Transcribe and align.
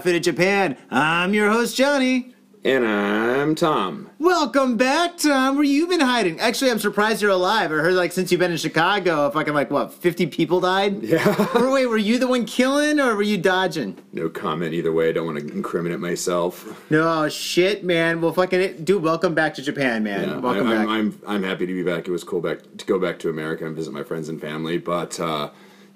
episode 0.00 0.16
of 0.16 0.22
Japan. 0.22 0.78
I'm 0.90 1.34
your 1.34 1.50
host, 1.50 1.76
Johnny. 1.76 2.34
And 2.64 2.86
I'm 2.86 3.54
Tom. 3.54 4.08
Welcome 4.18 4.78
back, 4.78 5.18
Tom. 5.18 5.56
Where 5.56 5.64
you 5.64 5.86
been 5.88 6.00
hiding? 6.00 6.40
Actually, 6.40 6.70
I'm 6.70 6.78
surprised 6.78 7.20
you're 7.20 7.30
alive. 7.30 7.70
I 7.70 7.74
heard 7.74 7.92
like 7.92 8.10
since 8.10 8.32
you've 8.32 8.38
been 8.38 8.50
in 8.50 8.56
Chicago, 8.56 9.30
fucking 9.30 9.52
like 9.52 9.70
what, 9.70 9.92
50 9.92 10.28
people 10.28 10.58
died? 10.60 11.02
Yeah. 11.10 11.48
Or 11.54 11.70
wait, 11.70 11.84
were 11.84 11.98
you 11.98 12.18
the 12.18 12.28
one 12.28 12.46
killing 12.46 12.98
or 12.98 13.14
were 13.14 13.22
you 13.22 13.36
dodging? 13.36 13.98
No 14.14 14.30
comment 14.30 14.72
either 14.72 14.90
way. 14.90 15.10
I 15.10 15.12
don't 15.12 15.26
want 15.26 15.38
to 15.38 15.52
incriminate 15.52 16.00
myself. 16.00 16.90
No 16.90 17.28
shit, 17.28 17.84
man. 17.84 18.22
Well, 18.22 18.32
fucking 18.32 18.82
dude, 18.84 19.02
welcome 19.02 19.34
back 19.34 19.52
to 19.56 19.62
Japan, 19.62 20.02
man. 20.02 20.30
Yeah, 20.30 20.38
welcome 20.38 20.66
I, 20.66 20.76
back. 20.76 20.88
I'm, 20.88 20.88
I'm 20.88 21.20
I'm 21.26 21.42
happy 21.42 21.66
to 21.66 21.74
be 21.74 21.82
back. 21.82 22.08
It 22.08 22.10
was 22.10 22.24
cool 22.24 22.40
back 22.40 22.60
to 22.78 22.86
go 22.86 22.98
back 22.98 23.18
to 23.18 23.28
America 23.28 23.66
and 23.66 23.76
visit 23.76 23.92
my 23.92 24.02
friends 24.02 24.30
and 24.30 24.40
family. 24.40 24.78
But 24.78 25.20
uh, 25.20 25.50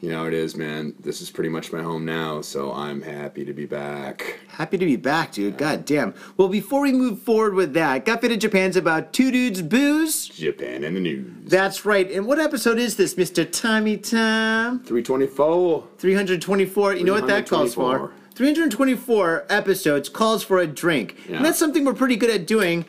you 0.05 0.10
know 0.10 0.19
how 0.19 0.27
it 0.27 0.34
is, 0.34 0.55
man. 0.55 0.94
This 1.00 1.22
is 1.22 1.30
pretty 1.30 1.48
much 1.48 1.72
my 1.72 1.80
home 1.80 2.05
now, 2.05 2.42
so 2.42 2.72
I'm 2.74 3.00
happy 3.00 3.42
to 3.47 3.55
be 3.55 3.64
back. 3.64 4.38
Happy 4.48 4.77
to 4.77 4.84
be 4.84 4.96
back, 4.96 5.33
dude. 5.33 5.56
God 5.56 5.86
damn. 5.86 6.12
Well, 6.36 6.48
before 6.48 6.83
we 6.83 6.92
move 6.92 7.22
forward 7.22 7.55
with 7.55 7.72
that, 7.72 8.05
Got 8.05 8.20
Faded 8.20 8.42
Japan's 8.42 8.77
about 8.77 9.14
two 9.14 9.30
dudes 9.30 9.62
booze. 9.62 10.28
Japan 10.28 10.84
in 10.84 10.92
the 10.92 11.00
news. 11.00 11.27
That's 11.46 11.86
right. 11.86 12.11
And 12.11 12.27
what 12.27 12.38
episode 12.38 12.78
is 12.78 12.96
this, 12.96 13.14
Mr. 13.14 13.50
Tommy 13.50 13.96
Tom? 13.96 14.80
324. 14.80 15.88
324. 15.96 16.94
You 16.96 17.05
know 17.05 17.14
what 17.14 17.27
that 17.27 17.48
calls 17.48 17.74
for? 17.74 18.12
324 18.34 19.46
episodes 19.48 20.11
calls 20.11 20.42
for 20.42 20.58
a 20.58 20.66
drink. 20.66 21.16
Yeah. 21.27 21.36
And 21.36 21.44
that's 21.46 21.58
something 21.58 21.84
we're 21.84 21.94
pretty 21.94 22.16
good 22.16 22.30
at 22.30 22.46
doing. 22.46 22.84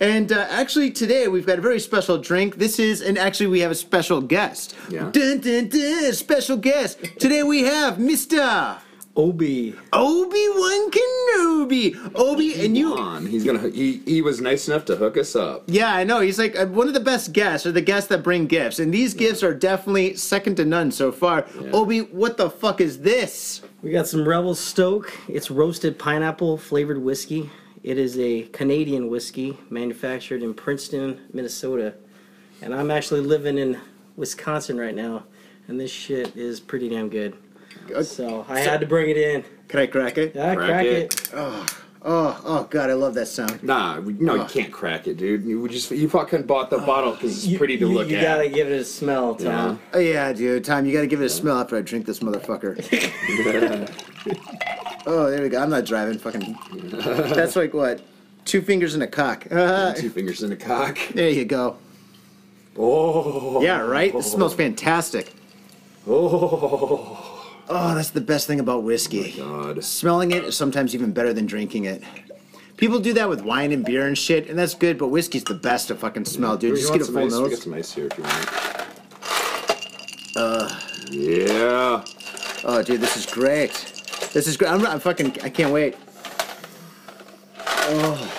And 0.00 0.32
uh, 0.32 0.46
actually, 0.48 0.90
today 0.90 1.28
we've 1.28 1.46
got 1.46 1.58
a 1.58 1.62
very 1.62 1.78
special 1.78 2.16
drink. 2.16 2.56
This 2.56 2.78
is, 2.78 3.02
and 3.02 3.18
actually, 3.18 3.48
we 3.48 3.60
have 3.60 3.70
a 3.70 3.74
special 3.74 4.22
guest. 4.22 4.74
Yeah. 4.88 5.10
Dun, 5.10 5.40
dun, 5.40 5.68
dun, 5.68 6.12
special 6.14 6.56
guest. 6.56 6.98
Today 7.18 7.42
we 7.42 7.64
have 7.64 7.98
Mr. 7.98 8.78
Obi. 9.14 9.74
Obi 9.92 10.48
Wan 10.48 10.90
Kenobi. 10.90 12.12
Obi, 12.14 12.64
and 12.64 12.78
you. 12.78 12.96
On. 12.96 13.26
He's 13.26 13.44
gonna. 13.44 13.68
He 13.68 13.98
he 14.06 14.22
was 14.22 14.40
nice 14.40 14.68
enough 14.68 14.86
to 14.86 14.96
hook 14.96 15.18
us 15.18 15.36
up. 15.36 15.64
Yeah, 15.66 15.94
I 15.94 16.04
know. 16.04 16.20
He's 16.20 16.38
like 16.38 16.58
uh, 16.58 16.64
one 16.66 16.88
of 16.88 16.94
the 16.94 17.00
best 17.00 17.34
guests, 17.34 17.66
or 17.66 17.72
the 17.72 17.82
guests 17.82 18.08
that 18.08 18.22
bring 18.22 18.46
gifts. 18.46 18.78
And 18.78 18.94
these 18.94 19.12
gifts 19.12 19.42
are 19.42 19.52
definitely 19.52 20.14
second 20.14 20.56
to 20.56 20.64
none 20.64 20.92
so 20.92 21.12
far. 21.12 21.46
Yeah. 21.60 21.72
Obi, 21.72 21.98
what 22.00 22.38
the 22.38 22.48
fuck 22.48 22.80
is 22.80 23.00
this? 23.00 23.60
We 23.82 23.90
got 23.90 24.06
some 24.06 24.26
Revel 24.26 24.54
Stoke. 24.54 25.12
It's 25.28 25.50
roasted 25.50 25.98
pineapple 25.98 26.56
flavored 26.56 27.02
whiskey. 27.02 27.50
It 27.82 27.96
is 27.96 28.18
a 28.18 28.42
Canadian 28.42 29.08
whiskey 29.08 29.56
manufactured 29.70 30.42
in 30.42 30.52
Princeton, 30.52 31.20
Minnesota. 31.32 31.94
And 32.60 32.74
I'm 32.74 32.90
actually 32.90 33.20
living 33.20 33.56
in 33.56 33.80
Wisconsin 34.16 34.78
right 34.78 34.94
now. 34.94 35.24
And 35.66 35.80
this 35.80 35.90
shit 35.90 36.36
is 36.36 36.60
pretty 36.60 36.90
damn 36.90 37.08
good. 37.08 37.36
So 38.02 38.44
I 38.48 38.60
had 38.60 38.80
to 38.80 38.86
bring 38.86 39.08
it 39.08 39.16
in. 39.16 39.44
Can 39.68 39.80
I 39.80 39.86
crack 39.86 40.18
it? 40.18 40.34
Yeah, 40.34 40.54
Crack 40.54 40.68
crack, 40.68 40.86
it. 40.86 41.14
it. 41.14 41.30
Oh, 41.34 41.66
oh, 42.02 42.40
oh 42.44 42.64
God, 42.64 42.90
I 42.90 42.94
love 42.94 43.14
that 43.14 43.26
sound. 43.26 43.62
Nah, 43.62 44.00
we, 44.00 44.12
no, 44.14 44.34
you 44.34 44.42
oh. 44.42 44.46
can't 44.46 44.72
crack 44.72 45.06
it, 45.06 45.16
dude. 45.16 45.44
You 45.44 45.60
would 45.60 45.70
just 45.70 45.90
you 45.90 46.08
fucking 46.08 46.42
bought 46.42 46.70
the 46.70 46.76
oh. 46.76 46.86
bottle 46.86 47.12
because 47.12 47.46
it's 47.46 47.56
pretty 47.56 47.78
to 47.78 47.88
you, 47.88 47.94
look 47.94 48.08
you 48.08 48.16
at. 48.16 48.22
gotta 48.22 48.48
give 48.48 48.68
it 48.68 48.80
a 48.80 48.84
smell, 48.84 49.36
Tom. 49.36 49.80
Oh, 49.94 49.98
yeah, 49.98 50.32
dude. 50.32 50.64
Tom, 50.64 50.84
you 50.84 50.92
gotta 50.92 51.06
give 51.06 51.22
it 51.22 51.26
a 51.26 51.30
smell 51.30 51.58
after 51.58 51.76
I 51.76 51.80
drink 51.80 52.04
this 52.04 52.18
motherfucker. 52.18 52.76
oh, 55.06 55.30
there 55.30 55.42
we 55.42 55.48
go. 55.48 55.62
I'm 55.62 55.70
not 55.70 55.84
driving. 55.84 56.18
Fucking. 56.18 56.58
That's 57.34 57.56
like 57.56 57.74
what? 57.74 58.02
Two 58.44 58.62
fingers 58.62 58.94
in 58.94 59.02
a 59.02 59.06
cock. 59.06 59.44
Two 59.44 60.10
fingers 60.14 60.42
in 60.42 60.52
a 60.52 60.56
cock. 60.56 60.98
there 61.14 61.30
you 61.30 61.44
go. 61.44 61.76
Oh. 62.76 63.60
Yeah, 63.62 63.80
right? 63.80 64.12
This 64.12 64.32
smells 64.32 64.54
fantastic. 64.54 65.32
Oh. 66.06 67.26
Oh, 67.72 67.94
that's 67.94 68.10
the 68.10 68.20
best 68.20 68.48
thing 68.48 68.58
about 68.58 68.82
whiskey. 68.82 69.32
God. 69.36 69.84
Smelling 69.84 70.32
it 70.32 70.42
is 70.42 70.56
sometimes 70.56 70.92
even 70.92 71.12
better 71.12 71.32
than 71.32 71.46
drinking 71.46 71.84
it. 71.84 72.02
People 72.76 72.98
do 72.98 73.12
that 73.12 73.28
with 73.28 73.42
wine 73.42 73.70
and 73.70 73.84
beer 73.84 74.06
and 74.08 74.18
shit, 74.18 74.48
and 74.48 74.58
that's 74.58 74.74
good, 74.74 74.98
but 74.98 75.08
whiskey's 75.08 75.44
the 75.44 75.54
best 75.54 75.88
to 75.88 75.94
fucking 75.94 76.24
smell, 76.24 76.56
dude. 76.56 76.76
Just 76.76 76.92
get 76.92 77.02
a 77.02 77.04
full? 77.04 77.22
We 77.24 77.30
got 77.30 77.42
nose. 77.42 77.62
some 77.62 77.74
ice 77.74 77.92
here 77.92 78.08
if 78.10 78.18
you 78.18 78.24
want. 78.24 78.48
Uh. 80.36 80.80
Yeah. 81.10 82.04
Oh, 82.64 82.82
dude, 82.82 83.00
this 83.00 83.16
is 83.16 83.26
great. 83.26 83.89
This 84.32 84.46
is 84.46 84.56
great. 84.56 84.70
I'm, 84.70 84.86
I'm 84.86 85.00
fucking. 85.00 85.38
I 85.42 85.48
can't 85.50 85.72
wait. 85.72 85.96
Oh, 87.92 88.32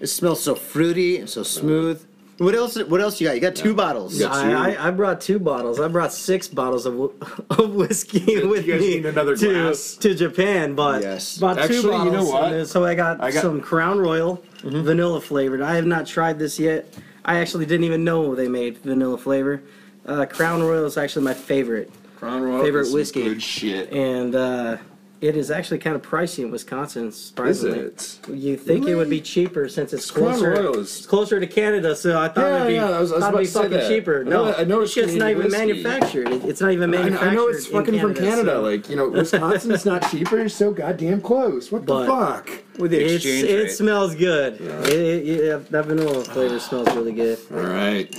it 0.00 0.06
smells 0.06 0.42
so 0.42 0.54
fruity 0.54 1.18
and 1.18 1.28
so 1.28 1.42
smooth. 1.42 2.04
What 2.38 2.54
else? 2.54 2.76
What 2.84 3.00
else 3.00 3.18
you 3.20 3.26
got? 3.28 3.34
You 3.34 3.40
got 3.40 3.54
two 3.54 3.74
bottles. 3.74 4.18
Yeah. 4.18 4.28
two. 4.28 4.34
I, 4.34 4.72
I, 4.74 4.88
I 4.88 4.90
brought 4.90 5.22
two 5.22 5.38
bottles. 5.38 5.80
I 5.80 5.88
brought 5.88 6.12
six 6.12 6.48
bottles 6.48 6.84
of, 6.84 6.94
of 7.50 7.74
whiskey 7.74 8.42
with 8.44 8.66
guys 8.66 8.80
me 8.80 8.96
need 8.96 9.06
another 9.06 9.36
to, 9.36 9.52
glass? 9.52 9.94
to 9.96 10.14
Japan, 10.14 10.74
but 10.74 11.00
Yes. 11.02 11.38
bought 11.38 11.58
Actually, 11.58 11.80
two 11.82 12.04
you 12.04 12.10
know 12.10 12.24
what? 12.26 12.66
So 12.68 12.84
I 12.84 12.94
got, 12.94 13.22
I 13.22 13.30
got- 13.30 13.40
some 13.42 13.60
Crown 13.62 13.98
Royal, 13.98 14.42
vanilla 14.62 15.20
flavored. 15.20 15.62
I 15.62 15.76
have 15.76 15.86
not 15.86 16.06
tried 16.06 16.38
this 16.38 16.58
yet. 16.58 16.92
I 17.24 17.38
actually 17.38 17.64
didn't 17.66 17.84
even 17.84 18.04
know 18.04 18.34
they 18.34 18.48
made 18.48 18.78
vanilla 18.78 19.16
flavor. 19.16 19.62
Uh, 20.04 20.26
Crown 20.26 20.62
Royal 20.62 20.84
is 20.84 20.98
actually 20.98 21.24
my 21.24 21.34
favorite, 21.34 21.90
Crown 22.26 22.42
Royal 22.42 22.64
Favorite 22.64 22.82
is 22.82 22.92
whiskey. 22.92 23.22
Good 23.22 23.42
shit. 23.42 23.92
and 23.92 24.34
uh, 24.34 24.78
it 25.20 25.36
is 25.36 25.50
actually 25.50 25.78
kind 25.78 25.96
of 25.96 26.02
pricey 26.02 26.44
in 26.44 26.50
Wisconsin. 26.50 27.10
Surprisingly, 27.10 27.78
it? 27.78 28.18
You 28.32 28.56
think 28.56 28.86
it 28.86 28.94
would 28.94 29.08
be 29.10 29.20
cheaper 29.20 29.68
since 29.68 29.92
it's 29.92 30.10
Crown 30.10 30.32
closer, 30.34 30.50
Royal 30.50 30.78
is- 30.78 30.98
it's 30.98 31.06
closer 31.06 31.40
to 31.40 31.46
Canada, 31.46 31.96
so 31.96 32.18
I 32.18 32.28
thought 32.28 32.40
Yeah, 32.42 32.56
it'd 32.56 32.66
be, 32.68 32.74
yeah, 32.74 32.90
I 32.90 33.00
was- 33.00 33.12
I 33.12 33.14
was 33.16 33.22
thought 33.24 33.28
about 33.28 33.28
it'd 33.28 33.38
be 33.40 33.46
to 33.46 33.50
say 33.52 33.58
fucking 33.62 33.78
that. 33.78 33.88
cheaper. 33.88 34.20
I 34.20 34.28
know- 34.28 34.44
No, 34.44 34.52
I 34.54 34.64
know 34.64 34.80
it's 34.82 34.92
shit's 34.92 35.14
not 35.14 35.32
Canadian 35.32 35.38
even 35.38 35.44
whiskey. 35.50 35.66
manufactured. 35.82 36.28
It- 36.28 36.44
It's 36.44 36.60
not 36.60 36.72
even 36.72 36.94
I, 36.94 36.98
manufactured. 36.98 37.28
I 37.28 37.34
know 37.34 37.48
it's 37.48 37.66
in 37.66 37.72
fucking 37.72 38.00
from 38.00 38.14
Canada. 38.14 38.50
so- 38.52 38.62
Like, 38.62 38.90
you 38.90 38.96
know, 38.96 39.08
Wisconsin's 39.20 39.86
not 39.86 40.10
cheaper. 40.10 40.38
It's 40.40 40.54
so 40.54 40.70
goddamn 40.72 41.20
close. 41.22 41.72
What 41.72 41.86
But- 41.86 42.00
the 42.02 42.06
fuck? 42.08 42.50
With 42.78 42.90
the 42.90 43.00
It's, 43.02 43.14
exchange 43.24 43.44
it 43.44 43.56
rate. 43.62 43.70
smells 43.70 44.14
good. 44.14 44.60
It, 44.60 44.92
it, 44.92 45.28
it- 45.28 45.70
that 45.72 45.86
vanilla 45.86 46.22
flavor 46.24 46.58
smells 46.58 46.94
really 46.94 47.12
good. 47.12 47.38
All 47.54 47.60
right. 47.62 48.14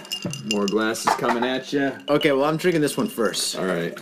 More 0.52 0.66
glasses 0.66 1.14
coming 1.20 1.44
at 1.46 1.72
you. 1.72 1.92
Okay, 2.10 2.32
well, 2.32 2.46
I'm 2.46 2.58
drinking 2.58 2.82
this 2.82 2.98
one 2.98 3.08
first. 3.08 3.56
All 3.60 3.66
right. 3.66 3.96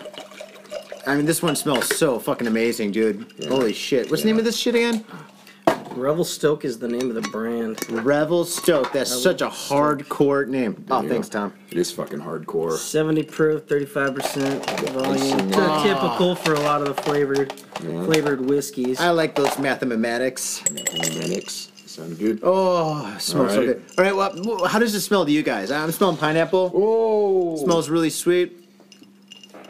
I 1.07 1.16
mean, 1.16 1.25
this 1.25 1.41
one 1.41 1.55
smells 1.55 1.95
so 1.95 2.19
fucking 2.19 2.47
amazing, 2.47 2.91
dude. 2.91 3.25
Holy 3.47 3.73
shit. 3.73 4.09
What's 4.09 4.23
the 4.23 4.27
name 4.27 4.39
of 4.39 4.45
this 4.45 4.57
shit 4.57 4.75
again? 4.75 5.05
Revel 5.95 6.25
Stoke 6.25 6.66
is 6.66 6.77
the 6.77 6.88
name 6.89 7.09
of 7.09 7.16
the 7.16 7.29
brand. 7.29 7.89
Revel 7.89 8.43
Stoke. 8.43 8.91
That's 8.91 9.11
such 9.11 9.41
a 9.41 9.47
hardcore 9.47 10.47
name. 10.47 10.85
Oh, 10.91 11.01
you 11.01 11.07
thanks. 11.09 11.29
Tom. 11.29 11.53
It 11.71 11.77
is 11.77 11.91
fucking 11.91 12.19
hardcore. 12.19 12.73
70 12.77 13.23
proof, 13.23 13.66
35% 13.66 14.91
volume. 14.91 15.17
Some, 15.17 15.53
uh, 15.53 15.83
typical 15.83 16.35
for 16.35 16.53
a 16.55 16.59
lot 16.59 16.81
of 16.81 16.93
the 16.96 17.02
flavored 17.03 17.53
flavored 17.53 18.41
whiskeys. 18.41 18.99
I 18.99 19.11
like 19.11 19.35
those 19.35 19.57
mathematics. 19.57 20.61
Mathematics. 20.72 21.72
Sound 21.85 22.19
good? 22.19 22.41
Oh, 22.43 23.13
it 23.16 23.22
smells 23.22 23.53
so 23.53 23.61
All 23.61 23.66
right. 23.67 23.78
good. 23.78 23.84
All 23.97 24.03
right, 24.03 24.16
well, 24.16 24.66
how 24.66 24.79
does 24.79 24.93
it 24.96 25.02
smell 25.02 25.25
to 25.25 25.31
you 25.31 25.43
guys? 25.43 25.72
I'm 25.72 25.91
smelling 25.93 26.17
pineapple. 26.17 26.72
Oh. 26.75 27.63
Smells 27.63 27.90
really 27.90 28.09
sweet. 28.09 28.65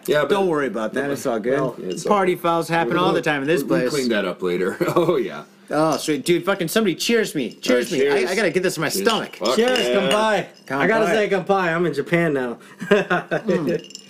Yeah, 0.07 0.21
but 0.21 0.29
Don't 0.29 0.47
worry 0.47 0.67
about 0.67 0.93
that. 0.93 1.09
It's 1.09 1.25
all 1.25 1.39
good. 1.39 1.59
Well, 1.59 1.75
it's 1.79 2.05
all 2.05 2.11
Party 2.11 2.35
fouls 2.35 2.67
happen 2.69 2.97
all 2.97 3.13
the 3.13 3.21
time 3.21 3.41
in 3.41 3.47
this 3.47 3.63
place. 3.63 3.83
We'll 3.83 3.91
clean 3.91 4.09
that 4.09 4.25
up 4.25 4.41
later. 4.41 4.77
Oh 4.95 5.17
yeah. 5.17 5.45
Oh, 5.71 5.97
sweet, 5.97 6.23
dude! 6.23 6.45
Fucking 6.45 6.67
somebody 6.67 6.93
cheers 6.93 7.33
me. 7.33 7.49
Uh, 7.57 7.59
cheers 7.59 7.91
me. 7.91 7.97
cheers. 7.97 8.29
I, 8.29 8.31
I 8.31 8.35
gotta 8.35 8.51
get 8.51 8.61
this 8.61 8.77
in 8.77 8.81
my 8.81 8.89
stomach. 8.89 9.37
Fuck 9.37 9.55
Cheers, 9.55 9.79
yeah. 9.87 9.95
kampai. 9.95 10.71
I 10.71 10.85
gotta 10.87 11.07
say 11.07 11.27
by. 11.39 11.73
I'm 11.73 11.85
in 11.87 11.93
Japan 11.93 12.33
now. 12.33 12.59
Hmm. 12.81 13.71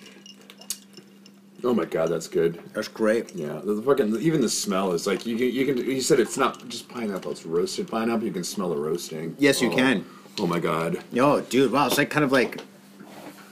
Oh 1.64 1.74
my 1.74 1.86
god, 1.86 2.10
that's 2.10 2.28
good. 2.28 2.60
That's 2.74 2.88
great. 2.88 3.34
Yeah, 3.36 3.60
the 3.64 3.82
fucking 3.82 4.22
even 4.22 4.40
the 4.42 4.50
smell 4.50 4.92
is 4.92 5.08
like 5.08 5.26
you 5.26 5.36
can 5.36 5.50
you 5.50 5.66
can 5.66 5.78
you 5.78 6.00
said 6.00 6.20
it's 6.20 6.38
not 6.38 6.68
just 6.70 6.88
pineapple, 6.90 7.32
it's 7.32 7.44
roasted 7.44 7.88
pineapple. 7.88 8.28
You 8.28 8.34
can 8.34 8.44
smell 8.44 8.70
the 8.70 8.78
roasting. 8.78 9.36
Yes, 9.40 9.62
you 9.64 9.72
Oh. 9.72 9.76
can. 9.76 10.06
Oh 10.40 10.46
my 10.46 10.60
god. 10.60 11.04
Oh, 11.18 11.42
dude! 11.42 11.72
Wow, 11.72 11.88
it's 11.88 11.98
like 11.98 12.12
kind 12.12 12.24
of 12.24 12.32
like 12.32 12.62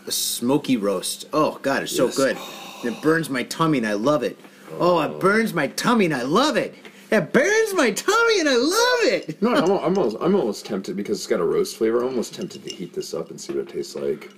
a 0.08 0.12
smoky 0.12 0.78
roast. 0.78 1.26
Oh 1.34 1.60
God, 1.62 1.84
it's 1.84 1.96
so 1.96 2.10
good. 2.10 2.38
And 2.84 2.96
it 2.96 3.02
burns 3.02 3.30
my 3.30 3.44
tummy, 3.44 3.78
and 3.78 3.88
I 3.88 3.94
love 3.94 4.24
it. 4.24 4.38
Oh, 4.80 5.00
it 5.02 5.12
oh. 5.12 5.20
burns 5.20 5.54
my 5.54 5.68
tummy, 5.68 6.06
and 6.06 6.14
I 6.14 6.24
love 6.24 6.58
it. 6.58 6.76
It 7.12 7.32
burns 7.32 7.74
my 7.76 7.92
tummy, 7.92 8.40
and 8.40 8.50
I 8.50 8.56
love 8.56 9.14
it. 9.14 9.42
No, 9.42 9.54
I'm, 9.54 9.64
I'm 9.64 9.98
almost 9.98 10.18
I'm 10.20 10.36
almost 10.36 10.66
tempted 10.66 10.96
because 10.96 11.20
it's 11.20 11.28
got 11.28 11.40
a 11.40 11.46
roast 11.46 11.78
flavor. 11.78 12.00
I'm 12.00 12.10
almost 12.10 12.34
tempted 12.34 12.64
to 12.64 12.74
heat 12.74 12.94
this 12.94 13.14
up 13.14 13.30
and 13.30 13.40
see 13.40 13.54
what 13.54 13.70
it 13.70 13.74
tastes 13.74 13.96
like. 13.96 14.32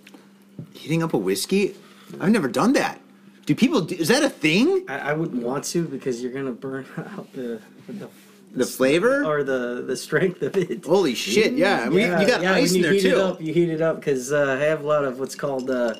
Heating 0.73 1.03
up 1.03 1.13
a 1.13 1.17
whiskey? 1.17 1.75
I've 2.19 2.31
never 2.31 2.47
done 2.47 2.73
that. 2.73 2.99
Do 3.45 3.55
people? 3.55 3.81
Do, 3.81 3.95
is 3.95 4.07
that 4.09 4.23
a 4.23 4.29
thing? 4.29 4.85
I, 4.87 5.11
I 5.11 5.13
wouldn't 5.13 5.43
want 5.43 5.63
to 5.65 5.87
because 5.87 6.21
you're 6.21 6.33
gonna 6.33 6.51
burn 6.51 6.85
out 6.97 7.31
the 7.33 7.61
the, 7.87 8.09
The 8.55 8.65
flavor? 8.65 9.23
or 9.25 9.43
the 9.43 9.83
the 9.85 9.95
strength 9.97 10.41
of 10.41 10.55
it. 10.57 10.85
Holy 10.85 11.13
shit! 11.15 11.53
Yeah, 11.53 11.81
I 11.81 11.89
mean, 11.89 11.99
yeah, 11.99 12.21
you 12.21 12.27
got 12.27 12.41
yeah, 12.41 12.53
ice 12.53 12.71
when 12.71 12.77
in 12.77 12.81
there 12.83 12.93
heat 12.93 13.01
too. 13.01 13.07
It 13.09 13.17
up, 13.17 13.41
you 13.41 13.53
heat 13.53 13.69
it 13.69 13.81
up 13.81 13.97
because 13.97 14.31
uh, 14.31 14.57
I 14.59 14.63
have 14.63 14.81
a 14.83 14.87
lot 14.87 15.03
of 15.03 15.19
what's 15.19 15.35
called 15.35 15.69
uh, 15.69 15.93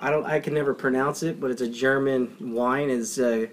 I 0.00 0.10
don't 0.10 0.24
I 0.24 0.38
can 0.40 0.54
never 0.54 0.72
pronounce 0.74 1.22
it, 1.22 1.40
but 1.40 1.50
it's 1.50 1.62
a 1.62 1.68
German 1.68 2.34
wine. 2.40 2.90
Is 2.90 3.18
uh, 3.18 3.46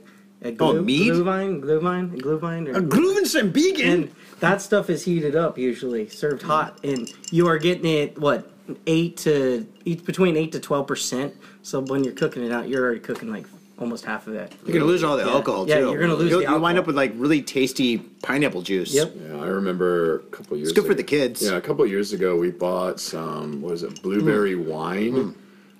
a 0.43 0.49
Oh, 0.59 0.73
glue, 0.73 0.81
mead? 0.83 1.11
Glühwein, 1.13 1.61
Glühwein, 1.61 2.19
Glühwein, 2.21 2.67
or, 2.67 2.77
A 2.77 2.81
Gruvensenbiegen. 2.81 3.85
and 3.85 4.11
that 4.41 4.61
stuff 4.61 4.89
is 4.89 5.03
heated 5.05 5.35
up 5.37 5.57
usually, 5.57 6.09
served 6.09 6.41
hot, 6.43 6.77
and 6.83 7.11
you 7.31 7.47
are 7.47 7.57
getting 7.57 7.85
it 7.89 8.17
what 8.19 8.51
eight 8.87 9.17
to 9.17 9.65
between 9.85 10.35
eight 10.37 10.51
to 10.51 10.59
twelve 10.59 10.85
percent. 10.87 11.33
So 11.63 11.79
when 11.79 12.03
you're 12.03 12.13
cooking 12.13 12.43
it 12.43 12.51
out, 12.51 12.67
you're 12.67 12.83
already 12.83 12.99
cooking 12.99 13.31
like 13.31 13.45
almost 13.79 14.05
half 14.05 14.27
of 14.27 14.35
it. 14.35 14.53
You're 14.65 14.73
gonna 14.73 14.85
lose 14.85 15.03
all 15.03 15.17
the 15.17 15.23
Yeah. 15.25 15.31
alcohol 15.31 15.67
Yeah, 15.67 15.79
too. 15.79 15.91
you're 15.91 15.99
gonna 15.99 16.15
lose 16.15 16.29
You'll, 16.29 16.39
the 16.41 16.45
you'll 16.45 16.59
wind 16.59 16.77
alcohol. 16.77 16.79
up 16.79 16.87
with 16.87 16.95
like 16.95 17.13
really 17.15 17.41
tasty 17.41 17.97
pineapple 17.97 18.61
juice. 18.61 18.93
Yep. 18.93 19.15
Yeah, 19.29 19.41
I 19.41 19.47
remember 19.47 20.17
a 20.17 20.19
couple 20.35 20.57
years. 20.57 20.69
Ago. 20.69 20.71
It's 20.71 20.79
good 20.79 20.85
for 20.85 20.91
ago- 20.93 20.97
the 20.97 21.03
kids. 21.03 21.41
Yeah, 21.43 21.57
a 21.57 21.61
couple 21.61 21.85
years 21.85 22.13
ago 22.13 22.35
we 22.37 22.51
bought 22.51 22.99
some. 22.99 23.61
What 23.61 23.73
is 23.73 23.83
it? 23.83 24.01
Blueberry 24.01 24.53
Mm. 24.55 24.65
wine, 24.65 25.35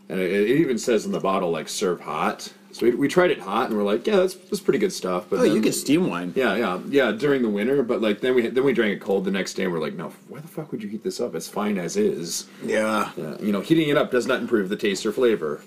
and 0.09 0.19
it, 0.19 0.31
it 0.31 0.57
even 0.59 0.77
says 0.77 1.05
in 1.05 1.11
the 1.11 1.19
bottle 1.19 1.51
like 1.51 1.69
serve 1.69 2.01
hot. 2.01 2.51
So 2.71 2.87
we, 2.87 2.95
we 2.95 3.07
tried 3.07 3.29
it 3.29 3.37
hot, 3.39 3.69
and 3.69 3.77
we're 3.77 3.83
like, 3.83 4.07
yeah, 4.07 4.15
that's, 4.15 4.33
that's 4.33 4.59
pretty 4.59 4.79
good 4.79 4.91
stuff. 4.91 5.27
But 5.29 5.41
Oh, 5.41 5.43
you 5.43 5.53
then- 5.53 5.61
get 5.61 5.73
steam 5.75 6.09
wine. 6.09 6.33
Yeah, 6.35 6.55
yeah, 6.55 6.79
yeah. 6.89 7.11
During 7.11 7.43
the 7.43 7.49
winter, 7.49 7.83
but 7.83 8.01
like 8.01 8.19
then 8.21 8.33
we 8.33 8.47
then 8.47 8.63
we 8.63 8.73
drank 8.73 8.93
it 8.93 8.99
cold 8.99 9.25
the 9.25 9.31
next 9.31 9.53
day, 9.53 9.65
and 9.65 9.71
we're 9.71 9.79
like, 9.79 9.93
no, 9.93 10.11
why 10.27 10.39
the 10.39 10.47
fuck 10.47 10.71
would 10.71 10.81
you 10.81 10.89
heat 10.89 11.03
this 11.03 11.19
up? 11.21 11.35
It's 11.35 11.47
fine 11.47 11.77
as 11.77 11.95
is. 11.97 12.47
Yeah. 12.65 13.11
Yeah, 13.15 13.35
you 13.39 13.51
know, 13.51 13.61
heating 13.61 13.89
it 13.89 13.97
up 13.97 14.09
does 14.09 14.25
not 14.25 14.41
improve 14.41 14.69
the 14.69 14.75
taste 14.75 15.05
or 15.05 15.11
flavor. 15.11 15.61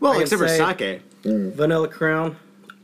Well, 0.00 0.12
I 0.18 0.22
except 0.22 0.40
for 0.40 0.48
sake. 0.48 1.02
Vanilla 1.24 1.88
Crown, 1.88 2.36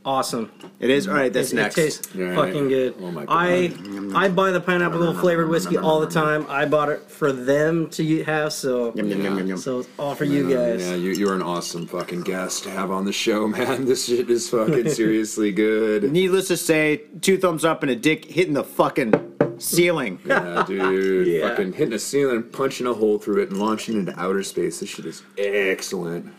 awesome. 0.03 0.51
It 0.79 0.89
is 0.89 1.07
all 1.07 1.13
right. 1.13 1.31
That's 1.31 1.53
it, 1.53 1.55
next. 1.55 1.77
It 1.77 1.81
tastes 1.83 2.15
Yeah, 2.15 2.35
fucking 2.35 2.67
good. 2.67 2.95
Oh 2.99 3.11
my 3.11 3.25
I 3.27 3.67
God. 3.67 4.15
I 4.15 4.27
buy 4.29 4.51
the 4.51 4.59
pineapple 4.59 5.13
flavored 5.13 5.47
whiskey 5.49 5.77
all 5.77 6.01
the 6.01 6.09
time. 6.09 6.45
I 6.49 6.65
bought 6.65 6.89
it 6.89 7.09
for 7.09 7.31
them 7.31 7.89
to 7.91 8.23
have, 8.25 8.51
so 8.51 8.93
Yum, 8.95 9.07
yum, 9.07 9.21
yum, 9.23 9.37
yum, 9.37 9.47
yum. 9.47 9.57
so 9.57 9.79
it's 9.79 9.89
all 9.97 10.13
for 10.15 10.25
you 10.25 10.49
Yeah, 10.49 10.71
guys. 10.71 10.81
Yeah, 10.89 10.95
you, 10.95 11.11
you're 11.11 11.33
an 11.35 11.41
awesome 11.41 11.87
fucking 11.87 12.21
guest 12.23 12.63
to 12.63 12.71
have 12.71 12.91
on 12.91 13.05
the 13.05 13.13
show, 13.13 13.47
man. 13.57 13.85
This 13.85 14.05
shit 14.07 14.29
is 14.29 14.49
fucking 14.49 14.89
seriously 14.89 15.51
good. 15.53 16.03
Needless 16.11 16.47
to 16.49 16.57
say, 16.57 16.97
two 17.21 17.37
thumbs 17.37 17.63
up 17.63 17.81
and 17.83 17.91
a 17.91 17.95
dick 17.95 18.25
hitting 18.25 18.53
the 18.55 18.63
fucking 18.65 19.13
ceiling. 19.59 20.19
Yeah, 20.25 20.65
dude. 20.67 21.27
Yeah. 21.33 21.47
Fucking 21.49 21.73
hitting 21.73 21.93
a 21.93 21.99
ceiling, 21.99 22.43
punching 22.43 22.85
a 22.87 22.93
hole 22.93 23.17
through 23.19 23.43
it, 23.43 23.49
and 23.51 23.57
launching 23.59 23.95
into 23.97 24.19
outer 24.19 24.43
space. 24.43 24.81
This 24.81 24.89
shit 24.89 25.05
is 25.05 25.23
excellent. 25.37 26.33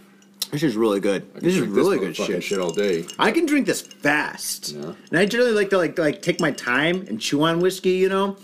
This 0.54 0.62
is 0.62 0.76
really 0.76 1.00
good. 1.00 1.34
This 1.34 1.56
is 1.56 1.62
really 1.62 1.98
good 1.98 2.14
shit. 2.14 2.44
shit 2.44 2.60
all 2.60 2.70
day. 2.70 3.04
I 3.18 3.32
can 3.32 3.44
drink 3.44 3.66
this 3.66 3.80
fast, 3.82 4.70
Yeah. 4.70 4.92
and 5.10 5.18
I 5.18 5.26
generally 5.26 5.50
like 5.50 5.68
to 5.70 5.78
like 5.78 5.98
like 5.98 6.22
take 6.22 6.40
my 6.40 6.52
time 6.52 7.04
and 7.08 7.20
chew 7.20 7.42
on 7.42 7.58
whiskey, 7.58 7.90
you 7.96 8.08
know. 8.08 8.36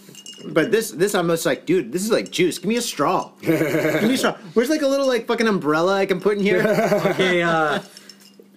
But 0.45 0.73
this 0.73 0.91
this 0.91 1.15
I'm 1.15 1.29
just 1.29 1.47
like, 1.47 1.67
dude, 1.67 1.93
this 1.93 2.03
is 2.03 2.11
like 2.11 2.33
juice. 2.33 2.59
Give 2.59 2.69
me 2.69 2.77
a 2.79 2.83
straw. 2.83 3.31
Give 3.43 4.03
me 4.03 4.15
a 4.15 4.19
straw. 4.19 4.37
Where's 4.55 4.71
like 4.71 4.83
a 4.83 4.89
little 4.89 5.07
like 5.07 5.29
fucking 5.29 5.47
umbrella 5.47 5.95
I 5.95 6.07
can 6.07 6.21
put 6.21 6.37
in 6.37 6.43
here? 6.43 6.63
Okay, 7.11 7.43
uh, 7.43 7.79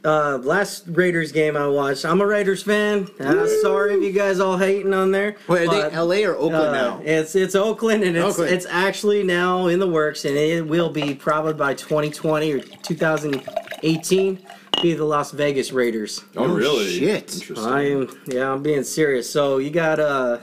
uh, 0.06 0.38
last 0.44 0.84
Raiders 0.88 1.32
game 1.32 1.56
I 1.56 1.68
watched. 1.68 2.06
I'm 2.06 2.20
a 2.22 2.26
Raiders 2.26 2.64
fan. 2.64 3.08
Uh, 3.20 3.48
sorry 3.62 3.94
if 3.96 4.04
you 4.04 4.12
guys 4.12 4.40
all 4.40 4.58
hating 4.58 4.94
on 4.94 5.12
there. 5.12 5.38
Wait, 5.48 5.64
are 5.64 5.68
but, 5.68 5.90
they 5.92 5.96
L.A. 5.96 6.26
or 6.26 6.36
Oakland 6.36 6.56
uh, 6.56 6.72
now? 6.72 7.02
It's 7.04 7.36
it's 7.36 7.56
Oakland 7.56 8.04
and 8.04 8.18
it's 8.18 8.26
Oakland. 8.26 8.52
it's 8.52 8.66
actually 8.70 9.24
now 9.24 9.68
in 9.68 9.80
the 9.80 9.88
works 9.88 10.26
and 10.26 10.36
it 10.36 10.68
will 10.68 10.90
be 10.90 11.16
probably 11.16 11.54
by 11.54 11.74
2020 11.74 12.54
or 12.54 12.60
2018 12.60 14.46
be 14.82 14.94
the 14.94 15.06
Las 15.06 15.32
Vegas 15.32 15.72
Raiders. 15.72 16.24
Oh, 16.36 16.44
Oh, 16.46 16.54
really? 16.54 16.88
shit. 17.00 17.34
Interesting. 17.34 17.72
I 17.72 17.92
am 17.92 18.22
yeah, 18.28 18.52
I'm 18.52 18.62
being 18.62 18.84
serious. 18.84 19.30
So 19.30 19.58
you 19.58 19.70
got 19.70 20.00
uh 20.00 20.40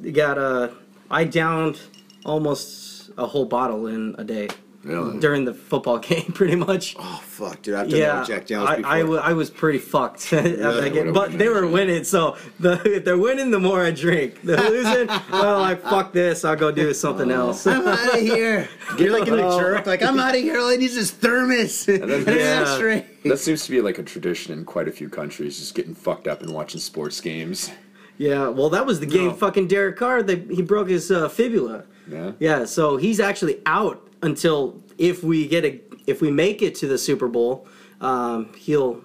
you 0.00 0.10
got 0.12 0.38
uh 0.38 0.68
I 1.10 1.24
downed 1.24 1.80
almost 2.24 3.10
a 3.16 3.26
whole 3.26 3.44
bottle 3.44 3.86
in 3.86 4.16
a 4.18 4.24
day 4.24 4.48
Really? 4.84 5.18
during 5.18 5.44
the 5.46 5.54
football 5.54 5.98
game 6.10 6.32
pretty 6.32 6.56
much. 6.56 6.94
Oh 6.98 7.20
fuck, 7.24 7.62
dude! 7.62 7.74
I've 7.74 7.88
done 7.88 7.98
that 7.98 8.06
Yeah, 8.06 8.18
with 8.20 8.28
Jack 8.28 8.46
Daniels 8.46 8.70
I, 8.70 9.02
before. 9.02 9.20
I, 9.20 9.32
was 9.32 9.50
pretty 9.50 9.78
fucked. 9.78 10.32
at 10.32 10.58
that 10.58 10.92
game. 10.92 11.12
But 11.12 11.38
they 11.38 11.48
were 11.48 11.66
winning, 11.66 12.04
so 12.04 12.36
the, 12.60 12.80
if 12.84 13.04
they're 13.04 13.16
winning, 13.18 13.50
the 13.50 13.58
more 13.58 13.82
I 13.82 13.90
drink. 13.90 14.42
They're 14.42 14.56
losing, 14.70 15.06
well, 15.32 15.60
like 15.60 15.82
fuck 15.82 16.12
this, 16.12 16.44
I'll 16.44 16.54
go 16.56 16.70
do 16.70 16.92
something 16.92 17.30
else. 17.30 17.66
I'm 17.66 17.86
out 17.86 18.14
of 18.14 18.20
here. 18.20 18.68
You're 18.98 19.18
like 19.18 19.26
in 19.28 19.38
a 19.38 19.42
Oh. 19.48 19.58
jerk. 19.58 19.86
Like 19.86 20.02
I'm 20.02 20.18
out 20.18 20.34
of 20.34 20.40
here. 20.42 20.58
All 20.60 20.68
I 20.68 20.76
need 20.76 20.86
is 20.86 20.94
this 20.96 21.10
thermos 21.10 21.88
and 21.88 22.10
an 22.10 22.26
Yeah. 22.26 22.62
ashtray. 22.66 23.06
That 23.24 23.38
seems 23.38 23.64
to 23.64 23.70
be 23.70 23.80
like 23.80 23.98
a 23.98 24.02
tradition 24.02 24.52
in 24.52 24.64
quite 24.66 24.86
a 24.86 24.92
few 24.92 25.08
countries, 25.08 25.58
just 25.58 25.74
getting 25.74 25.94
fucked 25.94 26.28
up 26.28 26.42
and 26.42 26.52
watching 26.52 26.78
sports 26.80 27.20
games. 27.22 27.70
Yeah, 28.18 28.48
well, 28.48 28.68
that 28.70 28.86
was 28.86 29.00
the 29.00 29.06
game. 29.06 29.28
No. 29.28 29.32
Fucking 29.34 29.66
Derek 29.66 29.96
Carr, 29.96 30.22
they, 30.22 30.36
he 30.36 30.62
broke 30.62 30.88
his 30.88 31.10
uh, 31.10 31.28
fibula. 31.28 31.84
Yeah. 32.08 32.32
Yeah, 32.38 32.64
so 32.66 32.96
he's 32.98 33.18
actually 33.18 33.60
out 33.66 34.06
until 34.24 34.82
if 34.98 35.22
we 35.22 35.46
get 35.46 35.64
a 35.64 35.80
if 36.06 36.20
we 36.20 36.30
make 36.30 36.62
it 36.62 36.74
to 36.76 36.86
the 36.86 36.98
Super 36.98 37.28
Bowl, 37.28 37.66
um, 38.00 38.52
he'll 38.54 39.02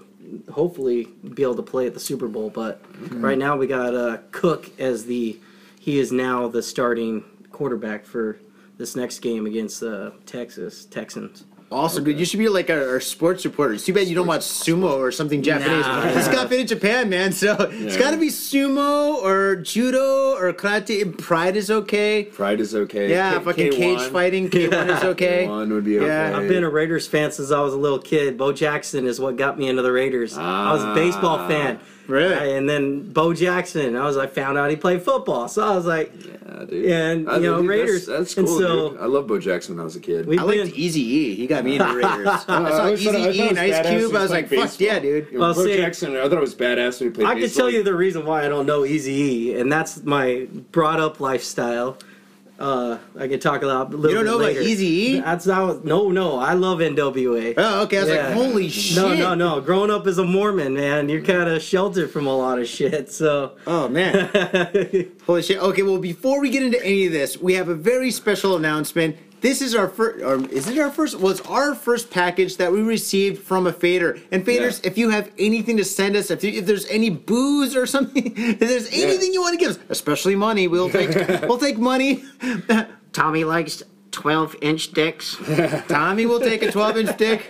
hopefully 0.51 1.06
be 1.33 1.44
able 1.44 1.56
to 1.56 1.63
play 1.63 1.88
at 1.88 1.94
the 1.94 2.00
Super 2.00 2.27
Bowl. 2.27 2.50
But 2.50 2.83
right 3.12 3.38
now 3.38 3.56
we 3.56 3.68
got 3.68 3.95
uh, 3.95 4.18
Cook 4.31 4.71
as 4.80 5.06
the 5.06 5.39
he 5.80 6.00
is 6.00 6.12
now 6.12 6.48
the 6.48 6.62
starting 6.62 7.24
quarterback 7.51 8.06
for 8.06 8.39
this 8.77 8.95
next 8.95 9.19
game 9.19 9.45
against 9.45 9.80
the 9.80 10.13
Texas 10.25 10.86
Texans. 10.86 11.45
Awesome, 11.71 12.04
dude. 12.04 12.18
You 12.18 12.25
should 12.25 12.39
be 12.39 12.50
like 12.50 12.71
our, 12.71 12.89
our 12.94 13.00
sports 13.00 13.45
reporter. 13.45 13.75
It's 13.75 13.86
too 13.86 13.94
bad 13.94 14.07
you 14.07 14.16
don't 14.16 14.25
watch 14.25 14.42
sumo 14.42 14.98
or 14.98 15.12
something 15.12 15.44
Japanese. 15.44 15.86
Nah. 15.86 16.01
This 16.13 16.27
got 16.27 16.50
been 16.50 16.62
in 16.62 16.68
Japan, 16.68 17.10
man. 17.10 17.31
So 17.31 17.56
it's 17.69 17.95
got 17.95 18.10
to 18.12 18.18
be 18.18 18.30
sumo 18.30 19.13
or 19.21 19.56
judo 19.57 20.36
or 20.36 20.51
karate. 20.54 21.16
Pride 21.16 21.56
is 21.56 21.69
okay. 21.69 22.24
Pride 22.24 22.60
is 22.60 22.74
okay. 22.74 23.12
Yeah, 23.12 23.38
K- 23.38 23.44
fucking 23.45 23.71
K1. 23.74 23.77
cage 23.77 24.00
fighting. 24.12 24.50
K1 24.50 24.98
is 24.98 25.04
okay. 25.04 25.45
K1 25.48 25.69
would 25.71 25.83
be 25.86 26.00
okay. 26.00 26.07
Yeah. 26.07 26.36
I've 26.38 26.48
been 26.48 26.63
a 26.63 26.69
Raiders 26.69 27.07
fan 27.07 27.31
since 27.31 27.51
I 27.51 27.62
was 27.62 27.75
a 27.75 27.77
little 27.77 28.00
kid. 28.00 28.36
Bo 28.36 28.51
Jackson 28.51 29.06
is 29.06 29.19
what 29.19 29.38
got 29.38 29.60
me 29.60 29.68
into 29.69 29.83
the 29.83 29.92
Raiders. 29.92 30.36
I 30.39 30.74
was 30.74 30.83
a 30.83 30.94
baseball 30.95 31.38
Ah, 31.38 31.48
fan. 31.48 31.80
Really? 32.09 32.35
I- 32.35 32.45
and 32.57 32.68
then 32.69 33.11
Bo 33.11 33.33
Jackson, 33.33 33.95
I 33.95 34.04
was 34.06 34.18
I 34.18 34.28
found 34.28 34.57
out 34.57 34.69
he 34.69 34.75
played 34.75 35.01
football. 35.01 35.47
So 35.47 35.63
I 35.63 35.75
was 35.75 35.85
like, 35.85 36.11
Yeah, 36.13 36.66
dude. 36.66 36.85
And, 36.92 37.30
I- 37.30 37.37
you 37.37 37.44
know, 37.44 37.61
dude, 37.61 37.69
Raiders- 37.69 38.06
That's, 38.07 38.35
that's 38.35 38.37
and 38.37 38.47
cool, 38.47 38.59
so- 38.59 38.89
dude. 38.89 38.99
I 38.99 39.06
love 39.06 39.28
Bo 39.28 39.39
Jackson 39.39 39.75
when 39.75 39.81
I 39.81 39.83
was 39.85 39.95
a 39.95 39.99
kid. 39.99 40.25
We- 40.25 40.37
I 40.39 40.44
liked 40.44 40.73
Easy 40.75 41.01
E. 41.01 41.35
He 41.35 41.47
got 41.47 41.63
me 41.63 41.75
into 41.78 41.94
Raiders. 41.94 42.28
I 42.47 42.69
saw 42.69 42.89
Easy 42.89 43.06
thought- 43.06 43.16
I 43.16 43.23
thought 43.25 43.35
E 43.35 43.47
and 43.49 43.59
Ice 43.59 43.87
Cube. 43.87 44.16
I 44.16 44.21
was 44.21 44.31
like, 44.31 44.47
played 44.49 44.61
fuck 44.69 44.80
yeah, 44.80 44.99
dude. 44.99 45.37
Well, 45.37 45.54
Bo 45.54 45.63
see- 45.63 45.78
Jackson, 45.78 46.16
I 46.18 46.23
thought 46.23 46.33
it 46.33 46.42
was 46.42 46.56
badass 46.56 46.99
when 46.99 47.09
he 47.09 47.16
played 47.16 47.28
I 47.28 47.33
could 47.35 47.42
baseball. 47.42 47.68
tell 47.68 47.69
you 47.69 47.83
the 47.83 47.95
reason 47.95 48.25
why 48.25 48.45
I 48.45 48.49
don't 48.49 48.66
know 48.66 48.83
Easy 48.85 49.13
E, 49.51 49.59
and 49.59 49.71
that's 49.71 50.04
my 50.04 50.47
brought 50.71 50.99
up 50.99 51.19
lifestyle. 51.19 51.97
Uh, 52.59 52.97
I 53.18 53.30
can 53.30 53.39
talk 53.39 53.63
about 53.63 53.94
a 53.94 53.95
little 53.95 54.09
You 54.09 54.16
don't 54.18 54.25
know 54.25 54.35
about 54.45 54.54
later. 54.54 54.61
Eazy-E? 54.61 55.19
That's 55.21 55.45
not. 55.45 55.85
No, 55.85 56.09
no. 56.11 56.37
I 56.37 56.54
love 56.54 56.80
NWA. 56.80 57.54
Oh, 57.56 57.83
okay. 57.83 57.97
I 57.97 58.01
was 58.01 58.09
Yeah. 58.09 58.25
like, 58.28 58.33
holy 58.33 58.68
shit. 58.68 58.97
No, 58.97 59.16
no, 59.16 59.33
no. 59.33 59.61
Growing 59.61 59.89
up 59.89 60.06
as 60.07 60.18
a 60.18 60.25
Mormon, 60.25 60.73
man, 60.73 61.07
you're 61.07 61.21
kind 61.21 61.47
of 61.49 61.61
sheltered 61.61 62.11
from 62.11 62.28
a 62.28 62.35
lot 62.37 62.59
of 62.59 62.68
shit. 62.68 63.11
So, 63.13 63.54
Oh 63.66 63.87
man. 63.87 64.30
Holy 65.25 65.42
shit. 65.42 65.57
Okay, 65.59 65.83
well, 65.83 65.99
before 65.99 66.42
we 66.42 66.49
get 66.49 66.63
into 66.63 66.83
any 66.85 67.06
of 67.06 67.13
this, 67.13 67.37
we 67.37 67.54
have 67.54 67.69
a 67.69 67.75
very 67.75 68.11
special 68.11 68.57
announcement. 68.57 69.16
This 69.42 69.62
is 69.62 69.74
our 69.76 69.88
first, 69.88 70.24
or 70.24 70.46
is 70.50 70.68
it 70.68 70.78
our 70.78 70.92
first? 70.92 71.16
Well, 71.18 71.31
it's 71.31 71.42
our 71.42 71.74
first 71.74 72.10
package 72.12 72.58
that 72.58 72.72
we 72.72 72.81
received 72.81 73.42
from 73.42 73.68
a 73.68 73.74
fader. 73.74 74.18
And 74.31 74.46
faders, 74.46 74.81
Yeah. 74.84 74.90
if 74.92 74.98
you 74.98 75.10
have 75.10 75.31
anything 75.40 75.78
to 75.78 75.86
send 75.86 76.16
us, 76.16 76.30
if, 76.30 76.44
you, 76.44 76.52
if 76.60 76.66
there's 76.66 76.86
any 76.88 77.10
booze 77.10 77.76
or 77.76 77.86
something, 77.96 78.34
if 78.36 78.60
there's 78.60 78.88
anything 78.92 79.31
you 79.34 79.42
want 79.42 79.58
to 79.58 79.66
give 79.66 79.72
us, 79.76 79.80
especially 79.90 80.36
money, 80.36 80.68
we'll 80.68 80.90
take 81.00 81.12
we'll 81.44 81.58
take 81.58 81.78
money. 81.78 82.24
Tommy 83.14 83.44
likes 83.44 83.81
12 84.12 84.56
inch 84.62 84.92
dicks. 84.92 85.38
Tommy 85.88 86.26
will 86.26 86.40
take 86.40 86.62
a 86.64 86.72
12 86.72 86.98
inch 86.98 87.18
dick. 87.18 87.48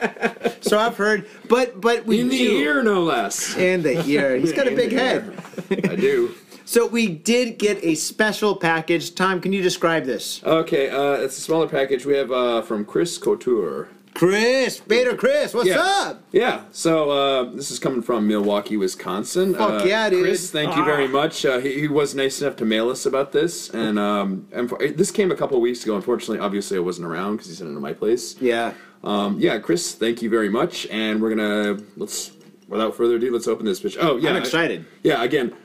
So 0.61 0.77
I've 0.77 0.95
heard, 0.97 1.27
but 1.47 1.79
but 1.81 2.05
we 2.05 2.19
In 2.19 2.29
the 2.29 2.37
do- 2.37 2.57
ear, 2.57 2.83
no 2.83 3.01
less. 3.03 3.55
In 3.57 3.81
the 3.81 4.05
ear. 4.05 4.35
He's 4.37 4.53
got 4.53 4.67
a 4.67 4.71
In 4.71 4.75
big 4.75 4.91
head. 4.91 5.33
I 5.71 5.95
do. 5.95 6.35
So 6.69 6.85
we 6.85 7.07
did 7.07 7.57
get 7.57 7.83
a 7.83 7.95
special 7.95 8.55
package. 8.55 9.15
Tom, 9.15 9.41
can 9.41 9.51
you 9.51 9.63
describe 9.63 10.05
this? 10.05 10.39
Okay, 10.43 10.87
uh, 10.91 11.13
it's 11.13 11.35
a 11.35 11.41
smaller 11.41 11.67
package 11.67 12.05
we 12.05 12.13
have 12.15 12.31
uh, 12.31 12.61
from 12.61 12.85
Chris 12.85 13.17
Couture. 13.17 13.89
Chris, 14.13 14.77
Fader 14.77 15.15
Chris, 15.15 15.55
what's 15.55 15.67
Yeah. 15.67 15.79
up? 15.81 16.21
Yeah, 16.31 16.65
so 16.71 17.09
uh, 17.09 17.43
this 17.45 17.71
is 17.71 17.79
coming 17.79 18.03
from 18.03 18.27
Milwaukee, 18.27 18.77
Wisconsin. 18.77 19.55
Fuck 19.55 19.81
uh, 19.81 19.83
yeah, 19.83 20.11
dude. 20.11 20.21
Chris, 20.25 20.51
thank 20.51 20.75
you 20.75 20.85
very 20.85 21.07
much. 21.07 21.43
Uh, 21.43 21.57
he, 21.57 21.73
he 21.81 21.87
was 21.87 22.13
nice 22.13 22.39
enough 22.39 22.55
to 22.57 22.65
mail 22.65 22.91
us 22.91 23.03
about 23.07 23.31
this, 23.31 23.71
and 23.71 23.97
um, 23.97 24.47
and 24.51 24.69
this 24.95 25.09
came 25.09 25.31
a 25.31 25.35
couple 25.35 25.59
weeks 25.59 25.83
ago. 25.83 25.95
Unfortunately, 25.95 26.37
obviously, 26.37 26.77
I 26.77 26.81
wasn't 26.81 27.07
around 27.07 27.37
because 27.37 27.47
he 27.47 27.55
sent 27.55 27.71
it 27.71 27.73
to 27.73 27.79
my 27.79 27.93
place. 27.93 28.39
Yeah. 28.39 28.73
Um, 29.03 29.39
yeah, 29.39 29.57
Chris, 29.57 29.95
thank 29.95 30.21
you 30.21 30.29
very 30.29 30.49
much, 30.49 30.85
and 30.91 31.19
we're 31.19 31.33
gonna 31.35 31.81
let's 31.97 32.29
without 32.67 32.95
further 32.95 33.15
ado, 33.15 33.33
let's 33.33 33.47
open 33.47 33.65
this 33.65 33.79
bitch. 33.81 33.97
Oh 33.99 34.17
yeah, 34.17 34.29
I'm 34.29 34.35
I- 34.35 34.39
excited. 34.41 34.85
yeah, 35.01 35.23
again. 35.23 35.55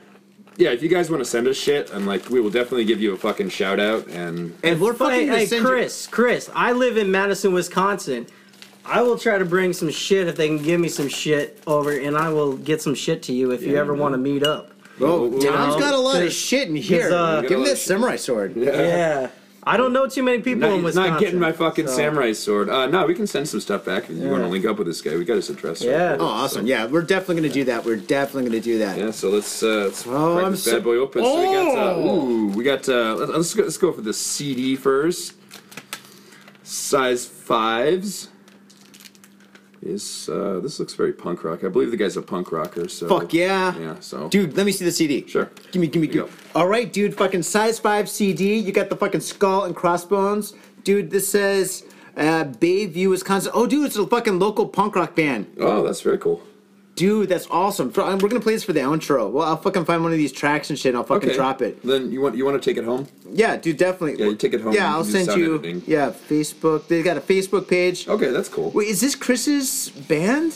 Yeah, 0.57 0.69
if 0.71 0.81
you 0.81 0.89
guys 0.89 1.09
want 1.09 1.21
to 1.21 1.29
send 1.29 1.47
us 1.47 1.57
shit, 1.57 1.91
and 1.91 2.05
like, 2.05 2.29
we 2.29 2.39
will 2.39 2.49
definitely 2.49 2.85
give 2.85 3.01
you 3.01 3.13
a 3.13 3.17
fucking 3.17 3.49
shout 3.49 3.79
out. 3.79 4.07
And 4.07 4.55
And 4.63 4.79
we're 4.79 4.93
fucking 4.93 5.27
gonna 5.27 5.39
hey, 5.39 5.45
send 5.45 5.63
you- 5.63 5.67
Chris, 5.67 6.07
Chris, 6.07 6.49
I 6.55 6.71
live 6.71 6.97
in 6.97 7.11
Madison, 7.11 7.53
Wisconsin. 7.53 8.27
I 8.85 9.01
will 9.01 9.17
try 9.17 9.37
to 9.37 9.45
bring 9.45 9.73
some 9.73 9.89
shit 9.89 10.27
if 10.27 10.35
they 10.35 10.47
can 10.47 10.61
give 10.61 10.79
me 10.79 10.87
some 10.89 11.07
shit 11.09 11.59
over, 11.65 11.91
and 11.91 12.15
I 12.15 12.29
will 12.29 12.55
get 12.55 12.81
some 12.81 12.93
shit 12.95 13.23
to 13.23 13.33
you 13.33 13.51
if 13.51 13.63
you 13.63 13.75
ever 13.77 13.93
want 13.93 14.13
to 14.13 14.17
meet 14.19 14.43
up. 14.43 14.71
Oh, 15.01 15.25
You 15.25 15.49
Tom's 15.51 15.73
know, 15.75 15.79
got 15.79 15.93
a 15.93 15.97
lot 15.99 16.21
of 16.23 16.31
shit 16.31 16.69
in 16.69 16.75
here. 16.75 17.11
uh, 17.11 17.41
Give 17.41 17.51
him 17.51 17.57
Got 17.57 17.57
a 17.57 17.59
lot 17.59 17.67
that 17.69 17.77
samurai 17.77 18.15
sword. 18.15 18.55
Yeah. 18.55 19.27
I 19.67 19.77
don't 19.77 19.93
know 19.93 20.07
too 20.07 20.21
many 20.21 20.43
people 20.43 20.69
not, 20.69 20.77
in 20.77 20.83
Wisconsin. 20.83 21.11
not 21.13 21.19
getting 21.19 21.39
my 21.39 21.51
fucking 21.51 21.87
so- 21.87 21.95
samurai 21.95 22.33
sword. 22.33 22.69
Uh, 22.69 22.85
no, 22.85 23.05
we 23.07 23.15
can 23.15 23.25
send 23.25 23.49
some 23.49 23.59
stuff 23.59 23.83
back 23.83 24.03
if 24.09 24.11
you 24.15 24.29
want 24.29 24.43
to 24.43 24.47
link 24.47 24.63
up 24.65 24.77
with 24.77 24.85
this 24.85 25.01
guy. 25.01 25.15
We 25.15 25.25
got 25.25 25.37
his 25.37 25.49
address. 25.49 25.81
Yeah. 25.81 26.09
here, 26.09 26.17
Oh, 26.19 26.25
awesome. 26.25 26.61
so- 26.63 26.67
Yeah, 26.67 26.85
we're 26.85 27.01
definitely 27.01 27.37
gonna 27.41 27.53
do 27.53 27.63
that. 27.63 27.83
We're 27.83 27.95
definitely 27.95 28.49
gonna 28.51 28.61
do 28.61 28.77
that. 28.79 28.97
Yeah, 28.99 29.09
so 29.11 29.29
let's 29.29 29.63
uh, 29.63 29.85
let's 29.85 30.05
Oh, 30.05 30.33
crack 30.35 30.45
I'm 30.45 30.51
this 30.51 30.63
so- 30.63 30.73
bad 30.73 30.83
boy 30.83 30.97
open. 30.97 31.23
So 31.23 31.37
we 31.39 31.45
got 31.55 31.77
uh, 31.77 31.93
Oh. 31.95 32.27
ooh, 32.29 32.47
we 32.49 32.63
got 32.63 32.87
uh, 32.87 33.15
let's 33.15 33.31
let's 33.31 33.53
go, 33.55 33.63
let's 33.63 33.77
go 33.77 33.91
for 33.91 34.01
the 34.01 34.13
CD 34.13 34.75
first. 34.75 35.33
Size 36.63 37.25
fives. 37.25 38.29
Is 39.85 40.29
uh, 40.29 40.59
this 40.61 40.79
looks 40.79 40.93
very 40.93 41.13
punk 41.13 41.43
rock. 41.43 41.63
I 41.63 41.69
believe 41.69 41.91
the 41.91 41.97
guy's 41.97 42.17
a 42.17 42.21
punk 42.21 42.51
rocker. 42.51 42.87
So 42.87 43.07
Fuck 43.07 43.33
yeah. 43.33 43.77
yeah. 43.77 43.99
So 43.99 44.29
Dude, 44.29 44.55
let 44.57 44.65
me 44.65 44.71
see 44.71 44.85
the 44.85 44.91
CD. 44.91 45.25
Sure. 45.27 45.49
Give 45.71 45.81
me, 45.81 45.87
give 45.87 46.01
me, 46.01 46.07
give 46.07 46.25
me. 46.25 46.31
All 46.55 46.67
right, 46.67 46.91
dude. 46.91 47.15
Fucking 47.15 47.43
size 47.43 47.79
five 47.79 48.09
CD. 48.09 48.57
You 48.57 48.71
got 48.71 48.89
the 48.89 48.95
fucking 48.95 49.21
skull 49.21 49.65
and 49.65 49.75
crossbones, 49.75 50.53
dude. 50.83 51.11
This 51.11 51.29
says 51.29 51.83
uh, 52.17 52.45
Bayview, 52.45 53.09
Wisconsin. 53.09 53.51
Oh, 53.53 53.67
dude, 53.67 53.85
it's 53.85 53.97
a 53.97 54.07
fucking 54.07 54.39
local 54.39 54.67
punk 54.67 54.95
rock 54.95 55.15
band. 55.15 55.47
oh, 55.59 55.83
that's 55.83 56.01
very 56.01 56.17
cool. 56.17 56.41
Dude, 56.95 57.27
that's 57.27 57.45
awesome. 57.51 57.91
For- 57.91 58.03
We're 58.03 58.29
gonna 58.29 58.39
play 58.39 58.53
this 58.53 58.63
for 58.63 58.71
the 58.71 58.79
outro. 58.79 59.29
Well, 59.29 59.45
I'll 59.45 59.57
fucking 59.57 59.83
find 59.83 60.01
one 60.01 60.13
of 60.13 60.17
these 60.17 60.31
tracks 60.31 60.69
and 60.69 60.79
shit. 60.79 60.91
and 60.91 60.97
I'll 60.97 61.03
fucking 61.03 61.29
Okay, 61.29 61.35
drop 61.37 61.61
it. 61.61 61.83
Then 61.83 62.09
you 62.11 62.21
want 62.21 62.35
you 62.35 62.45
want 62.45 62.61
to 62.61 62.69
take 62.69 62.77
it 62.77 62.85
home? 62.85 63.07
Yeah, 63.29 63.57
dude, 63.57 63.75
definitely. 63.77 64.17
Yeah, 64.23 64.29
you 64.31 64.35
take 64.37 64.53
it 64.53 64.61
home 64.61 64.73
Yeah, 64.73 64.93
I'll 64.95 65.03
do 65.03 65.11
send 65.11 65.25
sound 65.25 65.41
you. 65.41 65.55
editing. 65.55 65.83
Yeah, 65.87 66.11
Facebook. 66.11 66.87
They 66.87 67.03
got 67.03 67.17
a 67.17 67.21
Facebook 67.21 67.67
page. 67.67 68.07
Okay, 68.07 68.29
that's 68.31 68.47
cool. 68.47 68.71
Wait, 68.71 68.87
is 68.87 69.01
this 69.01 69.13
Chris's 69.13 69.89
band? 69.89 70.53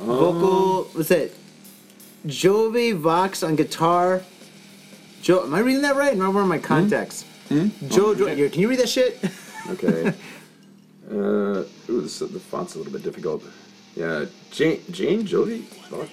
Um, 0.00 0.06
Vocal. 0.06 0.84
What's 0.92 1.08
that? 1.08 1.32
Jovi 2.26 2.94
Vox 2.94 3.42
on 3.42 3.56
guitar. 3.56 4.22
Joe, 5.22 5.42
am 5.42 5.54
I 5.54 5.60
reading 5.60 5.82
that 5.82 5.96
right? 5.96 6.16
Not 6.16 6.32
where 6.32 6.42
are 6.44 6.46
my 6.46 6.58
contacts? 6.58 7.24
Joe, 7.88 8.14
Jo- 8.14 8.26
here, 8.34 8.48
can 8.48 8.60
you 8.60 8.68
read 8.68 8.78
that 8.78 8.88
shit? 8.88 9.18
Okay. 9.70 10.14
uh, 11.10 11.14
ooh, 11.14 11.66
this, 11.88 12.20
the 12.20 12.38
font's 12.38 12.76
a 12.76 12.78
little 12.78 12.92
bit 12.92 13.02
difficult. 13.02 13.42
Yeah, 14.00 14.24
Jane, 14.50 14.80
Jane, 14.90 15.26
Jody, 15.26 15.60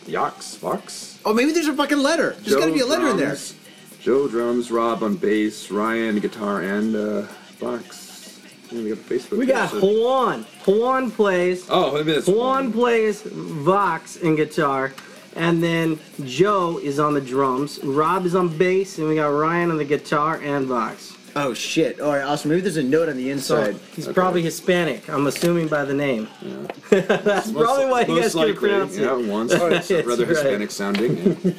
Yox, 0.07 0.57
Fox. 0.57 1.19
Oh, 1.23 1.33
maybe 1.33 1.53
there's 1.53 1.67
a 1.69 1.73
fucking 1.73 1.99
letter. 1.99 2.31
There's 2.41 2.57
got 2.57 2.65
to 2.65 2.73
be 2.73 2.81
a 2.81 2.85
letter 2.85 3.07
in 3.07 3.15
there. 3.15 3.27
drums, 3.27 3.55
Joe 4.01 4.27
drums, 4.27 4.69
Rob 4.71 5.03
on 5.03 5.15
bass, 5.15 5.71
Ryan 5.71 6.19
guitar, 6.19 6.63
and 6.63 6.93
uh, 6.97 7.21
Fox. 7.61 8.41
Yeah, 8.71 8.81
we 8.83 8.89
got 8.89 8.97
Facebook. 8.97 9.37
We 9.37 9.45
page, 9.45 9.55
got 9.55 9.71
so- 9.71 9.79
Juan. 9.79 10.43
Juan 10.65 11.11
plays. 11.11 11.65
Oh, 11.69 11.93
maybe 11.93 12.11
that's 12.11 12.27
Juan 12.27 12.73
plays 12.73 13.21
Vox 13.21 14.17
and 14.17 14.35
guitar, 14.35 14.91
and 15.37 15.63
then 15.63 15.97
Joe 16.25 16.79
is 16.83 16.99
on 16.99 17.13
the 17.13 17.21
drums. 17.21 17.81
Rob 17.85 18.25
is 18.25 18.35
on 18.35 18.49
bass, 18.57 18.97
and 18.97 19.07
we 19.07 19.15
got 19.15 19.29
Ryan 19.29 19.71
on 19.71 19.77
the 19.77 19.85
guitar 19.85 20.41
and 20.43 20.65
Vox. 20.65 21.16
Oh 21.39 21.53
shit! 21.53 21.99
All 21.99 22.13
right, 22.13 22.23
awesome. 22.23 22.49
Maybe 22.49 22.61
there's 22.61 22.77
a 22.77 22.83
note 22.83 23.09
on 23.09 23.17
the 23.17 23.25
So 23.39 23.57
inside. 23.57 23.75
he's 23.95 24.07
Okay. 24.07 24.13
probably 24.15 24.41
Hispanic. 24.41 25.07
I'm 25.09 25.27
assuming 25.27 25.67
by 25.67 25.85
the 25.85 25.93
name. 25.93 26.27
That's 26.89 27.47
Most- 27.51 27.53
probably 27.65 27.85
why 27.85 28.01
you 28.01 28.07
most 28.15 28.21
guys 28.21 28.33
couldn't 28.33 28.55
pronounce 28.57 28.97
yeah, 28.97 29.17
it. 29.17 29.25
once. 29.27 29.53
Oh, 29.53 29.67
it's 29.67 29.91
rather 30.07 30.25
right. 30.25 30.27
Hispanic 30.29 30.71
sounding. 30.71 31.17
Yeah. 31.17 31.51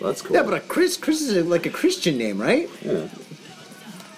Well, 0.00 0.12
that's 0.12 0.22
cool. 0.22 0.36
Yeah, 0.36 0.44
but 0.44 0.54
a 0.54 0.60
Chris, 0.60 0.96
Chris 0.96 1.20
is 1.20 1.36
a, 1.36 1.42
like 1.42 1.66
a 1.66 1.70
Christian 1.70 2.16
name, 2.16 2.40
right? 2.40 2.70
Yeah. 2.82 3.08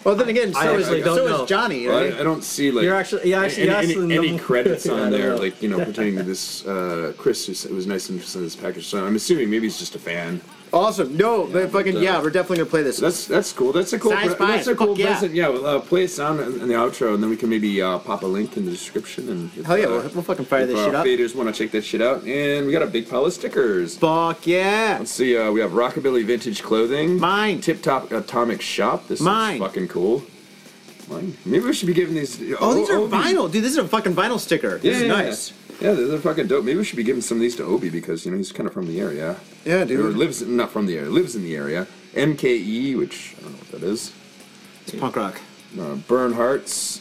Well, 0.04 0.14
then 0.14 0.28
again, 0.28 0.52
so 0.52 0.58
I 0.60 0.74
is 0.74 0.86
actually 0.86 1.02
don't 1.02 1.16
so 1.16 1.26
know. 1.26 1.42
is 1.44 1.48
Johnny, 1.48 1.86
Well. 1.88 1.98
I, 1.98 2.20
I 2.20 2.22
don't 2.22 2.44
see 2.44 2.70
like 2.70 2.84
You're 2.84 2.94
actually- 2.94 3.30
you 3.30 3.34
actually 3.34 3.62
any, 3.64 3.70
asked 3.72 3.84
any, 3.86 3.94
them 3.94 4.10
any 4.12 4.30
the- 4.32 4.38
credits 4.38 4.86
on 4.88 5.10
there, 5.10 5.36
like 5.36 5.60
you 5.62 5.68
know, 5.70 5.82
pertaining 5.84 6.16
to 6.16 6.22
this 6.22 6.66
uh, 6.66 7.12
Chris. 7.18 7.46
Who 7.46 7.52
it 7.68 7.74
was 7.74 7.86
nice 7.86 8.06
to 8.08 8.20
send 8.20 8.44
this 8.44 8.54
package. 8.56 8.86
So 8.86 9.04
I'm 9.06 9.16
assuming 9.16 9.48
maybe 9.50 9.66
he's 9.66 9.78
just 9.78 9.94
a 9.96 9.98
fan. 9.98 10.40
Awesome. 10.72 11.16
No, 11.16 11.46
but 11.46 11.70
fucking 11.70 11.96
uh, 11.96 12.00
yeah, 12.00 12.22
we're 12.22 12.30
definitely 12.30 12.58
gonna 12.58 12.70
play 12.70 12.82
this. 12.82 12.98
That's 12.98 13.26
that's 13.26 13.52
cool. 13.52 13.72
That's 13.72 13.92
a 13.92 13.98
cool. 13.98 14.12
Pre- 14.12 14.28
that's 14.28 14.68
a 14.68 14.74
cool 14.76 14.96
yeah. 14.96 15.06
present. 15.06 15.34
Yeah, 15.34 15.48
well, 15.48 15.66
uh, 15.66 15.80
play 15.80 16.04
a 16.04 16.08
sound 16.08 16.40
in, 16.40 16.60
in 16.60 16.68
the 16.68 16.74
outro, 16.74 17.14
and 17.14 17.22
then 17.22 17.28
we 17.30 17.36
can 17.36 17.48
maybe 17.48 17.82
uh, 17.82 17.98
pop 17.98 18.22
a 18.22 18.26
link 18.26 18.56
in 18.56 18.66
the 18.66 18.70
description. 18.70 19.28
And 19.28 19.50
if, 19.56 19.66
Hell 19.66 19.78
yeah, 19.78 19.86
uh, 19.86 19.90
we'll, 19.90 20.08
we'll 20.10 20.22
fucking 20.22 20.44
fire 20.44 20.62
if 20.62 20.68
this 20.68 20.78
our 20.78 20.86
shit 20.86 20.94
up. 20.94 21.06
faders 21.06 21.34
want 21.34 21.52
to 21.54 21.64
check 21.64 21.72
that 21.72 21.82
shit 21.84 22.00
out, 22.00 22.22
and 22.24 22.66
we 22.66 22.72
got 22.72 22.82
a 22.82 22.86
big 22.86 23.08
pile 23.08 23.24
of 23.24 23.32
stickers. 23.32 23.98
Fuck 23.98 24.46
yeah. 24.46 24.96
Let's 24.98 25.10
see. 25.10 25.36
Uh, 25.36 25.50
we 25.50 25.60
have 25.60 25.72
Rockabilly 25.72 26.24
Vintage 26.24 26.62
Clothing. 26.62 27.18
Mine. 27.18 27.60
Tip 27.60 27.82
Top 27.82 28.12
Atomic 28.12 28.60
Shop. 28.62 29.08
This 29.08 29.20
Mine. 29.20 29.54
is 29.54 29.60
fucking 29.60 29.88
cool. 29.88 30.22
Mine. 31.08 31.36
Maybe 31.44 31.64
we 31.64 31.72
should 31.72 31.88
be 31.88 31.94
giving 31.94 32.14
these. 32.14 32.40
Oh, 32.60 32.74
these 32.74 32.88
are 32.90 32.98
Obi- 32.98 33.16
vinyl, 33.16 33.50
dude. 33.50 33.64
This 33.64 33.72
is 33.72 33.78
a 33.78 33.88
fucking 33.88 34.14
vinyl 34.14 34.38
sticker. 34.38 34.78
This 34.78 34.96
is 34.98 35.02
yeah, 35.02 35.08
nice. 35.08 35.52
Yeah, 35.80 35.92
they're, 35.92 36.06
they're 36.08 36.18
fucking 36.18 36.46
dope. 36.48 36.64
Maybe 36.64 36.78
we 36.78 36.84
should 36.84 36.96
be 36.96 37.02
giving 37.02 37.22
some 37.22 37.38
of 37.38 37.40
these 37.40 37.56
to 37.56 37.64
Obi 37.64 37.88
because 37.90 38.24
you 38.26 38.30
know 38.32 38.36
he's 38.36 38.52
kind 38.52 38.66
of 38.66 38.72
from 38.72 38.86
the 38.86 39.00
area. 39.00 39.36
Yeah, 39.64 39.84
dude. 39.84 40.00
Or 40.00 40.08
lives 40.10 40.42
not 40.42 40.70
from 40.70 40.86
the 40.86 40.96
area, 40.98 41.08
lives 41.10 41.34
in 41.36 41.42
the 41.42 41.56
area. 41.56 41.86
MKE, 42.14 42.96
which 42.98 43.34
I 43.38 43.42
don't 43.42 43.52
know 43.52 43.58
what 43.58 43.70
that 43.80 43.82
is. 43.82 44.12
It's 44.82 44.94
punk 44.98 45.16
rock. 45.16 45.40
Uh, 45.78 45.94
Burn 45.94 46.32
Hearts. 46.32 47.00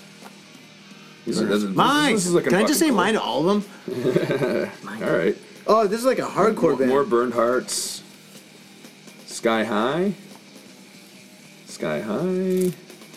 These 1.25 1.41
are- 1.41 1.45
this 1.45 1.63
is- 1.63 1.75
Mine. 1.75 2.13
This 2.13 2.25
is 2.27 2.33
looking 2.33 2.51
Can 2.51 2.59
I 2.63 2.67
just 2.67 2.79
say 2.79 2.86
fucking 2.88 2.95
mine 2.95 3.13
to 3.15 3.21
all 3.21 3.50
of 3.50 3.65
them? 3.88 4.71
All 5.03 5.12
right. 5.17 5.36
Oh, 5.67 5.86
this 5.88 6.00
is 6.00 6.05
like 6.05 6.19
a 6.19 6.24
hardcore 6.24 6.62
More, 6.62 6.75
band. 6.77 6.89
more 6.89 7.03
Burned 7.03 7.33
Hearts. 7.33 8.01
Sky 9.25 9.63
High. 9.63 10.13
Sky 11.67 12.00
High. 12.01 12.71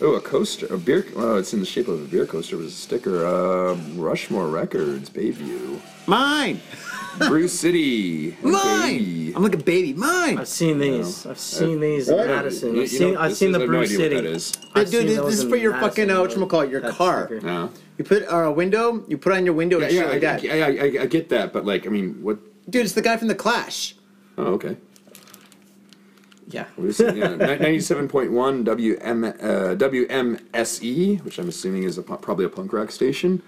Oh, 0.04 0.14
a 0.14 0.21
coaster, 0.21 0.66
a 0.75 0.76
beer. 0.78 1.06
Well, 1.14 1.37
it's 1.37 1.52
in 1.54 1.61
the 1.61 1.66
shape 1.66 1.87
of 1.87 2.02
a 2.02 2.04
beer 2.06 2.26
coaster. 2.26 2.56
It 2.56 2.59
was 2.59 2.73
a 2.73 2.76
sticker. 2.76 3.25
Um, 3.25 3.97
Rushmore 3.99 4.49
Records, 4.49 5.09
Bayview, 5.09 5.80
Mine. 6.06 6.61
Brew 7.28 7.47
City, 7.47 8.37
Mine. 8.42 8.99
MKE. 8.99 9.37
I'm 9.37 9.42
like 9.44 9.54
a 9.54 9.59
baby. 9.59 9.92
Mine. 9.92 10.38
I've 10.38 10.49
seen 10.49 10.78
these. 10.80 11.25
I've 11.26 11.38
seen 11.38 11.78
these 11.78 12.11
Uh, 12.11 12.16
in 12.16 12.26
Madison. 12.26 12.68
you- 12.75 12.75
you 12.76 12.82
I've 12.82 12.88
seen, 12.90 13.12
know, 13.14 13.21
I've 13.21 13.28
this 13.30 13.38
seen 13.38 13.49
is- 13.50 13.52
the 13.52 13.59
I 13.59 13.61
have 13.62 13.71
no 13.71 13.76
Bruce 13.78 13.88
idea 13.90 13.99
City. 13.99 14.14
that 14.16 14.25
is. 14.25 14.52
I've 14.75 14.85
Dude, 14.87 14.88
seen 14.92 15.06
dude, 15.06 15.18
those 15.18 15.26
this 15.26 15.35
is 15.38 15.44
in 15.44 15.50
for 15.50 15.56
your 15.56 15.73
Madison, 15.73 15.88
fucking, 15.90 16.11
uh, 16.11 16.14
though. 16.14 16.26
whatchamacallit, 16.26 16.71
your 16.71 16.80
That 16.80 16.92
car. 16.94 17.26
sticker. 17.26 17.47
Yeah. 17.47 17.68
You 17.99 18.04
put 18.04 18.23
uh, 18.32 18.37
a 18.37 18.50
window, 18.52 19.04
you 19.06 19.18
put 19.18 19.32
on 19.35 19.44
your 19.44 19.54
window 19.54 19.78
Yeah, 19.78 19.85
and 19.85 19.92
shit 19.92 20.04
yeah, 20.04 20.11
like 20.11 20.25
I, 20.25 20.62
that. 20.64 20.80
I, 20.82 20.99
I, 20.99 21.02
I 21.02 21.06
get 21.06 21.28
that, 21.28 21.52
but 21.52 21.64
like, 21.64 21.87
I 21.87 21.90
mean, 21.90 22.14
what? 22.23 22.38
Dude, 22.68 22.85
it's 22.87 22.94
the 22.94 23.02
guy 23.02 23.16
from 23.18 23.28
The 23.28 23.35
Clash. 23.37 23.94
Oh, 24.38 24.54
okay. 24.54 24.76
Yeah. 26.49 26.67
What 26.77 26.89
is 26.89 27.01
it? 27.01 27.17
Yeah, 27.17 27.35
ninety-seven 27.37 28.09
point 28.09 28.33
one 28.33 28.65
WM 28.65 29.25
uh, 29.25 29.31
WMSE, 29.77 31.25
which 31.25 31.39
I'm 31.39 31.49
assuming 31.49 31.85
is 31.85 31.99
a, 31.99 32.03
probably 32.03 32.45
a 32.45 32.49
punk 32.49 32.73
rock 32.73 32.91
station. 32.91 33.43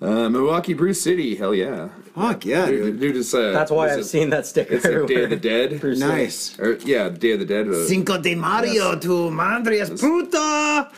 Uh, 0.00 0.28
Milwaukee 0.28 0.74
Brew 0.74 0.92
City, 0.92 1.36
hell 1.36 1.54
yeah. 1.54 1.88
Fuck 2.14 2.44
yeah, 2.44 2.66
Dude, 2.66 2.82
dude. 2.84 3.00
dude 3.00 3.16
it's, 3.16 3.32
uh, 3.32 3.50
That's 3.52 3.70
why 3.70 3.90
I've 3.90 4.00
a- 4.00 4.04
seen 4.04 4.28
that 4.30 4.46
sticker. 4.46 4.74
It's 4.74 4.84
like 4.84 5.06
Day 5.06 5.24
of 5.24 5.30
the. 5.30 5.36
Dead. 5.36 5.80
Bruce 5.80 5.98
Nice. 5.98 6.58
Or, 6.58 6.74
yeah, 6.84 7.08
Day 7.08 7.32
of 7.32 7.38
the 7.38 7.46
Dead. 7.46 7.66
Uh, 7.68 7.86
Cinco 7.86 8.18
de 8.20 8.34
Mario 8.34 8.98
to 8.98 9.30
Madres 9.30 9.88
Puta. 9.98 10.90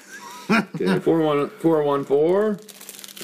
okay, 0.51 0.99
401 0.99 1.51
414. 1.61 2.59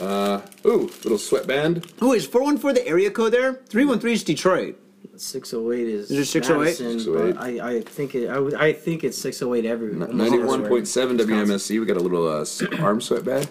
Uh, 0.00 0.40
ooh, 0.66 0.90
little 1.02 1.18
sweatband. 1.18 1.92
Oh, 2.00 2.12
is 2.12 2.26
414 2.26 2.74
the 2.84 2.88
area 2.88 3.10
code 3.10 3.32
there? 3.32 3.54
313 3.68 4.12
is 4.12 4.22
Detroit. 4.24 4.78
608 5.16 5.88
is. 5.88 6.10
Is 6.10 6.18
it 6.18 6.24
608? 6.26 6.64
Madison, 6.84 7.00
608. 7.00 7.60
I, 7.62 7.68
I 7.76 7.80
think 7.82 8.14
it. 8.14 8.28
I, 8.28 8.38
would- 8.38 8.54
I 8.54 8.72
think 8.72 9.04
it's 9.04 9.18
608 9.18 9.68
everywhere. 9.68 10.08
almost 10.08 10.16
Ninety-one 10.30 10.48
everywhere. 10.60 10.70
point 10.70 10.88
seven 10.88 11.16
We 11.16 11.86
got 11.86 11.96
a 11.96 12.00
little 12.00 12.28
uh, 12.28 12.40
s- 12.42 12.62
arm 12.80 13.00
sweatband. 13.00 13.48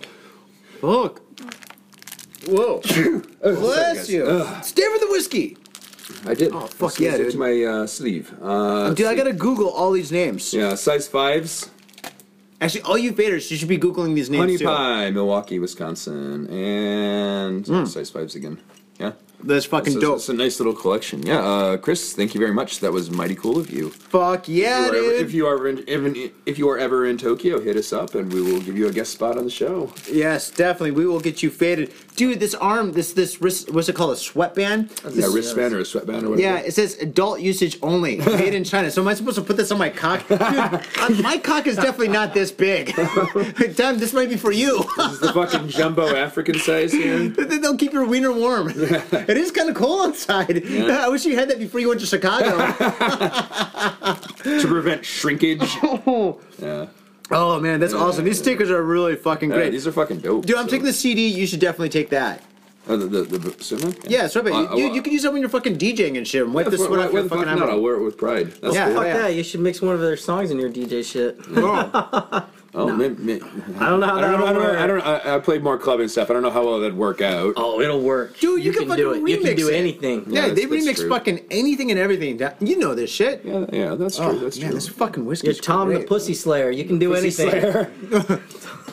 Fuck. 0.81 1.21
Whoa. 2.47 2.81
Bless 3.41 4.09
you. 4.09 4.25
Stay 4.61 4.83
for 4.83 4.99
the 4.99 5.07
whiskey. 5.09 5.57
I 6.25 6.33
did. 6.33 6.51
Oh, 6.53 6.67
fuck 6.67 6.99
yeah, 6.99 7.11
goes 7.11 7.17
dude. 7.17 7.25
into 7.27 7.37
my 7.37 7.63
uh, 7.63 7.87
sleeve. 7.87 8.33
Uh, 8.41 8.93
Dude, 8.93 9.05
I 9.07 9.15
gotta 9.15 9.31
Google 9.31 9.69
all 9.69 9.91
these 9.91 10.11
names. 10.11 10.53
Yeah, 10.53 10.75
size 10.75 11.07
fives. 11.07 11.69
Actually, 12.59 12.81
all 12.81 12.97
you 12.97 13.13
faders, 13.13 13.49
you 13.49 13.55
should 13.57 13.67
be 13.69 13.77
Googling 13.77 14.13
these 14.13 14.29
names 14.29 14.41
Honey 14.41 14.57
too. 14.57 14.65
Pie, 14.65 15.09
Milwaukee, 15.11 15.59
Wisconsin, 15.59 16.47
and 16.49 17.65
size 17.87 18.09
fives 18.09 18.35
again. 18.35 18.59
Yeah, 18.99 19.13
That's 19.43 19.65
fucking 19.65 19.99
dope. 19.99 20.17
It's 20.17 20.29
a 20.29 20.33
nice 20.33 20.59
little 20.59 20.73
collection. 20.73 21.25
Yeah, 21.25 21.39
uh, 21.39 21.77
Chris, 21.77 22.13
thank 22.13 22.33
you 22.33 22.39
very 22.39 22.53
much. 22.53 22.79
That 22.79 22.91
was 22.91 23.11
mighty 23.11 23.35
cool 23.35 23.59
of 23.59 23.69
you. 23.69 23.89
Fuck 23.89 24.47
yeah, 24.47 24.87
if, 24.87 24.93
you 24.93 24.93
are 24.93 24.95
ever, 24.95 25.09
dude. 25.11 25.21
if 25.21 25.33
you 25.33 25.47
are 25.47 25.67
in, 25.67 25.89
even 25.89 26.31
if 26.45 26.57
you 26.57 26.69
are 26.69 26.77
ever 26.77 27.05
in 27.05 27.17
Tokyo, 27.17 27.59
hit 27.59 27.75
us 27.75 27.91
up 27.91 28.15
and 28.15 28.31
we 28.31 28.41
will 28.41 28.61
give 28.61 28.77
you 28.77 28.87
a 28.87 28.91
guest 28.91 29.11
spot 29.11 29.37
on 29.37 29.43
the 29.43 29.49
show. 29.51 29.91
Yes, 30.09 30.49
definitely. 30.49 30.91
We 30.91 31.05
will 31.05 31.19
get 31.19 31.43
you 31.43 31.49
faded. 31.49 31.93
Dude, 32.15 32.39
this 32.39 32.53
arm, 32.55 32.93
this 32.93 33.13
this 33.13 33.41
wrist, 33.41 33.71
what's 33.71 33.89
it 33.89 33.95
called? 33.95 34.13
A 34.13 34.15
sweatband? 34.15 34.91
Yeah, 35.03 35.09
This- 35.09 35.33
wristband 35.33 35.73
or 35.73 35.79
a 35.79 35.85
sweatband 35.85 36.25
or 36.25 36.29
whatever. 36.31 36.41
Yeah, 36.41 36.63
it 36.63 36.73
says 36.73 36.97
adult 36.99 37.41
usage 37.41 37.77
only, 37.81 38.17
made 38.17 38.53
in 38.53 38.63
China. 38.63 38.91
So 38.91 39.01
am 39.01 39.07
I 39.07 39.13
supposed 39.13 39.37
to 39.37 39.41
put 39.43 39.57
this 39.57 39.71
on 39.71 39.77
my 39.77 39.89
cock? 39.89 40.27
Dude, 40.27 40.41
uh, 40.41 40.79
my 41.21 41.37
cock 41.37 41.67
is 41.67 41.75
definitely 41.75 42.09
not 42.09 42.33
this 42.33 42.51
big. 42.51 42.93
Damn, 43.75 43.97
this 43.99 44.13
might 44.13 44.29
be 44.29 44.37
for 44.37 44.51
you. 44.51 44.85
This 44.97 45.13
is 45.13 45.19
the 45.19 45.33
fucking 45.33 45.69
jumbo 45.69 46.15
African 46.15 46.59
size 46.59 46.91
here. 46.93 47.27
They'll 47.29 47.77
keep 47.77 47.93
your 47.93 48.05
wiener 48.05 48.31
warm. 48.31 48.67
It 49.37 49.41
is 49.43 49.51
kind 49.51 49.69
of 49.69 49.75
cold 49.75 50.07
outside. 50.09 50.65
I 50.67 51.09
wish 51.09 51.25
you 51.25 51.35
had 51.35 51.49
that 51.49 51.59
before 51.59 51.79
you 51.79 51.87
went 51.89 51.99
to 52.01 52.05
Chicago. 52.05 52.57
to 54.43 54.67
prevent 54.67 55.05
shrinkage. 55.05 55.75
Yeah. 56.59 56.87
oh 57.31 57.59
man, 57.59 57.79
that's 57.79 57.93
awesome. 57.93 58.25
These 58.25 58.39
stickers 58.39 58.69
are 58.71 58.81
really 58.83 59.15
fucking 59.15 59.49
Yeah, 59.49 59.55
great. 59.57 59.71
these 59.71 59.87
are 59.87 59.91
fucking 59.91 60.19
dope. 60.19 60.45
Dude, 60.45 60.55
I'm 60.57 60.65
so- 60.65 60.71
taking 60.71 60.85
the 60.85 60.93
CD. 60.93 61.27
You 61.27 61.45
should 61.47 61.59
definitely 61.59 61.89
take 61.89 62.09
that. 62.09 62.43
Oh, 62.87 62.97
the 62.97 63.23
the, 63.23 63.37
the 63.37 63.63
cinema? 63.63 63.93
Yeah, 64.05 64.27
so 64.27 64.41
Uh, 64.41 64.75
Dude, 64.75 64.91
uh, 64.91 64.93
you 64.93 65.01
can 65.01 65.13
use 65.13 65.23
that 65.23 65.31
when 65.31 65.39
you're 65.41 65.49
fucking 65.49 65.77
DJing 65.77 66.17
and 66.17 66.27
shit. 66.27 66.43
And 66.43 66.53
wipe 66.53 66.65
Yeah, 66.65 66.71
the 66.71 66.77
why- 66.79 66.85
sweat 66.87 66.99
why 66.99 67.05
off 67.05 67.13
your 67.13 67.23
the 67.23 67.29
fuck 67.29 67.39
fucking 67.45 67.59
not? 67.59 67.69
I'll 67.69 67.81
wear 67.81 67.95
it 67.95 68.03
with 68.03 68.17
pride. 68.17 68.51
That's 68.61 68.75
Yeah. 68.75 68.87
cool. 68.87 68.95
Fuck 68.95 69.05
yeah. 69.05 69.17
that! 69.19 69.35
You 69.35 69.43
should 69.43 69.61
mix 69.61 69.81
one 69.81 69.95
of 69.95 70.01
their 70.01 70.17
songs 70.17 70.51
in 70.51 70.59
your 70.59 70.69
DJ 70.69 71.01
shit. 71.03 71.39
Oh. 71.55 72.45
Oh, 72.75 72.91
may- 72.95 73.09
may- 73.09 73.39
I 73.79 73.89
don't 73.89 73.99
know 73.99 74.07
how 74.07 74.15
I 74.17 74.21
don't 74.21 74.39
know. 74.39 74.45
I 74.47 74.53
don't. 74.53 74.63
work. 74.63 74.77
I, 74.77 74.87
don't 74.87 75.01
I, 75.01 75.35
I 75.35 75.39
played 75.39 75.61
more 75.63 75.77
club 75.77 75.99
and 75.99 76.09
stuff. 76.09 76.29
I 76.31 76.33
don't 76.33 76.41
know 76.41 76.49
how 76.49 76.63
well 76.65 76.79
that'd 76.79 76.97
work 76.97 77.21
out. 77.21 77.53
Oh, 77.55 77.79
it'll 77.81 78.01
work. 78.01 78.39
Dude, 78.39 78.63
you 78.63 78.71
can 78.71 78.87
do 78.87 79.11
it. 79.11 79.15
fucking 79.19 79.27
You 79.27 79.37
can 79.37 79.45
remix 79.53 79.57
do 79.57 79.69
it. 79.69 79.75
anything. 79.75 80.23
Yeah, 80.27 80.47
Yeah, 80.47 80.53
they 80.53 80.65
that's- 80.65 80.85
that's 80.85 80.99
remix 80.99 81.01
true. 81.01 81.09
fucking 81.09 81.39
anything 81.51 81.91
and 81.91 81.99
everything. 81.99 82.39
You 82.59 82.77
know 82.79 82.95
this 82.95 83.11
shit. 83.11 83.45
Yeah, 83.45 83.65
yeah, 83.71 83.95
that's 83.95 84.19
oh, 84.19 84.29
true. 84.31 84.39
Oh, 84.39 84.43
that's 84.43 84.57
man, 84.57 84.67
true. 84.69 84.75
this 84.75 84.87
fucking 84.87 85.23
whiskey. 85.25 85.47
You're 85.47 85.55
Tom 85.55 85.93
the 85.93 85.99
Pussy 86.03 86.33
Slayer. 86.33 86.71
You 86.71 86.85
can 86.85 86.97
do 86.97 87.09
Pussy 87.13 87.43
anything. 87.45 87.61
Slayer. 87.61 88.41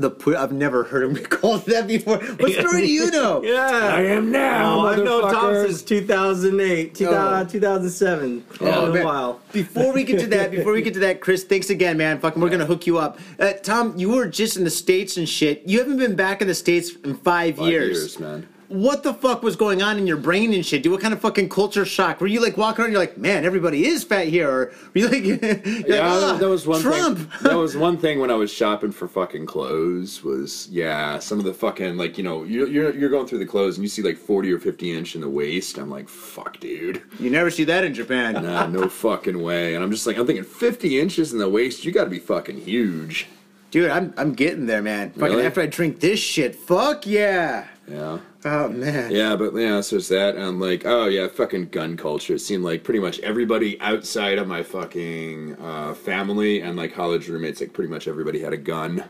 The 0.00 0.10
pu- 0.10 0.36
I've 0.36 0.52
never 0.52 0.84
heard 0.84 1.04
him 1.04 1.16
called 1.24 1.66
that 1.66 1.86
before. 1.86 2.18
What 2.18 2.52
story 2.52 2.82
do 2.86 2.92
you 2.92 3.10
know? 3.10 3.42
Yeah. 3.42 3.58
I 3.94 4.00
am 4.02 4.30
now, 4.32 4.80
Oh, 4.80 4.86
I've 4.86 5.04
known 5.04 5.32
Tom 5.32 5.54
since 5.66 5.82
2008, 5.82 6.94
2000, 6.94 7.46
Oh. 7.46 7.50
2007. 7.50 8.44
Oh, 8.60 8.66
Yeah, 8.94 9.00
a 9.00 9.04
while. 9.04 9.40
Before 9.52 9.92
we 9.92 10.04
get 10.04 10.20
to 10.20 10.26
that, 10.28 10.50
before 10.50 10.72
we 10.72 10.82
get 10.82 10.94
to 10.94 11.00
that, 11.00 11.20
Chris, 11.20 11.44
thanks 11.44 11.70
again, 11.70 11.96
man. 11.96 12.18
Fucking, 12.20 12.40
we're 12.40 12.48
gonna 12.50 12.66
hook 12.66 12.86
you 12.86 12.98
up. 12.98 13.18
Uh, 13.38 13.52
Tom, 13.54 13.94
you 13.96 14.10
were 14.10 14.26
just 14.26 14.56
in 14.56 14.64
the 14.64 14.70
states 14.70 15.16
and 15.16 15.28
shit. 15.28 15.62
You 15.66 15.78
haven't 15.78 15.98
been 15.98 16.16
back 16.16 16.40
in 16.40 16.48
the 16.48 16.54
states 16.54 16.92
in 17.04 17.14
five, 17.16 17.56
Five 17.56 17.68
years. 17.68 17.98
years, 17.98 18.18
man. 18.20 18.48
What 18.70 19.02
the 19.02 19.12
fuck 19.12 19.42
was 19.42 19.56
going 19.56 19.82
on 19.82 19.98
in 19.98 20.06
your 20.06 20.16
brain 20.16 20.54
and 20.54 20.64
shit? 20.64 20.84
Dude, 20.84 20.92
what 20.92 21.00
kind 21.00 21.12
of 21.12 21.20
fucking 21.20 21.48
culture 21.48 21.84
shock? 21.84 22.20
Were 22.20 22.28
you 22.28 22.40
like 22.40 22.56
walking 22.56 22.84
around? 22.84 22.92
You're 22.92 23.00
like, 23.00 23.18
man, 23.18 23.44
everybody 23.44 23.84
is 23.84 24.04
fat 24.04 24.28
here. 24.28 24.48
Or 24.48 24.72
were 24.94 25.00
you 25.00 25.08
like, 25.08 25.24
you're 25.24 25.38
like, 25.38 25.66
Yeah, 25.88 26.08
"Ah, 26.08 26.36
that 26.38 26.48
was 26.48 26.68
one 26.68 26.80
Trump. 26.80 27.18
thing. 27.18 27.28
That 27.42 27.56
was 27.56 27.76
one 27.76 27.98
thing 27.98 28.20
when 28.20 28.30
I 28.30 28.34
was 28.36 28.52
shopping 28.52 28.92
for 28.92 29.08
fucking 29.08 29.46
clothes. 29.46 30.22
Was 30.22 30.68
yeah, 30.70 31.18
some 31.18 31.40
of 31.40 31.44
the 31.44 31.52
fucking 31.52 31.96
like 31.96 32.16
you 32.16 32.22
know 32.22 32.44
you're 32.44 32.68
you're, 32.68 32.94
you're 32.94 33.10
going 33.10 33.26
through 33.26 33.40
the 33.40 33.46
clothes 33.46 33.76
and 33.76 33.82
you 33.84 33.88
see 33.88 34.02
like 34.02 34.16
forty 34.16 34.52
or 34.52 34.60
fifty 34.60 34.96
inch 34.96 35.16
in 35.16 35.20
the 35.20 35.28
waist. 35.28 35.76
I'm 35.76 35.90
like, 35.90 36.08
fuck, 36.08 36.60
dude. 36.60 37.02
You 37.18 37.28
never 37.28 37.50
see 37.50 37.64
that 37.64 37.82
in 37.82 37.92
Japan. 37.92 38.34
Nah, 38.34 38.66
no 38.68 38.88
fucking 38.88 39.42
way. 39.42 39.74
And 39.74 39.82
I'm 39.82 39.90
just 39.90 40.06
like, 40.06 40.16
I'm 40.16 40.26
thinking 40.26 40.44
50 40.44 41.00
inches 41.00 41.32
in 41.32 41.40
the 41.40 41.48
waist. 41.48 41.84
You 41.84 41.90
got 41.90 42.04
to 42.04 42.10
be 42.10 42.20
fucking 42.20 42.60
huge. 42.60 43.26
Dude, 43.72 43.90
I'm 43.90 44.14
I'm 44.16 44.32
getting 44.34 44.66
there, 44.66 44.80
man. 44.82 45.10
Fucking 45.10 45.22
Really? 45.36 45.46
after 45.46 45.60
I 45.60 45.66
drink 45.66 45.98
this 46.00 46.20
shit, 46.20 46.54
fuck 46.54 47.04
yeah. 47.06 47.66
Yeah. 47.90 48.18
Oh 48.44 48.68
man. 48.68 49.10
Yeah, 49.10 49.36
but 49.36 49.54
yeah, 49.54 49.80
so 49.80 49.96
it's 49.96 50.08
that. 50.08 50.36
And 50.36 50.44
I'm 50.44 50.60
like, 50.60 50.86
oh 50.86 51.06
yeah, 51.06 51.26
fucking 51.28 51.70
gun 51.70 51.96
culture. 51.96 52.34
It 52.34 52.38
seemed 52.38 52.64
like 52.64 52.84
pretty 52.84 53.00
much 53.00 53.18
everybody 53.20 53.80
outside 53.80 54.38
of 54.38 54.46
my 54.46 54.62
fucking 54.62 55.56
uh, 55.60 55.94
family 55.94 56.60
and 56.60 56.76
like 56.76 56.94
college 56.94 57.28
roommates, 57.28 57.60
like 57.60 57.72
pretty 57.72 57.90
much 57.90 58.06
everybody 58.06 58.40
had 58.40 58.52
a 58.52 58.56
gun. 58.56 59.04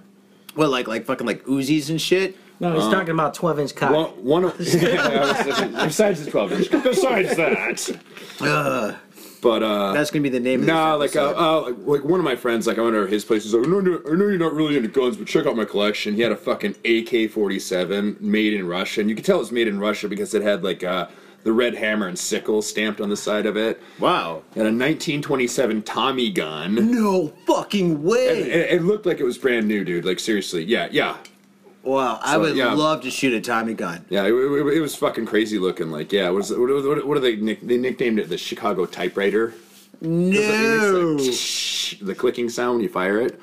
Well, 0.57 0.71
like 0.71 0.89
like 0.89 1.05
fucking 1.05 1.27
like 1.27 1.45
Uzis 1.45 1.91
and 1.91 2.01
shit. 2.01 2.37
No, 2.61 2.75
he's 2.75 2.93
talking 2.93 3.15
about 3.15 3.33
12 3.33 3.59
inch 3.59 3.75
cock. 3.75 3.91
One, 3.91 4.25
one 4.25 4.45
of, 4.45 4.61
yeah, 4.75 5.85
besides 5.87 6.23
the 6.23 6.31
12 6.31 6.53
inch. 6.53 6.71
Besides 6.71 7.37
that. 8.41 9.01
But 9.40 9.62
uh, 9.62 9.92
That's 9.92 10.11
gonna 10.11 10.23
be 10.23 10.28
the 10.28 10.40
name. 10.40 10.64
Nah, 10.64 10.94
of 10.94 11.00
this 11.00 11.14
like 11.14 11.23
uh, 11.23 11.35
uh, 11.37 11.62
like, 11.62 11.76
like 11.87 12.04
one 12.04 12.20
of 12.20 12.25
my 12.25 12.37
friends, 12.37 12.66
like 12.66 12.78
I 12.78 12.82
went 12.82 12.94
over 12.97 13.06
to 13.06 13.12
his 13.12 13.25
place. 13.25 13.44
He's 13.44 13.54
like, 13.54 13.66
no, 13.68 13.80
no, 13.80 14.00
I 14.06 14.14
know 14.14 14.26
you're 14.26 14.38
not 14.38 14.52
really 14.52 14.76
into 14.76 14.88
guns, 14.88 15.16
but 15.16 15.26
check 15.26 15.47
out 15.47 15.56
my 15.56 15.64
collection. 15.64 16.14
He 16.14 16.23
had 16.23 16.32
a 16.32 16.37
fucking 16.37 16.73
AK-47 16.85 18.20
made 18.20 18.54
in 18.54 18.66
Russia, 18.66 19.00
and 19.00 19.11
you 19.11 19.16
could 19.16 19.25
tell 19.25 19.37
it 19.37 19.40
was 19.40 19.52
made 19.52 19.68
in 19.68 19.78
Russia 19.78 20.09
because 20.09 20.35
it 20.35 20.42
had 20.42 20.62
like 20.62 20.85
uh, 20.85 21.09
the 21.42 21.52
red 21.52 21.75
hammer 21.75 22.06
and 22.06 22.18
sickle 22.18 22.62
stamped 22.62 23.00
on 23.00 23.09
the 23.09 23.16
side 23.16 23.47
of 23.47 23.56
it. 23.56 23.80
wow. 23.99 24.42
And 24.54 24.62
a 24.62 24.73
1927 24.73 25.83
Tommy 25.83 26.31
gun. 26.31 26.74
No 26.90 27.33
fucking 27.46 28.03
way. 28.03 28.42
It, 28.42 28.72
it 28.74 28.83
looked 28.83 29.07
like 29.07 29.20
it 29.20 29.24
was 29.24 29.38
brand 29.38 29.66
new, 29.66 29.85
dude. 29.85 30.05
Like 30.05 30.18
seriously, 30.18 30.64
yeah, 30.64 30.88
yeah, 30.90 31.16
wow, 31.83 32.19
I 32.23 32.37
would 32.37 32.57
yeah. 32.57 32.73
love 32.73 33.03
to 33.03 33.11
shoot 33.11 33.33
a 33.33 33.40
Tommy 33.40 33.75
gun. 33.75 34.05
yeah. 34.09 34.25
It, 34.25 34.33
it- 34.33 34.77
it 34.77 34.81
was 34.81 34.95
fucking 34.97 35.27
crazy 35.27 35.59
looking. 35.59 35.90
Like, 35.90 36.12
yeah, 36.12 36.29
what, 36.31 36.40
is, 36.45 36.51
what, 36.51 36.69
what, 36.85 37.07
what 37.07 37.16
are 37.16 37.21
they? 37.21 37.37
Nick, 37.37 37.61
they 37.61 37.77
nicknamed 37.79 38.19
it 38.19 38.29
the 38.29 38.38
Chicago 38.38 38.87
typewriter. 38.87 39.55
No. 40.01 41.16
Like 41.19 41.99
the 42.01 42.14
clicking 42.16 42.49
sound 42.49 42.77
when 42.77 42.83
you 42.83 42.88
fire 42.88 43.21
it. 43.21 43.40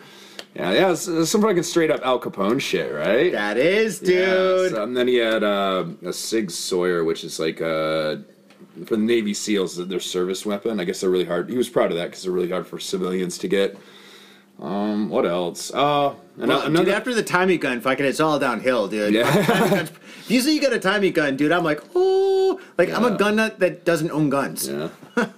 Yeah, 0.56 0.72
yeah, 0.72 0.92
it's, 0.92 1.30
some 1.30 1.42
fucking 1.42 1.62
straight 1.64 1.92
up 1.92 2.02
Al 2.04 2.20
Capone 2.20 2.60
shit, 2.60 2.92
right? 2.92 3.32
That 3.32 3.58
is, 3.58 4.00
dude. 4.00 4.10
Yeah, 4.28 4.70
so- 4.76 4.84
and 4.84 4.98
then 4.98 5.08
he 5.08 5.16
had 5.16 5.44
uh, 5.44 5.86
a 6.04 6.12
Sig 6.14 6.50
Sauer, 6.50 7.04
which 7.04 7.24
is 7.24 7.40
like 7.40 7.62
uh, 7.62 8.18
for 8.86 8.96
the 8.96 8.98
Navy 8.98 9.34
SEALs, 9.36 9.76
their 9.88 10.00
service 10.00 10.46
weapon. 10.46 10.80
I 10.80 10.84
guess 10.84 11.02
they're 11.02 11.10
really 11.12 11.26
hard. 11.26 11.50
He 11.50 11.58
was 11.58 11.70
proud 11.70 11.92
of 11.92 11.98
that 11.98 12.06
because 12.06 12.24
they're 12.24 12.32
really 12.32 12.50
hard 12.50 12.66
for 12.66 12.80
civilians 12.80 13.38
to 13.40 13.48
get. 13.48 13.78
Um, 14.60 15.10
what 15.10 15.26
else? 15.26 15.72
Uh, 15.74 16.14
and 16.40 16.48
Well, 16.50 16.62
another. 16.64 16.86
dude, 16.86 16.94
after 16.94 17.14
the 17.14 17.24
Tommy 17.24 17.58
gun, 17.58 17.80
fucking, 17.82 18.06
it's 18.06 18.20
all 18.20 18.40
downhill, 18.40 18.88
dude. 18.88 19.14
Yeah. 19.14 19.30
Tommy 19.46 19.76
if 19.82 20.26
you 20.32 20.42
say 20.42 20.54
you 20.54 20.62
got 20.62 20.74
a 20.74 20.80
Tommy 20.80 21.12
gun, 21.12 21.36
dude, 21.38 21.52
I'm 21.52 21.64
like, 21.64 21.82
oh, 21.96 22.60
like 22.78 22.90
I'm 22.92 23.06
a 23.06 23.18
gun 23.18 23.36
nut 23.36 23.60
that 23.60 23.86
doesn't 23.86 24.12
own 24.12 24.30
guns. 24.30 24.68
yeah. 24.68 24.90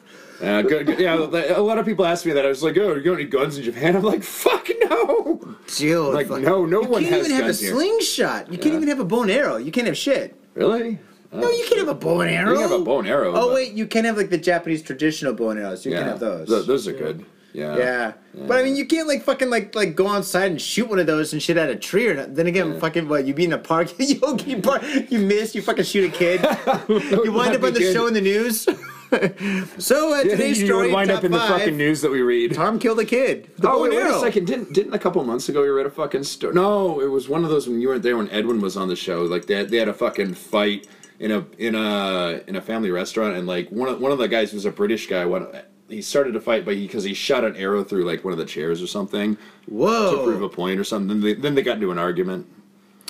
Yeah, 0.41 0.61
good, 0.61 0.85
good- 0.85 0.99
yeah, 1.01 1.15
a 1.17 1.59
lot 1.61 1.79
of 1.79 1.85
people 1.85 2.05
ask 2.05 2.25
me 2.25 2.31
that. 2.31 2.45
I 2.45 2.47
was 2.47 2.63
like, 2.63 2.77
"Oh, 2.77 2.95
you 2.95 3.01
got 3.03 3.15
any 3.15 3.25
guns 3.25 3.57
in 3.57 3.63
Japan?" 3.65 3.93
I'm 3.97 4.03
like, 4.03 4.23
"Fuck 4.23 4.69
no!" 4.89 5.41
Dude, 5.75 6.13
Like, 6.13 6.27
fuck- 6.29 6.39
no, 6.39 6.65
no 6.65 6.81
you 6.81 6.87
one 6.87 7.01
can't 7.03 7.13
has 7.15 7.25
even 7.27 7.35
have 7.41 7.49
a 7.49 7.53
here. 7.53 7.73
slingshot. 7.73 8.49
You 8.49 8.57
can't 8.57 8.73
even 8.75 8.87
have 8.87 9.01
a 9.01 9.03
bow 9.03 9.23
and 9.23 9.31
arrow. 9.31 9.57
You 9.57 9.69
can't 9.69 9.85
have 9.87 9.97
shit. 9.97 10.39
Really? 10.53 10.97
No, 11.33 11.49
you 11.49 11.65
can't 11.67 11.79
have 11.79 11.89
a 11.89 11.93
bow 11.93 12.21
and 12.21 12.31
arrow. 12.31 12.51
You 12.51 12.55
can 12.59 12.69
have 12.69 12.79
a 12.79 12.83
bow 12.85 12.99
and 12.99 13.07
arrow. 13.09 13.31
Oh 13.35 13.47
but- 13.47 13.53
wait, 13.55 13.73
you 13.73 13.85
can 13.85 14.05
have 14.05 14.15
like 14.15 14.29
the 14.29 14.37
Japanese 14.37 14.81
traditional 14.81 15.33
bow 15.33 15.49
and 15.49 15.59
arrows. 15.59 15.85
You 15.85 15.91
can 15.91 16.03
have 16.05 16.21
those. 16.21 16.47
Th- 16.47 16.65
those 16.65 16.87
are 16.87 16.93
good. 16.93 17.25
Yeah. 17.53 17.77
Yeah. 17.77 18.13
but 18.47 18.57
I 18.59 18.63
mean, 18.63 18.75
you 18.75 18.85
can't 18.85 19.07
like 19.07 19.23
fucking 19.23 19.49
like 19.49 19.73
like 19.75 19.95
go 19.95 20.07
outside 20.07 20.51
and 20.51 20.61
shoot 20.61 20.87
one 20.87 20.99
of 20.99 21.07
those 21.07 21.33
and 21.33 21.41
shit 21.41 21.57
at 21.57 21.69
a 21.69 21.75
tree 21.75 22.07
or 22.07 22.13
not. 22.15 22.35
Then 22.35 22.47
again, 22.47 22.73
Yeah. 22.73 22.79
fucking 22.79 23.09
what? 23.09 23.25
You 23.25 23.33
be 23.33 23.45
in 23.45 23.53
a 23.53 23.57
park, 23.57 23.91
Yogi 23.99 24.61
Park, 24.61 24.83
you 25.09 25.19
miss, 25.19 25.55
you 25.55 25.61
fucking 25.61 25.85
shoot 25.85 26.13
a 26.13 26.15
kid, 26.15 26.41
you 27.25 27.31
wind 27.33 27.55
up 27.55 27.63
on 27.63 27.73
the 27.73 27.79
Good. 27.79 27.93
show 27.93 28.07
in 28.07 28.13
the 28.13 28.21
news. 28.21 28.67
so 29.83 30.13
uh, 30.13 30.17
Yeah, 30.17 30.23
today's 30.31 30.59
you 30.61 30.67
story, 30.67 30.91
wind 30.91 31.09
up 31.09 31.23
in 31.23 31.31
the 31.31 31.39
fucking 31.39 31.75
news 31.75 32.01
that 32.01 32.11
we 32.11 32.21
read. 32.21 32.53
Tom 32.53 32.77
killed 32.77 32.99
a 32.99 33.05
kid. 33.05 33.49
The 33.57 33.69
oh 33.71 33.81
wait, 33.81 33.91
wait 33.91 34.05
a 34.05 34.19
second! 34.19 34.45
Didn't 34.45 34.73
didn't 34.73 34.93
a 34.93 34.99
couple 34.99 35.23
months 35.23 35.49
ago 35.49 35.61
we 35.63 35.69
read 35.69 35.87
a 35.87 35.89
fucking 35.89 36.23
story? 36.25 36.53
No, 36.53 36.99
it 37.01 37.07
was 37.09 37.27
one 37.27 37.43
of 37.43 37.49
those 37.49 37.67
when 37.67 37.81
you 37.81 37.87
weren't 37.87 38.03
there 38.03 38.17
when 38.17 38.29
Edwin 38.29 38.61
was 38.61 38.77
on 38.77 38.87
the 38.87 38.95
show. 38.95 39.23
Like 39.23 39.47
they 39.47 39.55
had, 39.55 39.69
they 39.69 39.77
had 39.77 39.87
a 39.89 39.93
fucking 39.93 40.35
fight 40.35 40.87
in 41.19 41.31
a 41.31 41.43
in 41.57 41.73
a 41.73 42.41
in 42.47 42.55
a 42.55 42.61
family 42.61 42.91
restaurant, 42.91 43.35
and 43.35 43.47
like 43.47 43.69
one 43.69 43.89
of 43.89 43.99
one 43.99 44.11
of 44.11 44.19
the 44.19 44.27
guys 44.27 44.53
was 44.53 44.65
a 44.65 44.71
British 44.71 45.07
guy. 45.07 45.25
One 45.25 45.47
he 45.89 46.01
started 46.01 46.35
a 46.35 46.41
fight, 46.41 46.65
but 46.65 46.75
because 46.75 47.03
he, 47.03 47.13
shot 47.13 47.43
an 47.43 47.55
arrow 47.55 47.83
through 47.83 48.05
like 48.05 48.23
one 48.23 48.31
of 48.31 48.37
the 48.39 48.45
chairs 48.45 48.81
or 48.81 48.87
something 48.87 49.37
Whoa! 49.67 50.15
to 50.15 50.23
prove 50.23 50.41
a 50.41 50.49
point 50.49 50.79
or 50.79 50.83
something. 50.83 51.07
Then 51.07 51.21
they, 51.21 51.33
then 51.33 51.55
they 51.55 51.61
got 51.61 51.75
into 51.75 51.91
an 51.91 51.99
argument. 51.99 52.47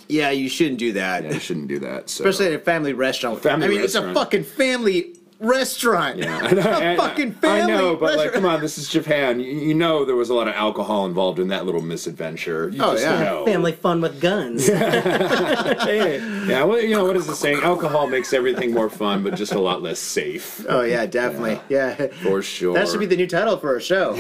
Yeah, 0.08 0.32
you 0.32 0.50
shouldn't 0.50 0.80
do 0.80 0.94
that. 0.94 1.24
Yeah, 1.24 1.34
you 1.34 1.40
shouldn't 1.40 1.68
do 1.68 1.80
that. 1.80 2.10
So. 2.10 2.24
Especially 2.24 2.54
at 2.54 2.60
a 2.60 2.64
family 2.64 2.94
restaurant. 2.94 3.42
family 3.42 3.68
I 3.68 3.70
mean, 3.70 3.82
it's 3.82 3.96
a 3.96 4.14
fucking 4.14 4.44
family 4.44 5.19
restaurant. 5.40 6.18
Yeah, 6.18 6.40
It's 6.44 6.54
a 6.66 6.96
fucking 6.98 7.34
family 7.34 7.62
I 7.62 7.68
know, 7.78 7.96
but 7.96 8.18
like, 8.18 8.34
come 8.34 8.46
on, 8.46 8.60
this 8.62 8.78
is 8.78 8.90
Japan. 8.90 9.40
You, 9.40 9.52
you 9.52 9.74
know, 9.74 10.04
there 10.06 10.16
was 10.16 10.30
a 10.30 10.34
lot 10.34 10.48
of 10.48 10.54
alcohol 10.56 11.06
involved 11.06 11.40
in 11.40 11.48
that 11.50 11.66
little 11.66 11.82
misadventure. 11.82 12.70
You 12.70 12.84
Oh, 12.84 12.92
just 12.94 13.04
yeah. 13.06 13.20
know. 13.24 13.46
Family 13.46 13.72
fun 13.72 14.02
with 14.02 14.20
guns. 14.22 14.68
Yeah, 14.68 16.64
well, 16.66 16.82
you 16.82 16.96
know 16.96 17.06
what 17.06 17.16
is 17.16 17.26
the 17.28 17.36
saying? 17.36 17.62
Alcohol 17.64 18.08
makes 18.08 18.34
everything 18.34 18.74
more 18.74 18.90
fun, 18.90 19.24
but 19.24 19.36
just 19.36 19.54
a 19.54 19.60
lot 19.60 19.82
less 19.82 20.00
safe. 20.00 20.66
Oh 20.68 20.82
yeah, 20.82 21.06
definitely. 21.06 21.60
Yeah. 21.70 22.08
For 22.24 22.42
sure. 22.42 22.74
That 22.74 22.88
should 22.90 23.00
be 23.00 23.06
the 23.06 23.16
new 23.16 23.28
title 23.28 23.58
for 23.58 23.70
our 23.74 23.80
show. 23.80 24.16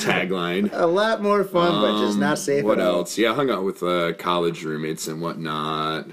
tagline. 0.00 0.70
a 0.72 0.86
lot 0.86 1.22
more 1.22 1.44
fun, 1.44 1.80
but 1.80 2.00
just 2.04 2.18
not 2.18 2.38
safe. 2.38 2.62
Um, 2.62 2.68
What 2.68 2.78
at 2.80 2.86
all. 2.86 2.96
else? 3.00 3.16
Yeah, 3.18 3.32
I 3.32 3.34
hung 3.34 3.50
out 3.50 3.64
with 3.64 3.82
uh, 3.82 4.12
college 4.14 4.64
roommates 4.64 5.08
and 5.08 5.20
whatnot. 5.20 6.06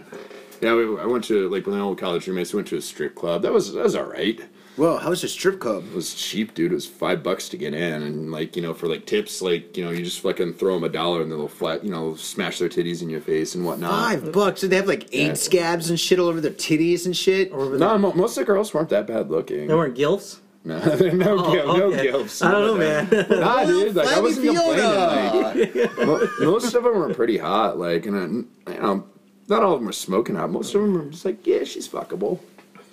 Yeah, 0.61 0.75
we, 0.75 0.99
I 0.99 1.05
went 1.05 1.23
to 1.25 1.49
like 1.49 1.65
with 1.65 1.75
my 1.75 1.81
old 1.81 1.97
college 1.99 2.27
roommates. 2.27 2.53
We 2.53 2.57
went 2.57 2.67
to 2.69 2.77
a 2.77 2.81
strip 2.81 3.15
club. 3.15 3.41
That 3.43 3.53
was 3.53 3.73
that 3.73 3.83
was 3.83 3.95
all 3.95 4.05
right. 4.05 4.39
Well, 4.77 4.99
how 4.99 5.09
was 5.09 5.23
the 5.23 5.27
strip 5.27 5.59
club? 5.59 5.85
It 5.89 5.95
was 5.95 6.13
cheap, 6.13 6.53
dude. 6.53 6.71
It 6.71 6.75
was 6.75 6.85
five 6.85 7.23
bucks 7.23 7.49
to 7.49 7.57
get 7.57 7.73
in, 7.73 8.03
and 8.03 8.31
like 8.31 8.55
you 8.55 8.61
know, 8.61 8.73
for 8.75 8.87
like 8.87 9.05
tips, 9.07 9.41
like 9.41 9.75
you 9.75 9.83
know, 9.83 9.89
you 9.91 10.03
just 10.03 10.19
fucking 10.19 10.53
throw 10.53 10.75
them 10.75 10.83
a 10.83 10.89
dollar, 10.89 11.21
and 11.23 11.31
they'll 11.31 11.47
flat, 11.47 11.83
you 11.83 11.89
know, 11.89 12.13
smash 12.15 12.59
their 12.59 12.69
titties 12.69 13.01
in 13.01 13.09
your 13.09 13.21
face 13.21 13.55
and 13.55 13.65
whatnot. 13.65 13.91
Five 13.91 14.31
bucks. 14.31 14.61
Did 14.61 14.69
they 14.69 14.75
have 14.75 14.87
like 14.87 15.07
eight 15.11 15.27
Yeah. 15.29 15.33
scabs 15.33 15.89
and 15.89 15.99
shit 15.99 16.19
all 16.19 16.27
over 16.27 16.39
their 16.41 16.51
titties 16.51 17.05
and 17.07 17.17
shit? 17.17 17.51
No, 17.51 17.97
mo- 17.97 18.13
most 18.13 18.37
of 18.37 18.41
the 18.41 18.45
girls 18.45 18.71
weren't 18.73 18.89
that 18.89 19.07
bad 19.07 19.31
looking. 19.31 19.67
they 19.67 19.73
weren't 19.73 19.95
gilfs? 19.97 20.39
No, 20.67 20.79
no, 20.79 21.49
gil- 21.51 21.77
no 21.77 21.83
okay. 21.93 22.07
gilfs. 22.07 22.45
I 22.45 22.51
don't 22.51 22.67
know, 22.67 22.75
man. 22.77 23.07
Nah, 23.29 23.63
dude. 23.63 23.95
Like 23.95 24.07
I 24.07 24.09
Flabby 24.15 24.21
wasn't 24.21 24.45
complaining. 24.47 25.71
Fiona. 25.71 25.85
Like, 25.95 26.07
mo- 26.07 26.27
most 26.41 26.73
of 26.75 26.83
them 26.83 26.93
were 26.97 27.13
pretty 27.13 27.37
hot. 27.37 27.79
Like, 27.79 28.05
and 28.05 28.47
uh, 28.67 28.71
you 28.73 28.79
know, 28.81 29.07
not 29.47 29.63
all 29.63 29.73
of 29.73 29.79
them 29.79 29.89
are 29.89 29.93
smoking 29.93 30.35
hot. 30.35 30.49
Most 30.49 30.75
of 30.75 30.81
them 30.81 30.97
are 30.97 31.09
just 31.09 31.25
like, 31.25 31.45
yeah, 31.45 31.63
she's 31.63 31.87
fuckable. 31.87 32.39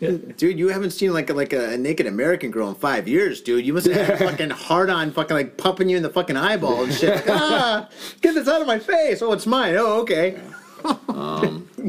Dude, 0.00 0.58
you 0.58 0.68
haven't 0.68 0.90
seen 0.90 1.12
like 1.12 1.30
a, 1.30 1.34
like 1.34 1.52
a, 1.52 1.78
naked 1.78 2.06
American 2.06 2.50
girl 2.50 2.68
in 2.68 2.74
five 2.74 3.08
years, 3.08 3.40
dude. 3.40 3.64
You 3.64 3.72
must 3.72 3.86
have 3.86 3.96
had 3.96 4.10
a 4.10 4.18
fucking 4.30 4.50
hard 4.50 4.90
on, 4.90 5.12
fucking 5.12 5.34
like 5.34 5.56
pumping 5.56 5.88
you 5.88 5.96
in 5.96 6.02
the 6.02 6.10
fucking 6.10 6.36
eyeball 6.36 6.84
and 6.84 6.92
shit. 6.92 7.22
ah, 7.28 7.88
get 8.20 8.34
this 8.34 8.48
out 8.48 8.60
of 8.60 8.66
my 8.66 8.78
face. 8.78 9.22
Oh, 9.22 9.32
it's 9.32 9.46
mine. 9.46 9.76
Oh, 9.76 10.00
okay. 10.00 10.38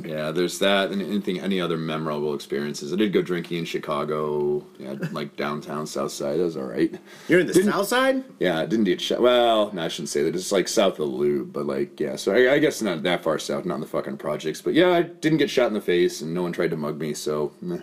Yeah, 0.03 0.31
there's 0.31 0.59
that, 0.59 0.91
and 0.91 1.01
anything, 1.01 1.39
any 1.39 1.61
other 1.61 1.77
memorable 1.77 2.33
experiences. 2.33 2.91
I 2.91 2.97
did 2.97 3.13
go 3.13 3.21
drinking 3.21 3.59
in 3.59 3.65
Chicago, 3.65 4.65
yeah, 4.77 4.95
like 5.11 5.35
downtown, 5.37 5.87
South 5.87 6.11
Side. 6.11 6.39
That 6.39 6.43
was 6.43 6.57
all 6.57 6.63
right. 6.63 6.93
You're 7.27 7.39
in 7.39 7.47
the 7.47 7.53
Didn't- 7.53 7.71
south 7.71 7.87
side. 7.87 8.23
Yeah, 8.39 8.59
I 8.59 8.65
didn't 8.65 8.85
get 8.85 8.99
shot. 8.99 9.21
Well, 9.21 9.71
no, 9.71 9.83
I 9.83 9.87
shouldn't 9.87 10.09
say 10.09 10.23
that. 10.23 10.35
It's 10.35 10.51
like 10.51 10.67
south 10.67 10.93
of 10.93 10.97
the 10.97 11.05
Loop, 11.05 11.53
but 11.53 11.65
like, 11.65 11.99
yeah. 11.99 12.15
So 12.15 12.33
I, 12.33 12.55
I 12.55 12.59
guess 12.59 12.81
not 12.81 13.03
that 13.03 13.23
far 13.23 13.39
south, 13.39 13.65
not 13.65 13.75
in 13.75 13.81
the 13.81 13.87
fucking 13.87 14.17
projects. 14.17 14.61
But 14.61 14.73
yeah, 14.73 14.89
I 14.89 15.03
didn't 15.03 15.37
get 15.37 15.49
shot 15.49 15.67
in 15.67 15.73
the 15.73 15.81
face, 15.81 16.21
and 16.21 16.33
no 16.33 16.43
one 16.43 16.51
tried 16.51 16.71
to 16.71 16.77
mug 16.77 16.99
me. 16.99 17.13
So, 17.13 17.53
meh. 17.61 17.77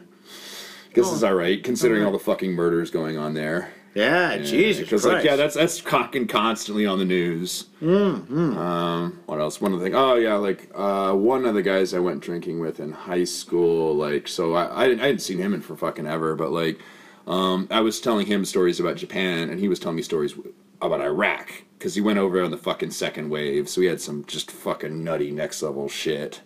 guess 0.94 1.06
oh. 1.08 1.14
it's 1.14 1.22
all 1.22 1.34
right 1.34 1.62
considering 1.62 2.04
all 2.04 2.12
the 2.12 2.18
fucking 2.18 2.52
murders 2.52 2.90
going 2.90 3.16
on 3.16 3.34
there. 3.34 3.72
Yeah, 3.94 4.38
Jesus 4.38 4.84
Because 4.84 5.02
Christ. 5.02 5.16
like, 5.16 5.24
yeah, 5.24 5.36
that's 5.36 5.54
that's 5.54 5.78
fucking 5.78 6.26
constantly 6.28 6.86
on 6.86 6.98
the 6.98 7.04
news. 7.04 7.66
Mm-hmm. 7.82 8.56
Um, 8.56 9.20
what 9.26 9.38
else? 9.38 9.60
One 9.60 9.72
of 9.74 9.80
the 9.80 9.84
thing. 9.84 9.94
Oh 9.94 10.14
yeah, 10.14 10.34
like 10.34 10.70
uh, 10.74 11.12
one 11.12 11.44
of 11.44 11.54
the 11.54 11.62
guys 11.62 11.92
I 11.92 11.98
went 11.98 12.20
drinking 12.22 12.58
with 12.60 12.80
in 12.80 12.92
high 12.92 13.24
school. 13.24 13.94
Like, 13.94 14.28
so 14.28 14.54
I 14.54 14.84
I, 14.84 14.88
didn't- 14.88 15.00
I 15.02 15.06
hadn't 15.06 15.20
seen 15.20 15.38
him 15.38 15.52
in 15.52 15.60
for 15.60 15.76
fucking 15.76 16.06
ever, 16.06 16.34
but 16.34 16.52
like, 16.52 16.80
um, 17.26 17.68
I 17.70 17.80
was 17.80 18.00
telling 18.00 18.26
him 18.26 18.44
stories 18.46 18.80
about 18.80 18.96
Japan, 18.96 19.50
and 19.50 19.60
he 19.60 19.68
was 19.68 19.78
telling 19.78 19.96
me 19.96 20.02
stories 20.02 20.34
about 20.80 21.02
Iraq 21.02 21.50
because 21.78 21.94
he 21.94 22.00
went 22.00 22.18
over 22.18 22.42
on 22.42 22.50
the 22.50 22.56
fucking 22.56 22.92
second 22.92 23.28
wave, 23.28 23.68
so 23.68 23.82
he 23.82 23.88
had 23.88 24.00
some 24.00 24.24
just 24.24 24.50
fucking 24.50 25.04
nutty 25.04 25.30
next 25.30 25.62
level 25.62 25.86
shit. 25.88 26.40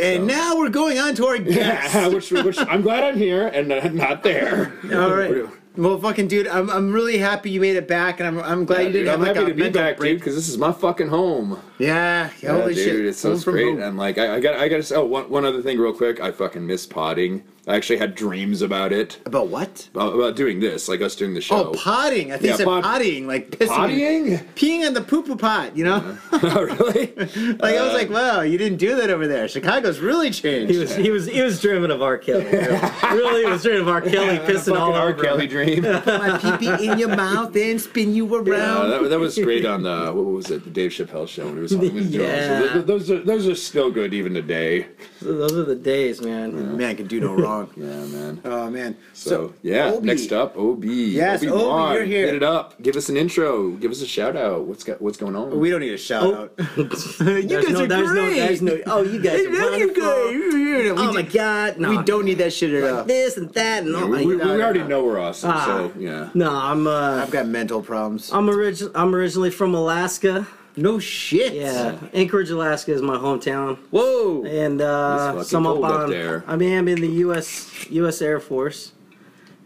And 0.00 0.26
now 0.28 0.56
we're 0.56 0.68
going 0.70 0.98
on 0.98 1.14
to 1.16 1.26
our 1.26 1.38
guest. 1.38 1.94
Yeah, 1.94 2.08
which, 2.08 2.30
which 2.30 2.56
I'm 2.68 2.82
glad 2.82 3.02
I'm 3.04 3.16
here 3.18 3.48
and 3.48 3.70
uh, 3.72 3.88
not 3.88 4.22
there. 4.22 4.72
All 4.94 5.12
right. 5.14 5.44
Well, 5.78 5.96
fucking 6.00 6.26
dude, 6.26 6.48
I'm, 6.48 6.68
I'm 6.70 6.92
really 6.92 7.18
happy 7.18 7.50
you 7.50 7.60
made 7.60 7.76
it 7.76 7.86
back, 7.86 8.18
and 8.18 8.26
I'm, 8.26 8.38
I'm 8.40 8.64
glad 8.64 8.86
you 8.86 8.92
didn't 8.92 9.14
I'm 9.14 9.20
like 9.20 9.36
happy 9.36 9.52
a 9.52 9.54
to 9.54 9.54
be 9.54 9.70
back, 9.70 9.96
break. 9.96 10.14
dude, 10.14 10.18
because 10.20 10.34
this 10.34 10.48
is 10.48 10.58
my 10.58 10.72
fucking 10.72 11.06
home. 11.06 11.56
Yeah, 11.78 12.30
Yeah, 12.42 12.58
holy 12.58 12.74
dude, 12.74 12.84
shit, 12.84 13.06
it's 13.06 13.18
so 13.20 13.30
Home 13.30 13.40
great. 13.44 13.78
And 13.78 13.96
like, 13.96 14.18
I, 14.18 14.34
I 14.34 14.40
got, 14.40 14.56
I 14.56 14.68
got 14.68 14.78
to 14.78 14.82
say, 14.82 14.96
oh, 14.96 15.04
one, 15.04 15.30
one 15.30 15.44
other 15.44 15.62
thing, 15.62 15.78
real 15.78 15.92
quick. 15.92 16.18
I 16.20 16.32
fucking 16.32 16.66
miss 16.66 16.84
potting. 16.84 17.44
I 17.68 17.76
actually 17.76 17.98
had 17.98 18.14
dreams 18.14 18.62
about 18.62 18.92
it, 18.94 19.18
About 19.26 19.48
what? 19.48 19.88
about, 19.92 20.14
about 20.14 20.36
doing 20.36 20.58
this, 20.58 20.88
like 20.88 21.02
us 21.02 21.14
doing 21.14 21.34
the 21.34 21.40
show. 21.42 21.68
Oh, 21.68 21.72
potting. 21.74 22.32
I 22.32 22.36
think 22.38 22.44
Yeah, 22.46 22.50
you 22.52 22.56
said 22.56 22.64
pot- 22.64 22.82
potting, 22.82 23.26
like 23.26 23.50
pissing. 23.50 23.68
Pottying? 23.68 24.44
Peeing 24.54 24.86
on 24.86 24.94
the 24.94 25.02
poo 25.02 25.22
poo 25.22 25.36
pot, 25.36 25.76
you 25.76 25.84
know? 25.84 26.16
oh, 26.32 26.62
really? 26.62 27.14
like, 27.58 27.74
I 27.74 27.84
was 27.84 27.92
like, 27.92 28.08
wow, 28.08 28.40
you 28.40 28.56
didn't 28.56 28.78
do 28.78 28.96
that 28.96 29.10
over 29.10 29.26
there. 29.28 29.46
Chicago's 29.48 30.00
really 30.00 30.30
changed. 30.30 30.72
He 30.72 30.78
was 30.78 30.96
he 30.96 31.10
was 31.10 31.26
he 31.26 31.42
was 31.42 31.60
dreaming 31.60 31.90
of 31.90 32.00
R. 32.00 32.16
Kelly. 32.16 32.44
really 33.02 33.44
He 33.44 33.50
was 33.50 33.62
dreaming 33.62 33.82
of 33.82 33.88
R. 33.88 34.00
Kelly 34.00 34.38
pissing 34.38 34.74
all 34.78 34.92
Fucking 34.92 35.00
R. 35.02 35.08
over. 35.10 35.22
Kelly 35.22 35.44
him. 35.44 35.50
dream. 35.50 35.82
Put 35.82 36.06
my 36.06 36.38
pee 36.38 36.56
pee 36.76 36.86
in 36.88 36.98
your 36.98 37.14
mouth 37.14 37.54
and 37.54 37.78
spin 37.78 38.14
you 38.14 38.34
Uh, 38.34 38.38
around. 38.42 38.90
that, 38.90 39.08
that 39.10 39.20
was 39.20 39.38
great 39.38 39.66
on 39.66 39.82
the 39.82 40.06
what 40.14 40.24
was 40.24 40.50
it 40.50 40.64
the 40.64 40.70
Dave 40.70 40.92
Chappelle 40.92 41.28
show 41.28 41.44
when 41.44 41.56
he 41.56 41.60
was 41.60 41.74
on 41.74 41.80
with 41.80 42.10
Yeah. 42.14 42.60
So 42.62 42.72
th- 42.72 42.86
those 42.86 43.10
are 43.10 43.20
those 43.22 43.46
are 43.46 43.54
still 43.54 43.90
good 43.90 44.14
even 44.14 44.32
today. 44.32 44.86
Those 45.20 45.52
are 45.52 45.64
the 45.64 45.76
days, 45.76 46.22
man. 46.22 46.78
Man 46.78 46.96
can 46.96 47.06
do 47.06 47.20
no 47.20 47.34
wrong. 47.34 47.57
Yeah, 47.76 47.84
man. 48.06 48.40
Oh 48.44 48.70
man. 48.70 48.96
So, 49.12 49.54
yeah, 49.62 49.90
Obi. 49.92 50.06
next 50.06 50.32
up, 50.32 50.56
Ob. 50.56 50.84
Yes, 50.84 51.42
Obi, 51.42 51.52
Wan, 51.52 51.94
you're 51.94 52.04
here. 52.04 52.26
Get 52.26 52.34
it 52.36 52.42
up. 52.42 52.80
Give 52.82 52.96
us 52.96 53.08
an 53.08 53.16
intro. 53.16 53.70
Give 53.70 53.90
us 53.90 54.00
a 54.02 54.06
shout 54.06 54.36
out. 54.36 54.64
What's 54.66 54.84
got 54.84 55.00
what's 55.02 55.16
going 55.18 55.34
on? 55.36 55.58
We 55.58 55.70
don't 55.70 55.80
need 55.80 55.92
a 55.94 55.98
shout 55.98 56.22
Oh. 56.24 56.42
out. 56.44 56.52
you 56.76 56.84
There's 56.88 57.46
guys 57.46 57.68
no, 57.72 57.84
are 57.84 57.86
there's 57.86 58.08
no, 58.12 58.26
great. 58.26 58.34
there's 58.36 58.62
no. 58.62 58.80
Oh, 58.86 59.02
you 59.02 59.20
guys 59.20 59.40
are 59.46 59.50
Hey, 59.50 59.84
look, 59.86 59.96
wonderful. 59.96 60.02
guys. 60.02 60.54
We 60.54 60.90
Oh 60.90 61.12
my 61.12 61.22
God! 61.22 61.78
No, 61.78 61.90
We 61.90 62.02
don't 62.04 62.24
need 62.24 62.38
that 62.38 62.52
shit 62.52 62.72
at 62.72 62.84
all. 62.84 63.04
this 63.04 63.36
and 63.36 63.52
that 63.54 63.82
and 63.82 63.92
Yeah, 63.92 64.02
all. 64.02 64.08
we, 64.08 64.18
we, 64.18 64.26
we 64.26 64.36
no, 64.36 64.56
no, 64.56 64.62
already 64.64 64.82
know 64.84 65.02
we're 65.04 65.18
awesome, 65.20 65.50
Ah. 65.52 65.64
so 65.66 65.92
yeah. 65.98 66.30
No, 66.34 66.50
I'm 66.50 66.86
uh, 66.86 67.22
I've 67.22 67.30
got 67.30 67.46
mental 67.46 67.82
problems. 67.82 68.30
I'm 68.32 68.48
origin 68.48 68.90
I'm 68.94 69.14
originally 69.14 69.50
from 69.50 69.74
Alaska. 69.74 70.46
No 70.78 70.98
shit. 70.98 71.54
Yeah, 71.54 71.98
Anchorage, 72.12 72.50
Alaska 72.50 72.92
is 72.92 73.02
my 73.02 73.16
hometown, 73.16 73.76
Whoa. 73.90 74.44
and 74.44 74.80
uh, 74.80 75.42
some 75.42 75.66
up 75.66 75.82
on. 75.82 76.10
there. 76.10 76.44
I 76.46 76.56
mean, 76.56 76.76
I'm 76.78 76.88
in 76.88 77.00
the 77.00 77.08
U.S. 77.08 77.86
U.S. 77.90 78.22
Air 78.22 78.38
Force, 78.40 78.92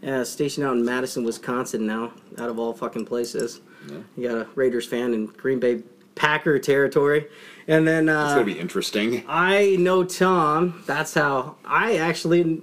uh, 0.05 0.23
stationed 0.23 0.65
out 0.65 0.75
in 0.75 0.83
Madison, 0.83 1.23
Wisconsin 1.23 1.85
now. 1.85 2.11
Out 2.37 2.49
of 2.49 2.57
all 2.57 2.73
fucking 2.73 3.05
places, 3.05 3.61
Yeah. 3.87 3.97
you 4.17 4.27
got 4.27 4.37
a 4.37 4.47
Raiders 4.55 4.87
fan 4.87 5.13
in 5.13 5.27
Green 5.27 5.59
Bay 5.59 5.83
Packer 6.15 6.57
territory, 6.59 7.27
and 7.67 7.87
then 7.87 8.09
It's 8.09 8.15
uh, 8.17 8.33
gonna 8.35 8.45
be 8.45 8.59
interesting. 8.59 9.23
I 9.27 9.75
know 9.79 10.03
Tom. 10.03 10.83
That's 10.87 11.13
how 11.13 11.55
I 11.65 11.97
actually 11.97 12.61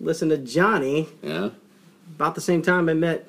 listened 0.00 0.30
to 0.32 0.38
Johnny 0.38 1.08
Yeah. 1.22 1.50
about 2.16 2.34
the 2.34 2.40
same 2.40 2.62
time 2.62 2.88
I 2.88 2.94
met 2.94 3.28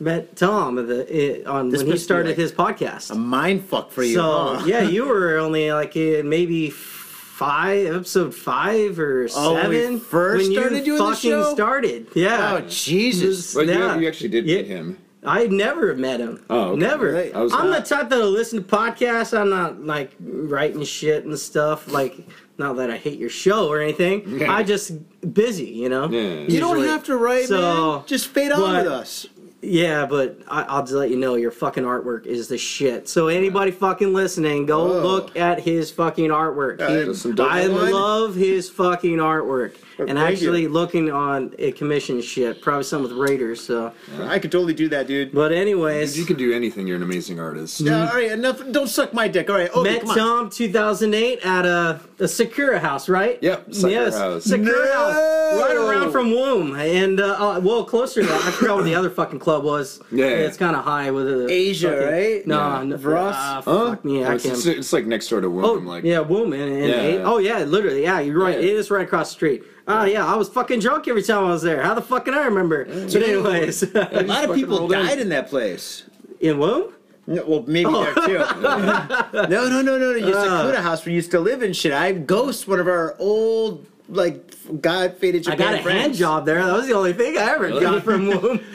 met 0.00 0.36
Tom 0.36 0.78
at 0.78 0.86
the, 0.88 1.40
it, 1.40 1.46
on 1.46 1.68
This 1.68 1.78
when 1.78 1.86
he 1.86 1.92
must 1.92 2.02
be 2.02 2.04
started 2.04 2.28
like 2.30 2.36
his 2.38 2.52
podcast. 2.52 3.10
A 3.10 3.14
mind 3.14 3.64
fuck 3.64 3.90
for 3.90 4.02
you. 4.02 4.14
so 4.14 4.56
huh? 4.56 4.64
yeah, 4.66 4.82
you 4.82 5.04
were 5.06 5.36
only 5.38 5.70
like 5.72 5.94
in 5.96 6.28
maybe 6.28 6.70
five 6.70 7.86
episode 7.94 8.34
five 8.34 8.98
or 8.98 9.28
Oh, 9.34 9.54
when 9.54 9.68
we 9.70 9.80
seven 9.82 10.00
first 10.00 10.48
when 10.48 10.52
started 10.58 10.78
you 10.78 10.84
doing 10.84 10.98
the 10.98 11.14
fucking 11.14 11.30
show? 11.30 11.54
started. 11.54 12.06
Yeah. 12.14 12.58
Oh 12.62 12.66
Jesus. 12.68 13.54
But 13.54 13.66
Yeah. 13.66 13.94
you, 13.94 14.02
you 14.02 14.08
actually 14.08 14.28
did 14.30 14.46
Yeah. 14.46 14.56
meet 14.56 14.66
him. 14.66 14.98
I 15.22 15.46
never 15.48 15.94
met 15.94 16.18
him. 16.20 16.42
Oh, 16.48 16.70
okay. 16.70 16.80
never. 16.80 17.12
Right. 17.12 17.34
I 17.34 17.42
was- 17.42 17.52
I'm 17.52 17.70
the 17.70 17.80
type 17.82 18.08
that'll 18.08 18.30
listen 18.30 18.62
to 18.62 18.64
podcasts. 18.76 19.38
I'm 19.38 19.50
not 19.50 19.84
like 19.84 20.12
writing 20.18 20.82
shit 20.84 21.24
and 21.26 21.38
stuff. 21.38 21.92
Like, 21.92 22.16
not 22.56 22.76
that 22.76 22.90
I 22.90 22.96
hate 22.96 23.18
your 23.18 23.28
show 23.28 23.68
or 23.68 23.80
anything. 23.80 24.38
Yeah. 24.38 24.50
I 24.54 24.62
just 24.62 24.92
busy, 25.34 25.66
you 25.66 25.90
know. 25.90 26.08
Yeah. 26.10 26.20
you 26.48 26.58
don't 26.58 26.76
usually. 26.76 26.88
have 26.88 27.04
to 27.04 27.16
write, 27.18 27.48
So, 27.48 27.96
man. 27.96 28.02
Just 28.06 28.28
fade 28.28 28.50
on 28.52 28.60
but- 28.60 28.84
with 28.84 28.92
us. 28.92 29.26
Yeah, 29.62 30.06
but 30.06 30.38
I, 30.48 30.62
I'll 30.62 30.82
just 30.82 30.94
let 30.94 31.10
you 31.10 31.16
know 31.16 31.34
your 31.34 31.50
fucking 31.50 31.84
artwork 31.84 32.24
is 32.24 32.48
the 32.48 32.56
shit. 32.56 33.08
So 33.08 33.28
anybody 33.28 33.70
fucking 33.70 34.14
listening, 34.14 34.64
go 34.66 34.84
look 34.86 35.36
at 35.36 35.60
his 35.60 35.90
fucking 35.90 36.30
artwork. 36.30 36.80
He- 36.88 37.04
just 37.04 37.22
some 37.22 37.34
dope 37.34 37.50
I 37.50 37.66
love 37.66 38.34
his 38.34 38.70
fucking 38.70 39.16
artwork. 39.18 39.72
And 40.08 40.18
thank 40.18 40.32
actually 40.32 40.62
you. 40.62 40.68
looking 40.68 41.10
on 41.10 41.54
a 41.58 41.72
commission 41.72 42.20
shit, 42.22 42.62
probably 42.62 42.84
some 42.84 43.02
with 43.02 43.12
Raiders. 43.12 43.60
So, 43.64 43.92
I 44.22 44.38
could 44.38 44.50
totally 44.52 44.74
do 44.74 44.88
that, 44.90 45.06
dude. 45.06 45.32
but 45.32 45.52
anyways, 45.52 46.18
You 46.18 46.24
can 46.24 46.36
do 46.36 46.52
anything. 46.52 46.86
You're 46.86 46.96
an 46.96 47.02
amazing 47.02 47.38
artist. 47.40 47.80
Yeah, 47.80 48.08
all 48.08 48.14
right, 48.14 48.30
enough. 48.32 48.62
Don't 48.70 48.88
suck 48.88 49.12
my 49.14 49.28
dick. 49.28 49.48
All 49.50 49.56
right, 49.56 49.70
okay, 49.70 49.92
met 49.92 50.00
come 50.02 50.10
on. 50.10 50.16
Tom 50.16 50.50
2008 50.50 51.40
at 51.44 51.66
a, 51.66 52.00
a 52.18 52.28
Sakura 52.28 52.78
house, 52.78 53.08
right? 53.08 53.38
Yep, 53.42 53.74
Sakura 53.74 53.90
yes, 53.92 54.16
House. 54.18 54.44
Sakura 54.44 54.66
No! 54.66 54.92
house, 54.92 55.60
right 55.60 55.76
around 55.76 56.12
from 56.12 56.30
Womb, 56.32 56.74
and 56.76 57.20
uh, 57.20 57.56
uh, 57.56 57.60
well, 57.60 57.84
closer 57.84 58.22
to 58.22 58.26
that. 58.26 58.44
I 58.44 58.50
forgot 58.52 58.76
what 58.76 58.84
the 58.84 58.94
other 58.94 59.10
fucking 59.10 59.38
club 59.38 59.64
was. 59.64 60.00
Yeah. 60.12 60.26
it's 60.26 60.56
kind 60.56 60.76
of 60.76 60.84
high 60.84 61.10
with 61.10 61.26
the 61.26 61.50
Asia, 61.52 61.90
fucking- 61.90 62.06
right? 62.08 62.46
No, 62.46 62.58
Yeah. 62.58 62.82
no 62.84 62.96
Vross? 62.96 63.32
uh, 63.34 63.62
Huh? 63.62 63.90
fuck 63.90 64.04
me, 64.04 64.24
Oh, 64.24 64.28
I 64.30 64.34
it's, 64.34 64.44
can't. 64.44 64.56
it's, 64.56 64.66
it's 64.66 64.92
like 64.92 65.06
next 65.06 65.28
door 65.28 65.40
to 65.40 65.46
Oh, 65.60 65.72
like, 65.74 66.04
yeah, 66.04 66.20
Womb 66.20 66.52
and, 66.52 66.62
and 66.62 66.88
Yeah. 66.88 67.00
eight- 67.02 67.20
oh 67.22 67.38
yeah, 67.38 67.58
literally, 67.64 68.02
yeah, 68.02 68.20
you're 68.20 68.38
right. 68.38 68.54
Yeah. 68.60 68.66
It 68.70 68.76
is 68.76 68.90
right 68.90 69.06
across 69.06 69.28
the 69.30 69.34
street. 69.34 69.64
Oh 69.90 70.04
yeah, 70.04 70.24
I 70.26 70.36
was 70.36 70.48
fucking 70.48 70.80
drunk 70.80 71.08
every 71.08 71.22
time 71.22 71.44
I 71.44 71.48
was 71.50 71.62
there. 71.62 71.82
How 71.82 71.94
the 71.94 72.02
fuck 72.02 72.24
can 72.26 72.34
I 72.34 72.44
remember? 72.44 72.84
But 72.84 73.14
anyways, 73.16 73.82
A 73.94 74.22
lot 74.24 74.48
of 74.48 74.54
people 74.60 74.86
died 74.88 75.18
in 75.18 75.28
that 75.30 75.48
place. 75.48 76.04
in 76.40 76.58
Womb. 76.58 76.92
No, 77.26 77.44
well, 77.46 77.64
maybe 77.66 77.90
there 77.92 78.14
too. 78.14 78.38
no, 78.62 79.46
no, 79.48 79.82
no, 79.82 79.82
no, 79.82 79.98
no. 79.98 80.10
Your 80.14 80.36
Uh. 80.36 80.44
Sakura 80.44 80.80
house 80.80 81.04
where 81.04 81.10
you 81.10 81.16
used 81.16 81.30
to 81.32 81.40
live 81.40 81.62
and 81.62 81.76
shit. 81.76 81.92
I 81.92 82.12
ghost 82.12 82.66
one 82.66 82.80
of 82.80 82.88
our 82.88 83.14
old, 83.18 83.86
like, 84.10 84.46
Got 84.80 85.16
faded 85.18 85.48
I 85.48 85.56
got 85.56 85.74
a 85.74 85.82
friends. 85.82 86.00
hand 86.00 86.14
job 86.14 86.46
there. 86.46 86.64
That 86.64 86.72
was 86.74 86.86
the 86.86 86.94
only 86.94 87.12
thing 87.12 87.36
I 87.36 87.40
ever 87.54 87.70
got 87.80 88.04
from 88.04 88.28
Womb. 88.28 88.60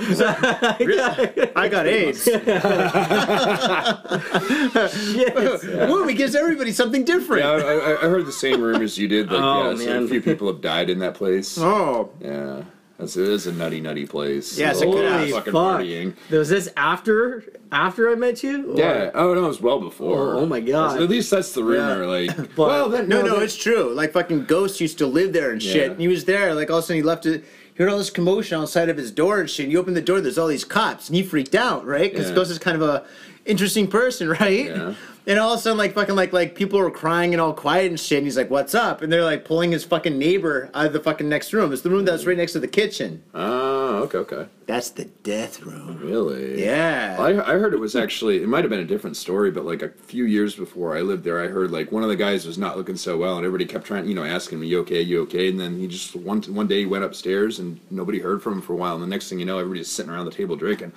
I 1.56 1.70
got 1.72 1.88
AIDS. 1.88 2.26
Shit. 2.26 2.46
Woo, 5.90 6.08
it 6.10 6.16
gives 6.18 6.36
everybody 6.36 6.72
something 6.74 7.06
different. 7.06 7.44
Yeah, 7.44 7.52
I, 7.52 7.76
I, 7.76 7.92
I 8.06 8.10
heard 8.10 8.26
the 8.26 8.32
same 8.32 8.62
rumors 8.62 8.98
you 8.98 9.08
did. 9.08 9.32
Like, 9.32 9.42
Oh, 9.42 9.72
yeah, 9.72 9.78
so 9.78 9.86
man. 9.86 10.04
a 10.04 10.08
few 10.08 10.22
people 10.22 10.48
have 10.48 10.62
died 10.62 10.90
in 10.90 11.00
that 11.00 11.14
place. 11.16 11.58
Oh, 11.58 12.12
Yeah, 12.20 12.64
that's, 12.98 13.18
it 13.18 13.28
is 13.28 13.46
a 13.48 13.52
nutty, 13.52 13.82
nutty 13.82 14.06
place. 14.06 14.58
Yeah, 14.58 14.72
it's 14.72 14.82
a 14.82 14.86
good 14.86 15.12
Holy 15.12 15.32
fucking 15.32 15.54
fuck. 15.54 15.82
partying. 15.82 16.14
Was 16.32 16.50
this 16.50 16.70
after 16.78 17.44
after 17.72 18.10
I 18.10 18.16
met 18.16 18.42
you? 18.44 18.72
Or- 18.74 18.78
Yeah. 18.78 19.12
Oh 19.14 19.34
no, 19.34 19.46
it 19.46 19.48
was 19.48 19.60
well 19.62 19.80
before. 19.82 20.36
Oh, 20.36 20.40
oh 20.40 20.46
my 20.46 20.62
God. 20.62 21.02
At 21.02 21.10
least 21.10 21.30
that's 21.32 21.52
the 21.54 21.64
rumor. 21.64 22.06
Like, 22.06 22.36
But- 22.56 22.68
well, 22.68 22.90
then, 22.90 23.10
no, 23.10 23.22
no, 23.22 23.40
it's 23.40 23.56
true. 23.58 23.94
Like, 23.94 24.14
fucking 24.14 24.46
Ghost 24.46 24.80
used 24.80 24.98
to 25.00 25.08
live 25.08 25.34
there 25.34 25.52
and 25.52 25.62
shit. 25.62 25.76
Yeah. 25.76 25.92
And 25.92 26.00
he 26.00 26.08
was 26.08 26.26
there, 26.26 26.54
like, 26.56 26.70
all 26.72 26.78
of 26.78 26.84
a 26.84 26.88
sudden 26.88 26.98
he 26.98 27.04
left 27.04 27.26
it. 27.26 27.44
He 27.76 27.84
heard 27.84 27.92
all 27.92 27.98
this 27.98 28.10
commotion 28.10 28.58
outside 28.62 28.88
of 28.88 28.96
his 28.96 29.12
door 29.12 29.42
and 29.42 29.50
shit. 29.50 29.66
And 29.66 29.72
you 29.74 29.80
open 29.80 29.94
the 29.96 30.02
door, 30.02 30.22
there's 30.22 30.38
all 30.38 30.48
these 30.48 30.64
cops. 30.64 31.10
And 31.10 31.16
he 31.18 31.24
freaked 31.24 31.56
out, 31.56 31.86
right? 31.86 32.10
Because 32.10 32.30
Yeah. 32.30 32.36
Ghost 32.36 32.50
is 32.52 32.58
kind 32.60 32.82
of 32.82 32.88
a 32.88 33.04
interesting 33.46 33.88
person, 33.88 34.30
right? 34.42 34.66
Yeah. 34.68 34.94
And 35.28 35.40
all 35.40 35.54
of 35.54 35.60
a 35.60 35.62
sudden, 35.64 35.80
like, 35.80 35.94
fucking, 35.96 36.16
like, 36.16 36.34
like 36.34 36.54
people 36.54 36.78
were 36.78 36.92
crying 36.92 37.34
and 37.34 37.42
all 37.42 37.52
quiet 37.52 37.88
and 37.88 38.00
shit. 38.00 38.20
And 38.20 38.28
he's 38.28 38.38
like, 38.38 38.52
what's 38.52 38.76
up? 38.76 39.02
And 39.02 39.12
they're, 39.12 39.24
like, 39.24 39.44
pulling 39.44 39.72
his 39.72 39.84
fucking 39.84 40.20
neighbor 40.20 40.70
out 40.76 40.86
of 40.86 40.94
the 40.94 41.00
fucking 41.00 41.28
next 41.28 41.52
room. 41.52 41.74
It's 41.74 41.82
the 41.82 41.90
room 41.90 42.06
that's 42.06 42.28
right 42.28 42.38
next 42.38 42.52
to 42.54 42.60
the 42.60 42.68
kitchen. 42.68 43.24
Oh, 43.34 44.04
okay, 44.04 44.20
okay. 44.20 44.46
That's 44.68 44.92
the 44.92 45.06
death 45.06 45.62
room. 45.62 45.98
Really? 45.98 46.64
Yeah. 46.64 47.18
I, 47.20 47.30
I 47.30 47.58
heard 47.58 47.74
it 47.74 47.80
was 47.80 47.96
actually 47.96 48.42
it 48.42 48.48
might 48.48 48.64
have 48.64 48.70
been 48.70 48.80
a 48.80 48.86
different 48.86 49.18
story, 49.18 49.52
but 49.52 49.66
like 49.66 49.82
a 49.82 49.90
few 49.90 50.26
years 50.26 50.56
before 50.56 50.96
I 50.98 51.02
lived 51.02 51.24
there, 51.24 51.44
I 51.44 51.48
heard 51.48 51.72
like 51.72 51.92
one 51.92 52.04
of 52.04 52.10
the 52.10 52.16
guys 52.16 52.46
was 52.46 52.58
not 52.58 52.78
looking 52.78 52.96
so 52.98 53.18
well, 53.18 53.38
and 53.38 53.46
everybody 53.46 53.66
kept 53.66 53.86
trying, 53.86 54.08
you 54.08 54.16
know, 54.16 54.24
asking 54.24 54.60
me, 54.60 54.68
"You 54.68 54.80
okay? 54.82 55.02
You 55.02 55.22
okay?" 55.24 55.50
And 55.50 55.60
then 55.60 55.78
he 55.80 55.88
just 55.88 56.16
one 56.16 56.42
one 56.44 56.68
day 56.68 56.80
he 56.80 56.86
went 56.88 57.04
upstairs 57.04 57.60
and 57.60 57.80
nobody 57.92 58.20
heard 58.20 58.42
from 58.42 58.54
him 58.54 58.62
for 58.62 58.74
a 58.74 58.76
while, 58.76 58.96
and 58.96 59.04
the 59.04 59.08
next 59.08 59.30
thing 59.30 59.40
you 59.40 59.46
know, 59.46 59.60
everybody's 59.60 59.90
sitting 59.90 60.12
around 60.12 60.26
the 60.26 60.32
table 60.32 60.56
drinking. 60.56 60.92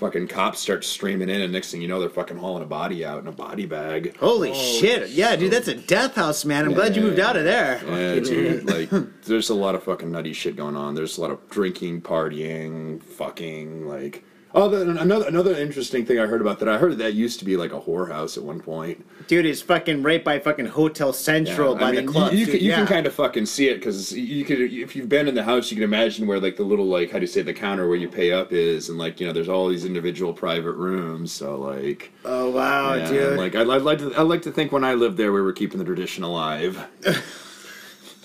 Fucking 0.00 0.28
cops 0.28 0.60
start 0.60 0.82
streaming 0.82 1.28
in, 1.28 1.42
and 1.42 1.52
next 1.52 1.70
thing 1.70 1.82
you 1.82 1.86
know, 1.86 2.00
they're 2.00 2.08
fucking 2.08 2.38
hauling 2.38 2.62
a 2.62 2.66
body 2.66 3.04
out 3.04 3.18
in 3.18 3.26
a 3.26 3.32
body 3.32 3.66
bag. 3.66 4.16
Holy 4.16 4.54
shit. 4.54 5.10
Yeah, 5.10 5.36
dude, 5.36 5.52
that's 5.52 5.68
a 5.68 5.74
death 5.74 6.14
house, 6.14 6.42
man. 6.46 6.64
I'm 6.64 6.72
glad 6.72 6.96
you 6.96 7.02
moved 7.02 7.18
out 7.20 7.36
of 7.36 7.44
there. 7.44 7.82
Yeah, 7.86 8.18
dude, 8.20 8.64
like 8.64 8.88
there's 9.24 9.50
a 9.50 9.54
lot 9.54 9.74
of 9.74 9.82
fucking 9.82 10.10
nutty 10.10 10.32
shit 10.32 10.56
going 10.56 10.74
on. 10.74 10.94
There's 10.94 11.18
a 11.18 11.20
lot 11.20 11.30
of 11.30 11.50
drinking, 11.50 12.00
partying, 12.00 13.02
fucking, 13.02 13.86
like. 13.86 14.24
Oh, 14.52 14.72
another 14.72 15.28
another 15.28 15.54
interesting 15.54 16.04
thing 16.04 16.18
I 16.18 16.26
heard 16.26 16.40
about 16.40 16.58
that. 16.58 16.68
I 16.68 16.78
heard 16.78 16.98
that 16.98 17.14
used 17.14 17.38
to 17.38 17.44
be 17.44 17.56
like 17.56 17.72
a 17.72 17.80
whorehouse 17.80 18.36
at 18.36 18.42
one 18.42 18.60
point. 18.60 19.06
Dude, 19.28 19.46
it's 19.46 19.62
fucking 19.62 20.02
right 20.02 20.24
by 20.24 20.40
fucking 20.40 20.66
Hotel 20.66 21.12
Central 21.12 21.76
by 21.76 21.88
I 21.88 21.92
mean, 21.92 22.06
the 22.06 22.12
club. 22.12 22.32
You, 22.32 22.40
you, 22.40 22.46
can, 22.46 22.54
you 22.54 22.70
yeah. 22.70 22.76
can 22.76 22.86
kind 22.86 23.06
of 23.06 23.14
fucking 23.14 23.46
see 23.46 23.68
it 23.68 23.76
because 23.76 24.12
you 24.12 24.44
could, 24.44 24.60
if 24.60 24.96
you've 24.96 25.08
been 25.08 25.28
in 25.28 25.36
the 25.36 25.44
house, 25.44 25.70
you 25.70 25.76
can 25.76 25.84
imagine 25.84 26.26
where 26.26 26.40
like 26.40 26.56
the 26.56 26.64
little 26.64 26.86
like 26.86 27.12
how 27.12 27.18
do 27.18 27.22
you 27.22 27.28
say 27.28 27.42
the 27.42 27.54
counter 27.54 27.86
where 27.86 27.96
you 27.96 28.08
pay 28.08 28.32
up 28.32 28.52
is, 28.52 28.88
and 28.88 28.98
like 28.98 29.20
you 29.20 29.26
know 29.26 29.32
there's 29.32 29.48
all 29.48 29.68
these 29.68 29.84
individual 29.84 30.32
private 30.32 30.72
rooms. 30.72 31.30
So 31.30 31.56
like, 31.56 32.10
Oh 32.24 32.50
wow, 32.50 32.94
yeah, 32.94 33.08
dude. 33.08 33.38
like 33.38 33.54
I'd, 33.54 33.70
I'd 33.70 33.82
like 33.82 33.98
to 33.98 34.12
I'd 34.16 34.22
like 34.22 34.42
to 34.42 34.50
think 34.50 34.72
when 34.72 34.82
I 34.82 34.94
lived 34.94 35.16
there 35.16 35.32
we 35.32 35.42
were 35.42 35.52
keeping 35.52 35.78
the 35.78 35.84
tradition 35.84 36.24
alive. 36.24 36.86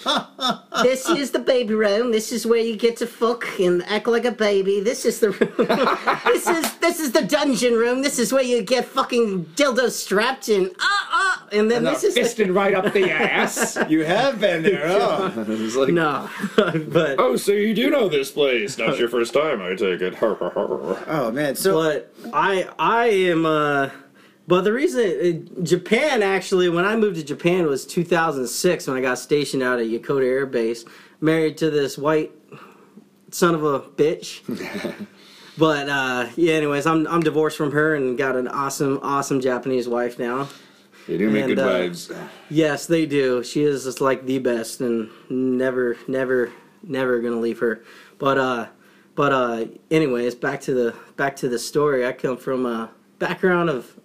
This 0.84 1.10
is 1.10 1.32
the 1.32 1.40
baby 1.40 1.74
room. 1.74 2.12
This 2.12 2.32
is 2.32 2.46
where 2.46 2.60
you 2.60 2.76
get 2.76 2.98
to 2.98 3.08
fuck 3.08 3.48
and 3.60 3.82
act 3.84 4.08
like 4.08 4.26
a 4.26 4.32
baby. 4.32 4.82
This 4.82 5.06
is 5.06 5.20
the 5.20 5.32
room. 5.32 5.54
this 6.26 6.48
is 6.48 6.78
this 6.78 7.00
is 7.00 7.12
the 7.14 7.24
dungeon 7.24 7.74
room. 7.74 8.02
This 8.02 8.20
is 8.20 8.34
where 8.34 8.44
you 8.44 8.62
get 8.62 8.86
fucking 8.86 9.46
dildos 9.56 9.92
strapped 9.92 10.50
in. 10.50 10.72
Ah 10.80 11.10
ah. 11.12 11.48
And 11.52 11.72
then 11.72 11.84
this 11.84 12.04
is 12.04 12.36
the, 12.36 12.52
right 12.52 12.74
up 12.74 12.94
the 12.94 13.10
ass. 13.10 13.78
You 13.90 14.04
have 14.04 14.42
been 14.42 14.64
there, 14.64 14.84
oh. 14.88 15.32
It's 15.48 15.76
like, 15.76 15.94
No, 15.94 16.30
but 16.56 17.16
oh, 17.20 17.38
so 17.38 17.52
you 17.52 17.74
do 17.74 17.90
know 17.90 18.10
this 18.10 18.32
place? 18.32 18.78
Not 18.78 19.00
your 19.00 19.10
first 19.10 19.34
time, 19.34 19.62
I 19.62 19.76
take 19.76 20.02
it. 20.02 20.16
Oh 20.22 21.32
man, 21.34 21.56
so 21.56 21.76
but 21.76 22.14
I 22.34 22.68
I 22.78 23.06
am 23.08 23.46
uh 23.46 23.90
but 24.48 24.62
the 24.64 24.72
reason 24.74 25.02
uh, 25.58 25.62
Japan 25.64 26.22
actually 26.24 26.70
when 26.70 26.86
I 26.86 26.96
moved 26.96 27.18
to 27.18 27.24
Japan 27.24 27.66
was 27.68 27.86
2006 27.86 28.88
when 28.88 28.98
I 28.98 29.02
got 29.02 29.20
stationed 29.20 29.64
out 29.64 29.80
at 29.80 29.88
Yokota 29.88 30.26
Air 30.26 30.46
Base 30.46 30.86
married 31.22 31.58
to 31.58 31.70
this 31.70 31.98
white 31.98 32.32
son 33.32 33.56
of 33.56 33.64
a 33.64 33.80
bitch. 33.80 34.42
but 35.58 35.88
uh 35.90 36.28
yeah 36.36 36.54
anyways 36.54 36.86
I'm 36.86 37.08
I'm 37.08 37.22
divorced 37.22 37.58
from 37.58 37.72
her 37.72 37.96
and 37.96 38.18
got 38.18 38.36
an 38.36 38.48
awesome 38.48 39.00
awesome 39.02 39.40
Japanese 39.42 39.88
wife 39.88 40.20
now. 40.20 40.48
they 41.08 41.18
do 41.18 41.30
make 41.30 41.46
And, 41.46 41.56
good 41.56 41.60
uh, 41.60 41.70
vibes. 41.70 42.28
Yes, 42.50 42.88
they 42.88 43.06
do. 43.06 43.44
She 43.44 43.64
is 43.64 43.84
just 43.86 44.02
like 44.02 44.26
the 44.26 44.40
best, 44.40 44.82
and 44.82 45.10
never, 45.30 45.98
never, 46.08 46.52
never 46.84 47.20
gonna 47.22 47.40
leave 47.40 47.60
her. 47.60 47.84
But 48.20 48.38
uh, 48.38 48.68
but 49.16 49.32
uh, 49.32 49.66
anyways, 49.92 50.36
back 50.36 50.62
to 50.62 50.74
the 50.74 50.94
back 51.16 51.36
to 51.38 51.48
the 51.50 51.60
story. 51.60 52.06
I 52.06 52.12
come 52.12 52.38
from 52.38 52.66
a 52.66 52.92
background 53.20 53.70
of 53.70 53.98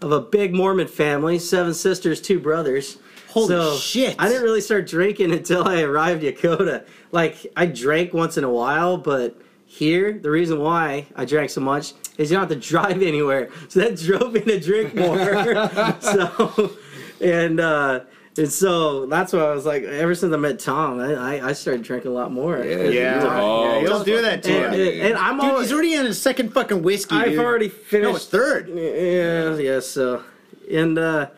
of 0.00 0.12
a 0.12 0.20
big 0.20 0.54
Mormon 0.54 0.88
family, 0.88 1.38
seven 1.38 1.74
sisters, 1.74 2.20
two 2.20 2.40
brothers. 2.40 2.98
Holy 3.28 3.48
so 3.48 3.76
shit. 3.76 4.16
I 4.18 4.28
didn't 4.28 4.42
really 4.42 4.60
start 4.60 4.86
drinking 4.86 5.32
until 5.32 5.66
I 5.66 5.82
arrived 5.82 6.24
at 6.24 6.36
Yokota. 6.36 6.86
Like 7.12 7.46
I 7.56 7.66
drank 7.66 8.12
once 8.12 8.36
in 8.36 8.44
a 8.44 8.50
while, 8.50 8.96
but 8.96 9.40
here 9.66 10.18
the 10.18 10.30
reason 10.30 10.58
why 10.58 11.06
I 11.14 11.24
drank 11.24 11.50
so 11.50 11.60
much 11.60 11.92
is 12.18 12.30
you 12.30 12.36
don't 12.36 12.48
have 12.48 12.60
to 12.60 12.68
drive 12.68 13.02
anywhere. 13.02 13.50
So 13.68 13.80
that 13.80 13.96
drove 13.98 14.32
me 14.32 14.40
to 14.40 14.60
drink 14.60 14.94
more. 14.94 15.18
so 16.00 16.72
and 17.20 17.60
uh 17.60 18.00
and 18.40 18.50
so 18.52 19.06
that's 19.06 19.32
why 19.32 19.40
I 19.40 19.54
was 19.54 19.66
like, 19.66 19.82
ever 19.84 20.14
since 20.14 20.32
I 20.32 20.36
met 20.36 20.58
Tom, 20.58 20.98
I, 21.00 21.14
I, 21.38 21.48
I 21.48 21.52
started 21.52 21.82
drinking 21.82 22.10
a 22.10 22.14
lot 22.14 22.32
more. 22.32 22.58
Yeah, 22.58 22.84
yeah, 22.84 23.20
Oh, 23.40 23.64
yeah, 23.74 23.80
he'll 23.80 23.92
that's 23.98 24.04
do 24.04 24.22
that 24.22 24.42
to 24.44 24.66
And, 24.66 24.76
you. 24.76 24.84
and, 24.84 25.00
and 25.08 25.14
I'm 25.18 25.36
Dude, 25.38 25.50
always, 25.50 25.66
he's 25.66 25.72
already 25.74 25.96
on 25.96 26.06
his 26.06 26.20
second 26.20 26.52
fucking 26.52 26.82
whiskey. 26.82 27.14
I've 27.16 27.30
dude. 27.30 27.38
already 27.38 27.68
finished 27.68 28.10
No, 28.10 28.16
it's 28.16 28.26
third. 28.26 28.68
Yeah, 28.68 29.56
yeah. 29.56 29.80
So, 29.80 30.22
and 30.70 30.98
uh, 30.98 31.28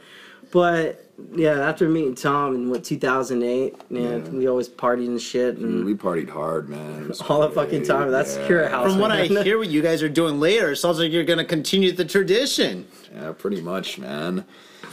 but 0.51 0.99
yeah, 1.35 1.69
after 1.69 1.89
meeting 1.89 2.15
Tom 2.15 2.55
in 2.55 2.71
what 2.71 2.85
2008, 2.85 3.75
yeah, 3.91 4.17
we 4.31 4.49
always 4.49 4.69
partied 4.69 5.07
and 5.07 5.21
shit, 5.21 5.57
and 5.59 5.85
We 5.85 5.95
partied 5.95 6.29
hard, 6.31 6.69
man. 6.69 7.03
It 7.03 7.09
was 7.09 7.21
all 7.29 7.41
the 7.41 7.51
fucking 7.51 7.85
time. 7.85 8.11
That's 8.11 8.35
yeah. 8.37 8.43
Sakura 8.43 8.69
House. 8.69 8.91
From 8.91 8.99
what 9.01 9.11
I 9.13 9.27
hear, 9.27 9.59
what 9.63 9.69
you 9.69 9.83
guys 9.83 10.03
are 10.03 10.09
doing 10.09 10.41
later, 10.41 10.73
it 10.73 10.77
sounds 10.77 10.99
like 10.99 11.13
you're 11.13 11.25
gonna 11.25 11.45
continue 11.45 11.93
the 11.93 12.05
tradition. 12.05 12.87
Yeah, 13.15 13.33
pretty 13.33 13.61
much, 13.61 13.99
man. 13.99 14.45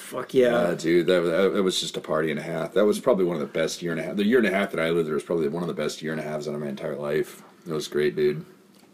Fuck 0.09 0.33
Yeah, 0.33 0.69
yeah. 0.69 0.75
dude, 0.75 1.07
that, 1.07 1.21
that, 1.21 1.53
that 1.53 1.63
was 1.63 1.79
just 1.79 1.95
a 1.97 2.01
party 2.01 2.31
and 2.31 2.39
a 2.39 2.43
half. 2.43 2.73
That 2.73 2.85
was 2.85 2.99
probably 2.99 3.25
one 3.25 3.35
of 3.35 3.41
the 3.41 3.47
best 3.47 3.81
year 3.81 3.91
and 3.91 3.99
a 4.01 4.03
half. 4.03 4.15
The 4.15 4.25
year 4.25 4.37
and 4.39 4.47
a 4.47 4.51
half 4.51 4.71
that 4.71 4.79
I 4.79 4.89
lived 4.89 5.07
there 5.07 5.13
was 5.13 5.23
probably 5.23 5.47
one 5.47 5.63
of 5.63 5.67
the 5.67 5.73
best 5.73 6.01
year 6.01 6.11
and 6.11 6.19
a 6.21 6.23
halves 6.23 6.47
out 6.47 6.55
of 6.55 6.61
my 6.61 6.67
entire 6.67 6.95
life. 6.95 7.41
It 7.67 7.73
was 7.73 7.87
great, 7.87 8.15
dude. 8.15 8.45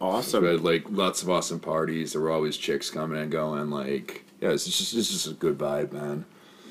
Awesome. 0.01 0.43
We 0.43 0.49
had 0.51 0.61
like 0.61 0.83
lots 0.89 1.23
of 1.23 1.29
awesome 1.29 1.59
parties. 1.59 2.13
There 2.13 2.21
were 2.21 2.31
always 2.31 2.57
chicks 2.57 2.89
coming 2.89 3.17
and 3.19 3.31
going. 3.31 3.69
Like, 3.71 4.25
yeah, 4.41 4.49
it's 4.49 4.65
just 4.65 4.93
it's 4.93 5.09
just 5.09 5.27
a 5.27 5.31
good 5.33 5.57
vibe, 5.57 5.91
man. 5.93 6.25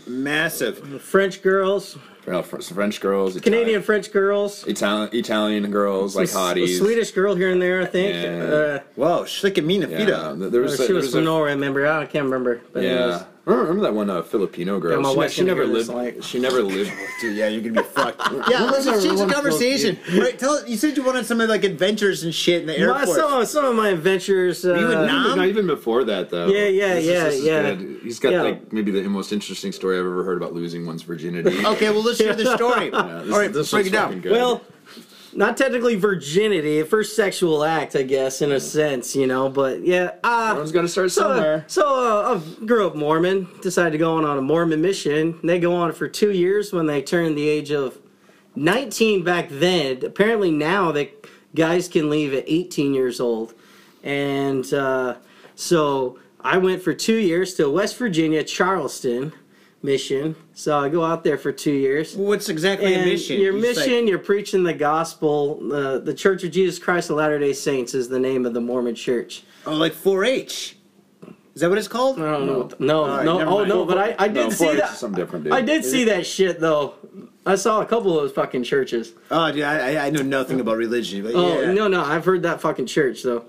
Massive. 0.06 1.00
French 1.02 1.42
girls, 1.42 1.96
You 2.26 2.32
know, 2.32 2.42
French 2.42 3.00
girls, 3.00 3.40
Canadian 3.40 3.82
French 3.82 4.12
girls, 4.12 4.66
Italian, 4.66 5.08
Italian 5.14 5.70
girls, 5.70 6.14
like 6.14 6.28
a 6.28 6.32
hotties. 6.32 6.76
Swedish 6.78 7.12
girl 7.12 7.34
here 7.34 7.50
and 7.50 7.60
there. 7.62 7.80
I 7.80 7.86
think. 7.86 8.14
Yeah. 8.14 8.44
Uh, 8.44 8.80
Whoa, 8.96 9.24
slick 9.24 9.56
and 9.56 9.66
mean 9.66 9.80
Yeah, 9.82 9.88
Nafita. 9.88 10.50
there 10.50 10.60
was. 10.60 10.76
she 10.76 10.86
there 10.86 10.94
was 10.96 11.04
was 11.06 11.12
from 11.14 11.22
a- 11.22 11.24
Norway. 11.24 11.50
I 11.50 11.54
remember. 11.54 11.86
I 11.86 12.04
can't 12.04 12.24
remember. 12.26 12.60
But. 12.74 12.82
Yeah, 12.82 13.24
remember, 13.46 13.68
remember 13.68 13.82
that 13.82 13.94
one 13.94 14.10
uh, 14.10 14.22
Filipino 14.22 14.78
girl? 14.80 14.92
Yeah, 14.92 14.98
my 14.98 15.10
she, 15.12 15.16
wife 15.16 15.30
she 15.32 15.36
can 15.38 15.46
never 15.46 15.64
hear 15.64 15.74
this, 15.74 15.88
lived. 15.88 16.16
like- 16.16 16.22
She 16.22 16.38
never 16.38 16.62
lived. 16.62 16.92
Dude, 17.20 17.36
yeah, 17.36 17.48
you're 17.48 17.60
gonna 17.62 17.82
be 17.82 17.88
fucked. 17.88 18.20
yeah, 18.50 18.62
let's 18.64 18.84
just 18.84 19.06
change 19.06 19.18
the 19.20 19.26
conversation. 19.26 19.98
Right, 20.14 20.38
tell 20.38 20.66
you 20.66 20.76
said 20.76 20.96
you 20.96 21.02
wanted 21.04 21.26
some 21.26 21.40
of 21.40 21.48
like 21.48 21.64
adventures 21.64 22.24
and 22.24 22.34
shit 22.34 22.62
in 22.62 22.66
the 22.66 22.78
My, 22.86 23.00
airport. 23.00 23.16
some, 23.18 23.32
of- 23.42 23.48
some 23.48 23.64
of 23.64 23.74
my 23.74 23.88
adventures. 23.90 24.64
Uh, 24.64 24.74
you 24.74 24.92
and 24.92 25.06
Nam? 25.06 25.36
Not 25.36 25.46
even 25.48 25.66
before 25.66 26.04
that, 26.04 26.30
though. 26.30 26.46
Yeah, 26.48 26.66
yeah, 26.68 26.94
This 26.94 27.04
is- 27.04 27.10
yeah, 27.10 27.24
this 27.24 27.34
is 27.34 27.44
yeah. 27.44 27.62
good. 27.74 28.00
He's 28.02 28.18
got 28.18 28.32
Yeah. 28.32 28.42
like 28.42 28.72
maybe 28.72 28.90
the 28.92 29.02
most 29.08 29.32
interesting 29.32 29.72
story 29.72 29.98
I've 29.98 30.06
ever 30.06 30.24
heard 30.24 30.36
about 30.36 30.52
losing 30.54 30.86
one's 30.86 31.02
virginity. 31.02 31.64
Okay, 31.66 31.90
well 31.90 32.02
let's 32.02 32.18
hear 32.18 32.34
the 32.34 32.54
story. 32.56 32.90
Yeah, 33.04 33.22
this, 33.24 33.32
All 33.32 33.38
right, 33.38 33.52
this 33.52 33.70
break 33.70 33.84
was 33.84 33.92
it 33.92 33.96
down. 33.96 34.20
good. 34.20 34.32
Well, 34.32 34.62
not 35.36 35.56
technically 35.56 35.96
virginity, 35.96 36.82
first 36.82 37.16
sexual 37.16 37.64
act, 37.64 37.96
I 37.96 38.02
guess, 38.02 38.42
in 38.42 38.52
a 38.52 38.60
sense, 38.60 39.14
you 39.16 39.26
know. 39.26 39.48
But 39.48 39.84
yeah, 39.84 40.12
uh, 40.22 40.48
everyone's 40.50 40.72
got 40.72 40.82
to 40.82 40.88
start 40.88 41.12
so, 41.12 41.22
somewhere. 41.22 41.64
so 41.66 41.82
uh, 41.82 42.40
I 42.40 42.64
grew 42.64 42.86
up 42.86 42.94
Mormon, 42.94 43.48
decided 43.62 43.92
to 43.92 43.98
go 43.98 44.16
on, 44.16 44.24
on 44.24 44.38
a 44.38 44.42
Mormon 44.42 44.80
mission. 44.80 45.38
They 45.42 45.58
go 45.58 45.74
on 45.74 45.92
for 45.92 46.08
two 46.08 46.30
years 46.30 46.72
when 46.72 46.86
they 46.86 47.02
turn 47.02 47.34
the 47.34 47.48
age 47.48 47.70
of 47.70 47.98
19 48.56 49.24
back 49.24 49.48
then. 49.50 50.04
Apparently 50.04 50.50
now 50.50 50.92
that 50.92 51.26
guys 51.54 51.88
can 51.88 52.10
leave 52.10 52.34
at 52.34 52.44
18 52.46 52.94
years 52.94 53.20
old. 53.20 53.54
And 54.02 54.72
uh, 54.72 55.16
so 55.54 56.18
I 56.40 56.58
went 56.58 56.82
for 56.82 56.92
two 56.94 57.16
years 57.16 57.54
to 57.54 57.70
West 57.70 57.96
Virginia, 57.96 58.44
Charleston 58.44 59.32
mission. 59.84 60.34
So 60.54 60.78
I 60.78 60.88
go 60.88 61.04
out 61.04 61.22
there 61.22 61.36
for 61.36 61.52
two 61.52 61.72
years. 61.72 62.16
What's 62.16 62.48
exactly 62.48 62.94
a 62.94 63.04
mission? 63.04 63.38
Your 63.40 63.52
You 63.54 63.62
just, 63.62 63.76
like- 63.80 63.86
mission, 63.88 64.08
you're 64.08 64.18
preaching 64.18 64.62
the 64.64 64.72
gospel. 64.72 65.60
Uh, 65.72 65.98
the 65.98 66.14
Church 66.14 66.42
of 66.42 66.50
Jesus 66.50 66.78
Christ 66.78 67.10
of 67.10 67.16
Latter 67.16 67.38
day 67.38 67.52
Saints 67.52 67.94
is 67.94 68.08
the 68.08 68.18
name 68.18 68.46
of 68.46 68.54
the 68.54 68.60
Mormon 68.60 68.94
church. 68.94 69.44
oh, 69.66 69.74
like 69.74 69.92
4-H. 69.92 70.76
Is 71.54 71.60
that 71.60 71.68
what 71.68 71.78
it's 71.78 71.86
called? 71.86 72.18
I 72.20 72.32
don't 72.32 72.46
know. 72.46 72.58
what 72.60 72.70
the- 72.70 72.84
no, 72.84 73.06
right, 73.06 73.24
no, 73.24 73.40
oh 73.60 73.64
no, 73.64 73.84
but 73.84 73.96
I, 73.96 74.16
I 74.18 74.26
did 74.26 74.44
No, 74.44 74.50
see 74.50 74.64
4-H 74.64 74.78
that. 74.80 74.92
is 74.94 74.98
something 74.98 75.20
different, 75.22 75.44
dude. 75.44 75.52
I 75.52 75.60
did 75.60 75.84
see 75.84 76.04
that 76.04 76.26
shit 76.26 76.58
though. 76.58 76.94
I 77.46 77.54
saw 77.56 77.80
a 77.82 77.86
couple 77.86 78.16
of 78.18 78.22
those 78.24 78.32
fucking 78.32 78.64
churches. 78.64 79.12
Oh, 79.30 79.52
dude, 79.52 79.62
I, 79.62 79.92
I- 79.96 80.06
I 80.06 80.10
know 80.10 80.22
nothing 80.22 80.58
about 80.60 80.78
religion, 80.78 81.22
but 81.22 81.34
Oh 81.34 81.60
yeah. 81.60 81.72
no, 81.72 81.86
no, 81.88 82.02
I've 82.02 82.24
heard 82.24 82.42
that 82.42 82.60
fucking 82.62 82.86
church 82.86 83.22
though. 83.22 83.44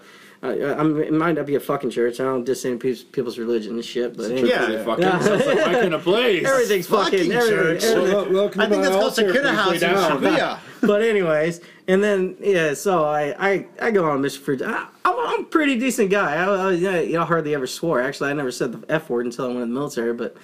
I, 0.45 0.59
I, 0.73 0.79
I'm, 0.79 1.01
it 1.01 1.11
might 1.13 1.33
not 1.33 1.45
be 1.45 1.55
a 1.55 1.59
fucking 1.59 1.89
church. 1.89 2.19
I 2.19 2.23
don't 2.23 2.43
diss 2.43 2.63
any 2.65 2.77
people's, 2.77 3.03
people's 3.03 3.37
religion 3.37 3.73
and 3.75 3.83
shit, 3.85 4.15
but 4.15 4.31
anyway. 4.31 4.49
Yeah. 4.49 4.65
Really 4.67 4.85
fucking 4.85 5.03
Yeah. 5.03 5.19
sounds 5.19 5.45
like 5.45 5.57
my 5.57 5.73
kind 5.73 5.93
of 5.93 6.03
place. 6.03 6.45
everything's 6.47 6.87
fucking, 6.87 7.19
Fucking 7.19 7.31
everything, 7.31 7.57
church. 7.57 7.83
everything. 7.83 8.33
welcome 8.33 8.61
I 8.61 8.69
think 8.69 8.83
that's 8.83 8.95
called 8.95 9.15
Sakura 9.15 9.51
House 9.51 9.81
in 9.81 9.89
Shibuya. 9.89 10.59
but 10.81 11.01
anyways, 11.01 11.61
and 11.87 12.03
then 12.03 12.35
yeah, 12.39 12.73
so 12.73 13.05
I 13.05 13.35
I, 13.51 13.65
I 13.81 13.91
go 13.91 14.09
on 14.09 14.17
a 14.17 14.19
mission 14.19 14.43
for. 14.43 14.53
I, 14.63 14.87
I'm, 15.05 15.15
I'm 15.19 15.39
a 15.41 15.43
pretty 15.43 15.77
decent 15.79 16.09
guy. 16.09 16.35
I, 16.35 16.45
I 16.45 16.71
yeah, 16.71 16.99
you 16.99 17.13
know 17.13 17.25
hardly 17.25 17.53
ever 17.55 17.67
swore. 17.67 18.01
Actually, 18.01 18.31
I 18.31 18.33
never 18.33 18.51
said 18.51 18.71
the 18.71 18.91
f 18.91 19.09
word 19.09 19.25
until 19.25 19.45
I 19.45 19.47
went 19.49 19.61
in 19.61 19.69
the 19.73 19.79
military. 19.79 20.13
But 20.13 20.35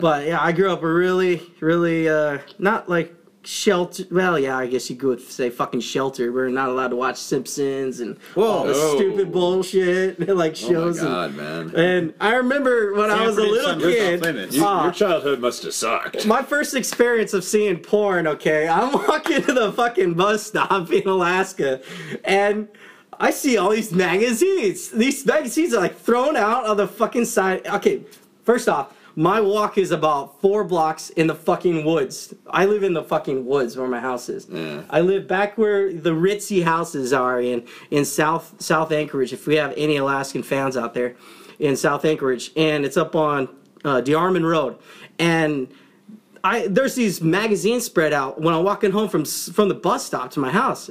but 0.00 0.26
yeah, 0.26 0.40
I 0.40 0.52
grew 0.52 0.70
up 0.72 0.82
a 0.82 0.92
really 0.92 1.42
really 1.60 2.08
uh, 2.08 2.38
not 2.58 2.88
like 2.88 3.14
shelter. 3.44 4.04
Well, 4.10 4.38
yeah, 4.38 4.56
I 4.56 4.66
guess 4.66 4.88
you 4.90 4.96
could 4.96 5.20
say 5.20 5.50
fucking 5.50 5.80
shelter. 5.80 6.32
We're 6.32 6.48
not 6.48 6.68
allowed 6.68 6.88
to 6.88 6.96
watch 6.96 7.16
Simpsons 7.16 8.00
and 8.00 8.16
all 8.36 8.64
the 8.64 8.72
Whoa. 8.72 8.96
stupid 8.96 9.32
bullshit 9.32 10.20
like 10.36 10.54
shows. 10.56 10.70
Oh 10.70 10.72
my 10.72 10.86
shows. 10.86 10.98
and- 10.98 11.08
god, 11.08 11.34
man. 11.34 11.74
and 11.76 12.14
I 12.20 12.34
remember 12.36 12.94
when 12.94 13.10
I 13.10 13.26
was 13.26 13.38
a 13.38 13.42
little 13.42 13.70
Son 13.72 13.80
kid. 13.80 14.26
off. 14.26 14.54
You- 14.54 14.64
uh, 14.66 14.82
your 14.84 14.92
childhood 14.92 15.40
must 15.40 15.62
have 15.64 15.74
sucked. 15.74 16.26
my 16.26 16.42
first 16.42 16.74
experience 16.74 17.32
of 17.34 17.44
seeing 17.44 17.78
porn, 17.78 18.26
okay, 18.26 18.68
I'm 18.68 18.92
walking 19.08 19.42
to 19.42 19.52
the 19.52 19.72
fucking 19.72 20.14
bus 20.14 20.46
stop 20.46 20.90
in 20.92 21.06
Alaska 21.08 21.80
and 22.24 22.68
I 23.20 23.30
see 23.30 23.56
all 23.58 23.70
these 23.70 23.92
magazines. 23.92 24.88
These 24.90 25.24
magazines 25.26 25.74
are 25.74 25.80
like 25.80 25.96
thrown 25.96 26.36
out 26.36 26.66
on 26.66 26.76
the 26.76 26.88
fucking 26.88 27.26
side. 27.26 27.66
Okay, 27.66 28.02
first 28.44 28.68
off, 28.68 28.96
my 29.14 29.40
walk 29.40 29.78
is 29.78 29.90
about 29.90 30.40
four 30.40 30.64
blocks 30.64 31.10
in 31.10 31.26
the 31.26 31.34
fucking 31.34 31.84
woods. 31.84 32.34
I 32.48 32.66
live 32.66 32.82
in 32.82 32.94
the 32.94 33.02
fucking 33.02 33.44
woods 33.46 33.76
where 33.76 33.88
my 33.88 34.00
house 34.00 34.28
is. 34.28 34.48
Yeah. 34.48 34.82
I 34.90 35.00
live 35.00 35.28
back 35.28 35.58
where 35.58 35.92
the 35.92 36.10
ritzy 36.10 36.62
houses 36.62 37.12
are 37.12 37.40
in 37.40 37.66
in 37.90 38.04
South 38.04 38.54
South 38.60 38.92
Anchorage. 38.92 39.32
If 39.32 39.46
we 39.46 39.56
have 39.56 39.74
any 39.76 39.96
Alaskan 39.96 40.42
fans 40.42 40.76
out 40.76 40.94
there, 40.94 41.16
in 41.62 41.76
South 41.76 42.04
Anchorage, 42.04 42.50
and 42.56 42.84
it's 42.84 42.96
up 42.96 43.14
on 43.14 43.48
uh, 43.84 44.02
DeArmoun 44.02 44.44
Road, 44.44 44.78
and 45.18 45.72
I 46.44 46.66
there's 46.66 46.96
these 46.96 47.22
magazines 47.22 47.84
spread 47.84 48.12
out 48.12 48.40
when 48.40 48.52
I'm 48.52 48.64
walking 48.64 48.90
home 48.90 49.08
from 49.08 49.24
from 49.24 49.68
the 49.68 49.74
bus 49.74 50.04
stop 50.04 50.30
to 50.32 50.40
my 50.40 50.50
house, 50.50 50.90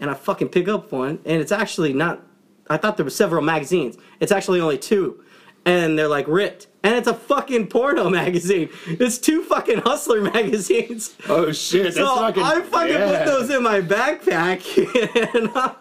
and 0.00 0.10
I 0.10 0.14
fucking 0.14 0.50
pick 0.50 0.68
up 0.68 0.92
one, 0.92 1.18
and 1.24 1.40
it's 1.40 1.52
actually 1.52 1.92
not. 1.92 2.22
I 2.70 2.76
thought 2.76 2.96
there 2.96 3.04
were 3.04 3.10
several 3.10 3.42
magazines. 3.42 3.96
It's 4.20 4.32
actually 4.32 4.60
only 4.60 4.78
two, 4.78 5.22
and 5.64 5.98
they're 5.98 6.08
like 6.08 6.28
ripped. 6.28 6.68
And 6.84 6.94
it's 6.96 7.06
a 7.08 7.14
fucking 7.14 7.68
porno 7.68 8.10
magazine. 8.10 8.68
It's 8.86 9.18
two 9.18 9.42
fucking 9.44 9.78
hustler 9.82 10.20
magazines. 10.32 11.14
Oh 11.28 11.52
shit! 11.52 11.84
That's 11.84 11.96
So 11.96 12.16
fucking. 12.16 12.42
I 12.42 12.60
fucking 12.62 12.94
yeah. 12.94 13.18
put 13.18 13.26
those 13.26 13.50
in 13.50 13.62
my 13.62 13.80
backpack. 13.80 14.62
and 15.34 15.50
I- 15.54 15.74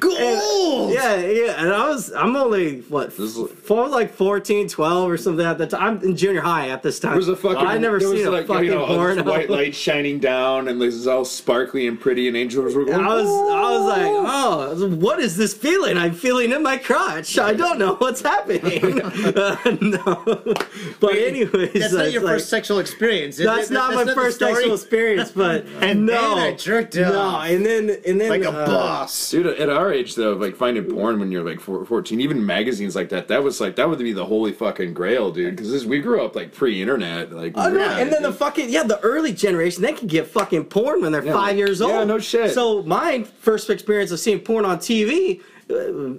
Gold. 0.00 0.92
yeah, 0.94 1.16
yeah, 1.16 1.62
and 1.62 1.70
I 1.72 1.86
was 1.88 2.10
I'm 2.12 2.34
only 2.34 2.80
what 2.82 3.12
for 3.12 3.86
like 3.88 4.14
14, 4.14 4.68
12 4.68 5.10
or 5.10 5.16
something 5.18 5.44
at 5.44 5.58
the 5.58 5.66
time. 5.66 5.98
I'm 5.98 6.02
in 6.02 6.16
junior 6.16 6.40
high 6.40 6.70
at 6.70 6.82
this 6.82 6.98
time. 6.98 7.10
There 7.10 7.18
was 7.18 7.28
a 7.28 7.36
fucking. 7.36 7.58
I 7.58 7.76
never 7.76 8.00
seen 8.00 8.26
a 8.26 8.30
like, 8.30 8.46
fucking 8.46 8.64
you 8.64 8.70
know, 8.70 8.86
porno. 8.86 9.22
white 9.24 9.50
light 9.50 9.74
shining 9.74 10.18
down, 10.18 10.68
and 10.68 10.80
this 10.80 10.94
is 10.94 11.06
all 11.06 11.26
sparkly 11.26 11.86
and 11.86 12.00
pretty, 12.00 12.26
and 12.28 12.36
angels 12.38 12.74
were 12.74 12.86
going. 12.86 13.04
I 13.04 13.14
was, 13.16 13.26
I 13.26 13.70
was 13.70 13.86
like, 13.86 14.02
oh, 14.02 14.96
what 14.96 15.18
is 15.20 15.36
this 15.36 15.52
feeling? 15.52 15.98
I'm 15.98 16.14
feeling 16.14 16.50
in 16.52 16.62
my 16.62 16.78
crotch. 16.78 17.38
I 17.38 17.52
don't 17.52 17.78
know 17.78 17.96
what's 17.96 18.22
happening. 18.22 19.02
uh, 19.02 19.56
no, 19.82 20.07
but 21.00 21.14
anyways, 21.14 21.72
That's 21.72 21.92
not 21.92 22.12
your 22.12 22.22
like- 22.22 22.34
first 22.34 22.48
sexual 22.48 22.78
experience. 22.78 23.38
is 23.38 23.44
That's 23.46 23.70
it? 23.70 23.74
not 23.74 23.94
my 23.94 24.04
the 24.04 24.14
first 24.14 24.38
sexual 24.38 24.74
experience, 24.74 25.30
but 25.30 25.66
And 25.80 26.06
no, 26.06 26.34
then 26.36 26.38
I 26.38 26.56
jerked 26.56 26.96
no, 26.96 27.40
and 27.40 27.64
then 27.64 27.90
and 28.06 28.20
then 28.20 28.28
like 28.30 28.42
a 28.42 28.50
uh, 28.50 28.66
boss. 28.66 29.30
Dude, 29.30 29.46
at 29.46 29.68
our 29.68 29.92
age 29.92 30.14
though, 30.14 30.34
like 30.34 30.56
finding 30.56 30.84
porn 30.84 31.18
when 31.20 31.30
you're 31.30 31.44
like 31.44 31.60
four- 31.60 31.84
14, 31.84 32.20
even 32.20 32.44
magazines 32.44 32.94
like 32.96 33.08
that, 33.10 33.28
that 33.28 33.42
was 33.42 33.60
like 33.60 33.76
that 33.76 33.88
would 33.88 33.98
be 33.98 34.12
the 34.12 34.24
holy 34.26 34.52
fucking 34.52 34.94
grail, 34.94 35.30
dude. 35.30 35.56
Because 35.56 35.86
we 35.86 36.00
grew 36.00 36.24
up 36.24 36.34
like 36.36 36.52
pre-internet, 36.52 37.32
like. 37.32 37.56
I 37.56 37.68
know, 37.70 37.78
yeah, 37.78 37.98
and 37.98 38.12
then 38.12 38.22
the 38.22 38.32
fucking 38.32 38.68
yeah, 38.70 38.82
the 38.84 39.00
early 39.00 39.32
generation 39.32 39.82
they 39.82 39.92
can 39.92 40.08
get 40.08 40.26
fucking 40.26 40.64
porn 40.66 41.02
when 41.02 41.12
they're 41.12 41.24
Yeah. 41.24 41.32
five 41.32 41.56
years 41.56 41.80
old. 41.80 41.92
Yeah, 41.92 42.04
no 42.04 42.18
shit. 42.18 42.52
So 42.52 42.82
my 42.82 43.24
first 43.40 43.70
experience 43.70 44.10
of 44.10 44.20
seeing 44.20 44.40
porn 44.40 44.64
on 44.64 44.78
TV, 44.78 45.40
uh, 45.70 46.18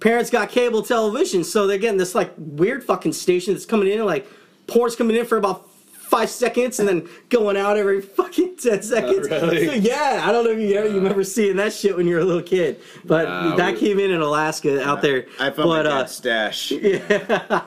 parents 0.00 0.30
got 0.30 0.48
cable 0.50 0.82
television, 0.82 1.44
so 1.44 1.66
they're 1.66 1.78
getting 1.78 1.98
this 1.98 2.14
like 2.14 2.32
weird 2.36 2.84
fucking 2.84 3.12
station 3.12 3.54
that's 3.54 3.66
coming 3.66 3.88
in 3.88 4.04
like 4.04 4.26
porn's 4.66 4.96
coming 4.96 5.16
in 5.16 5.24
for 5.26 5.38
about 5.38 5.70
five 5.70 6.30
seconds 6.30 6.78
and 6.78 6.88
then 6.88 7.08
going 7.30 7.56
out 7.56 7.76
every 7.76 8.00
fucking 8.00 8.56
ten 8.62 8.80
seconds. 8.82 9.28
really? 9.28 9.66
So, 9.66 9.72
yeah, 9.74 10.22
I 10.24 10.30
don't 10.32 10.44
know 10.44 10.50
if 10.52 10.58
you 10.60 10.74
ever 10.76 10.88
you 10.88 10.94
remember 10.96 11.24
seeing 11.24 11.56
that 11.56 11.72
shit 11.72 11.96
when 11.96 12.06
you 12.06 12.14
were 12.14 12.20
a 12.20 12.24
little 12.24 12.42
kid, 12.42 12.80
but 13.04 13.24
Nah, 13.24 13.56
that 13.56 13.74
we- 13.74 13.80
came 13.80 13.98
in 13.98 14.10
in 14.12 14.20
Alaska 14.20 14.82
out 14.84 15.02
there. 15.02 15.26
I 15.40 15.50
found 15.50 15.56
but, 15.56 15.66
my 15.66 15.80
uh, 15.80 15.82
dad's 15.82 16.12
stash. 16.12 16.72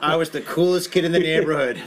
I 0.02 0.16
was 0.16 0.30
the 0.30 0.40
coolest 0.40 0.90
kid 0.90 1.04
in 1.04 1.12
the 1.12 1.18
neighborhood. 1.30 1.82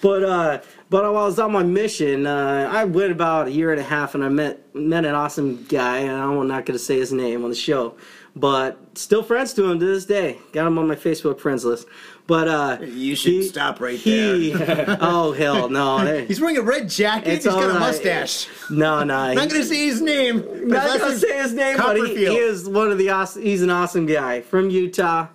But 0.00 0.24
uh, 0.24 0.60
but 0.88 1.04
while 1.04 1.24
I 1.24 1.26
was 1.26 1.38
on 1.38 1.52
my 1.52 1.62
mission, 1.62 2.26
uh, 2.26 2.70
I 2.72 2.84
went 2.84 3.12
about 3.12 3.48
a 3.48 3.50
year 3.52 3.70
and 3.70 3.78
a 3.80 3.84
half, 3.84 4.14
and 4.14 4.24
I 4.24 4.28
met 4.30 4.74
met 4.74 5.04
an 5.04 5.14
awesome 5.14 5.64
guy. 5.64 5.98
And 5.98 6.10
I'm 6.12 6.48
not 6.48 6.64
going 6.64 6.78
to 6.78 6.82
say 6.82 6.98
his 6.98 7.12
name 7.12 7.44
on 7.44 7.50
the 7.50 7.56
show, 7.56 7.96
but 8.36 8.78
still 8.94 9.22
friends 9.22 9.52
to 9.54 9.70
him 9.70 9.78
to 9.80 9.86
this 9.86 10.04
day. 10.06 10.38
Got 10.52 10.66
him 10.66 10.78
on 10.78 10.86
my 10.88 10.94
Facebook 10.96 11.38
friends 11.40 11.64
list. 11.64 11.86
But 12.26 12.46
uh, 12.46 12.78
You 12.84 13.16
should 13.16 13.44
stop 13.44 13.80
right 13.80 13.98
he, 13.98 14.54
oh 14.56 15.32
hell 15.32 15.68
no! 15.68 16.24
He's 16.28 16.40
wearing 16.40 16.58
a 16.58 16.62
red 16.62 16.88
jacket. 16.88 17.32
He's 17.34 17.44
got 17.44 17.74
a 17.74 17.78
mustache. 17.78 18.46
no, 18.70 19.02
no. 19.02 19.16
I'm 19.16 19.34
not 19.34 19.48
gonna 19.48 19.64
say 19.64 19.86
his 19.86 20.00
name. 20.00 20.68
not 20.68 21.00
gonna 21.00 21.18
say 21.18 21.38
his 21.38 21.52
name, 21.52 21.76
but 21.76 21.96
he, 21.96 22.14
he 22.14 22.36
is 22.36 22.68
one 22.68 22.92
of 22.92 22.98
the 22.98 23.10
awesome. 23.10 23.42
He's 23.42 23.62
an 23.62 23.70
awesome 23.70 24.06
guy 24.06 24.42
from 24.42 24.70
Utah. 24.70 25.26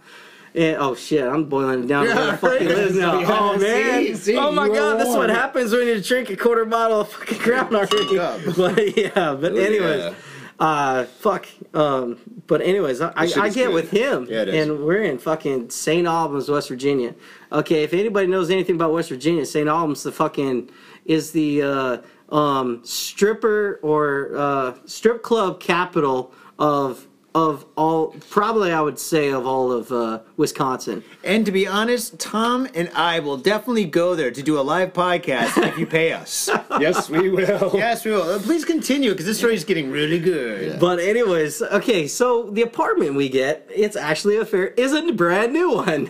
And, 0.53 0.77
oh 0.77 0.95
shit, 0.95 1.21
I'm 1.21 1.49
boiling 1.49 1.83
it 1.83 1.87
down 1.87 2.05
Yeah, 2.05 2.37
he 2.37 2.47
right. 2.47 2.91
now. 2.93 3.19
Yeah, 3.19 3.27
oh 3.29 3.57
man, 3.57 4.03
see, 4.05 4.15
see, 4.15 4.37
oh 4.37 4.53
my 4.53 4.69
god, 4.69 4.97
that's 4.97 5.09
what 5.09 5.29
happens 5.29 5.73
when 5.73 5.85
you 5.85 6.01
drink 6.01 6.29
a 6.29 6.37
quarter 6.37 6.63
bottle 6.63 7.01
of 7.01 7.11
fucking 7.11 7.39
Crown 7.39 7.75
already. 7.75 8.15
But 8.55 8.97
yeah, 8.97 9.33
but 9.33 9.57
anyways, 9.57 9.99
yeah. 9.99 10.13
Uh, 10.59 11.05
fuck. 11.05 11.47
Um, 11.73 12.17
but 12.47 12.61
anyways, 12.61 13.01
I, 13.01 13.09
I, 13.09 13.23
I 13.23 13.49
get 13.49 13.55
good. 13.67 13.73
with 13.73 13.91
him, 13.91 14.27
Yeah, 14.29 14.43
and 14.43 14.85
we're 14.85 15.03
in 15.03 15.17
fucking 15.17 15.69
St. 15.69 16.07
Albans, 16.07 16.49
West 16.49 16.69
Virginia. 16.69 17.15
Okay, 17.51 17.83
if 17.83 17.93
anybody 17.93 18.27
knows 18.27 18.49
anything 18.49 18.75
about 18.75 18.93
West 18.93 19.09
Virginia, 19.09 19.45
St. 19.45 19.67
Albans, 19.67 20.03
the 20.03 20.11
fucking 20.11 20.69
is 21.05 21.31
the 21.31 21.61
uh, 21.61 21.97
um, 22.29 22.81
stripper 22.83 23.79
or 23.83 24.31
uh, 24.35 24.75
strip 24.85 25.23
club 25.23 25.59
capital 25.59 26.33
of 26.57 27.07
of 27.35 27.65
all. 27.75 28.15
Probably, 28.29 28.71
I 28.71 28.81
would 28.81 28.97
say 28.97 29.29
of 29.29 29.45
all 29.45 29.71
of 29.71 29.91
uh, 29.91 30.21
Wisconsin. 30.37 31.03
And 31.23 31.45
to 31.45 31.51
be 31.51 31.67
honest, 31.67 32.17
Tom 32.17 32.67
and 32.73 32.89
I 32.95 33.19
will 33.19 33.37
definitely 33.37 33.85
go 33.85 34.15
there 34.15 34.31
to 34.31 34.41
do 34.41 34.57
a 34.57 34.61
live 34.63 34.93
podcast 34.93 35.61
if 35.67 35.77
you 35.77 35.85
pay 35.85 36.13
us. 36.13 36.49
yes, 36.79 37.09
we 37.09 37.29
will. 37.29 37.71
yes, 37.75 38.05
we 38.05 38.11
will. 38.11 38.23
Uh, 38.23 38.39
Please 38.39 38.63
continue 38.63 39.11
because 39.11 39.25
this 39.25 39.37
story 39.37 39.53
is 39.53 39.65
getting 39.65 39.91
really 39.91 40.19
good. 40.19 40.79
But 40.79 40.99
anyways, 40.99 41.61
okay, 41.61 42.07
so 42.07 42.49
the 42.49 42.61
apartment 42.61 43.15
we 43.15 43.27
get, 43.27 43.69
it's 43.69 43.97
actually 43.97 44.37
a 44.37 44.45
fair 44.45 44.67
is 44.67 44.93
a 44.93 45.11
brand 45.11 45.51
new 45.51 45.71
one. 45.73 46.09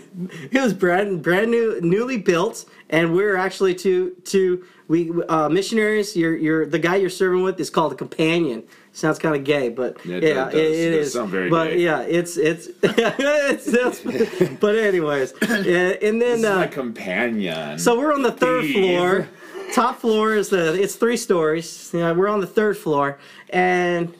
It 0.51 0.61
was 0.61 0.73
brand 0.73 1.23
brand 1.23 1.49
new 1.49 1.81
newly 1.81 2.17
built 2.17 2.65
and 2.89 3.13
we're 3.13 3.35
actually 3.35 3.73
to 3.75 4.11
to 4.25 4.63
we 4.87 5.11
uh 5.27 5.49
missionaries, 5.49 6.15
you're 6.15 6.35
you're 6.35 6.65
the 6.65 6.79
guy 6.79 6.97
you're 6.97 7.09
serving 7.09 7.43
with 7.43 7.59
is 7.59 7.69
called 7.69 7.93
a 7.93 7.95
companion. 7.95 8.63
Sounds 8.95 9.19
kind 9.19 9.35
of 9.35 9.43
gay, 9.43 9.67
but 9.67 9.97
Yeah, 10.05 10.15
it 10.17 10.23
yeah, 10.23 10.33
does- 10.45 10.53
it, 10.53 10.57
it 10.63 10.71
it 10.71 10.93
is. 11.01 11.13
sound 11.13 11.29
very 11.29 11.49
but 11.49 11.71
gay. 11.71 11.79
yeah, 11.79 11.99
it's 12.01 12.37
it's, 12.37 12.67
it's, 12.83 13.67
it's 13.67 14.53
but 14.61 14.75
anyways, 14.77 15.33
and 15.41 16.21
then 16.21 16.45
uh, 16.45 16.55
my 16.59 16.67
companion. 16.67 17.77
so 17.77 17.97
we're 17.99 18.13
on 18.13 18.21
the 18.21 18.31
third 18.31 18.65
floor. 18.71 19.27
Top 19.73 19.99
floor 19.99 20.33
is 20.35 20.47
the 20.49 20.81
it's 20.81 20.95
three 20.95 21.17
stories. 21.17 21.91
Yeah, 21.93 22.13
we're 22.13 22.29
on 22.29 22.39
the 22.39 22.47
third 22.47 22.77
floor, 22.77 23.19
and 23.49 24.13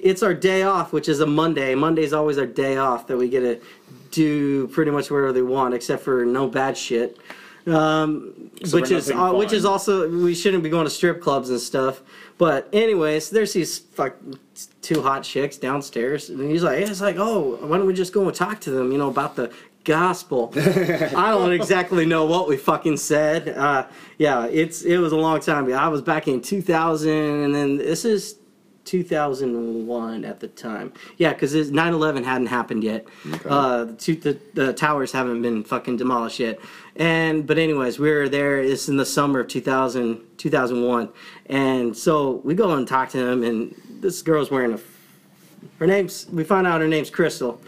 it's 0.00 0.22
our 0.24 0.34
day 0.34 0.62
off, 0.64 0.92
which 0.92 1.08
is 1.08 1.20
a 1.20 1.26
Monday. 1.26 1.74
Monday's 1.76 2.12
always 2.12 2.38
our 2.38 2.46
day 2.46 2.76
off 2.76 3.06
that 3.06 3.16
we 3.16 3.28
get 3.28 3.40
to 3.42 3.60
do 4.10 4.66
pretty 4.68 4.90
much 4.90 5.10
whatever 5.12 5.32
they 5.32 5.42
want, 5.42 5.74
except 5.74 6.02
for 6.02 6.24
no 6.24 6.48
bad 6.48 6.76
shit. 6.76 7.18
Um, 7.68 8.50
So 8.64 8.80
which 8.80 8.90
is 8.90 9.08
nothing 9.08 9.22
uh, 9.22 9.32
which 9.34 9.48
fun. 9.50 9.56
is 9.58 9.64
also 9.64 10.08
we 10.08 10.34
shouldn't 10.34 10.62
be 10.62 10.70
going 10.70 10.84
to 10.84 10.90
strip 10.90 11.20
clubs 11.20 11.50
and 11.50 11.60
stuff. 11.60 12.02
But 12.38 12.68
anyways, 12.72 13.30
there's 13.30 13.52
these 13.52 13.78
fuck 13.78 14.14
two 14.80 15.02
hot 15.02 15.22
chicks 15.24 15.56
downstairs, 15.58 16.30
and 16.30 16.50
he's 16.50 16.62
like, 16.62 16.78
it's 16.80 17.00
like, 17.00 17.16
oh, 17.18 17.56
why 17.66 17.76
don't 17.78 17.86
we 17.86 17.94
just 17.94 18.12
go 18.12 18.26
and 18.26 18.34
talk 18.34 18.60
to 18.60 18.70
them, 18.70 18.92
you 18.92 18.98
know, 18.98 19.08
about 19.08 19.34
the 19.36 19.52
gospel. 19.84 20.52
I 20.56 21.30
don't 21.30 21.52
exactly 21.52 22.06
know 22.06 22.24
what 22.26 22.48
we 22.48 22.56
fucking 22.56 22.96
said. 22.98 23.48
Uh, 23.48 23.86
yeah, 24.18 24.46
it's 24.46 24.82
it 24.82 24.98
was 24.98 25.12
a 25.12 25.16
long 25.16 25.40
time 25.40 25.66
ago. 25.66 25.76
I 25.76 25.88
was 25.88 26.02
back 26.02 26.28
in 26.28 26.40
2000, 26.40 27.10
and 27.10 27.54
then 27.54 27.76
this 27.78 28.04
is 28.04 28.36
2001 28.84 30.24
at 30.24 30.40
the 30.40 30.48
time. 30.48 30.92
Yeah, 31.16 31.32
because 31.32 31.52
9/11 31.54 32.24
hadn't 32.24 32.46
happened 32.46 32.84
yet. 32.84 33.06
Uh, 33.46 33.84
the, 33.84 33.92
two, 33.94 34.14
the 34.16 34.38
the 34.54 34.72
towers 34.72 35.12
haven't 35.12 35.42
been 35.42 35.64
fucking 35.64 35.96
demolished 35.96 36.38
yet. 36.40 36.58
And 36.98 37.46
but 37.46 37.58
anyways, 37.58 37.98
we 38.00 38.10
were 38.10 38.28
there. 38.28 38.58
It's 38.60 38.88
in 38.88 38.96
the 38.96 39.06
summer 39.06 39.40
of 39.40 39.48
2000 39.48 40.20
2001, 40.36 41.08
and 41.46 41.96
so 41.96 42.40
we 42.44 42.54
go 42.54 42.72
and 42.72 42.86
talk 42.86 43.10
to 43.10 43.18
them, 43.24 43.42
and 43.44 43.74
this 44.00 44.20
girl's 44.22 44.50
wearing 44.50 44.74
a 44.74 44.78
her 45.78 45.86
name's 45.86 46.26
we 46.30 46.42
find 46.44 46.66
out 46.66 46.80
her 46.80 46.88
name's 46.88 47.08
Crystal. 47.10 47.60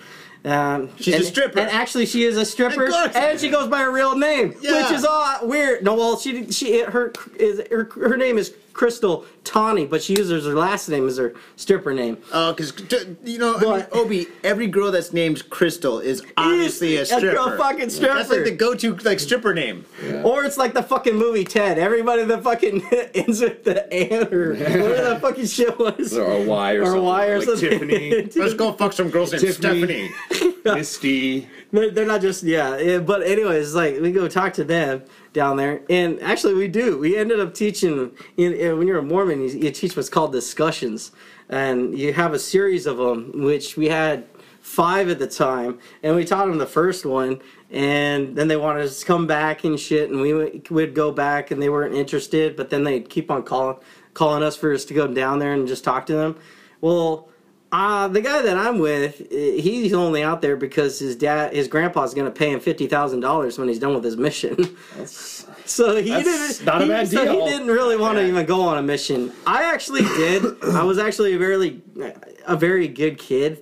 Um, 0.45 0.89
She's 0.97 1.15
a 1.17 1.25
stripper. 1.25 1.59
and 1.61 1.69
actually 1.71 2.07
she 2.07 2.25
is 2.25 2.37
a 2.37 2.45
stripper, 2.47 2.91
and 3.15 3.39
she 3.39 3.51
goes 3.51 3.69
by 3.69 3.81
her 3.81 3.93
real 3.93 4.17
name, 4.17 4.55
Yeah. 4.61 4.83
which 4.83 4.93
is 4.93 5.05
all 5.05 5.47
weird. 5.47 5.85
No, 5.85 5.95
well, 5.95 6.19
she 6.19 6.51
she 6.51 6.83
her 6.83 7.13
is 7.37 7.61
her, 7.71 7.85
her 7.95 8.17
name 8.17 8.37
is 8.39 8.55
Crystal 8.73 9.25
Tawny, 9.45 9.87
but 9.87 10.03
she 10.03 10.15
uses 10.15 10.47
her 10.47 10.55
last 10.55 10.89
name 10.89 11.07
as 11.09 11.17
her 11.17 11.35
stripper 11.57 11.93
name. 11.93 12.19
Uh, 12.33 12.49
oh, 12.49 12.53
because 12.53 12.73
you 13.25 13.39
know, 13.39 13.57
I 13.57 13.79
mean, 13.79 13.87
Obi, 13.93 14.27
every 14.45 14.67
girl 14.67 14.91
that's 14.91 15.13
named 15.13 15.49
Crystal 15.51 15.99
is 15.99 16.23
obviously 16.37 16.97
a 16.97 17.03
a 17.03 17.07
stripper. 17.07 17.33
girl 17.33 17.57
fucking 17.57 17.91
stripper. 17.91 18.15
That's 18.15 18.31
like 18.31 18.45
the 18.45 18.51
go-to 18.53 18.95
like 18.97 19.19
stripper 19.21 19.55
name. 19.55 19.85
Or 20.25 20.45
it's 20.45 20.57
like 20.59 20.75
the 20.75 20.83
fucking 20.83 21.17
movie 21.17 21.45
Ted. 21.45 21.79
Everybody 21.79 22.25
that 22.25 22.43
fucking 22.43 22.83
ends 23.15 23.41
with 23.41 23.65
the 23.65 23.93
Ann 23.93 24.33
or 24.33 24.51
whatever 24.55 24.95
that 24.95 25.21
fucking 25.21 25.47
shit 25.47 25.79
was. 25.79 26.17
or 26.17 26.31
a 26.33 26.43
Y 26.43 26.75
or, 26.75 26.83
Or 26.83 26.85
something. 26.87 27.05
Y 27.05 27.27
or 27.29 27.39
like 27.39 27.49
something. 27.49 27.71
Tiffany, 27.71 28.23
Let's 28.37 28.55
go 28.55 28.73
fuck 28.73 28.93
some 28.93 29.11
girls 29.11 29.33
named 29.33 29.43
Tiffany. 29.57 30.11
Stephanie. 30.31 30.55
Misty. 30.65 31.49
They're, 31.73 31.91
they're 31.91 32.07
not 32.07 32.21
just 32.21 32.43
yeah, 32.43 32.79
yeah, 32.79 32.99
but 32.99 33.23
anyways, 33.23 33.75
like 33.77 34.01
we 34.01 34.11
go 34.11 34.27
talk 34.27 34.55
to 34.55 34.65
them 34.65 35.05
down 35.33 35.57
there, 35.57 35.83
and 35.89 36.21
actually 36.23 36.55
we 36.55 36.69
do. 36.69 36.99
We 36.99 37.17
ended 37.17 37.41
up 37.41 37.55
teaching 37.55 38.11
in, 38.37 38.53
in- 38.53 38.79
when 38.79 38.87
you're 38.87 38.99
a 38.99 39.03
Mormon, 39.03 39.41
you, 39.41 39.49
you 39.49 39.71
teach 39.71 39.97
what's 39.97 40.09
called 40.09 40.33
discussions, 40.33 41.13
and 41.49 41.97
you 41.99 42.13
have 42.13 42.33
a 42.33 42.39
series 42.39 42.87
of 42.87 42.97
them, 42.97 43.43
which 43.45 43.77
we 43.77 43.89
had 43.89 44.27
five 44.61 45.09
at 45.09 45.19
the 45.19 45.27
time, 45.27 45.79
and 46.03 46.15
we 46.15 46.25
taught 46.25 46.47
them 46.47 46.59
the 46.59 46.67
first 46.67 47.07
one, 47.07 47.41
and 47.71 48.37
then 48.37 48.49
they 48.49 48.57
wanted 48.57 48.85
us 48.85 49.01
to 49.01 49.07
come 49.07 49.27
back 49.27 49.65
and 49.65 49.79
shit, 49.81 50.11
and 50.11 50.21
we 50.21 50.35
would, 50.35 50.95
go 50.95 51.11
back, 51.13 51.51
and 51.51 51.63
they 51.63 51.69
weren't 51.69 51.95
interested, 51.95 52.57
but 52.57 52.69
then 52.71 52.85
they'd 52.85 53.09
keep 53.09 53.31
on 53.31 53.43
calling 53.43 53.77
calling 54.13 54.43
us 54.43 54.57
for 54.57 54.73
us 54.73 54.85
to 54.85 54.93
go 54.93 55.07
down 55.07 55.39
there 55.39 55.53
and 55.53 55.69
just 55.69 55.85
talk 55.85 56.07
to 56.07 56.15
them. 56.15 56.37
Well. 56.81 57.30
Uh, 57.73 58.09
the 58.09 58.21
guy 58.21 58.43
that 58.43 58.57
I'm 58.57 58.79
with, 58.81 59.31
he's 59.31 59.93
only 59.93 60.25
out 60.25 60.43
there 60.43 60.57
because 60.57 60.99
his 60.99 61.15
dad, 61.15 61.53
his 61.53 61.69
grandpa's 61.69 62.15
going 62.15 62.27
to 62.27 62.37
pay 62.37 62.51
him 62.51 62.59
fifty 62.59 62.89
thousand 62.89 63.21
dollars 63.21 63.59
when 63.59 63.69
he's 63.69 63.79
done 63.79 63.95
with 63.95 64.03
his 64.03 64.17
mission. 64.17 64.77
so 65.07 65.97
he 65.97 66.11
That's 66.11 66.59
didn't. 66.59 66.67
not 66.67 66.83
a 66.83 66.85
he, 66.85 66.91
bad 66.91 67.09
so 67.09 67.25
deal. 67.25 67.45
he 67.45 67.51
didn't 67.51 67.69
really 67.69 67.97
want 67.97 68.17
to 68.19 68.23
Yeah. 68.23 68.29
even 68.29 68.47
go 68.47 68.63
on 68.63 68.79
a 68.79 68.83
mission. 68.83 69.33
I 69.47 69.73
actually 69.73 70.03
did. 70.03 70.45
I 70.75 70.83
was 70.83 70.99
actually 70.99 71.35
a 71.35 71.39
very, 71.39 71.81
a 72.47 72.57
very 72.57 72.89
good 72.89 73.19
kid 73.19 73.61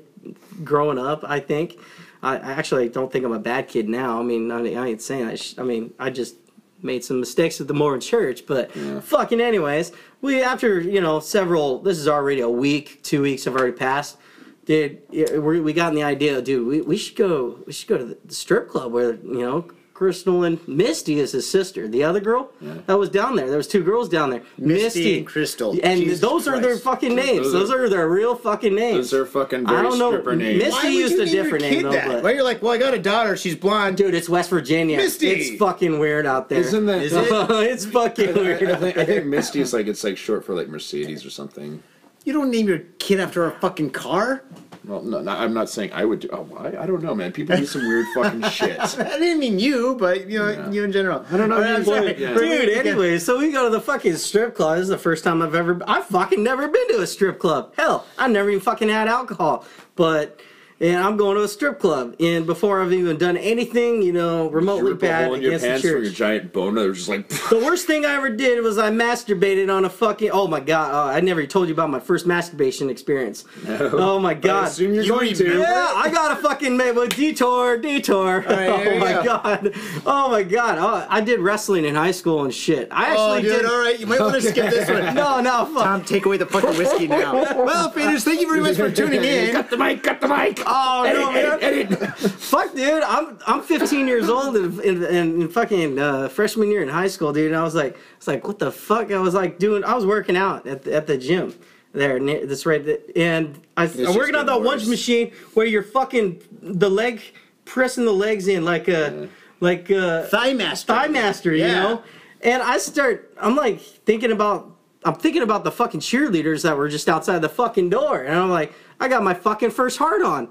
growing 0.65 0.99
up. 0.99 1.23
I 1.25 1.41
think. 1.41 1.77
I, 2.23 2.37
I 2.39 2.53
actually 2.53 2.89
don't 2.89 3.13
think 3.13 3.25
I'm 3.27 3.33
a 3.33 3.39
bad 3.39 3.69
kid 3.69 3.89
now. 3.89 4.19
I 4.19 4.23
mean, 4.23 4.51
I, 4.51 4.73
I 4.75 4.87
ain't 4.89 5.03
saying 5.03 5.25
I. 5.27 5.35
Sh- 5.35 5.55
I 5.59 5.63
mean, 5.65 5.93
I 5.99 6.09
just 6.11 6.35
made 6.83 7.05
some 7.05 7.21
mistakes 7.21 7.59
with 7.59 7.69
the 7.69 7.75
Mormon 7.75 8.01
Church, 8.01 8.47
but 8.47 8.71
fucking 9.03 9.41
anyways, 9.41 9.91
we 10.21 10.43
after 10.43 10.81
you 10.81 11.01
know 11.01 11.21
several. 11.21 11.81
This 11.81 11.99
is 11.99 12.09
already 12.09 12.41
a 12.41 12.49
week, 12.49 13.03
two 13.03 13.23
weeks 13.23 13.45
have 13.45 13.57
already 13.57 13.77
passed. 13.77 14.19
Dude, 14.64 15.03
we 15.11 15.61
we 15.61 15.73
got 15.73 15.95
the 15.95 16.03
idea, 16.03 16.43
dude. 16.43 16.66
We, 16.66 16.81
we 16.83 16.97
should 16.97 17.16
go. 17.16 17.61
We 17.66 17.73
should 17.73 17.89
go 17.89 17.99
to 17.99 18.05
the 18.25 18.35
strip 18.35 18.69
club 18.69 18.93
where 18.93 19.14
you 19.14 19.41
know 19.41 19.71
Crystal 19.99 20.44
and 20.44 20.61
Misty 20.68 21.18
is 21.18 21.32
his 21.32 21.51
sister. 21.51 21.88
The 21.88 22.05
other 22.05 22.20
girl 22.20 22.53
that 22.86 22.96
was 22.96 23.09
down 23.11 23.34
there. 23.34 23.49
There 23.49 23.57
was 23.57 23.66
two 23.66 23.82
girls 23.82 24.09
down 24.09 24.30
there. 24.30 24.42
Misty 24.57 25.18
and 25.18 25.26
Crystal. 25.26 25.72
and 25.82 25.99
Jesus 26.01 26.20
those 26.20 26.46
are 26.46 26.61
their 26.61 26.76
fucking 26.76 27.16
names. 27.16 27.51
Those 27.51 27.53
Those 27.53 27.70
are- 27.72 27.82
are 27.84 27.88
their 27.88 28.09
real 28.09 28.36
fucking 28.36 28.76
names. 28.76 29.11
Those 29.11 29.20
are 29.22 29.26
fucking 29.26 29.66
I 29.66 29.70
very 29.70 29.82
don't 29.82 29.99
know. 29.99 30.11
stripper 30.12 30.36
names. 30.36 30.62
Misty 30.62 30.70
Why 30.72 30.84
would 30.84 30.92
used 30.94 31.14
you 31.14 31.22
a 31.22 31.24
name 31.24 31.34
your 31.34 31.42
different 31.44 31.64
kid 31.64 31.70
name 31.72 31.82
though, 31.82 31.90
that? 31.90 32.07
but- 32.07 32.22
Why 32.22 32.30
you're 32.32 32.44
like, 32.44 32.62
well, 32.62 32.70
I 32.72 32.78
got 32.78 32.94
a 32.94 32.99
daughter. 33.01 33.36
She's 33.36 33.57
blonde. 33.57 33.96
Dude, 33.96 34.14
it's 34.14 34.28
West 34.28 34.51
Virginia. 34.51 34.99
Misty! 34.99 35.30
It's 35.30 35.59
fucking 35.59 35.99
weird 35.99 36.26
out 36.26 36.49
there. 36.49 36.61
Isn't 36.61 36.86
that? 36.86 37.03
Is 37.03 37.12
it? 37.12 37.26
it's 37.30 37.84
fucking 37.84 38.28
I, 38.28 38.32
weird. 38.34 38.62
I 38.70 38.72
out 38.74 38.80
think, 38.80 38.96
I 38.99 39.05
think 39.05 39.26
Misty 39.26 39.61
is 39.61 39.72
like 39.72 39.88
it's 39.88 40.05
like 40.05 40.16
short 40.16 40.44
for 40.44 40.55
like 40.55 40.68
Mercedes 40.68 41.26
or 41.26 41.30
something. 41.30 41.82
You 42.24 42.32
don't 42.34 42.53
name 42.53 42.68
your 42.68 42.80
kid 43.01 43.18
after 43.18 43.46
a 43.46 43.51
fucking 43.51 43.90
car. 43.90 44.44
Well, 44.89 45.03
no, 45.03 45.20
no, 45.20 45.30
I'm 45.32 45.53
not 45.53 45.68
saying 45.68 45.93
I 45.93 46.07
would 46.07 46.20
do. 46.20 46.28
Oh, 46.32 46.45
why? 46.49 46.74
I 46.80 46.86
don't 46.86 47.03
know, 47.03 47.14
man. 47.14 47.30
People 47.30 47.57
do 47.59 47.66
some 47.66 47.82
weird 47.86 48.07
fucking 48.14 48.43
shit. 48.51 48.80
I 48.80 49.18
didn't 49.18 49.39
mean 49.39 49.59
you, 49.59 49.97
but 50.01 50.28
you 50.30 50.39
know, 50.39 50.49
Yeah. 50.49 50.70
you 50.70 50.82
in 50.84 50.93
general. 50.93 51.26
I 51.30 51.36
don't 51.36 51.51
know, 51.51 51.57
All 51.57 51.61
right, 51.61 51.72
I'm 51.72 51.80
you- 51.80 51.84
sorry. 51.84 52.18
yeah. 52.20 52.32
Dude, 52.32 52.70
anyway, 52.70 53.18
so 53.18 53.39
we 53.39 53.53
go 53.53 53.64
to 53.64 53.70
the 53.70 53.82
fucking 53.82 54.16
strip 54.16 54.55
club. 54.55 54.76
This 54.78 54.84
is 54.84 54.89
the 54.89 54.97
first 54.97 55.24
time 55.24 55.43
I've 55.43 55.55
ever. 55.55 55.78
I've 55.86 56.07
fucking 56.07 56.43
never 56.43 56.66
been 56.68 56.89
to 56.89 57.03
a 57.03 57.07
strip 57.07 57.39
club. 57.39 57.74
Hell, 57.76 58.07
I 58.16 58.28
never 58.28 58.49
even 58.49 58.62
fucking 58.62 58.89
had 58.89 59.09
alcohol. 59.09 59.66
But 59.95 60.41
and 60.81 60.97
I'm 60.97 61.16
going 61.16 61.37
to 61.37 61.43
a 61.43 61.49
strip 61.49 61.79
club, 61.81 62.14
and 62.20 62.47
before 62.47 62.81
I've 62.83 62.93
even 62.93 63.16
done 63.18 63.37
anything, 63.37 64.03
you 64.03 64.12
know, 64.12 64.49
remotely 64.51 64.93
Rip 64.93 65.01
bad 65.01 65.24
hole 65.26 65.35
in 65.35 65.43
your 65.43 65.51
against 65.53 65.64
the 65.64 65.68
pants 65.70 65.89
from 65.89 66.03
your 66.05 66.12
giant 66.12 66.53
boner. 66.53 66.81
They're 66.83 66.93
just 66.93 67.09
like. 67.09 67.29
The 67.29 67.59
worst 67.64 67.87
thing 67.87 68.05
I 68.05 68.14
ever 68.14 68.31
did 68.31 68.62
was 68.62 68.79
I 68.79 68.91
masturbated 68.91 69.74
on 69.74 69.85
a 69.85 69.91
fucking. 69.91 70.31
Oh 70.31 70.47
my 70.47 70.61
god! 70.61 70.95
Uh, 70.95 71.12
I 71.16 71.20
never 71.20 71.47
told 71.47 71.68
you 71.68 71.74
about 71.74 71.91
my 71.91 72.01
first 72.01 72.26
masturbation 72.26 72.91
experience. 72.91 73.45
Oh 73.68 74.18
my 74.18 74.31
I 74.31 74.35
god! 74.35 74.68
assume 74.68 74.95
you're 74.95 75.05
You 75.05 75.11
going 75.12 75.35
to. 75.35 75.59
Yeah, 75.59 75.93
I 75.97 76.11
got 76.11 76.39
a 76.39 76.43
fucking 76.43 76.76
ma- 76.76 76.93
well, 76.93 77.09
detour, 77.09 77.79
detour. 77.79 78.41
right, 78.49 78.68
oh 78.68 78.99
my 78.99 79.12
go. 79.14 79.22
god! 79.24 79.72
Oh 80.07 80.29
my 80.31 80.43
god! 80.43 80.79
Oh, 80.79 81.07
I 81.11 81.20
did 81.20 81.41
wrestling 81.41 81.85
in 81.85 81.95
high 81.95 82.11
school 82.12 82.45
and 82.45 82.55
shit. 82.55 82.89
I 82.91 83.14
Oh, 83.16 83.35
actually 83.35 83.49
dude, 83.51 83.62
did. 83.62 83.70
all 83.70 83.79
right. 83.79 83.99
You 83.99 84.07
might 84.07 84.20
want 84.20 84.35
to 84.35 84.43
skip 84.43 84.70
this 84.70 84.89
one. 84.89 85.14
No, 85.18 85.41
no, 85.41 85.64
fuck. 85.74 85.83
Tom, 85.85 86.05
take 86.05 86.26
away 86.26 86.37
the 86.37 86.47
fucking 86.47 86.76
whiskey 86.79 87.09
now. 87.09 87.33
Well, 87.68 87.91
faders, 87.93 88.22
thank 88.24 88.41
you 88.41 88.47
very 88.49 88.61
much 88.61 88.76
for 88.76 88.91
tuning 88.91 89.24
in. 89.24 89.51
Cut 89.53 89.70
the 89.70 89.76
mic. 89.76 90.03
Cut 90.03 90.20
the 90.20 90.29
mic. 90.29 90.61
Oh 90.71 91.11
no, 91.12 91.33
man! 91.33 91.59
Edit, 91.62 91.91
edit. 91.93 92.19
Fuck, 92.19 92.75
dude. 92.75 93.03
I'm 93.03 93.39
I'm 93.47 93.62
15 93.62 94.07
years 94.07 94.29
old 94.29 94.57
and 94.57 94.79
in, 94.81 95.03
in, 95.05 95.43
in 95.43 95.49
fucking 95.49 95.99
uh, 95.99 96.29
freshman 96.29 96.71
year 96.71 96.83
in 96.83 96.89
high 96.89 97.09
school, 97.09 97.33
dude. 97.33 97.47
And 97.53 97.57
I 97.57 97.62
was 97.64 97.75
like, 97.75 97.97
it's 98.16 98.27
like, 98.27 98.47
what 98.47 98.59
the 98.59 98.71
fuck? 98.71 99.11
I 99.11 99.19
was 99.19 99.35
like 99.35 99.59
doing. 99.59 99.83
I 99.85 99.95
was 99.95 100.05
working 100.07 100.37
out 100.37 100.66
at 100.66 100.83
the, 100.83 100.95
at 100.95 101.07
the 101.07 101.16
gym 101.16 101.55
there. 101.93 102.19
near- 102.19 102.45
That's 102.47 102.66
right. 102.66 102.85
th- 102.85 103.01
And 103.16 103.61
I, 103.77 103.85
I'm 103.85 104.14
working 104.14 104.35
on 104.35 104.47
that 104.47 104.53
getting 104.53 104.64
one 104.64 104.89
machine 104.91 105.33
where 105.55 105.66
you're 105.66 105.83
fucking 105.83 106.43
the 106.62 106.91
leg 106.91 107.23
pressing 107.64 108.05
the 108.05 108.12
legs 108.12 108.47
in 108.49 108.64
like 108.64 108.89
a 108.89 109.29
like 109.61 109.91
a 109.91 110.27
Thigh 110.31 110.53
master. 110.53 110.93
thigh 110.93 111.09
master, 111.09 111.53
you 111.53 111.64
Yeah. 111.64 111.83
know. 111.83 112.03
And 112.43 112.62
I 112.62 112.79
start. 112.79 113.35
I'm 113.41 113.57
like 113.57 113.81
thinking 113.81 114.33
about. 114.33 114.75
I'm 115.05 115.14
thinking 115.14 115.43
about 115.43 115.62
the 115.62 115.71
fucking 115.71 116.01
cheerleaders 116.01 116.62
that 116.64 116.77
were 116.77 116.89
just 116.89 117.09
outside 117.09 117.39
the 117.41 117.49
fucking 117.49 117.89
door, 117.89 118.21
and 118.25 118.35
I'm 118.37 118.51
like, 118.51 118.73
I 119.01 119.09
got 119.09 119.22
my 119.22 119.34
fucking 119.34 119.70
first 119.70 119.99
heart 119.99 120.22
on. 120.22 120.49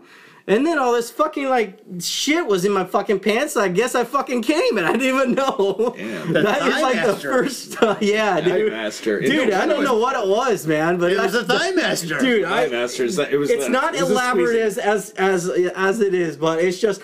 And 0.49 0.65
then 0.65 0.79
all 0.79 0.93
this 0.93 1.11
fucking 1.11 1.49
like 1.49 1.79
shit 1.99 2.47
was 2.47 2.63
in 2.63 2.71
my 2.71 2.85
fucking 2.85 3.19
pants. 3.19 3.55
So 3.55 3.61
I 3.61 3.67
guess 3.67 3.95
I 3.95 4.05
fucking 4.05 4.43
came, 4.43 4.77
and 4.77 4.87
I 4.87 4.93
didn't 4.93 5.07
even 5.15 5.33
know. 5.33 5.93
Damn. 5.97 6.31
That 6.31 6.61
is 6.65 6.73
thigh 6.73 6.81
like 6.81 7.05
the 7.05 7.15
first. 7.17 7.75
Uh, 7.83 7.97
yeah, 7.99 8.39
dude. 8.39 8.71
master. 8.71 9.19
Dude, 9.19 9.51
I 9.51 9.65
don't 9.65 9.83
know 9.83 9.97
what 9.97 10.15
it 10.15 10.25
was, 10.29 10.65
man, 10.65 10.97
but 10.99 11.11
It 11.11 11.19
was 11.19 11.35
a 11.35 11.43
thigh 11.43 11.71
master. 11.71 12.17
Dude, 12.19 12.45
Thigh 12.45 12.63
I, 12.65 12.69
master. 12.69 13.03
It 13.03 13.37
was. 13.37 13.49
it's 13.49 13.65
the- 13.65 13.69
not 13.69 13.93
it 13.93 14.01
was 14.03 14.11
elaborate 14.11 14.55
as 14.61 14.77
as 14.77 15.09
as 15.11 15.49
as 15.49 15.99
it 15.99 16.13
is, 16.13 16.37
but 16.37 16.59
it's 16.59 16.79
just 16.79 17.01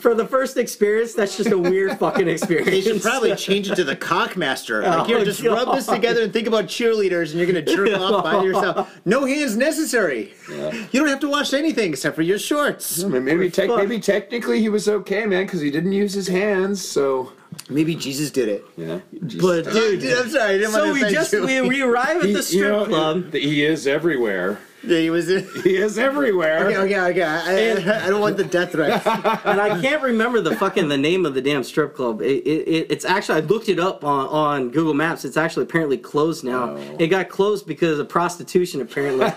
for 0.00 0.14
the 0.14 0.26
first 0.26 0.56
experience. 0.58 1.14
That's 1.14 1.36
just 1.36 1.50
a 1.50 1.58
weird 1.58 1.98
fucking 1.98 2.28
experience. 2.28 2.68
They 2.70 2.80
should 2.82 3.00
probably 3.00 3.34
change 3.36 3.70
it 3.70 3.76
to 3.76 3.84
the 3.84 3.96
cockmaster. 3.96 4.82
Like, 4.82 5.00
Oh, 5.00 5.04
here, 5.04 5.24
just 5.24 5.42
rub 5.42 5.74
this 5.74 5.86
together 5.86 6.22
and 6.22 6.32
think 6.32 6.46
about 6.46 6.66
cheerleaders, 6.66 7.30
and 7.30 7.34
you're 7.38 7.46
gonna 7.46 7.62
jerk 7.62 7.98
off 7.98 8.22
by 8.24 8.42
yourself. 8.44 8.94
No 9.06 9.24
hands 9.24 9.56
necessary. 9.56 10.34
You 10.50 11.00
don't 11.00 11.08
have 11.08 11.20
to 11.20 11.28
wash 11.28 11.54
anything 11.54 11.90
except 11.90 12.14
for 12.14 12.22
your 12.22 12.38
shorts. 12.38 13.02
I 13.02 13.08
mean, 13.08 13.24
maybe, 13.24 13.50
tec- 13.50 13.68
fuck? 13.68 13.78
maybe 13.78 13.98
technically 14.00 14.60
he 14.60 14.68
was 14.68 14.88
okay, 14.88 15.24
man, 15.26 15.46
because 15.46 15.60
he 15.60 15.70
didn't 15.70 15.92
use 15.92 16.12
his 16.12 16.28
hands. 16.28 16.86
So 16.86 17.32
Maybe 17.70 17.94
Jesus 17.94 18.30
did 18.30 18.48
it. 18.48 18.64
yeah. 18.76 19.00
But 19.12 19.62
dude, 19.72 20.00
Dude, 20.00 20.18
I'm 20.18 20.28
sorry. 20.30 20.54
I 20.54 20.58
didn't 20.58 20.72
so 20.72 20.84
want 20.84 20.92
we 20.92 21.00
to 21.00 21.06
offend 21.06 21.14
just 21.14 21.32
we, 21.32 21.60
we 21.62 21.80
arrive 21.82 22.18
at 22.18 22.24
He- 22.24 22.32
the 22.32 22.38
you 22.38 22.42
strip 22.42 22.70
know, 22.70 22.84
club. 22.86 23.32
He 23.32 23.64
is 23.64 23.86
everywhere. 23.86 24.58
He 24.98 25.10
was. 25.10 25.28
in- 25.28 25.46
He 25.62 25.76
is 25.76 25.98
everywhere. 25.98 26.66
Okay, 26.66 26.76
okay, 26.76 27.00
okay. 27.10 27.22
I, 27.22 27.70
I, 27.92 28.04
I 28.06 28.08
don't 28.08 28.20
want 28.20 28.36
the 28.36 28.44
death 28.44 28.72
threats. 28.72 29.06
and 29.44 29.60
I 29.60 29.80
can't 29.80 30.02
remember 30.02 30.40
the 30.40 30.56
fucking 30.56 30.88
the 30.88 30.96
name 30.98 31.24
of 31.26 31.34
the 31.34 31.40
damn 31.42 31.62
strip 31.64 31.94
club. 31.94 32.20
It, 32.22 32.42
it, 32.46 32.68
it- 32.68 32.86
it's 32.90 33.04
actually 33.04 33.38
I 33.42 33.44
looked 33.44 33.68
it 33.68 33.78
up 33.78 34.04
on, 34.04 34.26
on 34.28 34.70
Google 34.70 34.94
Maps. 34.94 35.24
It's 35.24 35.36
actually 35.36 35.64
apparently 35.64 35.98
closed 35.98 36.44
now. 36.44 36.70
Oh. 36.76 36.96
It 36.98 37.08
got 37.08 37.28
closed 37.28 37.66
because 37.66 37.98
of 37.98 38.08
prostitution 38.08 38.80
apparently. 38.80 39.28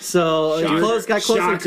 so 0.00 0.54
it 0.58 0.62
Shocker. 0.62 0.80
closed 0.80 1.08
got 1.08 1.22
closed 1.22 1.40
Shocker. 1.42 1.52
in 1.54 1.58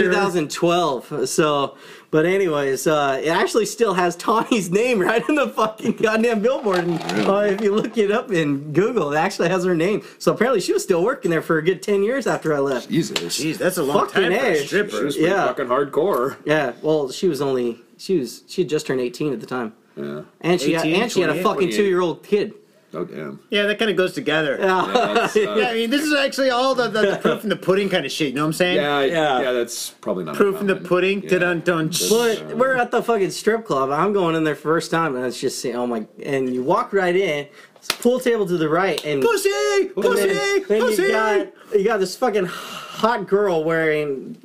2012. 0.50 1.30
So, 1.30 1.78
but 2.12 2.26
anyways, 2.26 2.88
uh, 2.88 3.20
it 3.24 3.30
actually 3.30 3.66
still 3.66 3.94
has 3.94 4.16
Tawny's 4.16 4.70
name 4.72 5.00
right 5.00 5.28
in 5.28 5.36
the 5.36 5.48
fucking 5.50 5.94
goddamn 5.94 6.42
billboard. 6.42 6.80
And, 6.80 7.02
uh, 7.28 7.40
if 7.42 7.62
you 7.62 7.74
look 7.74 7.98
it 7.98 8.12
up 8.12 8.32
in 8.32 8.74
Google, 8.74 9.14
it 9.14 9.18
actually 9.18 9.50
has 9.50 9.64
her 9.66 9.76
name. 9.76 10.02
So 10.20 10.34
apparently 10.34 10.62
she 10.62 10.74
was 10.74 10.84
still 10.84 11.04
working 11.04 11.32
there 11.32 11.42
for 11.42 11.58
a 11.58 11.62
good 11.64 11.82
10 11.82 12.04
years 12.04 12.28
after 12.28 12.54
I 12.54 12.60
left. 12.60 12.90
Jesus. 12.90 13.20
Jeez, 13.40 13.58
that's 13.58 13.78
a 13.78 13.84
long 13.84 14.08
Fucking 14.08 14.24
time 14.32 14.32
for 14.32 14.46
A. 14.46 14.52
a 14.52 14.66
She 14.66 14.82
was 14.82 14.94
pretty 15.16 15.20
Yeah. 15.22 15.48
fucking 15.48 15.66
hardcore. 15.68 16.38
Yeah, 16.46 16.74
well, 16.82 17.10
she 17.12 17.28
was 17.28 17.42
only 17.42 17.82
she 17.98 18.18
was 18.20 18.44
she 18.48 18.62
had 18.62 18.70
just 18.70 18.86
turned 18.88 19.00
18 19.02 19.34
at 19.34 19.40
the 19.40 19.46
time. 19.46 19.74
Yeah. 19.96 20.22
And 20.42 20.60
she 20.60 20.74
had, 20.74 20.86
18, 20.86 21.02
and 21.02 21.12
she 21.12 21.22
had 21.22 21.30
a 21.30 21.34
28, 21.42 21.44
fucking 21.44 21.68
28. 21.70 21.76
two 21.78 21.84
year 21.84 22.02
old 22.02 22.24
kid. 22.24 22.54
Oh 22.96 23.04
damn. 23.06 23.40
Yeah, 23.50 23.64
that 23.64 23.78
kind 23.78 23.92
of 23.92 23.98
goes 23.98 24.14
together. 24.14 24.58
Yeah, 24.60 25.12
that's, 25.14 25.36
uh, 25.36 25.56
Yeah, 25.60 25.68
I 25.70 25.74
mean, 25.74 25.90
this 25.90 26.02
is 26.02 26.14
actually 26.14 26.50
all 26.50 26.74
the, 26.74 26.88
the, 26.88 27.02
the 27.12 27.18
proof 27.18 27.44
in 27.44 27.50
the 27.50 27.56
pudding 27.56 27.90
kind 27.90 28.06
of 28.06 28.12
shit. 28.12 28.30
You 28.30 28.36
know 28.36 28.42
what 28.44 28.48
I'm 28.48 28.54
saying? 28.54 28.78
yeah, 28.78 29.02
Yeah. 29.02 29.42
yeah, 29.42 29.52
That's 29.52 29.90
probably 29.92 30.24
not 30.24 30.36
Proof 30.36 30.60
in 30.62 30.68
the 30.68 30.74
uncommon. 30.74 30.90
pudding. 30.90 31.24
Yeah. 31.24 31.38
Dun 31.40 31.60
dun. 31.62 31.92
But 32.10 32.56
we're 32.58 32.76
at 32.76 32.92
the 32.92 33.04
fucking 33.04 33.32
strip 33.32 33.66
club. 33.66 33.92
I'm 33.92 34.14
going 34.14 34.36
in 34.36 34.44
there 34.44 34.56
first 34.56 34.92
time, 34.92 35.16
and 35.16 35.26
it's 35.26 35.40
just 35.40 35.60
saying, 35.60 35.76
oh 35.76 35.86
my! 35.88 36.08
And 36.24 36.54
you 36.54 36.64
walk 36.64 36.94
right 36.94 37.16
in, 37.16 37.48
it's 37.76 37.92
pool 37.92 38.20
table 38.20 38.46
to 38.48 38.58
the 38.58 38.70
right, 38.70 39.04
and 39.06 39.22
Pussy, 39.22 39.50
and 39.52 39.94
pussy, 39.96 40.28
then, 40.28 40.64
then 40.68 40.82
pussy. 40.82 41.02
you 41.04 41.12
got 41.12 41.48
you 41.76 41.84
got 41.84 41.98
this 42.00 42.16
fucking 42.16 42.46
hot 42.46 43.28
girl 43.28 43.64
wearing 43.64 44.38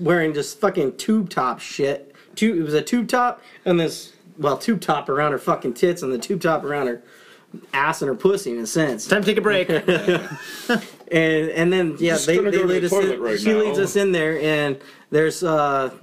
wearing 0.00 0.34
just 0.34 0.58
fucking 0.60 0.96
tube 0.96 1.30
top 1.30 1.60
shit. 1.60 2.14
Tube, 2.34 2.58
it 2.58 2.62
was 2.62 2.74
a 2.74 2.82
tube 2.82 3.06
top 3.08 3.40
and 3.64 3.78
this 3.78 4.12
well 4.38 4.58
tube 4.58 4.80
top 4.80 5.08
around 5.08 5.30
her 5.30 5.38
fucking 5.38 5.74
tits 5.74 6.02
and 6.02 6.12
the 6.12 6.18
tube 6.18 6.40
top 6.42 6.64
around 6.64 6.88
her 6.88 7.00
ass 7.72 8.02
and 8.02 8.08
her 8.08 8.14
pussy 8.14 8.52
in 8.52 8.58
a 8.58 8.66
sense. 8.66 9.06
Time 9.06 9.22
to 9.22 9.26
take 9.26 9.38
a 9.38 9.40
break. 9.40 9.68
And 11.12 11.50
and 11.50 11.72
then 11.72 11.96
yeah, 12.00 12.12
Just 12.14 12.26
they, 12.26 12.38
they 12.38 12.62
lead 12.64 12.82
the 12.82 12.86
us 12.86 12.92
in, 13.04 13.20
right 13.20 13.38
she 13.38 13.52
now. 13.52 13.58
leads 13.60 13.78
us 13.78 13.94
in 13.94 14.10
there 14.12 14.40
and 14.40 14.80
there's 15.10 15.44
uh 15.44 15.94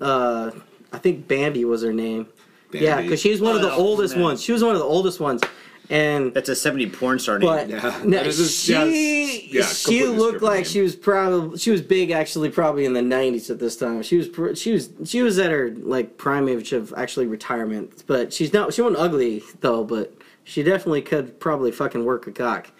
uh 0.00 0.50
I 0.92 0.98
think 0.98 1.26
Bambi 1.26 1.64
was 1.64 1.82
her 1.82 1.92
name. 1.94 2.28
Yeah, 2.72 2.96
Bambi. 2.96 3.02
because 3.04 3.20
she's 3.20 3.40
one 3.40 3.56
of 3.56 3.62
the 3.62 3.72
Oh, 3.72 3.78
oldest 3.78 4.14
man. 4.16 4.24
ones. 4.24 4.42
She 4.42 4.52
was 4.52 4.62
one 4.62 4.74
of 4.74 4.78
the 4.80 4.84
oldest 4.86 5.18
ones, 5.18 5.42
and 5.88 6.32
That's 6.34 6.50
a 6.50 6.54
70 6.54 6.90
porn 6.90 7.18
star 7.18 7.38
name. 7.38 7.48
but 7.48 7.68
Yeah, 7.70 8.00
no, 8.04 8.18
that 8.18 8.26
is 8.26 8.38
a- 8.38 8.48
she 8.48 8.72
yeah, 8.72 9.60
yeah, 9.62 9.66
she 9.66 10.04
looked 10.06 10.42
like 10.42 10.56
name. 10.56 10.64
she 10.64 10.80
was 10.82 10.94
probably 10.94 11.58
she 11.58 11.70
was 11.70 11.80
big 11.80 12.10
actually 12.10 12.50
probably 12.50 12.84
in 12.84 12.92
the 12.92 13.00
'90s 13.00 13.48
at 13.50 13.58
this 13.58 13.76
time. 13.76 14.02
She 14.02 14.18
was 14.18 14.58
she 14.60 14.72
was 14.72 14.90
she 15.06 15.22
was 15.22 15.38
at 15.38 15.50
her 15.50 15.70
like 15.78 16.18
prime 16.18 16.48
age 16.50 16.72
of 16.72 16.92
actually 16.96 17.26
retirement, 17.26 18.04
but 18.06 18.32
she's 18.34 18.52
not 18.52 18.74
she 18.74 18.82
wasn't 18.82 19.00
ugly 19.00 19.42
though, 19.60 19.82
but 19.84 20.14
she 20.48 20.62
definitely 20.62 21.02
could 21.02 21.38
probably 21.38 21.70
fucking 21.70 22.04
work 22.04 22.26
a 22.26 22.32
cock. 22.32 22.70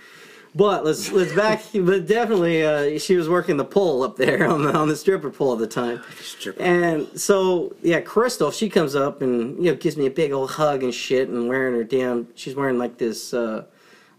But 0.55 0.85
let's 0.85 1.13
let's 1.13 1.33
back. 1.33 1.63
But 1.75 2.07
definitely, 2.07 2.65
uh, 2.65 2.99
she 2.99 3.17
was 3.17 3.29
working 3.29 3.59
the 3.59 3.65
pole 3.65 4.03
up 4.03 4.17
there 4.17 4.49
on 4.49 4.63
the 4.63 4.75
on 4.75 4.89
the 4.89 4.97
stripper 4.97 5.31
pole 5.31 5.53
at 5.53 5.59
the 5.59 5.67
time. 5.67 6.03
Stripper. 6.21 6.61
And 6.61 7.07
so 7.21 7.77
yeah, 7.83 8.01
Crystal, 8.01 8.51
she 8.51 8.71
comes 8.71 8.97
up 8.97 9.21
and 9.21 9.63
you 9.63 9.71
know 9.71 9.77
gives 9.77 9.97
me 9.97 10.07
a 10.07 10.11
big 10.11 10.33
old 10.33 10.51
hug 10.53 10.83
and 10.83 10.95
shit, 10.95 11.29
and 11.29 11.49
wearing 11.49 11.75
her 11.75 11.85
damn. 11.85 12.29
She's 12.35 12.55
wearing 12.55 12.79
like 12.79 12.97
this 12.97 13.35
uh, 13.35 13.67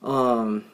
um, 0.04 0.66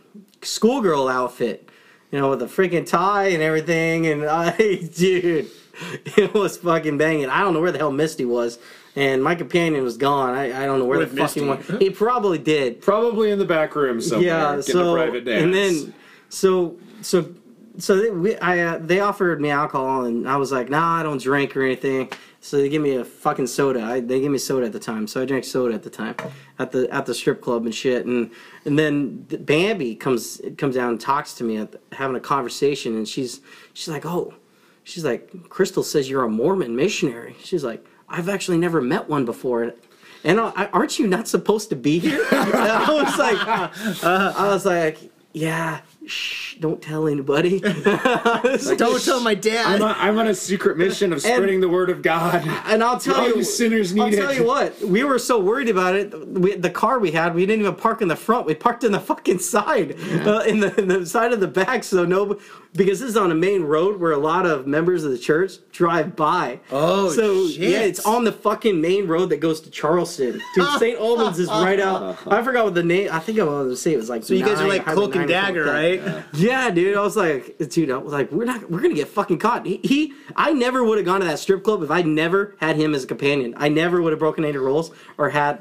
schoolgirl 0.41 1.07
outfit, 1.07 1.69
you 2.11 2.19
know, 2.19 2.30
with 2.30 2.41
a 2.41 2.47
freaking 2.47 2.86
tie 2.86 3.28
and 3.28 3.41
everything. 3.41 4.07
And 4.07 4.26
I, 4.30 4.51
dude, 4.57 5.49
it 6.17 6.34
was 6.34 6.57
fucking 6.57 6.97
banging. 6.97 7.30
I 7.30 7.39
don't 7.39 7.53
know 7.53 7.61
where 7.61 7.71
the 7.71 7.80
hell 7.80 7.91
Misty 7.91 8.26
was, 8.26 8.59
and 8.95 9.23
my 9.23 9.35
companion 9.35 9.83
was 9.83 9.97
gone. 9.97 10.33
I, 10.33 10.63
I 10.63 10.65
don't 10.65 10.79
know 10.79 10.85
where 10.85 11.05
the 11.05 11.07
fuck 11.07 11.31
he 11.31 11.41
went. 11.41 11.63
He 11.81 11.89
probably 11.89 12.37
did. 12.37 12.81
Probably 12.81 13.31
in 13.31 13.39
the 13.39 13.45
back 13.45 13.75
room 13.75 14.01
somewhere. 14.01 14.27
Yeah. 14.27 14.61
So 14.61 14.95
a 14.95 15.03
private 15.03 15.25
dance. 15.25 15.43
and 15.43 15.53
then 15.53 15.93
so 16.29 16.77
so 17.01 17.33
so 17.77 17.97
they, 17.97 18.09
we, 18.09 18.37
I, 18.37 18.59
uh, 18.59 18.77
they 18.79 19.01
offered 19.01 19.41
me 19.41 19.49
alcohol, 19.49 20.05
and 20.05 20.27
I 20.29 20.37
was 20.37 20.51
like, 20.51 20.69
nah, 20.69 20.99
I 20.99 21.03
don't 21.03 21.21
drink 21.21 21.55
or 21.57 21.63
anything. 21.63 22.09
So 22.39 22.57
they 22.57 22.69
give 22.69 22.81
me 22.81 22.95
a 22.95 23.03
fucking 23.03 23.47
soda. 23.47 23.81
I, 23.81 23.99
they 23.99 24.21
gave 24.21 24.29
me 24.29 24.37
soda 24.37 24.67
at 24.67 24.71
the 24.71 24.79
time, 24.79 25.07
so 25.07 25.21
I 25.21 25.25
drank 25.25 25.45
soda 25.45 25.73
at 25.73 25.83
the 25.83 25.89
time, 25.89 26.15
at 26.59 26.71
the 26.71 26.87
at 26.93 27.05
the 27.05 27.13
strip 27.13 27.41
club 27.41 27.65
and 27.65 27.73
shit. 27.73 28.05
And 28.05 28.29
and 28.65 28.77
then 28.77 29.23
Bambi 29.23 29.95
comes 29.95 30.41
comes 30.57 30.75
down 30.75 30.91
and 30.91 31.01
talks 31.01 31.33
to 31.35 31.43
me, 31.43 31.57
at 31.57 31.71
the, 31.71 31.79
having 31.93 32.15
a 32.15 32.19
conversation, 32.19 32.95
and 32.95 33.07
she's 33.07 33.41
she's 33.73 33.87
like, 33.87 34.05
oh, 34.05 34.33
she's 34.83 35.03
like, 35.03 35.49
Crystal 35.49 35.83
says 35.83 36.07
you're 36.07 36.23
a 36.23 36.29
Mormon 36.29 36.75
missionary. 36.75 37.35
She's 37.43 37.63
like, 37.63 37.83
I've 38.16 38.30
actually 38.30 38.57
never 38.57 38.82
met 38.82 39.09
one 39.09 39.26
before. 39.26 39.74
And 40.24 40.39
I, 40.39 40.70
aren't 40.72 40.97
you 40.97 41.05
not 41.05 41.28
supposed 41.28 41.70
to 41.70 41.76
be 41.76 41.99
here? 41.99 42.26
And 42.32 42.53
I 42.55 42.93
was 42.93 43.18
like, 43.18 44.03
uh, 44.03 44.34
I 44.36 44.47
was 44.47 44.66
like, 44.66 45.11
yeah, 45.34 45.82
shh, 46.05 46.55
don't 46.61 46.82
tell 46.82 47.09
anybody. 47.09 47.59
Don't 48.78 49.03
tell 49.03 49.20
my 49.20 49.36
dad. 49.36 49.66
I'm, 49.66 49.82
on, 49.82 49.95
I'm 49.97 50.18
on 50.18 50.28
a 50.28 50.34
secret 50.34 50.78
mission 50.78 51.11
of 51.11 51.22
spreading 51.22 51.59
the 51.59 51.68
word 51.68 51.89
of 51.89 52.01
God. 52.01 52.47
And 52.68 52.82
I'll 52.82 52.97
tell 52.97 53.16
All 53.16 53.28
you, 53.28 53.36
you 53.36 53.43
sinners 53.43 53.93
need 53.93 54.01
I'll 54.01 54.11
tell 54.11 54.34
you 54.34 54.45
what, 54.45 54.80
we 54.82 55.03
were 55.03 55.20
so 55.20 55.38
worried 55.38 55.68
about 55.68 55.95
it. 55.95 56.18
We, 56.26 56.55
the 56.55 56.70
car 56.70 56.99
we 56.99 57.11
had, 57.11 57.36
we 57.36 57.45
didn't 57.45 57.63
even 57.63 57.76
park 57.76 58.01
in 58.01 58.07
the 58.07 58.16
front. 58.16 58.45
We 58.45 58.55
parked 58.55 58.86
in 58.86 58.93
the 58.93 58.99
fucking 59.01 59.39
side, 59.39 59.99
uh, 60.26 60.43
in, 60.47 60.61
the, 60.61 60.74
in 60.80 60.88
the 60.88 61.05
side 61.05 61.34
of 61.34 61.41
the 61.41 61.49
back. 61.49 61.84
So 61.84 62.05
no, 62.05 62.39
because 62.76 62.99
this 62.99 63.09
is 63.09 63.17
on 63.17 63.32
a 63.32 63.36
main 63.36 63.63
road 63.63 63.99
where 63.99 64.11
a 64.11 64.17
lot 64.17 64.45
of 64.45 64.67
members 64.67 65.03
of 65.03 65.11
the 65.11 65.17
church 65.17 65.53
drive 65.71 66.15
by. 66.15 66.59
Oh, 66.71 67.09
so 67.09 67.47
shit. 67.47 67.69
yeah, 67.69 67.80
it's 67.80 68.05
on 68.05 68.23
the 68.23 68.32
fucking 68.32 68.80
main 68.80 69.07
road 69.07 69.30
that 69.30 69.38
goes 69.38 69.61
to 69.61 69.69
Charleston. 69.69 70.41
Dude, 70.55 70.67
St. 70.80 70.99
Albans 70.99 71.39
is 71.39 71.47
right 71.49 71.80
out. 71.80 72.17
I 72.28 72.43
forgot 72.43 72.65
what 72.65 72.76
the 72.76 72.84
name. 72.84 73.09
I 73.11 73.19
think 73.19 73.39
I 73.39 73.43
wanted 73.43 73.69
to 73.69 73.78
say 73.78 73.93
it 73.93 73.97
was 73.97 74.09
like. 74.09 74.23
so 74.23 74.34
you 74.34 74.45
guys 74.45 74.59
are 74.59 74.67
like 74.67 74.84
cloak 74.86 75.15
and 75.15 75.30
9 75.30 75.57
or 75.57 75.65
something 75.65 75.65
dagger, 75.65 75.65
right? 75.65 76.23
Yeah, 76.34 76.69
dude. 76.69 76.97
I 76.97 77.01
was 77.01 77.15
like, 77.15 77.57
dude, 77.69 77.91
I 77.91 77.97
was 77.97 78.13
like, 78.13 78.32
we're 78.32 78.45
not, 78.45 78.69
we're 78.69 78.82
gonna 78.82 78.93
get 78.93 79.07
fucking 79.07 79.39
caught. 79.39 79.65
He, 79.65 79.80
he 79.84 80.13
I 80.36 80.51
never 80.53 80.84
would 80.84 80.97
have 80.97 81.05
gone 81.05 81.21
to 81.21 81.28
that 81.28 81.39
strip 81.39 81.63
club 81.63 81.84
if 81.84 81.91
I 81.91 82.01
never 82.01 82.55
had 82.59 82.76
him 82.76 82.93
as 82.93 83.03
a 83.03 83.07
companion. 83.07 83.53
I 83.57 83.69
never 83.69 84.01
would 84.01 84.11
have 84.11 84.19
broken 84.19 84.43
any 84.43 84.57
rules 84.57 84.91
or 85.17 85.30
had 85.30 85.59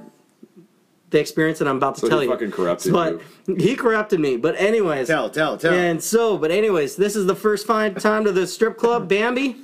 the 1.15 1.21
experience 1.21 1.61
that 1.61 1.69
I'm 1.69 1.77
about 1.77 1.95
to 1.95 2.01
So 2.03 2.09
tell 2.09 2.19
he 2.19 2.27
you. 2.27 2.31
fucking 2.33 2.51
corrupted 2.51 2.93
but 2.93 3.23
he 3.47 3.77
corrupted 3.77 4.19
me. 4.21 4.37
But 4.37 4.57
anyways, 4.57 5.07
Tell, 5.07 5.31
tell, 5.31 5.57
tell. 5.57 5.73
and 5.73 6.03
so, 6.03 6.37
but 6.37 6.51
anyways, 6.51 6.97
this 6.97 7.15
is 7.17 7.27
the 7.27 7.37
first 7.37 7.67
fine 7.67 7.95
time 7.95 8.25
to 8.25 8.33
the 8.33 8.47
strip 8.47 8.77
club, 8.77 9.09
Bambi. 9.15 9.57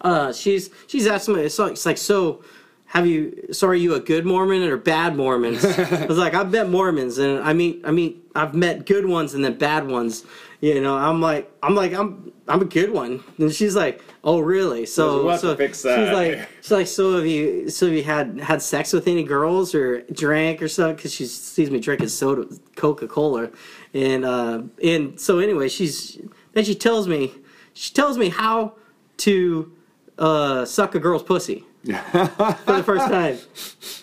Uh, 0.00 0.32
she's 0.32 0.70
she's 0.86 1.06
asking 1.06 1.36
me. 1.36 1.48
So 1.48 1.66
it's 1.66 1.84
like, 1.86 1.98
so 1.98 2.42
have 2.86 3.06
you? 3.06 3.48
So 3.52 3.68
are 3.68 3.74
you 3.74 3.94
a 3.94 4.00
good 4.00 4.24
Mormon 4.26 4.62
or 4.62 4.76
bad 4.78 5.14
Mormons? 5.14 5.64
I 5.78 6.06
was 6.06 6.18
like, 6.18 6.34
I've 6.34 6.50
met 6.50 6.68
Mormons, 6.70 7.18
and 7.18 7.38
I 7.42 7.52
mean, 7.52 7.82
I 7.84 7.90
mean, 7.90 8.20
I've 8.34 8.54
met 8.54 8.86
good 8.86 9.06
ones 9.06 9.34
and 9.34 9.44
then 9.44 9.58
bad 9.58 9.86
ones. 9.86 10.24
You 10.62 10.80
know, 10.80 10.96
I'm 10.96 11.20
like, 11.20 11.50
I'm 11.60 11.74
like, 11.74 11.92
I'm 11.92 12.32
I'm 12.46 12.62
a 12.62 12.64
good 12.64 12.92
one, 12.92 13.24
and 13.38 13.52
she's 13.52 13.74
like, 13.74 14.00
oh 14.22 14.38
really? 14.38 14.86
So 14.86 15.24
We'll 15.24 15.36
so 15.36 15.56
fix 15.56 15.78
she's 15.78 15.86
like, 15.86 16.48
she's 16.60 16.70
like, 16.70 16.86
so 16.86 17.16
have 17.16 17.26
you? 17.26 17.68
So 17.68 17.86
have 17.86 17.94
you 17.96 18.04
had 18.04 18.38
had 18.38 18.62
sex 18.62 18.92
with 18.92 19.08
any 19.08 19.24
girls 19.24 19.74
or 19.74 20.02
drank 20.12 20.62
or 20.62 20.68
something? 20.68 20.94
Because 20.94 21.12
she 21.12 21.26
sees 21.26 21.68
me 21.68 21.80
drinking 21.80 22.08
soda, 22.10 22.46
Coca 22.76 23.08
Cola, 23.08 23.50
and 23.92 24.24
uh, 24.24 24.62
and 24.84 25.18
so 25.20 25.40
anyway, 25.40 25.68
she's 25.68 26.20
then 26.52 26.62
she 26.62 26.76
tells 26.76 27.08
me 27.08 27.32
she 27.72 27.92
tells 27.92 28.16
me 28.16 28.28
how 28.28 28.74
to 29.16 29.72
uh, 30.16 30.64
suck 30.64 30.94
a 30.94 31.00
girl's 31.00 31.24
pussy 31.24 31.64
for 31.84 31.92
the 31.92 32.84
first 32.86 33.08
time. 33.08 33.36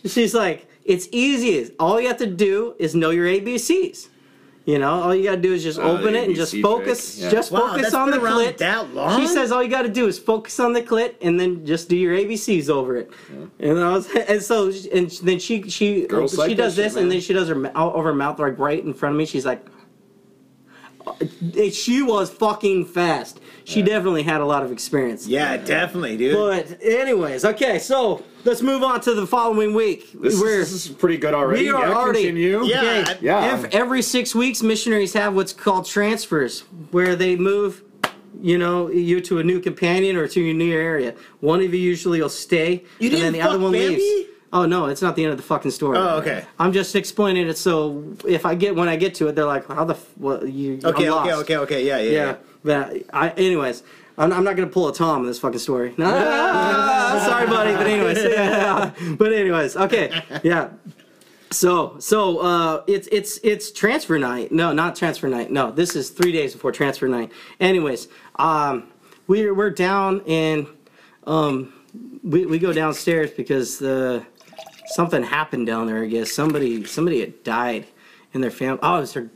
She's 0.06 0.34
like, 0.34 0.68
it's 0.84 1.08
easy. 1.14 1.74
All 1.80 2.02
you 2.02 2.10
have 2.10 2.18
to 2.18 2.28
do 2.28 2.76
is 2.80 2.96
know 2.96 3.12
your 3.12 3.28
ABCs. 3.28 4.10
You 4.70 4.78
know, 4.78 5.02
all 5.02 5.16
you 5.16 5.24
gotta 5.24 5.42
do 5.42 5.52
is 5.54 5.64
just 5.64 5.80
Oh, 5.80 5.98
open 5.98 6.14
the 6.14 6.20
it 6.22 6.28
and 6.28 6.36
just 6.36 6.56
focus, 6.62 7.18
yeah. 7.18 7.32
just 7.32 7.52
Wow, 7.52 7.60
focus 7.70 7.82
that's 7.84 7.96
on 7.96 8.12
the 8.12 8.18
been 8.18 8.26
around 8.26 8.40
clit. 8.40 8.58
that 8.58 8.94
long? 8.94 9.20
She 9.20 9.26
says 9.26 9.52
all 9.52 9.64
you 9.64 9.70
gotta 9.70 9.90
do 9.90 10.06
is 10.08 10.20
focus 10.20 10.60
on 10.60 10.74
the 10.74 10.82
clit 10.84 11.16
and 11.22 11.40
then 11.40 11.66
just 11.66 11.90
do 11.90 11.96
your 11.96 12.16
ABCs 12.16 12.70
over 12.70 12.96
it. 12.98 13.10
And 13.60 13.80
I 13.80 13.94
was, 13.94 14.08
and 14.16 14.42
so, 14.44 14.72
and 14.94 15.10
then 15.24 15.40
she 15.40 15.68
she 15.70 16.06
Girls 16.06 16.32
she 16.34 16.38
like 16.38 16.56
does 16.58 16.76
this 16.76 16.94
shit, 16.94 17.02
and 17.02 17.12
then 17.12 17.20
she 17.20 17.34
does 17.34 17.48
her 17.48 17.56
mou- 17.56 17.72
over 17.74 18.10
her 18.10 18.14
mouth 18.14 18.38
like 18.38 18.60
right 18.60 18.84
in 18.84 18.94
front 18.94 19.16
of 19.16 19.18
me. 19.18 19.26
She's 19.26 19.46
like, 19.46 19.66
she 21.72 22.02
was 22.02 22.30
fucking 22.30 22.86
fast. 22.86 23.40
She 23.66 23.82
definitely 23.84 24.24
had 24.24 24.42
a 24.42 24.46
lot 24.46 24.64
of 24.64 24.72
experience. 24.72 25.28
yeah, 25.28 25.56
definitely, 25.58 26.18
dude. 26.18 26.34
But 26.36 26.82
anyways, 26.82 27.46
okay, 27.46 27.78
so 27.78 28.24
let's 28.44 28.62
move 28.64 28.82
on 28.82 29.00
to 29.02 29.14
the 29.14 29.28
following 29.28 29.76
week. 29.76 30.12
This, 30.14 30.34
is, 30.34 30.42
We're- 30.42 30.58
this 30.58 30.72
is 30.74 30.88
pretty 30.88 31.18
good 31.18 31.36
already. 31.36 31.64
we 31.64 31.70
are 31.70 31.88
yeah, 31.88 31.94
already- 31.94 32.20
continue. 32.24 32.64
Yeah, 32.66 33.04
okay, 33.08 33.18
Yeah. 33.22 33.54
ev- 33.54 33.66
every 33.72 34.02
six 34.02 34.34
weeks, 34.34 34.64
missionaries 34.64 35.14
have 35.14 35.36
what's 35.36 35.54
called 35.54 35.86
transfers, 35.86 36.62
where 36.90 37.16
they 37.16 37.36
move, 37.36 37.84
you 38.42 38.58
know, 38.58 38.90
you 38.90 39.22
to 39.22 39.38
a 39.38 39.44
new 39.44 39.60
companion 39.60 40.16
or 40.16 40.28
to 40.30 40.50
a 40.50 40.54
new 40.54 40.74
area. 40.74 41.14
One 41.40 41.60
of 41.62 41.72
you 41.72 41.80
usually 41.80 42.22
will 42.22 42.30
stay, 42.30 42.86
You 43.00 43.12
and 43.12 43.22
then 43.22 43.34
the 43.34 43.42
other 43.42 43.60
one 43.60 43.72
leaves. 43.74 44.04
Oh 44.52 44.66
no, 44.66 44.86
it's 44.88 45.02
not 45.02 45.16
the 45.16 45.24
end 45.24 45.32
of 45.32 45.38
the 45.38 45.44
fucking 45.44 45.72
story. 45.72 45.98
Oh, 45.98 46.18
okay. 46.18 46.44
I'm 46.58 46.74
just 46.74 46.96
explaining 46.96 47.48
it 47.48 47.58
so 47.58 48.04
if 48.28 48.46
I 48.46 48.56
get 48.56 48.76
when 48.76 48.90
I 48.90 48.96
get 48.96 49.14
to 49.16 49.28
it, 49.28 49.36
they're 49.36 49.46
like, 49.46 49.68
"How 49.68 49.86
the 49.86 49.94
f- 49.94 50.18
what 50.18 50.48
you?" 50.50 50.80
okay, 50.84 50.88
I'm 50.88 50.96
okay, 50.96 51.10
lost. 51.12 51.42
okay, 51.44 51.58
okay. 51.58 51.86
Yeah, 51.86 51.98
yeah, 52.00 52.12
Yeah, 52.12 52.26
yeah. 52.26 52.36
but 52.64 53.04
I, 53.14 53.30
anyways, 53.32 53.84
I'm, 54.18 54.34
I'm 54.34 54.44
not 54.44 54.56
gonna 54.56 54.68
pull 54.70 54.88
a 54.88 54.94
Tom 54.94 55.22
in 55.22 55.28
this 55.28 55.38
fucking 55.40 55.60
story. 55.60 55.94
Sorry, 55.98 57.46
buddy. 57.48 57.74
But 57.74 57.88
anyways, 57.88 58.24
yeah. 58.24 58.92
But 59.18 59.34
anyways, 59.34 59.76
okay, 59.78 60.24
yeah. 60.44 60.70
So 61.52 61.98
so 62.00 62.40
uh, 62.40 62.84
it's 62.88 63.08
it's 63.12 63.40
it's 63.44 63.72
transfer 63.72 64.18
night. 64.20 64.52
No, 64.52 64.72
not 64.74 64.96
transfer 64.96 65.28
night. 65.28 65.52
No, 65.52 65.72
this 65.72 65.96
is 65.96 66.10
three 66.10 66.32
days 66.32 66.54
before 66.54 66.72
transfer 66.72 67.08
night. 67.08 67.32
Anyways, 67.60 68.08
um, 68.38 68.88
we're 69.28 69.54
we're 69.54 69.72
down 69.72 70.22
and 70.28 70.68
um, 71.26 71.74
we 72.24 72.46
we 72.46 72.60
go 72.60 72.72
downstairs 72.74 73.32
because 73.32 73.82
uh, 73.82 74.24
something 74.90 75.24
happened 75.24 75.68
down 75.68 75.88
there. 75.88 76.04
I 76.04 76.08
guess 76.08 76.32
somebody 76.32 76.84
somebody 76.86 77.22
had 77.22 77.44
died 77.44 77.88
in 78.34 78.42
their 78.42 78.52
family. 78.52 78.80
Oh, 78.84 78.98
it 78.98 79.02
was 79.02 79.14
her. 79.14 79.30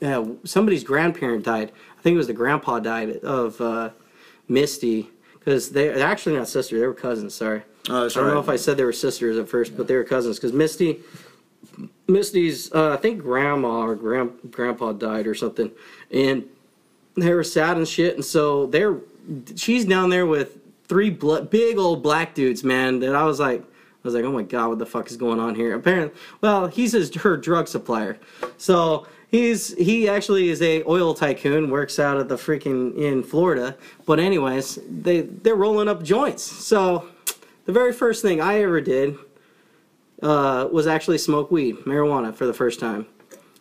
Yeah, 0.00 0.24
somebody's 0.44 0.82
grandparent 0.84 1.44
died. 1.44 1.72
I 1.98 2.02
think 2.02 2.14
it 2.14 2.18
was 2.18 2.26
the 2.26 2.32
grandpa 2.32 2.78
died 2.78 3.16
of 3.18 3.60
uh, 3.60 3.90
Misty 4.48 5.10
because 5.38 5.70
they, 5.72 5.88
they're 5.88 6.06
actually 6.06 6.36
not 6.36 6.48
sisters. 6.48 6.80
They 6.80 6.86
were 6.86 6.94
cousins. 6.94 7.34
Sorry. 7.34 7.62
Oh, 7.88 8.06
I 8.06 8.08
don't 8.08 8.28
know 8.28 8.40
if 8.40 8.48
I 8.48 8.56
said 8.56 8.76
they 8.76 8.84
were 8.84 8.92
sisters 8.92 9.36
at 9.36 9.48
first, 9.48 9.76
but 9.76 9.88
they 9.88 9.96
were 9.96 10.04
cousins 10.04 10.36
because 10.36 10.52
Misty, 10.52 11.00
Misty's, 12.06 12.72
uh, 12.72 12.92
I 12.92 12.96
think 12.96 13.22
grandma 13.22 13.80
or 13.80 13.94
grand, 13.94 14.32
grandpa 14.50 14.92
died 14.92 15.26
or 15.26 15.34
something, 15.34 15.70
and 16.10 16.44
they 17.16 17.32
were 17.34 17.44
sad 17.44 17.76
and 17.78 17.88
shit. 17.88 18.14
And 18.14 18.24
so 18.24 18.66
they're, 18.66 18.98
she's 19.56 19.86
down 19.86 20.10
there 20.10 20.26
with 20.26 20.58
three 20.88 21.10
bl- 21.10 21.40
big 21.40 21.78
old 21.78 22.02
black 22.02 22.34
dudes, 22.34 22.62
man. 22.62 23.00
That 23.00 23.14
I 23.14 23.24
was 23.24 23.40
like, 23.40 23.64
I 24.02 24.08
was 24.08 24.14
like, 24.14 24.24
oh 24.24 24.32
my 24.32 24.42
god, 24.42 24.68
what 24.68 24.78
the 24.78 24.86
fuck 24.86 25.10
is 25.10 25.16
going 25.16 25.38
on 25.38 25.54
here? 25.54 25.74
Apparently, 25.74 26.18
well, 26.40 26.66
he's 26.66 26.92
his 26.92 27.14
her 27.16 27.36
drug 27.36 27.68
supplier, 27.68 28.18
so. 28.56 29.06
He's 29.32 29.76
he 29.76 30.08
actually 30.08 30.48
is 30.48 30.60
a 30.60 30.82
oil 30.88 31.14
tycoon, 31.14 31.70
works 31.70 32.00
out 32.00 32.16
of 32.16 32.28
the 32.28 32.34
freaking 32.34 32.96
in 32.96 33.22
Florida. 33.22 33.76
But 34.04 34.18
anyways, 34.18 34.80
they 34.88 35.20
they're 35.20 35.54
rolling 35.54 35.86
up 35.86 36.02
joints. 36.02 36.42
So 36.42 37.08
the 37.64 37.70
very 37.70 37.92
first 37.92 38.22
thing 38.22 38.40
I 38.40 38.60
ever 38.60 38.80
did 38.80 39.16
uh, 40.20 40.68
was 40.72 40.88
actually 40.88 41.18
smoke 41.18 41.52
weed, 41.52 41.76
marijuana, 41.84 42.34
for 42.34 42.44
the 42.44 42.52
first 42.52 42.80
time. 42.80 43.06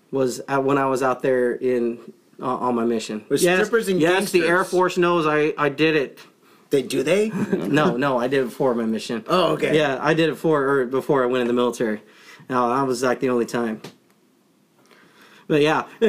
Was 0.09 0.39
at, 0.47 0.63
when 0.63 0.79
I 0.79 0.85
was 0.87 1.03
out 1.03 1.21
there 1.21 1.53
in 1.53 1.99
uh, 2.41 2.45
on 2.45 2.73
my 2.73 2.83
mission. 2.83 3.23
With 3.29 3.43
yes, 3.43 3.67
strippers 3.67 3.89
and 3.89 4.01
yes, 4.01 4.31
the. 4.31 4.41
Air 4.47 4.63
Force 4.63 4.97
knows 4.97 5.27
I 5.27 5.53
I 5.55 5.69
did 5.69 5.95
it. 5.95 6.19
They 6.69 6.83
do 6.83 7.03
they? 7.03 7.29
No, 7.69 7.97
no, 7.97 8.17
I 8.17 8.27
did 8.27 8.41
it 8.41 8.45
before 8.45 8.73
my 8.73 8.85
mission. 8.85 9.23
Oh, 9.27 9.53
okay. 9.53 9.75
Yeah, 9.75 9.99
I 10.01 10.13
did 10.13 10.29
it 10.29 10.35
for 10.35 10.63
or 10.67 10.85
before 10.85 11.23
I 11.23 11.27
went 11.27 11.41
in 11.41 11.47
the 11.47 11.53
military. 11.53 12.01
No, 12.49 12.69
that 12.73 12.87
was 12.87 13.03
like 13.03 13.19
the 13.19 13.29
only 13.29 13.45
time. 13.45 13.81
But 15.47 15.61
yeah. 15.61 15.85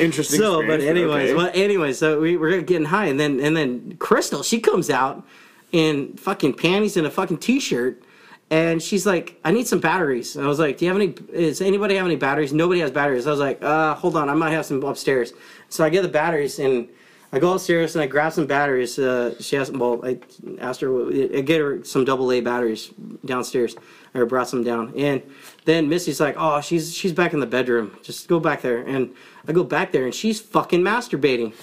Interesting. 0.00 0.40
so 0.40 0.66
but 0.66 0.80
anyways 0.80 1.30
okay. 1.30 1.34
but 1.34 1.54
anyways 1.54 1.96
so 1.96 2.20
we 2.20 2.36
were 2.36 2.60
getting 2.60 2.86
high 2.86 3.06
and 3.06 3.20
then 3.20 3.38
and 3.38 3.56
then 3.56 3.96
crystal 3.98 4.42
she 4.42 4.58
comes 4.58 4.90
out 4.90 5.24
in 5.70 6.16
fucking 6.16 6.54
panties 6.54 6.96
and 6.96 7.06
a 7.06 7.10
fucking 7.10 7.38
t-shirt 7.38 8.02
and 8.50 8.82
she's 8.82 9.06
like 9.06 9.38
i 9.44 9.52
need 9.52 9.68
some 9.68 9.78
batteries 9.78 10.34
and 10.34 10.44
i 10.44 10.48
was 10.48 10.58
like 10.58 10.76
do 10.76 10.84
you 10.84 10.90
have 10.90 11.00
any 11.00 11.12
does 11.12 11.60
anybody 11.60 11.94
have 11.94 12.04
any 12.04 12.16
batteries 12.16 12.52
nobody 12.52 12.80
has 12.80 12.90
batteries 12.90 13.28
i 13.28 13.30
was 13.30 13.38
like 13.38 13.62
uh 13.62 13.94
hold 13.94 14.16
on 14.16 14.28
i 14.28 14.34
might 14.34 14.50
have 14.50 14.66
some 14.66 14.82
upstairs 14.82 15.32
so 15.68 15.84
i 15.84 15.88
get 15.88 16.02
the 16.02 16.08
batteries 16.08 16.58
and 16.58 16.88
I 17.32 17.38
go 17.38 17.52
upstairs 17.52 17.94
and 17.94 18.02
I 18.02 18.06
grab 18.06 18.32
some 18.32 18.46
batteries. 18.46 18.98
Uh, 18.98 19.34
she 19.40 19.56
asked, 19.56 19.72
well, 19.72 20.00
I 20.04 20.18
asked 20.60 20.80
her, 20.80 21.06
I 21.36 21.40
get 21.42 21.60
her 21.60 21.84
some 21.84 22.04
double 22.04 22.32
A 22.32 22.40
batteries 22.40 22.90
downstairs. 23.24 23.76
I 24.14 24.24
brought 24.24 24.48
some 24.48 24.64
down, 24.64 24.92
and 24.96 25.22
then 25.66 25.88
Missy's 25.88 26.18
like, 26.18 26.34
oh, 26.36 26.60
she's 26.60 26.92
she's 26.92 27.12
back 27.12 27.32
in 27.32 27.38
the 27.38 27.46
bedroom. 27.46 27.96
Just 28.02 28.26
go 28.26 28.40
back 28.40 28.60
there, 28.60 28.78
and 28.78 29.14
I 29.46 29.52
go 29.52 29.62
back 29.62 29.92
there, 29.92 30.04
and 30.04 30.12
she's 30.12 30.40
fucking 30.40 30.80
masturbating. 30.80 31.54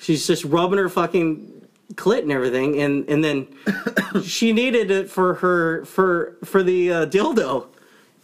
She's 0.00 0.26
just 0.26 0.44
rubbing 0.44 0.78
her 0.78 0.88
fucking 0.88 1.68
clit 1.94 2.22
and 2.22 2.32
everything, 2.32 2.80
and 2.80 3.08
and 3.08 3.22
then 3.22 3.46
she 4.24 4.52
needed 4.52 4.90
it 4.90 5.10
for 5.10 5.34
her 5.34 5.84
for 5.84 6.38
for 6.44 6.64
the 6.64 6.92
uh, 6.92 7.06
dildo. 7.06 7.68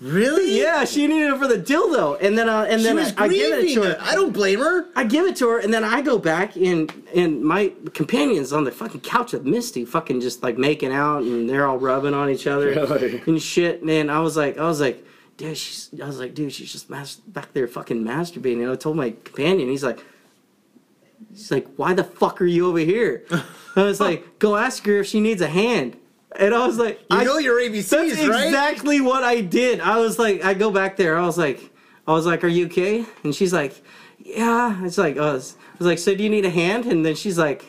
Really? 0.01 0.61
Yeah, 0.61 0.85
she 0.85 1.09
needed 1.09 1.33
it 1.33 1.39
for 1.39 1.49
the 1.49 1.59
dildo, 1.59 2.19
and 2.23 2.39
then 2.39 2.49
uh, 2.49 2.63
and 2.71 2.81
She 2.81 2.87
then 2.87 2.99
I, 2.99 3.25
I 3.25 3.29
give 3.29 3.59
it 3.59 3.75
to 3.75 3.83
her. 3.83 3.97
I 4.01 4.15
don't 4.15 4.33
blame 4.33 4.61
her. 4.61 4.87
I 4.95 5.03
give 5.03 5.27
it 5.27 5.35
to 5.37 5.49
her, 5.49 5.59
and 5.59 5.75
then 5.75 5.83
I 5.83 6.03
go 6.03 6.19
back 6.19 6.55
and 6.55 6.93
and 7.17 7.43
my 7.43 7.73
companions 7.95 8.53
on 8.53 8.63
the 8.63 8.71
fucking 8.71 9.01
couch 9.01 9.33
with 9.33 9.45
Misty, 9.45 9.85
fucking 9.85 10.21
just 10.21 10.41
like 10.43 10.57
making 10.57 10.93
out, 10.93 11.23
and 11.23 11.51
they're 11.51 11.67
all 11.67 11.79
rubbing 11.79 12.15
on 12.15 12.31
each 12.31 12.47
other 12.47 12.69
Really? 12.87 13.23
and 13.27 13.43
shit. 13.43 13.83
And 13.83 14.09
I 14.11 14.21
was 14.21 14.37
like, 14.37 14.57
I 14.57 14.69
was 14.69 14.81
like, 14.81 15.05
dude, 15.37 15.57
she's, 15.57 15.91
I 16.01 16.07
was 16.07 16.21
like, 16.21 16.33
dude, 16.33 16.53
she's 16.53 16.71
just 16.71 16.89
mas- 16.89 17.17
back 17.17 17.53
there 17.53 17.67
fucking 17.67 18.05
masturbating. 18.05 18.63
And 18.63 18.71
I 18.71 18.77
told 18.77 18.97
my 18.97 19.11
companion, 19.25 19.69
he's 19.69 19.83
like, 19.83 19.99
he's 21.31 21.51
like, 21.51 21.67
why 21.75 21.93
the 21.95 22.05
fuck 22.05 22.41
are 22.41 22.47
you 22.47 22.69
over 22.69 22.79
here? 22.79 23.25
I 23.77 23.83
was 23.83 23.99
like, 24.01 24.39
go 24.39 24.55
ask 24.55 24.87
her 24.87 24.99
if 25.01 25.07
she 25.09 25.21
needs 25.21 25.41
a 25.41 25.49
hand. 25.49 25.97
And 26.39 26.55
I 26.55 26.67
was 26.67 26.79
like, 26.79 27.01
You 27.11 27.19
I, 27.19 27.25
know 27.25 27.39
your 27.39 27.59
ABCs, 27.61 27.93
right? 27.93 28.09
that's 28.11 28.29
right? 28.29 28.47
exactly 28.47 29.01
what 29.01 29.25
I 29.25 29.41
did. 29.41 29.81
I 29.81 29.99
was 29.99 30.19
like, 30.19 30.45
I 30.45 30.55
go 30.55 30.71
back 30.71 30.97
there. 30.97 31.19
I 31.19 31.27
was 31.27 31.37
like, 31.37 31.61
I 32.07 32.13
was 32.13 32.25
like, 32.27 32.45
are 32.45 32.49
you 32.49 32.67
okay? 32.67 33.05
And 33.25 33.35
she's 33.35 33.53
like, 33.53 33.83
yeah. 34.19 34.85
It's 34.85 34.97
like, 34.99 35.17
uh, 35.17 35.31
I 35.31 35.33
was 35.33 35.57
like, 35.81 35.99
so 35.99 36.15
do 36.15 36.23
you 36.23 36.31
need 36.31 36.45
a 36.45 36.51
hand? 36.51 36.87
And 36.87 37.05
then 37.05 37.17
she's 37.17 37.37
like, 37.39 37.65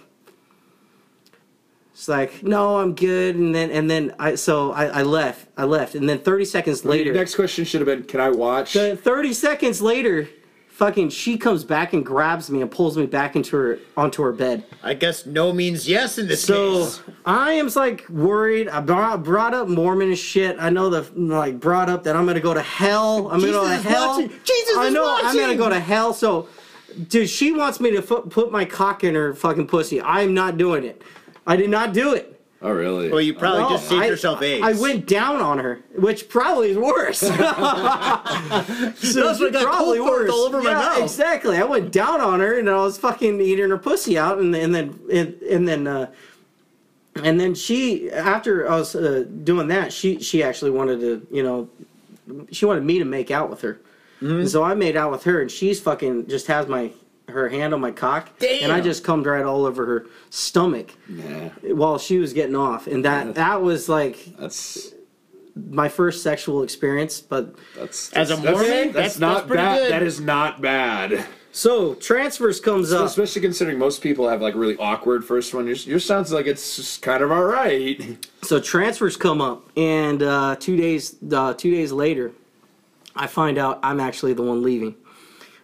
she's 1.93 2.07
like, 2.07 2.43
no, 2.43 2.77
I'm 2.77 2.95
good. 2.95 3.35
And 3.35 3.53
then, 3.53 3.71
and 3.71 3.89
then 3.89 4.13
I, 4.19 4.35
so 4.35 4.71
I, 4.71 4.85
I 4.85 5.01
left, 5.01 5.47
I 5.57 5.63
left. 5.65 5.95
And 5.95 6.07
then 6.07 6.19
30 6.19 6.45
seconds 6.45 6.85
later, 6.85 7.11
Next 7.11 7.35
question 7.35 7.65
should 7.65 7.81
have 7.81 7.87
been, 7.87 8.03
can 8.03 8.19
I 8.21 8.29
watch? 8.29 8.73
the 8.73 8.95
30 8.95 9.33
seconds 9.33 9.81
later, 9.81 10.29
fucking, 10.79 11.09
she 11.09 11.37
comes 11.37 11.65
back 11.65 11.91
and 11.91 12.05
grabs 12.05 12.49
me 12.49 12.61
and 12.61 12.71
pulls 12.71 12.97
me 12.97 13.05
back 13.05 13.35
into 13.35 13.57
her, 13.57 13.79
onto 13.97 14.23
her 14.23 14.31
bed. 14.31 14.63
I 14.81 14.93
guess 14.93 15.25
no 15.25 15.51
means 15.51 15.87
yes 15.89 16.17
in 16.17 16.27
this 16.27 16.41
So 16.41 16.85
case. 16.85 17.01
I 17.25 17.51
am 17.51 17.67
like 17.75 18.07
worried. 18.07 18.69
I 18.69 18.79
brought, 18.79 19.21
brought 19.23 19.53
up 19.53 19.67
Mormon 19.67 20.15
shit. 20.15 20.55
I 20.57 20.69
know 20.69 20.89
the 20.89 21.01
like 21.19 21.59
brought 21.59 21.89
up 21.89 22.05
that 22.05 22.15
I'm 22.15 22.25
gonna 22.25 22.39
go 22.39 22.53
to 22.53 22.61
hell. 22.61 23.29
I'm 23.29 23.41
Jesus 23.41 23.55
gonna 23.57 23.75
go 23.75 23.83
to 23.83 23.89
hell. 23.89 24.07
watching. 24.21 24.29
Jesus 24.45 24.77
I 24.77 24.89
know 24.89 25.19
I'm 25.21 25.35
gonna 25.35 25.57
go 25.57 25.67
to 25.69 25.79
hell. 25.81 26.13
So, 26.13 26.47
dude, 27.09 27.29
she 27.29 27.51
wants 27.51 27.81
me 27.81 27.91
to 27.91 28.01
put 28.01 28.49
my 28.49 28.63
cock 28.63 29.03
in 29.03 29.15
her 29.15 29.33
fucking 29.33 29.67
pussy. 29.67 30.01
I'm 30.01 30.33
not 30.33 30.57
doing 30.57 30.85
it. 30.85 31.01
I 31.45 31.57
did 31.57 31.69
not 31.69 31.93
do 31.93 32.13
it. 32.13 32.38
Oh, 32.61 32.71
really? 32.71 33.09
Well, 33.09 33.21
you 33.21 33.33
probably 33.33 33.61
No, 33.63 33.69
just 33.71 33.89
saved 33.89 34.03
I- 34.03 34.07
yourself 34.07 34.41
AIDS. 34.41 34.65
I 34.65 34.73
went 34.81 35.07
down 35.07 35.41
on 35.41 35.59
her, 35.59 35.79
which 35.95 36.29
probably 36.29 36.71
is 36.71 36.77
worse. 36.77 37.19
so 37.19 37.29
That's 37.31 39.39
what 39.39 39.53
got 39.53 39.65
probably 39.65 39.97
cold 39.99 40.09
worse. 40.09 40.31
all 40.31 40.39
over 40.45 40.61
my 40.61 40.71
yeah, 40.71 40.77
mouth. 40.79 41.03
Exactly. 41.03 41.57
I 41.57 41.63
went 41.63 41.91
down 41.91 42.21
on 42.21 42.39
her 42.39 42.57
and 42.59 42.69
I 42.69 42.75
was 42.77 42.97
fucking 42.97 43.39
eating 43.41 43.69
her 43.69 43.77
pussy 43.77 44.17
out, 44.17 44.39
and, 44.39 44.55
and 44.55 44.73
then 44.73 44.99
and, 45.11 45.41
and 45.41 45.67
then 45.67 45.87
uh, 45.87 46.11
and 47.23 47.39
then 47.39 47.55
she 47.55 48.11
after 48.11 48.69
I 48.69 48.77
was 48.77 48.95
uh, 48.95 49.25
doing 49.43 49.67
that, 49.69 49.91
she 49.93 50.19
she 50.19 50.43
actually 50.43 50.71
wanted 50.71 50.99
to 51.01 51.27
you 51.31 51.43
know 51.43 51.69
she 52.51 52.65
wanted 52.65 52.83
me 52.83 52.99
to 52.99 53.05
make 53.05 53.31
out 53.31 53.49
with 53.49 53.61
her, 53.61 53.79
Mm-hmm. 54.21 54.47
so 54.47 54.63
I 54.63 54.73
made 54.75 54.97
out 54.97 55.11
with 55.11 55.23
her, 55.23 55.41
and 55.41 55.49
she's 55.49 55.79
fucking 55.79 56.27
just 56.27 56.47
has 56.47 56.67
my 56.67 56.91
her 57.29 57.49
hand 57.49 57.73
on 57.73 57.81
my 57.81 57.91
cock, 57.91 58.29
and 58.43 58.71
I 58.71 58.81
just 58.81 59.03
cummed 59.03 59.25
right 59.25 59.43
all 59.45 59.65
over 59.65 59.85
her 59.85 60.05
stomach 60.29 60.91
yeah, 61.07 61.49
while 61.63 61.97
she 61.97 62.17
was 62.19 62.33
getting 62.33 62.55
off, 62.55 62.87
and 62.87 63.03
that 63.05 63.35
that 63.35 63.61
was 63.61 63.87
like 63.89 64.17
that's 64.37 64.93
my 65.55 65.89
first 65.89 66.23
sexual 66.23 66.63
experience. 66.63 67.19
But 67.21 67.55
that's 67.75 68.11
As 68.13 68.31
a 68.31 68.35
that's- 68.35 68.53
Mormon, 68.55 68.91
that's, 68.91 68.93
that's- 68.93 69.19
not 69.19 69.47
that's 69.47 69.55
bad. 69.57 69.77
good. 69.79 69.91
That 69.91 70.03
is 70.03 70.19
not 70.21 70.61
bad. 70.61 71.25
so 71.51 71.95
transfers 71.95 72.59
comes 72.59 72.93
up. 72.93 73.05
Especially 73.07 73.41
considering 73.41 73.77
most 73.79 74.01
people 74.01 74.27
have 74.29 74.41
like 74.41 74.55
really 74.55 74.77
awkward 74.77 75.25
first 75.25 75.53
one. 75.53 75.65
Yours, 75.67 75.85
yours 75.87 76.05
sounds 76.05 76.31
like 76.31 76.45
it's 76.45 76.75
just 76.75 77.01
kind 77.01 77.23
of 77.23 77.31
all 77.31 77.43
right. 77.43 78.25
So 78.43 78.59
transfers 78.59 79.17
come 79.17 79.41
up, 79.41 79.69
and 79.75 80.21
uh, 80.23 80.55
two 80.59 80.77
days 80.77 81.15
uh, 81.31 81.53
two 81.55 81.71
days 81.71 81.91
later, 81.91 82.31
I 83.15 83.27
find 83.27 83.57
out 83.57 83.79
I'm 83.83 83.99
actually 83.99 84.33
the 84.33 84.43
one 84.43 84.61
leaving. 84.63 84.95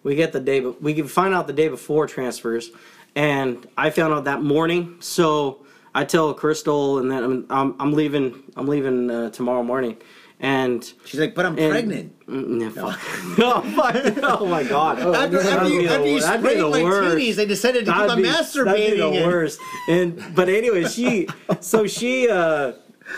We 0.05 0.15
get 0.15 0.31
the 0.33 0.39
day, 0.39 0.59
but 0.61 0.81
we 0.81 0.93
can 0.93 1.07
find 1.07 1.33
out 1.33 1.47
the 1.47 1.53
day 1.53 1.67
before 1.67 2.05
transfers, 2.07 2.69
and 3.15 3.67
I 3.77 3.89
found 3.89 4.13
out 4.13 4.25
that 4.25 4.41
morning. 4.41 4.97
So 4.99 5.65
I 5.95 6.05
tell 6.05 6.33
Crystal, 6.35 6.99
and 6.99 7.09
then 7.11 7.23
I'm 7.23 7.45
I'm, 7.49 7.75
I'm 7.79 7.93
leaving. 7.93 8.43
I'm 8.55 8.67
leaving 8.67 9.09
uh, 9.09 9.31
tomorrow 9.31 9.63
morning, 9.63 9.97
and 10.39 10.83
She's 11.05 11.19
like, 11.19 11.33
but 11.33 11.45
I'm 11.47 11.57
And- 11.57 11.71
pregnant. 11.71 12.11
Mm, 12.27 12.61
yeah, 12.61 12.69
fuck. 12.69 12.99
oh, 13.39 13.61
fuck. 13.75 14.23
oh 14.39 14.45
my 14.47 14.63
god. 14.63 14.99
After, 14.99 15.15
after 15.39 15.43
That'd 15.43 15.71
you, 15.71 15.79
be 15.81 15.87
the- 15.87 15.93
after 15.93 16.07
you 16.07 16.19
that'd 16.21 16.41
be 16.43 16.49
sprayed 16.49 16.59
the 16.63 16.69
my 16.69 16.83
worst. 16.83 17.15
titties, 17.17 17.35
they 17.35 17.45
decided 17.45 17.85
to 17.85 17.91
That'd 17.91 18.17
be- 18.17 18.23
masturbating. 18.29 18.65
That'd 18.65 18.91
be 18.91 18.97
the 18.97 19.07
and- 19.07 19.25
worst. 19.27 19.59
And 19.89 20.35
but 20.35 20.49
anyway, 20.49 20.85
she 20.85 21.27
so 21.61 21.87
she 21.87 22.29
uh 22.29 22.73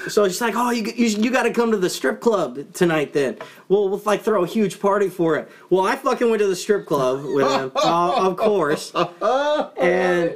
so 0.08 0.28
she's 0.28 0.42
like, 0.42 0.56
oh, 0.56 0.72
you 0.72 0.84
you, 0.96 1.08
you 1.08 1.32
got 1.32 1.44
to 1.44 1.54
come 1.54 1.72
to 1.72 1.78
the 1.78 1.90
strip 1.90 2.20
club 2.22 2.74
tonight. 2.74 3.14
Then 3.14 3.38
we'll 3.68 3.90
we'll 3.90 4.02
like 4.06 4.22
throw 4.22 4.44
a 4.44 4.48
huge 4.48 4.80
party 4.80 5.10
for 5.10 5.36
it. 5.36 5.50
Well, 5.70 5.86
I 5.86 5.96
fucking 5.96 6.30
went 6.30 6.42
to 6.42 6.48
the 6.48 6.56
strip 6.56 6.86
club 6.86 7.24
with 7.24 7.48
them, 7.48 7.72
uh, 7.76 8.28
of 8.28 8.38
course, 8.38 8.92
and 8.96 10.36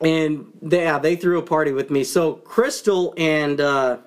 and 0.00 0.52
they, 0.62 0.82
yeah, 0.82 0.98
they 0.98 1.16
threw 1.16 1.38
a 1.38 1.42
party 1.42 1.72
with 1.72 1.90
me. 1.90 2.04
So 2.04 2.34
Crystal 2.34 3.14
and. 3.16 3.60
uh 3.60 3.98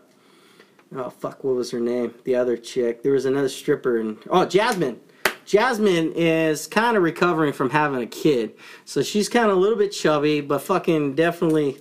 Oh 0.95 1.09
fuck! 1.09 1.43
What 1.43 1.55
was 1.55 1.71
her 1.71 1.79
name? 1.79 2.13
The 2.23 2.35
other 2.35 2.55
chick. 2.55 3.01
There 3.01 3.13
was 3.13 3.25
another 3.25 3.49
stripper, 3.49 3.99
and 3.99 4.17
oh, 4.29 4.45
Jasmine. 4.45 4.99
Jasmine 5.45 6.13
is 6.15 6.67
kind 6.67 6.95
of 6.95 7.03
recovering 7.03 7.51
from 7.51 7.69
having 7.69 8.01
a 8.01 8.05
kid, 8.05 8.53
so 8.85 9.01
she's 9.01 9.27
kind 9.27 9.49
of 9.49 9.57
a 9.57 9.59
little 9.59 9.77
bit 9.77 9.89
chubby, 9.89 10.39
but 10.39 10.59
fucking 10.59 11.15
definitely, 11.15 11.79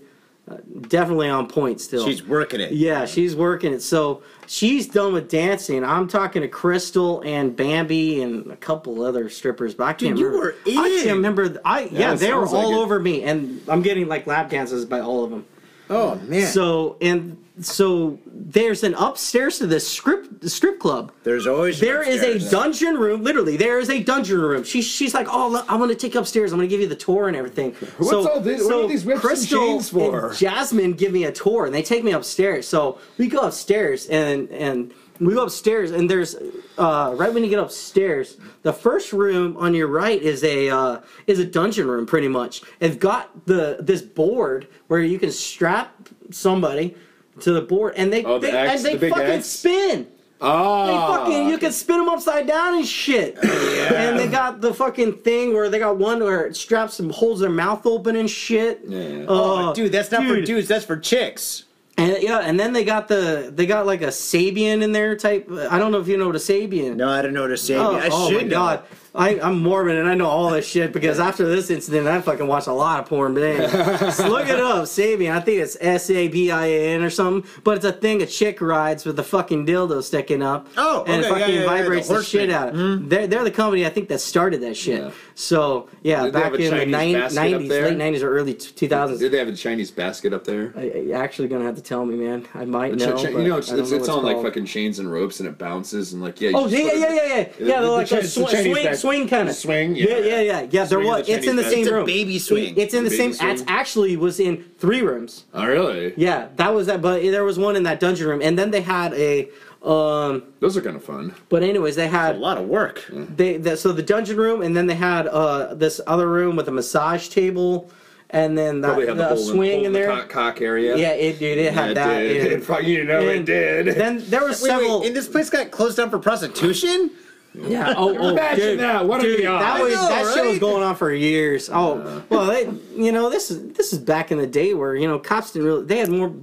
uh, 0.49 0.57
definitely 0.89 1.29
on 1.29 1.47
point 1.47 1.81
still. 1.81 2.05
She's 2.05 2.27
working 2.27 2.61
it. 2.61 2.73
yeah, 2.73 3.07
she's 3.07 3.37
working 3.37 3.73
it. 3.73 3.81
So 3.81 4.23
she's 4.47 4.89
done 4.89 5.13
with 5.13 5.29
dancing. 5.31 5.85
I'm 5.85 6.09
talking 6.09 6.43
to 6.43 6.49
Crystal 6.49 7.21
and 7.23 7.55
Bambi 7.55 8.23
and 8.23 8.51
a 8.51 8.57
couple 8.57 9.03
other 9.05 9.29
strippers, 9.29 9.75
but 9.75 9.85
I 9.85 9.93
can't 9.93 10.17
Dude, 10.17 10.19
you 10.19 10.27
remember. 10.27 10.57
were 10.67 10.73
I 10.83 11.03
can't 11.05 11.17
remember. 11.17 11.61
I 11.65 11.83
yeah, 11.85 12.15
it 12.15 12.17
they 12.17 12.33
were 12.33 12.41
sounds 12.47 12.53
like 12.53 12.65
all 12.65 12.75
over 12.75 12.99
me, 12.99 13.23
and 13.23 13.61
I'm 13.69 13.83
getting 13.83 14.09
like 14.09 14.27
lap 14.27 14.51
dances 14.51 14.85
by 14.85 15.01
all 15.01 15.23
of 15.25 15.31
them. 15.31 15.47
Oh 15.93 16.15
man. 16.27 16.47
So 16.47 16.97
and 17.01 17.37
so 17.61 18.19
there's 18.27 18.83
an 18.83 18.95
upstairs 18.95 19.59
to 19.59 19.67
this 19.67 19.87
strip 19.87 20.27
strip 20.45 20.79
club. 20.81 21.13
there's 21.23 21.47
always 21.47 21.79
There 21.79 22.03
is 22.03 22.23
a 22.23 22.51
dungeon 22.51 22.97
room. 22.97 23.23
Literally, 23.23 23.57
there 23.59 23.79
is 23.79 23.91
a 23.91 24.03
dungeon 24.03 24.41
room. 24.41 24.65
She's 24.65 24.87
she's 24.87 25.13
like, 25.13 25.29
oh, 25.31 25.49
look, 25.49 25.67
I'm 25.71 25.79
gonna 25.79 25.95
take 25.95 26.15
you 26.15 26.21
upstairs. 26.21 26.53
I'm 26.53 26.59
gonna 26.59 26.69
give 26.69 26.81
you 26.81 26.89
the 26.89 26.97
tour 26.97 27.29
and 27.29 27.37
everything. 27.37 27.73
What's 27.99 28.13
all 28.13 28.41
this- 28.41 28.65
what 28.65 28.85
are 28.85 28.89
these 28.89 29.05
whips 29.05 29.21
and 29.21 29.29
Crystal 29.29 29.59
chains 29.59 29.91
for? 29.91 30.29
and 30.29 30.37
Jasmine 30.37 30.93
give 30.95 31.13
me 31.13 31.25
a 31.25 31.33
tour, 31.33 31.67
and 31.67 31.75
they 31.75 31.83
take 31.83 32.03
me 32.05 32.13
upstairs. 32.13 32.67
So 32.67 32.99
we 33.19 33.29
go 33.29 33.41
upstairs, 33.41 34.07
and 34.07 34.49
and 34.51 34.93
we 35.27 35.35
go 35.35 35.45
upstairs, 35.45 35.91
and 35.91 36.09
there's 36.11 36.35
uh, 36.79 37.15
right 37.17 37.33
when 37.33 37.45
you 37.45 37.51
get 37.51 37.59
upstairs, 37.59 38.37
the 38.63 38.73
first 38.73 39.13
room 39.13 39.57
on 39.57 39.75
your 39.75 39.87
right 39.89 40.21
is 40.21 40.43
a 40.45 40.69
uh, 40.71 41.01
is 41.27 41.39
a 41.39 41.45
dungeon 41.45 41.87
room, 41.89 42.07
pretty 42.07 42.29
much. 42.29 42.63
It's 42.81 42.97
got 42.97 43.47
the 43.47 43.79
this 43.81 44.03
board 44.03 44.69
where 44.89 45.01
you 45.01 45.19
can 45.19 45.31
strap 45.31 46.09
somebody 46.31 46.95
to 47.41 47.53
the 47.53 47.63
board, 47.63 47.95
and 47.97 48.13
they 48.13 48.25
Oh, 48.25 48.39
the 48.39 48.49
they, 48.49 48.57
X, 48.57 48.77
and 48.77 48.85
they 48.85 48.93
the 48.95 48.99
big 49.01 49.11
fucking 49.13 49.27
X? 49.27 49.47
spin. 49.47 50.05
They 50.05 50.49
Oh, 50.49 51.17
fucking 51.17 51.49
you 51.51 51.57
can 51.57 51.71
spin 51.71 51.99
them 51.99 52.09
upside 52.09 52.49
down 52.49 52.75
and 52.75 52.85
shit. 52.87 53.39
And 53.45 54.19
they 54.19 54.27
got 54.27 54.61
the 54.61 54.75
fucking 54.75 55.19
thing 55.19 55.55
where 55.55 55.69
they 55.69 55.79
got 55.79 55.99
one 55.99 56.19
where 56.19 56.47
it 56.47 56.57
straps 56.57 56.99
and 56.99 57.13
holds 57.13 57.41
their 57.41 57.49
mouth 57.49 57.87
open 57.87 58.17
and 58.17 58.29
shit. 58.29 58.81
Yeah. 58.85 59.25
Uh, 59.29 59.73
Dude, 59.73 59.93
that's 59.93 60.11
not 60.11 60.25
for 60.27 60.35
dude. 60.35 60.45
dudes. 60.47 60.67
That's 60.67 60.85
for 60.85 60.97
chicks. 60.97 61.65
And 61.99 62.23
yeah, 62.23 62.39
and 62.39 62.59
then 62.59 62.73
they 62.73 62.85
got 62.85 63.09
the 63.09 63.51
they 63.55 63.67
got 63.67 63.87
like 63.87 64.03
a 64.03 64.07
Sabian 64.07 64.83
in 64.83 64.93
there 64.93 65.15
type. 65.17 65.51
I 65.51 65.79
don't 65.79 65.93
know 65.93 66.01
if 66.01 66.09
you 66.09 66.17
know 66.17 66.27
what 66.27 66.37
a 66.37 66.41
Sabian. 66.41 66.97
No, 66.97 67.09
I 67.09 67.21
don't 67.21 67.35
know 67.35 67.43
what 67.43 67.49
to 67.49 67.57
say. 67.57 67.77
Oh, 67.77 67.97
I 67.97 68.09
oh 68.11 68.31
should 68.31 68.43
my 68.43 68.49
know. 68.49 68.51
god. 68.51 68.85
I, 69.15 69.39
I'm 69.41 69.63
Mormon 69.63 69.99
and 69.99 70.09
I 70.09 70.15
know 70.15 70.27
all 70.27 70.51
this 70.51 70.67
shit 70.67 70.91
because 70.93 71.21
after 71.21 71.47
this 71.47 71.69
incident, 71.69 72.07
I 72.07 72.21
fucking 72.23 72.47
watched 72.47 72.67
a 72.67 72.73
lot 72.73 73.01
of 73.01 73.07
porn. 73.07 73.35
But 73.35 73.43
anyway, 73.43 73.67
look 74.29 74.49
it 74.49 74.59
up, 74.59 74.85
Sabian. 74.85 75.33
I 75.33 75.41
think 75.41 75.61
it's 75.61 75.77
S 75.81 76.09
A 76.09 76.29
B 76.29 76.51
I 76.51 76.67
A 76.67 76.95
N 76.95 77.03
or 77.03 77.11
something. 77.11 77.51
But 77.63 77.77
it's 77.77 77.85
a 77.85 77.93
thing 77.93 78.23
a 78.23 78.27
chick 78.27 78.63
rides 78.63 79.05
with 79.05 79.17
the 79.17 79.23
fucking 79.23 79.67
dildo 79.67 80.03
sticking 80.03 80.43
up. 80.43 80.67
Oh, 80.79 81.05
and 81.07 81.23
it 81.23 81.27
okay, 81.27 81.29
yeah, 81.29 81.29
fucking 81.29 81.55
yeah, 81.55 81.61
yeah, 81.61 81.61
the 81.61 81.67
vibrates 81.67 82.09
the, 82.09 82.23
shit 82.23 82.51
out 82.51 82.69
of 82.71 82.75
it. 82.75 82.79
Mm-hmm. 82.79 83.09
They're, 83.09 83.27
they're 83.27 83.45
the 83.45 83.51
company 83.51 83.85
I 83.85 83.91
think 83.91 84.09
that 84.09 84.21
started 84.21 84.63
that 84.63 84.77
shit. 84.77 85.13
So 85.35 85.91
yeah, 86.03 86.25
Did 86.25 86.33
back 86.33 86.55
in 86.55 86.61
the 86.61 86.71
Chinese 86.71 86.93
nine- 86.93 87.15
90s, 87.15 87.69
late 87.69 87.99
90s 87.99 88.23
or 88.23 88.31
early 88.31 88.55
2000s. 88.55 89.19
Did 89.19 89.33
they 89.33 89.39
have 89.39 89.49
a 89.49 89.55
Chinese 89.55 89.91
basket 89.91 90.33
up 90.33 90.45
there? 90.45 90.73
I, 90.75 91.11
I 91.13 91.23
actually 91.23 91.49
gonna 91.49 91.65
have 91.65 91.77
to 91.77 91.83
tell 91.83 92.07
me, 92.07 92.17
man. 92.17 92.47
I 92.55 92.65
might 92.65 92.95
know. 92.95 93.17
ch- 93.17 93.25
you 93.25 93.43
know, 93.43 93.59
it's, 93.59 93.71
it's, 93.71 93.91
know 93.91 93.97
it's 93.97 94.09
on 94.09 94.25
like 94.25 94.41
fucking 94.43 94.65
chains 94.65 94.99
and 94.99 95.11
ropes, 95.13 95.41
and 95.41 95.49
it 95.49 95.59
bounces 95.59 96.15
and 96.15 96.23
like 96.23 96.41
yeah. 96.41 96.51
you 96.51 96.57
Oh 96.57 96.67
yeah, 96.67 96.79
yeah, 96.79 96.93
yeah, 96.93 97.09
yeah, 97.09 97.27
yeah. 97.27 97.49
Yeah, 97.59 97.81
they're 97.81 97.91
like 97.91 98.11
a 98.11 98.27
sw- 98.27 98.49
swing, 98.49 98.95
swing 99.03 99.29
kind 99.29 99.49
of 99.49 99.55
swing, 99.55 99.95
Yeah, 99.97 100.07
yeah. 100.07 100.19
yeah, 100.19 100.41
yeah, 100.41 100.61
yeah. 100.63 100.85
There 100.85 100.87
Swing 100.87 101.07
was. 101.07 101.27
the 101.27 101.33
It's 101.35 101.47
in 101.47 101.57
the 101.57 101.65
same 101.65 101.85
back. 101.85 101.93
room. 101.95 102.03
It's 102.05 102.11
a 102.13 102.15
baby 102.15 102.39
swing. 102.39 102.75
It's 102.77 102.95
in 102.95 103.05
the 103.05 103.11
Baby 103.11 103.23
same. 103.23 103.33
swing. 103.35 103.51
It's 103.51 103.65
actually 103.67 104.17
was 104.17 104.41
in 104.41 104.65
three 104.79 105.03
rooms. 105.03 105.45
Oh 105.53 105.67
really? 105.67 106.15
Yeah, 106.17 106.49
that 106.57 106.73
was 106.75 106.87
that. 106.87 107.03
But 107.03 107.23
there 107.23 107.45
was 107.45 107.59
one 107.59 107.77
in 107.77 107.83
that 107.85 108.01
dungeon 108.01 108.27
room, 108.29 108.41
and 108.43 108.59
then 108.59 108.71
they 108.71 108.81
had 108.83 109.13
a. 109.15 109.49
Um, 109.83 110.45
Those 110.61 110.77
are 110.77 110.81
kind 110.81 110.95
of 110.95 111.03
fun. 111.05 111.35
but 111.49 111.65
anyways, 111.65 111.97
they 111.97 112.07
had 112.07 112.37
A 112.37 112.39
lot 112.39 112.57
of 112.57 112.69
work. 112.69 113.05
they, 113.11 113.57
the, 113.57 113.77
so 113.77 113.91
the 113.91 114.03
dungeon 114.03 114.37
room, 114.37 114.63
and 114.63 114.77
then 114.77 114.87
they 114.87 114.95
had 114.95 115.27
uh 115.27 115.75
this 115.75 116.01
other 116.07 116.29
room 116.29 116.55
with 116.55 116.69
a 116.69 116.71
massage 116.71 117.27
table, 117.29 117.91
and 118.31 118.57
then 118.57 118.81
the, 118.81 118.87
Probably 118.89 119.07
had 119.09 119.17
the 119.17 119.23
the 119.23 119.29
whole 119.35 119.37
swing 119.39 119.79
hole 119.79 119.87
in 119.87 119.93
the 119.93 119.99
there. 119.99 120.09
cock, 120.09 120.29
cock 120.29 120.61
area. 120.61 120.97
Yeah, 120.97 121.11
it 121.27 121.41
dude, 121.41 121.59
it 121.59 121.75
had 121.75 121.91
it 121.91 121.95
that. 121.95 122.19
did. 122.21 122.49
dude. 122.63 122.71
It 122.71 122.85
you 122.85 123.05
know 123.05 123.21
it 123.23 123.45
did. 123.45 123.97
Then 123.97 124.23
there 124.31 124.43
were 124.43 124.49
Wait, 124.51 124.57
several. 124.57 125.01
wait, 125.01 125.09
and 125.09 125.17
this 125.17 125.27
place 125.27 125.51
got 125.51 125.73
closed 125.73 125.97
down 125.97 126.11
for 126.11 126.21
prostitution? 126.21 127.11
Yeah. 127.55 127.95
Oh, 127.97 128.17
oh 128.17 128.31
Imagine 128.31 128.65
dude, 128.65 128.81
that. 128.81 129.07
What 129.07 129.21
dude, 129.21 129.39
the 129.41 129.47
odds? 129.47 129.65
that 129.65 129.83
was 129.83 129.95
know, 129.95 130.09
that 130.09 130.35
shit 130.35 130.47
was 130.47 130.59
going 130.59 130.83
on 130.83 130.97
for 130.97 131.13
years. 131.13 131.69
Oh, 131.73 132.25
well, 132.31 132.47
they, 132.47 132.65
you 132.95 133.13
know, 133.13 133.29
this 133.29 133.51
is 133.51 133.73
this 133.75 133.93
is 133.93 133.99
back 133.99 134.33
in 134.33 134.39
the 134.39 134.47
day 134.47 134.75
where 134.75 134.97
you 134.97 135.07
know 135.07 135.19
cops 135.19 135.53
didn't 135.53 135.69
really 135.69 135.85
they 135.85 135.99
had 135.99 136.09
more 136.09 136.35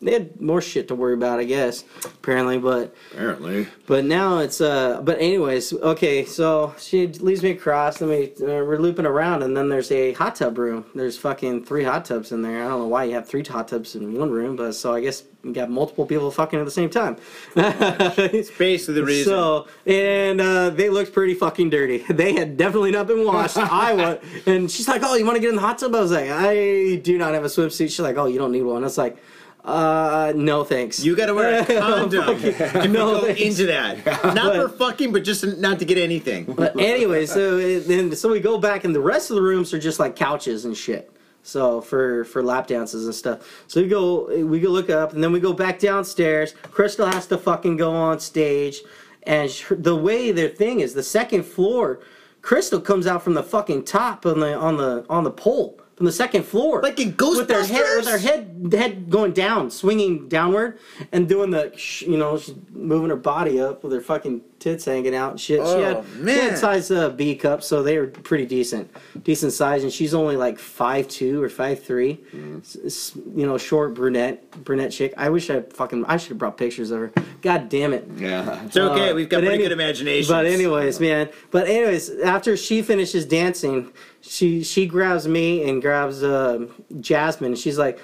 they 0.00 0.12
had 0.12 0.40
more 0.40 0.60
shit 0.60 0.88
to 0.88 0.94
worry 0.94 1.14
about, 1.14 1.40
I 1.40 1.44
guess, 1.44 1.84
apparently. 2.04 2.58
But 2.58 2.94
Apparently. 3.12 3.66
but 3.86 4.04
now 4.04 4.38
it's 4.38 4.60
uh. 4.60 5.00
But 5.02 5.18
anyways, 5.20 5.72
okay. 5.72 6.24
So 6.24 6.74
she 6.78 7.06
leads 7.08 7.42
me 7.42 7.50
across. 7.50 7.98
Then 7.98 8.08
we 8.08 8.32
uh, 8.40 8.46
we're 8.64 8.78
looping 8.78 9.06
around, 9.06 9.42
and 9.42 9.56
then 9.56 9.68
there's 9.68 9.90
a 9.90 10.12
hot 10.12 10.36
tub 10.36 10.56
room. 10.58 10.84
There's 10.94 11.18
fucking 11.18 11.64
three 11.64 11.84
hot 11.84 12.04
tubs 12.04 12.30
in 12.32 12.42
there. 12.42 12.64
I 12.64 12.68
don't 12.68 12.80
know 12.80 12.86
why 12.86 13.04
you 13.04 13.14
have 13.14 13.28
three 13.28 13.42
hot 13.44 13.68
tubs 13.68 13.94
in 13.96 14.14
one 14.18 14.30
room, 14.30 14.54
but 14.56 14.72
so 14.72 14.94
I 14.94 15.00
guess 15.00 15.24
you 15.42 15.52
got 15.52 15.70
multiple 15.70 16.04
people 16.06 16.30
fucking 16.30 16.58
at 16.58 16.64
the 16.64 16.70
same 16.70 16.90
time. 16.90 17.16
it's 17.56 18.50
Basically 18.52 18.94
the 18.94 19.04
reason. 19.04 19.32
So 19.32 19.68
and 19.86 20.40
uh, 20.40 20.70
they 20.70 20.90
looked 20.90 21.12
pretty 21.12 21.34
fucking 21.34 21.70
dirty. 21.70 22.04
They 22.18 22.34
had 22.34 22.56
definitely 22.56 22.90
not 22.90 23.06
been 23.06 23.24
washed. 23.24 23.56
I 23.56 23.94
was, 23.94 24.18
and 24.46 24.70
she's 24.70 24.88
like, 24.88 25.02
"Oh, 25.04 25.14
you 25.14 25.24
want 25.24 25.36
to 25.36 25.40
get 25.40 25.50
in 25.50 25.56
the 25.56 25.60
hot 25.62 25.78
tub?" 25.78 25.94
I 25.94 26.00
was 26.00 26.10
like, 26.12 26.30
"I 26.30 26.96
do 26.96 27.16
not 27.18 27.34
have 27.34 27.44
a 27.44 27.48
swimsuit." 27.48 27.88
She's 27.90 28.00
like, 28.00 28.16
"Oh, 28.16 28.26
you 28.26 28.38
don't 28.38 28.52
need 28.52 28.62
one." 28.62 28.82
I 28.82 28.86
was 28.86 28.98
like, 28.98 29.16
"Uh, 29.64 30.32
no, 30.36 30.64
thanks." 30.64 31.02
you 31.04 31.14
gotta 31.16 31.34
wear 31.34 31.60
a 31.62 31.64
condom 31.64 32.10
to 32.40 32.88
No, 32.88 33.20
go 33.20 33.26
thanks. 33.26 33.40
into 33.40 33.66
that. 33.66 34.04
Not 34.34 34.54
for 34.54 34.68
fucking, 34.68 35.12
but 35.12 35.24
just 35.24 35.44
not 35.58 35.78
to 35.80 35.84
get 35.84 35.98
anything. 35.98 36.44
But 36.44 36.78
anyway, 36.80 37.26
so 37.26 37.58
it- 37.58 37.88
then 37.88 38.14
so 38.16 38.30
we 38.30 38.40
go 38.40 38.58
back, 38.58 38.84
and 38.84 38.94
the 38.94 39.00
rest 39.00 39.30
of 39.30 39.36
the 39.36 39.42
rooms 39.42 39.72
are 39.74 39.78
just 39.78 39.98
like 39.98 40.16
couches 40.16 40.64
and 40.64 40.76
shit. 40.76 41.12
So 41.42 41.80
for 41.80 42.24
for 42.24 42.42
lap 42.42 42.66
dances 42.66 43.04
and 43.06 43.14
stuff. 43.14 43.64
So 43.68 43.80
we 43.82 43.88
go 43.88 44.44
we 44.46 44.60
go 44.60 44.68
look 44.70 44.90
up, 44.90 45.12
and 45.12 45.22
then 45.22 45.32
we 45.32 45.40
go 45.40 45.52
back 45.52 45.78
downstairs. 45.78 46.54
Crystal 46.70 47.06
has 47.06 47.26
to 47.28 47.38
fucking 47.38 47.76
go 47.76 47.90
on 47.92 48.20
stage, 48.20 48.80
and 49.22 49.50
sh- 49.50 49.70
the 49.70 49.96
way 49.96 50.30
their 50.32 50.48
thing 50.50 50.80
is, 50.80 50.94
the 50.94 51.02
second 51.02 51.44
floor, 51.44 52.00
Crystal 52.42 52.80
comes 52.80 53.06
out 53.06 53.22
from 53.22 53.34
the 53.34 53.42
fucking 53.42 53.84
top 53.84 54.26
on 54.26 54.40
the 54.40 54.54
on 54.56 54.76
the 54.76 55.04
on 55.08 55.24
the 55.24 55.30
pole 55.30 55.80
from 55.98 56.06
the 56.06 56.12
second 56.12 56.44
floor, 56.44 56.80
Like 56.80 56.98
in 57.00 57.08
with 57.18 57.48
their 57.48 57.64
head 57.64 57.82
with 57.96 58.04
Ghostbusters? 58.04 58.04
their 58.04 58.18
head 58.18 58.72
head 58.72 59.10
going 59.10 59.32
down, 59.32 59.68
swinging 59.70 60.28
downward, 60.28 60.78
and 61.10 61.28
doing 61.28 61.50
the 61.50 61.72
you 62.06 62.16
know 62.16 62.38
she's 62.38 62.54
moving 62.70 63.10
her 63.10 63.16
body 63.16 63.60
up 63.60 63.82
with 63.82 63.92
her 63.92 64.00
fucking 64.00 64.42
tits 64.60 64.84
hanging 64.84 65.14
out 65.14 65.32
and 65.32 65.40
shit. 65.40 65.58
she 65.58 65.62
Oh, 65.66 65.82
had 65.82 66.04
she 66.16 66.18
man. 66.22 66.50
had 66.50 66.58
size 66.58 66.90
uh, 66.92 67.10
B 67.10 67.34
cups, 67.34 67.66
so 67.66 67.82
they 67.82 67.98
were 67.98 68.06
pretty 68.06 68.46
decent, 68.46 68.88
decent 69.24 69.52
size, 69.52 69.82
and 69.82 69.92
she's 69.92 70.14
only 70.14 70.36
like 70.36 70.58
five 70.60 71.08
two 71.08 71.42
or 71.42 71.48
five 71.48 71.82
three, 71.82 72.20
you 72.32 73.46
know, 73.46 73.58
short 73.58 73.94
brunette 73.94 74.48
brunette 74.64 74.92
chick. 74.92 75.14
I 75.16 75.30
wish 75.30 75.50
I 75.50 75.62
fucking 75.62 76.04
I 76.06 76.16
should 76.16 76.30
have 76.30 76.38
brought 76.38 76.56
pictures 76.56 76.92
of 76.92 77.00
her. 77.00 77.12
God 77.42 77.68
damn 77.68 77.92
it. 77.92 78.08
Yeah. 78.16 78.64
It's 78.64 78.76
okay, 78.76 79.10
Uh, 79.10 79.14
we've 79.14 79.28
got 79.28 79.38
but 79.38 79.46
pretty 79.46 79.54
any- 79.54 79.62
good 79.64 79.72
imagination. 79.72 80.32
But 80.32 80.46
anyways, 80.46 81.00
man. 81.00 81.28
But 81.50 81.66
anyways, 81.68 82.10
after 82.20 82.56
she 82.56 82.82
finishes 82.82 83.24
dancing, 83.26 83.92
she 84.20 84.62
she 84.62 84.86
grabs 84.86 85.26
me 85.28 85.68
and 85.68 85.80
grabs 85.80 86.22
uh, 86.22 86.66
Jasmine. 87.00 87.52
And 87.52 87.58
she's 87.58 87.78
like, 87.78 88.00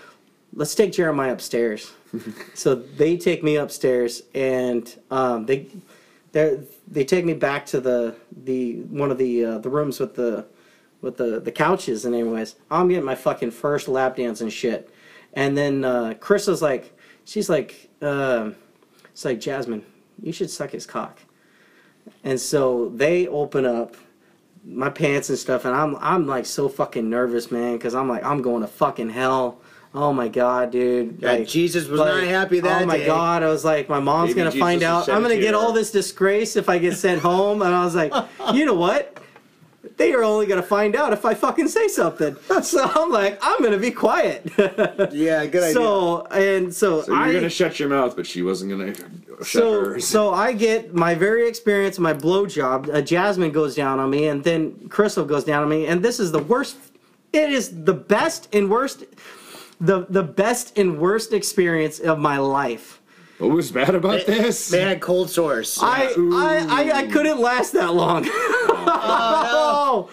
"Let's 0.55 0.75
take 0.75 0.93
Jeremiah 0.93 1.33
upstairs." 1.33 1.93
so 2.55 2.75
they 2.75 3.17
take 3.17 3.43
me 3.43 3.57
upstairs, 3.57 4.23
and 4.35 4.93
um, 5.11 5.47
they 5.47 5.67
they 6.33 6.61
they 6.89 7.05
take 7.05 7.25
me 7.25 7.35
back 7.35 7.67
to 7.67 7.81
the 7.81 8.15
the 8.45 8.77
one 8.83 9.11
of 9.11 9.19
the 9.19 9.45
uh, 9.45 9.59
the 9.59 9.71
rooms 9.71 10.01
with 10.01 10.15
the 10.15 10.47
with 11.01 11.17
the 11.17 11.41
the 11.41 11.53
couches. 11.53 12.05
And 12.05 12.15
anyways, 12.15 12.57
I'm 12.71 12.89
getting 12.89 13.05
my 13.05 13.15
fucking 13.15 13.51
first 13.51 13.89
lap 13.89 14.17
dance 14.17 14.41
and 14.41 14.53
shit. 14.53 14.91
And 15.35 15.59
then 15.59 15.85
uh, 15.85 16.15
Chris 16.21 16.47
is 16.47 16.63
like, 16.63 16.97
she's 17.25 17.51
like, 17.51 17.91
um 18.01 18.55
it's 19.15 19.25
like 19.25 19.39
Jasmine, 19.39 19.85
you 20.21 20.33
should 20.33 20.51
suck 20.51 20.71
his 20.71 20.87
cock. 20.87 21.21
And 22.25 22.39
so 22.41 22.89
they 22.89 23.29
open 23.29 23.65
up 23.65 23.97
my 24.67 24.89
pants 24.91 25.29
and 25.29 25.39
stuff, 25.39 25.65
and 25.65 25.75
I'm 25.75 25.97
I'm 25.97 26.27
like 26.27 26.47
so 26.47 26.69
fucking 26.69 27.09
nervous, 27.09 27.51
man, 27.51 27.75
because 27.77 27.95
I'm 27.95 28.09
like 28.09 28.25
I'm 28.25 28.43
going 28.43 28.63
to 28.63 28.69
fucking 28.69 29.11
hell. 29.11 29.61
Oh 29.97 30.13
my 30.13 30.27
god, 30.27 30.73
dude! 30.73 31.19
Yeah, 31.21 31.33
Like, 31.35 31.47
Jesus 31.47 31.87
was 31.87 32.01
not 32.01 32.25
happy 32.25 32.59
that 32.61 32.83
Oh 32.83 32.87
my 32.87 32.99
day. 32.99 33.07
god! 33.07 33.45
I 33.45 33.49
was 33.49 33.65
like, 33.65 33.89
my 33.89 34.01
mom's 34.01 34.31
Maybe 34.31 34.39
gonna 34.39 34.51
Jesus 34.51 34.61
find 34.61 34.83
out. 34.83 35.09
I'm 35.09 35.23
gonna 35.23 35.37
get 35.39 35.55
all 35.55 35.73
this 35.73 35.93
disgrace 35.93 36.57
if 36.57 36.69
I 36.69 36.79
get 36.79 36.97
sent 36.97 37.21
home. 37.21 37.63
And 37.63 37.73
I 37.73 37.85
was 37.85 37.95
like, 37.95 38.13
you 38.53 38.65
know 38.65 38.75
what? 38.75 39.21
They 39.97 40.13
are 40.13 40.23
only 40.25 40.47
gonna 40.47 40.63
find 40.63 40.97
out 40.97 41.13
if 41.13 41.25
I 41.25 41.35
fucking 41.35 41.69
say 41.69 41.89
something. 41.89 42.37
So 42.63 42.83
I'm 42.95 43.11
like, 43.11 43.39
I'm 43.43 43.63
gonna 43.63 43.79
be 43.79 43.91
quiet. 43.91 44.43
yeah, 45.13 45.45
good 45.47 45.63
idea. 45.63 45.73
so 45.75 46.27
and 46.27 46.75
so, 46.75 47.03
So 47.03 47.13
you're 47.13 47.21
I 47.21 47.33
gonna 47.33 47.49
shut 47.51 47.79
your 47.79 47.89
mouth, 47.89 48.17
but 48.17 48.27
she 48.27 48.43
wasn't 48.43 48.71
gonna 48.71 48.95
shut 48.95 49.47
so 49.47 49.81
hers. 49.85 50.07
so 50.07 50.33
I 50.33 50.53
get 50.53 50.95
my 50.95 51.15
very 51.15 51.47
experience, 51.49 51.99
my 51.99 52.15
blowjob. 52.15 52.93
Uh, 52.95 53.01
Jasmine 53.03 53.53
goes 53.53 53.75
down 53.75 53.99
on 54.01 54.11
me, 54.11 54.29
and 54.29 54.43
then 54.45 54.89
Crystal 54.89 55.25
goes 55.25 55.45
down 55.45 55.63
on 55.63 55.69
me, 55.69 55.87
and 55.87 56.03
this 56.03 56.19
is 56.21 56.33
the 56.33 56.43
worst. 56.43 56.77
It 57.33 57.51
is 57.51 57.85
the 57.85 57.95
best 57.95 58.49
and 58.55 58.71
worst, 58.71 59.05
the 59.81 60.07
the 60.09 60.23
best 60.23 60.79
and 60.79 60.99
worst 60.99 61.33
experience 61.33 61.99
of 61.99 62.19
my 62.19 62.39
life. 62.39 63.01
What 63.39 63.51
was 63.51 63.71
bad 63.71 63.95
about 63.95 64.27
this? 64.27 64.69
they 64.69 64.81
had 64.83 65.01
cold 65.01 65.31
sores. 65.31 65.79
I, 65.81 66.15
I, 66.17 66.67
I 66.69 66.99
I 66.99 67.07
couldn't 67.07 67.41
last 67.41 67.73
that 67.73 67.93
long. 67.95 68.27
oh, 68.31 70.11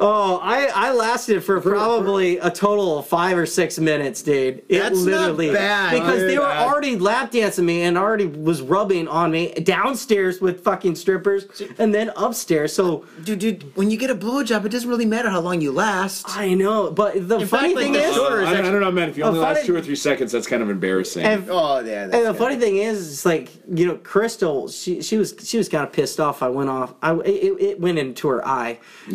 oh, 0.00 0.38
I 0.42 0.66
I 0.74 0.92
lasted 0.92 1.42
for 1.44 1.60
probably 1.78 2.38
a 2.38 2.50
total 2.50 2.98
of 2.98 3.06
five 3.06 3.36
or 3.38 3.46
six 3.46 3.78
minutes, 3.78 4.22
dude. 4.22 4.62
It 4.68 4.78
That's 4.80 4.98
not 5.04 5.04
literally 5.36 5.52
bad. 5.52 5.92
because 5.92 6.20
they 6.20 6.38
were 6.38 6.44
bad. 6.44 6.66
already 6.66 6.96
lap 6.96 7.30
dancing 7.30 7.66
me 7.66 7.82
and 7.82 7.96
already 7.98 8.26
was 8.26 8.62
rubbing 8.62 9.08
on 9.08 9.30
me 9.30 9.52
downstairs 9.54 10.40
with 10.40 10.62
fucking 10.64 10.94
strippers 10.96 11.46
and 11.78 11.94
then 11.94 12.10
upstairs. 12.16 12.72
So 12.72 13.04
dude, 13.24 13.38
dude, 13.38 13.76
when 13.76 13.90
you 13.90 13.96
get 13.96 14.10
a 14.10 14.14
blowjob, 14.14 14.64
it 14.64 14.70
doesn't 14.70 14.88
really 14.88 15.06
matter 15.06 15.30
how 15.30 15.40
long 15.40 15.60
you 15.60 15.72
last. 15.72 16.26
I 16.36 16.54
know, 16.54 16.90
but 16.90 17.28
the 17.28 17.38
In 17.40 17.46
funny 17.46 17.74
fact, 17.74 17.74
like 17.76 17.84
thing 17.84 17.92
the 17.94 18.00
is, 18.02 18.14
shorter- 18.14 18.44
I, 18.44 18.58
I 18.58 18.60
don't 18.62 18.80
know, 18.80 18.90
man. 18.90 19.08
If 19.08 19.16
you 19.18 19.24
only 19.24 19.40
last 19.40 19.56
funny- 19.58 19.66
two 19.66 19.76
or 19.76 19.80
three 19.80 19.96
seconds, 19.96 20.32
that's 20.32 20.46
kind 20.46 20.62
of 20.62 20.70
embarrassing. 20.70 21.24
and 21.24 21.48
Oh 21.50 21.78
yeah. 21.80 22.06
That's 22.06 22.14
And 22.16 22.26
the 22.26 22.32
good. 22.32 22.38
funny 22.38 22.56
thing 22.56 22.76
is, 22.76 23.10
it's 23.12 23.24
like 23.26 23.48
you 23.72 23.86
know, 23.86 23.96
Crystal. 23.96 24.68
She 24.68 25.02
she 25.02 25.16
was 25.16 25.34
she 25.42 25.56
was 25.58 25.68
kind 25.68 25.84
of 25.84 25.92
pissed 25.92 26.20
off. 26.20 26.42
I 26.42 26.48
went 26.48 26.70
off. 26.70 26.94
I 27.02 27.14
it, 27.20 27.60
it 27.60 27.80
went 27.80 27.98
into 27.98 28.28
her 28.28 28.46
eye, 28.46 28.78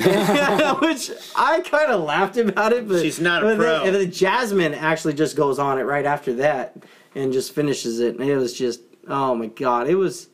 which 0.81 1.11
I 1.35 1.61
kind 1.61 1.91
of 1.91 2.01
laughed 2.01 2.37
about 2.37 2.73
it. 2.73 2.87
But 2.87 3.01
She's 3.01 3.19
not 3.19 3.43
a 3.43 3.47
but 3.47 3.57
pro. 3.57 3.65
Then, 3.79 3.87
and 3.87 3.95
then 3.95 4.11
Jasmine 4.11 4.73
actually 4.73 5.13
just 5.13 5.35
goes 5.35 5.59
on 5.59 5.77
it 5.79 5.83
right 5.83 6.05
after 6.05 6.33
that 6.35 6.75
and 7.15 7.31
just 7.33 7.53
finishes 7.53 7.99
it. 7.99 8.17
And 8.19 8.29
it 8.29 8.37
was 8.37 8.53
just 8.53 8.81
oh 9.07 9.35
my 9.35 9.47
god, 9.47 9.87
it 9.87 9.95
was. 9.95 10.29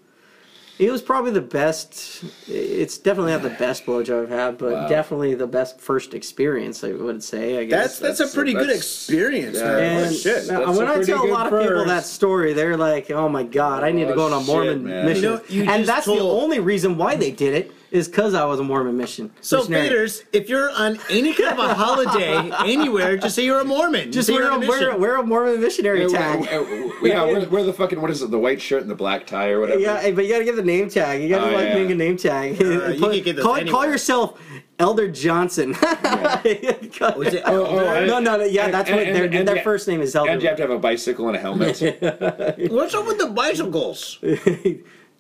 It 0.78 0.90
was 0.90 1.02
probably 1.02 1.32
the 1.32 1.42
best. 1.42 2.24
It's 2.48 2.98
definitely 2.98 3.34
not 3.34 3.42
the 3.42 3.50
best 3.50 3.86
blowjob 3.86 4.24
I've 4.24 4.30
had, 4.30 4.58
but 4.58 4.72
Wow. 4.72 4.88
definitely 4.88 5.36
the 5.36 5.46
best 5.46 5.82
first 5.82 6.14
experience. 6.14 6.86
I 6.86 6.94
would 6.94 7.22
say. 7.22 7.58
I 7.60 7.66
guess. 7.66 8.00
that's 8.00 8.00
that's 8.00 8.20
a 8.22 8.24
that's- 8.24 8.34
pretty 8.34 8.54
good 8.54 8.70
experience, 8.74 9.58
yeah. 9.58 9.64
man. 9.66 9.80
And 9.98 10.06
Holy 10.06 10.16
shit. 10.18 10.48
now, 10.48 10.72
when 10.78 10.88
I 10.88 11.04
tell 11.04 11.20
a 11.24 11.26
good 11.26 11.34
lot 11.34 11.52
of 11.52 11.62
people 11.62 11.84
that 11.84 12.06
story, 12.06 12.54
they're 12.54 12.78
like, 12.78 13.12
"Oh 13.12 13.28
my 13.28 13.44
god, 13.44 13.84
I 13.84 13.92
need 13.92 14.06
to 14.06 14.14
Oh, 14.14 14.16
go 14.16 14.26
on 14.34 14.42
a 14.42 14.46
Mormon 14.46 14.86
man. 14.86 15.06
mission." 15.06 15.24
You 15.24 15.30
know, 15.32 15.42
you 15.50 15.62
and 15.64 15.86
just 15.86 15.88
that's 15.88 16.06
the 16.06 16.14
only 16.22 16.60
reason 16.62 16.98
why 16.98 17.18
they 17.18 17.32
did 17.32 17.56
it 17.56 17.72
is 17.92 18.08
because 18.08 18.34
I 18.34 18.46
was 18.46 18.60
a 18.60 18.64
Mormon 18.64 18.98
mission. 18.98 19.32
So, 19.42 19.58
missionary. 19.60 19.90
faders, 19.90 20.24
if 20.34 20.48
you're 20.50 20.70
on 20.72 21.00
any 21.10 21.34
kind 21.34 21.58
of 21.60 21.70
a 21.70 21.74
holiday 21.74 22.52
anywhere, 22.66 23.18
just 23.18 23.36
say 23.36 23.44
you're 23.46 23.60
a 23.62 23.66
Mormon. 23.66 24.12
just 24.12 24.28
say 24.28 24.34
wear 24.34 24.44
you're 24.44 24.52
a, 24.52 24.56
on 24.56 24.64
a 24.64 24.68
wear, 24.68 24.80
mission. 24.88 25.02
wear 25.02 25.16
a 25.18 25.24
Mormon 25.26 25.60
missionary 25.60 26.02
Yeah, 26.04 26.08
tag. 26.08 26.42
uh, 26.48 26.64
yeah, 27.04 27.24
wear, 27.24 27.50
wear 27.50 27.64
the 27.64 27.74
fucking 27.74 28.02
what 28.02 28.12
is 28.12 28.22
it? 28.22 28.30
The 28.32 28.38
white 28.40 28.62
shirt 28.62 28.82
and 28.82 28.92
the 28.92 28.96
black 28.96 29.26
tie 29.28 29.50
or 29.50 29.60
whatever. 29.60 29.80
Yeah, 29.80 30.12
but 30.12 30.26
you 30.26 30.32
gotta 30.34 30.46
give 30.46 30.56
the 30.56 30.64
name 30.64 30.90
tag. 30.90 31.22
You 31.22 31.30
gotta 31.30 31.50
Oh, 31.52 31.54
like 31.56 31.70
yeah. 31.70 31.76
make 31.76 31.90
a 31.90 31.96
name 31.96 32.18
tag. 32.18 32.62
Uh, 32.62 32.66
you 32.90 33.00
can 33.00 33.24
get 33.24 33.36
those 33.38 33.46
call, 33.46 33.56
anywhere. 33.56 33.72
call 33.72 33.86
yourself 33.88 34.40
Elder 34.78 35.10
Johnson. 35.10 35.72
Was 35.74 37.34
it 37.34 37.44
Oh, 37.46 37.66
oh, 37.66 38.06
no, 38.06 38.20
no, 38.20 38.38
no, 38.38 38.44
yeah, 38.44 38.66
and- 38.66 38.74
that's 38.74 38.90
what 38.90 39.00
and- 39.00 39.16
their, 39.16 39.24
and- 39.26 39.48
their 39.48 39.56
and- 39.56 39.64
first 39.64 39.88
name 39.88 40.02
is 40.02 40.16
Elder. 40.16 40.32
And 40.32 40.42
you 40.42 40.48
have 40.48 40.58
to 40.58 40.64
have 40.64 40.72
a 40.72 40.80
bicycle 40.80 41.28
and 41.28 41.36
a 41.36 41.40
helmet. 41.40 41.80
What's 42.72 42.94
up 42.94 43.06
with 43.08 43.18
the 43.18 43.32
bicycles? 43.34 44.20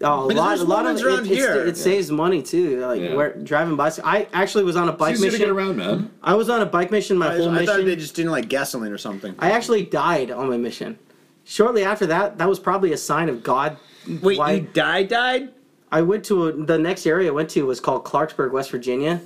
Oh, 0.02 0.26
a 0.26 0.28
But 0.28 0.38
lot, 0.38 0.58
a 0.60 0.64
lot 0.64 0.86
of 0.86 1.02
Mormons 1.02 1.28
it, 1.30 1.36
here. 1.36 1.56
it 1.66 1.76
saves 1.76 2.10
money 2.10 2.42
too. 2.42 2.80
Like 2.80 3.02
Yeah. 3.02 3.16
where, 3.16 3.34
driving 3.34 3.76
bicycle. 3.76 4.10
I 4.10 4.28
actually 4.32 4.64
was 4.64 4.78
on 4.78 4.88
a 4.88 4.94
bike 4.94 5.12
It's 5.16 5.20
easy 5.22 5.32
to 5.32 5.38
get 5.38 5.54
mission. 5.54 5.56
around, 5.58 5.76
man. 5.78 6.12
I 6.24 6.36
was 6.36 6.50
on 6.50 6.62
a 6.62 6.66
bike 6.66 6.90
mission 6.90 7.18
my 7.18 7.34
I, 7.34 7.38
whole 7.38 7.50
I 7.50 7.52
mission. 7.52 7.66
thought 7.68 7.86
they 7.86 7.96
just 7.98 8.16
didn't 8.16 8.32
like 8.32 8.48
gasoline 8.48 8.94
or 8.94 8.98
something. 8.98 9.36
I 9.40 9.52
actually 9.52 9.84
died 9.84 10.32
on 10.32 10.48
my 10.50 10.58
mission. 10.58 10.98
Shortly 11.44 11.84
after 11.84 12.06
that, 12.06 12.38
that 12.38 12.48
was 12.48 12.60
probably 12.60 12.94
a 12.94 12.98
sign 12.98 13.28
of 13.28 13.44
God. 13.44 13.76
Wait, 14.22 14.38
why- 14.40 14.52
you 14.54 14.68
died, 14.74 15.10
died? 15.10 15.50
I 15.92 16.02
went 16.04 16.24
to 16.26 16.48
a, 16.48 16.52
the 16.54 16.78
next 16.78 17.06
area 17.08 17.30
I 17.30 17.32
went 17.32 17.50
to 17.52 17.66
was 17.66 17.80
called 17.82 18.06
Clarksburg, 18.06 18.52
West 18.52 18.70
Virginia, 18.72 19.20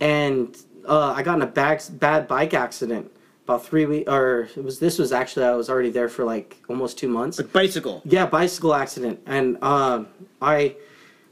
and 0.00 0.56
uh, 0.86 1.12
I 1.16 1.22
got 1.22 1.36
in 1.36 1.42
a 1.42 1.46
bad, 1.46 1.82
bad 2.00 2.26
bike 2.28 2.52
accident 2.52 3.10
about 3.50 3.64
three 3.66 3.86
weeks. 3.86 4.10
Or 4.10 4.48
it 4.56 4.62
was 4.64 4.78
this 4.78 4.98
was 4.98 5.12
actually 5.12 5.44
I 5.46 5.52
was 5.54 5.68
already 5.68 5.90
there 5.90 6.08
for 6.08 6.24
like 6.24 6.56
almost 6.68 6.98
two 6.98 7.08
months. 7.08 7.38
A 7.38 7.44
bicycle. 7.44 8.02
Yeah, 8.04 8.26
bicycle 8.26 8.74
accident, 8.74 9.20
and 9.26 9.62
um, 9.62 10.08
I, 10.40 10.76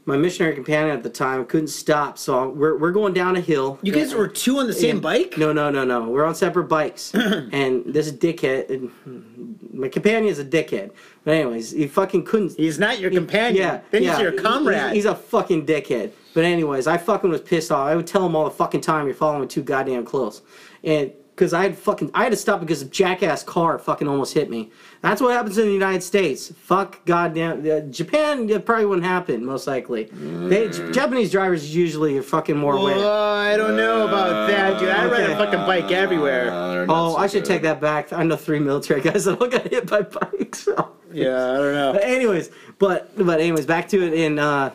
my 0.05 0.17
missionary 0.17 0.55
companion 0.55 0.95
at 0.95 1.03
the 1.03 1.09
time 1.09 1.45
couldn't 1.45 1.67
stop, 1.67 2.17
so 2.17 2.49
we're, 2.49 2.77
we're 2.77 2.91
going 2.91 3.13
down 3.13 3.35
a 3.35 3.41
hill. 3.41 3.79
You 3.83 3.93
guys 3.93 4.13
were 4.13 4.27
two 4.27 4.57
on 4.57 4.67
the 4.67 4.73
same 4.73 4.95
And- 4.97 5.01
bike? 5.01 5.37
No, 5.37 5.53
no, 5.53 5.69
no, 5.69 5.83
no. 5.85 6.09
We're 6.09 6.25
on 6.25 6.35
separate 6.35 6.63
bikes, 6.65 7.13
and 7.13 7.85
this 7.85 8.11
dickhead, 8.11 8.69
and 8.69 9.59
my 9.73 9.87
companion 9.87 10.25
is 10.31 10.39
a 10.39 10.45
dickhead. 10.45 10.91
But 11.23 11.35
anyways, 11.35 11.71
he 11.71 11.87
fucking 11.87 12.25
couldn't. 12.25 12.55
He's 12.57 12.79
not 12.79 12.99
your 12.99 13.11
companion. 13.11 13.55
Yeah, 13.63 13.81
Then 13.91 14.03
yeah. 14.03 14.11
he's 14.13 14.21
your 14.21 14.31
comrade. 14.33 14.81
He's, 14.87 14.93
he's 14.93 15.05
a 15.05 15.15
fucking 15.15 15.65
dickhead. 15.65 16.11
But 16.33 16.43
anyways, 16.43 16.87
I 16.87 16.97
fucking 16.97 17.29
was 17.29 17.41
pissed 17.41 17.71
off. 17.71 17.87
I 17.87 17.95
would 17.95 18.07
tell 18.07 18.25
him 18.25 18.35
all 18.35 18.45
the 18.45 18.51
fucking 18.51 18.81
time 18.81 19.05
you're 19.05 19.15
following 19.15 19.47
too 19.47 19.61
goddamn 19.63 20.05
close, 20.05 20.41
and 20.83 21.11
because 21.39 21.53
I 21.53 21.63
had 21.63 21.77
fucking 21.77 22.11
I 22.13 22.23
had 22.23 22.31
to 22.31 22.35
stop 22.35 22.59
because 22.59 22.81
a 22.81 22.85
jackass 22.85 23.43
car 23.43 23.79
fucking 23.79 24.09
almost 24.09 24.33
hit 24.33 24.49
me. 24.49 24.71
That's 24.99 25.21
what 25.21 25.31
happens 25.31 25.57
in 25.57 25.67
the 25.67 25.71
United 25.73 26.03
States. 26.03 26.51
Fuck 26.51 27.05
goddamn 27.05 27.59
uh, 27.65 27.79
Japan. 27.89 28.49
It 28.49 28.65
probably 28.65 28.85
wouldn't 28.85 29.07
happen 29.07 29.45
most 29.45 29.65
likely. 29.65 30.03
They, 30.11 30.67
J- 30.69 30.91
Japanese 30.91 31.31
drivers 31.31 31.73
usually 31.73 32.17
are 32.17 32.23
fucking 32.23 32.57
more 32.57 32.73
Oh, 32.73 32.81
aware. 32.87 32.97
I 33.09 33.55
don't 33.55 33.77
know 33.77 34.05
about 34.05 34.47
that, 34.49 34.79
dude. 34.81 34.89
I 34.89 35.05
ride 35.09 35.29
a 35.29 35.37
fucking 35.37 35.61
bike 35.61 35.89
everywhere. 35.91 36.51
Uh, 36.51 36.85
Oh, 36.89 37.13
so 37.13 37.17
I 37.17 37.27
should 37.27 37.43
good. 37.43 37.47
take 37.49 37.61
that 37.61 37.79
back. 37.79 38.11
I 38.11 38.23
know 38.23 38.35
three 38.35 38.59
military 38.59 38.99
guys 38.99 39.23
that 39.25 39.39
all 39.39 39.47
got 39.47 39.65
hit 39.69 39.87
by 39.89 40.01
bikes. 40.01 40.67
Yeah, 41.11 41.53
I 41.53 41.57
don't 41.57 41.73
know. 41.73 41.93
But 41.93 42.03
anyways, 42.03 42.51
but 42.77 43.17
but 43.17 43.39
anyways, 43.39 43.65
back 43.65 43.87
to 43.89 44.05
it 44.05 44.13
in 44.13 44.37
uh, 44.37 44.71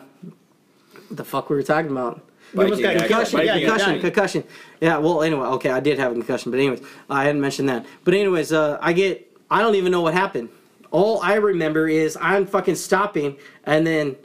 the 1.09 1.23
fuck 1.23 1.49
we 1.49 1.55
were 1.55 1.63
talking 1.63 1.91
about. 1.91 2.21
You 2.53 2.61
almost 2.61 2.81
got 2.81 2.93
Biking 2.95 3.07
concussion. 3.07 3.39
Yeah, 3.39 3.53
Biking 3.53 3.67
concussion, 3.69 3.95
it. 3.95 4.01
concussion. 4.01 4.43
Yeah, 4.81 4.97
well, 4.97 5.21
anyway, 5.21 5.45
okay, 5.47 5.69
I 5.69 5.79
did 5.79 5.99
have 5.99 6.11
a 6.11 6.15
concussion, 6.15 6.51
but 6.51 6.59
anyways, 6.59 6.81
I 7.09 7.25
hadn't 7.25 7.41
mentioned 7.41 7.69
that. 7.69 7.85
But 8.03 8.13
anyways, 8.13 8.51
uh, 8.51 8.77
I 8.81 8.93
get, 8.93 9.31
I 9.49 9.61
don't 9.61 9.75
even 9.75 9.91
know 9.91 10.01
what 10.01 10.13
happened. 10.13 10.49
All 10.91 11.21
I 11.21 11.35
remember 11.35 11.87
is 11.87 12.17
I'm 12.21 12.45
fucking 12.45 12.75
stopping, 12.75 13.37
and 13.63 13.85
then 13.85 14.15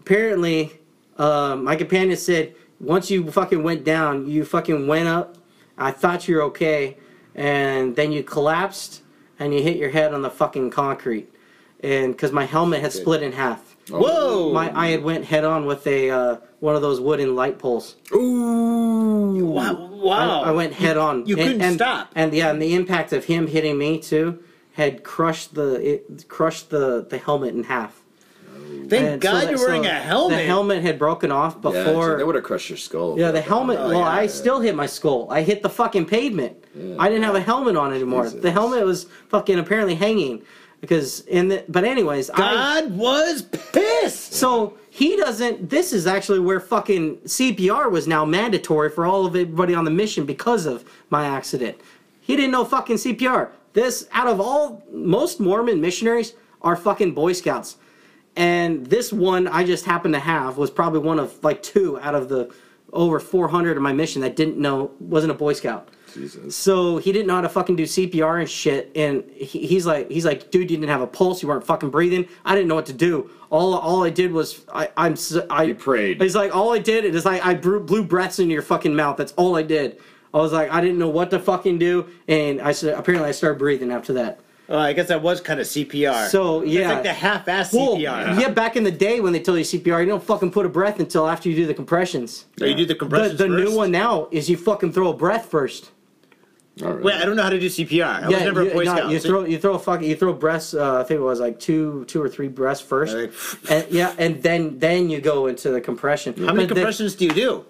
apparently, 0.00 0.72
uh, 1.18 1.56
my 1.56 1.76
companion 1.76 2.16
said 2.16 2.54
once 2.80 3.10
you 3.10 3.30
fucking 3.30 3.62
went 3.62 3.84
down, 3.84 4.28
you 4.28 4.44
fucking 4.44 4.86
went 4.86 5.08
up. 5.08 5.36
I 5.78 5.90
thought 5.90 6.26
you 6.28 6.36
were 6.36 6.42
okay, 6.44 6.96
and 7.34 7.94
then 7.96 8.12
you 8.12 8.22
collapsed, 8.22 9.02
and 9.38 9.52
you 9.52 9.62
hit 9.62 9.76
your 9.76 9.90
head 9.90 10.14
on 10.14 10.22
the 10.22 10.30
fucking 10.30 10.70
concrete, 10.70 11.32
and 11.80 12.12
because 12.12 12.32
my 12.32 12.44
helmet 12.44 12.80
had 12.80 12.92
split 12.92 13.22
in 13.22 13.32
half. 13.32 13.75
Whoa! 13.90 14.52
My 14.52 14.72
I 14.76 14.88
had 14.88 15.02
went 15.04 15.24
head 15.24 15.44
on 15.44 15.64
with 15.66 15.86
a 15.86 16.10
uh, 16.10 16.36
one 16.60 16.74
of 16.76 16.82
those 16.82 17.00
wooden 17.00 17.36
light 17.36 17.58
poles. 17.58 17.96
Ooh. 18.12 19.44
wow! 19.46 19.88
Wow! 19.92 20.42
I, 20.42 20.48
I 20.48 20.52
went 20.52 20.72
head 20.72 20.96
on. 20.96 21.26
you 21.26 21.36
And- 21.36 21.44
couldn't 21.46 21.62
and, 21.62 21.74
stop. 21.76 22.10
And 22.14 22.32
yeah, 22.34 22.50
and 22.50 22.60
the 22.60 22.74
impact 22.74 23.12
of 23.12 23.24
him 23.24 23.46
hitting 23.46 23.78
me 23.78 23.98
too 23.98 24.42
had 24.72 25.02
crushed 25.04 25.54
the 25.54 25.74
it 25.94 26.28
crushed 26.28 26.70
the 26.70 27.06
the 27.08 27.18
helmet 27.18 27.54
in 27.54 27.64
half. 27.64 28.02
Thank 28.88 28.92
And 28.92 29.22
so 29.22 29.30
God 29.30 29.42
that- 29.44 29.50
you're 29.50 29.58
wearing 29.66 29.84
so 29.84 29.90
a 29.90 29.94
helmet. 29.94 30.38
The 30.38 30.44
helmet 30.44 30.82
had 30.82 30.98
broken 30.98 31.30
off 31.32 31.60
before. 31.60 31.76
Yeah, 31.76 31.84
before. 31.84 32.18
that 32.18 32.26
would 32.26 32.34
have 32.34 32.44
crushed 32.44 32.68
your 32.68 32.76
skull. 32.78 33.18
yeah, 33.18 33.30
the 33.30 33.40
helmet. 33.40 33.78
Oh, 33.80 33.88
well, 33.88 33.98
yeah. 34.00 34.08
I 34.08 34.26
still 34.26 34.60
hit 34.60 34.74
my 34.74 34.86
skull. 34.86 35.28
I 35.30 35.42
hit 35.42 35.62
the 35.62 35.68
fucking 35.70 36.06
pavement. 36.06 36.64
I 36.98 37.08
didn't 37.08 37.24
have 37.24 37.34
a 37.34 37.40
helmet 37.40 37.76
on 37.76 37.92
anymore. 37.94 38.24
Jesus. 38.24 38.42
The 38.42 38.50
helmet 38.50 38.84
was 38.84 39.06
fucking 39.28 39.58
apparently 39.58 39.94
hanging 39.94 40.42
because 40.80 41.20
in 41.22 41.48
the. 41.48 41.64
But 41.68 41.84
anyways, 41.84 42.30
I, 42.30 42.36
God 42.36 42.96
was 42.96 43.42
pissed. 43.42 44.32
so 44.32 44.76
he 44.90 45.16
doesn't. 45.16 45.70
This 45.70 45.92
is 45.92 46.06
actually 46.06 46.40
where 46.40 46.60
fucking 46.60 47.18
CPR 47.18 47.90
was 47.90 48.06
now 48.06 48.24
mandatory 48.24 48.90
for 48.90 49.06
all 49.06 49.26
of 49.26 49.36
everybody 49.36 49.74
on 49.74 49.84
the 49.84 49.90
mission 49.90 50.24
because 50.24 50.66
of 50.66 50.84
my 51.10 51.26
accident. 51.26 51.78
He 52.20 52.36
didn't 52.36 52.50
know 52.52 52.64
fucking 52.64 52.96
CPR. 52.96 53.50
This, 53.72 54.08
out 54.12 54.26
of 54.26 54.40
all, 54.40 54.82
most 54.90 55.38
Mormon 55.38 55.80
missionaries 55.80 56.32
are 56.62 56.76
fucking 56.76 57.12
Boy 57.12 57.34
Scouts. 57.34 57.76
And 58.34 58.86
this 58.86 59.12
one 59.12 59.46
I 59.46 59.64
just 59.64 59.84
happened 59.84 60.14
to 60.14 60.20
have 60.20 60.58
was 60.58 60.70
probably 60.70 61.00
one 61.00 61.18
of 61.18 61.42
like 61.44 61.62
two 61.62 61.98
out 62.00 62.14
of 62.14 62.28
the 62.28 62.52
over 62.92 63.20
400 63.20 63.76
of 63.76 63.82
my 63.82 63.92
mission 63.92 64.22
that 64.22 64.36
didn't 64.36 64.58
know, 64.58 64.92
wasn't 64.98 65.30
a 65.30 65.34
Boy 65.34 65.52
Scout. 65.52 65.88
Jesus. 66.16 66.56
So 66.56 66.96
he 66.98 67.12
didn't 67.12 67.26
know 67.28 67.34
how 67.36 67.40
to 67.42 67.48
fucking 67.48 67.76
do 67.76 67.84
CPR 67.84 68.40
and 68.40 68.48
shit. 68.50 68.90
And 68.96 69.22
he, 69.30 69.66
he's 69.66 69.86
like, 69.86 70.10
he's 70.10 70.24
like, 70.24 70.50
dude, 70.50 70.70
you 70.70 70.76
didn't 70.76 70.88
have 70.90 71.00
a 71.02 71.06
pulse. 71.06 71.42
You 71.42 71.48
weren't 71.48 71.64
fucking 71.66 71.90
breathing. 71.90 72.26
I 72.44 72.54
didn't 72.54 72.68
know 72.68 72.74
what 72.74 72.86
to 72.86 72.92
do. 72.92 73.30
All, 73.50 73.74
all 73.74 74.02
I 74.04 74.10
did 74.10 74.32
was 74.32 74.64
I, 74.72 74.88
I'm, 74.96 75.12
s- 75.12 75.36
I. 75.50 75.64
You 75.64 75.74
prayed. 75.74 76.20
He's 76.20 76.34
like, 76.34 76.54
all 76.54 76.72
I 76.72 76.78
did 76.78 77.04
is 77.04 77.26
I, 77.26 77.38
I 77.50 77.54
blew, 77.54 77.80
blew 77.80 78.02
breaths 78.04 78.38
into 78.38 78.52
your 78.52 78.62
fucking 78.62 78.94
mouth. 78.96 79.16
That's 79.16 79.32
all 79.36 79.56
I 79.56 79.62
did. 79.62 80.00
I 80.34 80.38
was 80.38 80.52
like, 80.52 80.70
I 80.70 80.80
didn't 80.80 80.98
know 80.98 81.08
what 81.08 81.30
to 81.30 81.38
fucking 81.38 81.78
do, 81.78 82.08
and 82.28 82.60
I 82.60 82.72
said, 82.72 82.92
apparently 82.98 83.28
I 83.28 83.32
started 83.32 83.58
breathing 83.58 83.90
after 83.90 84.12
that. 84.14 84.40
Well, 84.68 84.80
I 84.80 84.92
guess 84.92 85.06
that 85.08 85.22
was 85.22 85.40
kind 85.40 85.60
of 85.60 85.66
CPR. 85.66 86.28
So, 86.28 86.60
It's 86.62 86.72
yeah. 86.72 86.92
like 86.94 87.04
the 87.04 87.12
half-ass 87.12 87.72
Well, 87.72 87.96
CPR. 87.96 88.38
yeah, 88.40 88.48
back 88.50 88.76
in 88.76 88.82
the 88.82 88.90
day 88.90 89.20
when 89.20 89.32
they 89.32 89.38
told 89.40 89.58
you 89.58 89.64
CPR, 89.64 90.00
you 90.00 90.06
don't 90.06 90.22
fucking 90.22 90.50
put 90.50 90.66
a 90.66 90.68
breath 90.68 90.98
until 90.98 91.26
after 91.28 91.48
you 91.48 91.54
do 91.54 91.66
the 91.66 91.72
compressions. 91.72 92.46
Or 92.60 92.66
you 92.66 92.74
do 92.74 92.84
the 92.84 92.92
The, 92.92 92.98
compressions 92.98 93.38
the 93.38 93.46
first? 93.46 93.64
new 93.64 93.76
one 93.76 93.92
now 93.92 94.26
is 94.32 94.50
you 94.50 94.56
fucking 94.56 94.92
throw 94.92 95.08
a 95.10 95.14
breath 95.14 95.46
first. 95.46 95.92
All 96.84 96.92
right. 96.92 97.02
Wait, 97.02 97.14
I 97.14 97.24
don't 97.24 97.36
know 97.36 97.42
how 97.42 97.48
to 97.50 97.58
do 97.58 97.68
CPR. 97.68 98.04
I 98.24 98.28
was 98.28 98.38
never 98.40 98.62
you, 98.64 98.70
a 98.70 98.74
Boy 98.74 98.84
no, 98.84 98.96
Scout. 98.96 99.10
you 99.10 99.18
throw 99.18 99.44
you 99.44 99.58
throw 99.58 99.74
a 99.74 99.78
fucking 99.78 100.08
you 100.08 100.14
throw 100.16 100.32
breasts. 100.34 100.74
Uh, 100.74 101.00
I 101.00 101.04
think 101.04 101.20
it 101.20 101.22
was 101.24 101.40
like 101.40 101.58
two 101.58 102.04
two 102.06 102.22
or 102.22 102.28
three 102.28 102.48
breaths 102.48 102.82
first, 102.82 103.14
Like, 103.16 103.32
and 103.70 103.86
yeah, 103.90 104.14
and 104.18 104.42
then 104.42 104.78
then 104.78 105.08
you 105.08 105.20
go 105.22 105.46
into 105.46 105.70
the 105.70 105.80
compression. 105.80 106.34
how 106.36 106.52
many 106.52 106.66
But 106.66 106.74
the- 106.74 106.80
compressions 106.80 107.14
do 107.14 107.24
you 107.24 107.32
do? 107.32 107.64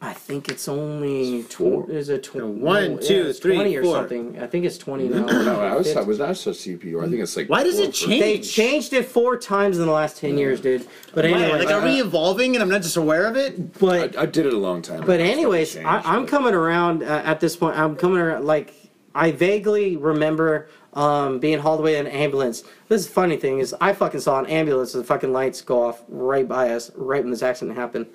I 0.00 0.12
think 0.12 0.50
it's 0.50 0.68
only 0.68 1.42
four. 1.42 1.84
tw- 1.86 1.88
is 1.90 2.10
it 2.10 2.24
tw- 2.24 2.34
One, 2.36 2.96
no, 2.96 3.00
two, 3.00 3.26
it's 3.28 3.38
three, 3.38 3.54
twenty 3.54 3.76
or 3.76 3.84
something. 3.84 4.38
I 4.40 4.46
think 4.46 4.66
it's 4.66 4.76
twenty 4.76 5.08
now. 5.08 5.24
no, 5.26 5.60
I 5.60 5.74
was, 5.74 5.96
I 5.96 6.02
was 6.02 6.18
not 6.18 6.36
such 6.36 6.56
CPR. 6.56 7.04
I 7.06 7.08
think 7.08 7.22
it's 7.22 7.34
like. 7.36 7.48
Why 7.48 7.62
does 7.62 7.76
four 7.76 7.84
it 7.86 7.92
change? 7.94 8.20
They 8.20 8.38
changed 8.38 8.92
it 8.92 9.06
four 9.06 9.38
times 9.38 9.78
in 9.78 9.86
the 9.86 9.92
last 9.92 10.18
ten 10.18 10.36
years, 10.36 10.60
dude. 10.60 10.86
But 11.14 11.24
Why? 11.24 11.30
anyway, 11.30 11.64
like, 11.64 11.74
are 11.74 11.82
we 11.82 12.00
evolving 12.00 12.54
and 12.54 12.62
I'm 12.62 12.68
not 12.68 12.82
just 12.82 12.96
aware 12.98 13.26
of 13.26 13.36
it? 13.36 13.78
but 13.78 14.16
I, 14.18 14.22
I 14.22 14.26
did 14.26 14.44
it 14.44 14.52
a 14.52 14.58
long 14.58 14.82
time. 14.82 14.98
ago. 14.98 15.06
But 15.06 15.20
It's 15.20 15.32
anyways, 15.32 15.72
changed, 15.74 15.86
I, 15.88 16.00
I'm 16.00 16.22
but- 16.22 16.30
coming 16.30 16.54
around 16.54 17.02
uh, 17.02 17.22
at 17.24 17.40
this 17.40 17.56
point. 17.56 17.78
I'm 17.78 17.96
coming 17.96 18.18
around 18.18 18.44
like 18.44 18.74
I 19.14 19.30
vaguely 19.32 19.96
remember 19.96 20.68
um, 20.92 21.38
being 21.38 21.58
hauled 21.58 21.80
away 21.80 21.96
in 21.96 22.06
an 22.06 22.12
ambulance. 22.12 22.64
This 22.88 23.00
is 23.00 23.06
the 23.06 23.14
funny 23.14 23.38
thing 23.38 23.60
is 23.60 23.74
I 23.80 23.94
fucking 23.94 24.20
saw 24.20 24.38
an 24.40 24.46
ambulance 24.46 24.92
with 24.92 25.04
the 25.04 25.06
fucking 25.08 25.32
lights 25.32 25.62
go 25.62 25.82
off 25.82 26.02
right 26.08 26.46
by 26.46 26.70
us 26.74 26.90
right 26.96 27.22
when 27.22 27.30
this 27.30 27.42
accident 27.42 27.78
happened. 27.78 28.06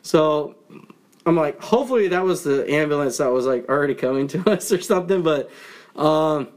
So 0.00 0.54
I'm 1.26 1.36
like, 1.36 1.60
hopefully 1.60 2.08
that 2.08 2.24
was 2.24 2.44
the 2.44 2.70
ambulance 2.70 3.18
that 3.18 3.32
was 3.32 3.44
like 3.44 3.68
already 3.68 3.94
coming 3.94 4.28
to 4.28 4.50
us 4.50 4.70
or 4.72 4.80
something. 4.80 5.22
But 5.22 5.50
um, 5.96 6.48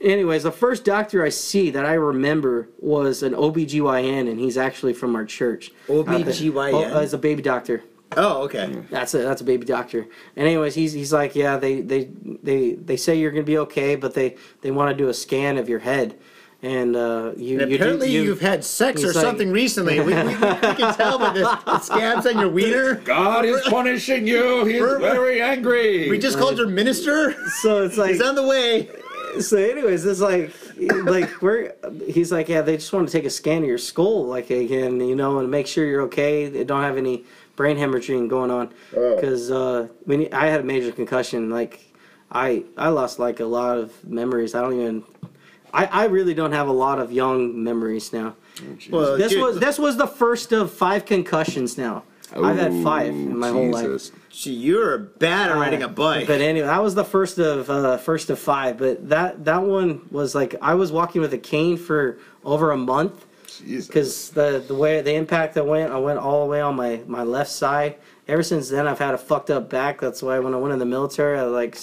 anyways, 0.00 0.44
the 0.44 0.52
first 0.52 0.84
doctor 0.84 1.24
I 1.24 1.30
see 1.30 1.70
that 1.70 1.84
I 1.84 1.94
remember 1.94 2.68
was 2.78 3.22
an 3.22 3.32
OBGYN, 3.32 4.30
and 4.30 4.38
he's 4.38 4.56
actually 4.56 4.94
from 4.94 5.16
our 5.16 5.24
church. 5.24 5.72
OBGYN? 5.88 6.72
Oh, 6.72 7.00
as 7.00 7.12
a 7.12 7.18
baby 7.18 7.42
doctor. 7.42 7.82
Oh, 8.16 8.42
okay. 8.44 8.82
That's 8.90 9.14
a 9.14 9.18
that's 9.18 9.40
a 9.40 9.44
baby 9.44 9.66
doctor. 9.66 10.06
And 10.36 10.46
anyways, 10.46 10.74
he's 10.74 10.92
he's 10.92 11.12
like, 11.12 11.34
yeah, 11.34 11.56
they 11.56 11.80
they 11.80 12.10
they 12.42 12.72
they 12.72 12.96
say 12.96 13.18
you're 13.18 13.32
gonna 13.32 13.42
be 13.42 13.58
okay, 13.58 13.96
but 13.96 14.14
they 14.14 14.36
they 14.60 14.70
want 14.70 14.90
to 14.90 14.96
do 14.96 15.08
a 15.08 15.14
scan 15.14 15.58
of 15.58 15.68
your 15.68 15.80
head, 15.80 16.16
and 16.64 16.96
uh, 16.96 17.32
you 17.36 17.60
And 17.60 17.70
you 17.70 17.76
do- 17.78 17.82
apparently 17.84 18.10
you, 18.10 18.22
you, 18.22 18.30
have 18.30 18.40
had 18.40 18.64
sex 18.64 19.02
or 19.02 19.08
He's 19.08 19.16
like- 19.16 19.22
something 19.24 19.50
recently. 19.50 20.00
We, 20.00 20.06
we, 20.06 20.22
we 20.22 20.34
can 20.34 20.94
tell 20.94 21.18
by 21.18 21.32
the, 21.34 21.60
the 21.66 21.78
scabs 21.80 22.26
on 22.26 22.38
your 22.38 22.48
wiener. 22.48 22.94
God 22.96 23.44
is 23.44 23.60
punishing 23.68 24.26
you. 24.26 24.64
He 24.64 24.76
is 24.76 24.80
We're- 24.80 25.00
very 25.00 25.42
angry. 25.42 26.08
We 26.08 26.18
just 26.18 26.38
called 26.38 26.56
your 26.58 26.68
minister. 26.68 27.34
So 27.60 27.82
it's 27.84 27.98
like 27.98 28.12
He's 28.12 28.22
on 28.22 28.34
the 28.34 28.46
way. 28.46 28.88
so. 29.40 29.56
Anyways, 29.58 30.04
it's 30.06 30.20
like 30.20 30.52
like 31.04 31.42
we're 31.42 31.74
he's 32.06 32.32
like, 32.32 32.48
yeah, 32.48 32.62
they 32.62 32.76
just 32.76 32.92
want 32.92 33.08
to 33.08 33.12
take 33.12 33.24
a 33.26 33.30
scan 33.30 33.62
of 33.62 33.68
your 33.68 33.78
skull, 33.78 34.24
like 34.26 34.50
again, 34.50 35.00
you 35.00 35.14
know, 35.16 35.38
and 35.40 35.50
make 35.50 35.66
sure 35.66 35.84
you're 35.84 36.02
okay. 36.02 36.48
They 36.48 36.64
don't 36.64 36.82
have 36.82 36.96
any 36.96 37.24
brain 37.56 37.76
hemorrhaging 37.76 38.28
going 38.28 38.50
on 38.50 38.72
because 38.90 39.50
uh, 39.50 39.88
when 40.04 40.32
I 40.32 40.46
had 40.46 40.60
a 40.60 40.64
major 40.64 40.92
concussion, 40.92 41.50
like 41.50 41.80
I 42.30 42.64
I 42.76 42.88
lost 42.88 43.18
like 43.18 43.40
a 43.40 43.44
lot 43.44 43.76
of 43.78 43.92
memories. 44.04 44.54
I 44.54 44.60
don't 44.62 44.80
even. 44.80 45.04
I, 45.74 45.86
I 45.86 46.04
really 46.04 46.34
don't 46.34 46.52
have 46.52 46.68
a 46.68 46.72
lot 46.72 46.98
of 47.00 47.10
young 47.12 47.62
memories 47.62 48.12
now. 48.12 48.36
Well, 48.90 49.18
This 49.18 49.32
dude, 49.32 49.42
was 49.42 49.58
this 49.58 49.78
was 49.78 49.96
the 49.96 50.06
first 50.06 50.52
of 50.52 50.72
five 50.72 51.04
concussions 51.04 51.76
now. 51.76 52.04
I've 52.32 52.58
had 52.58 52.82
five 52.82 53.08
in 53.08 53.36
my 53.36 53.50
whole 53.50 53.70
life. 53.70 53.84
Jesus. 53.84 54.12
gee, 54.30 54.52
you're 54.52 54.98
bad 54.98 55.50
at 55.50 55.56
riding 55.56 55.82
a 55.82 55.88
bike. 55.88 56.26
But 56.26 56.40
anyway, 56.40 56.66
that 56.66 56.82
was 56.82 56.94
the 56.94 57.04
first 57.04 57.38
of 57.38 57.68
uh, 57.70 57.96
first 57.98 58.30
of 58.30 58.38
five. 58.38 58.78
But 58.78 59.08
that 59.08 59.44
that 59.44 59.62
one 59.62 60.08
was 60.10 60.34
like 60.34 60.54
I 60.62 60.74
was 60.74 60.90
walking 60.90 61.20
with 61.20 61.32
a 61.34 61.38
cane 61.38 61.76
for 61.76 62.18
over 62.44 62.70
a 62.72 62.76
month 62.76 63.26
Jesus. 63.58 63.86
because 63.86 64.30
the 64.30 64.64
the 64.66 64.74
way 64.74 65.00
the 65.00 65.14
impact 65.14 65.54
that 65.54 65.66
went, 65.66 65.92
I 65.92 65.98
went 65.98 66.18
all 66.18 66.44
the 66.44 66.50
way 66.50 66.60
on 66.60 66.76
my 66.76 67.02
my 67.06 67.22
left 67.22 67.50
side. 67.50 67.96
Ever 68.26 68.42
since 68.42 68.68
then, 68.70 68.86
I've 68.88 68.98
had 68.98 69.14
a 69.14 69.18
fucked 69.18 69.50
up 69.50 69.68
back. 69.68 70.00
That's 70.00 70.22
why 70.22 70.38
when 70.38 70.54
I 70.54 70.56
went 70.56 70.72
in 70.72 70.78
the 70.78 70.86
military, 70.86 71.38
I 71.38 71.42
like 71.42 71.76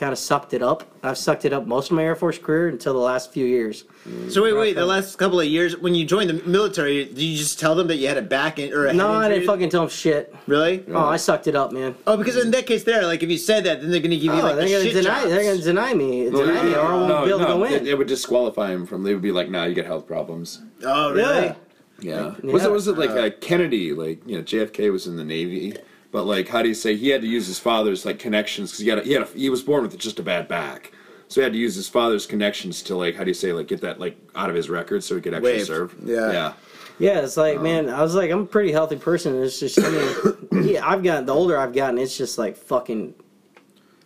kind 0.00 0.12
of 0.12 0.18
sucked 0.18 0.54
it 0.54 0.62
up. 0.62 0.82
I've 1.02 1.18
sucked 1.18 1.44
it 1.44 1.52
up 1.52 1.66
most 1.66 1.90
of 1.90 1.96
my 1.96 2.02
Air 2.04 2.16
Force 2.16 2.38
career 2.38 2.68
until 2.68 2.94
the 2.94 2.98
last 2.98 3.32
few 3.32 3.44
years. 3.44 3.84
so 4.30 4.42
wait, 4.42 4.54
wait. 4.54 4.74
The 4.74 4.86
last 4.86 5.16
couple 5.18 5.38
of 5.38 5.46
years, 5.46 5.76
when 5.76 5.94
you 5.94 6.06
joined 6.06 6.30
the 6.30 6.42
military, 6.48 7.04
did 7.04 7.18
you 7.20 7.36
just 7.36 7.60
tell 7.60 7.74
them 7.74 7.86
that 7.88 7.96
you 7.96 8.08
had 8.08 8.16
a 8.16 8.22
back 8.22 8.58
in, 8.58 8.72
or 8.72 8.86
a 8.86 8.92
No, 8.94 9.08
head 9.08 9.16
I 9.16 9.22
didn't 9.28 9.32
injury? 9.42 9.46
fucking 9.46 9.68
tell 9.70 9.82
them 9.82 9.90
shit. 9.90 10.34
Really? 10.46 10.84
Oh, 10.88 10.98
I 10.98 11.18
sucked 11.18 11.46
it 11.46 11.54
up, 11.54 11.70
man. 11.72 11.94
Oh, 12.06 12.16
because 12.16 12.36
in 12.42 12.50
that 12.52 12.66
case, 12.66 12.82
there, 12.82 13.04
like 13.06 13.22
if 13.22 13.28
you 13.30 13.36
said 13.38 13.64
that, 13.64 13.82
then 13.82 13.90
they're 13.90 14.00
gonna 14.00 14.16
give 14.16 14.24
you 14.24 14.40
Oh, 14.40 14.42
like 14.42 14.56
the 14.56 14.62
they're 14.62 14.78
gonna 14.78 14.90
shit 14.90 15.02
deny. 15.04 15.20
jobs. 15.20 15.30
They're 15.32 15.44
gonna 15.52 15.62
deny 15.62 15.94
me. 15.94 16.30
Deny 16.30 16.62
me, 16.64 16.74
or 16.74 16.80
I 16.80 16.94
won't 16.94 17.24
be 17.26 17.30
able 17.30 17.38
to 17.40 17.44
go 17.44 17.64
it, 17.64 17.86
it 17.86 17.98
would 17.98 18.08
disqualify 18.08 18.72
him 18.72 18.86
from. 18.86 19.02
They 19.04 19.12
would 19.12 19.22
be 19.22 19.32
like, 19.32 19.50
"Nah, 19.50 19.64
you 19.64 19.74
get 19.74 19.84
health 19.86 20.06
problems." 20.06 20.62
Oh, 20.82 21.12
really? 21.12 21.46
Yeah. 21.46 22.34
Yeah. 22.42 22.50
Was 22.50 22.64
it 22.64 22.70
was 22.72 22.88
it 22.88 22.96
like 22.96 23.10
uh, 23.10 23.28
Kennedy? 23.42 23.92
Like 23.92 24.26
you 24.26 24.38
know, 24.38 24.42
JFK 24.42 24.90
was 24.90 25.06
in 25.06 25.16
the 25.16 25.24
Navy, 25.24 25.76
but 26.12 26.24
like 26.24 26.48
how 26.48 26.62
do 26.62 26.68
you 26.68 26.74
say 26.74 26.96
he 26.96 27.08
had 27.08 27.20
to 27.22 27.26
use 27.28 27.46
his 27.46 27.58
father's 27.58 28.04
like 28.04 28.18
connections 28.18 28.70
because 28.70 28.80
he 28.84 28.88
had 28.88 28.98
a, 28.98 29.02
he 29.02 29.12
had 29.12 29.22
a, 29.22 29.26
he 29.26 29.50
was 29.50 29.62
born 29.62 29.82
with 29.82 29.96
just 29.98 30.18
a 30.18 30.22
bad 30.22 30.48
back, 30.48 30.92
so 31.28 31.40
he 31.40 31.44
had 31.44 31.52
to 31.52 31.58
use 31.58 31.74
his 31.74 31.88
father's 31.88 32.26
connections 32.26 32.82
to 32.82 32.96
like 32.96 33.14
how 33.16 33.24
do 33.24 33.30
you 33.30 33.34
say 33.34 33.52
like 33.52 33.68
get 33.68 33.80
that 33.82 34.00
like 34.00 34.16
out 34.34 34.48
of 34.50 34.56
his 34.56 34.68
record 34.70 35.02
so 35.04 35.14
he 35.14 35.20
could 35.20 35.34
actually 35.34 35.52
Waived. 35.52 35.66
serve. 35.66 35.94
Yeah. 36.04 36.32
Yeah. 36.32 36.52
Yeah, 36.98 37.20
it's 37.20 37.38
like, 37.38 37.56
Um, 37.56 37.62
man, 37.62 37.88
I 37.88 38.02
was 38.02 38.14
like, 38.14 38.30
I'm 38.30 38.40
a 38.40 38.44
pretty 38.46 38.72
healthy 38.72 38.96
person. 38.96 39.42
It's 39.42 39.58
just, 39.58 39.78
I 39.82 39.88
mean, 39.88 40.68
yeah, 40.68 40.86
I've 40.86 41.02
gotten, 41.02 41.24
the 41.24 41.32
older 41.32 41.56
I've 41.56 41.72
gotten, 41.72 41.96
it's 41.96 42.14
just 42.14 42.36
like 42.36 42.58
fucking, 42.58 43.14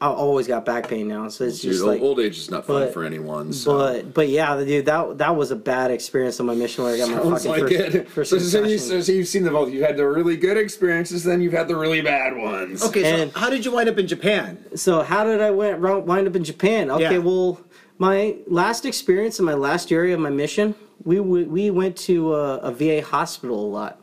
I 0.05 0.09
always 0.09 0.47
got 0.47 0.67
back 0.67 0.87
pain 0.87 1.09
now. 1.09 1.29
So 1.29 1.45
it's 1.45 1.61
Dude, 1.61 1.71
just 1.73 1.83
old, 1.83 1.93
like, 1.93 2.03
old 2.03 2.21
age 2.21 2.37
is 2.37 2.51
not 2.51 2.67
fun 2.67 2.83
but- 2.85 2.93
for 2.93 3.05
anyone. 3.05 3.55
So. 3.55 3.79
but, 3.79 4.13
but 4.13 4.29
yeah, 4.29 4.55
dude, 4.63 4.85
that, 4.85 5.17
that 5.17 5.35
was 5.35 5.51
a 5.51 5.57
bad 5.57 5.91
experience 5.91 6.39
on 6.41 6.47
my 6.47 6.55
mission 6.55 6.85
where 6.85 6.93
I 6.95 6.99
got 6.99 7.09
my 7.09 7.23
Sounds 7.23 7.47
fucking 7.47 7.65
like 7.65 7.73
first, 7.73 7.95
it. 7.95 8.09
first 8.11 8.31
so, 8.31 8.39
so, 8.39 8.59
you, 8.65 8.77
concussion. 8.77 9.03
so 9.03 9.13
you've 9.13 9.29
seen 9.29 9.45
the 9.45 9.51
both. 9.51 9.73
You've 9.73 9.87
had 9.87 9.97
the 9.97 10.07
really 10.07 10.37
good 10.37 10.59
experiences, 10.59 11.25
then 11.25 11.41
you've 11.41 11.55
had 11.55 11.69
the 11.69 11.77
really 11.77 12.03
bad 12.03 12.37
ones. 12.37 12.85
Okay, 12.85 13.03
so 13.31 13.39
how 13.39 13.49
did 13.49 13.65
you 13.65 13.73
wind 13.73 13.89
up 13.89 13.97
in 13.97 14.07
Japan? 14.07 14.63
So 14.77 15.03
how 15.03 15.25
did 15.25 15.41
I 15.41 15.51
went, 15.51 15.81
wind 15.81 16.29
up 16.29 16.37
in 16.37 16.45
Japan? 16.45 16.91
Okay, 16.91 17.03
Yeah. 17.15 17.19
well, 17.19 17.59
my 17.97 18.37
last 18.47 18.85
experience 18.85 19.39
in 19.39 19.47
my 19.47 19.55
last 19.55 19.91
area 19.91 20.13
of 20.13 20.21
my 20.21 20.29
mission, 20.31 20.75
we 21.03 21.19
we, 21.21 21.45
we 21.45 21.71
went 21.71 21.97
to 21.99 22.35
a, 22.35 22.57
a 22.59 22.73
VA 22.73 23.01
hospital 23.03 23.59
a 23.65 23.69
lot. 23.71 24.01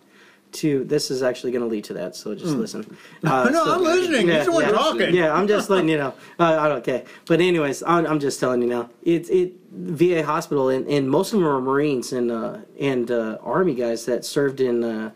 To 0.53 0.83
this 0.83 1.09
is 1.11 1.23
actually 1.23 1.51
going 1.53 1.61
to 1.63 1.67
lead 1.67 1.85
to 1.85 1.93
that, 1.93 2.15
so 2.15 2.35
just 2.35 2.55
listen. 2.57 2.97
Uh, 3.23 3.45
Hmm. 3.47 3.53
no, 3.53 3.65
so- 3.65 3.75
I'm 3.75 3.83
listening. 3.83 4.27
He's 4.27 4.45
the 4.45 4.51
one 4.51 4.63
yeah, 4.65 4.71
talking. 4.71 5.15
Yeah, 5.15 5.33
I'm 5.33 5.47
just 5.47 5.69
letting 5.69 5.87
you 5.89 5.97
know. 5.97 6.13
Uh, 6.39 6.75
okay, 6.79 7.05
but 7.25 7.39
anyways, 7.39 7.83
I'm, 7.83 8.05
I'm 8.05 8.19
just 8.19 8.39
telling 8.39 8.61
you 8.61 8.67
now. 8.67 8.89
It's 9.03 9.29
it 9.29 9.53
VA 9.71 10.23
hospital, 10.23 10.67
and, 10.69 10.85
and 10.87 11.09
most 11.09 11.31
of 11.33 11.39
them 11.39 11.47
are 11.47 11.61
Marines 11.61 12.11
and 12.11 12.31
uh, 12.31 12.57
and 12.79 13.09
uh, 13.11 13.37
Army 13.41 13.75
guys 13.75 14.05
that 14.07 14.25
served 14.25 14.59
in 14.59 14.83
uh, 14.83 15.11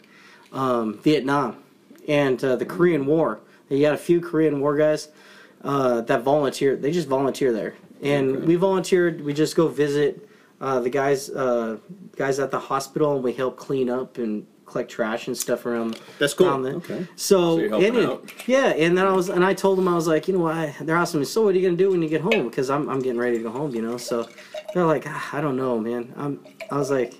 um, 0.53 0.99
Vietnam 0.99 1.57
and 2.07 2.41
uh, 2.43 2.55
the 2.55 2.65
Korean 2.65 3.05
War. 3.05 3.39
You 3.69 3.81
got 3.81 3.93
a 3.93 3.97
few 3.97 4.21
Korean 4.21 4.59
War 4.61 4.77
guys 4.77 5.09
uh, 5.63 6.01
that 6.01 6.21
volunteer. 6.21 6.75
They 6.77 6.91
just 6.91 7.07
volunteer 7.09 7.51
there, 7.51 7.75
and 8.01 8.45
we 8.45 8.55
volunteered. 8.55 9.19
We 9.21 9.33
just 9.33 9.55
go 9.57 9.67
visit 9.67 10.29
uh, 10.61 10.79
the 10.79 10.89
guys 10.89 11.29
uh, 11.29 11.77
guys 12.15 12.39
at 12.39 12.51
the 12.51 12.59
hospital, 12.59 13.15
and 13.15 13.23
we 13.23 13.33
help 13.33 13.57
clean 13.57 13.89
up 13.89 14.17
and 14.19 14.45
collect 14.65 14.89
trash 14.91 15.27
and 15.27 15.37
stuff 15.37 15.65
around. 15.65 15.99
That's 16.19 16.33
cool. 16.33 16.47
around 16.47 16.63
there. 16.63 16.73
Okay. 16.75 17.07
So, 17.15 17.55
So 17.55 17.57
you're 17.59 17.69
helping 17.69 17.87
and 17.89 17.97
it- 17.97 18.09
out. 18.09 18.47
yeah, 18.47 18.67
and 18.69 18.97
then 18.97 19.05
I 19.05 19.13
was, 19.13 19.29
and 19.29 19.43
I 19.45 19.53
told 19.53 19.77
them 19.77 19.87
I 19.87 19.95
was 19.95 20.07
like, 20.07 20.27
you 20.27 20.33
know 20.33 20.41
what? 20.43 20.55
I- 20.55 20.75
They're 20.81 20.95
asking 20.97 21.19
me, 21.21 21.25
so 21.25 21.43
what 21.43 21.55
are 21.55 21.57
you 21.57 21.65
gonna 21.67 21.77
do 21.77 21.91
when 21.91 22.01
you 22.01 22.09
get 22.09 22.21
home? 22.21 22.47
Because 22.49 22.69
I'm, 22.69 22.89
I'm 22.89 22.99
getting 22.99 23.19
ready 23.19 23.37
to 23.37 23.43
go 23.43 23.49
home, 23.51 23.73
you 23.75 23.81
know. 23.81 23.97
So 23.97 24.27
they're 24.73 24.85
like, 24.85 25.03
ah, 25.07 25.29
I 25.33 25.41
don't 25.41 25.55
know, 25.57 25.79
man. 25.79 26.13
I'm, 26.17 26.39
I 26.71 26.77
was 26.77 26.89
like, 26.91 27.13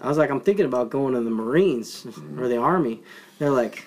I 0.00 0.08
was 0.08 0.18
like, 0.18 0.30
I'm 0.30 0.40
thinking 0.40 0.66
about 0.66 0.90
going 0.90 1.14
to 1.14 1.20
the 1.20 1.30
Marines 1.30 2.06
or 2.38 2.48
the 2.48 2.58
Army. 2.58 3.02
They're 3.38 3.50
like, 3.50 3.84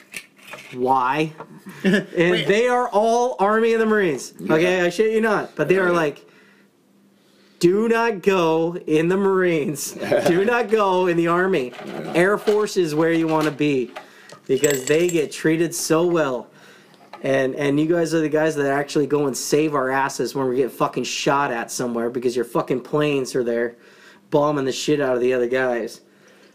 why? 0.73 1.33
and 1.83 2.07
they 2.47 2.67
are 2.67 2.89
all 2.89 3.35
Army 3.39 3.73
and 3.73 3.81
the 3.81 3.85
Marines. 3.85 4.33
Okay, 4.41 4.81
I 4.81 4.89
shit 4.89 5.13
you 5.13 5.21
not. 5.21 5.55
But 5.55 5.67
they 5.67 5.77
are 5.77 5.91
like, 5.91 6.28
do 7.59 7.87
not 7.87 8.21
go 8.21 8.75
in 8.75 9.09
the 9.09 9.17
Marines. 9.17 9.91
do 10.27 10.45
not 10.53 10.69
go 10.69 11.07
in 11.07 11.17
the 11.17 11.27
Army. 11.27 11.73
Air 12.15 12.37
Force 12.37 12.77
is 12.77 12.95
where 12.95 13.11
you 13.11 13.27
want 13.27 13.45
to 13.45 13.51
be 13.51 13.91
because 14.47 14.85
they 14.85 15.07
get 15.07 15.31
treated 15.31 15.75
so 15.75 16.05
well. 16.05 16.47
And 17.21 17.53
and 17.55 17.79
you 17.79 17.87
guys 17.87 18.13
are 18.13 18.21
the 18.21 18.29
guys 18.29 18.55
that 18.55 18.65
actually 18.65 19.07
go 19.07 19.27
and 19.27 19.35
save 19.35 19.75
our 19.75 19.91
asses 19.91 20.33
when 20.33 20.47
we 20.47 20.55
get 20.55 20.71
fucking 20.71 21.03
shot 21.03 21.51
at 21.51 21.69
somewhere 21.69 22.09
because 22.09 22.35
your 22.35 22.45
fucking 22.45 22.81
planes 22.81 23.35
are 23.35 23.43
there 23.43 23.75
bombing 24.29 24.65
the 24.65 24.71
shit 24.71 25.01
out 25.01 25.15
of 25.15 25.21
the 25.21 25.33
other 25.33 25.47
guys. 25.47 26.01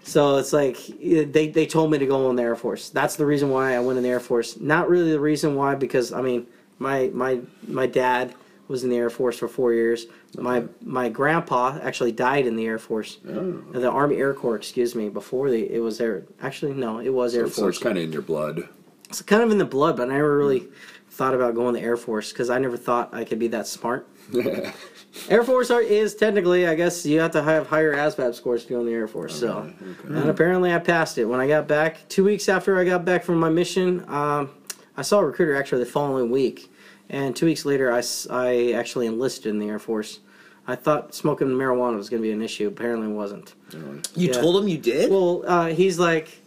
So 0.04 0.36
it's 0.36 0.52
like 0.52 0.78
eh, 1.02 1.26
they, 1.30 1.48
they 1.48 1.66
told 1.66 1.90
me 1.90 1.98
to 1.98 2.06
go 2.06 2.30
in 2.30 2.36
the 2.36 2.42
Air 2.42 2.56
Force. 2.56 2.88
That's 2.88 3.16
the 3.16 3.26
reason 3.26 3.50
why 3.50 3.74
I 3.74 3.80
went 3.80 3.98
in 3.98 4.02
the 4.02 4.10
Air 4.10 4.20
Force. 4.20 4.58
Not 4.58 4.88
really 4.88 5.12
the 5.12 5.20
reason 5.20 5.54
why 5.54 5.74
because 5.74 6.12
I 6.12 6.22
mean 6.22 6.46
my 6.78 7.10
my 7.12 7.40
my 7.66 7.86
dad 7.86 8.34
was 8.68 8.82
in 8.84 8.90
the 8.90 8.96
Air 8.96 9.10
Force 9.10 9.38
for 9.38 9.48
four 9.48 9.72
years. 9.72 10.06
My 10.38 10.64
my 10.82 11.08
grandpa 11.08 11.78
actually 11.82 12.12
died 12.12 12.46
in 12.46 12.56
the 12.56 12.66
Air 12.66 12.78
Force, 12.78 13.18
the 13.24 13.90
Army 13.90 14.16
Air 14.16 14.34
Corps. 14.34 14.56
Excuse 14.56 14.94
me. 14.94 15.08
Before 15.08 15.50
the 15.50 15.70
it 15.72 15.80
was 15.80 16.00
Air. 16.00 16.24
Actually, 16.40 16.72
no, 16.74 16.98
it 16.98 17.10
was 17.10 17.34
Air 17.34 17.46
So 17.48 17.62
Force. 17.62 17.76
it's 17.76 17.82
kind 17.84 17.98
of 17.98 18.04
in 18.04 18.12
your 18.12 18.22
blood. 18.22 18.68
It's 19.08 19.22
kind 19.22 19.42
of 19.42 19.50
in 19.50 19.58
the 19.58 19.64
blood, 19.64 19.96
but 19.96 20.08
I 20.08 20.14
never 20.14 20.36
really 20.38 20.66
thought 21.10 21.34
about 21.34 21.54
going 21.54 21.74
to 21.74 21.80
the 21.80 21.86
Air 21.86 21.96
Force 21.96 22.32
because 22.32 22.50
I 22.50 22.58
never 22.58 22.76
thought 22.76 23.14
I 23.14 23.24
could 23.24 23.38
be 23.38 23.48
that 23.48 23.66
smart. 23.66 24.08
Air 25.28 25.44
Force 25.44 25.70
are, 25.70 25.80
is 25.80 26.14
technically, 26.16 26.66
I 26.66 26.74
guess, 26.74 27.06
you 27.06 27.20
have 27.20 27.30
to 27.32 27.42
have 27.42 27.68
higher 27.68 27.94
ASVAB 27.94 28.34
scores 28.34 28.64
to 28.64 28.70
go 28.70 28.80
in 28.80 28.86
the 28.86 28.92
Air 28.92 29.06
Force. 29.06 29.38
So, 29.38 29.72
and 30.04 30.28
apparently, 30.28 30.72
I 30.72 30.78
passed 30.78 31.18
it 31.18 31.26
when 31.26 31.38
I 31.38 31.46
got 31.46 31.68
back. 31.68 32.08
Two 32.08 32.24
weeks 32.24 32.48
after 32.48 32.78
I 32.78 32.84
got 32.84 33.04
back 33.04 33.22
from 33.22 33.38
my 33.38 33.50
mission, 33.50 34.04
um, 34.08 34.50
I 34.96 35.02
saw 35.02 35.20
a 35.20 35.26
recruiter 35.26 35.54
actually 35.54 35.84
the 35.84 35.90
following 35.90 36.30
week, 36.30 36.72
and 37.10 37.34
two 37.36 37.46
weeks 37.46 37.64
later, 37.64 37.92
I, 37.92 38.02
I 38.30 38.72
actually 38.72 39.06
enlisted 39.06 39.46
in 39.46 39.58
the 39.58 39.68
Air 39.68 39.78
Force. 39.78 40.20
I 40.66 40.76
thought 40.76 41.14
smoking 41.14 41.48
marijuana 41.48 41.96
was 41.96 42.08
going 42.08 42.22
to 42.22 42.26
be 42.26 42.32
an 42.32 42.40
issue. 42.40 42.66
Apparently, 42.68 43.08
it 43.08 43.12
wasn't. 43.12 43.54
You 43.72 44.00
Yeah. 44.14 44.32
told 44.32 44.62
him 44.62 44.68
you 44.68 44.78
did? 44.78 45.10
Well, 45.10 45.42
uh, 45.46 45.66
he's 45.66 45.98
like, 45.98 46.40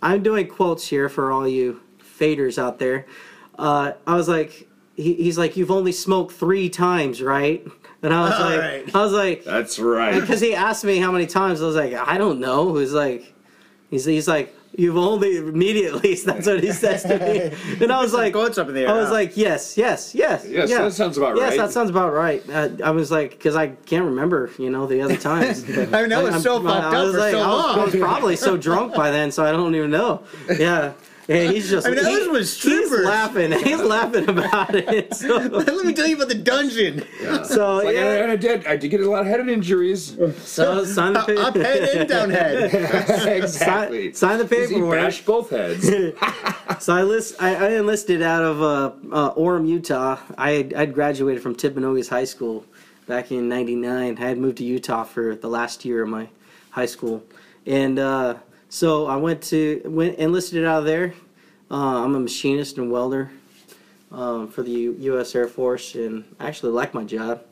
I'm 0.00 0.22
doing 0.22 0.46
quotes 0.46 0.86
here 0.86 1.08
for 1.08 1.32
all 1.32 1.46
you 1.48 1.80
faders 2.18 2.56
out 2.58 2.78
there. 2.78 3.06
Uh, 3.58 3.92
I 4.06 4.14
was 4.14 4.28
like, 4.28 4.68
he, 4.94 5.14
he's 5.14 5.38
like, 5.38 5.56
you've 5.56 5.70
only 5.70 5.90
smoked 5.92 6.32
three 6.34 6.68
times, 6.68 7.20
right? 7.22 7.66
And 8.02 8.12
I 8.14 8.20
was 8.28 8.32
All 8.40 8.50
like, 8.50 8.60
right. 8.60 8.94
I 8.94 9.02
was 9.02 9.12
like, 9.12 9.44
That's 9.44 9.78
right. 9.80 10.20
because 10.20 10.40
he 10.40 10.54
asked 10.54 10.84
me 10.84 10.98
how 10.98 11.10
many 11.10 11.26
times. 11.26 11.60
I 11.62 11.66
was 11.66 11.76
like, 11.76 11.94
I 11.94 12.18
don't 12.18 12.38
know. 12.40 12.76
He's 12.76 12.92
like, 12.92 13.32
he's 13.90 14.04
he's 14.04 14.28
like, 14.28 14.54
you've 14.74 14.96
only 14.96 15.36
immediately. 15.36 16.14
That's 16.24 16.46
what 16.46 16.62
he 16.62 16.72
says 16.72 17.02
to 17.02 17.18
me. 17.18 17.52
And 17.82 17.92
I 17.92 18.00
was 18.00 18.12
like, 18.12 18.32
Quotes 18.32 18.58
up 18.58 18.68
in 18.68 18.74
the 18.74 18.82
air. 18.82 18.88
I 18.88 18.92
was 18.94 19.08
huh? 19.08 19.12
like, 19.14 19.36
yes, 19.36 19.76
yes, 19.76 20.14
yes. 20.14 20.44
Yes, 20.46 20.70
yeah. 20.70 20.82
that 20.82 20.92
sounds 20.92 21.18
about 21.18 21.34
right. 21.34 21.38
yes, 21.38 21.50
right. 21.50 21.66
that 21.66 21.72
sounds 21.72 21.90
about 21.90 22.12
right. 22.12 22.42
Uh, 22.48 22.68
I 22.84 22.90
was 22.90 23.10
like, 23.10 23.30
because 23.30 23.56
I 23.56 23.68
can't 23.68 24.04
remember, 24.04 24.50
you 24.58 24.70
know, 24.70 24.86
the 24.86 25.00
other 25.02 25.16
times. 25.16 25.64
I 25.68 25.68
mean, 25.68 26.08
that 26.10 26.22
was 26.22 26.32
I'm- 26.34 26.40
so 26.42 26.58
I- 26.58 26.62
fucked 26.72 26.84
I 26.94 26.98
up 26.98 27.04
was 27.04 27.14
for 27.14 27.20
like- 27.20 27.32
so 27.32 27.40
I 27.40 27.46
was, 27.46 27.64
long. 27.64 27.78
I 27.78 27.84
was 27.84 27.94
probably 27.96 28.36
so 28.36 28.56
drunk 28.56 28.94
by 28.94 29.10
then, 29.10 29.30
so 29.30 29.44
I 29.44 29.52
don't 29.52 29.74
even 29.74 29.90
know. 29.90 30.22
Yeah. 30.58 30.92
Yeah, 31.34 31.50
he's 31.50 31.70
just. 31.70 31.86
I 31.86 31.90
mean, 31.90 32.02
those 32.02 32.22
he- 32.24 32.28
was 32.28 32.62
He's 32.62 32.72
strippers. 32.86 33.06
laughing. 33.06 33.52
He's 33.64 33.80
laughing 33.80 34.28
about 34.28 34.74
it. 34.74 35.14
So, 35.22 35.36
Let 35.36 35.84
me 35.86 35.92
tell 35.94 36.06
you 36.06 36.16
about 36.16 36.28
the 36.28 36.34
dungeon. 36.34 37.04
so 37.44 37.76
Like, 37.76 37.94
yeah. 37.94 38.26
I, 38.28 38.32
I 38.32 38.36
did. 38.36 38.66
I 38.66 38.76
did 38.76 38.88
get 38.88 39.00
a 39.00 39.08
lot 39.10 39.20
of 39.22 39.26
head 39.26 39.46
injuries. 39.48 40.16
So 40.44 40.84
sign 40.84 41.12
the 41.14 41.20
Up 41.40 41.54
paper. 41.54 41.64
head 41.66 41.82
and 41.96 42.08
down 42.08 42.30
head. 42.30 42.74
exactly. 43.28 44.12
Sign, 44.12 44.38
sign 44.38 44.46
the 44.46 44.54
He 44.56 44.66
paperwork. 44.66 45.00
bashed 45.00 45.26
both 45.26 45.50
heads. 45.50 45.88
So 46.84 46.92
I 46.94 47.02
list 47.02 47.40
I, 47.40 47.54
I 47.54 47.68
enlisted 47.74 48.22
out 48.22 48.42
of 48.42 48.62
uh, 48.62 48.92
uh, 49.14 49.34
Orem, 49.34 49.68
Utah. 49.68 50.18
I 50.36 50.50
had, 50.52 50.74
I'd 50.74 50.94
graduated 50.94 51.42
from 51.42 51.54
Timpanogos 51.54 52.08
High 52.08 52.24
School 52.24 52.64
back 53.06 53.30
in 53.30 53.48
'99. 53.48 54.18
I 54.18 54.20
had 54.20 54.38
moved 54.38 54.58
to 54.58 54.64
Utah 54.64 55.04
for 55.04 55.34
the 55.36 55.48
last 55.48 55.84
year 55.84 56.02
of 56.02 56.08
my 56.08 56.28
high 56.70 56.86
school, 56.86 57.22
and 57.66 57.98
uh, 57.98 58.34
so 58.68 59.06
I 59.06 59.16
went 59.16 59.42
to 59.44 59.82
went 59.84 60.18
enlisted 60.18 60.64
out 60.64 60.80
of 60.80 60.84
there. 60.86 61.14
Uh, 61.72 62.04
I'm 62.04 62.14
a 62.14 62.20
machinist 62.20 62.76
and 62.76 62.90
welder 62.90 63.30
um, 64.10 64.48
for 64.48 64.62
the 64.62 64.70
U- 64.70 64.96
U.S. 64.98 65.34
Air 65.34 65.48
Force, 65.48 65.94
and 65.94 66.22
I 66.38 66.46
actually 66.46 66.72
like 66.72 66.92
my 66.92 67.02
job. 67.02 67.42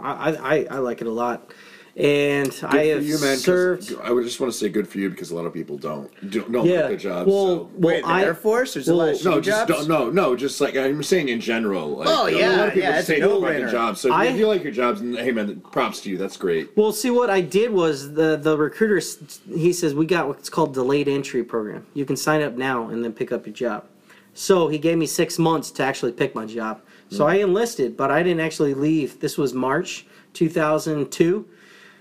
I, 0.00 0.32
I, 0.36 0.66
I 0.70 0.78
like 0.78 1.02
it 1.02 1.06
a 1.06 1.10
lot, 1.10 1.52
and 1.96 2.48
I 2.62 2.82
Good 2.84 2.86
have 2.88 2.98
for 2.98 3.04
you, 3.04 3.18
man. 3.20 3.36
'cause 3.36 3.42
served. 3.42 3.94
I 4.02 4.12
would 4.12 4.24
just 4.24 4.38
want 4.38 4.52
to 4.52 4.58
say 4.58 4.68
good 4.68 4.86
for 4.86 4.98
you 4.98 5.08
because 5.08 5.30
a 5.30 5.34
lot 5.34 5.46
of 5.46 5.54
people 5.54 5.78
don't 5.78 6.10
don't, 6.30 6.52
don't 6.52 6.66
Yeah. 6.66 6.80
like 6.80 6.88
their 6.88 6.96
jobs. 6.98 7.26
well, 7.26 7.46
so. 7.46 7.54
well, 7.54 7.70
Wait, 7.78 8.02
the 8.02 8.08
I, 8.08 8.22
Air 8.24 8.34
Force? 8.34 8.74
There's 8.74 8.88
a 8.88 8.94
lot 8.94 9.08
of 9.08 9.24
No, 9.24 9.34
shit 9.36 9.44
just 9.44 9.68
jobs? 9.68 9.86
don't, 9.86 9.88
no, 9.88 10.10
no. 10.10 10.36
Just 10.36 10.60
like 10.60 10.76
I'm 10.76 11.02
saying 11.02 11.30
in 11.30 11.40
general. 11.40 11.96
Like, 11.96 12.08
Oh, 12.10 12.26
a 12.26 12.30
yeah, 12.38 12.50
lot 12.50 12.68
of 12.68 12.74
people 12.74 12.82
yeah, 12.90 12.96
just 12.98 12.98
it's 12.98 13.06
say 13.08 13.16
a 13.16 13.20
no 13.26 13.38
about 13.38 13.48
their 13.48 13.60
no-brainer. 13.60 13.70
jobs. 13.70 14.00
So 14.02 14.12
I- 14.12 14.26
if 14.26 14.36
you 14.36 14.46
like 14.46 14.62
your 14.62 14.72
jobs, 14.72 15.00
and 15.00 15.16
hey 15.16 15.32
man, 15.32 15.62
props 15.72 16.00
to 16.02 16.10
you. 16.10 16.18
That's 16.18 16.36
great. 16.36 16.68
Well, 16.76 16.92
see 16.92 17.08
what 17.10 17.30
I 17.30 17.40
did 17.40 17.72
was 17.72 18.12
the 18.12 18.36
the 18.36 18.58
recruiter 18.58 18.98
s- 18.98 19.40
he 19.54 19.72
says 19.72 19.94
we 19.94 20.04
got 20.04 20.28
what's 20.28 20.50
called 20.50 20.74
delayed 20.74 21.08
entry 21.08 21.42
program. 21.44 21.86
You 21.94 22.04
can 22.04 22.16
sign 22.16 22.42
up 22.42 22.56
now 22.58 22.88
and 22.88 23.02
then 23.02 23.12
pick 23.12 23.32
up 23.32 23.46
your 23.46 23.54
job. 23.54 23.84
So 24.34 24.68
he 24.68 24.76
gave 24.76 24.98
me 24.98 25.06
six 25.06 25.38
months 25.38 25.70
to 25.70 25.82
actually 25.82 26.12
pick 26.12 26.34
my 26.34 26.44
job. 26.44 26.82
So 27.08 27.24
hmm. 27.24 27.30
I 27.30 27.34
enlisted, 27.36 27.96
but 27.96 28.10
I 28.10 28.22
didn't 28.22 28.40
actually 28.40 28.74
leave. 28.74 29.20
This 29.20 29.38
was 29.38 29.54
March 29.54 30.04
2002. 30.34 31.46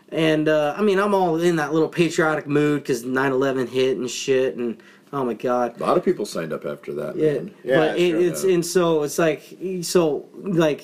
And 0.09 0.47
uh, 0.47 0.75
I 0.77 0.81
mean, 0.81 0.99
I'm 0.99 1.13
all 1.13 1.39
in 1.41 1.55
that 1.55 1.73
little 1.73 1.89
patriotic 1.89 2.47
mood 2.47 2.83
because 2.83 3.03
9/11 3.03 3.69
hit 3.69 3.97
and 3.97 4.09
shit, 4.09 4.55
and 4.55 4.81
oh 5.11 5.25
my 5.25 5.33
god, 5.33 5.79
A 5.79 5.83
lot 5.83 5.97
of 5.97 6.05
people 6.05 6.25
signed 6.25 6.53
up 6.53 6.63
after 6.65 6.93
that. 6.93 7.15
yeah, 7.15 7.33
man. 7.33 7.53
Yeah, 7.63 7.75
but 7.77 7.99
it, 7.99 8.11
sure, 8.11 8.21
it's 8.21 8.43
yeah. 8.43 8.53
and 8.53 8.65
so 8.65 9.03
it's 9.03 9.17
like 9.17 9.41
so 9.81 10.29
like 10.35 10.83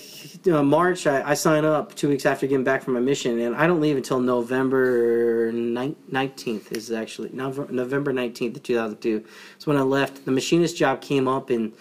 uh, 0.51 0.63
March. 0.63 1.05
I, 1.05 1.29
I 1.29 1.33
sign 1.35 1.65
up 1.65 1.93
two 1.93 2.09
weeks 2.09 2.25
after 2.25 2.47
getting 2.47 2.63
back 2.63 2.81
from 2.81 2.95
my 2.95 2.99
mission, 2.99 3.39
and 3.39 3.55
I 3.55 3.67
don't 3.67 3.79
leave 3.79 3.95
until 3.95 4.19
November 4.19 5.51
nineteenth. 5.51 6.71
Is 6.71 6.91
actually 6.91 7.29
November 7.31 8.11
nineteenth 8.11 8.57
of 8.57 8.63
two 8.63 8.75
thousand 8.75 9.01
two. 9.01 9.23
So 9.59 9.69
when 9.69 9.77
I 9.79 9.83
left, 9.83 10.25
the 10.25 10.31
machinist 10.31 10.77
job 10.77 10.99
came 11.01 11.27
up 11.27 11.51
in 11.51 11.73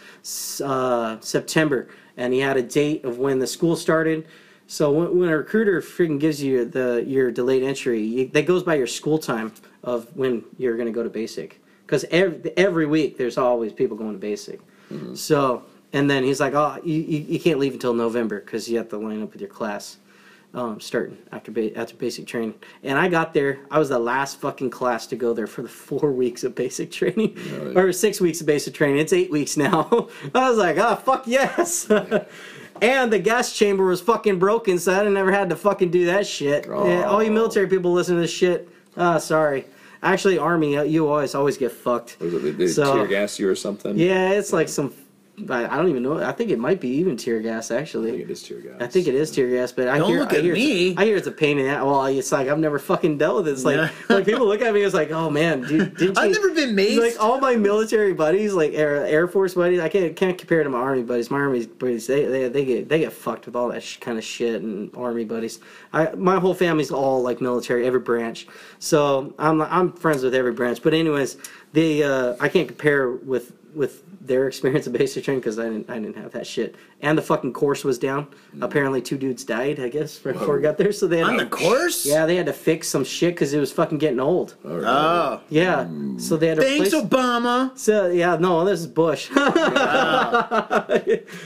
uh, 0.62 1.18
September, 1.20 1.88
and 2.18 2.34
he 2.34 2.41
had 2.41 2.59
a 2.59 2.62
date 2.62 3.05
of 3.05 3.18
when 3.18 3.38
the 3.38 3.47
school 3.47 3.76
started. 3.76 4.26
So 4.71 4.93
when, 4.93 5.18
when 5.18 5.29
a 5.29 5.37
recruiter 5.37 5.83
freaking 5.83 6.21
gives 6.21 6.41
you 6.41 6.64
the 6.64 7.05
your 7.05 7.33
delayed 7.33 7.64
entry, 7.64 8.01
you, 8.03 8.29
that 8.29 8.47
goes 8.47 8.62
by 8.62 8.77
your 8.77 8.87
school 8.87 9.18
time 9.18 9.53
of 9.83 10.16
when 10.16 10.45
you're 10.59 10.77
going 10.77 10.87
to 10.87 10.93
go 10.93 11.03
to 11.03 11.11
basic. 11.11 11.61
Because 11.85 12.05
every, 12.12 12.57
every 12.57 12.87
week 12.87 13.18
there's 13.18 13.37
always 13.37 13.73
people 13.73 13.97
going 13.97 14.12
to 14.12 14.18
basic. 14.18 14.61
So 15.16 15.64
and 15.93 16.09
then 16.09 16.23
he's 16.23 16.39
like, 16.39 16.55
oh, 16.55 16.79
you, 16.85 16.95
you, 16.95 17.18
you 17.18 17.41
can't 17.41 17.59
leave 17.59 17.73
until 17.73 17.95
November 17.95 18.39
because 18.39 18.71
you 18.71 18.79
have 18.79 18.89
to 18.91 18.99
line 18.99 19.21
up 19.25 19.33
with 19.33 19.41
your 19.41 19.51
class. 19.51 19.99
Um, 20.53 20.81
starting 20.81 21.16
after 21.31 21.53
ba- 21.53 21.77
after 21.77 21.95
basic 21.95 22.27
training, 22.27 22.55
and 22.83 22.99
I 22.99 23.07
got 23.09 23.33
there. 23.35 23.61
I 23.71 23.79
was 23.79 23.89
the 23.89 24.01
last 24.01 24.41
fucking 24.41 24.71
class 24.71 25.07
to 25.09 25.16
go 25.16 25.33
there 25.33 25.47
for 25.47 25.62
the 25.62 25.68
four 25.68 26.11
weeks 26.23 26.43
of 26.43 26.57
basic 26.57 26.91
training, 26.91 27.39
or 27.77 27.93
six 27.93 28.21
weeks 28.21 28.41
of 28.41 28.49
basic 28.49 28.75
training. 28.75 28.99
It's 28.99 29.12
eight 29.12 29.31
weeks 29.31 29.57
now. 29.57 30.09
I 30.35 30.49
was 30.49 30.59
like, 30.59 30.77
oh 30.77 30.97
fuck 30.97 31.29
yes. 31.29 31.89
And 32.83 33.12
the 33.12 33.18
gas 33.18 33.53
chamber 33.57 33.85
was 33.85 34.01
fucking 34.01 34.39
broken, 34.39 34.78
so 34.78 34.93
I 34.93 35.09
never 35.09 35.33
had 35.33 35.51
to 35.51 35.57
fucking 35.57 35.91
do 35.91 36.07
that 36.07 36.26
shit. 36.26 36.66
Yeah, 36.66 37.05
all 37.05 37.22
you 37.22 37.31
military 37.31 37.66
people 37.68 37.93
listen 37.93 38.14
to 38.16 38.20
this 38.22 38.33
shit. 38.33 38.68
Ah, 38.97 39.18
sorry. 39.18 39.66
Actually, 40.03 40.39
army, 40.39 40.78
uh, 40.78 40.83
you 40.83 41.07
always 41.09 41.35
always 41.35 41.59
get 41.59 41.72
fucked. 41.72 42.16
Was 42.20 42.33
it, 42.35 42.39
they, 42.43 42.51
they 42.53 42.66
So- 42.68 42.95
tear 42.95 43.07
gas 43.07 43.39
you 43.39 43.49
or 43.49 43.55
something? 43.55 43.99
Yeah, 43.99 44.31
it's 44.31 44.53
like 44.53 44.68
some. 44.68 44.95
I 45.49 45.66
I 45.66 45.76
don't 45.76 45.88
even 45.88 46.03
know. 46.03 46.22
I 46.22 46.32
think 46.32 46.51
it 46.51 46.59
might 46.59 46.80
be 46.80 46.88
even 46.88 47.16
tear 47.16 47.41
gas. 47.41 47.70
Actually, 47.70 48.09
I 48.09 48.11
think 48.16 48.24
it 48.24 48.30
is 48.30 48.43
tear 48.43 48.59
gas. 48.61 48.76
I 48.80 48.86
think 48.86 49.07
it 49.07 49.14
is 49.14 49.30
tear 49.30 49.49
gas. 49.49 49.72
But 49.72 49.88
I 49.88 49.99
Don't 49.99 50.11
hear, 50.11 50.20
look 50.20 50.32
I 50.32 50.36
at 50.38 50.45
hear 50.45 50.55
me. 50.55 50.88
It's, 50.88 50.99
I 51.01 51.05
hear 51.05 51.16
it's 51.16 51.26
a 51.26 51.32
pain 51.32 51.59
in 51.59 51.66
the. 51.66 51.84
Well, 51.84 52.05
it's 52.07 52.32
like 52.32 52.49
I've 52.49 52.59
never 52.59 52.78
fucking 52.78 53.18
dealt 53.18 53.36
with 53.36 53.49
it. 53.49 53.53
It's 53.53 53.64
like 53.64 53.76
Yeah. 53.76 53.91
like 54.09 54.24
people 54.26 54.47
look 54.47 54.61
at 54.61 54.74
me. 54.74 54.82
It's 54.82 54.95
like, 54.95 55.11
oh 55.12 55.30
man, 55.30 55.62
dude, 55.62 55.97
didn't 55.97 56.16
you? 56.16 56.22
I've 56.22 56.32
never 56.32 56.51
been 56.55 56.74
maced. 56.74 56.99
Like 56.99 57.16
all 57.22 57.38
my 57.41 57.57
military 57.57 58.12
buddies, 58.12 58.53
like 58.53 58.72
Air, 58.74 59.05
Air 59.07 59.28
Force 59.28 59.55
buddies, 59.55 59.80
I 59.80 59.88
can't 59.88 60.16
can't 60.16 60.36
compare 60.36 60.62
to 60.64 60.68
my 60.70 60.78
Army 60.78 61.03
buddies. 61.03 61.30
My 61.30 61.38
Army 61.38 61.66
buddies, 61.66 62.07
they, 62.07 62.24
they, 62.24 62.49
they 62.49 62.64
get 62.64 62.88
they 62.88 62.99
get 62.99 63.12
fucked 63.12 63.47
with 63.47 63.57
all 63.57 63.68
that 63.68 63.82
sh- 63.82 63.99
kind 63.99 64.18
of 64.18 64.24
shit. 64.24 64.62
And 64.62 64.95
Army 64.97 65.24
buddies, 65.24 65.61
I 65.93 66.12
my 66.14 66.38
whole 66.41 66.55
family's 66.55 66.91
all 66.91 67.22
like 67.22 67.41
military, 67.41 67.86
every 67.86 68.01
branch. 68.01 68.47
So 68.78 69.34
I'm 69.38 69.61
I'm 69.62 69.93
friends 69.93 70.22
with 70.22 70.34
every 70.34 70.53
branch. 70.53 70.82
But 70.82 70.95
anyways, 70.95 71.36
the 71.72 72.03
uh, 72.05 72.36
I 72.41 72.49
can't 72.49 72.66
compare 72.68 73.11
with 73.11 73.53
with 73.75 74.03
their 74.27 74.47
experience 74.49 74.87
of 74.87 74.93
basic 74.93 75.25
training 75.25 75.41
because 75.41 75.59
I 75.59 75.64
didn't 75.64 75.89
I 75.91 75.99
didn't 75.99 76.16
have 76.16 76.33
that 76.33 76.47
shit. 76.47 76.75
And 77.01 77.16
the 77.16 77.23
fucking 77.23 77.53
course 77.53 77.85
was 77.85 77.99
down. 77.99 78.29
Apparently, 78.61 79.01
two 79.01 79.16
dudes 79.16 79.45
died. 79.45 79.81
I 79.81 79.89
guess 79.89 80.25
right 80.25 80.33
before 80.39 80.57
we 80.57 80.62
got 80.62 80.77
there. 80.79 80.93
So 80.93 81.07
they 81.07 81.18
had 81.18 81.27
On 81.29 81.37
the 81.37 81.47
course? 81.47 82.05
yeah 82.05 82.27
they 82.27 82.37
had 82.37 82.47
to 82.47 82.53
fix 82.53 82.89
some 82.89 83.05
shit 83.05 83.35
because 83.35 83.53
it 83.55 83.59
was 83.61 83.73
fucking 83.73 83.99
getting 83.99 84.21
old. 84.21 84.57
Oh. 84.64 85.41
Yeah, 85.49 85.89
so 86.18 86.37
they 86.37 86.49
had 86.49 86.57
to 86.57 86.62
Thanks, 86.62 86.93
replace- 86.93 87.05
Obama. 87.11 87.79
so 87.79 88.09
yeah, 88.09 88.37
no, 88.37 88.64
this 88.64 88.81
is 88.81 88.87
Bush. 88.87 89.31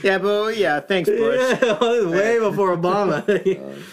Yeah, 0.03 0.17
but 0.19 0.57
yeah, 0.57 0.79
thanks, 0.79 1.09
Bush. 1.09 1.57
yeah, 1.61 2.05
way 2.07 2.39
before 2.39 2.75
Obama. 2.75 3.23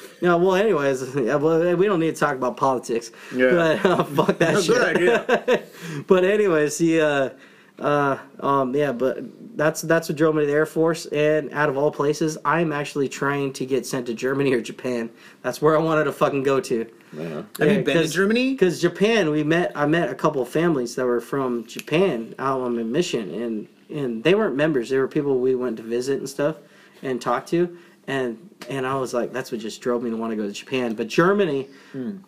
yeah, 0.20 0.34
well, 0.34 0.54
anyways, 0.54 1.14
yeah, 1.14 1.36
well, 1.36 1.76
we 1.76 1.86
don't 1.86 2.00
need 2.00 2.14
to 2.14 2.20
talk 2.20 2.34
about 2.36 2.56
politics. 2.56 3.10
Yeah. 3.34 3.78
But, 3.82 3.86
uh, 3.86 4.04
fuck 4.04 4.38
that 4.38 4.62
shit. 4.62 4.74
Good 4.74 4.96
idea. 4.96 5.62
but 6.06 6.24
anyways, 6.24 6.78
he, 6.78 7.00
uh, 7.00 7.30
uh, 7.78 8.18
um, 8.40 8.74
yeah, 8.74 8.92
but 8.92 9.24
that's 9.56 9.82
that's 9.82 10.08
what 10.08 10.16
drove 10.16 10.34
me 10.34 10.42
to 10.42 10.46
the 10.46 10.52
Air 10.52 10.66
Force. 10.66 11.06
And 11.06 11.52
out 11.52 11.68
of 11.68 11.76
all 11.76 11.90
places, 11.90 12.38
I'm 12.44 12.72
actually 12.72 13.08
trying 13.08 13.52
to 13.54 13.66
get 13.66 13.86
sent 13.86 14.06
to 14.06 14.14
Germany 14.14 14.52
or 14.52 14.60
Japan. 14.60 15.10
That's 15.42 15.60
where 15.60 15.76
I 15.76 15.80
wanted 15.80 16.04
to 16.04 16.12
fucking 16.12 16.42
go 16.42 16.60
to. 16.60 16.86
Yeah. 17.12 17.42
Have 17.58 17.72
you 17.72 17.82
been 17.82 17.96
to 17.96 18.08
Germany? 18.08 18.52
Because 18.52 18.80
Japan, 18.80 19.30
we 19.30 19.42
met. 19.42 19.72
I 19.74 19.86
met 19.86 20.10
a 20.10 20.14
couple 20.14 20.42
of 20.42 20.48
families 20.48 20.94
that 20.96 21.04
were 21.04 21.20
from 21.20 21.66
Japan 21.66 22.34
out 22.38 22.60
on 22.60 22.78
a 22.78 22.84
mission, 22.84 23.32
and 23.34 23.68
and 23.90 24.22
they 24.22 24.34
weren't 24.34 24.56
members. 24.56 24.88
They 24.88 24.98
were 24.98 25.08
people 25.08 25.38
we 25.38 25.54
went 25.54 25.76
to 25.78 25.82
visit 25.82 26.18
and 26.18 26.28
stuff, 26.28 26.56
and 27.02 27.20
talk 27.20 27.46
to. 27.46 27.76
And 28.06 28.50
and 28.68 28.86
I 28.86 28.94
was 28.96 29.14
like, 29.14 29.32
that's 29.32 29.50
what 29.50 29.60
just 29.60 29.80
drove 29.80 30.02
me 30.02 30.10
to 30.10 30.16
want 30.16 30.30
to 30.30 30.36
go 30.36 30.46
to 30.46 30.52
Japan. 30.52 30.94
But 30.94 31.08
Germany, 31.08 31.68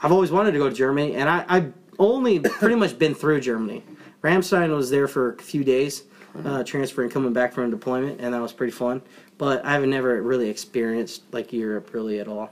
I've 0.01 0.13
always 0.13 0.31
wanted 0.33 0.53
to 0.53 0.59
go 0.59 0.69
to 0.69 0.75
Germany, 0.75 1.15
and 1.15 1.29
I 1.29 1.45
I've 1.49 1.73
only 1.99 2.41
pretty 2.41 2.75
much 2.75 2.99
been 2.99 3.15
through 3.15 3.41
Germany. 3.41 3.83
Ramstein 4.25 4.75
was 4.75 4.89
there 4.89 5.07
for 5.07 5.35
a 5.35 5.43
few 5.43 5.63
days, 5.63 6.05
uh, 6.45 6.65
transferring, 6.65 7.11
coming 7.11 7.35
back 7.35 7.53
from 7.53 7.71
deployment, 7.71 8.21
and 8.21 8.33
that 8.33 8.41
was 8.41 8.55
pretty 8.55 8.73
fun. 8.73 9.03
But 9.37 9.65
I've 9.67 9.85
never 9.85 10.23
really 10.23 10.49
experienced 10.49 11.23
like 11.33 11.53
Europe 11.53 11.93
really 11.93 12.21
at 12.21 12.27
all. 12.27 12.51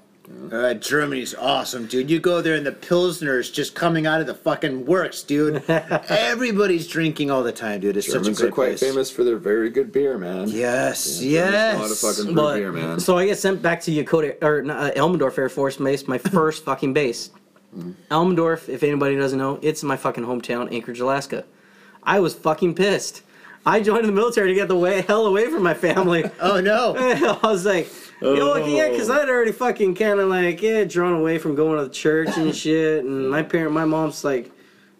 Uh, 0.52 0.74
Germany's 0.74 1.34
awesome, 1.34 1.86
dude. 1.86 2.08
You 2.10 2.20
go 2.20 2.40
there 2.42 2.54
and 2.54 2.64
the 2.64 2.72
Pilsner's 2.72 3.50
just 3.50 3.74
coming 3.74 4.06
out 4.06 4.20
of 4.20 4.26
the 4.26 4.34
fucking 4.34 4.86
works, 4.86 5.22
dude. 5.22 5.64
Everybody's 5.68 6.86
drinking 6.86 7.30
all 7.30 7.42
the 7.42 7.52
time, 7.52 7.80
dude. 7.80 7.96
It's 7.96 8.06
Germans 8.06 8.38
such 8.38 8.44
a 8.44 8.46
are 8.46 8.50
great 8.50 8.54
quite 8.54 8.66
place. 8.78 8.80
famous 8.80 9.10
for 9.10 9.24
their 9.24 9.36
very 9.36 9.68
good 9.70 9.92
beer, 9.92 10.18
man. 10.18 10.48
Yes, 10.48 11.18
Germans 11.18 11.32
yes. 11.32 11.74
know 11.74 11.82
how 11.82 11.88
to 11.88 11.94
fucking 11.94 12.34
brew 12.34 12.34
But 12.34 12.54
beer, 12.56 12.72
man. 12.72 13.00
so 13.00 13.18
I 13.18 13.26
get 13.26 13.38
sent 13.38 13.62
back 13.62 13.80
to 13.82 13.90
Yokota 13.90 14.40
or 14.42 14.60
uh, 14.70 14.90
Elmendorf 14.92 15.38
Air 15.38 15.48
Force 15.48 15.76
Base, 15.78 16.06
my 16.06 16.18
first 16.18 16.64
fucking 16.64 16.92
base. 16.92 17.30
Elmendorf, 18.10 18.68
if 18.68 18.82
anybody 18.82 19.16
doesn't 19.16 19.38
know, 19.38 19.58
it's 19.62 19.82
my 19.82 19.96
fucking 19.96 20.24
hometown, 20.24 20.72
Anchorage, 20.72 21.00
Alaska. 21.00 21.44
I 22.02 22.20
was 22.20 22.34
fucking 22.34 22.74
pissed. 22.74 23.22
I 23.64 23.80
joined 23.80 24.06
the 24.06 24.12
military 24.12 24.48
to 24.48 24.54
get 24.54 24.68
the 24.68 24.76
way 24.76 25.02
hell 25.02 25.26
away 25.26 25.48
from 25.48 25.62
my 25.62 25.74
family. 25.74 26.24
Oh 26.40 26.60
no. 26.60 26.96
I 27.42 27.46
was 27.46 27.64
like, 27.64 27.88
you 28.20 28.36
know, 28.36 28.50
like, 28.50 28.66
yeah, 28.66 28.88
because 28.88 29.10
oh. 29.10 29.20
I'd 29.20 29.28
already 29.28 29.52
fucking 29.52 29.94
kind 29.94 30.18
of 30.18 30.28
like, 30.28 30.60
yeah, 30.60 30.84
drawn 30.84 31.12
away 31.12 31.38
from 31.38 31.54
going 31.54 31.78
to 31.78 31.84
the 31.84 31.90
church 31.90 32.36
and 32.36 32.54
shit. 32.62 33.04
And 33.04 33.30
my 33.30 33.42
parent, 33.42 33.72
my 33.72 33.84
mom's 33.84 34.24
like, 34.24 34.50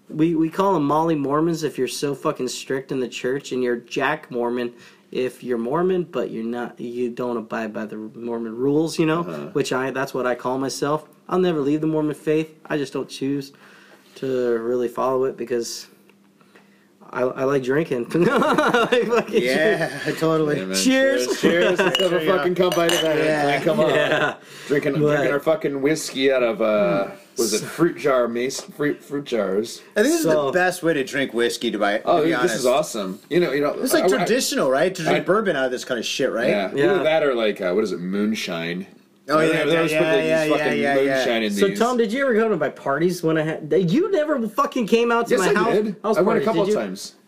we, 0.09 0.35
we 0.35 0.49
call 0.49 0.75
them 0.75 0.85
Molly 0.85 1.15
Mormons 1.15 1.63
if 1.63 1.79
you're 1.79 1.89
so 1.89 2.15
fucking 2.15 2.49
strict 2.49 2.93
in 2.93 3.01
the 3.01 3.09
church, 3.09 3.53
and 3.53 3.63
you're 3.63 3.77
Jack 3.77 4.31
Mormon 4.31 4.75
if 5.13 5.45
you're 5.45 5.59
Mormon, 5.59 6.05
but 6.05 6.31
you're 6.31 6.45
not, 6.45 6.81
you 6.81 7.11
don't 7.11 7.37
abide 7.37 7.73
by 7.73 7.85
the 7.85 7.97
Mormon 7.97 8.57
rules, 8.57 8.99
you 8.99 9.07
know, 9.07 9.21
uh-huh. 9.21 9.51
which 9.53 9.73
I, 9.73 9.91
that's 9.91 10.15
what 10.15 10.27
I 10.27 10.35
call 10.35 10.59
myself. 10.59 11.07
I'll 11.29 11.39
never 11.39 11.61
leave 11.61 11.81
the 11.83 11.87
Mormon 11.87 12.15
faith. 12.15 12.59
I 12.67 12.79
just 12.79 12.93
don't 12.93 13.09
choose 13.09 13.53
to 14.17 14.59
really 14.59 14.89
follow 14.89 15.25
it 15.25 15.37
because 15.37 15.87
I, 17.13 17.23
I 17.23 17.45
like 17.45 17.63
drinking. 17.63 18.07
I 18.15 18.89
like 18.91 19.07
fucking 19.07 19.43
Yeah, 19.43 20.01
totally. 20.19 20.59
Yeah, 20.59 20.65
man. 20.65 20.77
Cheers. 20.79 21.41
Cheers. 21.41 21.79
Let's 21.79 22.01
have 22.01 22.13
a 22.13 22.25
you 22.25 22.31
fucking 22.31 22.55
come 22.55 22.71
bite 22.71 22.93
of 22.95 23.03
that. 23.03 23.19
Yeah. 23.19 23.45
man. 23.45 23.63
Come 23.63 23.81
on. 23.81 23.91
Yeah. 23.91 24.37
Drinking, 24.67 24.93
But- 24.95 24.99
drinking 25.17 25.33
our 25.33 25.41
fucking 25.41 25.83
whiskey 25.83 26.33
out 26.33 26.43
of, 26.43 26.63
uh, 26.63 27.11
was 27.37 27.53
it 27.55 27.61
fruit 27.67 27.99
jar, 27.99 28.29
mace, 28.29 28.61
fruit, 28.63 29.03
fruit 29.05 29.25
jars? 29.25 29.83
I 29.97 30.03
think 30.03 30.13
this 30.15 30.21
is 30.21 30.25
the 30.25 30.51
best 30.53 30.83
way 30.83 30.95
to 30.95 31.05
drink 31.05 31.35
whiskey. 31.35 31.71
To 31.71 31.79
buy. 31.79 32.01
Oh, 32.05 32.19
to 32.19 32.25
be 32.25 32.31
this 32.31 32.39
honest. 32.39 32.55
is 32.57 32.67
awesome. 32.67 33.21
You 33.29 33.41
know, 33.41 33.53
you 33.53 33.61
know. 33.61 33.73
It's 33.75 33.93
like 33.93 34.05
I- 34.05 34.07
I- 34.07 34.09
traditional, 34.25 34.71
right? 34.71 34.95
To 34.95 35.03
drink 35.03 35.17
I- 35.19 35.21
bourbon 35.21 35.55
out 35.57 35.67
of 35.67 35.71
this 35.71 35.85
kind 35.85 35.99
of 36.01 36.07
shit, 36.07 36.33
right? 36.33 36.49
Yeah. 36.49 36.73
Yeah. 36.75 36.85
Either 36.95 37.03
that 37.05 37.23
or 37.23 37.35
like, 37.35 37.61
uh, 37.61 37.73
what 37.73 37.85
is 37.85 37.93
it, 37.93 38.01
moonshine? 38.01 38.87
Oh, 39.29 39.39
They- 39.39 39.53
yeah, 39.53 39.65
they 39.65 39.77
always 39.77 39.93
yeah, 39.93 39.99
put, 40.01 40.07
like, 40.07 40.17
yeah, 40.25 40.45
yeah, 40.45 40.57
fucking 40.57 40.81
yeah, 40.83 40.95
yeah. 40.99 41.15
moonshine 41.17 41.43
in 41.45 41.51
So 41.53 41.69
these. 41.69 41.79
Tom, 41.79 41.97
did 41.97 42.13
you 42.13 42.23
ever 42.23 42.35
go 42.35 42.49
to 42.49 42.57
my 42.57 42.69
parties 42.71 43.23
when 43.23 43.39
I 43.39 43.43
had? 43.43 43.73
You 43.89 44.11
never 44.11 44.49
fucking 44.49 44.89
came 44.89 45.13
out 45.13 45.29
to 45.29 45.37
Yes, 45.37 45.41
my 45.41 45.51
I 45.51 45.55
house. 45.55 45.73
did. 45.75 45.97
house 46.03 46.17
I 46.17 46.23
went 46.23 46.43
a 46.43 46.45
couple 46.45 46.65
did 46.65 46.75
you? 46.75 46.81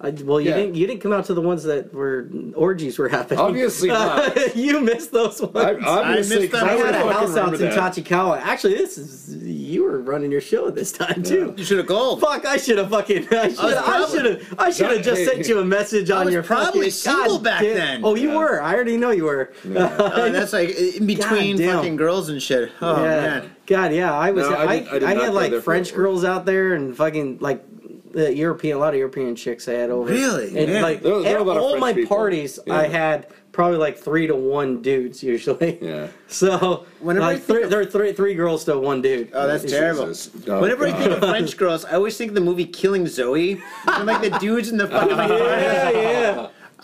Times. 0.04 0.22
I, 0.22 0.24
well, 0.24 0.40
you 0.40 0.50
Yeah. 0.50 0.56
didn't. 0.56 0.74
You 0.74 0.86
didn't 0.86 1.00
come 1.00 1.12
out 1.12 1.24
to 1.26 1.34
the 1.34 1.40
ones 1.40 1.62
that 1.64 1.92
were 1.92 2.28
orgies 2.54 2.98
were 2.98 3.08
happening. 3.08 3.40
Obviously 3.40 3.88
not. 3.90 4.56
you 4.56 4.80
missed 4.80 5.12
those 5.12 5.40
ones. 5.40 5.56
I, 5.56 5.74
obviously, 5.74 6.38
missed 6.40 6.52
'cause 6.52 6.60
that. 6.62 6.70
I 6.70 6.74
I 6.74 6.76
had 6.76 6.94
a 6.94 6.98
fucking 6.98 7.12
house 7.12 7.36
out 7.36 7.44
remember 7.52 7.56
in 7.66 7.70
that. 7.74 7.94
Tachikawa. 7.94 8.40
Actually, 8.40 8.74
this 8.74 8.98
is 8.98 9.36
you 9.36 9.82
were 9.84 10.00
running 10.00 10.30
your 10.30 10.40
show 10.40 10.68
at 10.68 10.74
this 10.74 10.92
time 10.92 11.22
too. 11.22 11.54
You 11.56 11.64
should 11.64 11.78
have 11.78 11.86
called. 11.86 12.20
Fuck! 12.20 12.44
I 12.46 12.56
should 12.56 12.78
have 12.78 12.90
fucking. 12.90 13.28
I 13.32 13.48
should. 13.48 13.58
I 13.58 13.82
probably- 13.82 14.16
should 14.16 14.24
have. 14.26 14.54
I 14.58 14.70
should 14.70 14.90
have 14.90 15.02
just 15.02 15.20
Hey, 15.22 15.26
sent 15.26 15.48
you 15.48 15.58
a 15.60 15.64
message 15.64 16.10
on 16.10 16.26
was 16.26 16.34
your. 16.34 16.42
probably 16.42 16.90
fucking- 16.90 16.90
single 16.90 17.36
God 17.38 17.44
back 17.44 17.62
damn- 17.62 17.74
then. 17.76 18.00
Oh, 18.04 18.14
you 18.14 18.30
Yeah. 18.30 18.36
were. 18.36 18.62
I 18.62 18.74
already 18.74 18.96
know 18.96 19.10
you 19.10 19.24
were. 19.24 19.52
Oh, 19.66 20.30
that's 20.30 20.52
like 20.52 20.70
in 20.70 21.06
between 21.06 21.56
damn. 21.56 21.76
fucking 21.76 21.96
girls 21.96 22.28
and 22.28 22.40
shit. 22.42 22.70
Oh 22.80 23.02
yeah. 23.02 23.08
man. 23.20 23.50
God, 23.66 23.92
yeah. 23.92 24.12
I 24.12 24.30
was. 24.30 24.48
No, 24.48 24.54
I 24.54 24.64
I, 24.64 24.78
did- 24.80 24.88
I 24.88 24.90
I, 24.90 24.98
did 24.98 25.02
not 25.02 25.16
had 25.16 25.26
go 25.28 25.32
like 25.32 25.52
for 25.52 25.60
French 25.60 25.90
work. 25.92 25.96
girls 25.96 26.24
out 26.24 26.44
there 26.46 26.74
and 26.74 26.96
fucking 26.96 27.38
like 27.40 27.64
the 28.14 28.34
European, 28.34 28.76
a 28.76 28.80
lot 28.80 28.94
of 28.94 28.98
European 28.98 29.34
chicks 29.36 29.68
I 29.68 29.72
had 29.72 29.90
over. 29.90 30.10
Really? 30.10 30.56
And 30.58 30.70
Yeah. 30.72 30.82
like 30.82 31.02
There 31.02 31.14
was- 31.14 31.24
there 31.24 31.38
at 31.38 31.44
were 31.44 31.52
a 31.52 31.54
lot 31.54 31.56
of 31.58 31.62
all 31.62 31.70
French 31.70 31.80
my 31.80 31.92
people. 31.92 32.16
parties, 32.16 32.58
Yeah. 32.66 32.78
I 32.78 32.84
had 32.86 33.26
probably 33.52 33.78
like 33.78 33.96
three 33.98 34.26
to 34.26 34.34
one 34.34 34.82
dudes 34.82 35.22
usually. 35.22 35.78
Yeah. 35.80 36.06
So 36.28 36.84
Whenever 37.00 37.24
I 37.26 37.28
like 37.34 37.36
think 37.42 37.46
three, 37.58 37.62
of- 37.64 37.70
there 37.70 37.80
are 37.80 37.84
three 37.84 38.12
three 38.12 38.34
girls 38.34 38.64
to 38.64 38.76
one 38.78 39.00
dude. 39.02 39.28
Oh, 39.32 39.46
that's 39.46 39.64
terrible. 39.64 40.06
Jesus. 40.08 40.30
Oh, 40.48 40.60
Whenever 40.60 40.86
I 40.86 40.90
God. 40.90 40.98
think 40.98 41.12
of 41.12 41.18
French 41.30 41.56
girls, 41.56 41.84
I 41.84 41.92
always 41.92 42.16
think 42.16 42.30
of 42.30 42.34
the 42.34 42.40
movie 42.40 42.66
Killing 42.66 43.06
Zoe. 43.06 43.60
And 43.86 44.06
like 44.06 44.20
the 44.28 44.36
dudes 44.38 44.68
in 44.70 44.78
the 44.78 44.88
fucking 44.88 45.16
like, 45.16 45.28
yeah, 45.30 45.90
yeah. 45.90 46.33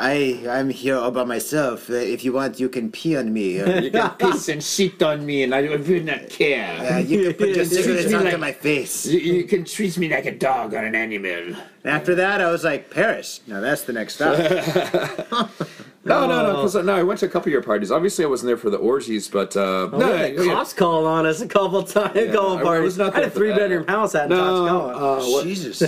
I 0.03 0.41
I'm 0.49 0.71
here 0.71 0.97
all 0.97 1.11
by 1.11 1.25
myself. 1.25 1.91
Uh, 1.91 1.95
if 1.95 2.25
you 2.25 2.33
want, 2.33 2.59
you 2.59 2.69
can 2.71 2.91
pee 2.91 3.17
on 3.17 3.33
me. 3.33 3.61
Uh, 3.61 3.81
You 3.83 3.91
can 3.91 4.11
piss 4.19 4.49
and 4.49 4.63
shit 4.65 5.03
on 5.03 5.27
me, 5.27 5.43
and 5.45 5.55
I 5.55 5.61
would 5.69 6.05
not 6.07 6.31
care. 6.31 6.73
uh, 6.93 6.99
you 6.99 7.25
can 7.25 7.35
put 7.35 7.49
your 7.57 7.65
cigarettes 7.67 8.13
onto 8.15 8.31
like- 8.31 8.41
my 8.41 8.53
face. 8.53 9.05
You, 9.07 9.19
you 9.19 9.45
can 9.45 9.65
treat 9.65 9.99
me 9.99 10.09
like 10.09 10.25
a 10.27 10.35
dog 10.35 10.73
or 10.73 10.79
an 10.79 10.95
animal. 10.95 11.55
After 11.85 12.15
that, 12.15 12.41
I 12.41 12.51
was 12.51 12.65
like, 12.65 12.91
Paris. 12.91 13.41
Now 13.47 13.61
that's 13.61 13.83
the 13.83 13.93
next 13.93 14.15
stop. 14.15 14.37
No, 16.03 16.27
no, 16.27 16.43
no. 16.43 16.57
Because 16.57 16.77
no, 16.83 16.95
I 16.95 17.03
went 17.03 17.21
to 17.21 17.27
a 17.27 17.29
couple 17.29 17.49
of 17.49 17.53
your 17.53 17.63
parties. 17.63 17.91
Obviously, 17.91 18.25
I 18.25 18.29
wasn't 18.29 18.47
there 18.47 18.57
for 18.57 18.71
the 18.71 18.79
orgies, 18.79 19.29
but 19.29 19.55
uh, 19.55 19.91
no, 19.93 19.99
No, 19.99 20.15
yeah, 20.15 20.29
the 20.33 20.47
cops 20.47 20.73
called 20.73 21.07
on 21.07 21.27
us 21.27 21.43
a 21.43 21.47
couple 21.47 21.83
times, 21.83 22.17
a 22.17 22.27
couple 22.33 22.57
I 22.57 22.63
parties. 22.63 22.85
was 22.85 22.99
not 22.99 23.13
I 23.15 23.19
had 23.19 23.25
a 23.29 23.31
three 23.31 23.49
that. 23.51 23.59
bedroom 23.59 23.87
house 23.87 24.15
out 24.15 24.25
in 24.25 24.31
no. 24.31 24.37
Tachikawa. 24.43 24.95
Uh, 24.95 25.31
what, 25.31 25.45
Jesus. 25.51 25.81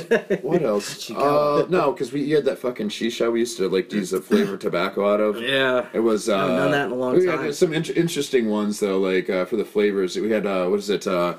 what 0.43 0.62
else? 0.72 1.10
uh, 1.10 1.64
no, 1.70 1.93
because 1.93 2.12
we 2.12 2.24
you 2.24 2.36
had 2.36 2.44
that 2.44 2.59
fucking 2.59 2.90
shisha 2.90 3.32
we 3.32 3.40
used 3.40 3.56
to 3.56 3.68
like 3.70 3.90
use 3.90 4.10
the 4.10 4.20
flavored 4.20 4.60
tobacco 4.66 5.10
out 5.10 5.20
of. 5.20 5.40
yeah. 5.40 5.86
It 5.94 6.01
was. 6.01 6.28
Uh, 6.28 6.36
haven't 6.39 6.56
done 6.56 6.70
that 6.72 6.86
in 6.86 6.93
a 6.93 6.94
long 6.94 7.14
we 7.16 7.24
time. 7.24 7.44
had 7.44 7.55
some 7.55 7.72
in- 7.72 7.84
interesting 7.84 8.51
ones 8.51 8.80
though, 8.80 8.98
like 8.98 9.30
uh, 9.30 9.47
for 9.47 9.56
the 9.56 9.64
flavors. 9.64 10.16
We 10.18 10.30
had 10.30 10.44
uh, 10.44 10.66
what 10.66 10.78
is 10.78 10.90
it? 10.90 11.06
Uh, 11.06 11.36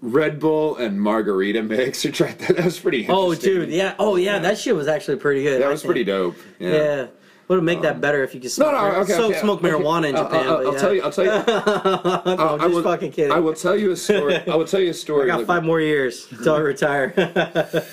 Red 0.00 0.38
Bull 0.40 0.76
and 0.76 0.98
margarita 1.00 1.62
mix. 1.62 2.04
You 2.06 2.12
tried 2.12 2.38
that? 2.38 2.56
That 2.56 2.64
was 2.64 2.78
pretty. 2.78 3.06
Oh, 3.08 3.34
dude, 3.34 3.68
yeah. 3.68 3.94
Oh, 3.98 4.16
yeah. 4.16 4.38
That 4.38 4.56
shit 4.56 4.74
was 4.74 4.88
actually 4.88 5.18
pretty 5.18 5.42
good. 5.42 5.60
That 5.60 5.66
I 5.68 5.70
was 5.70 5.82
think. 5.82 5.88
pretty 5.88 6.04
dope. 6.04 6.36
Yeah. 6.58 6.70
Yeah. 6.72 7.06
Would 7.48 7.64
make 7.64 7.80
that 7.80 7.98
better 8.02 8.22
if 8.22 8.34
you 8.34 8.40
could 8.42 8.50
smoke, 8.50 8.72
No, 8.72 8.90
no, 8.92 8.96
okay. 9.00 9.12
so, 9.14 9.24
okay, 9.30 9.40
smoke 9.40 9.64
okay. 9.64 9.70
marijuana 9.72 10.10
in 10.10 10.16
I'll- 10.16 10.24
Japan. 10.24 10.46
I'll, 10.48 10.56
but 10.58 10.66
I'll 10.66 10.72
yeah. 10.74 10.78
tell 10.80 10.94
you. 10.94 11.02
I'll 11.02 11.10
tell 11.10 11.24
you. 11.24 11.30
no, 11.32 11.42
I'm 12.26 12.60
I 12.60 12.64
just 12.64 12.74
will, 12.74 12.82
fucking 12.82 13.12
kidding. 13.12 13.32
I 13.32 13.38
will 13.40 13.54
tell 13.54 13.74
you 13.74 13.90
a 13.92 13.96
story. 13.96 14.36
I 14.46 14.54
will 14.54 14.66
tell 14.66 14.80
you 14.80 14.90
a 14.90 14.94
story. 15.06 15.24
I 15.24 15.26
got 15.28 15.38
like- 15.38 15.46
five 15.46 15.64
more 15.64 15.80
years 15.80 16.26
until 16.30 16.56
I 16.56 16.58
retire. 16.58 17.14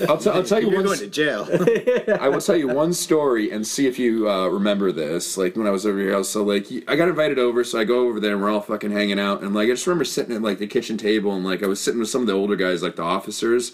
I'll, 0.09 0.17
t- 0.17 0.29
I'll 0.29 0.43
tell 0.43 0.59
you 0.59 0.67
You're 0.71 0.75
one. 0.79 0.85
going 0.85 0.99
to 0.99 1.07
jail. 1.07 1.47
I 2.19 2.27
will 2.27 2.41
tell 2.41 2.57
you 2.57 2.67
one 2.67 2.91
story 2.93 3.51
and 3.51 3.65
see 3.65 3.87
if 3.87 3.97
you 3.97 4.29
uh, 4.29 4.47
remember 4.47 4.91
this. 4.91 5.37
Like 5.37 5.55
when 5.55 5.67
I 5.67 5.71
was 5.71 5.85
over 5.85 5.99
your 5.99 6.11
house, 6.13 6.27
so 6.27 6.43
like 6.43 6.67
I 6.89 6.97
got 6.97 7.07
invited 7.07 7.39
over, 7.39 7.63
so 7.63 7.79
I 7.79 7.85
go 7.85 8.09
over 8.09 8.19
there 8.19 8.33
and 8.33 8.41
we're 8.41 8.49
all 8.51 8.59
fucking 8.61 8.91
hanging 8.91 9.19
out, 9.19 9.41
and 9.41 9.55
like 9.55 9.67
I 9.67 9.71
just 9.71 9.87
remember 9.87 10.03
sitting 10.05 10.35
at 10.35 10.41
like 10.41 10.57
the 10.59 10.67
kitchen 10.67 10.97
table 10.97 11.33
and 11.33 11.45
like 11.45 11.63
I 11.63 11.67
was 11.67 11.79
sitting 11.79 12.01
with 12.01 12.09
some 12.09 12.19
of 12.21 12.27
the 12.27 12.33
older 12.33 12.57
guys, 12.57 12.83
like 12.83 12.97
the 12.97 13.03
officers. 13.03 13.71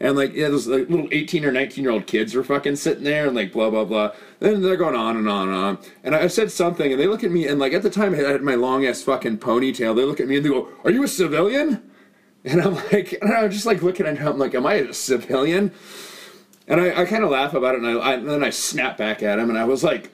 And 0.00 0.16
like 0.16 0.34
yeah, 0.34 0.48
those 0.48 0.66
like 0.66 0.88
little 0.90 1.08
eighteen 1.12 1.44
or 1.44 1.52
nineteen 1.52 1.84
year 1.84 1.92
old 1.92 2.06
kids 2.06 2.34
were 2.34 2.42
fucking 2.44 2.76
sitting 2.76 3.04
there 3.04 3.26
and 3.26 3.36
like 3.36 3.52
blah 3.52 3.70
blah 3.70 3.84
blah. 3.84 4.12
Then 4.40 4.60
they're 4.62 4.76
going 4.76 4.96
on 4.96 5.16
and 5.16 5.28
on 5.28 5.48
and 5.48 5.56
on. 5.56 5.78
And 6.02 6.14
I 6.14 6.26
said 6.26 6.50
something, 6.50 6.90
and 6.92 7.00
they 7.00 7.06
look 7.06 7.22
at 7.22 7.30
me, 7.30 7.46
and 7.46 7.60
like 7.60 7.72
at 7.72 7.82
the 7.82 7.90
time 7.90 8.12
I 8.14 8.18
had 8.18 8.42
my 8.42 8.56
long 8.56 8.84
ass 8.84 9.02
fucking 9.02 9.38
ponytail. 9.38 9.94
They 9.94 10.04
look 10.04 10.20
at 10.20 10.26
me 10.26 10.36
and 10.36 10.44
they 10.44 10.50
go, 10.50 10.68
"Are 10.84 10.90
you 10.90 11.04
a 11.04 11.08
civilian?" 11.08 11.90
And 12.44 12.60
I'm 12.60 12.74
like, 12.74 13.16
and 13.22 13.32
I'm 13.32 13.50
just 13.50 13.66
like 13.66 13.82
looking 13.82 14.06
at 14.06 14.18
him, 14.18 14.26
I'm 14.28 14.38
like, 14.38 14.54
"Am 14.54 14.66
I 14.66 14.74
a 14.74 14.92
civilian?" 14.92 15.72
And 16.66 16.80
I, 16.80 17.02
I 17.02 17.04
kind 17.04 17.22
of 17.24 17.30
laugh 17.30 17.54
about 17.54 17.74
it, 17.74 17.82
and, 17.82 17.86
I, 17.86 17.92
I, 17.92 18.12
and 18.14 18.28
then 18.28 18.42
I 18.42 18.50
snap 18.50 18.96
back 18.96 19.22
at 19.22 19.38
him, 19.38 19.48
and 19.50 19.58
I 19.58 19.64
was 19.64 19.84
like, 19.84 20.10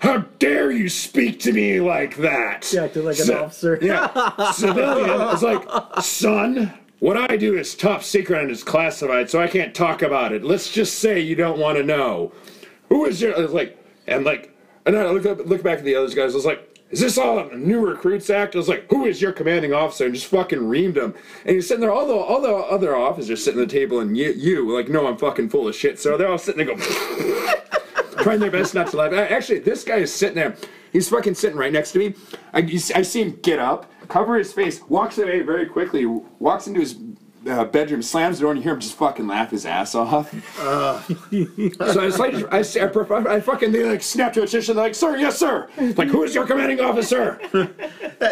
"How 0.00 0.18
dare 0.38 0.70
you 0.70 0.88
speak 0.88 1.40
to 1.40 1.52
me 1.52 1.80
like 1.80 2.16
that?" 2.18 2.70
Yeah, 2.72 2.84
acted 2.84 3.04
like 3.04 3.18
an 3.18 3.26
Ci- 3.26 3.34
officer. 3.34 3.78
Yeah, 3.80 4.50
civilian. 4.52 5.10
I 5.10 5.32
was 5.32 5.42
like, 5.42 5.64
"Son, 6.02 6.72
what 7.02 7.16
I 7.16 7.36
do 7.36 7.58
is 7.58 7.74
top 7.74 8.04
secret 8.04 8.42
and 8.42 8.50
is 8.52 8.62
classified, 8.62 9.28
so 9.28 9.42
I 9.42 9.48
can't 9.48 9.74
talk 9.74 10.02
about 10.02 10.30
it. 10.30 10.44
Let's 10.44 10.70
just 10.70 11.00
say 11.00 11.18
you 11.18 11.34
don't 11.34 11.58
want 11.58 11.76
to 11.78 11.82
know. 11.82 12.32
Who 12.90 13.06
is 13.06 13.20
your?" 13.20 13.36
Like, 13.48 13.76
and 14.06 14.24
like, 14.24 14.56
and 14.86 14.96
I 14.96 15.10
look 15.10 15.26
up, 15.26 15.44
look 15.44 15.64
back 15.64 15.78
at 15.78 15.84
the 15.84 15.96
other 15.96 16.14
guys. 16.14 16.32
I 16.32 16.36
was 16.36 16.46
like. 16.46 16.68
Is 16.92 17.00
this 17.00 17.16
all 17.16 17.38
a 17.38 17.56
new 17.56 17.80
recruits 17.80 18.28
act? 18.28 18.54
I 18.54 18.58
was 18.58 18.68
like, 18.68 18.86
"Who 18.90 19.06
is 19.06 19.22
your 19.22 19.32
commanding 19.32 19.72
officer?" 19.72 20.04
And 20.04 20.12
just 20.12 20.26
fucking 20.26 20.58
reamed 20.58 20.98
him. 20.98 21.14
And 21.46 21.54
he's 21.54 21.66
sitting 21.66 21.80
there, 21.80 21.90
all 21.90 22.06
the 22.06 22.12
all 22.12 22.42
the 22.42 22.52
other 22.52 22.94
officers 22.94 23.42
sitting 23.42 23.62
at 23.62 23.66
the 23.66 23.74
table, 23.74 24.00
and 24.00 24.14
you, 24.14 24.30
you 24.32 24.70
like, 24.70 24.90
"No, 24.90 25.06
I'm 25.06 25.16
fucking 25.16 25.48
full 25.48 25.66
of 25.66 25.74
shit." 25.74 25.98
So 25.98 26.18
they're 26.18 26.28
all 26.28 26.36
sitting 26.36 26.66
there, 26.66 26.76
go, 26.76 26.82
trying 28.22 28.40
their 28.40 28.50
best 28.50 28.74
not 28.74 28.88
to 28.88 28.98
laugh. 28.98 29.14
Actually, 29.14 29.60
this 29.60 29.84
guy 29.84 29.96
is 29.96 30.12
sitting 30.12 30.34
there. 30.34 30.54
He's 30.92 31.08
fucking 31.08 31.34
sitting 31.34 31.56
right 31.56 31.72
next 31.72 31.92
to 31.92 31.98
me. 31.98 32.14
I, 32.52 32.58
I 32.94 33.00
see 33.00 33.22
him 33.22 33.38
get 33.42 33.58
up, 33.58 33.90
cover 34.12 34.36
his 34.36 34.52
face, 34.52 34.82
walks 34.88 35.16
away 35.18 35.40
very 35.40 35.66
quickly, 35.66 36.04
walks 36.04 36.66
into 36.66 36.80
his 36.80 36.98
uh, 37.48 37.64
bedroom, 37.64 38.02
slams 38.02 38.38
the 38.38 38.42
door, 38.42 38.52
and 38.52 38.58
you 38.60 38.62
hear 38.62 38.74
him 38.74 38.80
just 38.80 38.94
fucking 38.94 39.26
laugh 39.26 39.50
his 39.50 39.66
ass 39.66 39.94
off. 39.94 40.30
so 40.56 41.02
I 41.30 42.04
was 42.04 42.18
like, 42.18 42.34
I, 42.52 42.58
I, 42.58 43.34
I 43.34 43.40
fucking 43.40 43.72
they 43.72 43.84
like 43.84 44.02
snap 44.02 44.32
to 44.34 44.42
attention. 44.42 44.76
They're 44.76 44.84
like, 44.84 44.94
"Sir, 44.94 45.16
yes, 45.16 45.38
sir." 45.38 45.68
Like, 45.96 46.08
who 46.08 46.22
is 46.22 46.34
your 46.34 46.46
commanding 46.46 46.80
officer? 46.80 47.40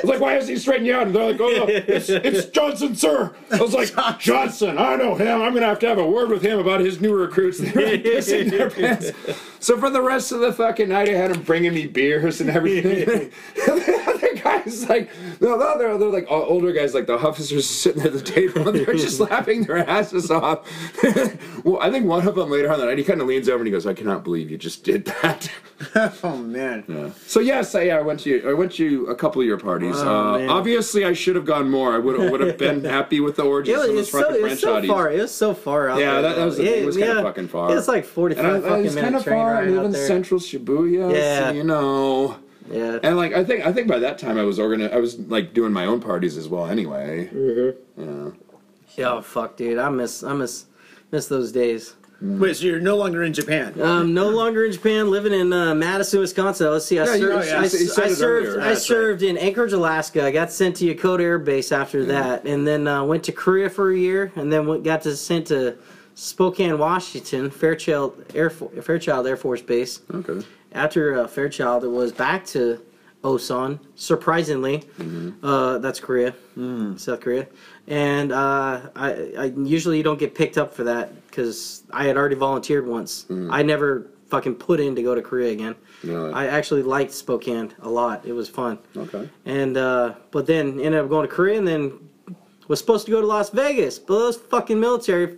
Like, 0.04 0.20
why 0.20 0.36
is 0.36 0.46
he 0.46 0.56
straightening 0.56 0.86
you 0.86 0.94
out? 0.94 1.08
And 1.08 1.16
they're 1.16 1.32
like, 1.32 1.40
oh, 1.40 1.48
no, 1.48 1.66
it's, 1.66 2.08
it's 2.08 2.46
Johnson, 2.50 2.94
sir. 2.94 3.34
I 3.50 3.60
was 3.60 3.74
like, 3.74 4.20
Johnson, 4.20 4.78
I 4.78 4.94
know 4.94 5.16
him. 5.16 5.42
I'm 5.42 5.50
going 5.50 5.62
to 5.62 5.66
have 5.66 5.80
to 5.80 5.88
have 5.88 5.98
a 5.98 6.08
word 6.08 6.28
with 6.30 6.42
him 6.42 6.60
about 6.60 6.78
his 6.80 7.00
new 7.00 7.12
recruits. 7.12 7.58
Like, 7.80 8.04
pissing 8.04 8.50
their 8.50 8.70
pants. 8.70 9.10
So 9.58 9.78
for 9.78 9.90
the 9.90 10.00
rest 10.02 10.32
of 10.32 10.40
the 10.40 10.52
fucking 10.52 10.90
night, 10.90 11.08
I 11.08 11.12
had 11.12 11.30
him 11.32 11.42
bringing 11.42 11.74
me 11.74 11.86
beers 11.86 12.40
and 12.40 12.50
everything. 12.50 13.32
guys, 14.64 14.88
like, 14.88 15.10
no, 15.40 15.56
no, 15.56 15.78
they're, 15.78 15.96
they're 15.98 16.08
like 16.08 16.30
all 16.30 16.42
older 16.42 16.72
guys, 16.72 16.94
like 16.94 17.06
the 17.06 17.14
officers 17.18 17.66
sitting 17.68 18.02
at 18.02 18.12
the 18.12 18.20
table, 18.20 18.68
and 18.68 18.78
they're 18.78 18.94
just 18.94 19.20
laughing 19.30 19.64
their 19.64 19.78
asses 19.88 20.30
off. 20.30 20.68
well, 21.64 21.78
I 21.80 21.90
think 21.90 22.06
one 22.06 22.26
of 22.26 22.34
them 22.34 22.50
later 22.50 22.70
on 22.72 22.78
the 22.80 22.86
night, 22.86 22.98
he 22.98 23.04
kind 23.04 23.20
of 23.20 23.26
leans 23.26 23.48
over 23.48 23.58
and 23.58 23.66
he 23.66 23.70
goes, 23.72 23.86
I 23.86 23.94
cannot 23.94 24.24
believe 24.24 24.50
you 24.50 24.58
just 24.58 24.84
did 24.84 25.04
that. 25.06 25.50
oh 26.22 26.36
man. 26.36 26.84
Yeah. 26.86 27.10
So 27.26 27.40
yes, 27.40 27.74
I, 27.74 27.88
I 27.88 28.00
went 28.02 28.20
to 28.20 28.46
I 28.48 28.52
went 28.52 28.72
to 28.72 29.06
a 29.06 29.14
couple 29.14 29.40
of 29.40 29.46
your 29.46 29.58
parties. 29.58 29.96
Oh, 29.98 30.34
uh, 30.34 30.46
obviously, 30.52 31.04
I 31.06 31.14
should 31.14 31.36
have 31.36 31.46
gone 31.46 31.70
more. 31.70 31.94
I 31.94 31.98
would 31.98 32.30
would 32.30 32.40
have 32.40 32.58
been 32.58 32.84
happy 32.84 33.20
with 33.20 33.36
the 33.36 33.42
orgies 33.44 33.74
It 33.74 33.78
was, 33.78 33.88
and 33.88 33.96
those 33.98 34.02
it's 34.02 34.10
so, 34.12 34.34
it 34.34 34.42
was 34.42 34.60
so 34.60 34.82
far. 34.86 35.10
It 35.10 35.20
was 35.22 35.34
so 35.34 35.54
far 35.54 35.88
out 35.88 35.98
Yeah, 35.98 36.12
there. 36.20 36.22
that- 36.22 36.36
that 36.36 36.44
was 36.44 36.56
the 36.58 36.64
though. 36.64 36.70
thing. 36.70 36.82
It 36.82 36.86
was 36.86 36.96
kinda 36.98 37.22
fucking 37.22 37.48
far. 37.48 37.76
It's 37.76 37.88
like 37.88 38.04
forty-five 38.04 38.64
I 38.64 38.68
fucking 38.68 38.84
was 38.84 38.94
kind 38.96 39.16
of 39.16 39.24
far. 39.24 39.56
I 39.56 39.64
live 39.66 39.84
in. 39.86 39.94
Central 39.94 40.38
Shibuya, 40.38 41.14
Yeah. 41.14 41.48
so, 41.48 41.54
you 41.54 41.64
know. 41.64 42.36
Yeah. 42.70 42.98
And 43.02 43.16
like 43.16 43.32
I 43.32 43.42
think 43.44 43.66
I 43.66 43.72
think 43.72 43.88
by 43.88 43.98
that 43.98 44.18
time 44.18 44.38
I 44.38 44.44
was 44.44 44.58
organi- 44.58 44.92
I 44.92 44.98
was 44.98 45.18
like 45.18 45.52
doing 45.54 45.72
my 45.72 45.86
own 45.86 46.00
parties 46.00 46.36
as 46.36 46.48
well. 46.48 46.66
Anyway. 46.66 47.28
Mm-hmm. 47.32 48.30
Yeah. 48.96 49.08
Oh 49.12 49.20
fuck, 49.22 49.56
dude! 49.56 49.78
I 49.78 49.88
miss 49.88 50.22
I 50.22 50.32
miss 50.34 50.66
miss 51.10 51.26
those 51.28 51.52
days. 51.52 51.94
Wait, 52.22 52.54
so 52.54 52.66
you're 52.66 52.80
no 52.80 52.98
longer 52.98 53.22
in 53.22 53.32
Japan? 53.32 53.80
Um, 53.80 54.12
no 54.12 54.28
longer 54.28 54.66
in 54.66 54.72
Japan, 54.72 55.10
living 55.10 55.32
in 55.32 55.54
uh, 55.54 55.74
Madison, 55.74 56.20
Wisconsin. 56.20 56.70
Let's 56.70 56.84
see. 56.84 56.98
I 56.98 57.04
Yeah, 57.06 57.14
you- 57.14 57.20
served. 57.28 57.32
oh, 57.32 57.48
yeah, 57.48 57.58
I, 57.58 57.62
you 57.62 57.68
said- 57.70 57.80
you 57.80 57.86
said 57.86 58.04
I 58.04 58.08
served. 58.12 58.58
I 58.60 58.68
That's 58.68 58.82
served 58.86 59.22
in 59.22 59.38
Anchorage, 59.38 59.72
Alaska. 59.72 60.26
I 60.26 60.30
got 60.30 60.52
sent 60.52 60.76
to 60.76 60.94
Yokota 60.94 61.20
Air 61.20 61.38
Base 61.38 61.72
after 61.72 62.04
that, 62.04 62.44
and 62.44 62.66
then 62.66 62.86
uh, 62.86 63.02
went 63.04 63.24
to 63.24 63.32
Korea 63.32 63.70
for 63.70 63.90
a 63.90 63.96
year, 63.96 64.32
and 64.36 64.52
then 64.52 64.66
went, 64.66 64.84
got 64.84 65.00
to 65.02 65.16
sent 65.16 65.46
to 65.46 65.78
Spokane, 66.14 66.76
Washington, 66.78 67.48
Fairchild 67.50 68.22
Air 68.34 68.50
Fo- 68.50 68.68
Fairchild 68.82 69.26
Air 69.26 69.38
Force 69.38 69.62
Base. 69.62 70.02
Okay. 70.12 70.44
After 70.72 71.20
uh, 71.20 71.26
Fairchild, 71.26 71.84
it 71.84 71.88
was 71.88 72.12
back 72.12 72.44
to 72.46 72.80
Osan. 73.22 73.78
Surprisingly, 73.96 74.84
uh, 75.42 75.78
that's 75.78 76.00
Korea, 76.00 76.34
South 76.96 77.20
Korea, 77.20 77.46
and 77.86 78.32
uh, 78.32 78.80
I, 78.96 79.32
I 79.38 79.44
usually 79.56 79.98
you 79.98 80.02
don't 80.02 80.18
get 80.18 80.34
picked 80.34 80.56
up 80.58 80.72
for 80.72 80.84
that 80.84 81.26
because 81.26 81.82
I 81.90 82.04
had 82.04 82.16
already 82.16 82.36
volunteered 82.36 82.86
once. 82.86 83.26
I 83.50 83.62
never 83.62 84.06
fucking 84.28 84.54
put 84.54 84.78
in 84.80 84.94
to 84.94 85.02
go 85.02 85.14
to 85.14 85.22
Korea 85.22 85.50
again. 85.52 85.74
Really? 86.04 86.32
I 86.32 86.46
actually 86.46 86.82
liked 86.82 87.12
Spokane 87.12 87.74
a 87.82 87.88
lot. 87.88 88.24
It 88.24 88.32
was 88.32 88.48
fun. 88.48 88.78
Okay. 88.96 89.28
And 89.44 89.76
uh, 89.76 90.14
but 90.30 90.46
then 90.46 90.80
ended 90.80 91.00
up 91.02 91.08
going 91.08 91.28
to 91.28 91.34
Korea 91.34 91.58
and 91.58 91.66
then 91.66 91.98
was 92.68 92.78
supposed 92.78 93.04
to 93.06 93.12
go 93.12 93.20
to 93.20 93.26
Las 93.26 93.50
Vegas, 93.50 93.98
but 93.98 94.14
those 94.14 94.36
fucking 94.36 94.78
military 94.78 95.36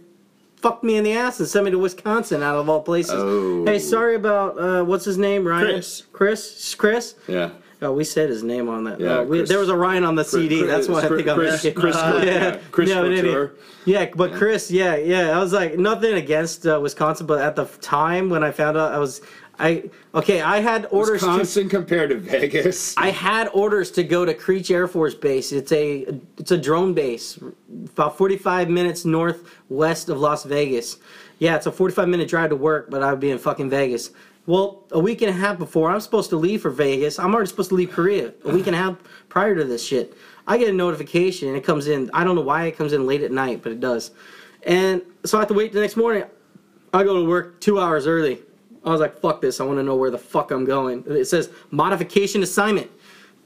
fucked 0.62 0.84
me 0.84 0.96
in 0.96 1.04
the 1.04 1.12
ass 1.12 1.38
and 1.40 1.48
sent 1.48 1.64
me 1.64 1.70
to 1.72 1.78
Wisconsin 1.78 2.42
out 2.42 2.56
of 2.56 2.68
all 2.68 2.80
places. 2.82 3.14
Oh. 3.16 3.64
Hey, 3.66 3.78
sorry 3.78 4.14
about 4.14 4.58
uh, 4.58 4.84
what's 4.84 5.04
his 5.04 5.18
name, 5.18 5.46
Ryan? 5.46 5.66
Chris. 5.66 6.02
Chris. 6.12 6.74
Chris. 6.74 7.14
Yeah. 7.28 7.50
Oh, 7.84 7.90
we 7.92 8.04
said 8.04 8.28
his 8.30 8.44
name 8.44 8.68
on 8.68 8.84
that. 8.84 9.00
Yeah, 9.00 9.18
Uh, 9.18 9.24
we, 9.24 9.38
Chris- 9.38 9.48
there 9.48 9.58
was 9.58 9.68
a 9.68 9.76
Ryan 9.76 10.04
on 10.04 10.14
the 10.14 10.22
CD. 10.24 10.60
Chris- 10.60 10.70
That's 10.70 10.88
why 10.88 11.00
I 11.02 11.08
think 11.08 11.26
I'm 11.28 11.34
Chris-. 11.36 11.66
Chris- 11.74 11.96
Uh, 12.00 12.22
yeah, 12.24 12.58
Chris 12.70 12.88
Yeah, 12.88 13.02
but 13.02 13.08
Couture. 13.08 13.26
anyway. 13.26 13.50
Yeah, 13.84 14.10
but 14.14 14.32
Chris, 14.34 14.70
yeah, 14.70 14.94
yeah. 14.94 15.36
I 15.36 15.40
was 15.40 15.52
like 15.52 15.76
nothing 15.76 16.14
against 16.14 16.64
uh, 16.64 16.78
Wisconsin, 16.80 17.26
but 17.26 17.40
at 17.42 17.56
the 17.56 17.64
time 17.80 18.30
when 18.30 18.44
I 18.44 18.52
found 18.52 18.76
out, 18.76 18.92
I 18.92 18.98
was, 18.98 19.20
I 19.58 19.90
okay, 20.14 20.40
I 20.40 20.60
had 20.60 20.86
orders 20.90 21.20
to 21.20 21.26
Wisconsin 21.26 21.68
compared 21.68 22.10
to 22.10 22.16
Vegas. 22.16 22.96
I 22.96 23.10
had 23.10 23.48
orders 23.52 23.90
to 23.92 24.02
go 24.02 24.24
to 24.24 24.34
Creech 24.34 24.70
Air 24.70 24.88
Force 24.88 25.14
Base. 25.14 25.52
It's 25.52 25.72
a 25.72 26.06
it's 26.38 26.50
a 26.50 26.58
drone 26.58 26.94
base, 26.94 27.38
about 27.92 28.16
45 28.16 28.68
minutes 28.70 29.04
northwest 29.04 30.08
of 30.08 30.18
Las 30.18 30.44
Vegas. 30.44 30.98
Yeah, 31.38 31.56
it's 31.56 31.66
a 31.66 31.72
45 31.72 32.08
minute 32.08 32.28
drive 32.28 32.50
to 32.50 32.56
work, 32.56 32.90
but 32.90 33.02
I 33.02 33.10
would 33.10 33.20
be 33.20 33.30
in 33.30 33.38
fucking 33.38 33.68
Vegas. 33.70 34.10
Well, 34.46 34.84
a 34.90 34.98
week 34.98 35.22
and 35.22 35.30
a 35.30 35.32
half 35.32 35.58
before 35.58 35.90
I'm 35.90 36.00
supposed 36.00 36.30
to 36.30 36.36
leave 36.36 36.62
for 36.62 36.70
Vegas, 36.70 37.18
I'm 37.18 37.32
already 37.32 37.48
supposed 37.48 37.68
to 37.68 37.76
leave 37.76 37.92
Korea. 37.92 38.32
A 38.44 38.52
week 38.52 38.66
and 38.66 38.74
a 38.74 38.78
half 38.78 38.96
prior 39.28 39.54
to 39.54 39.64
this 39.64 39.84
shit, 39.84 40.16
I 40.48 40.58
get 40.58 40.68
a 40.68 40.72
notification 40.72 41.48
and 41.48 41.56
it 41.56 41.62
comes 41.62 41.86
in. 41.86 42.10
I 42.12 42.24
don't 42.24 42.34
know 42.34 42.42
why 42.42 42.64
it 42.64 42.76
comes 42.76 42.92
in 42.92 43.06
late 43.06 43.22
at 43.22 43.30
night, 43.30 43.62
but 43.62 43.70
it 43.70 43.78
does. 43.78 44.10
And 44.64 45.02
so 45.24 45.38
I 45.38 45.42
have 45.42 45.48
to 45.48 45.54
wait 45.54 45.72
the 45.72 45.80
next 45.80 45.96
morning. 45.96 46.24
I 46.92 47.04
go 47.04 47.22
to 47.22 47.28
work 47.28 47.60
two 47.60 47.78
hours 47.78 48.06
early. 48.06 48.40
I 48.84 48.90
was 48.90 49.00
like, 49.00 49.20
fuck 49.20 49.40
this. 49.40 49.60
I 49.60 49.64
want 49.64 49.78
to 49.78 49.82
know 49.82 49.96
where 49.96 50.10
the 50.10 50.18
fuck 50.18 50.50
I'm 50.50 50.64
going. 50.64 51.04
It 51.06 51.26
says 51.26 51.50
modification 51.70 52.42
assignment. 52.42 52.90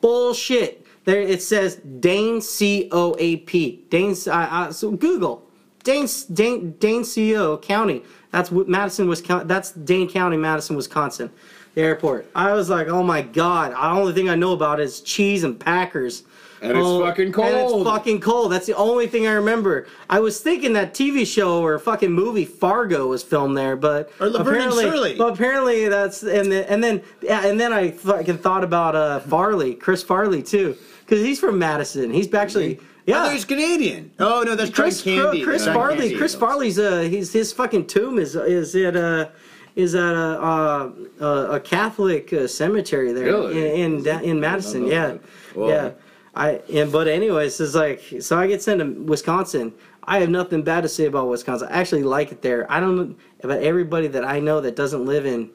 Bullshit. 0.01 0.87
There 1.05 1.21
it 1.21 1.41
says 1.41 1.77
Dane 1.77 2.41
C 2.41 2.89
O 2.91 3.15
A 3.19 3.37
P. 3.39 3.85
Dane. 3.91 4.15
Uh, 4.27 4.31
uh, 4.33 4.73
so 4.73 4.91
Google 4.91 5.49
Dane 5.85 6.09
Dane 6.33 6.73
Dane 6.73 7.05
CO 7.05 7.59
County. 7.59 8.03
That's 8.33 8.51
Madison, 8.51 9.09
Wisconsin. 9.09 9.47
That's 9.47 9.71
Dane 9.71 10.11
County, 10.11 10.37
Madison, 10.37 10.75
Wisconsin. 10.77 11.31
The 11.75 11.83
airport. 11.83 12.29
I 12.35 12.53
was 12.55 12.69
like, 12.71 12.89
oh 12.89 13.03
my 13.03 13.23
god. 13.23 13.73
The 13.73 13.81
only 13.81 14.13
thing 14.15 14.29
I 14.29 14.35
know 14.35 14.53
about 14.53 14.81
is 14.81 15.01
cheese 15.01 15.45
and 15.45 15.61
Packers. 15.61 16.25
And 16.63 16.73
it's 16.73 16.81
Oh, 16.87 17.05
fucking 17.05 17.33
cold. 17.33 17.49
And 17.49 17.57
it's 17.59 17.85
fucking 17.85 18.21
cold. 18.21 18.53
That's 18.53 18.67
the 18.67 18.75
only 18.77 19.07
thing 19.07 19.27
I 19.27 19.33
remember. 19.33 19.87
I 20.09 20.21
was 20.21 20.41
thinking 20.41 20.73
that 20.73 20.95
TV 20.95 21.27
show 21.27 21.63
or 21.63 21.79
fucking 21.79 22.11
movie 22.13 22.45
Fargo 22.47 23.07
was 23.09 23.23
filmed 23.23 23.57
there, 23.57 23.77
but 23.77 24.11
Or 24.21 24.29
Laverne 24.29 24.55
and 24.55 24.73
apparently, 24.73 24.85
Shirley. 24.85 25.15
but 25.19 25.33
apparently 25.35 25.89
that's 25.89 26.23
and 26.23 26.51
then 26.51 26.65
and 26.65 26.83
then 26.83 27.03
yeah, 27.23 27.47
and 27.47 27.61
then 27.61 27.73
I 27.73 27.91
fucking 27.91 28.39
thought 28.39 28.65
about 28.65 28.95
uh 28.97 29.21
Farley, 29.21 29.75
Chris 29.75 30.03
Farley 30.03 30.43
too, 30.43 30.77
because 31.05 31.23
he's 31.25 31.39
from 31.39 31.59
Madison. 31.59 32.11
He's 32.11 32.33
actually 32.33 32.81
Yeah, 33.05 33.27
yeah. 33.27 33.33
he's 33.33 33.45
Canadian. 33.45 34.11
Oh 34.19 34.43
no, 34.47 34.55
that's 34.55 34.71
Chris, 34.71 35.03
John 35.03 35.25
Candy. 35.33 35.43
Chris 35.45 35.65
John 35.67 35.75
Farley. 35.75 35.99
Candy. 35.99 36.17
Chris 36.17 36.35
Farley's 36.35 36.79
uh, 36.79 37.01
he's 37.03 37.33
his 37.33 37.53
fucking 37.53 37.87
tomb 37.87 38.19
is 38.19 38.35
is 38.35 38.75
at 38.77 38.97
uh 38.97 39.29
is 39.77 39.95
at 39.95 40.15
a 40.15 40.43
uh, 40.43 40.91
a, 41.21 41.27
a 41.57 41.61
Catholic 41.61 42.33
uh, 42.33 42.47
cemetery 42.49 43.13
there 43.13 43.27
Really? 43.27 43.59
in 43.83 43.97
in, 43.97 44.03
da- 44.03 44.21
in 44.23 44.41
Madison. 44.41 44.87
Yeah, 44.87 45.07
that. 45.09 45.21
Yeah. 45.57 45.91
I 46.37 46.61
and 46.73 46.93
but 46.93 47.09
anyways, 47.09 47.59
it's 47.61 47.75
like 47.75 48.03
so 48.21 48.39
I 48.39 48.47
get 48.47 48.63
sent 48.63 48.81
to 48.81 48.85
Wisconsin. 49.03 49.73
I 50.05 50.21
have 50.21 50.29
nothing 50.29 50.63
bad 50.63 50.83
to 50.83 50.89
say 50.89 51.07
about 51.07 51.29
Wisconsin. 51.29 51.69
I 51.71 51.81
actually 51.81 52.05
like 52.05 52.31
it 52.31 52.43
there. 52.43 52.71
I 52.71 52.79
don't 52.79 53.17
about 53.43 53.63
everybody 53.63 54.07
that 54.09 54.25
I 54.25 54.39
know 54.39 54.61
that 54.61 54.77
doesn't 54.77 55.07
live 55.07 55.25
in 55.27 55.51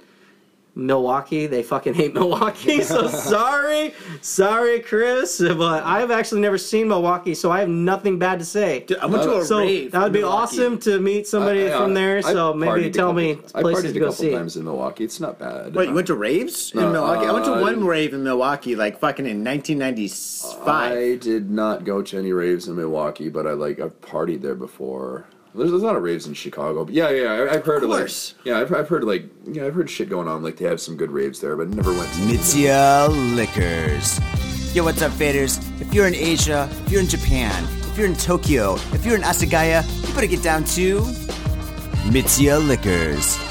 Milwaukee. 0.75 1.47
They 1.47 1.63
fucking 1.63 1.93
hate 1.93 2.13
Milwaukee. 2.19 2.81
So 2.83 3.07
sorry, 3.09 3.93
sorry, 4.21 4.79
Chris. 4.79 5.39
But 5.39 5.83
I've 5.83 6.11
actually 6.11 6.41
never 6.41 6.57
seen 6.57 6.87
Milwaukee, 6.87 7.35
so 7.35 7.51
I 7.51 7.59
have 7.59 7.69
nothing 7.69 8.19
bad 8.19 8.39
to 8.39 8.45
say. 8.45 8.85
I 9.01 9.05
went 9.05 9.23
to 9.23 9.37
a 9.39 9.45
So 9.45 9.59
rave. 9.59 9.91
that 9.91 10.03
would 10.03 10.13
be 10.13 10.19
Milwaukee. 10.21 10.41
awesome 10.43 10.79
to 10.79 10.99
meet 10.99 11.27
somebody 11.27 11.69
I- 11.69 11.75
I- 11.75 11.79
from 11.81 11.93
there. 11.93 12.17
I 12.17 12.21
So 12.21 12.53
maybe 12.53 12.89
tell 12.89 13.13
me 13.13 13.35
couple- 13.35 13.51
I 13.55 13.61
places 13.61 13.83
partied 13.83 13.93
to 13.93 13.97
a 13.97 14.01
couple 14.01 14.13
see. 14.15 14.31
times 14.31 14.55
in 14.57 14.63
Milwaukee. 14.63 15.03
It's 15.03 15.19
not 15.19 15.37
bad. 15.39 15.75
Wait, 15.75 15.89
you 15.89 15.93
went 15.95 16.07
to 16.07 16.15
raves 16.15 16.71
in 16.73 16.79
No, 16.81 16.91
Milwaukee? 16.91 17.25
I 17.27 17.31
went 17.31 17.45
to 17.45 17.51
one 17.51 17.85
rave 17.85 18.13
in 18.13 18.23
Milwaukee, 18.23 18.75
like 18.75 18.99
fucking 18.99 19.25
in 19.25 19.43
1995. 19.43 20.91
I 20.93 21.15
did 21.15 21.49
not 21.51 21.83
go 21.83 22.01
to 22.01 22.17
any 22.17 22.31
raves 22.33 22.67
in 22.67 22.75
Milwaukee, 22.75 23.29
but 23.29 23.45
I 23.45 23.53
like 23.53 23.79
I've 23.79 23.99
partied 24.01 24.41
there 24.41 24.55
before. 24.55 25.25
There's, 25.53 25.69
there's 25.69 25.83
a 25.83 25.85
lot 25.85 25.95
of 25.97 26.03
raves 26.03 26.27
in 26.27 26.33
Chicago, 26.33 26.85
but 26.85 26.93
yeah, 26.93 27.09
yeah, 27.09 27.33
I, 27.33 27.55
I've 27.55 27.65
heard 27.65 27.83
of, 27.83 27.89
course. 27.89 28.35
like, 28.37 28.45
yeah, 28.45 28.59
I've, 28.59 28.73
I've 28.73 28.87
heard 28.87 29.03
like, 29.03 29.25
yeah, 29.45 29.65
I've 29.65 29.73
heard 29.73 29.89
shit 29.89 30.09
going 30.09 30.27
on. 30.27 30.43
Like 30.43 30.57
they 30.57 30.65
have 30.65 30.79
some 30.79 30.95
good 30.95 31.11
raves 31.11 31.41
there, 31.41 31.57
but 31.57 31.69
never 31.69 31.91
went. 31.91 32.11
to 32.13 32.19
Mitsuya 32.21 33.09
Liquors. 33.35 34.19
Yo, 34.73 34.83
what's 34.85 35.01
up, 35.01 35.11
faders? 35.11 35.59
If 35.81 35.93
you're 35.93 36.07
in 36.07 36.15
Asia, 36.15 36.69
if 36.85 36.91
you're 36.91 37.01
in 37.01 37.07
Japan, 37.07 37.65
if 37.91 37.97
you're 37.97 38.07
in 38.07 38.15
Tokyo, 38.15 38.75
if 38.93 39.05
you're 39.05 39.15
in 39.15 39.21
Asagaya, 39.23 39.83
you 40.07 40.13
better 40.13 40.27
get 40.27 40.41
down 40.41 40.63
to 40.63 41.01
Mitsuya 42.09 42.65
Liquors. 42.65 43.50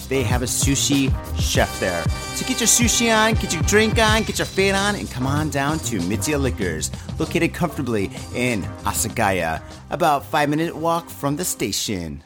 they 0.11 0.23
have 0.23 0.41
a 0.41 0.45
sushi 0.45 1.09
chef 1.39 1.79
there. 1.79 2.03
So 2.35 2.45
get 2.45 2.59
your 2.59 2.67
sushi 2.67 3.15
on, 3.15 3.35
get 3.35 3.53
your 3.53 3.63
drink 3.63 3.97
on, 3.97 4.23
get 4.23 4.39
your 4.39 4.45
fade 4.45 4.75
on, 4.75 4.95
and 4.95 5.09
come 5.09 5.25
on 5.25 5.49
down 5.49 5.79
to 5.79 5.99
Mitsuya 5.99 6.37
Liquors, 6.37 6.91
located 7.17 7.53
comfortably 7.53 8.11
in 8.35 8.63
Asagaya, 8.83 9.61
about 9.89 10.25
five 10.25 10.49
minute 10.49 10.75
walk 10.75 11.09
from 11.09 11.37
the 11.37 11.45
station. 11.45 12.25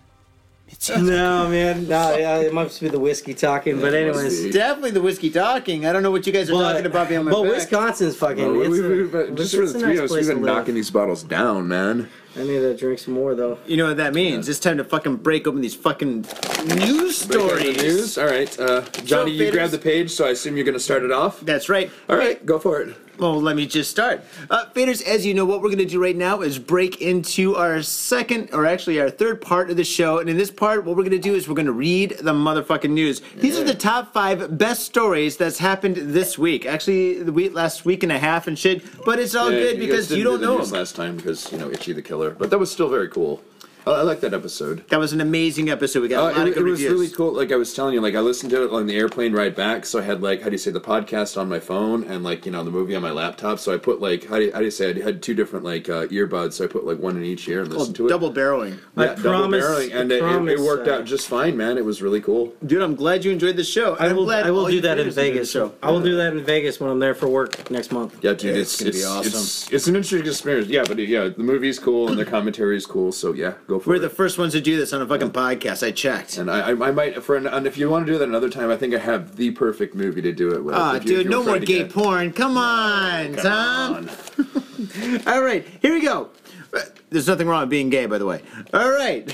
No, 0.90 1.48
man. 1.48 1.88
No, 1.88 2.18
yeah, 2.18 2.40
it 2.40 2.54
must 2.54 2.82
be 2.82 2.90
the 2.90 3.00
whiskey 3.00 3.36
talking. 3.36 3.80
but 3.80 3.94
anyways. 3.94 4.52
Definitely 4.52 4.92
the 4.92 5.02
whiskey 5.02 5.30
talking. 5.30 5.86
I 5.86 5.94
don't 5.94 6.02
know 6.02 6.12
what 6.12 6.26
you 6.26 6.34
guys 6.34 6.50
are 6.50 6.54
but, 6.54 6.74
talking 6.74 6.86
about 6.88 7.08
behind 7.08 7.26
my 7.26 7.32
but 7.32 7.44
back. 7.44 7.52
Wisconsin's 7.52 8.16
fucking. 8.16 8.46
Well, 8.46 8.62
it's 8.62 8.70
we, 8.72 8.80
a- 8.80 8.90
we, 8.90 9.30
we, 9.30 9.36
just 9.36 9.56
for 9.56 9.68
the 9.68 9.80
three 9.80 9.90
nice 9.90 9.98
of 10.00 10.04
us, 10.06 10.12
place 10.12 10.28
we've 10.28 10.36
been 10.36 10.44
knocking 10.44 10.74
these 10.74 10.90
bottles 10.90 11.22
down, 11.22 11.68
man. 11.68 12.10
I 12.38 12.40
need 12.44 12.60
to 12.60 12.76
drink 12.76 13.00
some 13.00 13.14
more 13.14 13.34
though. 13.36 13.58
You 13.66 13.78
know 13.78 13.88
what 13.88 13.98
that 13.98 14.14
means? 14.14 14.50
It's 14.50 14.60
time 14.60 14.78
to 14.78 14.84
fucking 14.84 15.18
break 15.18 15.48
open 15.48 15.62
these 15.62 15.76
fucking 15.76 16.22
news 16.66 17.26
Break 17.26 17.40
the 17.40 17.40
stories. 17.40 17.78
news. 17.82 18.18
All 18.18 18.26
right, 18.26 18.60
uh, 18.60 18.82
Johnny, 19.06 19.32
you 19.32 19.46
faders. 19.48 19.52
grabbed 19.52 19.72
the 19.74 19.78
page, 19.78 20.12
so 20.12 20.26
I 20.26 20.30
assume 20.32 20.58
you're 20.58 20.66
going 20.66 20.74
to 20.74 20.80
start 20.84 21.04
it 21.04 21.12
off. 21.12 21.40
That's 21.42 21.70
right. 21.70 21.90
All 22.10 22.18
right, 22.18 22.46
go 22.46 22.60
for 22.60 22.82
it. 22.82 22.96
Well, 23.18 23.42
let 23.42 23.56
me 23.56 23.66
just 23.66 23.90
start. 23.90 24.24
Uh, 24.50 24.66
faders, 24.76 25.02
as 25.06 25.26
you 25.26 25.34
know, 25.34 25.46
what 25.46 25.62
we're 25.62 25.70
going 25.70 25.78
to 25.80 25.86
do 25.86 26.02
right 26.02 26.16
now 26.16 26.42
is 26.42 26.60
break 26.60 27.02
into 27.02 27.56
our 27.56 27.82
second, 27.82 28.50
or 28.54 28.66
actually 28.66 29.00
our 29.00 29.10
third 29.10 29.42
part 29.42 29.70
of 29.70 29.78
the 29.78 29.84
show. 29.86 30.20
And 30.20 30.30
in 30.30 30.38
this 30.38 30.52
part, 30.52 30.84
what 30.84 30.98
we're 30.98 31.04
going 31.04 31.12
to 31.12 31.20
do 31.20 31.34
is 31.34 31.48
we're 31.48 31.56
going 31.56 31.66
to 31.66 31.72
read 31.72 32.18
the 32.20 32.34
motherfucking 32.34 32.90
news. 32.90 33.22
These 33.38 33.58
are 33.58 33.64
the 33.64 33.74
top 33.74 34.14
five 34.14 34.58
best 34.58 34.84
stories 34.84 35.38
that's 35.38 35.60
happened 35.60 35.96
this 35.96 36.38
week. 36.38 36.66
Actually, 36.66 37.24
the 37.24 37.32
week, 37.32 37.54
last 37.54 37.86
week 37.86 38.04
and 38.04 38.12
a 38.12 38.20
half 38.20 38.48
and 38.48 38.60
shit. 38.60 38.84
But 39.06 39.20
it's 39.20 39.34
all 39.36 39.52
Yeah, 39.52 39.60
good 39.60 39.76
guys 39.78 39.86
because 39.86 40.08
didn't 40.10 40.18
you 40.20 40.24
do 40.26 40.30
don't 40.32 40.42
the 40.42 40.48
know 40.48 40.58
news 40.58 40.72
last 40.74 40.96
time 40.96 41.16
because 41.16 41.52
you 41.52 41.58
know 41.58 41.72
Ichi 41.72 41.94
the 41.94 42.02
Killer, 42.02 42.32
but 42.32 42.50
that 42.50 42.58
was 42.58 42.72
still 42.72 42.90
very 42.90 43.08
cool. 43.08 43.42
I, 43.86 43.92
I 43.92 44.02
like 44.02 44.20
that 44.22 44.34
episode. 44.34 44.88
That 44.90 45.00
was 45.00 45.14
an 45.14 45.22
amazing 45.22 45.70
episode. 45.70 46.02
We 46.02 46.08
got 46.08 46.24
a 46.24 46.36
Uh, 46.36 46.38
lot 46.40 46.48
it, 46.48 46.50
of 46.50 46.54
good 46.56 46.68
it 46.68 46.70
was 46.72 46.82
reviews. 46.82 46.92
really 46.92 47.10
cool. 47.10 47.34
Like 47.34 47.52
I 47.52 47.56
was 47.56 47.74
telling 47.74 47.94
you, 47.94 48.02
like 48.02 48.16
I 48.16 48.20
listened 48.20 48.52
to 48.52 48.64
it 48.66 48.72
on 48.72 48.88
the 48.88 48.96
airplane 48.96 49.34
ride 49.34 49.56
back. 49.56 49.86
So 49.86 50.00
I 50.00 50.04
had 50.04 50.22
like 50.22 50.42
how 50.42 50.46
do 50.50 50.54
you 50.54 50.58
say 50.58 50.72
the 50.72 50.82
podcast 50.82 51.40
on 51.40 51.50
my 51.50 51.60
phone 51.60 52.04
and 52.04 52.24
like 52.24 52.46
you 52.46 52.52
know 52.52 52.64
the 52.64 52.72
movie 52.72 52.96
on 52.96 53.02
my 53.02 53.12
laptop. 53.12 53.60
So 53.60 53.74
I 53.74 53.78
put 53.78 54.02
like 54.02 54.26
how 54.28 54.38
do 54.38 54.46
you, 54.46 54.52
how 54.54 54.60
do 54.60 54.66
you 54.66 54.72
say 54.72 54.94
I 54.96 55.04
had 55.04 55.22
two 55.22 55.34
different 55.34 55.66
like 55.66 55.90
uh, 55.90 56.08
earbuds. 56.08 56.54
So 56.54 56.66
I 56.66 56.68
put 56.68 56.86
like 56.86 57.00
one 57.00 57.18
in 57.18 57.24
each 57.24 57.48
ear 57.48 57.62
and 57.62 57.70
Well, 57.70 57.80
listened 57.80 57.96
to 57.98 58.08
it. 58.08 58.10
double 58.10 58.32
barreling. 58.34 58.80
I 58.98 59.06
yeah, 59.06 59.16
double 59.16 59.22
promise- 59.50 59.64
barreling, 59.66 59.94
and 59.96 60.12
I 60.12 60.16
it, 60.16 60.18
it- 60.18 60.22
promise, 60.22 60.60
it 60.62 60.64
worked 60.64 60.88
uh, 60.88 60.94
out 60.96 61.06
just 61.06 61.28
fine, 61.28 61.56
man. 61.58 61.78
It 61.78 61.86
was 61.86 62.02
really 62.02 62.22
cool. 62.22 62.54
Dude, 62.66 62.82
I'm 62.82 62.96
glad 62.96 63.24
you 63.26 63.32
enjoyed 63.32 63.56
the 63.56 63.64
show. 63.64 63.96
I 63.96 64.08
I'm 64.08 64.16
will. 64.16 64.26
glad 64.26 64.46
I 64.46 64.52
will 64.52 64.62
all 64.62 64.68
do 64.68 64.76
you 64.76 64.82
that 64.82 65.00
in 65.00 65.08
faders 65.08 65.10
enjoyed 65.10 65.26
the 65.26 65.32
Vegas. 65.34 65.52
show. 65.52 65.74
I 65.84 65.92
will 65.92 66.02
do 66.02 66.16
that 66.18 66.34
in 66.34 66.44
Vegas 66.44 66.80
when 66.80 66.90
I'm 66.90 67.00
there 67.00 67.14
for 67.16 67.28
work 67.28 67.70
next 67.70 67.92
month. 67.92 68.18
Yeah, 68.24 68.34
dude, 68.34 68.56
It's 68.58 68.82
it's, 68.82 68.82
gonna 68.82 68.92
be 68.92 69.04
awesome. 69.04 69.40
It's, 69.40 69.72
it's 69.72 69.88
an 69.88 69.96
interesting 69.96 70.28
experience. 70.28 70.68
Yeah, 70.70 70.84
but 70.88 70.98
yeah, 71.00 71.30
the 71.30 71.44
movie's 71.44 71.80
cool 71.80 72.10
and 72.10 72.18
the 72.18 72.26
commentary 72.26 72.78
is 72.78 72.86
cool. 72.86 73.12
So 73.12 73.34
yeah, 73.34 73.54
go 73.68 73.75
for 73.80 73.92
We're 73.92 73.96
it. 73.98 74.00
the 74.00 74.10
first 74.10 74.38
ones 74.38 74.54
to 74.54 74.62
do 74.62 74.78
this 74.78 74.94
on 74.94 75.02
a 75.02 75.08
fucking 75.08 75.32
podcast. 75.32 75.86
I 75.86 75.92
checked. 75.92 76.38
and 76.38 76.50
I, 76.50 76.72
I, 76.72 76.88
I 76.88 76.92
might 76.92 77.24
for 77.24 77.36
an, 77.36 77.48
and 77.48 77.66
if 77.68 77.78
you 77.78 77.90
want 77.90 78.06
to 78.06 78.12
do 78.12 78.18
that 78.18 78.28
another 78.28 78.50
time, 78.50 78.70
I 78.72 78.78
think 78.78 78.94
I 78.94 79.00
have 79.00 79.36
the 79.36 79.52
perfect 79.52 79.96
movie 79.96 80.22
to 80.22 80.32
do 80.32 80.52
it 80.54 80.64
with. 80.64 80.76
If 80.76 80.82
you- 80.82 80.96
if 80.98 81.04
dude, 81.06 81.24
you 81.26 81.30
no 81.32 81.40
were 81.40 81.46
more 81.46 81.60
to 81.60 81.66
gay 81.66 81.80
get- 81.84 81.94
porn. 81.94 82.32
Come 82.34 82.58
on, 82.58 83.34
Tom. 83.34 84.10
All 85.28 85.42
right, 85.44 85.66
here 85.82 85.94
we 85.94 86.02
go. 86.02 86.30
Uh, 86.74 86.80
There's 87.10 87.28
nothing 87.28 87.48
wrong 87.48 87.62
with 87.62 87.70
being 87.70 87.90
gay, 87.90 88.06
by 88.06 88.18
the 88.18 88.26
way. 88.26 88.42
All 88.74 88.92
right, 88.92 89.28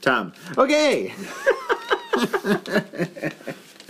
Tom. 0.00 0.32
Okay. 0.56 1.14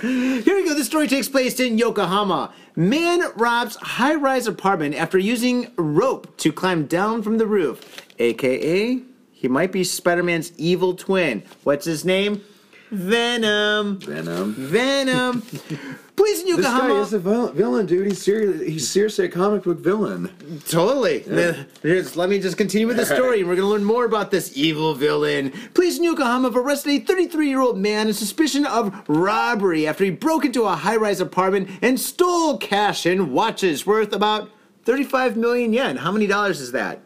Here 0.00 0.54
we 0.56 0.64
go. 0.64 0.74
This 0.74 0.86
story 0.86 1.08
takes 1.08 1.28
place 1.28 1.58
in 1.58 1.76
Yokohama. 1.76 2.52
Man 2.76 3.20
robs 3.34 3.74
high 3.76 4.14
rise 4.14 4.46
apartment 4.46 4.94
after 4.94 5.18
using 5.18 5.72
rope 5.76 6.36
to 6.38 6.52
climb 6.52 6.86
down 6.86 7.22
from 7.22 7.38
the 7.38 7.46
roof. 7.46 8.06
AKA, 8.20 9.02
he 9.40 9.46
might 9.48 9.70
be 9.70 9.84
Spider 9.84 10.22
Man's 10.24 10.52
evil 10.58 10.94
twin. 10.94 11.44
What's 11.62 11.84
his 11.84 12.04
name? 12.04 12.42
Venom. 12.90 14.00
Venom. 14.00 14.54
Venom. 14.54 15.42
Please, 16.16 16.40
in 16.40 16.46
This 16.46 16.56
Yokohama. 16.66 16.94
guy 16.94 17.00
is 17.00 17.12
a 17.12 17.18
vil- 17.20 17.52
villain, 17.52 17.86
dude. 17.86 18.08
He's 18.08 18.20
seriously, 18.20 18.70
he's 18.72 18.88
seriously 18.90 19.26
a 19.26 19.28
comic 19.28 19.62
book 19.62 19.78
villain. 19.78 20.28
Totally. 20.68 21.22
Now, 21.28 21.54
here's- 21.82 22.16
let 22.16 22.28
me 22.28 22.40
just 22.40 22.56
continue 22.56 22.88
with 22.88 22.96
the 22.96 23.06
story, 23.06 23.38
and 23.40 23.48
we're 23.48 23.54
going 23.54 23.66
to 23.68 23.70
learn 23.72 23.84
more 23.84 24.04
about 24.04 24.32
this 24.32 24.50
evil 24.56 24.94
villain. 24.94 25.52
Police 25.74 25.98
in 25.98 26.04
Yokohama 26.04 26.48
have 26.48 26.56
arrested 26.56 26.90
a 26.90 26.98
33 27.04 27.48
year 27.48 27.60
old 27.60 27.78
man 27.78 28.08
in 28.08 28.14
suspicion 28.14 28.66
of 28.66 28.92
robbery 29.08 29.86
after 29.86 30.02
he 30.04 30.10
broke 30.10 30.44
into 30.44 30.64
a 30.64 30.74
high 30.74 30.96
rise 30.96 31.20
apartment 31.20 31.68
and 31.82 32.00
stole 32.00 32.58
cash 32.58 33.06
and 33.06 33.30
watches 33.32 33.86
worth 33.86 34.12
about 34.12 34.50
35 34.86 35.36
million 35.36 35.72
yen. 35.72 35.98
How 35.98 36.10
many 36.10 36.26
dollars 36.26 36.60
is 36.60 36.72
that? 36.72 37.00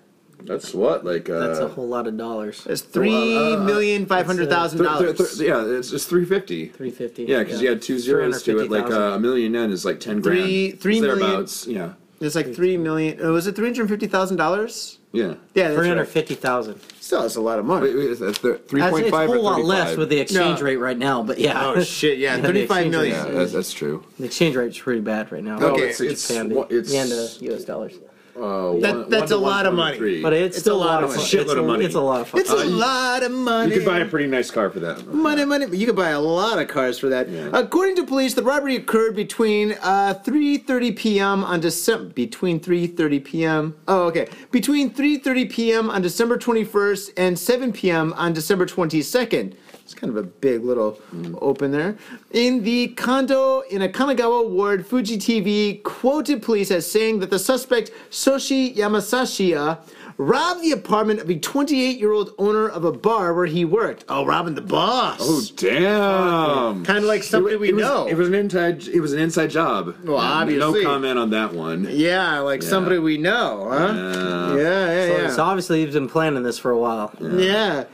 That's 0.47 0.75
what, 0.75 1.05
like, 1.05 1.29
uh, 1.31 1.47
That's 1.47 1.59
a 1.61 1.69
whole 1.69 1.87
lot 1.89 2.07
of 2.07 2.17
dollars. 2.17 2.67
It's 2.69 2.81
three 2.83 3.11
million 3.57 4.07
five 4.07 4.27
hundred 4.27 4.49
thousand 4.51 4.79
th- 4.81 4.91
th- 4.99 5.17
dollars. 5.17 5.39
th- 5.39 5.49
yeah, 5.49 5.65
it's 5.79 5.91
just 5.91 6.09
three 6.09 6.25
fifty. 6.25 6.67
Three 6.69 6.91
fifty. 6.91 7.25
Yeah, 7.25 7.43
because 7.43 7.61
you 7.63 7.69
had 7.69 7.83
two 7.83 7.99
zeros 7.99 8.43
to 8.45 8.59
it. 8.61 8.71
Like 8.71 8.91
uh, 8.91 9.13
a 9.15 9.19
million 9.19 9.55
yen 9.55 9.71
is 9.71 9.85
like 9.85 10.01
ten 10.01 10.21
grand. 10.21 10.41
Three- 10.41 10.71
three 10.73 10.95
It's 10.99 11.03
million- 11.03 11.19
thereabouts. 11.21 11.67
Yeah, 11.67 11.93
It's 12.21 12.35
like 12.35 12.55
three 12.55 12.77
million. 12.77 13.25
uh, 13.25 13.31
Was 13.33 13.47
it 13.47 13.57
three 13.57 13.67
hundred 13.67 13.89
fifty 13.89 14.07
thousand 14.07 14.37
dollars? 14.37 14.99
yeah. 15.13 15.35
Yeah, 15.55 15.65
that's 15.69 15.75
three 15.77 15.89
hundred 15.89 16.01
right. 16.03 16.09
fifty 16.09 16.35
thousand. 16.35 16.81
Still, 17.01 17.23
that's 17.23 17.37
a 17.37 17.41
lot 17.41 17.59
of 17.59 17.65
money. 17.67 17.89
Wait, 17.89 17.97
wait, 17.97 18.19
that's 18.19 18.39
the 18.39 18.55
three 18.59 18.81
That's 18.81 18.93
point 18.93 19.05
it's 19.07 19.13
a 19.13 19.17
five 19.17 19.29
or 19.29 19.35
whole 19.35 19.45
lot 19.45 19.57
35? 19.57 19.69
less 19.69 19.97
with 19.99 20.09
the 20.09 20.19
exchange 20.21 20.61
No. 20.61 20.65
rate 20.65 20.77
right 20.77 20.97
now, 20.97 21.23
but 21.23 21.39
yeah. 21.39 21.67
Oh 21.67 21.83
shit! 21.83 22.19
Yeah, 22.19 22.37
the 22.39 22.43
thirty-five 22.49 22.87
exchange 22.87 22.91
million. 22.93 23.25
rate. 23.25 23.33
Yeah, 23.33 23.39
that's, 23.39 23.53
that's 23.53 23.73
true. 23.73 24.05
the 24.19 24.25
exchange 24.27 24.57
rate's 24.57 24.79
pretty 24.79 25.01
bad 25.01 25.31
right 25.31 25.43
now. 25.45 25.59
No, 25.59 25.67
Okay, 25.75 25.89
it's, 25.91 26.01
it's, 26.01 26.27
Japan 26.29 26.51
what- 26.55 26.71
it's 26.73 26.93
and 26.95 27.13
uh, 27.13 27.27
U.S. 27.53 27.65
dollars. 27.65 27.95
Uh, 28.35 28.41
That- 28.81 28.97
one- 28.97 29.11
that's 29.11 29.31
one 29.31 29.41
a 29.41 29.45
lot 29.45 29.67
of 29.67 29.75
money. 29.75 29.99
123. 29.99 30.23
But 30.23 30.33
it's, 30.33 30.57
It's 30.57 30.65
still 30.65 30.77
a 30.77 30.79
lot 30.79 30.87
lot 30.87 31.05
of 31.05 31.11
of 31.11 31.17
money. 31.17 31.29
fun. 31.29 31.39
Shitload 31.39 31.43
It's 31.43 31.53
a, 31.53 31.59
of 31.61 31.67
money. 31.67 31.85
It's 31.85 31.95
a 31.95 32.01
lot 32.01 32.21
of 32.23 32.29
fun. 32.29 32.41
It's 32.41 32.51
a 32.51 32.65
lot 32.65 33.23
of 33.23 33.33
money. 33.33 33.75
you 33.75 33.81
could 33.81 33.87
buy 33.87 33.99
a 33.99 34.07
pretty 34.07 34.27
nice 34.27 34.51
car 34.51 34.71
for 34.71 34.81
that. 34.81 35.07
Money, 35.07 35.45
money. 35.45 35.67
You 35.77 35.87
could 35.87 35.97
buy 35.97 36.11
a 36.11 36.21
lot 36.21 36.59
of 36.59 36.67
cars 36.69 36.99
for 36.99 37.09
that. 37.11 37.29
Yeah. 37.29 37.51
According 37.53 37.97
to 37.97 38.05
police, 38.07 38.33
the 38.35 38.43
robbery 38.43 38.77
occurred 38.77 39.15
between 39.17 39.73
uh, 39.83 40.15
3:30 40.25 40.97
p.m. 40.97 41.45
on 41.45 41.61
December 41.61 42.05
between 42.15 42.59
3:30 42.59 43.23
p.m. 43.25 43.75
Oh, 43.87 44.05
okay. 44.05 44.29
Between 44.51 44.91
3:30 44.95 45.51
p.m. 45.51 45.91
on 45.91 46.01
December 46.01 46.39
21st 46.39 47.11
and 47.19 47.39
7 47.39 47.73
p.m. 47.73 48.13
on 48.15 48.33
December 48.33 48.65
22nd. 48.67 49.55
It's 49.93 50.01
kind 50.01 50.11
of 50.11 50.17
a 50.17 50.23
big 50.27 50.65
little 50.65 50.99
open 51.43 51.71
there. 51.71 51.99
In 52.31 52.65
the 52.65 52.89
condo 52.89 53.61
in 53.71 53.83
a 53.83 53.91
Kanagawa 53.91 54.49
ward, 54.49 54.87
Fuji 54.87 55.19
TV 55.19 55.83
quoted 55.83 56.41
police 56.41 56.71
as 56.71 56.91
saying 56.91 57.19
that 57.19 57.29
the 57.29 57.39
suspect 57.39 57.91
Soshi 58.11 58.75
Yamashina 58.75 59.81
robbed 60.17 60.63
the 60.63 60.73
apartment 60.73 61.21
of 61.21 61.29
a 61.29 61.35
28-year-old 61.35 62.33
owner 62.39 62.69
of 62.71 62.85
a 62.87 62.93
bar 62.93 63.35
where 63.35 63.45
he 63.45 63.67
worked. 63.67 64.07
Oh, 64.09 64.25
robbing 64.25 64.55
the 64.55 64.63
boss. 64.63 65.19
Oh 65.21 65.43
damn! 65.57 66.85
Kind 66.87 66.99
of 66.99 67.05
like 67.05 67.23
somebody 67.23 67.57
it, 67.57 67.61
we 67.61 67.69
it 67.69 67.75
was, 67.75 67.83
know. 67.85 68.07
It 68.07 68.15
was 68.17 68.29
an 68.29 68.35
inside. 68.35 68.89
It 68.89 69.01
was 69.01 69.13
an 69.13 69.19
inside 69.21 69.51
job. 69.51 69.95
Well, 70.05 70.17
Yeah, 70.17 70.23
obviously. 70.23 70.83
No 70.85 70.89
comment 70.91 71.19
on 71.19 71.29
that 71.31 71.53
one. 71.53 71.87
yeah, 71.91 72.39
like 72.39 72.63
somebody 72.63 72.99
we 72.99 73.19
know, 73.19 73.69
huh? 73.71 73.93
Yeah. 73.95 74.57
Yeah, 74.57 74.57
yeah, 74.57 75.07
So, 75.17 75.23
yeah. 75.23 75.31
so 75.33 75.43
obviously 75.43 75.85
he's 75.85 75.93
been 75.95 76.09
planning 76.09 76.43
this 76.45 76.59
for 76.59 76.71
a 76.71 76.79
while. 76.79 77.15
yeah. 77.21 77.85
That 77.85 77.89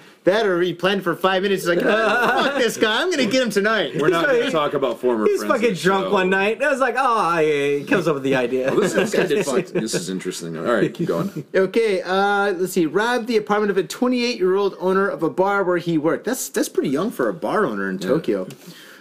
or 0.46 0.60
he 0.60 0.74
planned 0.74 1.02
for 1.02 1.14
five 1.14 1.42
minutes. 1.42 1.62
He's 1.66 1.76
like, 1.76 1.84
"Ah, 1.84 2.42
fuck 2.44 2.58
this 2.58 2.76
guy. 2.76 3.02
I'm 3.02 3.10
gonna 3.10 3.26
get 3.26 3.42
him 3.42 3.50
tonight. 3.50 4.00
We're 4.00 4.08
not 4.08 4.26
going 4.26 4.44
to 4.44 4.50
talk 4.50 4.74
about 4.74 5.00
former. 5.00 5.26
He's 5.26 5.40
friends 5.42 5.62
fucking 5.62 5.74
drunk 5.76 6.06
show. 6.06 6.12
one 6.12 6.30
night. 6.30 6.62
I 6.62 6.70
was 6.70 6.80
like, 6.80 6.94
oh, 6.98 7.38
he 7.38 7.84
comes 7.84 8.06
up 8.08 8.14
with 8.14 8.22
the 8.22 8.34
idea. 8.34 8.70
This, 8.74 8.92
this 8.92 9.14
guy 9.14 9.26
did 9.26 9.44
fun. 9.46 9.64
This 9.72 9.94
is 9.94 10.08
interesting. 10.10 10.56
All 10.56 10.64
right, 10.64 10.92
keep 10.92 11.08
going. 11.08 11.44
Okay, 11.54 12.02
uh, 12.02 12.52
let's 12.52 12.72
see. 12.72 12.86
Robbed 12.86 13.26
the 13.26 13.36
apartment 13.36 13.70
of 13.70 13.76
a 13.76 13.82
28 13.84 14.38
year 14.38 14.54
old 14.56 14.74
owner 14.78 15.08
of 15.08 15.22
a 15.22 15.30
bar 15.30 15.64
where 15.64 15.78
he 15.78 15.98
worked. 15.98 16.24
That's 16.24 16.48
that's 16.48 16.68
pretty 16.68 16.90
young 16.90 17.10
for 17.10 17.28
a 17.28 17.34
bar 17.34 17.64
owner 17.64 17.88
in 17.88 17.98
Tokyo. 17.98 18.46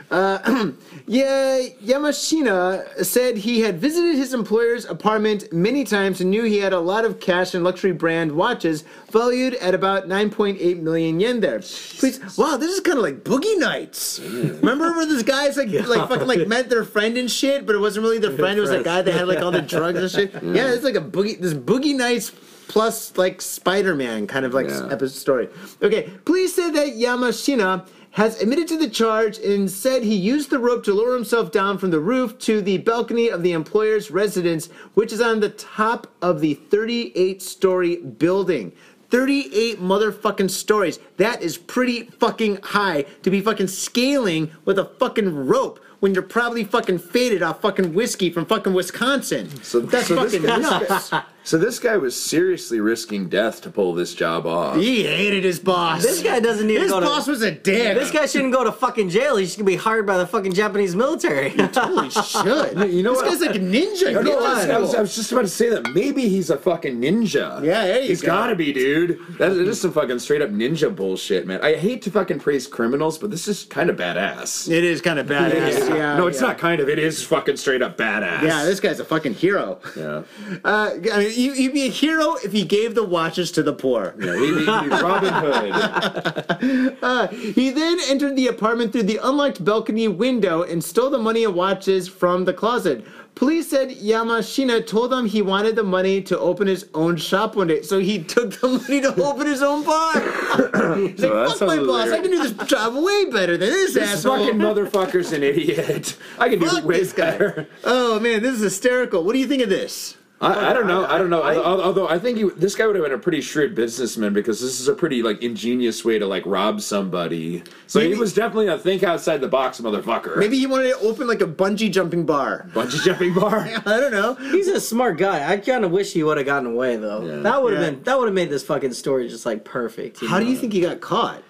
Uh, 0.10 0.72
yeah, 1.08 1.60
Yamashina 1.84 3.04
said 3.04 3.38
he 3.38 3.60
had 3.62 3.80
visited 3.80 4.16
his 4.16 4.34
employer's 4.34 4.86
apartment 4.86 5.52
many 5.52 5.84
times 5.84 6.22
and 6.22 6.30
knew 6.32 6.44
he 6.44 6.58
had 6.60 6.72
a 6.74 6.80
lot 6.80 7.04
of 7.04 7.20
cash 7.20 7.54
and 7.54 7.64
luxury 7.64 7.92
brand 7.92 8.32
watches 8.32 8.84
valued 9.12 9.56
at 9.56 9.74
about 9.76 10.08
9.8 10.08 10.80
million 10.82 11.20
yen 11.20 11.40
there. 11.42 11.60
Please, 11.60 12.20
wow, 12.38 12.56
this 12.56 12.72
is 12.72 12.80
kind 12.80 12.98
of 12.98 13.04
like 13.04 13.24
Boogie 13.24 13.58
Nights. 13.60 14.20
Remember 14.20 14.92
where 14.94 15.06
this 15.06 15.24
guys 15.24 15.58
like 15.58 15.70
like 15.88 16.08
fucking 16.08 16.28
like 16.28 16.48
met 16.48 16.70
their 16.70 16.86
friend 16.86 17.18
and 17.18 17.30
shit, 17.30 17.66
but 17.66 17.76
it 17.76 17.80
wasn't 17.80 18.04
really 18.04 18.20
their 18.20 18.32
friend. 18.32 18.58
It 18.58 18.62
was 18.62 18.72
a 18.72 18.84
guy 18.84 19.02
that 19.02 19.12
had 19.12 19.28
like 19.28 19.40
all 19.40 19.52
the 19.52 19.62
drugs 19.74 20.00
and 20.00 20.10
shit. 20.12 20.34
Yeah, 20.44 20.72
it's 20.74 20.84
like 20.84 20.96
a 20.96 21.02
boogie. 21.02 21.40
This 21.40 21.54
Boogie 21.54 21.96
Nights 21.96 22.32
plus 22.68 23.18
like 23.18 23.42
Spider-Man 23.42 24.28
kind 24.28 24.46
of 24.46 24.54
like 24.54 24.68
Yeah. 24.68 24.88
episode 24.92 25.18
story. 25.20 25.50
Okay, 25.82 26.10
please 26.26 26.54
say 26.54 26.70
that 26.72 26.88
Yamashina 26.96 27.88
has 28.18 28.42
admitted 28.42 28.68
to 28.68 28.78
the 28.80 28.90
charge 28.90 29.38
and 29.38 29.70
said 29.70 30.02
he 30.02 30.16
used 30.16 30.50
the 30.50 30.58
rope 30.58 30.84
to 30.84 30.92
lower 30.92 31.14
himself 31.14 31.52
down 31.52 31.78
from 31.78 31.92
the 31.92 32.00
roof 32.00 32.36
to 32.40 32.62
the 32.64 32.80
balcony 32.80 33.30
of 33.30 33.44
the 33.44 33.52
employer's 33.52 34.10
residence, 34.10 34.72
which 34.96 35.14
is 35.14 35.22
on 35.22 35.40
the 35.40 35.50
top 35.50 36.08
of 36.20 36.42
the 36.42 36.56
38-story 36.72 37.98
building. 37.98 38.72
38 39.12 39.80
motherfucking 39.80 40.50
stories. 40.50 40.98
That 41.18 41.44
is 41.44 41.60
pretty 41.60 42.06
fucking 42.06 42.58
high 42.64 43.04
to 43.22 43.30
be 43.30 43.40
fucking 43.40 43.68
scaling 43.68 44.50
with 44.66 44.80
a 44.80 44.86
fucking 44.86 45.46
rope 45.46 45.80
when 46.00 46.16
you're 46.16 46.24
probably 46.24 46.64
fucking 46.64 46.98
faded 46.98 47.44
off 47.44 47.62
fucking 47.62 47.94
whiskey 47.94 48.32
from 48.32 48.48
fucking 48.48 48.74
Wisconsin. 48.74 49.48
So 49.64 49.80
That's 49.82 50.08
so 50.08 50.24
this 50.24 50.34
fucking 50.34 50.48
guy- 50.48 50.58
nuts. 50.58 51.12
So 51.48 51.58
this 51.58 51.80
guy 51.80 51.96
was 51.96 52.14
seriously 52.22 52.82
risking 52.82 53.30
death 53.30 53.62
to 53.62 53.70
pull 53.70 53.94
this 53.94 54.14
job 54.14 54.46
off. 54.46 54.76
He 54.76 55.04
hated 55.04 55.46
his 55.46 55.60
boss. 55.60 56.04
This 56.04 56.22
guy 56.22 56.42
doesn't 56.42 56.68
need 56.68 56.74
to 56.74 56.82
His 56.82 56.92
go 56.92 57.00
to- 57.00 57.06
boss 57.06 57.26
was 57.26 57.42
a 57.42 57.52
dick. 57.52 57.98
This 57.98 58.12
guy 58.12 58.26
shouldn't 58.26 58.52
go 58.52 58.66
to 58.66 58.72
fucking 58.74 59.08
jail. 59.08 59.38
He 59.38 59.46
should 59.46 59.66
be 59.66 59.78
hired 59.78 60.06
by 60.06 60.18
the 60.18 60.28
fucking 60.28 60.52
Japanese 60.52 60.94
military. 60.94 61.52
He 61.52 61.66
totally 61.70 62.10
should. 62.10 62.92
You 62.92 63.02
know 63.02 63.14
this 63.14 63.22
what? 63.22 63.26
guy's 63.32 63.40
like 63.40 63.56
a 63.56 63.60
ninja. 63.60 64.12
No, 64.12 64.22
no, 64.24 64.40
I, 64.40 64.42
was, 64.42 64.70
I 64.70 64.78
was- 64.78 64.90
I 64.90 64.92
school. 64.92 65.02
was 65.04 65.16
just 65.16 65.32
about 65.32 65.42
to 65.44 65.48
say 65.48 65.70
that 65.70 65.90
maybe 65.94 66.28
he's 66.28 66.50
a 66.50 66.58
fucking 66.58 67.00
ninja. 67.00 67.64
Yeah, 67.64 67.86
there 67.86 68.02
you 68.02 68.10
He's 68.10 68.22
go. 68.22 68.28
gotta 68.28 68.56
be, 68.58 68.74
dude. 68.74 69.18
That 69.38 69.54
is 69.54 69.66
just 69.70 69.82
some 69.84 69.94
fucking 69.94 70.20
straight 70.20 70.42
up 70.42 70.50
ninja 70.50 70.94
bullshit, 70.94 71.48
man. 71.48 71.62
I 71.64 71.76
hate 71.78 72.02
to 72.02 72.12
fucking 72.12 72.40
praise 72.40 72.68
criminals, 72.68 73.18
but 73.18 73.32
this 73.32 73.48
is 73.48 73.64
kind 73.64 73.90
of 73.90 73.96
badass. 73.96 74.70
It 74.70 74.84
is 74.84 75.00
kind 75.00 75.18
of 75.18 75.28
badass. 75.28 75.88
Yeah. 75.96 76.18
no, 76.18 76.28
it's 76.28 76.42
yeah. 76.42 76.48
not 76.48 76.58
kind 76.58 76.82
of. 76.82 76.90
It 76.90 77.00
is 77.00 77.24
fucking 77.24 77.56
straight 77.56 77.82
up 77.82 77.96
badass. 77.96 78.42
Yeah, 78.42 78.66
this 78.66 78.82
guy's 78.82 79.00
a 79.00 79.06
fucking 79.06 79.36
hero. 79.36 79.80
Yeah. 79.96 80.24
Uh, 80.66 80.92
I 81.14 81.20
mean, 81.20 81.32
you, 81.38 81.54
he'd 81.54 81.74
be 81.74 81.84
a 81.84 81.90
hero 81.90 82.36
if 82.44 82.52
he 82.52 82.64
gave 82.66 82.96
the 82.96 83.04
watches 83.04 83.52
to 83.54 83.64
the 83.64 83.74
poor. 83.74 84.16
Yeah, 84.20 84.36
he, 84.38 84.48
he, 84.60 84.66
Robin 84.66 85.34
Hood. 85.34 86.98
Uh, 87.02 87.28
he 87.28 87.70
then 87.70 87.98
entered 88.08 88.36
the 88.36 88.48
apartment 88.48 88.92
through 88.92 89.04
the 89.04 89.20
unlocked 89.24 89.64
balcony 89.64 90.08
window 90.08 90.64
and 90.64 90.84
stole 90.84 91.10
the 91.10 91.18
money 91.18 91.44
and 91.46 91.54
watches 91.56 92.08
from 92.08 92.46
the 92.46 92.54
closet. 92.54 93.06
Police 93.36 93.70
said 93.70 93.90
Yamashina 93.92 94.86
told 94.88 95.12
them 95.12 95.28
he 95.28 95.44
wanted 95.44 95.76
the 95.76 95.84
money 95.84 96.22
to 96.24 96.38
open 96.40 96.66
his 96.68 96.88
own 96.96 97.16
shop 97.18 97.56
one 97.56 97.68
day, 97.68 97.84
so 97.84 98.00
he 98.00 98.24
took 98.24 98.60
the 98.60 98.68
money 98.68 99.00
to 99.02 99.14
open 99.24 99.46
his 99.46 99.62
own 99.62 99.84
bar. 99.86 100.14
He's 100.98 101.18
that 101.22 101.32
like, 101.32 101.50
fuck 101.50 101.68
my 101.68 101.76
sounds 101.76 101.88
boss, 101.88 102.06
weird. 102.08 102.14
I 102.14 102.22
can 102.22 102.32
do 102.32 102.50
this 102.50 102.68
job 102.68 102.96
way 102.96 103.26
better 103.26 103.56
than 103.58 103.70
this, 103.70 103.94
This 103.94 104.10
asshole. 104.26 104.38
fucking 104.38 104.60
motherfucker's 104.60 105.32
an 105.34 105.44
idiot. 105.44 106.18
I 106.40 106.50
can 106.50 106.60
do 106.60 106.66
Fuck 106.68 106.84
way 106.84 107.00
this 107.00 107.14
guy. 107.14 107.32
better. 107.32 107.68
Oh 107.84 108.20
man, 108.20 108.42
this 108.42 108.56
is 108.56 108.62
hysterical. 108.62 109.24
What 109.24 109.34
do 109.34 109.40
you 109.40 109.48
think 109.48 109.62
of 109.62 109.70
this? 109.70 110.17
I, 110.40 110.70
I 110.70 110.74
don't 110.74 110.86
know. 110.86 111.04
I, 111.06 111.18
don't 111.18 111.32
know. 111.32 111.42
I- 111.42 111.56
Al- 111.56 111.82
Although 111.82 112.08
I 112.08 112.20
think 112.20 112.38
he, 112.38 112.44
this 112.50 112.76
guy 112.76 112.86
would 112.86 112.96
have 112.96 113.04
been 113.04 113.14
a 113.14 113.18
pretty 113.18 113.42
shrewd 113.42 113.74
businessman 113.74 114.34
because 114.34 114.62
this 114.62 114.80
is 114.80 114.88
a 114.88 114.94
pretty 114.94 115.24
like 115.24 115.42
ingenious 115.42 116.06
way 116.06 116.20
to 116.20 116.28
like 116.28 116.44
rob 116.46 116.80
somebody. 116.82 117.64
So 117.88 118.00
Maybe- 118.00 118.14
he 118.14 118.20
was 118.20 118.34
definitely 118.36 118.68
a 118.68 118.78
think 118.78 119.02
outside 119.02 119.42
the 119.42 119.48
box 119.48 119.82
motherfucker. 119.82 120.38
Maybe 120.38 120.60
he 120.60 120.68
wanted 120.68 120.90
to 120.90 121.00
open 121.00 121.28
like 121.28 121.42
a 121.42 121.48
bungee 121.48 121.92
jumping 121.92 122.26
bar. 122.26 122.70
bungee 122.74 123.04
jumping 123.04 123.34
bar. 123.34 123.62
I 123.86 124.00
don't 124.00 124.12
know. 124.12 124.36
He's 124.36 124.68
a 124.68 124.80
smart 124.80 125.18
guy. 125.18 125.52
I 125.52 125.58
kind 125.58 125.84
of 125.84 125.92
wish 125.92 126.14
he 126.14 126.22
would 126.22 126.38
have 126.38 126.46
gotten 126.46 126.68
away 126.68 126.98
though. 126.98 127.26
Yeah. 127.26 127.38
That 127.42 127.64
would 127.64 127.74
have 127.74 127.82
Yeah. 127.82 127.90
been 127.92 128.04
that 128.04 128.20
would 128.20 128.26
have 128.26 128.36
made 128.36 128.50
this 128.52 128.64
fucking 128.64 128.94
story 128.94 129.28
just 129.30 129.46
like 129.46 129.64
perfect. 129.66 130.24
How 130.24 130.40
do 130.40 130.46
you 130.46 130.56
think 130.56 130.72
he 130.74 130.82
got 130.82 131.02
caught? 131.02 131.42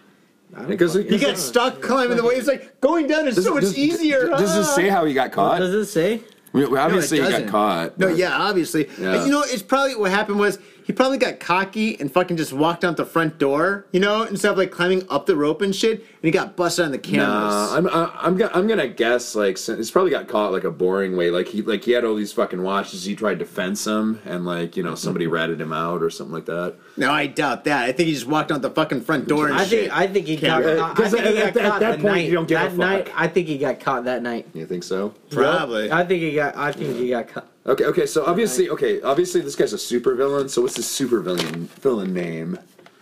Because 0.65 0.93
he 0.93 1.03
He 1.03 1.17
got 1.17 1.37
stuck 1.37 1.81
climbing 1.81 2.15
the 2.15 2.23
way. 2.23 2.35
It's 2.35 2.47
like 2.47 2.79
going 2.79 3.07
down 3.07 3.27
is 3.27 3.43
so 3.43 3.53
much 3.53 3.63
does, 3.63 3.77
easier. 3.77 4.27
Does 4.29 4.55
ah. 4.55 4.61
it 4.61 4.75
say 4.75 4.87
how 4.87 5.03
he 5.03 5.13
got 5.13 5.33
caught? 5.33 5.59
Does 5.59 5.73
it 5.73 5.85
say? 5.87 6.21
Obviously 6.65 7.17
he 7.17 7.23
got 7.23 7.31
doesn't. 7.31 7.49
caught. 7.49 7.97
No, 7.97 8.07
but- 8.07 8.17
yeah, 8.17 8.35
obviously. 8.37 8.89
Yeah. 8.99 9.25
You 9.25 9.31
know, 9.31 9.43
it's 9.45 9.63
probably 9.63 9.95
what 9.95 10.11
happened 10.11 10.39
was 10.39 10.59
he 10.87 10.93
probably 10.93 11.17
got 11.17 11.41
cocky 11.41 11.99
and 11.99 12.09
fucking 12.09 12.37
just 12.37 12.53
walked 12.53 12.85
out 12.85 12.95
the 12.95 13.05
front 13.05 13.37
door, 13.37 13.85
you 13.91 13.99
know, 13.99 14.23
instead 14.23 14.51
of 14.53 14.57
like 14.57 14.71
climbing 14.71 15.05
up 15.09 15.25
the 15.25 15.35
rope 15.35 15.61
and 15.61 15.75
shit, 15.75 15.99
and 15.99 16.07
he 16.23 16.31
got 16.31 16.55
busted 16.55 16.85
on 16.85 16.91
the 16.93 16.97
cameras. 16.97 17.27
Nah, 17.27 17.75
I'm 17.75 17.87
I- 17.87 18.11
I'm 18.21 18.37
go- 18.37 18.49
I'm 18.53 18.67
gonna 18.67 18.87
guess 18.87 19.35
like 19.35 19.57
he's 19.59 19.91
probably 19.91 20.11
got 20.11 20.29
caught 20.29 20.53
like 20.53 20.63
a 20.63 20.71
boring 20.71 21.17
way. 21.17 21.29
Like 21.29 21.47
he 21.49 21.61
like 21.61 21.83
he 21.83 21.91
had 21.91 22.05
all 22.05 22.15
these 22.15 22.31
fucking 22.31 22.63
watches. 22.63 23.03
He 23.03 23.15
tried 23.15 23.39
to 23.39 23.45
fence 23.45 23.83
them, 23.83 24.21
and 24.25 24.45
like 24.45 24.77
you 24.77 24.83
know 24.83 24.95
somebody 24.95 25.25
mm-hmm. 25.25 25.33
ratted 25.33 25.59
him 25.61 25.73
out 25.73 26.01
or 26.01 26.09
something 26.09 26.33
like 26.33 26.45
that. 26.45 26.75
no, 26.95 27.11
I 27.11 27.27
doubt 27.27 27.65
that. 27.65 27.83
I 27.83 27.91
think 27.91 28.07
he 28.07 28.13
just 28.13 28.25
walked 28.27 28.51
out 28.51 28.61
the 28.61 28.69
fucking 28.71 29.01
front 29.01 29.27
door 29.27 29.47
and 29.49 29.57
I 29.57 29.65
shit. 29.65 29.81
think 29.91 29.93
I 29.97 30.07
think 30.07 30.25
he 30.25 30.37
got. 30.37 30.63
Yeah, 30.63 30.83
I 30.89 30.93
'cause 30.93 31.11
think 31.11 31.25
he 31.25 31.37
at- 31.37 31.53
got 31.53 31.63
at 31.63 31.69
caught 31.71 31.79
that 31.81 31.97
the 31.97 32.01
point, 32.03 32.15
night. 32.15 32.25
you 32.27 32.31
don't 32.33 32.47
give 32.47 32.61
a 32.61 32.63
that 32.63 32.77
night. 32.77 33.11
I 33.13 33.27
think 33.27 33.47
he 33.47 33.57
got 33.57 33.79
caught 33.81 34.05
that 34.05 34.21
night. 34.23 34.47
You 34.53 34.65
think 34.65 34.83
so? 34.83 35.13
Probably. 35.31 35.91
I 35.91 36.05
think 36.05 36.21
he 36.21 36.33
got. 36.33 36.55
I 36.55 36.71
think 36.71 36.95
he 36.95 37.09
got 37.09 37.27
caught. 37.27 37.47
Okay, 37.67 37.83
okay. 37.85 38.05
So 38.05 38.25
obviously, 38.25 38.69
okay, 38.69 39.01
obviously 39.01 39.41
this 39.41 39.55
guy's 39.55 39.73
a 39.73 39.77
super 39.77 40.15
villain. 40.15 40.47
So 40.49 40.61
what's 40.61 40.77
his 40.77 40.87
super 40.87 41.19
villain 41.19 41.65
villain 41.81 42.13
name? 42.13 42.57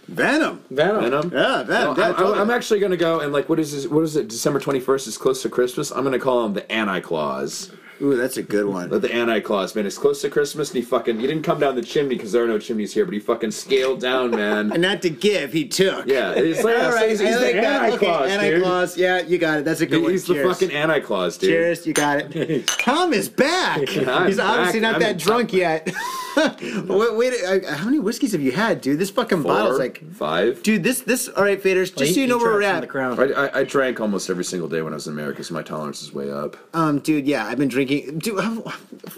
Venom. 0.07 0.63
Venom. 0.69 1.01
Venom. 1.03 1.31
Yeah, 1.33 1.63
Venom. 1.63 1.95
No, 1.95 2.03
yeah, 2.03 2.09
I, 2.09 2.13
totally. 2.13 2.39
am 2.39 2.49
actually 2.51 2.79
gonna 2.79 2.97
go 2.97 3.19
and 3.19 3.31
like 3.33 3.49
what 3.49 3.59
is 3.59 3.73
this? 3.73 3.87
What 3.87 4.03
is 4.03 4.15
it? 4.15 4.27
December 4.27 4.59
21st 4.59 5.07
is 5.07 5.17
close 5.17 5.41
to 5.43 5.49
Christmas. 5.49 5.91
I'm 5.91 6.03
gonna 6.03 6.19
call 6.19 6.45
him 6.45 6.53
the 6.53 6.69
Anti 6.71 6.99
Claus. 7.01 7.71
Ooh, 8.01 8.15
that's 8.17 8.37
a 8.37 8.43
good 8.43 8.65
one. 8.65 8.89
But 8.89 9.01
the 9.01 9.13
Anti 9.13 9.39
Claus, 9.39 9.75
man. 9.75 9.85
It's 9.85 9.97
close 9.97 10.21
to 10.21 10.29
Christmas, 10.29 10.69
and 10.69 10.77
he 10.77 10.81
fucking 10.81 11.19
he 11.19 11.27
didn't 11.27 11.43
come 11.43 11.59
down 11.59 11.75
the 11.75 11.81
chimney 11.81 12.15
because 12.15 12.31
there 12.33 12.43
are 12.43 12.47
no 12.47 12.59
chimneys 12.59 12.93
here, 12.93 13.05
but 13.05 13.13
he 13.13 13.19
fucking 13.19 13.51
scaled 13.51 14.01
down, 14.01 14.31
man. 14.31 14.71
And 14.71 14.81
not 14.81 15.01
to 15.03 15.09
give, 15.09 15.53
he 15.53 15.67
took. 15.67 16.05
Yeah, 16.07 16.31
it's 16.31 16.63
like, 16.63 16.77
All 16.77 16.91
right, 16.91 17.09
he's, 17.09 17.19
he's 17.19 17.37
the 17.39 17.45
like 17.45 17.53
that. 17.55 17.83
Anti 17.83 17.95
Okay, 17.95 18.05
Claus, 18.05 18.29
dude. 18.31 18.41
Anti-Claus. 18.41 18.97
Yeah, 18.97 19.21
you 19.21 19.37
got 19.37 19.59
it. 19.59 19.65
That's 19.65 19.81
a 19.81 19.85
good 19.85 20.01
one. 20.03 20.11
He's 20.11 20.25
the 20.25 20.43
fucking 20.43 20.71
Anti 20.71 20.99
Claus, 20.99 21.37
dude. 21.37 21.49
Cheers, 21.51 21.87
you 21.87 21.93
got 21.93 22.35
it. 22.35 22.67
Tom 22.79 23.13
is 23.13 23.29
back. 23.29 23.79
I'm 23.79 24.27
He's 24.27 24.39
obviously 24.39 24.79
back. 24.79 24.81
not 24.81 24.93
I'm- 24.93 24.99
that 25.01 25.17
drunk 25.17 25.53
yet. 25.53 25.93
wait, 26.87 27.15
wait 27.15 27.33
uh, 27.65 27.75
how 27.75 27.85
many 27.85 27.99
whiskeys 27.99 28.31
have 28.33 28.41
you 28.41 28.51
had, 28.51 28.81
dude? 28.81 28.99
This 28.99 29.09
fucking 29.09 29.41
Four, 29.43 29.53
bottle's 29.53 29.79
like, 29.79 30.03
five. 30.13 30.61
dude. 30.63 30.83
This, 30.83 31.01
this. 31.01 31.27
All 31.29 31.43
right, 31.43 31.61
faders. 31.61 31.95
Just 31.95 31.99
He- 32.09 32.13
so 32.13 32.19
you 32.21 32.27
know 32.27 32.37
where 32.37 32.51
we're 32.53 32.61
at. 32.63 32.81
The 32.81 32.87
crown. 32.87 33.19
I, 33.19 33.45
I, 33.47 33.59
I 33.59 33.63
drank 33.63 33.99
almost 33.99 34.29
every 34.29 34.43
single 34.43 34.67
day 34.67 34.81
when 34.81 34.93
I 34.93 34.95
was 34.95 35.07
in 35.07 35.13
America, 35.13 35.43
so 35.43 35.53
my 35.53 35.61
tolerance 35.63 36.01
is 36.01 36.13
way 36.13 36.31
up. 36.31 36.57
Um, 36.73 36.99
dude, 36.99 37.25
yeah, 37.25 37.45
I've 37.45 37.57
been 37.57 37.69
drinking. 37.69 38.19
Dude, 38.19 38.39
I'm- 38.39 38.63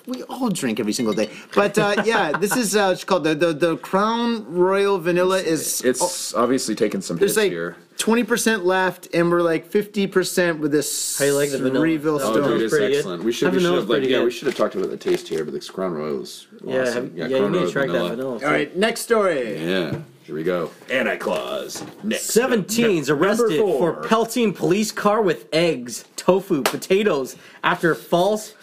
we 0.05 0.23
all 0.23 0.49
drink 0.49 0.79
every 0.79 0.93
single 0.93 1.13
day. 1.13 1.29
But 1.55 1.77
uh, 1.77 2.01
yeah, 2.05 2.31
this 2.37 2.55
is 2.55 2.75
uh, 2.75 2.89
it's 2.93 3.03
called 3.03 3.23
the, 3.23 3.35
the 3.35 3.53
the 3.53 3.77
Crown 3.77 4.45
Royal 4.53 4.97
Vanilla 4.99 5.37
is. 5.39 5.81
It's 5.83 6.33
obviously 6.33 6.75
taken 6.75 7.01
some 7.01 7.17
hits 7.17 7.35
like 7.37 7.51
here. 7.51 7.75
Twenty 7.97 8.23
percent 8.23 8.63
left, 8.63 9.07
and 9.13 9.31
we're 9.31 9.41
like 9.41 9.65
fifty 9.65 10.05
percent 10.07 10.59
with 10.59 10.71
this 10.71 11.17
How 11.17 11.25
you 11.25 11.33
like 11.33 11.49
the 11.51 11.57
vanilla? 11.57 11.83
Revel 11.83 12.15
Oh, 12.15 12.19
Stoke. 12.19 12.45
dude, 12.45 12.61
it's 12.61 12.71
pretty 12.71 12.87
good. 12.89 12.97
excellent. 12.97 13.23
We 13.23 13.31
should, 13.31 13.47
That 13.47 13.53
we 13.53 13.59
should 13.59 13.63
vanilla's 13.63 13.81
have, 13.83 13.89
like, 13.89 13.97
pretty 13.99 14.11
yeah, 14.11 14.17
good. 14.19 14.25
we 14.25 14.31
should 14.31 14.45
have 14.47 14.55
talked 14.55 14.75
about 14.75 14.89
the 14.91 14.97
taste 14.97 15.27
here, 15.27 15.43
but 15.43 15.53
the 15.53 15.59
Crown 15.59 15.93
Royal 15.93 16.21
is 16.21 16.47
Yeah, 16.63 16.81
awesome. 16.83 16.93
have, 16.93 17.17
yeah, 17.17 17.27
Crown 17.27 17.41
you 17.41 17.49
need 17.49 17.55
Royal 17.57 17.67
to 17.67 17.71
try 17.73 17.81
that 17.87 17.91
vanilla. 17.93 18.09
vanilla. 18.11 18.33
All 18.45 18.51
right, 18.51 18.77
next 18.77 19.01
story. 19.01 19.57
Yeah, 19.65 19.97
here 20.23 20.35
we 20.35 20.43
go. 20.43 20.69
Anti-Claus. 20.91 21.83
Next. 22.03 22.29
17's 22.37 23.09
arrested 23.09 23.57
Number 23.57 23.63
for 23.73 23.93
four. 23.93 24.03
pelting 24.03 24.53
police 24.53 24.91
car 24.91 25.21
with 25.21 25.47
eggs, 25.51 26.05
tofu, 26.15 26.61
potatoes 26.63 27.35
after 27.63 27.95
false 27.95 28.53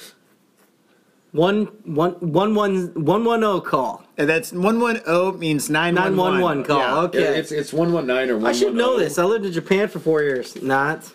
one 1.32 1.65
one 1.85 2.12
one 2.20 2.55
one 2.55 2.93
one 2.94 3.24
one 3.24 3.40
zero 3.40 3.61
call. 3.61 4.03
And 4.16 4.28
that's 4.28 4.53
one 4.53 4.81
one 4.81 5.03
zero 5.05 5.32
means 5.32 5.69
nine 5.69 5.95
Nine 5.95 6.16
one 6.16 6.41
one 6.41 6.65
call. 6.65 6.78
Yeah, 6.78 6.99
Okay, 6.99 7.39
it's 7.39 7.51
it's 7.51 7.73
one 7.73 7.93
one 7.93 8.07
nine 8.07 8.31
or 8.31 8.36
one. 8.39 8.47
I 8.47 8.53
should 8.53 8.74
know 8.74 8.95
oh. 8.95 8.99
this. 8.99 9.19
I 9.19 9.24
lived 9.24 9.45
in 9.45 9.53
Japan 9.53 9.89
for 9.89 9.99
four 9.99 10.23
years. 10.23 10.61
Not. 10.62 11.11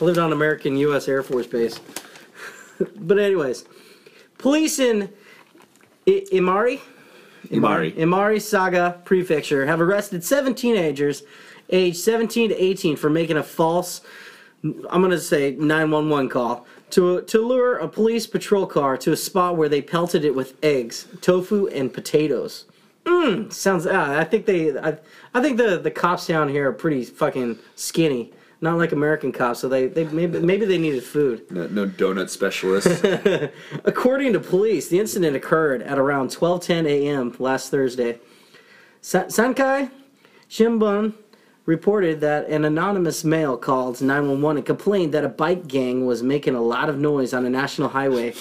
I 0.00 0.04
lived 0.04 0.18
on 0.18 0.32
American 0.32 0.76
U.S. 0.76 1.08
Air 1.08 1.22
Force 1.22 1.46
Base. 1.46 1.80
but 2.96 3.18
anyways, 3.18 3.64
police 4.38 4.78
in 4.78 5.10
I- 6.06 6.26
Imari, 6.32 6.80
Imari. 7.48 7.92
Imari 7.94 8.40
Saga 8.40 9.00
Prefecture 9.04 9.66
have 9.66 9.80
arrested 9.80 10.22
seven 10.22 10.54
teenagers, 10.54 11.24
aged 11.70 11.98
17 11.98 12.50
to 12.50 12.62
18, 12.62 12.96
for 12.96 13.10
making 13.10 13.36
a 13.36 13.42
false, 13.42 14.02
I'm 14.62 15.00
going 15.00 15.10
to 15.10 15.18
say 15.20 15.50
911 15.52 16.28
call 16.28 16.66
to 16.90 17.22
to 17.22 17.40
lure 17.40 17.76
a 17.76 17.88
police 17.88 18.26
patrol 18.26 18.66
car 18.66 18.96
to 18.98 19.12
a 19.12 19.16
spot 19.16 19.56
where 19.56 19.68
they 19.68 19.82
pelted 19.82 20.24
it 20.24 20.34
with 20.34 20.54
eggs, 20.62 21.06
tofu, 21.20 21.66
and 21.68 21.92
potatoes. 21.92 22.64
Mmm, 23.04 23.52
sounds. 23.52 23.86
Uh, 23.86 24.16
I 24.18 24.24
think 24.24 24.46
they. 24.46 24.76
I, 24.78 24.98
I 25.34 25.40
think 25.40 25.58
the 25.58 25.78
the 25.78 25.90
cops 25.90 26.26
down 26.26 26.48
here 26.48 26.68
are 26.68 26.72
pretty 26.72 27.04
fucking 27.04 27.58
skinny. 27.74 28.32
Not 28.60 28.78
like 28.78 28.92
American 28.92 29.32
cops, 29.32 29.60
so 29.60 29.68
they, 29.68 29.86
they 29.86 30.04
maybe 30.04 30.40
maybe 30.40 30.64
they 30.64 30.78
needed 30.78 31.04
food. 31.04 31.48
No, 31.50 31.66
no 31.66 31.86
donut 31.86 32.30
specialist. 32.30 33.04
According 33.84 34.32
to 34.32 34.40
police, 34.40 34.88
the 34.88 34.98
incident 34.98 35.36
occurred 35.36 35.82
at 35.82 35.98
around 35.98 36.30
12:10 36.30 36.86
a.m. 36.86 37.36
last 37.38 37.70
Thursday. 37.70 38.18
Sa- 39.02 39.24
Sankei 39.24 39.90
Shimbun 40.48 41.12
reported 41.66 42.20
that 42.20 42.48
an 42.48 42.64
anonymous 42.64 43.24
male 43.24 43.56
called 43.56 44.00
911 44.00 44.56
and 44.58 44.66
complained 44.66 45.12
that 45.12 45.24
a 45.24 45.28
bike 45.28 45.68
gang 45.68 46.06
was 46.06 46.22
making 46.22 46.54
a 46.54 46.62
lot 46.62 46.88
of 46.88 46.98
noise 46.98 47.34
on 47.34 47.44
a 47.44 47.50
national 47.50 47.90
highway. 47.90 48.32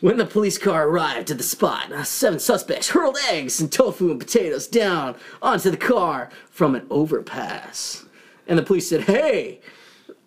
When 0.00 0.18
the 0.18 0.26
police 0.26 0.58
car 0.58 0.86
arrived 0.86 1.30
at 1.30 1.38
the 1.38 1.42
spot, 1.42 1.90
uh, 1.90 2.04
seven 2.04 2.38
suspects 2.38 2.90
hurled 2.90 3.16
eggs 3.30 3.60
and 3.60 3.72
tofu 3.72 4.10
and 4.10 4.20
potatoes 4.20 4.68
down 4.68 5.16
onto 5.42 5.70
the 5.70 5.76
car 5.76 6.28
from 6.50 6.74
an 6.74 6.86
overpass. 6.90 8.04
And 8.46 8.58
the 8.58 8.62
police 8.62 8.88
said, 8.88 9.02
"Hey, 9.02 9.60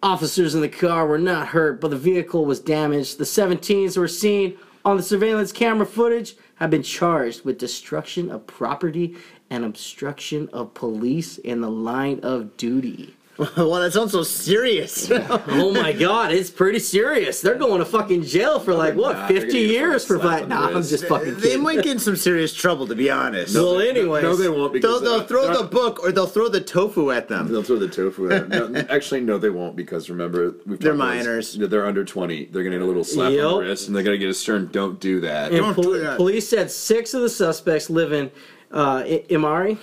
Officers 0.02 0.56
in 0.56 0.62
the 0.62 0.70
car 0.70 1.06
were 1.06 1.18
not 1.18 1.50
hurt, 1.50 1.82
but 1.82 1.90
the 1.90 1.98
vehicle 1.98 2.46
was 2.46 2.62
damaged. 2.62 3.18
The 3.18 3.26
17s 3.26 3.98
were 3.98 4.08
seen 4.08 4.58
on 4.86 4.96
the 4.96 5.04
surveillance 5.04 5.52
camera 5.52 5.86
footage 5.86 6.38
have 6.56 6.70
been 6.70 6.84
charged 6.84 7.44
with 7.44 7.58
destruction 7.58 8.32
of 8.32 8.48
property 8.48 9.18
and 9.50 9.66
obstruction 9.66 10.50
of 10.54 10.74
police 10.74 11.38
in 11.40 11.62
the 11.62 11.70
line 11.72 12.20
of 12.24 12.56
duty. 12.58 13.16
well, 13.56 13.76
that 13.76 13.94
sounds 13.94 14.12
so 14.12 14.22
serious. 14.22 15.10
Oh 15.52 15.72
my 15.72 15.94
god, 15.94 16.32
it's 16.34 16.50
pretty 16.50 16.80
serious. 16.80 17.40
They're 17.42 17.56
going 17.56 17.80
to 17.80 17.86
fucking 17.86 18.24
jail 18.24 18.60
for 18.60 18.74
like 18.74 18.96
what, 18.96 19.14
Nah, 19.16 19.28
they're 19.30 19.42
50 19.42 19.48
gonna 19.48 19.60
get 19.68 19.72
years 19.72 20.06
for 20.06 20.20
fucking 20.20 20.30
slap 20.30 20.40
fight. 20.40 20.44
on 20.44 20.50
the 20.50 20.56
Nah, 20.56 20.68
I'm 20.68 20.74
wrist. 20.76 20.90
just 20.90 21.06
fucking 21.06 21.36
they 21.36 21.42
kidding. 21.42 21.64
might 21.64 21.76
get 21.82 21.88
in 21.94 22.00
some 22.00 22.18
serious 22.18 22.54
trouble, 22.54 22.86
to 22.88 22.96
be 22.96 23.10
honest. 23.10 23.56
Well, 23.56 23.80
anyways. 23.80 24.24
no, 24.24 24.36
they 24.36 24.50
won't 24.50 24.74
because 24.74 25.02
They'll, 25.02 25.20
they'll 25.20 25.28
throw 25.28 25.58
the 25.62 25.68
book 25.70 26.04
or 26.04 26.12
they'll 26.12 26.28
throw 26.28 26.50
the 26.50 26.60
tofu 26.60 27.12
at 27.12 27.30
them. 27.30 27.48
They'll 27.50 27.64
throw 27.64 27.78
the 27.78 27.88
tofu 27.88 28.30
at 28.30 28.50
them. 28.50 28.74
No, 28.74 28.80
actually, 28.90 29.22
no, 29.22 29.38
they 29.38 29.50
won't 29.50 29.78
because 29.78 30.10
remember 30.10 30.56
we've 30.66 30.78
They're 30.80 30.92
talked 30.92 31.02
about 31.02 31.14
this. 31.16 31.26
minors. 31.26 31.56
Yeah, 31.56 31.68
They're 31.68 31.86
under 31.86 32.04
twenty. 32.04 32.44
They're 32.46 32.64
gonna 32.64 32.76
get 32.76 32.84
a 32.84 32.88
little 32.88 33.06
slap 33.06 33.28
on 33.28 33.34
Yep. 33.34 33.42
the 33.50 33.58
wrist, 33.60 33.88
and 33.88 33.96
they're 33.96 34.04
gonna 34.04 34.18
get 34.18 34.30
a 34.30 34.34
stern. 34.34 34.68
Don't 34.74 35.00
do 35.00 35.22
that. 35.22 35.52
And 35.54 35.62
Don't 35.62 35.74
pol- 35.76 35.84
do 35.86 36.00
that. 36.02 36.18
police 36.18 36.50
said 36.50 36.70
six 36.70 37.14
of 37.14 37.22
the 37.22 37.30
suspects 37.30 37.90
live 37.90 38.12
in 38.12 38.32
uh, 38.74 39.04
I- 39.06 39.24
Imari, 39.30 39.78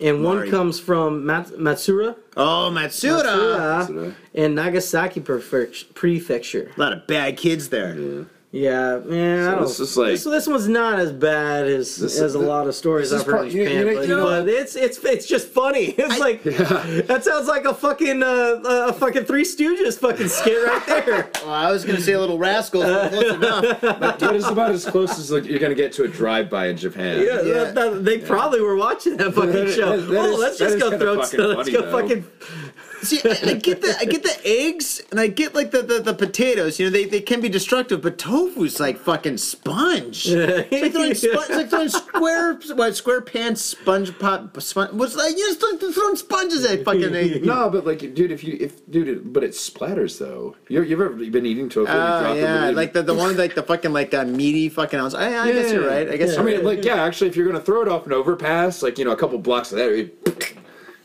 and 0.00 0.24
one 0.24 0.38
Imari. 0.38 0.50
comes 0.50 0.78
from 0.80 1.24
Mat- 1.26 1.52
Matsuura. 1.58 2.16
Oh, 2.36 2.70
Matsuda! 2.72 3.22
Matsuda 3.22 3.86
Matsuda. 3.88 4.14
in 4.34 4.54
Nagasaki 4.54 5.20
prefect- 5.20 5.94
prefecture. 5.94 6.70
A 6.76 6.80
lot 6.80 6.92
of 6.92 7.06
bad 7.06 7.36
kids 7.36 7.68
there. 7.70 7.96
Yeah, 7.98 8.24
man. 8.52 9.46
I 9.48 9.50
don't, 9.56 9.62
this 9.64 9.78
is 9.78 9.96
like- 9.96 10.12
this, 10.12 10.24
this 10.24 10.46
one's 10.46 10.68
not 10.68 10.98
as 10.98 11.12
bad 11.12 11.66
as 11.66 11.96
This- 11.96 12.18
as 12.18 12.34
a 12.34 12.38
this- 12.38 12.46
lot 12.48 12.66
of 12.66 12.74
stories 12.74 13.12
I've 13.12 13.26
heard 13.26 13.30
pro- 13.32 13.42
in 13.42 13.50
you- 13.50 13.64
Japan, 13.64 13.76
you 13.78 13.84
know- 13.84 13.94
but, 13.94 14.08
you 14.08 14.16
know- 14.16 14.24
but 14.24 14.48
it's 14.48 14.74
it's 14.74 14.98
it's 15.04 15.26
just 15.26 15.48
funny. 15.48 15.94
It's 15.98 16.18
like 16.18 16.42
that 16.44 17.24
sounds 17.24 17.46
like 17.46 17.64
a 17.66 17.74
fucking 17.74 18.22
uh, 18.22 18.60
a 18.64 18.92
fucking 18.94 19.24
Three 19.24 19.44
Stooges 19.44 19.98
fucking 19.98 20.28
skit 20.28 20.66
right 20.66 20.86
there. 21.06 21.30
Well, 21.44 21.52
I 21.52 21.70
was 21.70 21.84
going 21.84 21.96
to 21.96 22.02
say 22.02 22.12
a 22.12 22.20
Little 22.20 22.38
rascal, 22.38 22.82
but 22.82 23.10
close 23.10 23.34
enough. 23.34 23.80
That 24.18 24.34
is 24.34 24.46
about 24.46 24.70
as 24.70 24.84
close 24.86 25.18
as 25.18 25.30
like, 25.30 25.44
you're 25.44 25.58
gonna 25.58 25.74
get 25.74 25.92
to 25.94 26.04
a 26.04 26.08
drive-by 26.08 26.68
in 26.68 26.76
Japan. 26.78 27.18
Yeah, 27.20 27.42
Yeah. 27.42 27.52
That, 27.52 27.74
that- 27.74 28.04
they 28.04 28.18
probably 28.18 28.60
were 28.62 28.76
watching 28.76 29.16
that 29.18 29.34
fucking 29.34 29.70
show. 29.72 29.96
that- 29.98 30.06
that 30.10 30.18
oh, 30.18 30.32
is- 30.32 30.38
let's 30.38 30.58
just 30.58 30.78
go 30.78 30.90
kinda 30.90 31.04
throw 31.04 31.22
fucking 31.22 31.40
let's 31.40 31.56
funny, 31.56 31.72
go 31.72 31.82
though. 31.82 32.00
fucking 32.00 32.24
See, 33.02 33.20
I, 33.24 33.50
I 33.50 33.54
get 33.54 33.80
the 33.80 33.94
I 34.00 34.04
get 34.04 34.22
the 34.22 34.36
eggs 34.44 35.00
and 35.10 35.20
I 35.20 35.28
get 35.28 35.54
like 35.54 35.70
the, 35.70 35.82
the, 35.82 36.00
the 36.00 36.14
potatoes. 36.14 36.78
You 36.80 36.86
know, 36.86 36.90
they, 36.90 37.04
they 37.04 37.20
can 37.20 37.40
be 37.40 37.48
destructive, 37.48 38.02
but 38.02 38.18
tofu's 38.18 38.80
like 38.80 38.98
fucking 38.98 39.36
sponge. 39.38 40.26
It's 40.28 40.72
like 40.72 40.92
throwing, 40.92 41.10
spo- 41.12 41.40
it's 41.40 41.50
like 41.50 41.70
throwing 41.70 41.88
square 41.88 42.54
what 42.74 42.96
square 42.96 43.20
pants 43.20 43.62
sponge 43.62 44.18
pop 44.18 44.60
sponge. 44.60 44.92
What's 44.92 45.16
like 45.16 45.36
you 45.36 45.46
just 45.46 45.60
throwing- 45.60 45.92
throwing 45.92 46.16
sponges 46.16 46.64
at 46.64 46.84
fucking 46.84 47.14
egg. 47.14 47.44
No, 47.48 47.70
but 47.70 47.86
like, 47.86 48.00
dude, 48.14 48.30
if 48.32 48.42
you 48.44 48.56
if 48.60 48.88
dude, 48.90 49.08
it, 49.08 49.32
but 49.32 49.44
it 49.44 49.52
splatters 49.52 50.18
though. 50.18 50.56
You 50.68 50.82
you've 50.82 51.00
ever 51.00 51.10
been 51.10 51.46
eating 51.46 51.68
tofu? 51.68 51.90
Oh 51.92 52.34
yeah, 52.34 52.70
like 52.70 52.92
the, 52.92 53.02
the 53.02 53.14
one 53.14 53.36
like 53.36 53.54
the 53.54 53.62
fucking 53.62 53.92
like 53.92 54.12
uh, 54.12 54.24
meaty 54.24 54.68
fucking 54.68 54.98
ounce. 54.98 55.14
I, 55.14 55.38
I 55.38 55.52
guess 55.52 55.72
you're 55.72 55.86
right. 55.88 56.08
I 56.08 56.16
guess 56.16 56.30
I 56.30 56.34
you're 56.34 56.44
mean, 56.44 56.54
right. 56.56 56.64
like, 56.64 56.84
yeah, 56.84 57.02
actually, 57.02 57.28
if 57.28 57.36
you're 57.36 57.46
gonna 57.46 57.60
throw 57.60 57.82
it 57.82 57.88
off 57.88 58.06
an 58.06 58.12
overpass, 58.12 58.82
like 58.82 58.98
you 58.98 59.04
know, 59.04 59.12
a 59.12 59.16
couple 59.16 59.38
blocks 59.38 59.72
of 59.72 59.78
that, 59.78 59.92
it- 59.92 60.54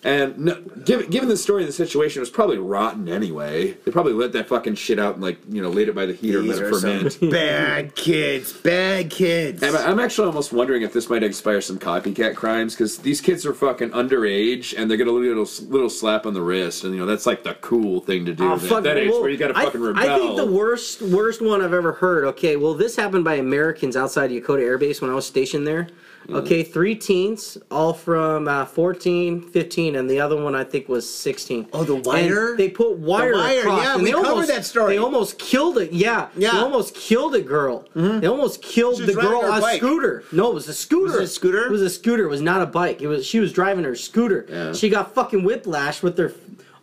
and 0.03 0.37
no, 0.37 0.55
given 0.85 1.09
given 1.09 1.29
the 1.29 1.37
story 1.37 1.63
of 1.63 1.67
the 1.67 1.73
situation, 1.73 2.19
it 2.19 2.21
was 2.21 2.29
probably 2.29 2.57
rotten 2.57 3.07
anyway. 3.07 3.71
They 3.71 3.91
probably 3.91 4.13
let 4.13 4.33
that 4.33 4.47
fucking 4.47 4.75
shit 4.75 4.99
out 4.99 5.13
and 5.15 5.23
like 5.23 5.37
you 5.49 5.61
know 5.61 5.69
laid 5.69 5.87
it 5.89 5.95
by 5.95 6.05
the 6.05 6.13
heater 6.13 6.39
and 6.39 6.47
let 6.47 6.59
it 6.61 6.69
ferment. 6.69 7.19
bad 7.31 7.95
kids, 7.95 8.51
bad 8.51 9.09
kids. 9.09 9.63
I'm, 9.63 9.75
I'm 9.75 9.99
actually 9.99 10.27
almost 10.27 10.51
wondering 10.51 10.81
if 10.81 10.91
this 10.93 11.09
might 11.09 11.23
inspire 11.23 11.61
some 11.61 11.79
copycat 11.79 12.35
crimes 12.35 12.73
because 12.73 12.97
these 12.99 13.21
kids 13.21 13.45
are 13.45 13.53
fucking 13.53 13.91
underage 13.91 14.73
and 14.77 14.89
they're 14.89 14.97
gonna 14.97 15.11
get 15.11 15.37
a 15.37 15.41
little 15.41 15.67
little 15.69 15.89
slap 15.89 16.25
on 16.25 16.33
the 16.33 16.41
wrist, 16.41 16.83
and 16.83 16.93
you 16.93 16.99
know 16.99 17.05
that's 17.05 17.25
like 17.25 17.43
the 17.43 17.53
cool 17.55 18.01
thing 18.01 18.25
to 18.25 18.33
do 18.33 18.43
Oh, 18.49 18.55
at 18.55 18.61
fuck, 18.61 18.83
that 18.83 18.97
age 18.97 19.09
well, 19.11 19.21
where 19.21 19.29
you 19.29 19.37
gotta 19.37 19.57
I- 19.57 19.65
fucking 19.65 19.81
rebel. 19.81 20.01
I 20.01 20.17
think 20.19 20.35
the 20.35 20.45
worst 20.45 21.01
worst 21.01 21.41
one 21.41 21.61
I've 21.61 21.73
ever 21.73 21.93
heard. 21.93 22.25
Okay, 22.25 22.55
well 22.57 22.73
this 22.73 22.95
happened 22.95 23.23
by 23.23 23.35
Americans 23.35 23.95
outside 23.95 24.31
Yokota 24.31 24.59
Air 24.61 24.77
Base 24.77 25.01
when 25.01 25.09
I 25.09 25.13
was 25.13 25.25
stationed 25.25 25.65
there. 25.65 25.87
Okay, 26.29 26.63
three 26.63 26.95
teens, 26.95 27.57
all 27.69 27.93
from 27.93 28.47
uh, 28.47 28.65
14, 28.65 29.41
15, 29.41 29.95
and 29.95 30.09
the 30.09 30.19
other 30.21 30.41
one 30.41 30.55
I 30.55 30.63
think 30.63 30.87
was 30.87 31.07
16. 31.09 31.67
Oh, 31.73 31.83
the 31.83 31.95
And 31.95 32.05
wire? 32.05 32.55
they 32.55 32.69
put 32.69 32.97
wire, 32.97 33.33
wire, 33.33 33.59
across. 33.59 33.83
yeah, 33.83 33.93
and 33.95 34.03
we 34.03 34.09
they 34.09 34.13
covered 34.13 34.27
almost, 34.29 34.47
that 34.49 34.65
story. 34.65 34.93
They 34.93 34.99
almost 34.99 35.37
killed 35.39 35.77
it. 35.77 35.91
Yeah, 35.91 36.29
Yeah. 36.35 36.49
Mm-hmm. 36.49 36.57
They 36.57 36.63
almost 36.63 36.95
killed 36.95 37.35
a 37.35 37.41
girl. 37.41 37.85
They 37.93 38.27
almost 38.27 38.61
killed 38.61 38.99
the 39.01 39.13
girl 39.13 39.39
on 39.41 39.57
a 39.57 39.61
bike. 39.61 39.77
scooter. 39.77 40.23
No, 40.31 40.51
it 40.51 40.53
was 40.53 40.67
a 40.69 40.73
scooter. 40.73 41.03
Was 41.11 41.15
it 41.15 41.23
a 41.23 41.27
scooter? 41.27 41.65
It 41.65 41.71
was 41.71 41.81
a 41.81 41.89
scooter. 41.89 42.23
It 42.25 42.29
was 42.29 42.41
not 42.41 42.61
a 42.61 42.65
bike. 42.67 43.01
It 43.01 43.07
was 43.07 43.25
she 43.25 43.39
was 43.39 43.51
driving 43.51 43.83
her 43.83 43.95
scooter. 43.95 44.45
Yeah. 44.49 44.73
She 44.73 44.89
got 44.89 45.13
fucking 45.13 45.43
whiplash 45.43 46.01
with 46.01 46.17
her 46.17 46.33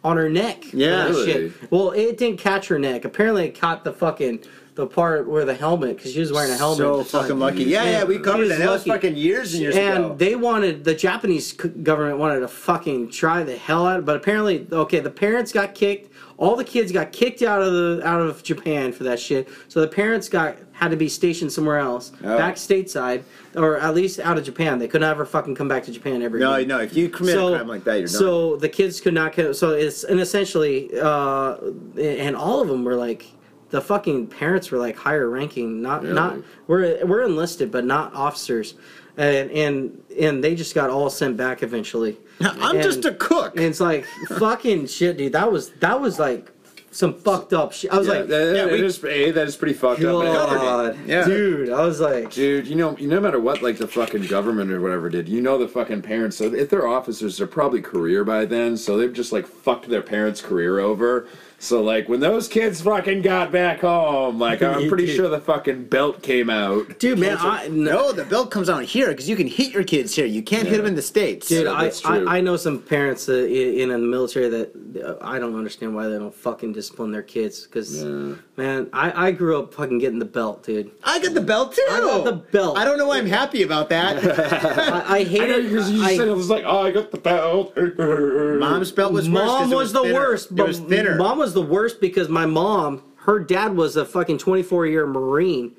on 0.04 0.16
her 0.16 0.28
neck. 0.28 0.64
Yeah. 0.72 1.04
Really? 1.04 1.32
shit. 1.50 1.70
Well, 1.70 1.90
it 1.92 2.16
didn't 2.18 2.38
catch 2.38 2.68
her 2.68 2.78
neck. 2.78 3.04
Apparently, 3.04 3.46
it 3.46 3.58
caught 3.60 3.84
the 3.84 3.92
fucking 3.92 4.44
the 4.80 4.86
part 4.86 5.28
where 5.28 5.44
the 5.44 5.54
helmet 5.54 5.96
because 5.96 6.12
she 6.12 6.20
was 6.20 6.32
wearing 6.32 6.50
a 6.50 6.56
helmet. 6.56 6.78
so 6.78 7.00
at 7.00 7.06
the 7.06 7.12
time. 7.12 7.22
fucking 7.22 7.38
lucky. 7.38 7.64
Yeah, 7.64 7.84
yeah, 7.84 8.04
we 8.04 8.18
covered 8.18 8.44
She 8.44 8.48
that. 8.48 8.58
was 8.58 8.58
That 8.58 8.70
was 8.70 8.86
lucky. 8.86 9.00
fucking 9.08 9.16
years 9.16 9.52
and 9.54 9.62
years 9.62 9.76
And 9.76 10.04
ago. 10.06 10.14
they 10.16 10.34
wanted 10.34 10.84
the 10.84 10.94
Japanese 10.94 11.52
government 11.52 12.18
wanted 12.18 12.40
to 12.40 12.48
fucking 12.48 13.10
try 13.10 13.42
the 13.44 13.56
hell 13.56 13.86
out. 13.86 13.98
of 13.98 14.02
it. 14.02 14.06
But 14.06 14.16
apparently, 14.16 14.66
okay, 14.72 15.00
the 15.00 15.10
parents 15.10 15.52
got 15.52 15.74
kicked. 15.74 16.12
All 16.38 16.56
the 16.56 16.64
kids 16.64 16.90
got 16.90 17.12
kicked 17.12 17.42
out 17.42 17.60
of 17.60 17.70
the 17.72 18.00
out 18.02 18.22
of 18.22 18.42
Japan 18.42 18.92
for 18.92 19.04
that 19.04 19.20
shit. 19.20 19.48
So 19.68 19.80
the 19.82 19.88
parents 19.88 20.28
got 20.28 20.56
had 20.72 20.90
to 20.90 20.96
be 20.96 21.10
stationed 21.10 21.52
somewhere 21.52 21.76
else, 21.76 22.10
Oh. 22.24 22.38
back 22.38 22.54
stateside, 22.56 23.20
or 23.54 23.76
at 23.78 23.94
least 23.94 24.18
out 24.18 24.38
of 24.38 24.44
Japan. 24.44 24.78
They 24.78 24.88
could 24.88 25.02
never 25.02 25.26
fucking 25.26 25.54
come 25.54 25.68
back 25.68 25.84
to 25.84 25.92
Japan 25.92 26.22
ever. 26.22 26.38
no, 26.38 26.54
again 26.54 26.68
no. 26.68 26.78
If 26.78 26.96
you 26.96 27.10
commit 27.10 27.36
a 27.36 27.40
crime 27.40 27.68
like 27.68 27.84
that, 27.84 27.98
you're 27.98 28.06
done. 28.06 28.16
so 28.16 28.56
the 28.56 28.70
kids 28.70 29.02
could 29.02 29.12
not 29.12 29.34
co- 29.34 29.52
so 29.52 29.72
it's 29.72 30.02
and 30.04 30.18
essentially 30.18 30.88
uh 30.98 31.56
and 32.00 32.34
all 32.34 32.62
of 32.62 32.68
them 32.68 32.84
were 32.84 32.94
like 32.96 33.26
the 33.70 33.80
fucking 33.80 34.26
parents 34.26 34.70
were 34.70 34.78
like 34.78 34.96
higher 34.96 35.28
ranking 35.28 35.80
not 35.82 36.04
not 36.04 36.34
Really? 36.68 36.98
we're 37.02 37.06
we're 37.06 37.22
enlisted 37.22 37.70
but 37.70 37.84
not 37.84 38.12
officers 38.14 38.74
and 39.16 39.50
and 39.50 40.02
and 40.18 40.42
they 40.44 40.54
just 40.54 40.74
got 40.74 40.90
all 40.90 41.10
sent 41.10 41.36
back 41.36 41.62
eventually 41.62 42.16
I'm 42.40 42.76
And- 42.76 42.82
just 42.82 43.04
a 43.04 43.12
cook. 43.12 43.56
and 43.56 43.64
it's 43.64 43.80
like 43.80 44.04
fucking 44.38 44.86
shit 44.86 45.16
dude 45.16 45.32
that 45.32 45.50
was 45.52 45.70
that 45.80 46.00
was 46.00 46.18
like 46.18 46.50
some 46.92 47.14
fucked 47.14 47.52
up 47.52 47.72
shit. 47.72 47.92
I 47.92 47.98
was 47.98 48.08
Yeah, 48.08 48.14
like, 48.14 48.26
that, 48.26 48.46
yeah, 48.56 48.64
that 48.64 48.72
we- 48.72 48.82
is- 48.84 49.04
A, 49.04 49.30
that 49.30 49.46
is 49.46 49.54
pretty 49.54 49.74
fucked 49.74 50.02
up. 50.02 50.24
and 50.24 50.28
I. 50.28 50.54
God, 50.56 50.98
Yeah. 51.06 51.24
dude. 51.24 51.70
I 51.70 51.84
was 51.84 52.00
like, 52.00 52.32
Dude, 52.32 52.66
you 52.66 52.74
know, 52.74 52.96
no 52.98 53.20
matter 53.20 53.38
what, 53.38 53.62
like 53.62 53.78
the 53.78 53.86
fucking 53.86 54.26
government 54.26 54.72
or 54.72 54.80
whatever 54.80 55.08
did, 55.08 55.28
you 55.28 55.40
know, 55.40 55.56
the 55.56 55.68
fucking 55.68 56.02
parents. 56.02 56.36
So 56.38 56.52
if 56.52 56.68
they're 56.68 56.88
officers, 56.88 57.38
they're 57.38 57.46
probably 57.46 57.80
career 57.80 58.24
by 58.24 58.44
then. 58.44 58.76
So 58.76 58.96
they've 58.98 59.12
just 59.12 59.30
like 59.30 59.46
fucked 59.46 59.88
their 59.88 60.02
parents' 60.02 60.40
career 60.42 60.80
over. 60.80 61.28
So 61.62 61.82
like 61.82 62.08
when 62.08 62.20
those 62.20 62.48
kids 62.48 62.80
fucking 62.80 63.20
got 63.20 63.52
back 63.52 63.80
home, 63.80 64.38
like 64.38 64.62
I'm 64.62 64.88
pretty 64.92 65.06
sure 65.14 65.28
the 65.28 65.40
fucking 65.40 65.84
belt 65.88 66.22
came 66.22 66.48
out. 66.48 66.98
dude, 66.98 67.18
man, 67.18 67.36
I 67.38 67.68
no, 67.68 67.92
No, 67.92 68.12
the 68.12 68.24
belt 68.24 68.50
comes 68.50 68.70
out 68.70 68.84
here 68.84 69.08
because 69.08 69.28
you 69.28 69.36
can 69.36 69.46
hit 69.46 69.70
your 69.72 69.84
kids 69.84 70.14
here. 70.14 70.24
You 70.24 70.42
can't 70.42 70.66
hit 70.66 70.78
them 70.78 70.86
in 70.86 70.94
the 70.94 71.02
states. 71.02 71.48
Dude, 71.48 71.66
Yeah, 71.66 71.72
I, 71.72 71.84
that's 71.84 72.00
true. 72.00 72.26
I 72.26 72.38
I 72.38 72.40
know 72.40 72.56
some 72.56 72.80
parents 72.80 73.28
uh, 73.28 73.34
in, 73.34 73.80
in 73.80 73.88
the 73.90 73.98
military 73.98 74.48
that 74.48 74.72
uh, 75.04 75.22
I 75.24 75.38
don't 75.38 75.54
understand 75.54 75.94
why 75.94 76.06
they 76.08 76.18
don't 76.18 76.34
fucking 76.34 76.72
discipline 76.72 77.10
their 77.12 77.22
kids. 77.22 77.64
Because 77.66 78.02
Yeah. 78.02 78.36
man, 78.56 78.88
I, 78.94 79.26
I 79.26 79.30
grew 79.32 79.58
up 79.58 79.74
fucking 79.74 79.98
getting 79.98 80.18
the 80.18 80.24
belt, 80.24 80.62
dude. 80.64 80.90
I 81.04 81.18
got 81.20 81.34
the 81.34 81.42
belt 81.42 81.74
too. 81.74 81.84
I 81.90 82.00
got 82.00 82.24
the 82.24 82.32
belt. 82.32 82.78
I 82.78 82.86
don't 82.86 82.96
know 82.96 83.08
why 83.08 83.18
I'm 83.18 83.26
happy 83.26 83.62
about 83.64 83.90
that. 83.90 84.16
I, 85.08 85.16
I 85.16 85.18
I 85.20 85.24
hate 85.24 85.46
know 85.50 85.58
it. 85.58 85.62
because 85.64 85.90
you 85.90 86.02
I- 86.02 86.16
said 86.16 86.26
it 86.26 86.34
was 86.34 86.48
like, 86.48 86.64
oh, 86.66 86.80
I 86.86 86.90
got 86.90 87.10
the 87.10 87.18
belt. 87.18 87.76
Mom's 87.76 88.92
belt 88.92 89.12
was 89.12 89.28
worse. 89.28 89.44
'cause 89.44 89.60
mom 89.68 89.72
it 89.72 89.76
was, 89.76 89.92
the 89.92 90.02
thinner. 90.02 90.14
worst. 90.14 90.50
It 90.50 90.56
but 90.56 90.66
was 90.68 90.78
thinner. 90.80 91.16
Mom 91.16 91.36
was 91.38 91.49
the 91.54 91.62
worst 91.62 92.00
because 92.00 92.28
my 92.28 92.46
mom, 92.46 93.02
her 93.16 93.38
dad 93.38 93.76
was 93.76 93.96
a 93.96 94.04
fucking 94.04 94.38
24 94.38 94.86
year 94.86 95.06
Marine. 95.06 95.72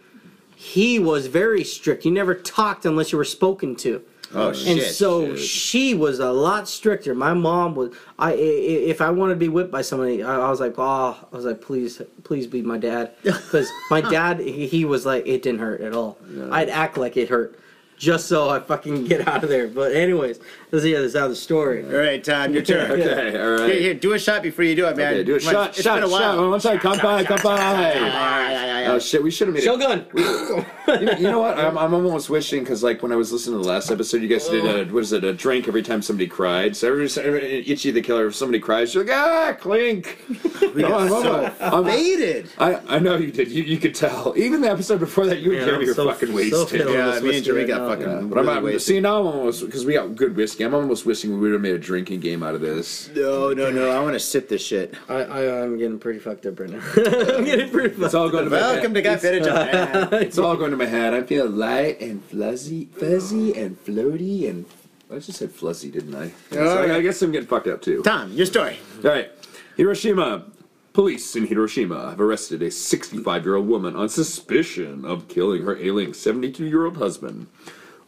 He 0.56 1.00
was 1.00 1.28
very 1.28 1.64
strict. 1.64 2.06
You 2.06 2.12
never 2.12 2.36
talked 2.36 2.86
unless 2.86 3.12
you 3.12 3.18
were 3.18 3.24
spoken 3.26 3.76
to. 3.78 4.04
oh 4.36 4.50
And 4.50 4.58
shit. 4.58 4.94
so 4.94 5.36
shit. 5.36 5.40
she 5.46 5.94
was 5.96 6.20
a 6.20 6.32
lot 6.32 6.68
stricter. 6.68 7.16
My 7.16 7.34
mom 7.34 7.74
was. 7.74 7.96
I 8.20 8.34
if 8.34 9.02
I 9.02 9.10
wanted 9.10 9.34
to 9.34 9.40
be 9.40 9.50
whipped 9.50 9.72
by 9.72 9.82
somebody, 9.82 10.22
I, 10.22 10.36
I 10.40 10.50
was 10.52 10.60
like, 10.60 10.76
oh, 10.78 11.18
I 11.32 11.36
was 11.36 11.46
like, 11.46 11.62
please, 11.62 12.00
please 12.24 12.46
be 12.46 12.62
my 12.62 12.78
dad, 12.78 13.14
because 13.24 13.68
my 13.90 14.02
dad, 14.02 14.40
he, 14.40 14.68
he 14.68 14.86
was 14.86 15.04
like, 15.06 15.26
it 15.26 15.42
didn't 15.42 15.62
hurt 15.62 15.82
at 15.82 15.94
all. 15.94 16.18
I'd 16.52 16.70
act 16.70 16.96
like 16.98 17.18
it 17.18 17.30
hurt, 17.30 17.60
just 18.02 18.26
so 18.28 18.50
I 18.50 18.60
fucking 18.60 19.06
get 19.06 19.28
out 19.28 19.44
of 19.44 19.50
there. 19.50 19.68
But 19.68 19.92
anyways, 19.94 20.40
let's 20.72 20.84
hear 20.84 21.00
this 21.02 21.14
other 21.14 21.36
story. 21.36 21.86
All 21.86 21.92
right, 21.92 22.22
Todd, 22.24 22.52
your 22.52 22.64
turn. 22.64 22.90
Okay, 22.92 23.40
all 23.40 23.52
right. 23.52 23.72
Here, 23.72 23.80
here, 23.80 23.94
do 23.94 24.14
a 24.14 24.20
shot 24.20 24.42
before 24.42 24.66
you 24.66 24.76
do 24.76 24.88
it, 24.88 24.98
man. 24.98 25.14
Okay, 25.14 25.24
do 25.24 25.36
a 25.36 25.40
Come 25.40 25.48
on, 25.50 25.54
shot, 25.54 25.70
it's 25.70 25.82
shot, 25.84 25.96
been 25.98 26.04
a 26.06 26.10
shot. 26.10 26.38
while. 26.38 26.50
One 26.50 26.60
side, 26.60 26.80
come 26.82 26.98
by, 26.98 27.24
come 27.24 27.40
by. 27.44 28.86
Oh 28.88 28.98
shit, 29.00 29.22
we 29.24 29.30
should 29.32 29.48
have 29.48 29.54
made 29.54 29.62
it. 29.62 29.66
Shogun. 29.66 30.06
you, 30.16 31.06
know, 31.06 31.12
you 31.14 31.24
know 31.32 31.40
what? 31.40 31.58
I'm, 31.60 31.78
I'm 31.78 31.94
almost 31.94 32.30
wishing 32.30 32.62
because, 32.64 32.82
like, 32.84 33.04
when 33.04 33.12
I 33.12 33.16
was 33.16 33.32
listening 33.32 33.60
to 33.60 33.64
the 33.64 33.70
last 33.70 33.92
episode, 33.92 34.22
you 34.24 34.28
guys 34.28 34.48
did 34.50 34.66
a 34.66 34.92
what 34.92 35.04
is 35.04 35.14
it? 35.14 35.24
A 35.24 35.32
drink 35.34 35.68
every 35.68 35.84
time 35.84 36.02
somebody 36.02 36.28
cried. 36.28 36.76
So 36.76 36.88
every, 36.92 37.06
every 37.24 37.60
Ichi 37.70 37.92
the 37.92 38.02
killer, 38.02 38.26
if 38.28 38.36
somebody 38.36 38.60
cries, 38.60 38.94
you're 38.96 39.06
like, 39.06 39.16
ah, 39.16 39.54
clink. 39.60 40.18
We 40.76 40.84
Come 40.84 40.94
on, 40.94 41.10
got 41.10 41.58
so. 41.58 41.66
I'm- 41.66 41.84
faded. 41.86 42.50
I, 42.58 42.76
I 42.88 43.00
know 43.00 43.18
you 43.18 43.30
did. 43.32 43.50
You, 43.52 43.64
you 43.64 43.78
could 43.78 43.94
tell. 43.94 44.34
Even 44.38 44.62
the 44.62 44.70
episode 44.72 45.00
before 45.02 45.26
that, 45.26 45.40
you 45.40 45.52
and 45.52 45.60
Yeah, 45.60 45.66
Jeremy 45.66 45.84
I'm 45.84 45.88
were 45.90 45.94
so- 45.96 46.12
fucking 46.12 46.30
so 46.30 46.34
wasted. 46.36 46.70
filled. 46.70 46.94
Yeah, 46.94 47.06
me 47.10 47.12
and 47.18 47.26
whiskey 47.26 47.42
Jimmy 47.42 47.58
right 47.60 47.68
got 47.68 47.82
now. 47.82 47.88
Fucking. 47.92 48.08
Yeah, 48.08 48.16
really 48.16 48.28
but 48.30 48.38
I'm, 48.40 48.50
I'm 48.50 48.64
wasted. 48.64 48.82
see 48.82 49.00
now 49.00 49.20
I'm 49.20 49.28
almost 49.28 49.66
because 49.66 49.86
we 49.86 49.94
got 49.94 50.16
good 50.16 50.36
whiskey. 50.36 50.64
I'm 50.64 50.74
almost 50.74 51.06
wishing 51.06 51.34
we 51.34 51.40
would 51.40 51.52
have 51.52 51.62
made 51.62 51.76
a 51.76 51.80
drinking 51.80 52.22
game 52.22 52.42
out 52.42 52.56
of 52.56 52.62
this. 52.62 53.10
No, 53.14 53.54
no, 53.54 53.70
no. 53.70 53.92
I 53.92 54.02
want 54.02 54.14
to 54.14 54.20
sip 54.20 54.48
this 54.48 54.66
shit. 54.66 54.94
I, 55.10 55.16
I 55.16 55.64
I'm 55.64 55.78
getting 55.78 56.00
pretty 56.00 56.20
fucked 56.20 56.46
up 56.46 56.60
right 56.60 56.70
now. 56.70 56.80
I'm 56.96 57.44
getting 57.44 57.70
pretty 57.70 57.90
fucked. 57.90 58.06
It's 58.06 58.14
all 58.14 58.30
going 58.30 58.46
to 58.46 58.50
my 58.50 58.58
head. 58.58 58.74
Welcome 58.74 58.94
to 58.94 59.02
Got 59.02 59.20
Faded 59.20 59.44
It's 60.22 60.38
all 60.38 60.56
going 60.56 60.72
to 60.72 60.78
my 60.78 60.86
head. 60.86 61.14
I 61.14 61.24
feel 61.24 61.50
light 61.50 62.00
and 62.00 62.24
fuzzy, 62.24 62.86
fuzzy 62.86 63.58
and 63.58 63.84
floaty 63.84 64.50
and. 64.50 64.66
I 65.12 65.16
just 65.16 65.40
said 65.40 65.52
fuzzy, 65.52 65.92
didn't 65.92 66.16
I? 66.16 66.32
So 66.52 66.84
I, 66.84 66.96
I 66.96 67.02
guess 67.02 67.22
I'm 67.22 67.34
getting 67.34 67.48
fucked 67.48 67.68
up 67.68 67.82
too. 67.82 68.02
Tom, 68.04 68.32
your 68.32 68.46
story. 68.46 68.80
All 69.04 69.10
right, 69.10 69.30
Hiroshima. 69.76 70.46
Police 70.94 71.38
in 71.38 71.48
Hiroshima 71.48 72.10
have 72.10 72.20
arrested 72.20 72.62
a 72.62 72.70
65 72.70 73.46
year 73.46 73.56
old 73.56 73.68
woman 73.68 73.96
on 73.96 74.10
suspicion 74.10 75.06
of 75.06 75.30
killing 75.30 75.64
her 75.64 75.78
ailing 75.78 76.14
72 76.14 76.66
year 76.66 76.86
old 76.86 76.98
husband. 76.98 77.48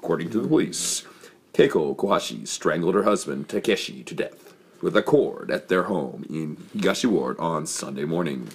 According 0.03 0.31
to 0.31 0.41
the 0.41 0.49
police, 0.49 1.05
Keiko 1.53 1.95
Kohashi 1.95 2.45
strangled 2.45 2.93
her 2.93 3.03
husband 3.03 3.47
Takeshi 3.47 4.03
to 4.03 4.13
death 4.13 4.53
with 4.81 4.97
a 4.97 5.01
cord 5.01 5.49
at 5.49 5.69
their 5.69 5.83
home 5.83 6.25
in 6.29 6.57
Higashi 6.75 7.05
Ward 7.05 7.39
on 7.39 7.65
Sunday 7.65 8.03
morning. 8.03 8.49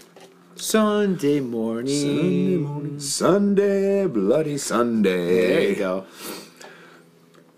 Sunday 0.56 1.40
morning. 1.40 3.00
Sunday, 3.00 4.06
bloody 4.06 4.58
Sunday. 4.58 5.46
There 5.48 5.70
you 5.70 5.76
go. 5.76 6.02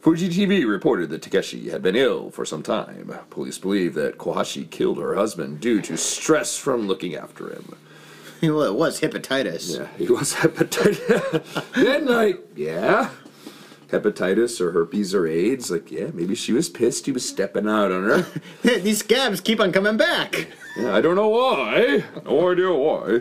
Fuji 0.02 0.28
TV 0.28 0.64
reported 0.64 1.10
that 1.10 1.22
Takeshi 1.22 1.70
had 1.70 1.82
been 1.82 1.96
ill 1.96 2.30
for 2.30 2.44
some 2.44 2.62
time. 2.62 3.12
Police 3.28 3.58
believe 3.58 3.94
that 3.94 4.18
Kohashi 4.18 4.70
killed 4.70 4.98
her 4.98 5.16
husband 5.16 5.58
due 5.58 5.80
to 5.82 5.96
stress 5.96 6.56
from 6.56 6.86
looking 6.86 7.16
after 7.16 7.48
him. 7.48 7.74
Well, 8.40 8.62
it 8.62 8.74
was 8.76 9.00
hepatitis. 9.00 9.80
Yeah, 9.80 9.88
he 9.98 10.06
was 10.06 10.34
hepatitis. 10.34 12.06
like, 12.06 12.40
yeah, 12.54 13.10
hepatitis 13.90 14.60
or 14.60 14.72
herpes 14.72 15.14
or 15.14 15.26
AIDS. 15.26 15.70
Like, 15.70 15.90
yeah, 15.90 16.10
maybe 16.12 16.34
she 16.34 16.52
was 16.52 16.68
pissed 16.68 17.06
he 17.06 17.12
was 17.12 17.28
stepping 17.28 17.68
out 17.68 17.92
on 17.92 18.04
her. 18.04 18.26
These 18.78 18.98
scabs 18.98 19.40
keep 19.40 19.60
on 19.60 19.72
coming 19.72 19.96
back. 19.96 20.48
Yeah, 20.76 20.94
I 20.94 21.00
don't 21.00 21.16
know 21.16 21.28
why. 21.28 22.04
No 22.24 22.52
idea 22.52 22.72
why. 22.72 23.20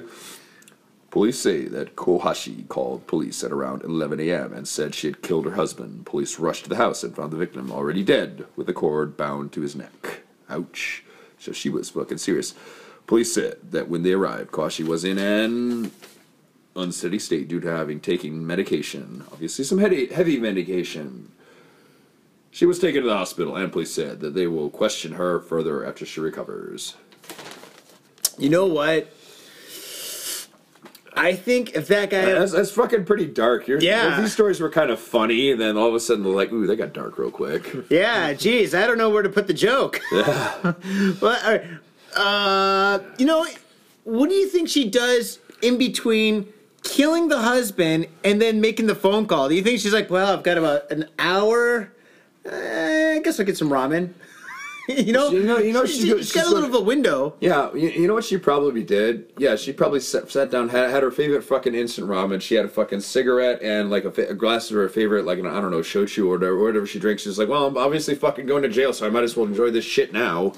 Police 1.12 1.40
say 1.40 1.66
that 1.66 1.96
Kohashi 1.96 2.68
called 2.68 3.08
police 3.08 3.44
at 3.44 3.52
around 3.52 3.84
11 3.84 4.20
a.m. 4.20 4.54
and 4.54 4.68
said 4.68 4.94
she 4.94 5.08
had 5.08 5.24
killed 5.24 5.46
her 5.46 5.56
husband. 5.56 6.06
Police 6.06 6.38
rushed 6.38 6.64
to 6.64 6.70
the 6.70 6.76
house 6.76 7.04
and 7.04 7.16
found 7.16 7.34
the 7.34 7.38
victim 7.38 7.72
already 7.72 8.04
dead 8.04 8.46
with 8.56 8.70
a 8.70 8.74
cord 8.74 9.18
bound 9.18 9.52
to 9.54 9.62
his 9.62 9.76
neck. 9.76 10.22
Ouch. 10.50 11.04
So 11.40 11.52
she 11.52 11.70
was 11.70 11.90
fucking 11.90 12.20
serious. 12.20 12.54
Police 13.08 13.34
said 13.34 13.58
that 13.72 13.90
when 13.90 14.04
they 14.04 14.14
arrived, 14.14 14.52
Kohashi 14.52 14.86
was 14.86 15.04
in 15.04 15.18
an 15.18 15.92
unsteady 16.76 17.20
state 17.20 17.48
due 17.48 17.60
to 17.60 17.68
having 17.70 18.00
taken 18.00 18.46
medication. 18.46 19.24
Obviously, 19.32 19.64
some 19.66 19.80
heavy, 19.80 20.08
heavy 20.08 20.40
medication. 20.40 21.32
She 22.52 22.66
was 22.66 22.80
taken 22.80 23.02
to 23.04 23.08
the 23.08 23.16
hospital, 23.16 23.56
and 23.56 23.72
police 23.72 23.94
said 23.94 24.22
that 24.22 24.34
they 24.34 24.48
will 24.48 24.70
question 24.70 25.14
her 25.14 25.40
further 25.40 25.86
after 25.86 26.06
she 26.06 26.20
recovers. 26.20 26.96
You 28.38 28.50
know 28.50 28.66
what? 28.66 29.14
I 31.16 31.34
think 31.36 31.76
if 31.76 31.88
that 31.90 32.10
guy. 32.10 32.26
That's, 32.26 32.52
that's 32.54 32.72
fucking 32.72 33.04
pretty 33.06 33.26
dark. 33.26 33.68
You're, 33.68 33.82
Yeah. 33.82 34.22
these 34.22 34.32
stories 34.32 34.62
were 34.62 34.70
kind 34.70 34.90
of 34.90 35.00
funny, 35.00 35.52
and 35.52 35.60
then 35.60 35.76
all 35.76 35.88
of 35.90 35.96
a 35.96 36.00
sudden 36.00 36.24
they're 36.24 36.32
like, 36.32 36.52
ooh, 36.52 36.66
they 36.66 36.76
got 36.76 36.94
dark 36.94 37.18
real 37.18 37.32
quick. 37.32 37.70
Yeah, 37.90 38.34
geez, 38.34 38.74
I 38.74 38.88
don't 38.88 38.98
know 38.98 39.10
where 39.10 39.24
to 39.24 39.30
put 39.30 39.48
the 39.48 39.54
joke. 39.54 40.00
Yeah. 40.12 40.74
but 41.20 41.66
uh, 42.16 43.00
you 43.18 43.26
know, 43.26 43.46
what 44.06 44.30
do 44.30 44.36
you 44.36 44.48
think 44.48 44.70
she 44.70 44.90
does 44.90 45.40
in 45.62 45.78
between 45.78 46.52
killing 46.84 47.28
the 47.28 47.40
husband 47.42 48.08
and 48.24 48.42
then 48.42 48.62
making 48.62 48.88
the 48.88 48.96
phone 48.96 49.26
call? 49.26 49.50
Do 49.50 49.56
you 49.56 49.62
think 49.64 49.80
she's 49.80 49.94
like, 49.94 50.10
well, 50.10 50.34
I've 50.34 50.44
got 50.44 50.58
about 50.58 50.92
an 50.92 51.06
hour? 51.20 51.92
Uh, 52.46 52.50
I 53.16 53.22
guess 53.24 53.40
I'll 53.40 53.46
get 53.46 53.58
some 53.58 53.70
ramen. 53.70 54.14
you 54.90 55.14
know, 55.14 55.30
You 55.30 55.44
know- 55.44 55.58
you 55.60 55.72
know, 55.74 55.86
she, 55.86 56.10
has 56.10 56.32
got 56.32 56.48
a 56.48 56.50
little 56.50 56.68
of 56.68 56.74
a 56.74 56.80
window. 56.82 57.36
Yeah, 57.42 57.72
you, 57.74 57.90
you 57.90 58.08
know 58.08 58.16
what 58.16 58.24
she 58.24 58.38
probably 58.38 58.84
did? 58.84 59.32
Yeah, 59.38 59.56
she 59.56 59.72
probably 59.72 60.00
sat, 60.00 60.32
sat 60.32 60.50
down, 60.50 60.70
had, 60.70 60.90
had 60.90 61.04
her 61.04 61.12
favorite 61.12 61.44
fucking 61.44 61.76
instant 61.76 62.08
ramen. 62.08 62.42
She 62.42 62.56
had 62.56 62.66
a 62.66 62.70
fucking 62.70 63.02
cigarette 63.02 63.62
and 63.62 63.90
like 63.92 64.06
a, 64.06 64.12
fa- 64.12 64.30
a 64.30 64.34
glass 64.34 64.72
of 64.72 64.78
her 64.78 64.90
favorite, 64.90 65.26
like, 65.26 65.38
an, 65.38 65.46
I 65.46 65.62
don't 65.62 65.70
know, 65.72 65.82
shochu 65.82 66.26
or 66.26 66.38
whatever, 66.38 66.58
whatever 66.58 66.88
she 66.88 66.98
drinks. 66.98 67.22
She's 67.24 67.38
like, 67.38 67.50
well, 67.50 67.68
I'm 67.68 67.78
obviously 67.78 68.16
fucking 68.16 68.48
going 68.48 68.64
to 68.64 68.70
jail, 68.70 68.92
so 68.94 69.06
I 69.06 69.10
might 69.12 69.24
as 69.24 69.36
well 69.38 69.46
enjoy 69.46 69.70
this 69.70 69.86
shit 69.86 70.12
now. 70.12 70.54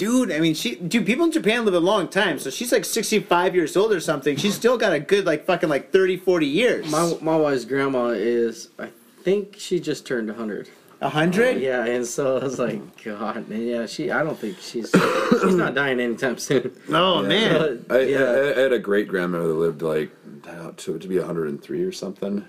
Dude, 0.00 0.32
I 0.32 0.40
mean, 0.40 0.54
she, 0.54 0.76
dude, 0.76 1.04
people 1.04 1.26
in 1.26 1.30
Japan 1.32 1.66
live 1.66 1.74
a 1.74 1.78
long 1.80 2.08
time, 2.08 2.38
so 2.38 2.48
she's 2.48 2.72
like 2.72 2.86
65 2.86 3.54
years 3.54 3.76
old 3.76 3.92
or 3.92 4.00
something. 4.00 4.34
She's 4.36 4.54
still 4.54 4.78
got 4.78 4.94
a 4.94 4.98
good, 4.98 5.26
like, 5.26 5.44
fucking, 5.44 5.68
like 5.68 5.92
30, 5.92 6.16
40 6.16 6.46
years. 6.46 6.90
My 6.90 7.14
my 7.20 7.36
wife's 7.36 7.66
grandma 7.66 8.06
is. 8.06 8.70
I 8.78 8.88
think 9.22 9.56
she 9.58 9.78
just 9.78 10.06
turned 10.06 10.28
100. 10.28 10.70
A 11.02 11.08
hundred? 11.10 11.60
Yeah, 11.60 11.84
and 11.84 12.06
so 12.06 12.38
I 12.38 12.44
was 12.44 12.58
like, 12.58 12.80
God, 13.04 13.46
man, 13.48 13.60
yeah, 13.60 13.84
she. 13.84 14.10
I 14.10 14.22
don't 14.22 14.38
think 14.38 14.58
she's 14.58 14.90
she's 15.42 15.54
not 15.54 15.74
dying 15.74 16.00
anytime 16.00 16.38
soon. 16.38 16.74
Oh, 16.88 17.22
man. 17.22 17.84
But, 17.86 17.96
I, 17.96 18.00
yeah. 18.04 18.18
I, 18.24 18.54
I 18.56 18.58
had 18.60 18.72
a 18.72 18.78
great 18.78 19.06
grandmother 19.06 19.48
that 19.48 19.54
lived 19.54 19.82
like 19.82 20.10
uh, 20.48 20.72
to, 20.78 20.98
to 20.98 21.08
be 21.08 21.18
103 21.18 21.82
or 21.82 21.92
something. 21.92 22.42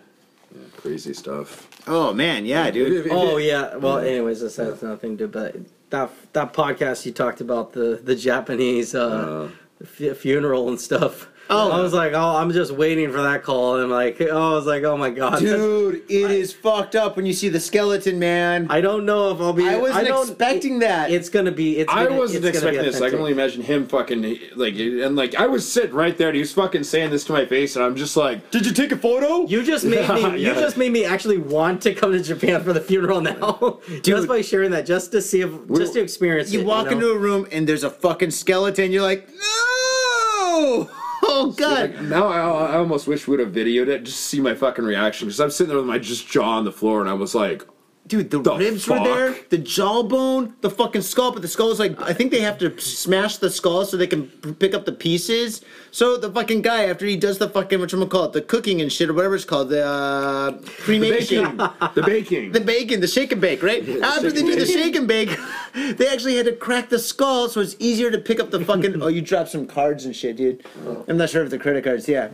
Yeah, 0.54 0.62
crazy 0.78 1.14
stuff. 1.14 1.68
Oh, 1.88 2.14
man, 2.14 2.46
yeah, 2.46 2.72
dude. 2.72 2.94
If- 2.94 3.06
if- 3.08 3.12
Oh 3.12 3.36
yeah. 3.36 3.76
Well, 3.76 3.98
anyways, 4.00 4.40
this 4.40 4.56
has 4.56 4.82
nothing 4.82 5.18
to 5.18 5.28
do. 5.28 5.32
But 5.32 5.56
that 5.92 6.10
that 6.34 6.54
podcast 6.54 7.06
you 7.06 7.12
talked 7.12 7.42
about 7.42 7.74
the 7.74 8.00
the 8.04 8.16
Japanese 8.16 8.96
uh, 8.96 9.50
fu- 9.86 10.14
funeral 10.14 10.68
and 10.70 10.80
stuff. 10.82 11.28
Oh. 11.52 11.72
I 11.72 11.82
was 11.82 11.94
like, 11.94 12.14
oh, 12.14 12.36
I'm 12.38 12.52
just 12.52 12.72
waiting 12.72 13.12
for 13.12 13.22
that 13.22 13.44
call, 13.44 13.80
and 13.80 13.92
like, 13.92 14.22
oh, 14.22 14.52
I 14.52 14.56
was 14.56 14.66
like, 14.66 14.84
oh 14.84 14.98
my 14.98 15.10
god, 15.10 15.40
Dude, 15.42 16.04
it 16.10 16.32
is 16.32 16.54
fucked 16.54 16.96
up 16.96 17.16
when 17.16 17.26
you 17.26 17.34
see 17.34 17.50
the 17.50 17.60
skeleton, 17.60 18.20
man. 18.20 18.68
I 18.70 18.82
don't 18.82 19.06
know 19.06 19.32
if 19.32 19.40
I'll 19.42 19.54
be. 19.54 19.68
I 19.68 19.78
wasn't 19.78 20.08
don't- 20.08 20.28
expecting 20.30 20.80
that. 20.80 21.12
It's 21.12 21.30
gonna 21.30 21.52
be. 21.52 21.78
It's. 21.78 21.92
I 21.92 22.06
gonna, 22.06 22.18
wasn't 22.18 22.46
it's 22.46 22.58
expecting 22.58 22.84
this. 22.84 23.02
I 23.02 23.10
can 23.10 23.20
only 23.20 23.34
imagine 23.34 23.62
him 23.62 23.88
fucking 23.88 24.40
like 24.56 24.76
and 24.76 25.16
like 25.16 25.36
I 25.36 25.48
was 25.48 25.70
sitting 25.70 25.94
right 25.94 26.18
there 26.18 26.30
and 26.30 26.36
he 26.36 26.42
was 26.42 26.54
fucking 26.54 26.84
saying 26.84 27.12
this 27.12 27.24
to 27.26 27.34
my 27.34 27.46
face 27.46 27.76
and 27.76 27.84
I'm 27.84 27.96
just 27.96 28.16
like, 28.18 28.50
did 28.52 28.66
you 28.66 28.72
take 28.74 28.92
a 28.92 28.98
photo? 28.98 29.46
You 29.48 29.64
just 29.64 29.86
made 29.86 30.08
me. 30.10 30.22
Yeah. 30.42 30.54
You 30.54 30.54
just 30.56 30.78
made 30.78 30.92
me 30.92 31.04
actually 31.04 31.38
want 31.38 31.82
to 31.84 31.94
come 31.94 32.12
to 32.14 32.22
Japan 32.22 32.64
for 32.64 32.74
the 32.74 32.80
funeral 32.82 33.22
now, 33.22 33.80
just 34.02 34.28
by 34.28 34.42
sharing 34.42 34.72
that, 34.72 34.86
just 34.86 35.12
to 35.12 35.22
see 35.22 35.42
if, 35.42 35.52
just 35.76 35.94
to 35.94 36.02
experience 36.02 36.52
You 36.54 36.62
it. 36.62 36.66
walk 36.66 36.86
know? 36.86 36.92
into 36.94 37.12
a 37.12 37.18
room 37.18 37.48
and 37.52 37.68
there's 37.68 37.84
a 37.84 37.90
fucking 37.90 38.32
skeleton. 38.32 38.92
You're 38.92 39.02
like, 39.02 39.28
no! 39.30 40.90
Oh, 41.34 41.52
God. 41.52 41.92
Like, 41.92 42.02
now 42.02 42.28
I, 42.28 42.74
I 42.74 42.76
almost 42.76 43.08
wish 43.08 43.26
we 43.28 43.38
would 43.38 43.46
have 43.46 43.56
videoed 43.56 43.88
it 43.88 44.04
just 44.04 44.18
to 44.18 44.24
see 44.24 44.42
my 44.42 44.54
fucking 44.54 44.84
reaction 44.84 45.28
because 45.28 45.40
I'm 45.40 45.50
sitting 45.50 45.70
there 45.70 45.78
with 45.78 45.88
my 45.88 45.98
just 45.98 46.28
jaw 46.28 46.58
on 46.58 46.66
the 46.66 46.72
floor 46.72 47.00
and 47.02 47.10
I 47.10 47.14
was 47.14 47.34
like, 47.34 47.66
Dude, 48.12 48.30
the, 48.30 48.42
The 48.42 48.56
ribs 48.58 48.88
were 48.90 49.00
there, 49.00 49.32
fuck? 49.32 49.48
the 49.50 49.58
jawbone, 49.58 50.54
the 50.60 50.70
fucking 50.70 51.02
skull, 51.02 51.32
but 51.32 51.42
the 51.42 51.48
skull 51.48 51.72
is 51.72 51.80
like 51.80 52.00
I 52.02 52.12
think 52.12 52.32
they 52.32 52.42
have 52.42 52.58
to 52.58 52.78
smash 52.78 53.38
the 53.38 53.50
skull 53.50 53.86
so 53.86 53.96
they 53.96 54.06
can 54.06 54.28
p- 54.28 54.52
pick 54.52 54.74
up 54.74 54.84
the 54.84 54.92
pieces. 54.92 55.62
So 55.92 56.18
the 56.18 56.30
fucking 56.30 56.62
guy 56.62 56.86
after 56.88 57.06
he 57.06 57.16
does 57.16 57.38
the 57.38 57.48
fucking 57.50 57.80
what 57.80 58.10
call 58.10 58.26
it, 58.26 58.34
the 58.34 58.42
cooking 58.42 58.82
and 58.82 58.92
shit 58.92 59.10
or 59.10 59.14
whatever 59.14 59.36
it's 59.36 59.46
called, 59.46 59.70
the 59.70 59.86
uh, 59.86 60.52
the 60.52 60.70
cremation. 60.84 61.58
baking, 61.58 61.94
the 61.96 62.04
baking. 62.06 62.52
The 62.52 62.60
bacon, 62.60 63.00
the 63.00 63.08
shake 63.08 63.32
and 63.32 63.40
bake, 63.40 63.64
right? 63.64 63.82
After 64.02 64.30
they 64.30 64.40
and 64.42 64.48
do 64.50 64.56
the 64.56 64.66
bake. 64.66 64.74
shake 64.74 64.96
and 64.98 65.08
bake, 65.08 65.30
they 65.98 66.08
actually 66.10 66.36
had 66.36 66.46
to 66.48 66.54
crack 66.54 66.90
the 66.90 67.00
skull 67.00 67.48
so 67.48 67.62
it's 67.62 67.78
easier 67.80 68.12
to 68.12 68.18
pick 68.18 68.42
up 68.42 68.52
the 68.52 68.60
fucking. 68.66 69.02
oh, 69.02 69.08
you 69.08 69.22
dropped 69.22 69.52
some 69.52 69.66
cards 69.66 70.04
and 70.04 70.14
shit, 70.14 70.36
dude. 70.36 70.66
I'm 71.08 71.16
not 71.16 71.30
sure 71.30 71.44
if 71.44 71.50
the 71.50 71.60
credit 71.60 71.86
cards. 71.86 72.10
Yeah, 72.10 72.30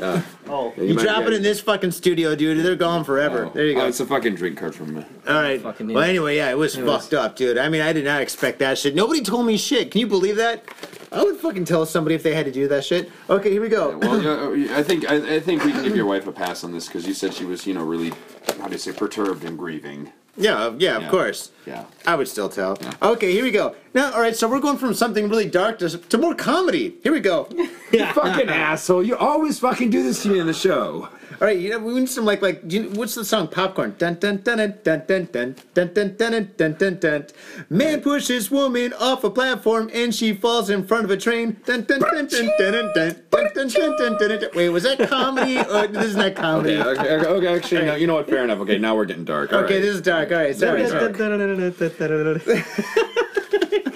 Ah, 0.00 0.24
Oh, 0.48 0.72
yeah, 0.76 0.84
you, 0.84 0.94
might- 0.94 1.02
drop 1.02 1.24
it 1.24 1.34
in 1.34 1.42
this 1.42 1.60
fucking 1.60 1.90
studio, 1.92 2.34
dude. 2.34 2.64
They're 2.64 2.76
gone 2.76 3.04
forever. 3.04 3.50
there 3.52 3.66
you 3.66 3.76
Oh, 3.76 3.82
go. 3.82 3.86
it's 3.88 4.00
a 4.00 4.06
fucking 4.06 4.36
drink 4.36 4.56
card 4.58 4.74
from 4.74 4.94
me. 4.94 5.01
All 5.28 5.34
right. 5.40 5.60
Fucking 5.60 5.86
well, 5.88 5.98
idiot. 5.98 6.08
anyway, 6.10 6.36
yeah, 6.36 6.50
it 6.50 6.58
was 6.58 6.76
fucked 6.76 7.14
up, 7.14 7.36
dude. 7.36 7.58
I 7.58 7.68
mean, 7.68 7.80
I 7.82 7.92
did 7.92 8.04
not 8.04 8.20
expect 8.22 8.58
that 8.60 8.78
shit. 8.78 8.94
Nobody 8.94 9.20
told 9.22 9.46
me 9.46 9.56
shit. 9.56 9.90
Can 9.90 10.00
you 10.00 10.06
believe 10.06 10.36
that? 10.36 10.64
I 11.12 11.22
would 11.22 11.36
fucking 11.36 11.64
tell 11.66 11.84
somebody 11.84 12.14
if 12.14 12.22
they 12.22 12.34
had 12.34 12.46
to 12.46 12.52
do 12.52 12.66
that 12.68 12.84
shit. 12.84 13.10
Okay, 13.28 13.50
here 13.50 13.60
we 13.60 13.68
go. 13.68 13.98
Well, 13.98 14.26
oh, 14.26 14.52
yeah, 14.54 14.78
I 14.78 14.82
think 14.82 15.10
I, 15.10 15.36
I 15.36 15.40
think 15.40 15.62
we 15.64 15.72
can 15.72 15.82
give 15.84 15.94
your 15.94 16.06
wife 16.06 16.26
a 16.26 16.32
pass 16.32 16.64
on 16.64 16.72
this 16.72 16.86
because 16.86 17.06
you 17.06 17.12
said 17.14 17.34
she 17.34 17.44
was, 17.44 17.66
you 17.66 17.74
know, 17.74 17.84
really, 17.84 18.12
how 18.58 18.66
do 18.66 18.72
you 18.72 18.78
say, 18.78 18.92
perturbed 18.92 19.44
and 19.44 19.58
grieving. 19.58 20.10
yeah, 20.38 20.54
uh, 20.56 20.74
yeah, 20.78 20.96
of 20.96 21.02
Yeah. 21.02 21.10
course. 21.10 21.50
Yeah. 21.66 21.84
I 22.06 22.14
would 22.14 22.28
still 22.28 22.48
tell. 22.48 22.78
Okay, 23.02 23.30
here 23.32 23.42
we 23.44 23.50
go. 23.50 23.76
Now, 23.92 24.12
all 24.14 24.20
right, 24.20 24.34
so 24.34 24.48
we're 24.48 24.60
going 24.60 24.78
from 24.78 24.94
something 24.94 25.28
really 25.28 25.48
dark 25.50 25.78
to, 25.80 25.90
to 25.98 26.16
more 26.18 26.34
comedy. 26.34 26.94
Here 27.02 27.12
we 27.12 27.20
go. 27.20 27.48
You 27.92 28.06
fucking 28.06 28.48
asshole! 28.70 29.02
You 29.02 29.16
always 29.18 29.58
fucking 29.58 29.90
do 29.90 30.02
this 30.02 30.22
to 30.22 30.30
me 30.30 30.38
in 30.38 30.46
the 30.46 30.54
show. 30.54 31.10
All 31.42 31.48
right, 31.48 31.58
you 31.58 31.70
know, 31.70 31.80
we 31.80 31.94
need 31.94 32.08
some 32.08 32.24
like 32.24 32.40
like 32.40 32.68
do 32.68 32.76
you, 32.76 32.90
what's 32.90 33.16
the 33.16 33.24
song 33.24 33.48
Popcorn? 33.48 33.96
Dun 33.98 34.14
dun 34.14 34.36
dun 34.44 34.58
dun 34.58 35.02
dun 35.08 35.26
dun 35.32 35.56
dun 35.74 35.92
dun 35.92 36.14
dun 36.16 36.16
dun 36.16 36.52
dun 36.56 36.74
dun 36.78 36.98
dun. 37.00 37.26
Man 37.68 38.00
pushes 38.00 38.48
woman 38.48 38.92
off 38.92 39.24
a 39.24 39.30
platform 39.30 39.90
and 39.92 40.14
she 40.14 40.34
falls 40.34 40.70
in 40.70 40.86
front 40.86 41.04
of 41.04 41.10
a 41.10 41.16
train. 41.16 41.56
Dun 41.66 41.82
dun 41.82 41.98
dun 41.98 42.28
dun 42.28 42.48
dun 42.60 42.92
dun 42.94 42.94
dun 42.94 43.16
dun 43.32 43.68
dun 43.68 43.68
dun 43.68 43.96
dun 43.98 44.16
dun 44.18 44.38
dun. 44.38 44.50
Wait, 44.54 44.68
was 44.68 44.84
that 44.84 45.00
comedy? 45.08 45.58
Or 45.58 45.88
this 45.88 46.04
is 46.04 46.14
not 46.14 46.36
comedy. 46.36 46.76
Okay, 46.76 46.90
okay, 46.90 47.10
okay, 47.16 47.26
okay 47.26 47.56
actually, 47.56 47.86
no, 47.86 47.96
you 47.96 48.06
know 48.06 48.14
what? 48.14 48.28
Fair 48.28 48.44
enough. 48.44 48.60
Okay, 48.60 48.78
now 48.78 48.94
we're 48.94 49.04
getting 49.04 49.24
dark. 49.24 49.52
All 49.52 49.64
Okay, 49.64 49.74
right. 49.74 49.82
this 49.82 49.96
is 49.96 50.00
dark. 50.00 50.30
All 50.30 50.38
right, 50.38 50.54
sorry. 50.54 50.86
Sorry. 50.86 51.12
dark. 51.12 51.16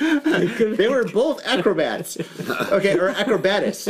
They 0.77 0.89
were 0.89 1.05
both 1.05 1.45
acrobats. 1.47 2.17
Okay, 2.71 2.99
or 2.99 3.13
acrobatists. 3.13 3.87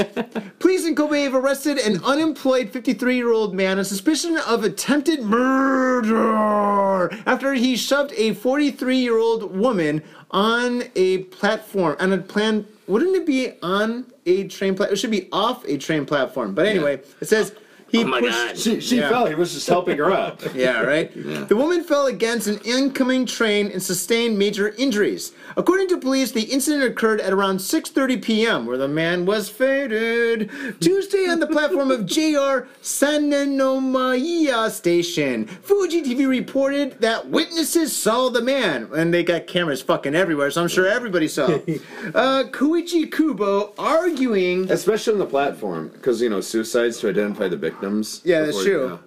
Police 0.58 0.86
in 0.86 0.94
Kobe 0.94 1.22
have 1.22 1.34
arrested 1.34 1.78
an 1.78 2.02
unemployed 2.04 2.70
53 2.70 3.16
year 3.16 3.32
old 3.32 3.54
man 3.54 3.78
on 3.78 3.84
suspicion 3.84 4.38
of 4.38 4.64
attempted 4.64 5.22
murder 5.22 7.12
after 7.26 7.54
he 7.54 7.76
shoved 7.76 8.12
a 8.16 8.34
43 8.34 8.96
year 8.96 9.18
old 9.18 9.56
woman 9.56 10.02
on 10.30 10.84
a 10.94 11.18
platform, 11.24 11.96
on 12.00 12.12
a 12.12 12.18
plan. 12.18 12.66
Wouldn't 12.86 13.16
it 13.16 13.26
be 13.26 13.52
on 13.62 14.06
a 14.26 14.46
train 14.48 14.74
platform? 14.76 14.94
It 14.94 14.98
should 14.98 15.10
be 15.10 15.28
off 15.32 15.64
a 15.66 15.76
train 15.76 16.06
platform. 16.06 16.54
But 16.54 16.66
anyway, 16.66 17.00
it 17.20 17.26
says 17.26 17.54
he 17.90 18.04
my 18.04 18.20
pushed. 18.20 18.32
God. 18.32 18.58
She, 18.58 18.80
she 18.80 18.96
Yeah. 18.98 19.08
fell. 19.08 19.26
He 19.26 19.34
was 19.34 19.52
just 19.54 19.68
helping 19.68 19.98
her 19.98 20.10
up. 20.10 20.42
Yeah, 20.54 20.82
right? 20.82 21.12
The 21.48 21.54
woman 21.56 21.84
fell 21.84 22.06
against 22.06 22.46
an 22.46 22.58
incoming 22.64 23.26
train 23.26 23.70
and 23.70 23.82
sustained 23.82 24.38
major 24.38 24.74
injuries. 24.78 25.32
According 25.56 25.88
to 25.88 25.98
police, 25.98 26.32
the 26.32 26.42
incident 26.42 26.84
occurred 26.84 27.20
at 27.20 27.32
around 27.32 27.58
6:30 27.58 28.22
p.m., 28.22 28.66
where 28.66 28.78
the 28.78 28.88
man 28.88 29.26
was 29.26 29.48
fated 29.50 30.50
Tuesday 30.80 31.26
on 31.28 31.40
the 31.40 31.46
platform 31.46 31.90
of 31.90 32.06
JR 32.06 32.66
Sannomiya 32.82 34.70
station. 34.70 35.46
Fuji 35.46 36.02
TV 36.02 36.28
reported 36.28 37.00
that 37.00 37.28
witnesses 37.28 37.94
saw 37.94 38.28
the 38.30 38.42
man, 38.42 38.88
and 38.94 39.12
they 39.12 39.22
got 39.22 39.46
cameras 39.46 39.82
fucking 39.82 40.14
everywhere, 40.14 40.50
so 40.50 40.62
I'm 40.62 40.68
sure 40.68 40.86
everybody 40.86 41.28
saw. 41.28 41.46
uh, 42.14 42.44
Koichi 42.50 43.10
Kubo 43.12 43.74
arguing 43.78 44.70
Especially 44.70 45.12
on 45.14 45.18
the 45.18 45.26
platform, 45.26 45.88
because 45.88 46.20
you 46.22 46.28
know 46.30 46.40
suicides 46.40 46.98
to 47.00 47.08
identify 47.08 47.48
the 47.48 47.56
victims. 47.80 48.20
Yeah, 48.24 48.40
that's 48.42 48.56
before- 48.58 48.64
true. 48.64 48.98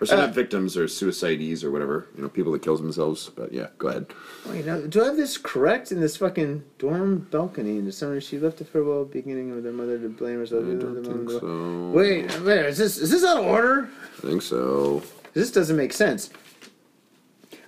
Or 0.00 0.06
so 0.06 0.16
Uh, 0.16 0.20
not 0.26 0.34
victims 0.34 0.76
or 0.76 0.86
suicidees 0.86 1.62
or 1.62 1.70
whatever. 1.70 2.08
You 2.16 2.22
know, 2.24 2.28
people 2.28 2.50
that 2.52 2.62
kills 2.62 2.80
themselves. 2.80 3.30
But 3.36 3.52
yeah, 3.52 3.68
go 3.78 3.86
ahead. 3.86 4.06
Wait, 4.50 4.66
now, 4.66 4.80
do 4.80 5.00
I 5.00 5.04
have 5.06 5.16
this 5.16 5.38
correct 5.38 5.92
in 5.92 6.00
this 6.00 6.16
fucking 6.16 6.64
dorm 6.80 7.28
balcony 7.30 7.78
in 7.78 7.84
the 7.84 7.92
summer? 7.92 8.20
She 8.20 8.36
left 8.36 8.56
the 8.58 8.64
farewell 8.64 9.04
beginning 9.04 9.54
with 9.54 9.64
her 9.64 9.70
mother 9.72 10.00
to 10.00 10.08
blame 10.08 10.38
herself. 10.38 10.64
I 10.64 10.74
don't 10.74 11.04
think 11.04 11.30
so. 11.30 11.90
Wait, 11.94 12.40
wait, 12.40 12.66
is 12.66 12.78
this 12.78 12.98
is 12.98 13.12
this 13.12 13.22
out 13.24 13.36
of 13.38 13.44
order? 13.46 13.88
I 14.18 14.26
think 14.26 14.42
so. 14.42 15.02
This 15.34 15.52
doesn't 15.52 15.76
make 15.76 15.92
sense. 15.92 16.30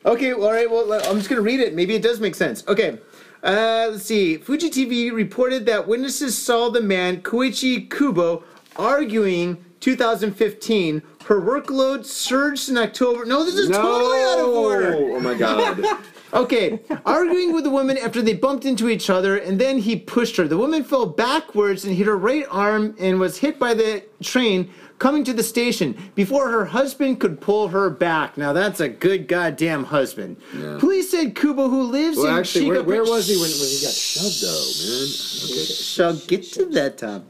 Okay, 0.04 0.34
well, 0.34 0.46
all 0.46 0.52
right. 0.52 0.68
Well, 0.70 0.92
I'm 1.08 1.16
just 1.18 1.28
gonna 1.30 1.40
read 1.40 1.60
it. 1.60 1.72
Maybe 1.74 1.94
it 1.94 2.02
does 2.02 2.18
make 2.20 2.34
sense. 2.34 2.64
Okay. 2.66 2.98
Uh, 3.44 3.88
let's 3.92 4.04
see. 4.04 4.38
Fuji 4.38 4.70
TV 4.70 5.12
reported 5.12 5.66
that 5.66 5.86
witnesses 5.86 6.36
saw 6.36 6.68
the 6.68 6.80
man 6.80 7.20
Koichi 7.22 7.88
Kubo 7.88 8.42
arguing 8.76 9.63
2015. 9.84 11.02
Her 11.26 11.42
workload 11.42 12.06
surged 12.06 12.70
in 12.70 12.78
October. 12.78 13.26
No, 13.26 13.44
this 13.44 13.56
is 13.56 13.68
totally 13.68 14.22
out 14.22 14.38
of 14.38 14.48
order. 14.48 14.94
Oh 14.96 15.20
my 15.20 15.34
god. 15.34 15.84
Okay, 16.32 16.80
arguing 17.06 17.52
with 17.52 17.62
the 17.62 17.70
woman 17.70 17.96
after 17.96 18.20
they 18.20 18.34
bumped 18.34 18.64
into 18.64 18.88
each 18.88 19.08
other, 19.08 19.36
and 19.36 19.56
then 19.56 19.78
he 19.78 19.94
pushed 19.94 20.36
her. 20.36 20.48
The 20.48 20.58
woman 20.58 20.82
fell 20.82 21.06
backwards 21.06 21.84
and 21.84 21.94
hit 21.94 22.08
her 22.08 22.18
right 22.18 22.44
arm 22.50 22.96
and 22.98 23.20
was 23.20 23.38
hit 23.38 23.56
by 23.56 23.72
the 23.72 24.02
train 24.20 24.68
coming 24.98 25.24
to 25.24 25.32
the 25.32 25.42
station 25.42 25.96
before 26.14 26.50
her 26.50 26.66
husband 26.66 27.20
could 27.20 27.40
pull 27.40 27.68
her 27.68 27.90
back. 27.90 28.36
Now 28.36 28.52
that's 28.52 28.80
a 28.80 28.88
good 28.88 29.28
goddamn 29.28 29.84
husband. 29.84 30.36
Yeah. 30.56 30.78
Police 30.78 31.10
said 31.10 31.34
Kubo, 31.34 31.68
who 31.68 31.82
lives 31.84 32.16
well, 32.16 32.26
in 32.26 32.38
actually, 32.38 32.66
where, 32.66 32.82
where 32.82 33.04
was 33.04 33.28
he 33.28 33.36
when, 33.36 33.50
when 33.50 33.68
he 33.68 33.80
got 33.82 33.92
shoved, 33.92 34.42
though, 34.42 34.70
man? 34.84 35.08
Okay. 35.44 35.64
Shall 35.64 36.16
get 36.26 36.42
to 36.54 36.66
that, 36.66 36.98
Tom. 36.98 37.26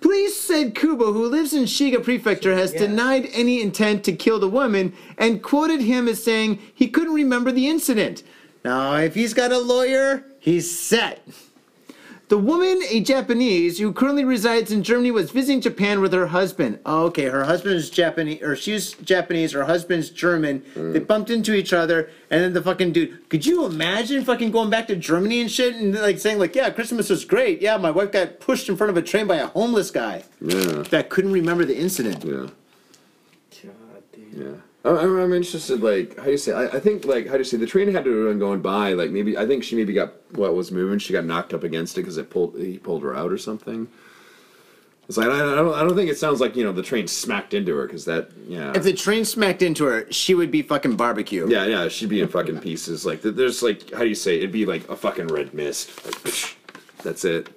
Police 0.00 0.40
said 0.40 0.74
Kubo, 0.74 1.12
who 1.12 1.28
lives 1.28 1.54
in 1.54 1.64
Shiga 1.64 2.02
Prefecture, 2.02 2.54
has 2.54 2.72
denied 2.72 3.28
any 3.32 3.62
intent 3.62 4.02
to 4.04 4.12
kill 4.12 4.40
the 4.40 4.48
woman 4.48 4.92
and 5.16 5.42
quoted 5.42 5.80
him 5.80 6.08
as 6.08 6.22
saying 6.22 6.58
he 6.74 6.88
couldn't 6.88 7.14
remember 7.14 7.52
the 7.52 7.68
incident. 7.68 8.24
Now, 8.64 8.96
if 8.96 9.14
he's 9.14 9.32
got 9.32 9.52
a 9.52 9.58
lawyer, 9.58 10.24
he's 10.40 10.76
set. 10.76 11.24
The 12.32 12.38
woman, 12.38 12.80
a 12.88 13.00
Japanese 13.00 13.78
who 13.78 13.92
currently 13.92 14.24
resides 14.24 14.72
in 14.72 14.82
Germany, 14.82 15.10
was 15.10 15.30
visiting 15.30 15.60
Japan 15.60 16.00
with 16.00 16.14
her 16.14 16.28
husband. 16.28 16.78
Oh, 16.86 17.04
okay, 17.08 17.26
her 17.26 17.44
husband 17.44 17.74
is 17.74 17.90
Japanese, 17.90 18.40
or 18.40 18.56
she's 18.56 18.94
Japanese, 18.94 19.52
her 19.52 19.66
husband's 19.66 20.08
German. 20.08 20.62
They 20.74 20.98
mm. 20.98 21.06
bumped 21.06 21.28
into 21.28 21.52
each 21.52 21.74
other, 21.74 22.08
and 22.30 22.42
then 22.42 22.54
the 22.54 22.62
fucking 22.62 22.92
dude. 22.92 23.28
Could 23.28 23.44
you 23.44 23.66
imagine 23.66 24.24
fucking 24.24 24.50
going 24.50 24.70
back 24.70 24.86
to 24.86 24.96
Germany 24.96 25.42
and 25.42 25.50
shit, 25.50 25.74
and 25.74 25.94
like 25.94 26.18
saying 26.18 26.38
like, 26.38 26.54
"Yeah, 26.54 26.70
Christmas 26.70 27.10
was 27.10 27.26
great. 27.26 27.60
Yeah, 27.60 27.76
my 27.76 27.90
wife 27.90 28.12
got 28.12 28.40
pushed 28.40 28.66
in 28.66 28.78
front 28.78 28.88
of 28.88 28.96
a 28.96 29.02
train 29.02 29.26
by 29.26 29.36
a 29.36 29.48
homeless 29.48 29.90
guy 29.90 30.24
Yeah. 30.40 30.84
that 30.88 31.10
couldn't 31.10 31.32
remember 31.32 31.66
the 31.66 31.76
incident." 31.76 32.24
Yeah. 32.24 32.46
God, 33.62 34.02
dude. 34.10 34.32
Yeah. 34.32 34.71
I'm, 34.84 34.96
I'm 35.18 35.32
interested, 35.32 35.80
like, 35.80 36.16
how 36.16 36.24
do 36.24 36.30
you 36.32 36.36
say? 36.36 36.52
I, 36.52 36.64
I 36.64 36.80
think, 36.80 37.04
like, 37.04 37.26
how 37.26 37.32
do 37.32 37.38
you 37.38 37.44
say? 37.44 37.56
The 37.56 37.66
train 37.66 37.92
had 37.92 38.04
to 38.04 38.10
have 38.10 38.28
been 38.30 38.38
going 38.38 38.60
by. 38.60 38.94
Like, 38.94 39.10
maybe 39.10 39.38
I 39.38 39.46
think 39.46 39.62
she 39.62 39.76
maybe 39.76 39.92
got 39.92 40.12
what 40.32 40.54
was 40.54 40.72
moving. 40.72 40.98
She 40.98 41.12
got 41.12 41.24
knocked 41.24 41.54
up 41.54 41.62
against 41.62 41.96
it 41.96 42.02
because 42.02 42.16
it 42.18 42.30
pulled. 42.30 42.58
He 42.58 42.78
pulled 42.78 43.02
her 43.02 43.14
out 43.14 43.30
or 43.30 43.38
something. 43.38 43.86
It's 45.08 45.16
like 45.18 45.28
I, 45.28 45.34
I 45.34 45.54
don't. 45.56 45.74
I 45.74 45.80
don't 45.84 45.94
think 45.94 46.10
it 46.10 46.18
sounds 46.18 46.40
like 46.40 46.56
you 46.56 46.64
know 46.64 46.72
the 46.72 46.82
train 46.82 47.06
smacked 47.06 47.54
into 47.54 47.76
her 47.76 47.86
because 47.86 48.04
that. 48.06 48.30
Yeah. 48.48 48.72
If 48.74 48.82
the 48.82 48.92
train 48.92 49.24
smacked 49.24 49.62
into 49.62 49.84
her, 49.84 50.10
she 50.10 50.34
would 50.34 50.50
be 50.50 50.62
fucking 50.62 50.96
barbecue. 50.96 51.48
yeah, 51.48 51.66
yeah, 51.66 51.88
she'd 51.88 52.08
be 52.08 52.20
in 52.20 52.28
fucking 52.28 52.58
pieces. 52.60 53.06
Like, 53.06 53.22
there's 53.22 53.62
like, 53.62 53.92
how 53.92 54.00
do 54.00 54.08
you 54.08 54.14
say? 54.14 54.38
It'd 54.38 54.52
be 54.52 54.66
like 54.66 54.88
a 54.88 54.96
fucking 54.96 55.28
red 55.28 55.54
mist. 55.54 56.04
Like, 56.04 56.14
psh, 56.14 56.54
that's 57.02 57.24
it. 57.24 57.50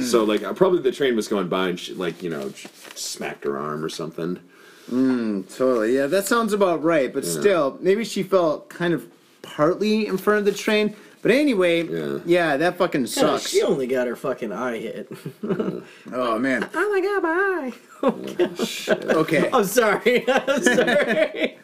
So 0.00 0.24
like, 0.24 0.42
uh, 0.42 0.54
probably 0.54 0.80
the 0.80 0.92
train 0.92 1.16
was 1.16 1.28
going 1.28 1.48
by 1.48 1.68
and 1.68 1.78
she, 1.78 1.92
like, 1.92 2.22
you 2.22 2.30
know, 2.30 2.50
smacked 2.94 3.44
her 3.44 3.58
arm 3.58 3.84
or 3.84 3.90
something. 3.90 4.38
Mm, 4.90 5.54
totally. 5.56 5.94
Yeah, 5.96 6.06
that 6.06 6.26
sounds 6.26 6.52
about 6.52 6.82
right. 6.82 7.12
But 7.12 7.24
still, 7.24 7.76
maybe 7.80 8.04
she 8.04 8.22
felt 8.22 8.68
kind 8.68 8.94
of 8.94 9.06
partly 9.42 10.06
in 10.06 10.16
front 10.16 10.38
of 10.40 10.44
the 10.44 10.52
train. 10.52 10.94
But 11.22 11.30
anyway, 11.32 11.82
Yeah. 11.82 12.18
yeah, 12.24 12.56
that 12.56 12.76
fucking 12.78 13.00
Yeah, 13.02 13.06
sucks. 13.06 13.48
she 13.48 13.62
only 13.62 13.88
got 13.88 14.06
her 14.06 14.14
fucking 14.14 14.52
eye 14.52 14.78
hit. 14.78 15.08
Oh 16.12 16.38
man. 16.38 16.68
oh 16.72 16.90
my 16.92 17.00
god, 17.00 17.22
my 17.22 17.28
eye. 17.30 17.72
Okay. 18.02 19.50
I'm 19.52 19.64
sorry. 19.64 20.24
I'm 20.28 20.62
sorry. 20.62 21.58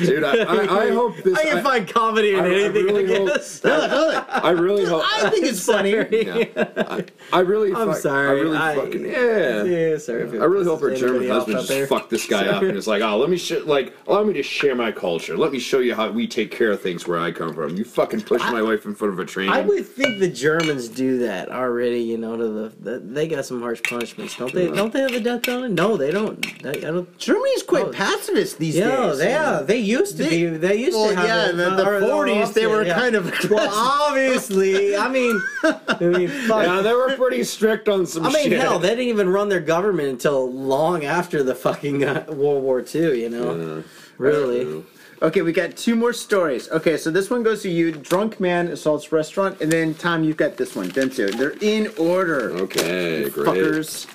Dude, 0.00 0.24
I, 0.24 0.42
I, 0.42 0.84
I 0.86 0.90
hope 0.92 1.16
this. 1.22 1.38
I 1.38 1.42
can 1.44 1.62
find 1.62 1.88
comedy 1.88 2.34
in 2.34 2.40
I- 2.44 2.48
I 2.48 2.50
anything. 2.50 2.88
I, 2.88 2.92
really 2.92 3.06
hope- 3.18 3.28
guess. 3.28 3.64
I 3.64 4.50
really 4.50 4.84
hope. 4.84 5.02
I 5.04 5.30
think 5.30 5.46
it's 5.46 5.64
funny. 5.64 5.90
Yeah. 5.92 6.44
I, 6.88 7.04
I 7.32 7.40
really. 7.40 7.72
I'm 7.74 7.88
fuck- 7.88 7.98
sorry. 7.98 8.28
I 8.28 8.32
really 8.32 8.56
I- 8.56 8.74
fucking 8.74 9.04
yeah. 9.06 9.62
Yeah, 9.64 9.98
sorry. 9.98 10.22
I 10.22 10.44
really 10.44 10.64
hope 10.64 10.80
her 10.80 10.94
German 10.94 11.28
husband 11.28 11.58
just 11.58 11.68
there. 11.68 11.86
fucked 11.86 12.10
this 12.10 12.26
guy 12.26 12.46
up 12.48 12.62
and 12.62 12.76
is 12.76 12.86
like, 12.86 13.02
oh, 13.02 13.18
let 13.18 13.30
me 13.30 13.36
sh- 13.36 13.64
like 13.64 13.94
allow 14.06 14.24
me 14.24 14.32
to 14.34 14.42
share 14.42 14.74
my 14.74 14.92
culture. 14.92 15.36
Let 15.36 15.52
me 15.52 15.58
show 15.58 15.78
you 15.80 15.94
how 15.94 16.10
we 16.10 16.26
take 16.26 16.50
care 16.50 16.70
of 16.72 16.80
things 16.80 17.06
where 17.06 17.18
I 17.18 17.30
come 17.32 17.54
from. 17.54 17.76
You 17.76 17.84
fucking 17.84 18.22
push 18.22 18.42
my 18.42 18.62
wife 18.62 18.84
in 18.86 18.94
front 18.94 19.12
of 19.14 19.18
a 19.20 19.24
train. 19.24 19.50
I 19.50 19.60
would 19.60 19.86
think 19.86 20.18
the 20.20 20.28
Germans 20.30 20.88
do 20.88 21.18
that 21.18 21.50
already. 21.50 22.00
You 22.00 22.18
know, 22.18 22.36
to 22.36 22.48
the, 22.48 22.68
the 22.80 22.98
they 23.00 23.28
got 23.28 23.44
some 23.44 23.60
harsh 23.60 23.82
punishments, 23.82 24.36
don't 24.36 24.52
they? 24.52 24.70
Don't 24.70 24.92
they 24.92 25.00
have 25.00 25.12
the 25.12 25.20
death 25.20 25.33
penalty? 25.38 25.72
No, 25.74 25.96
they 25.96 26.10
don't. 26.10 26.44
I, 26.64 26.70
I 26.70 26.72
don't. 26.74 27.18
Germany's 27.18 27.62
quite 27.62 27.84
Oh. 27.86 27.90
pacifist 27.90 28.58
these 28.58 28.76
Yeah, 28.76 29.06
days. 29.08 29.18
they 29.18 29.28
yeah, 29.30 29.62
they 29.62 29.78
used 29.78 30.16
to 30.18 30.28
be. 30.28 30.46
They 30.46 30.76
used 30.76 30.96
Well, 30.96 31.10
to 31.10 31.16
have 31.16 31.26
yeah, 31.26 31.44
it, 31.46 31.50
in 31.50 31.56
the, 31.56 31.70
the 31.70 31.86
or 31.86 32.00
40s 32.00 32.52
they 32.54 32.64
opposite, 32.64 32.70
were 32.70 32.84
yeah. 32.84 32.94
kind 32.94 33.14
of 33.14 33.32
Well, 33.50 33.68
obviously, 33.72 34.96
I 34.96 35.08
mean, 35.08 35.40
I 35.62 35.96
mean, 36.00 36.28
fuck. 36.48 36.64
yeah, 36.66 36.80
they 36.82 36.92
were 36.92 37.14
pretty 37.16 37.44
strict 37.44 37.88
on 37.88 38.06
some 38.06 38.24
shit. 38.24 38.32
I 38.32 38.34
mean, 38.42 38.50
shit. 38.50 38.60
hell, 38.60 38.78
they 38.78 38.90
didn't 38.90 39.08
even 39.08 39.28
run 39.28 39.48
their 39.48 39.60
government 39.60 40.08
until 40.08 40.50
long 40.52 41.04
after 41.04 41.42
the 41.42 41.54
fucking 41.54 42.04
uh, 42.04 42.24
World 42.28 42.62
War 42.62 42.84
II. 42.94 43.20
You 43.20 43.30
know, 43.30 43.84
really. 44.18 44.84
Okay, 45.22 45.40
we 45.42 45.52
got 45.52 45.74
two 45.76 45.94
more 45.94 46.12
stories. 46.12 46.68
Okay, 46.70 46.98
so 46.98 47.10
this 47.10 47.30
one 47.30 47.42
goes 47.42 47.62
to 47.62 47.70
you. 47.70 47.92
Drunk 47.92 48.40
man 48.40 48.68
assaults 48.68 49.10
restaurant, 49.10 49.58
and 49.60 49.72
then 49.72 49.94
Tom, 49.94 50.22
you've 50.22 50.36
got 50.36 50.56
this 50.56 50.74
one. 50.76 50.90
Dentsu. 50.90 51.32
They're 51.38 51.54
in 51.60 51.90
order. 51.98 52.50
Okay, 52.50 53.30
great. 53.30 53.46
Fuckers. 53.46 54.06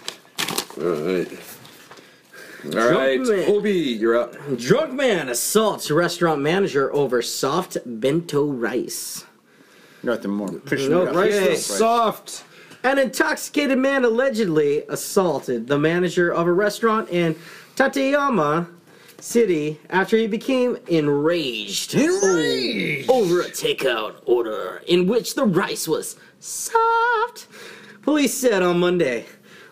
All 0.77 0.83
right. 0.83 1.39
All 2.65 2.91
right, 2.91 3.19
man. 3.21 3.49
Obi, 3.49 3.71
you're 3.71 4.17
up. 4.17 4.35
Drunk 4.57 4.93
man 4.93 5.29
assaults 5.29 5.89
restaurant 5.89 6.41
manager 6.41 6.93
over 6.93 7.21
soft 7.21 7.77
bento 7.85 8.45
rice. 8.45 9.25
Nothing 10.03 10.31
more. 10.31 10.59
Christian 10.59 10.91
No, 10.91 11.05
rice 11.05 11.15
Rice 11.15 11.49
was 11.49 11.65
soft. 11.65 12.43
An 12.83 12.97
intoxicated 12.97 13.77
man 13.77 14.05
allegedly 14.05 14.83
assaulted 14.87 15.67
the 15.67 15.77
manager 15.77 16.31
of 16.31 16.47
a 16.47 16.53
restaurant 16.53 17.09
in 17.09 17.35
Tateyama 17.75 18.67
City 19.19 19.79
after 19.89 20.15
he 20.15 20.27
became 20.27 20.77
enraged, 20.87 21.93
Enraged! 21.95 23.09
over 23.09 23.41
a 23.41 23.49
takeout 23.49 24.21
order 24.25 24.81
in 24.87 25.07
which 25.07 25.35
the 25.35 25.43
rice 25.45 25.87
was 25.87 26.15
soft. 26.39 27.47
Police 28.01 28.33
said 28.33 28.63
on 28.63 28.79
Monday. 28.79 29.25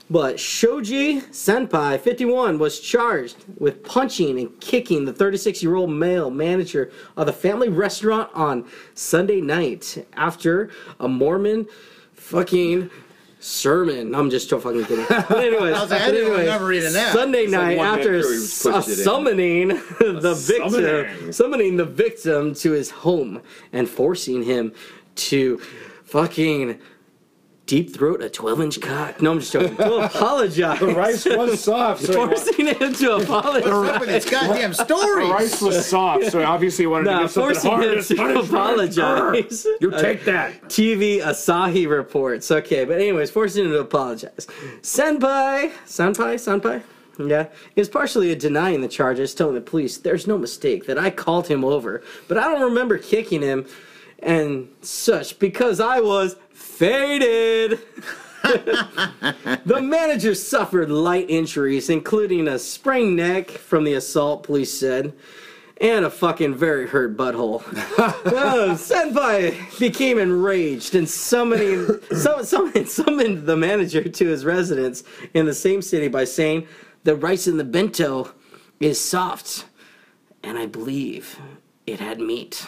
But 0.09 0.39
Shoji 0.39 1.19
Senpai, 1.21 1.99
51, 1.99 2.59
was 2.59 2.79
charged 2.79 3.43
with 3.57 3.83
punching 3.83 4.39
and 4.39 4.57
kicking 4.61 5.03
the 5.03 5.11
36 5.11 5.61
year 5.61 5.75
old 5.75 5.89
male 5.91 6.29
manager 6.31 6.91
of 7.17 7.25
the 7.25 7.33
family 7.33 7.67
restaurant 7.67 8.29
on 8.33 8.65
Sunday 8.93 9.41
night 9.41 10.07
after 10.13 10.69
a 10.99 11.09
Mormon 11.09 11.67
fucking 12.13 12.89
sermon. 13.41 14.15
I'm 14.15 14.29
just 14.29 14.49
so 14.49 14.59
fucking 14.59 14.85
kidding. 14.85 15.05
But 15.09 15.31
anyways, 15.43 15.75
I 15.75 15.81
was 15.81 15.91
like, 15.91 16.01
I 16.01 16.05
but 16.05 16.11
didn't 16.11 16.21
anyways, 16.27 16.39
remember 16.45 16.65
reading 16.67 16.93
that. 16.93 17.13
Sunday 17.13 17.41
like 17.47 17.49
night 17.51 17.77
one 17.77 17.85
man 17.87 17.97
after 17.99 18.21
crew 18.21 18.43
s- 18.43 18.63
pushed 18.63 18.75
uh, 18.87 18.91
it 18.91 18.97
in. 18.99 19.03
summoning 19.03 19.67
the 19.99 20.33
victim, 20.35 20.69
summoning. 20.69 21.31
summoning 21.33 21.77
the 21.77 21.85
victim 21.85 22.53
to 22.55 22.71
his 22.71 22.89
home 22.91 23.41
and 23.73 23.89
forcing 23.89 24.43
him 24.43 24.71
to 25.15 25.57
fucking 26.05 26.79
deep 27.67 27.93
throat 27.93 28.23
a 28.23 28.29
12 28.29 28.61
inch 28.61 28.81
cock. 28.81 29.21
No, 29.21 29.31
I'm 29.31 29.39
just 29.39 29.51
joking. 29.53 29.75
To 29.77 29.95
apologize. 30.05 30.79
The 30.79 30.87
rice 30.87 31.25
was 31.25 31.63
soft. 31.63 32.01
So 32.03 32.13
forcing 32.27 32.67
him 32.67 32.93
to 32.93 33.15
apologize. 33.17 33.71
What's 33.71 33.89
up 33.89 33.99
with 34.01 34.09
this 34.09 34.29
goddamn 34.29 34.73
story? 34.73 35.27
The 35.27 35.31
rice 35.33 35.61
was 35.61 35.85
soft, 35.85 36.31
so 36.31 36.43
obviously 36.43 36.83
he 36.83 36.87
wanted 36.87 37.05
to 37.05 37.11
Nah, 37.11 37.21
give 37.23 37.31
something 37.31 37.55
forcing 37.61 38.17
him 38.17 38.33
to 38.33 38.39
apologize. 38.39 39.67
you 39.81 39.91
take 39.91 40.23
that. 40.25 40.63
TV 40.63 41.19
Asahi 41.21 41.87
reports. 41.87 42.49
Okay, 42.49 42.85
but 42.85 42.95
anyways, 42.95 43.29
forcing 43.29 43.65
him 43.65 43.71
to 43.71 43.79
apologize. 43.81 44.47
Senpai, 44.81 45.71
Senpai, 45.85 46.35
Senpai, 46.35 46.81
yeah, 47.19 47.47
is 47.75 47.89
partially 47.89 48.33
denying 48.35 48.79
the 48.81 48.87
charges, 48.87 49.35
telling 49.35 49.55
the 49.55 49.61
police 49.61 49.97
there's 49.97 50.25
no 50.25 50.37
mistake 50.37 50.85
that 50.87 50.97
I 50.97 51.09
called 51.09 51.47
him 51.47 51.65
over, 51.65 52.01
but 52.29 52.37
I 52.37 52.43
don't 52.51 52.61
remember 52.61 52.97
kicking 52.97 53.41
him 53.41 53.65
and 54.19 54.67
such 54.81 55.37
because 55.37 55.79
I 55.79 55.99
was 55.99 56.35
faded. 56.57 57.79
the 58.43 59.79
manager 59.81 60.33
suffered 60.33 60.89
light 60.89 61.29
injuries, 61.29 61.89
including 61.89 62.47
a 62.47 62.57
sprained 62.57 63.15
neck 63.15 63.49
from 63.49 63.83
the 63.83 63.93
assault, 63.93 64.43
police 64.43 64.73
said, 64.73 65.13
and 65.79 66.05
a 66.05 66.09
fucking 66.09 66.55
very 66.55 66.87
hurt 66.87 67.15
butthole. 67.15 67.61
uh, 67.97 68.75
Senpai 68.75 69.79
became 69.79 70.17
enraged 70.17 70.95
and 70.95 71.07
summoning, 71.07 71.87
sum, 72.11 72.43
summoned, 72.43 72.89
summoned 72.89 73.45
the 73.45 73.57
manager 73.57 74.03
to 74.03 74.27
his 74.27 74.43
residence 74.43 75.03
in 75.33 75.45
the 75.45 75.53
same 75.53 75.81
city 75.81 76.07
by 76.07 76.23
saying, 76.23 76.67
The 77.03 77.15
rice 77.15 77.47
in 77.47 77.57
the 77.57 77.63
bento 77.63 78.33
is 78.79 78.99
soft, 78.99 79.65
and 80.43 80.57
I 80.57 80.65
believe 80.65 81.39
it 81.85 81.99
had 81.99 82.19
meat. 82.19 82.67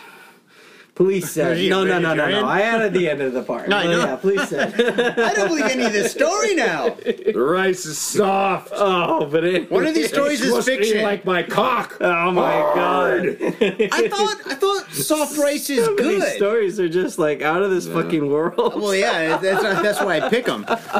Police 1.00 1.32
said, 1.32 1.58
Are 1.58 1.70
no, 1.70 1.86
no, 1.86 1.98
no, 1.98 2.14
no, 2.14 2.30
no. 2.30 2.46
I 2.46 2.60
added 2.60 2.92
the 2.92 3.08
end 3.10 3.22
of 3.22 3.32
the 3.32 3.42
part. 3.42 3.70
No, 3.70 3.78
I 3.78 3.86
know. 3.86 4.00
Yeah, 4.00 4.16
police 4.18 4.50
said. 4.50 4.74
I 5.18 5.34
don't 5.34 5.48
believe 5.48 5.64
any 5.64 5.86
of 5.86 5.94
this 5.94 6.12
story 6.12 6.56
now. 6.56 6.90
The 6.90 7.32
rice 7.40 7.86
is 7.86 7.98
soft. 7.98 8.74
oh, 8.76 9.26
but 9.28 9.46
it. 9.46 9.72
One 9.72 9.88
of 9.88 9.94
these 9.94 10.10
stories 10.10 10.42
is 10.42 10.48
Supposed 10.50 10.68
to 10.68 10.78
be 10.78 10.84
fiction. 10.84 11.04
like 11.04 11.24
my 11.24 11.42
cock. 11.42 11.96
Oh 12.02 12.32
my 12.32 12.52
god. 12.76 13.20
I 13.40 14.10
thought 14.10 14.42
I 14.46 14.56
thought 14.56 14.92
soft 14.92 15.38
rice 15.38 15.70
is 15.70 15.86
Some 15.86 15.98
of 15.98 16.04
these 16.04 16.22
good. 16.22 16.36
stories 16.36 16.82
are 16.82 16.90
just 16.90 17.18
like 17.18 17.42
out 17.42 17.62
of 17.64 17.72
this 17.72 17.88
fucking 17.88 18.30
world. 18.30 18.76
Well, 18.76 18.94
yeah, 18.94 19.38
that's 19.38 19.62
that's 19.64 20.02
why 20.02 20.20
I 20.20 20.28
pick 20.30 20.44
them. 20.48 20.66
I 20.68 21.00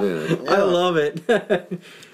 love 0.62 0.96
it. 0.96 1.20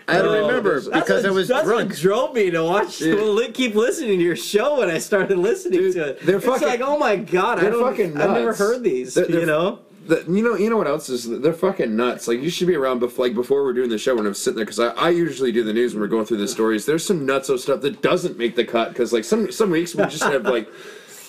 I 0.07 0.17
don't 0.19 0.27
Oh, 0.27 0.47
remember 0.47 0.79
because 0.81 1.25
I 1.25 1.29
was 1.31 1.47
that's 1.47 1.65
drunk. 1.65 1.89
What 1.89 1.97
drove 1.97 2.33
me 2.35 2.51
to 2.51 2.63
watch, 2.63 2.99
to 2.99 3.23
li- 3.23 3.51
keep 3.51 3.73
listening 3.75 4.19
to 4.19 4.23
your 4.23 4.35
show 4.35 4.79
when 4.79 4.89
I 4.89 4.99
started 4.99 5.37
listening 5.37 5.79
Dude, 5.79 5.93
to 5.95 6.09
it. 6.09 6.21
they're 6.21 6.35
it's 6.37 6.45
fucking- 6.45 6.67
like, 6.67 6.81
oh 6.81 6.97
my 6.99 7.15
god, 7.15 7.59
I 7.59 7.69
don't, 7.69 7.83
I've 7.99 8.13
never 8.15 8.53
heard 8.53 8.83
these. 8.83 9.13
They're- 9.15 9.25
they're- 9.25 9.39
you 9.41 9.45
know, 9.47 9.79
The, 10.07 10.23
you 10.29 10.43
know, 10.43 10.55
you 10.55 10.69
know 10.69 10.77
what 10.77 10.85
else 10.85 11.09
is? 11.09 11.27
They're 11.27 11.51
fucking 11.53 11.95
nuts. 11.95 12.27
Like 12.27 12.39
you 12.39 12.51
should 12.51 12.67
be 12.67 12.75
around 12.75 12.99
before, 12.99 13.25
like 13.25 13.33
before 13.33 13.63
we're 13.63 13.73
doing 13.73 13.89
the 13.89 13.97
show 13.97 14.15
when 14.15 14.27
I'm 14.27 14.35
sitting 14.35 14.57
there 14.57 14.65
because 14.65 14.79
I, 14.79 14.89
I 14.89 15.09
usually 15.09 15.51
do 15.51 15.63
the 15.63 15.73
news 15.73 15.95
when 15.95 16.01
we're 16.01 16.07
going 16.07 16.25
through 16.25 16.37
the 16.37 16.47
stories. 16.47 16.85
There's 16.85 17.03
some 17.03 17.25
nutso 17.25 17.57
stuff 17.57 17.81
that 17.81 18.03
doesn't 18.03 18.37
make 18.37 18.55
the 18.55 18.63
cut 18.65 18.89
because 18.89 19.11
like 19.11 19.23
some 19.23 19.51
some 19.51 19.71
weeks 19.71 19.95
we 19.95 20.03
just 20.03 20.21
have 20.21 20.43
like, 20.45 20.69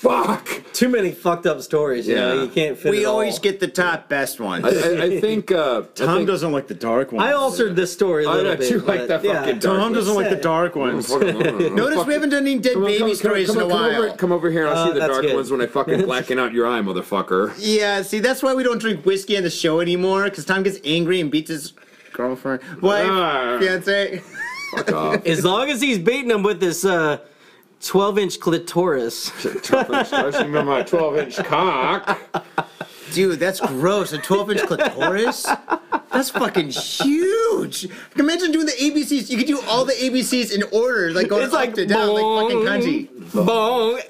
fuck. 0.00 0.48
too 0.72 0.88
many 0.88 1.10
fucked 1.12 1.46
up 1.46 1.60
stories. 1.62 2.06
You 2.06 2.16
know, 2.16 2.34
Yeah. 2.34 2.42
you 2.42 2.48
can't 2.48 2.78
fit. 2.78 2.90
We 2.90 3.02
it 3.02 3.04
all. 3.06 3.12
always 3.14 3.38
get 3.38 3.60
the 3.60 3.68
top 3.68 4.08
best 4.08 4.38
ones. 4.40 4.64
I, 4.64 4.68
I, 4.68 5.02
I 5.04 5.20
think 5.20 5.50
uh, 5.50 5.82
I 5.84 5.86
Tom 5.94 6.16
think, 6.16 6.28
doesn't 6.28 6.52
like 6.52 6.66
the 6.68 6.74
dark 6.74 7.12
ones. 7.12 7.24
I 7.26 7.32
altered 7.32 7.74
this 7.76 7.92
story 7.92 8.24
a 8.24 8.28
I 8.28 8.34
little 8.34 8.52
know, 8.52 8.56
bit. 8.58 8.68
too, 8.68 8.80
like 8.80 9.00
but 9.00 9.08
that 9.08 9.24
yeah. 9.24 9.40
fucking 9.40 9.58
dark 9.60 9.78
Tom 9.78 9.92
doesn't 9.92 10.14
like 10.14 10.30
the 10.30 10.36
dark 10.36 10.76
ones. 10.76 11.10
Notice 11.10 12.06
we 12.06 12.12
haven't 12.14 12.30
done 12.30 12.42
any 12.46 12.58
dead 12.58 12.74
Come 12.74 12.84
baby 12.84 12.98
come- 12.98 13.14
stories 13.14 13.46
come, 13.48 13.56
in 13.58 13.62
a 13.64 13.68
come 13.68 13.80
while. 13.80 14.02
over, 14.04 14.16
come 14.16 14.32
over 14.32 14.50
here. 14.50 14.68
I'll 14.68 14.74
Uh, 14.76 14.86
see 14.88 14.92
the 15.00 15.06
dark 15.06 15.22
good. 15.22 15.34
ones 15.34 15.50
when 15.50 15.60
I 15.60 15.66
fucking 15.66 16.02
blacken 16.06 16.38
out 16.38 16.52
your 16.52 16.66
eye, 16.66 16.80
motherfucker. 16.80 17.54
Yeah, 17.58 18.02
see, 18.02 18.18
that's 18.18 18.42
why 18.42 18.54
we 18.54 18.62
don't 18.62 18.78
drink 18.78 19.04
whiskey 19.06 19.36
on 19.36 19.42
the 19.42 19.50
show 19.50 19.80
anymore, 19.80 20.24
because 20.24 20.44
Tom 20.44 20.62
gets 20.62 20.78
angry 20.84 21.20
and 21.20 21.30
beats 21.30 21.50
his 21.50 21.72
girlfriend, 22.12 22.62
wife, 22.82 23.06
Ah. 23.08 23.56
fiance. 23.60 24.22
Fuck 24.74 24.92
off. 24.92 25.26
As 25.26 25.44
long 25.44 25.70
as 25.70 25.80
he's 25.80 25.98
beating 25.98 26.30
him 26.30 26.42
with 26.42 26.60
this 26.60 26.84
uh, 26.84 27.18
12 27.82 28.18
inch 28.18 28.40
clitoris. 28.40 29.32
Especially 29.44 30.50
with 30.50 30.64
my 30.64 30.82
12 30.82 31.18
inch 31.18 31.36
cock. 31.36 32.18
Dude, 33.12 33.38
that's 33.38 33.60
gross. 33.60 34.12
A 34.12 34.18
12 34.18 34.50
inch 34.52 34.60
clitoris? 34.62 35.46
That's 36.12 36.30
fucking 36.30 36.70
huge. 36.70 37.88
Imagine 38.16 38.52
doing 38.52 38.66
the 38.66 38.72
ABCs. 38.72 39.30
You 39.30 39.36
could 39.36 39.46
do 39.46 39.60
all 39.68 39.84
the 39.84 39.92
ABCs 39.92 40.52
in 40.54 40.62
order, 40.72 41.12
like 41.12 41.28
going 41.28 41.44
It's 41.44 41.52
up 41.52 41.60
like 41.60 41.74
to 41.74 41.86
down, 41.86 42.08
like 42.08 42.22
fucking 42.22 43.08
kanji. 43.08 43.34
Bong. 43.46 44.00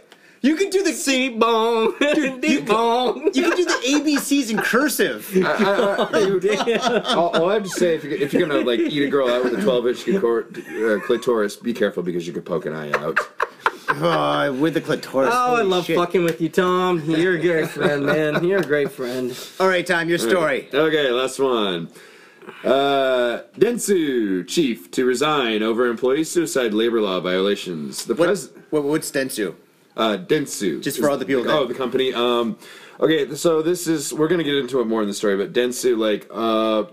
You 0.43 0.55
can 0.55 0.71
do 0.71 0.83
the 0.85 0.93
C 0.93 1.31
bong. 1.31 1.95
D 1.99 2.61
bong. 2.61 3.31
You 3.35 3.51
could 3.51 3.57
do 3.57 3.65
the 3.65 3.73
ABCs 3.73 4.51
in 4.51 4.59
cursive. 4.59 5.29
I, 5.37 5.41
I, 5.41 6.19
I, 6.19 6.39
dude, 6.39 6.79
all, 7.07 7.31
all 7.31 7.51
I 7.51 7.55
have 7.55 7.65
to 7.65 7.69
say, 7.69 7.97
if 7.97 8.05
you're, 8.05 8.13
if 8.13 8.33
you're 8.33 8.47
gonna 8.47 8.61
like 8.61 8.79
eat 8.79 9.03
a 9.03 9.09
girl 9.09 9.29
out 9.29 9.43
with 9.45 9.59
a 9.59 9.63
12 9.63 9.87
inch 9.89 10.09
uh, 10.09 11.01
clitoris, 11.05 11.57
be 11.57 11.73
careful 11.73 12.03
because 12.05 12.27
you 12.27 12.33
could 12.33 12.45
poke 12.45 12.67
an 12.67 12.75
eye 12.75 12.93
out. 12.93 13.19
Oh, 13.89 14.53
with 14.55 14.75
the 14.75 14.81
clitoris. 14.81 15.31
Oh, 15.33 15.57
I 15.57 15.63
love 15.63 15.85
shit. 15.87 15.97
fucking 15.97 16.25
with 16.25 16.41
you, 16.41 16.49
Tom. 16.49 17.03
You're 17.09 17.37
a 17.37 17.41
great 17.41 17.69
friend, 17.71 18.05
man. 18.05 18.45
You're 18.45 18.61
a 18.61 18.65
great 18.65 18.91
friend. 18.91 19.37
All 19.61 19.69
right, 19.69 19.87
Tom, 19.87 20.09
your 20.09 20.19
story. 20.19 20.69
Okay, 20.73 21.11
last 21.11 21.39
one. 21.39 21.89
Uh, 22.65 23.43
Dentsu 23.59 24.47
chief 24.47 24.91
to 24.93 25.05
resign 25.05 25.63
over 25.63 25.87
employee 25.87 26.25
suicide 26.25 26.73
labor 26.75 27.01
law 27.01 27.21
violations. 27.21 28.05
The 28.05 28.15
What, 28.15 28.27
pres 28.27 28.51
what, 28.71 28.85
what's 28.85 29.11
Dentsu? 29.11 29.55
uh, 29.97 30.17
Dentsu. 30.19 30.83
Just 30.83 30.99
for 30.99 31.11
all 31.11 31.17
the 31.17 31.25
people 31.25 31.45
that- 31.45 31.53
Oh, 31.53 31.67
the 31.67 31.75
company. 31.75 32.13
Um, 32.15 32.57
okay, 33.01 33.35
so 33.35 33.63
this 33.63 33.87
is 33.87 34.13
we're 34.13 34.29
gonna 34.29 34.45
get 34.45 34.55
into 34.57 34.81
it 34.81 34.87
more 34.87 35.03
in 35.03 35.09
the 35.09 35.15
story, 35.15 35.37
but 35.37 35.53
Dentsu, 35.53 35.97
like, 35.99 36.29
uh, 36.33 36.85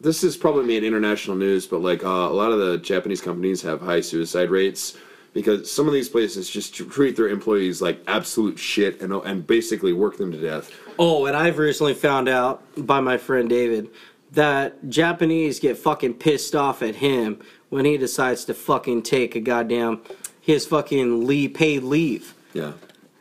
this 0.00 0.24
is 0.24 0.36
probably 0.36 0.64
made 0.64 0.82
international 0.82 1.36
news, 1.36 1.66
but 1.66 1.82
like 1.82 2.02
uh, 2.04 2.08
a 2.08 2.32
lot 2.32 2.52
of 2.52 2.58
the 2.58 2.78
Japanese 2.78 3.20
companies 3.20 3.60
have 3.62 3.80
high 3.82 4.00
suicide 4.00 4.50
rates 4.50 4.96
because 5.32 5.70
some 5.70 5.86
of 5.86 5.92
these 5.92 6.08
places 6.08 6.48
just 6.50 6.74
treat 6.74 7.16
their 7.16 7.28
employees 7.28 7.80
like 7.80 8.02
absolute 8.06 8.58
shit 8.58 9.00
and 9.00 9.12
and 9.12 9.46
basically 9.46 9.92
work 9.92 10.16
them 10.16 10.32
to 10.32 10.40
death. 10.40 10.72
Oh, 10.98 11.26
and 11.26 11.36
I've 11.36 11.58
recently 11.58 11.94
found 11.94 12.28
out 12.28 12.62
by 12.76 13.00
my 13.00 13.16
friend 13.16 13.48
David 13.48 13.90
that 14.32 14.88
Japanese 14.88 15.58
get 15.58 15.76
fucking 15.76 16.14
pissed 16.14 16.54
off 16.54 16.82
at 16.82 16.96
him 16.96 17.40
when 17.68 17.84
he 17.84 17.96
decides 17.96 18.44
to 18.46 18.54
fucking 18.54 19.02
take 19.02 19.34
a 19.34 19.40
goddamn 19.40 20.02
his 20.40 20.66
fucking 20.66 21.26
leave 21.26 21.54
paid 21.54 21.82
leave. 21.82 22.34
Yeah. 22.52 22.72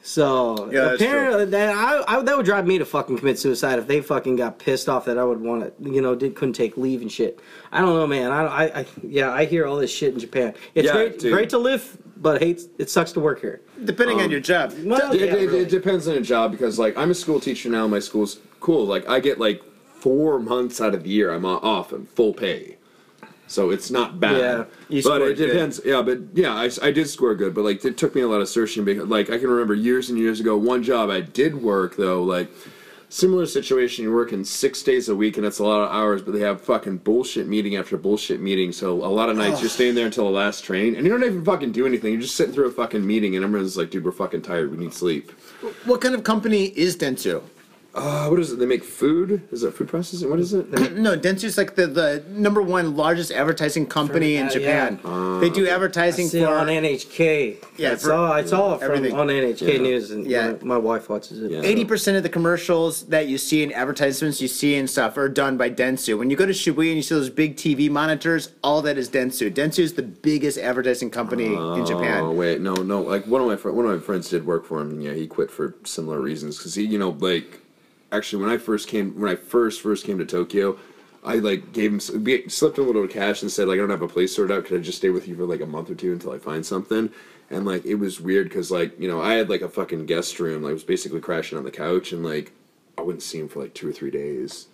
So 0.10 0.72
Yeah, 0.72 0.86
that's 0.86 1.02
apparently 1.04 1.46
that 1.46 1.70
I, 1.70 2.04
I 2.08 2.22
that 2.24 2.36
would 2.36 2.46
drive 2.46 2.66
me 2.66 2.80
to 2.80 2.86
fucking 2.86 3.20
commit 3.20 3.38
suicide 3.38 3.78
if 3.78 3.86
they 3.86 4.02
fucking 4.02 4.38
got 4.38 4.58
pissed 4.58 4.90
off 4.90 5.06
that 5.06 5.20
I 5.20 5.24
would 5.24 5.40
want 5.40 5.62
to 5.84 5.92
you 5.92 6.02
know 6.02 6.16
did 6.16 6.34
couldn't 6.36 6.54
take 6.54 6.78
leave 6.78 7.04
and 7.04 7.12
shit. 7.12 7.40
I 7.72 7.80
don't 7.82 7.94
know, 7.96 8.08
man. 8.08 8.32
I, 8.32 8.46
I, 8.46 8.80
I 8.80 8.86
yeah 9.04 9.32
I 9.32 9.46
hear 9.46 9.68
all 9.68 9.76
this 9.78 9.92
shit 9.92 10.16
in 10.16 10.20
Japan. 10.20 10.56
It's 10.74 10.88
Yeah, 10.88 10.94
great 10.94 11.20
dude. 11.20 11.32
great 11.32 11.50
to 11.52 11.60
live, 11.60 11.96
but 12.18 12.42
hates 12.42 12.66
it 12.80 12.90
sucks 12.90 13.12
to 13.12 13.20
work 13.20 13.40
here. 13.40 13.62
Depending 13.86 14.18
on 14.18 14.26
um, 14.26 14.32
your 14.32 14.40
job. 14.40 14.74
Well, 14.84 15.12
It, 15.14 15.20
yeah, 15.22 15.26
it, 15.28 15.46
really. 15.46 15.60
it 15.60 15.70
depends 15.70 16.08
on 16.08 16.16
a 16.16 16.22
job 16.22 16.50
because 16.54 16.80
like 16.80 16.98
I'm 16.98 17.12
a 17.12 17.16
school 17.16 17.40
teacher 17.40 17.70
now. 17.70 17.86
My 17.86 18.00
school's 18.00 18.40
cool. 18.62 18.88
Like 18.88 19.08
I 19.08 19.20
get 19.20 19.38
like 19.40 19.62
four 19.94 20.40
months 20.40 20.82
out 20.82 20.96
of 20.96 21.04
the 21.04 21.10
year 21.12 21.32
I'm 21.32 21.46
off 21.46 21.94
and 21.94 22.10
full 22.10 22.34
pay, 22.34 22.78
so 23.50 23.72
it's 23.72 23.90
not 23.90 24.20
bad. 24.20 24.38
Yeah, 24.38 24.64
you 24.90 25.02
but 25.02 25.24
it 25.24 25.38
good. 25.38 25.48
depends. 25.48 25.82
Yeah, 25.84 26.04
but 26.04 26.20
yeah, 26.34 26.54
I, 26.54 26.70
I 26.84 26.92
did 26.92 27.10
score 27.10 27.34
good, 27.34 27.56
but 27.56 27.64
like 27.64 27.84
it 27.84 27.98
took 27.98 28.14
me 28.14 28.22
a 28.22 28.28
lot 28.28 28.42
of 28.42 28.48
searching. 28.48 28.86
Because 28.86 29.10
like 29.10 29.32
I 29.32 29.40
can 29.40 29.50
remember 29.50 29.74
years 29.74 30.10
and 30.12 30.20
years 30.20 30.40
ago, 30.40 30.56
one 30.56 30.84
job 30.84 31.10
I 31.10 31.22
did 31.22 31.56
work 31.56 31.96
though, 31.96 32.22
like 32.22 32.52
similar 33.10 33.48
situation. 33.48 34.04
You're 34.04 34.14
working 34.14 34.46
six 34.46 34.84
days 34.84 35.10
a 35.10 35.16
week 35.16 35.38
and 35.38 35.46
it's 35.48 35.58
a 35.58 35.64
lot 35.64 35.82
of 35.82 35.92
hours, 35.92 36.22
but 36.22 36.34
they 36.36 36.42
have 36.42 36.62
fucking 36.62 36.98
bullshit 37.00 37.48
meeting 37.48 37.76
after 37.76 37.98
bullshit 37.98 38.40
meeting. 38.40 38.72
So 38.72 39.04
a 39.04 39.10
lot 39.10 39.30
of 39.30 39.38
nights 39.38 39.62
you're 39.62 39.70
staying 39.70 39.96
there 39.96 40.06
until 40.06 40.26
the 40.26 40.32
last 40.32 40.64
train, 40.64 40.96
and 40.96 41.04
you 41.04 41.12
don't 41.12 41.24
even 41.24 41.44
fucking 41.44 41.72
do 41.72 41.88
anything. 41.88 42.14
You're 42.14 42.22
just 42.22 42.36
sitting 42.36 42.54
through 42.54 42.68
a 42.68 42.72
fucking 42.72 43.06
meeting, 43.06 43.36
and 43.36 43.44
everyone's 43.44 43.78
like, 43.78 43.90
"Dude, 43.90 44.06
we're 44.06 44.12
fucking 44.12 44.44
tired. 44.44 44.70
We 44.70 44.78
need 44.78 44.94
sleep." 44.94 45.32
What 45.86 46.02
kind 46.02 46.14
of 46.14 46.24
company 46.24 46.66
is 46.66 46.96
Dentsu? 46.96 47.42
Uh, 47.96 48.28
what 48.30 48.40
is 48.40 48.52
it? 48.52 48.60
They 48.60 48.68
make 48.68 48.84
food? 48.84 49.42
Is 49.52 49.64
it 49.64 49.74
food 49.74 49.88
processing? 49.88 50.30
What 50.30 50.40
is 50.40 50.54
it? 50.54 50.68
No, 51.00 51.18
Dentsu's 51.18 51.58
like 51.58 51.76
the, 51.76 51.88
the 51.88 52.24
number 52.30 52.62
one 52.62 52.96
largest 52.96 53.32
advertising 53.32 53.88
company 53.88 54.36
in 54.36 54.48
uh, 54.48 54.50
Japan. 54.52 55.00
yeah. 55.04 55.38
they 55.42 55.50
do 55.50 55.66
I 55.68 55.72
advertising 55.72 56.28
see 56.28 56.42
it 56.42 56.46
for 56.46 56.54
on 56.54 56.68
NHK. 56.68 57.66
Yeah, 57.78 57.94
it's 57.94 58.04
for- 58.04 58.10
saw 58.10 58.32
I 58.34 58.44
saw 58.46 58.76
it 58.76 58.80
from 58.82 58.92
everything. 58.98 59.18
on 59.18 59.28
NHK 59.28 59.74
Yeah. 59.74 59.78
News, 59.82 60.12
and 60.12 60.28
Yeah. 60.28 60.52
my, 60.62 60.76
my 60.76 60.78
wife 60.78 61.10
watches 61.10 61.42
it. 61.42 61.52
Yeah. 61.52 61.62
Eighty 61.64 61.84
percent 61.86 62.16
of 62.18 62.24
the 62.24 62.30
commercials 62.30 63.04
that 63.08 63.28
you 63.28 63.38
see 63.38 63.64
in 63.64 63.72
advertisements 63.74 64.42
you 64.42 64.48
see 64.48 64.76
and 64.76 64.90
stuff 64.90 65.18
are 65.18 65.30
done 65.30 65.58
by 65.58 65.70
Dentsu. 65.70 66.18
When 66.18 66.30
you 66.30 66.36
go 66.38 66.46
to 66.46 66.52
Shibuya 66.54 66.88
and 66.90 66.98
you 66.98 67.02
see 67.02 67.16
those 67.16 67.30
big 67.30 67.56
TV 67.56 67.90
monitors, 67.90 68.52
all 68.64 68.82
that 68.84 68.98
is 68.98 69.10
Dentsu. 69.10 69.52
Dentsu 69.54 69.80
is 69.80 69.94
the 69.94 70.04
biggest 70.04 70.58
advertising 70.58 71.10
company 71.10 71.48
in 71.48 71.58
Oh 71.58 71.84
Japan. 71.86 72.36
wait, 72.36 72.62
no, 72.62 72.74
no. 72.76 73.02
Like 73.02 73.26
one 73.26 73.42
of 73.42 73.48
my 73.48 73.56
fr- 73.56 73.72
one 73.72 73.86
of 73.86 73.92
my 73.92 74.00
friends 74.06 74.30
did 74.30 74.46
work 74.46 74.66
for 74.66 74.80
him. 74.82 74.92
And 74.92 75.04
yeah, 75.04 75.14
he 75.14 75.26
quit 75.28 75.50
for 75.50 75.76
similar 75.86 76.20
reasons 76.20 76.58
because 76.58 76.76
he, 76.76 76.84
you 76.84 77.00
know, 77.00 77.12
like 77.20 77.62
actually 78.12 78.44
when 78.44 78.52
I 78.52 78.58
first 78.58 78.88
came 78.88 79.20
when 79.20 79.30
I 79.32 79.36
first 79.36 79.82
first 79.82 80.06
came 80.06 80.18
to 80.20 80.26
Tokyo, 80.26 80.78
I 81.24 81.36
like 81.36 81.74
gave 81.74 81.92
him 81.92 82.00
slipped 82.00 82.78
him 82.78 82.84
a 82.86 82.88
little 82.88 83.08
cash 83.08 83.42
and 83.42 83.52
said 83.52 83.68
like 83.68 83.76
I 83.76 83.82
don't 83.82 83.90
have 83.90 84.02
a 84.02 84.08
place 84.08 84.36
sorted 84.36 84.56
out. 84.56 84.66
Could 84.66 84.80
I 84.80 84.84
just 84.84 84.98
stay 84.98 85.10
with 85.10 85.28
you 85.28 85.36
for 85.36 85.46
like 85.46 85.62
a 85.62 85.66
month 85.66 85.90
or 85.90 85.96
two 85.96 86.12
until 86.14 86.32
I 86.32 86.38
find 86.40 86.66
something? 86.66 87.10
And 87.52 87.66
like 87.66 87.86
it 87.86 87.96
was 87.96 88.20
weird 88.22 88.50
because 88.50 88.72
like 88.72 89.00
you 89.00 89.08
know 89.08 89.22
I 89.22 89.34
had 89.34 89.50
like 89.50 89.62
a 89.62 89.70
fucking 89.70 90.06
guest 90.06 90.40
room. 90.40 90.64
Like, 90.64 90.72
I 90.72 90.74
was 90.74 90.84
basically 90.84 91.20
crashing 91.22 91.58
on 91.58 91.64
the 91.64 91.72
couch 91.72 92.12
and 92.12 92.24
like 92.24 92.52
I 92.98 93.02
wouldn't 93.02 93.24
see 93.24 93.40
him 93.40 93.48
for 93.50 93.62
like 93.62 93.74
two 93.74 93.90
or 93.90 93.94
three 93.94 94.12
days. 94.12 94.68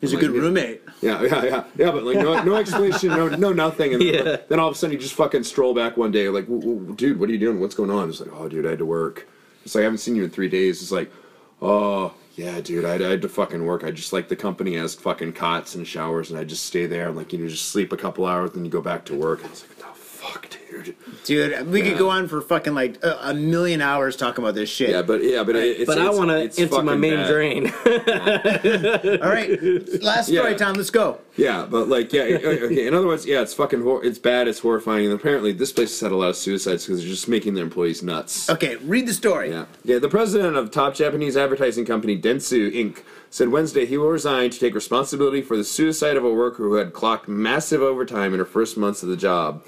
He's 0.00 0.12
a 0.12 0.16
Like, 0.16 0.26
good 0.26 0.34
yeah. 0.34 0.40
roommate. 0.40 0.82
Yeah, 1.02 1.22
yeah, 1.22 1.44
yeah, 1.44 1.64
yeah. 1.76 1.90
But 1.90 2.04
like, 2.04 2.16
no, 2.16 2.42
no 2.42 2.54
explanation, 2.56 3.10
no, 3.10 3.28
no, 3.28 3.52
nothing. 3.52 3.92
And 3.92 4.02
Yeah. 4.02 4.36
then 4.48 4.58
all 4.58 4.68
of 4.68 4.74
a 4.74 4.78
sudden, 4.78 4.94
you 4.94 4.98
just 4.98 5.12
fucking 5.12 5.44
stroll 5.44 5.74
back 5.74 5.98
one 5.98 6.10
day, 6.10 6.30
like, 6.30 6.46
"W- 6.48 6.62
w- 6.78 6.94
dude, 6.96 7.20
what 7.20 7.28
are 7.28 7.32
you 7.32 7.38
doing? 7.38 7.60
What's 7.60 7.74
going 7.74 7.90
on? 7.90 8.08
It's 8.08 8.18
like, 8.18 8.30
oh, 8.32 8.48
dude, 8.48 8.64
I 8.64 8.70
had 8.70 8.78
to 8.78 8.86
work. 8.86 9.28
It's 9.62 9.74
like 9.74 9.82
I 9.82 9.84
haven't 9.84 9.98
seen 9.98 10.16
you 10.16 10.24
in 10.24 10.30
three 10.30 10.48
days. 10.48 10.80
It's 10.80 10.90
like, 10.90 11.12
oh, 11.60 12.14
yeah, 12.36 12.60
dude, 12.60 12.84
I, 12.84 12.94
I 12.94 13.10
had 13.10 13.22
to 13.22 13.28
fucking 13.28 13.64
work. 13.64 13.84
I 13.84 13.90
just 13.90 14.12
like 14.12 14.28
the 14.28 14.36
company 14.36 14.76
has 14.76 14.94
fucking 14.94 15.32
cots 15.32 15.74
and 15.74 15.86
showers, 15.86 16.30
and 16.30 16.38
I 16.38 16.44
just 16.44 16.64
stay 16.64 16.86
there 16.86 17.08
and 17.08 17.16
like 17.16 17.32
you 17.32 17.38
know 17.38 17.48
just 17.48 17.68
sleep 17.68 17.92
a 17.92 17.96
couple 17.96 18.26
hours, 18.26 18.52
then 18.52 18.64
you 18.64 18.70
go 18.70 18.80
back 18.80 19.04
to 19.06 19.14
work. 19.14 19.40
And 20.22 20.34
it's 20.34 20.42
like, 20.42 20.42
what 20.42 20.42
the 20.42 20.48
fuck, 20.48 20.70
dude? 20.84 20.96
Dude, 21.24 21.66
we 21.70 21.82
could 21.82 21.98
go 21.98 22.08
on 22.10 22.28
for 22.28 22.40
fucking 22.40 22.74
like 22.74 23.02
a, 23.04 23.30
a 23.30 23.34
million 23.34 23.80
hours 23.82 24.16
talking 24.16 24.42
about 24.42 24.54
this 24.54 24.68
shit. 24.70 24.90
Yeah, 24.90 25.02
but 25.02 25.22
yeah, 25.22 25.42
but 25.44 25.56
it, 25.56 25.80
it's, 25.80 25.86
But 25.86 25.98
I 25.98 26.10
want 26.10 26.30
to 26.30 26.40
it's 26.42 26.58
empty 26.58 26.82
my 26.82 26.96
main 26.96 27.16
bad. 27.16 27.28
drain. 27.28 27.66
All 29.22 29.28
right, 29.30 30.02
last 30.02 30.28
story, 30.28 30.52
Yeah. 30.52 30.56
Tom. 30.56 30.74
Let's 30.74 30.90
go. 30.90 31.18
Yeah, 31.36 31.66
but 31.68 31.88
like, 31.88 32.12
yeah, 32.12 32.22
okay. 32.22 32.86
In 32.86 32.94
other 32.94 33.06
words, 33.06 33.26
yeah, 33.26 33.40
it's 33.42 33.54
fucking, 33.54 33.82
hor- 33.82 34.04
it's 34.04 34.18
bad, 34.18 34.48
it's 34.48 34.58
horrifying, 34.60 35.06
and 35.06 35.14
apparently 35.14 35.52
this 35.52 35.72
place 35.72 35.90
has 35.90 36.00
had 36.00 36.12
a 36.12 36.16
lot 36.16 36.28
of 36.30 36.36
suicides 36.36 36.86
because 36.86 37.00
they're 37.00 37.08
just 37.08 37.28
making 37.28 37.54
their 37.54 37.64
employees 37.64 38.02
nuts. 38.02 38.48
Okay, 38.50 38.76
read 38.76 39.06
the 39.06 39.14
story. 39.14 39.50
Yeah, 39.50 39.66
yeah. 39.84 39.98
The 39.98 40.08
president 40.08 40.56
of 40.56 40.70
top 40.70 40.94
Japanese 40.94 41.36
advertising 41.36 41.84
company 41.84 42.20
Dentsu 42.20 42.72
Inc. 42.74 43.02
said 43.30 43.48
Wednesday 43.48 43.86
he 43.86 43.96
will 43.98 44.08
resign 44.10 44.50
to 44.50 44.58
take 44.58 44.74
responsibility 44.74 45.42
for 45.42 45.56
the 45.56 45.64
suicide 45.64 46.16
of 46.16 46.24
a 46.24 46.32
worker 46.32 46.64
who 46.64 46.74
had 46.74 46.92
clocked 46.92 47.28
massive 47.28 47.82
overtime 47.82 48.32
in 48.32 48.38
her 48.38 48.44
first 48.46 48.76
months 48.76 49.02
of 49.02 49.08
the 49.08 49.16
job. 49.16 49.64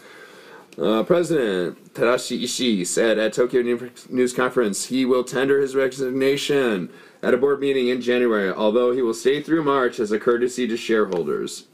Uh, 0.78 1.02
President 1.02 1.92
Tadashi 1.92 2.42
Ishii 2.42 2.86
said 2.86 3.18
at 3.18 3.34
Tokyo 3.34 3.60
News 4.08 4.32
Conference 4.32 4.86
he 4.86 5.04
will 5.04 5.22
tender 5.22 5.60
his 5.60 5.74
resignation 5.74 6.90
at 7.22 7.34
a 7.34 7.36
board 7.36 7.60
meeting 7.60 7.88
in 7.88 8.00
January, 8.00 8.50
although 8.50 8.92
he 8.92 9.02
will 9.02 9.12
stay 9.12 9.42
through 9.42 9.62
March 9.62 10.00
as 10.00 10.12
a 10.12 10.18
courtesy 10.18 10.66
to 10.66 10.76
shareholders. 10.76 11.66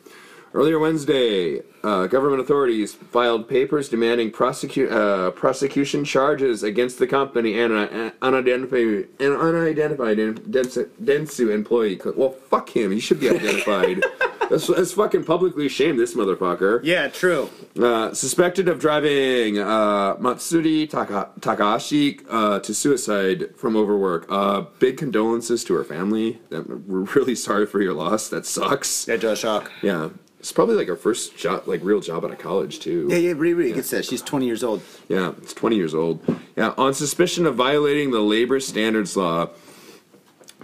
Earlier 0.55 0.79
Wednesday, 0.79 1.61
uh, 1.85 2.07
government 2.07 2.41
authorities 2.41 2.95
filed 2.95 3.49
papers 3.49 3.89
demanding 3.89 4.31
prosecu- 4.31 4.91
uh, 4.91 5.31
prosecution 5.33 6.05
charges 6.05 6.62
against 6.62 6.99
the 6.99 7.07
company 7.07 7.59
and 7.61 7.73
an 7.73 8.12
unidentified, 8.23 9.09
an 9.20 9.33
unidentified 9.33 10.19
Dentsu, 10.19 11.51
employee. 11.53 12.01
Well, 12.16 12.31
fuck 12.31 12.70
him. 12.70 12.93
He 12.93 13.01
should 13.01 13.20
be 13.20 13.29
identified. 13.29 14.03
that's, 14.51 14.66
that's 14.66 14.93
fucking 14.93 15.25
publicly 15.25 15.69
shamed 15.69 15.99
this 15.99 16.15
motherfucker. 16.15 16.81
Yeah, 16.83 17.09
true. 17.09 17.51
Uh, 17.81 18.15
suspected 18.15 18.69
of 18.69 18.79
driving 18.79 19.59
uh, 19.59 20.16
Matsuri 20.19 20.87
Taka- 20.87 21.31
Takahashi 21.41 22.20
uh, 22.29 22.59
to 22.61 22.75
suicide 22.75 23.55
from 23.57 23.77
overwork. 23.77 24.27
Uh, 24.31 24.62
big 24.79 24.97
condolences 24.97 25.62
to 25.65 25.75
her 25.75 25.85
family. 25.85 26.41
We're 26.51 26.65
really 27.15 27.35
sorry 27.35 27.66
for 27.66 27.83
your 27.83 27.95
loss. 27.95 28.29
That 28.29 28.47
sucks. 28.47 29.05
That 29.05 29.20
does 29.20 29.39
shock. 29.39 29.70
Yeah, 29.83 30.09
it's 30.49 30.55
probably 30.55 30.77
like 30.77 30.89
her 30.89 30.97
first 30.97 31.37
job, 31.37 31.65
like 31.66 31.85
real 31.85 32.01
job 32.01 32.25
out 32.25 32.31
of 32.31 32.39
college 32.39 32.81
too. 32.81 33.07
Yeah, 33.11 33.19
yeah, 33.19 33.33
read, 33.37 33.53
read. 33.53 33.75
Get 33.75 33.85
that. 33.85 34.07
She's 34.07 34.23
20 34.23 34.47
years 34.47 34.65
old. 34.65 34.81
Yeah, 35.07 35.33
it's 35.43 35.53
20 35.53 35.77
years 35.77 35.95
old. 35.95 36.25
Yeah, 36.57 36.73
on 36.79 36.95
suspicion 36.95 37.45
of 37.45 37.55
violating 37.55 38.12
the 38.12 38.20
labor 38.20 38.59
standards 38.59 39.15
law. 39.15 39.51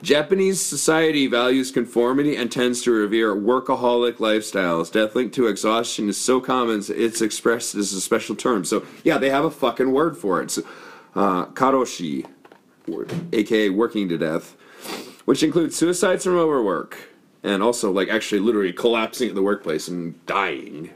Japanese 0.01 0.59
society 0.63 1.27
values 1.27 1.71
conformity 1.71 2.35
and 2.35 2.51
tends 2.51 2.81
to 2.85 2.93
revere 2.93 3.37
workaholic 3.37 4.15
lifestyles. 4.15 4.91
Death 4.91 5.15
linked 5.15 5.35
to 5.35 5.49
exhaustion 5.49 6.09
is 6.09 6.17
so 6.17 6.41
common 6.41 6.83
it's 6.89 7.21
expressed 7.21 7.75
as 7.75 7.93
a 7.93 8.01
special 8.01 8.35
term. 8.35 8.65
So 8.65 8.87
yeah, 9.03 9.19
they 9.19 9.29
have 9.29 9.45
a 9.45 9.51
fucking 9.51 9.93
word 9.93 10.17
for 10.17 10.41
it. 10.41 10.51
So, 10.51 10.63
uh, 11.15 11.45
karoshi, 11.49 12.27
aka 13.35 13.69
working 13.69 14.09
to 14.09 14.17
death, 14.17 14.57
which 15.27 15.43
includes 15.43 15.77
suicides 15.77 16.25
from 16.25 16.39
overwork 16.39 17.14
and 17.45 17.63
also 17.63 17.93
like 17.93 18.09
actually 18.09 18.41
literally 18.41 18.73
collapsing 18.73 19.29
at 19.29 19.35
the 19.35 19.43
workplace 19.43 19.87
and 19.87 20.25
dying. 20.27 20.91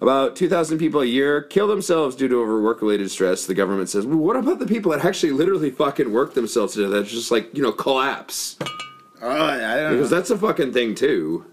About 0.00 0.36
2,000 0.36 0.78
people 0.78 1.00
a 1.00 1.04
year 1.04 1.42
kill 1.42 1.66
themselves 1.66 2.14
due 2.14 2.28
to 2.28 2.40
overwork 2.40 2.80
related 2.80 3.10
stress, 3.10 3.46
the 3.46 3.54
government 3.54 3.88
says. 3.88 4.06
Well, 4.06 4.18
what 4.18 4.36
about 4.36 4.60
the 4.60 4.66
people 4.66 4.92
that 4.92 5.04
actually 5.04 5.32
literally 5.32 5.72
fucking 5.72 6.12
work 6.12 6.34
themselves 6.34 6.74
to 6.74 6.82
death? 6.82 6.92
That's 6.92 7.10
just 7.10 7.32
like, 7.32 7.52
you 7.52 7.62
know, 7.62 7.72
collapse? 7.72 8.56
Oh, 9.20 9.28
I 9.28 9.58
don't 9.58 9.60
know. 9.60 9.90
Because 9.90 10.10
that's 10.10 10.30
a 10.30 10.38
fucking 10.38 10.72
thing, 10.72 10.94
too. 10.94 11.46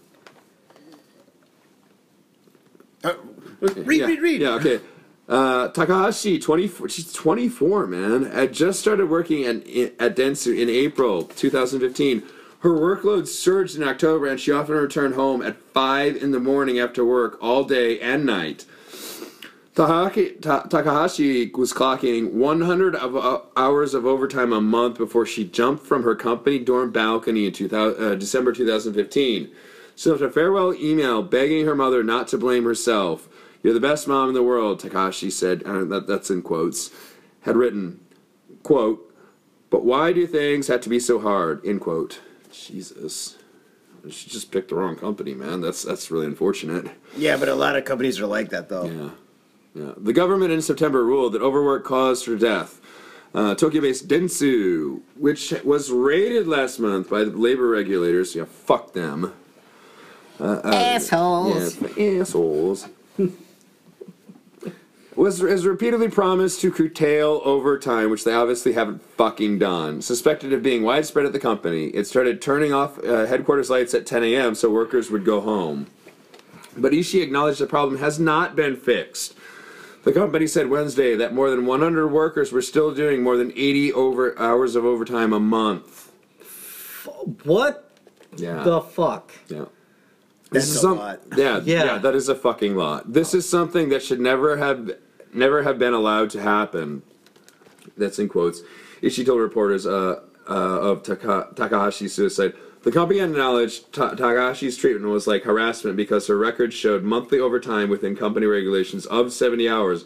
Uh, 3.03 3.15
read, 3.61 4.01
yeah. 4.01 4.05
read, 4.05 4.21
read. 4.21 4.41
Yeah, 4.41 4.49
okay. 4.49 4.79
Uh, 5.27 5.69
Takahashi, 5.69 6.37
24, 6.37 6.89
she's 6.89 7.11
24, 7.11 7.87
man, 7.87 8.25
had 8.25 8.53
just 8.53 8.79
started 8.79 9.09
working 9.09 9.43
at, 9.45 9.55
at 9.99 10.15
Dentsu 10.15 10.55
in 10.55 10.69
April 10.69 11.23
2015. 11.23 12.21
Her 12.59 12.71
workload 12.71 13.27
surged 13.27 13.75
in 13.75 13.83
October, 13.83 14.27
and 14.27 14.39
she 14.39 14.51
often 14.51 14.75
returned 14.75 15.15
home 15.15 15.41
at 15.41 15.61
5 15.73 16.15
in 16.15 16.31
the 16.31 16.39
morning 16.39 16.79
after 16.79 17.05
work 17.05 17.37
all 17.41 17.63
day 17.63 17.99
and 17.99 18.25
night. 18.25 18.65
Ta- 19.75 20.09
Takahashi 20.09 21.51
was 21.53 21.73
clocking 21.73 22.31
100 22.31 22.95
of, 22.95 23.15
uh, 23.15 23.41
hours 23.57 23.93
of 23.93 24.05
overtime 24.05 24.53
a 24.53 24.61
month 24.61 24.97
before 24.97 25.25
she 25.25 25.43
jumped 25.43 25.85
from 25.85 26.03
her 26.03 26.15
company 26.15 26.59
dorm 26.59 26.91
balcony 26.91 27.45
in 27.45 27.51
2000, 27.51 28.01
uh, 28.03 28.15
December 28.15 28.53
2015. 28.53 29.51
She 29.97 30.09
left 30.09 30.21
a 30.21 30.29
farewell 30.29 30.73
email 30.73 31.21
begging 31.21 31.65
her 31.65 31.75
mother 31.75 32.03
not 32.03 32.29
to 32.29 32.37
blame 32.37 32.63
herself. 32.63 33.27
You're 33.63 33.73
the 33.73 33.79
best 33.81 34.07
mom 34.07 34.29
in 34.29 34.33
the 34.33 34.43
world, 34.43 34.79
Takahashi 34.79 35.29
said. 35.29 35.61
That, 35.61 36.05
that's 36.07 36.29
in 36.29 36.41
quotes. 36.41 36.91
Had 37.41 37.57
written, 37.57 37.99
quote, 38.63 39.13
but 39.69 39.83
why 39.83 40.13
do 40.13 40.25
things 40.25 40.67
have 40.67 40.81
to 40.81 40.89
be 40.89 40.99
so 40.99 41.19
hard, 41.19 41.65
end 41.65 41.81
quote. 41.81 42.19
Jesus. 42.63 43.37
She 44.09 44.29
just 44.29 44.51
picked 44.51 44.69
the 44.69 44.75
wrong 44.75 44.95
company, 44.95 45.33
man. 45.33 45.61
That's 45.61 45.83
that's 45.83 46.11
really 46.11 46.27
unfortunate. 46.27 46.91
Yeah, 47.17 47.37
but 47.37 47.49
a 47.49 47.55
lot 47.55 47.75
of 47.75 47.85
companies 47.85 48.19
are 48.19 48.27
like 48.27 48.49
that, 48.49 48.69
though. 48.69 48.85
Yeah. 48.85 49.09
Yeah. 49.83 49.93
The 49.97 50.13
government 50.13 50.51
in 50.51 50.61
September 50.61 51.03
ruled 51.03 51.33
that 51.33 51.41
overwork 51.41 51.83
caused 51.83 52.25
her 52.27 52.35
death. 52.35 52.79
Uh, 53.33 53.53
Tokyo-based 53.53 54.07
Dentsu, 54.07 55.01
which 55.17 55.53
was 55.65 55.91
raided 55.91 56.47
last 56.47 56.79
month 56.79 57.09
by 57.09 57.25
the 57.25 57.31
labor 57.31 57.67
regulators, 57.67 58.33
yeah, 58.33 58.45
fuck 58.45 58.93
them. 58.93 59.33
Uh, 60.39 60.61
Assholes. 60.63 61.81
Yes, 61.81 61.97
assholes. 61.97 62.87
was 65.15 65.39
has 65.39 65.65
repeatedly 65.65 66.09
promised 66.09 66.59
to 66.61 66.71
curtail 66.71 67.41
overtime, 67.45 68.09
which 68.09 68.23
they 68.23 68.33
obviously 68.33 68.73
haven't 68.73 69.01
fucking 69.17 69.59
done. 69.59 70.01
Suspected 70.01 70.51
of 70.53 70.61
being 70.63 70.83
widespread 70.83 71.25
at 71.25 71.33
the 71.33 71.39
company, 71.39 71.87
it 71.87 72.05
started 72.07 72.41
turning 72.41 72.73
off 72.73 72.97
uh, 73.03 73.25
headquarters 73.25 73.69
lights 73.69 73.93
at 73.93 74.05
10 74.05 74.23
a.m. 74.23 74.55
so 74.55 74.69
workers 74.69 75.09
would 75.11 75.23
go 75.25 75.41
home. 75.41 75.87
But 76.77 76.91
Ishii 76.91 77.21
acknowledged 77.23 77.59
the 77.59 77.67
problem 77.67 77.99
has 77.99 78.19
not 78.19 78.55
been 78.55 78.75
fixed. 78.75 79.35
The 80.03 80.11
company 80.11 80.45
said 80.45 80.69
Wednesday 80.69 81.15
that 81.15 81.33
more 81.33 81.49
than 81.49 81.65
100 81.65 82.07
workers 82.09 82.51
were 82.51 82.61
still 82.61 82.93
doing 82.93 83.23
more 83.23 83.37
than 83.37 83.51
80 83.55 83.93
over 83.93 84.37
hours 84.37 84.75
of 84.75 84.85
overtime 84.85 85.33
a 85.33 85.39
month. 85.39 86.11
What 87.43 87.89
Yeah. 88.35 88.63
the 88.63 88.81
fuck? 88.81 89.31
Yeah. 89.47 89.65
That's 90.51 90.65
This 90.67 90.69
is 90.69 90.75
a 90.75 90.79
some- 90.79 90.97
lot. 90.99 91.21
Yeah, 91.35 91.61
yeah, 91.65 91.83
Yeah. 91.85 91.97
that 91.99 92.13
is 92.15 92.29
a 92.29 92.35
fucking 92.35 92.75
lot. 92.75 93.11
This 93.11 93.33
is 93.33 93.47
something 93.49 93.89
that 93.89 94.03
should 94.03 94.19
never 94.19 94.57
have 94.57 94.91
never 95.35 95.63
have 95.63 95.77
been 95.77 95.93
allowed 95.93 96.29
to 96.31 96.41
happen. 96.41 97.03
That's 97.97 98.19
in 98.19 98.27
quotes. 98.29 98.61
Ishii 99.01 99.25
told 99.25 99.41
reporters 99.41 99.85
uh, 99.85 100.21
uh, 100.49 100.53
of 100.53 101.03
Taka- 101.03 101.49
Takahashi's 101.53 102.13
suicide. 102.13 102.53
The 102.83 102.91
company 102.91 103.19
acknowledged 103.19 103.93
Ta- 103.93 104.15
Takahashi's 104.15 104.77
treatment 104.77 105.11
was 105.11 105.27
like 105.27 105.43
harassment 105.43 105.97
because 105.97 106.27
her 106.27 106.37
records 106.37 106.75
showed 106.75 107.03
monthly 107.03 107.39
overtime 107.39 107.89
within 107.89 108.15
company 108.15 108.45
regulations 108.45 109.05
of 109.07 109.33
70 109.33 109.67
hours, 109.67 110.05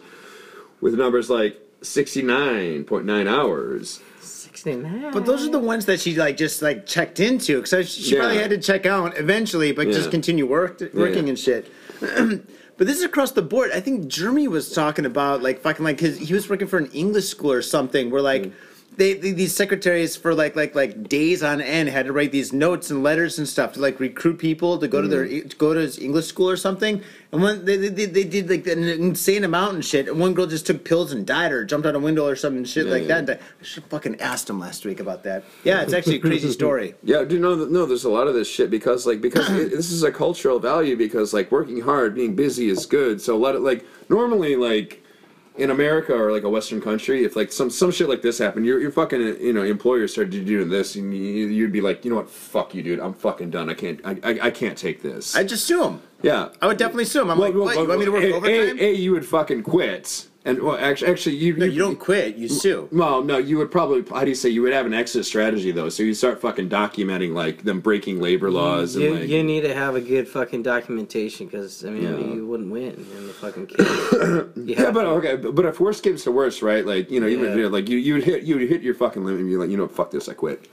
with 0.80 0.94
numbers 0.94 1.28
like 1.30 1.60
69.9 1.82 3.26
hours. 3.28 4.00
69. 4.20 5.10
But 5.12 5.26
those 5.26 5.46
are 5.46 5.50
the 5.50 5.58
ones 5.58 5.86
that 5.86 6.00
she 6.00 6.14
like 6.16 6.36
just 6.36 6.60
like 6.62 6.86
checked 6.86 7.20
into 7.20 7.60
because 7.62 7.88
she 7.90 8.14
Yeah. 8.14 8.20
probably 8.20 8.38
had 8.38 8.50
to 8.50 8.58
check 8.58 8.86
out 8.86 9.16
eventually, 9.18 9.72
but 9.72 9.86
Yeah. 9.86 9.92
just 9.94 10.10
continue 10.10 10.46
work 10.46 10.80
working 10.94 11.24
Yeah. 11.24 11.30
and 11.30 11.38
shit. 11.38 11.70
but 12.80 12.86
this 12.86 12.96
is 12.96 13.04
across 13.04 13.32
the 13.32 13.42
board. 13.42 13.72
I 13.72 13.80
think 13.80 14.08
Jeremy 14.08 14.48
was 14.48 14.72
talking 14.72 15.04
about 15.04 15.42
like 15.42 15.60
fucking 15.60 15.84
like 15.84 15.98
because 15.98 16.16
he 16.16 16.32
was 16.32 16.48
working 16.48 16.66
for 16.66 16.78
an 16.78 16.90
English 16.92 17.26
school 17.26 17.52
or 17.52 17.60
something 17.60 18.10
where 18.10 18.22
like. 18.22 18.44
Mm. 18.44 18.52
They, 19.00 19.14
they, 19.14 19.32
these 19.32 19.54
secretaries 19.54 20.14
for 20.14 20.34
like 20.34 20.56
like 20.56 20.74
like 20.74 21.08
days 21.08 21.42
on 21.42 21.62
end 21.62 21.88
had 21.88 22.04
to 22.04 22.12
write 22.12 22.32
these 22.32 22.52
notes 22.52 22.90
and 22.90 23.02
letters 23.02 23.38
and 23.38 23.48
stuff 23.48 23.72
to 23.72 23.80
like 23.80 23.98
recruit 23.98 24.38
people 24.38 24.76
to 24.76 24.86
go 24.88 25.00
to 25.00 25.08
their 25.08 25.26
to 25.26 25.42
mm. 25.42 25.56
go 25.56 25.72
to 25.72 25.80
his 25.80 25.98
English 25.98 26.26
school 26.26 26.50
or 26.50 26.58
something. 26.58 27.02
And 27.32 27.42
when 27.42 27.64
they, 27.64 27.76
they, 27.76 28.06
they, 28.06 28.24
did 28.24 28.50
like 28.50 28.66
an 28.66 28.82
insane 28.82 29.44
amount 29.44 29.74
and 29.74 29.84
shit, 29.84 30.08
and 30.08 30.20
one 30.20 30.34
girl 30.34 30.46
just 30.46 30.66
took 30.66 30.84
pills 30.84 31.12
and 31.12 31.24
died 31.24 31.50
or 31.50 31.64
jumped 31.64 31.86
out 31.86 31.94
a 31.94 31.98
window 31.98 32.26
or 32.26 32.36
something 32.36 32.64
shit 32.64 32.88
like 32.88 33.02
yeah. 33.02 33.20
that. 33.20 33.30
And 33.30 33.30
I 33.30 33.64
should 33.64 33.84
have 33.84 33.90
fucking 33.90 34.20
asked 34.20 34.50
him 34.50 34.60
last 34.60 34.84
week 34.84 35.00
about 35.00 35.22
that. 35.22 35.44
Yeah, 35.64 35.80
it's 35.80 35.94
actually 35.94 36.16
a 36.16 36.20
crazy 36.20 36.50
story. 36.52 36.94
Yeah, 37.02 37.24
dude, 37.24 37.40
no, 37.40 37.54
no, 37.54 37.86
there's 37.86 38.04
a 38.04 38.10
lot 38.10 38.26
of 38.26 38.34
this 38.34 38.48
shit 38.48 38.68
because, 38.68 39.06
like, 39.06 39.20
because 39.20 39.48
it, 39.50 39.70
this 39.70 39.90
is 39.90 40.02
a 40.02 40.12
cultural 40.12 40.58
value 40.58 40.96
because, 40.96 41.32
like, 41.32 41.50
working 41.50 41.80
hard, 41.80 42.14
being 42.14 42.36
busy 42.36 42.68
is 42.68 42.84
good. 42.84 43.22
So 43.22 43.38
let 43.38 43.54
it, 43.54 43.60
like, 43.60 43.86
normally, 44.10 44.56
like, 44.56 44.99
in 45.60 45.70
America 45.70 46.14
or 46.14 46.32
like 46.32 46.42
a 46.44 46.48
Western 46.48 46.80
country, 46.80 47.24
if 47.24 47.36
like 47.36 47.52
some 47.52 47.70
some 47.70 47.90
shit 47.90 48.08
like 48.08 48.22
this 48.22 48.38
happened, 48.38 48.64
your 48.66 48.80
your 48.80 48.90
fucking 48.90 49.20
you 49.40 49.52
know 49.52 49.62
employer 49.62 50.08
started 50.08 50.44
doing 50.46 50.68
this, 50.70 50.96
and 50.96 51.12
you, 51.14 51.46
you'd 51.46 51.72
be 51.72 51.80
like, 51.80 52.04
you 52.04 52.10
know 52.10 52.16
what, 52.16 52.30
fuck 52.30 52.74
you, 52.74 52.82
dude, 52.82 52.98
I'm 52.98 53.12
fucking 53.14 53.50
done. 53.50 53.68
I 53.68 53.74
can't, 53.74 54.00
I, 54.04 54.16
I, 54.22 54.38
I 54.46 54.50
can't 54.50 54.76
take 54.78 55.02
this. 55.02 55.36
I'd 55.36 55.48
just 55.48 55.66
sue 55.66 55.84
him. 55.84 56.02
yeah, 56.22 56.48
I 56.62 56.66
would 56.66 56.78
definitely 56.78 57.04
sue 57.04 57.22
him. 57.22 57.30
I'm 57.30 57.38
like, 57.38 57.54
Well, 57.54 57.64
what? 57.64 57.76
well, 57.76 57.82
You 57.84 57.88
want 57.88 58.00
me 58.00 58.04
to 58.06 58.12
work 58.12 58.24
a, 58.24 58.32
overtime? 58.34 58.78
A, 58.78 58.84
a, 58.86 58.92
you 58.94 59.12
would 59.12 59.26
fucking 59.26 59.62
quit, 59.64 60.26
and 60.44 60.62
well, 60.62 60.76
actually, 60.78 61.10
actually, 61.10 61.36
you 61.36 61.54
no, 61.54 61.66
you 61.66 61.78
don't 61.78 61.98
quit. 61.98 62.36
You 62.36 62.48
sue. 62.48 62.88
Well, 62.90 63.22
no, 63.22 63.36
you 63.36 63.58
would 63.58 63.70
probably. 63.70 64.02
How 64.08 64.22
do 64.24 64.30
you 64.30 64.34
say? 64.34 64.48
You 64.48 64.62
would 64.62 64.72
have 64.72 64.86
an 64.86 64.94
exit 64.94 65.26
strategy 65.26 65.70
though. 65.70 65.90
So 65.90 66.02
you 66.02 66.14
start 66.14 66.40
fucking 66.40 66.70
documenting 66.70 67.34
like 67.34 67.62
them 67.64 67.80
breaking 67.80 68.20
labor 68.20 68.50
laws 68.50 68.94
and 68.96 69.04
You, 69.04 69.14
like. 69.16 69.28
you 69.28 69.42
need 69.42 69.60
to 69.62 69.74
have 69.74 69.96
a 69.96 70.00
good 70.00 70.26
fucking 70.26 70.62
documentation 70.62 71.46
because 71.46 71.84
I 71.84 71.90
mean 71.90 72.02
Yeah. 72.04 72.34
you 72.34 72.46
wouldn't 72.46 72.70
win 72.70 72.94
in 73.18 73.26
the 73.26 73.32
fucking 73.34 73.66
case. 73.66 73.86
Yeah, 74.56 74.90
but 74.90 75.02
to- 75.02 75.08
okay, 75.10 75.36
but 75.36 75.54
but 75.54 75.66
if 75.66 75.78
worst 75.78 76.02
comes 76.04 76.24
to 76.24 76.30
worst, 76.30 76.62
right? 76.62 76.86
Like 76.86 77.10
you 77.10 77.20
know, 77.20 77.26
you 77.26 77.38
would 77.40 77.50
Yeah. 77.50 77.56
you 77.56 77.62
know, 77.64 77.68
like 77.68 77.88
you 77.90 77.98
you 77.98 78.14
would 78.14 78.24
hit 78.24 78.42
you 78.44 78.56
would 78.58 78.68
hit 78.68 78.80
your 78.80 78.94
fucking 78.94 79.22
limit 79.24 79.40
and 79.42 79.48
be 79.50 79.56
like, 79.58 79.68
you 79.68 79.76
know, 79.76 79.88
fuck 79.88 80.10
this, 80.10 80.26
I 80.28 80.32
quit. 80.32 80.66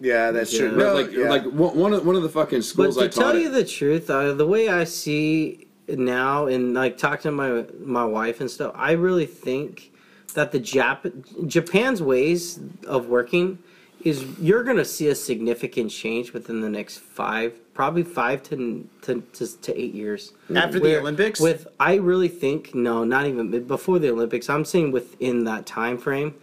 Yeah, 0.00 0.32
that's 0.32 0.52
Yeah. 0.52 0.68
true. 0.68 0.76
No, 0.76 0.94
like 0.94 1.12
yeah. 1.12 1.28
like 1.28 1.44
one 1.44 1.76
one 1.76 1.92
of 1.92 2.04
one 2.06 2.16
of 2.16 2.22
the 2.22 2.28
fucking 2.28 2.62
schools. 2.62 2.96
But 2.96 3.12
to 3.12 3.20
I 3.20 3.24
tell 3.24 3.38
you 3.38 3.48
at- 3.48 3.52
the 3.54 3.64
truth, 3.64 4.08
uh, 4.10 4.32
the 4.32 4.46
way 4.46 4.68
I 4.68 4.84
see 4.84 5.60
it 5.60 5.63
now, 5.88 6.46
and 6.46 6.74
like 6.74 6.98
talking 6.98 7.22
to 7.22 7.32
my 7.32 7.64
my 7.78 8.04
wife 8.04 8.40
and 8.40 8.50
stuff, 8.50 8.72
I 8.74 8.92
really 8.92 9.26
think 9.26 9.92
that 10.34 10.52
the 10.52 10.60
Jap- 10.60 11.46
Japan's 11.46 12.02
ways 12.02 12.60
of 12.86 13.06
working 13.06 13.58
is 14.04 14.24
you're 14.38 14.62
going 14.62 14.76
to 14.76 14.84
see 14.84 15.08
a 15.08 15.14
significant 15.14 15.90
change 15.90 16.32
within 16.32 16.60
the 16.60 16.68
next 16.68 16.98
five, 16.98 17.54
probably 17.72 18.02
five 18.02 18.42
to 18.44 18.88
to, 19.02 19.22
to, 19.32 19.60
to 19.60 19.80
eight 19.80 19.94
years. 19.94 20.32
After 20.54 20.78
the 20.78 20.98
Olympics? 20.98 21.40
with 21.40 21.66
I 21.80 21.94
really 21.96 22.28
think 22.28 22.74
no, 22.74 23.04
not 23.04 23.26
even 23.26 23.66
before 23.66 23.98
the 23.98 24.10
Olympics. 24.10 24.50
I'm 24.50 24.64
saying 24.64 24.92
within 24.92 25.44
that 25.44 25.64
time 25.64 25.96
frame, 25.96 26.34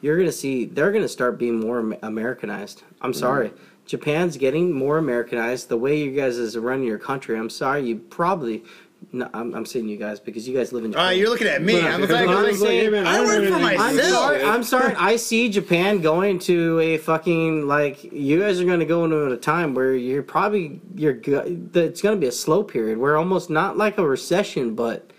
you're 0.00 0.16
going 0.16 0.28
to 0.28 0.32
see 0.32 0.64
they're 0.64 0.92
going 0.92 1.02
to 1.02 1.08
start 1.08 1.38
being 1.38 1.58
more 1.58 1.96
Americanized. 2.02 2.84
I'm 3.00 3.10
mm-hmm. 3.10 3.18
sorry. 3.18 3.52
Japan's 3.84 4.36
getting 4.36 4.72
more 4.72 4.98
Americanized. 4.98 5.70
The 5.70 5.78
way 5.78 5.98
you 5.98 6.12
guys 6.12 6.36
is 6.36 6.56
running 6.58 6.86
your 6.86 6.98
country, 6.98 7.36
I'm 7.36 7.50
sorry, 7.50 7.86
you 7.86 7.96
probably. 7.96 8.62
No, 9.10 9.28
I'm, 9.32 9.54
I'm 9.54 9.64
saying 9.64 9.88
you 9.88 9.96
guys 9.96 10.20
because 10.20 10.46
you 10.46 10.54
guys 10.54 10.70
live 10.70 10.84
in. 10.84 10.92
Japan. 10.92 11.16
you're 11.16 11.30
looking 11.30 11.46
at 11.46 11.62
me. 11.62 11.80
I'm, 11.80 12.02
But 12.02 12.10
like, 12.10 12.28
I'm 12.28 12.36
I'm 12.36 12.54
saying- 12.54 12.92
saying, 12.92 13.06
I 13.06 13.24
work 13.24 13.48
for 13.48 13.54
I'm 13.54 13.98
sorry. 13.98 14.42
I'm 14.42 14.62
sorry. 14.62 14.94
I 14.96 15.16
see 15.16 15.48
Japan 15.48 16.02
going 16.02 16.38
to 16.40 16.78
a 16.80 16.98
fucking 16.98 17.66
like 17.66 18.12
you 18.12 18.40
guys 18.40 18.60
are 18.60 18.66
going 18.66 18.80
to 18.80 18.84
go 18.86 19.04
into 19.04 19.24
a 19.32 19.36
time 19.38 19.74
where 19.74 19.94
you're 19.94 20.22
probably 20.22 20.80
you're 20.94 21.18
it's 21.24 22.02
going 22.02 22.16
to 22.16 22.20
be 22.20 22.26
a 22.26 22.32
slow 22.32 22.62
period. 22.62 22.98
We're 22.98 23.16
almost 23.16 23.48
not 23.48 23.78
like 23.78 23.96
a 23.96 24.06
recession, 24.06 24.74
but 24.74 25.10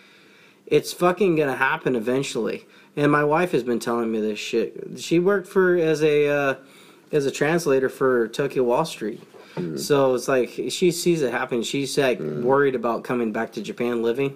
it's 0.68 0.94
fucking 0.94 1.36
going 1.36 1.50
to 1.50 1.56
happen 1.58 1.96
eventually. 1.96 2.68
And 2.96 3.12
my 3.12 3.24
wife 3.24 3.54
has 3.54 3.64
been 3.64 3.80
telling 3.80 4.12
me 4.12 4.22
this 4.22 4.38
shit. 4.38 5.00
She 5.00 5.18
worked 5.18 5.48
for 5.48 5.78
as 5.78 6.04
a 6.04 6.28
uh, 6.28 6.56
as 7.12 7.26
a 7.26 7.32
translator 7.32 7.90
for 7.90 8.28
Tokyo 8.28 8.64
Wall 8.64 8.86
Street. 8.86 9.24
Mm. 9.60 9.80
So 9.80 10.16
it's 10.16 10.28
like 10.28 10.50
she 10.50 10.92
sees 10.92 11.22
it 11.22 11.32
happen. 11.32 11.64
She's 11.64 11.98
like 11.98 12.20
mm. 12.20 12.42
worried 12.44 12.76
about 12.76 13.04
coming 13.04 13.32
back 13.32 13.54
to 13.54 13.62
Japan 13.62 14.02
living, 14.02 14.36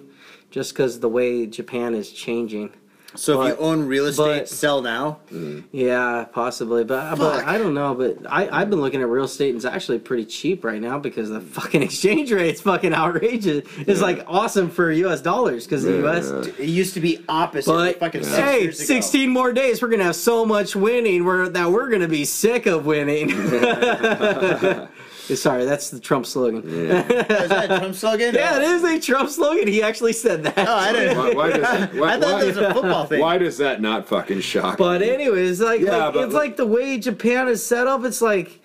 just 0.50 0.72
because 0.72 1.00
the 1.00 1.08
way 1.08 1.46
Japan 1.46 1.94
is 1.94 2.10
changing. 2.12 2.72
So 3.16 3.42
if 3.42 3.56
you 3.56 3.56
own 3.64 3.86
real 3.86 4.06
estate, 4.06 4.40
but- 4.40 4.48
sell 4.48 4.82
now. 4.82 5.18
Mm. 5.30 5.64
Yeah, 5.72 6.24
possibly, 6.32 6.84
but 6.84 7.12
uh, 7.12 7.16
but 7.16 7.44
I 7.44 7.58
don't 7.58 7.74
know. 7.74 7.94
But 7.94 8.18
I 8.30 8.48
I've 8.48 8.70
been 8.70 8.80
looking 8.80 9.00
at 9.02 9.08
real 9.08 9.24
estate 9.24 9.50
and 9.50 9.56
it's 9.56 9.64
actually 9.64 10.00
pretty 10.00 10.24
cheap 10.24 10.64
right 10.64 10.80
now 10.80 10.98
because 10.98 11.30
the 11.30 11.40
fucking 11.58 11.82
exchange 11.82 12.32
rate's 12.32 12.60
fucking 12.60 12.92
outrageous. 12.92 13.66
It's 13.78 14.00
like 14.00 14.24
awesome 14.26 14.70
for 14.70 14.90
U.S. 14.90 15.20
dollars 15.20 15.64
because 15.64 15.84
the 15.84 15.98
U.S. 15.98 16.30
It 16.58 16.68
used 16.68 16.94
to 16.94 17.00
be 17.00 17.24
opposite. 17.28 17.70
But 17.70 18.00
fucking 18.00 18.24
six 18.24 18.36
hey, 18.36 18.62
years 18.62 18.80
ago. 18.80 18.86
16 18.86 19.30
more 19.30 19.52
days, 19.52 19.80
we're 19.80 19.88
gonna 19.88 20.04
have 20.04 20.16
so 20.16 20.44
much 20.44 20.74
winning. 20.74 21.24
We're 21.24 21.48
that 21.50 21.70
we're 21.70 21.90
gonna 21.90 22.08
be 22.08 22.24
sick 22.24 22.66
of 22.66 22.84
winning. 22.86 23.28
Sorry, 25.34 25.64
that's 25.64 25.90
the 25.90 25.98
Trump 26.00 26.26
slogan. 26.26 26.62
Yeah, 26.66 27.00
Is 27.42 27.48
that 27.48 27.66
Trump 27.78 27.94
slogan? 27.94 28.34
it 28.34 28.62
is 28.62 28.84
a 28.84 29.00
Trump 29.00 29.30
slogan. 29.30 29.66
He 29.68 29.82
actually 29.82 30.12
said 30.12 30.42
that. 30.44 30.58
Oh, 30.58 30.74
I 30.74 30.92
didn't. 30.92 31.16
why, 31.18 31.32
why 31.32 31.50
does 31.50 31.62
that, 31.62 31.94
why, 31.94 32.08
I 32.14 32.20
thought 32.20 32.40
that 32.40 32.46
was 32.46 32.56
a 32.58 32.74
football 32.74 33.06
thing. 33.06 33.20
why 33.20 33.38
does 33.38 33.56
that 33.58 33.80
not 33.80 34.06
fucking 34.06 34.40
shock? 34.40 34.76
But 34.78 35.00
me? 35.00 35.10
anyways, 35.10 35.60
like, 35.60 35.80
Yeah, 35.80 35.96
like 36.06 36.14
but- 36.14 36.24
it's 36.24 36.34
like 36.34 36.56
the 36.56 36.66
way 36.66 36.98
Japan 36.98 37.48
is 37.48 37.64
set 37.64 37.86
up. 37.86 38.04
It's 38.04 38.20
like 38.20 38.60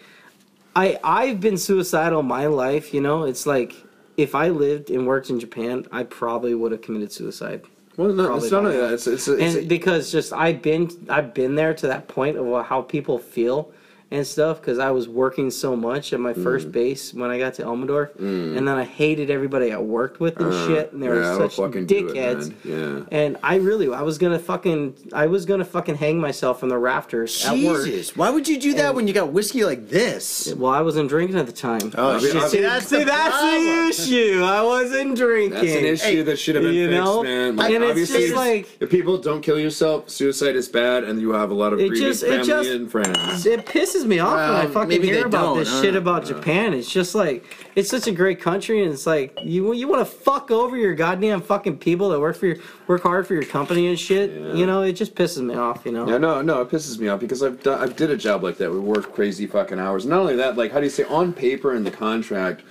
I 0.76 1.00
I've 1.04 1.40
been 1.40 1.58
suicidal 1.58 2.24
my 2.24 2.48
life. 2.48 2.94
You 2.94 3.02
know, 3.02 3.24
it's 3.24 3.46
like 3.46 3.74
if 4.18 4.36
I 4.36 4.50
lived 4.50 4.90
and 4.90 5.08
worked 5.08 5.30
in 5.30 5.40
Japan, 5.40 5.86
I 5.92 6.04
probably 6.04 6.54
would 6.56 6.72
have 6.74 6.82
committed 6.82 7.12
suicide. 7.12 7.62
well, 7.96 8.10
no, 8.10 8.26
probably 8.28 8.44
it's 8.44 8.52
not 8.52 8.64
that. 8.64 8.94
It's 8.94 9.08
it's, 9.08 9.28
it's, 9.30 9.56
and 9.56 9.70
because 9.70 10.12
just 10.12 10.34
I've 10.34 10.62
been 10.62 10.90
I've 11.10 11.34
been 11.34 11.56
there 11.56 11.74
to 11.74 11.88
that 11.88 12.08
point 12.10 12.36
of 12.38 12.66
how 12.66 12.82
people 12.82 13.18
feel 13.18 13.72
and 14.12 14.26
stuff 14.26 14.60
because 14.60 14.80
I 14.80 14.90
was 14.90 15.08
working 15.08 15.52
so 15.52 15.76
much 15.76 16.14
at 16.14 16.20
my 16.20 16.34
Mm. 16.34 16.44
first 16.44 16.72
base 16.72 17.14
when 17.14 17.30
I 17.30 17.38
got 17.38 17.54
to 17.56 17.64
Elmendorf, 17.64 18.10
and 18.18 18.56
then 18.68 18.76
I 18.76 18.84
hated 18.84 19.30
everybody 19.30 19.72
I 19.72 19.78
worked 19.78 20.20
with 20.20 20.40
and 20.40 20.52
shit, 20.68 20.92
and 20.94 21.02
they 21.04 21.08
Uh, 21.08 21.12
yeah, 21.14 21.16
were 21.16 21.22
that'll 21.26 21.50
such 21.50 21.56
fucking 21.58 21.86
do 21.86 21.96
it, 21.98 22.16
dickheads. 22.16 22.52
man. 22.66 23.06
And 23.12 23.38
I 23.44 23.58
really, 23.58 23.88
I 23.94 24.02
was 24.02 24.18
gonna 24.18 24.40
fucking, 24.40 24.96
I 25.14 25.28
was 25.28 25.46
gonna 25.46 25.64
fucking 25.66 25.96
hang 25.96 26.20
myself 26.20 26.60
from 26.60 26.70
the 26.70 26.78
rafters 26.78 27.46
at 27.46 27.58
work. 27.60 27.86
Jesus, 27.86 28.16
why 28.18 28.30
would 28.32 28.48
you 28.48 28.58
do 28.60 28.74
that 28.76 28.96
when 28.96 29.08
you 29.08 29.14
got 29.14 29.32
whiskey 29.32 29.64
like 29.64 29.90
this? 29.90 30.54
Well, 30.58 30.72
I 30.72 30.82
wasn't 30.82 31.10
drinking 31.10 31.38
at 31.38 31.46
the 31.46 31.52
time. 31.52 31.92
Oh 31.98 32.14
mean, 32.14 32.22
shit! 32.22 32.36
I- 32.36 32.48
See, 32.48 32.62
that's 32.62 32.88
See, 32.88 32.98
the 33.00 33.06
that's 33.06 33.30
problem. 33.38 33.64
the 33.66 33.88
issue. 33.90 34.42
I 34.44 34.62
wasn't 34.64 35.16
drinking. 35.18 35.52
That's 35.54 35.76
an 35.76 35.86
issue 35.86 36.24
that 36.24 36.40
should 36.40 36.56
have 36.56 36.64
been 36.64 36.74
you 36.74 36.88
fixed, 36.88 37.04
know? 37.06 37.22
man. 37.24 37.56
Like, 37.58 37.74
And 37.74 37.84
it's 37.84 37.90
obviously, 37.92 38.22
just 38.24 38.36
like- 38.36 38.68
if 38.80 38.90
people 38.90 39.18
don't 39.20 39.42
kill 39.42 39.60
yourself, 39.60 40.10
suicide 40.10 40.56
is 40.56 40.68
bad, 40.68 41.04
and 41.04 41.22
you 41.22 41.32
have 41.34 41.52
a 41.52 41.54
lot 41.54 41.74
of 41.74 41.80
It 41.80 41.90
grieving 41.90 42.08
just- 42.08 42.24
it 42.24 42.28
family 42.30 42.46
just- 42.48 42.70
and 42.72 42.92
friends. 42.92 43.46
It 43.46 43.66
pisses 43.66 43.99
pisses 44.00 44.08
me 44.08 44.20
off 44.20 44.34
when 44.34 44.56
I 44.56 44.68
fucking 44.68 45.02
hear 45.02 45.26
about 45.26 45.56
this 45.56 45.70
huh? 45.70 45.82
shit 45.82 45.96
about 45.96 46.26
Japan. 46.26 46.74
It's 46.74 46.92
just 46.92 47.16
like 47.16 47.44
it's 47.76 47.90
such 47.90 48.08
a 48.08 48.12
great 48.12 48.42
country, 48.42 48.84
and 48.84 48.92
it's 48.92 49.06
like 49.06 49.38
you 49.44 49.74
you 49.74 49.88
want 49.88 50.02
to 50.02 50.06
fuck 50.06 50.52
over 50.52 50.78
your 50.78 50.96
goddamn 50.96 51.42
fucking 51.42 51.78
people 51.78 52.10
that 52.10 52.20
work 52.20 52.36
for 52.38 52.48
your 52.48 52.58
work 52.88 53.04
hard 53.04 53.28
for 53.28 53.34
your 53.34 53.46
company 53.46 53.88
and 53.88 54.00
shit. 54.00 54.32
You 54.56 54.66
know, 54.66 54.82
it 54.82 54.94
just 54.94 55.16
pisses 55.16 55.44
me 55.44 55.56
off. 55.56 55.86
You 55.86 55.92
know. 55.92 56.08
Yeah, 56.08 56.18
no, 56.18 56.42
no, 56.42 56.62
it 56.62 56.70
pisses 56.70 56.98
me 57.00 57.08
off 57.08 57.20
because 57.20 57.44
I've 57.44 57.62
done, 57.62 57.82
I've 57.82 57.96
did 57.96 58.10
a 58.10 58.18
job 58.18 58.44
like 58.44 58.58
that. 58.58 58.72
We 58.72 58.80
worked 58.80 59.14
crazy 59.14 59.48
fucking 59.48 59.80
hours. 59.80 60.06
Not 60.06 60.20
only 60.20 60.36
that, 60.38 60.58
like 60.58 60.72
how 60.72 60.80
do 60.80 60.86
you 60.86 60.92
say 60.92 61.04
on 61.04 61.34
paper 61.34 61.76
in 61.76 61.84
the 61.84 61.92
contract, 61.92 62.64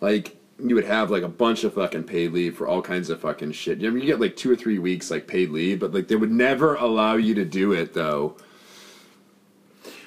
like 0.00 0.36
you 0.58 0.74
would 0.74 0.84
have 0.84 1.10
like 1.10 1.22
a 1.22 1.28
bunch 1.28 1.64
of 1.64 1.74
fucking 1.74 2.04
paid 2.04 2.32
leave 2.32 2.56
for 2.56 2.68
all 2.68 2.82
kinds 2.82 3.10
of 3.10 3.20
fucking 3.20 3.52
shit. 3.52 3.78
I 3.78 3.90
mean, 3.90 4.00
you 4.00 4.06
get 4.06 4.20
like 4.20 4.36
two 4.36 4.50
or 4.50 4.56
three 4.56 4.78
weeks 4.78 5.10
like 5.10 5.26
paid 5.26 5.50
leave, 5.50 5.80
but 5.80 5.92
like 5.92 6.08
they 6.08 6.16
would 6.16 6.30
never 6.30 6.74
allow 6.76 7.16
you 7.16 7.34
to 7.34 7.44
do 7.44 7.72
it 7.72 7.94
though. 7.94 8.36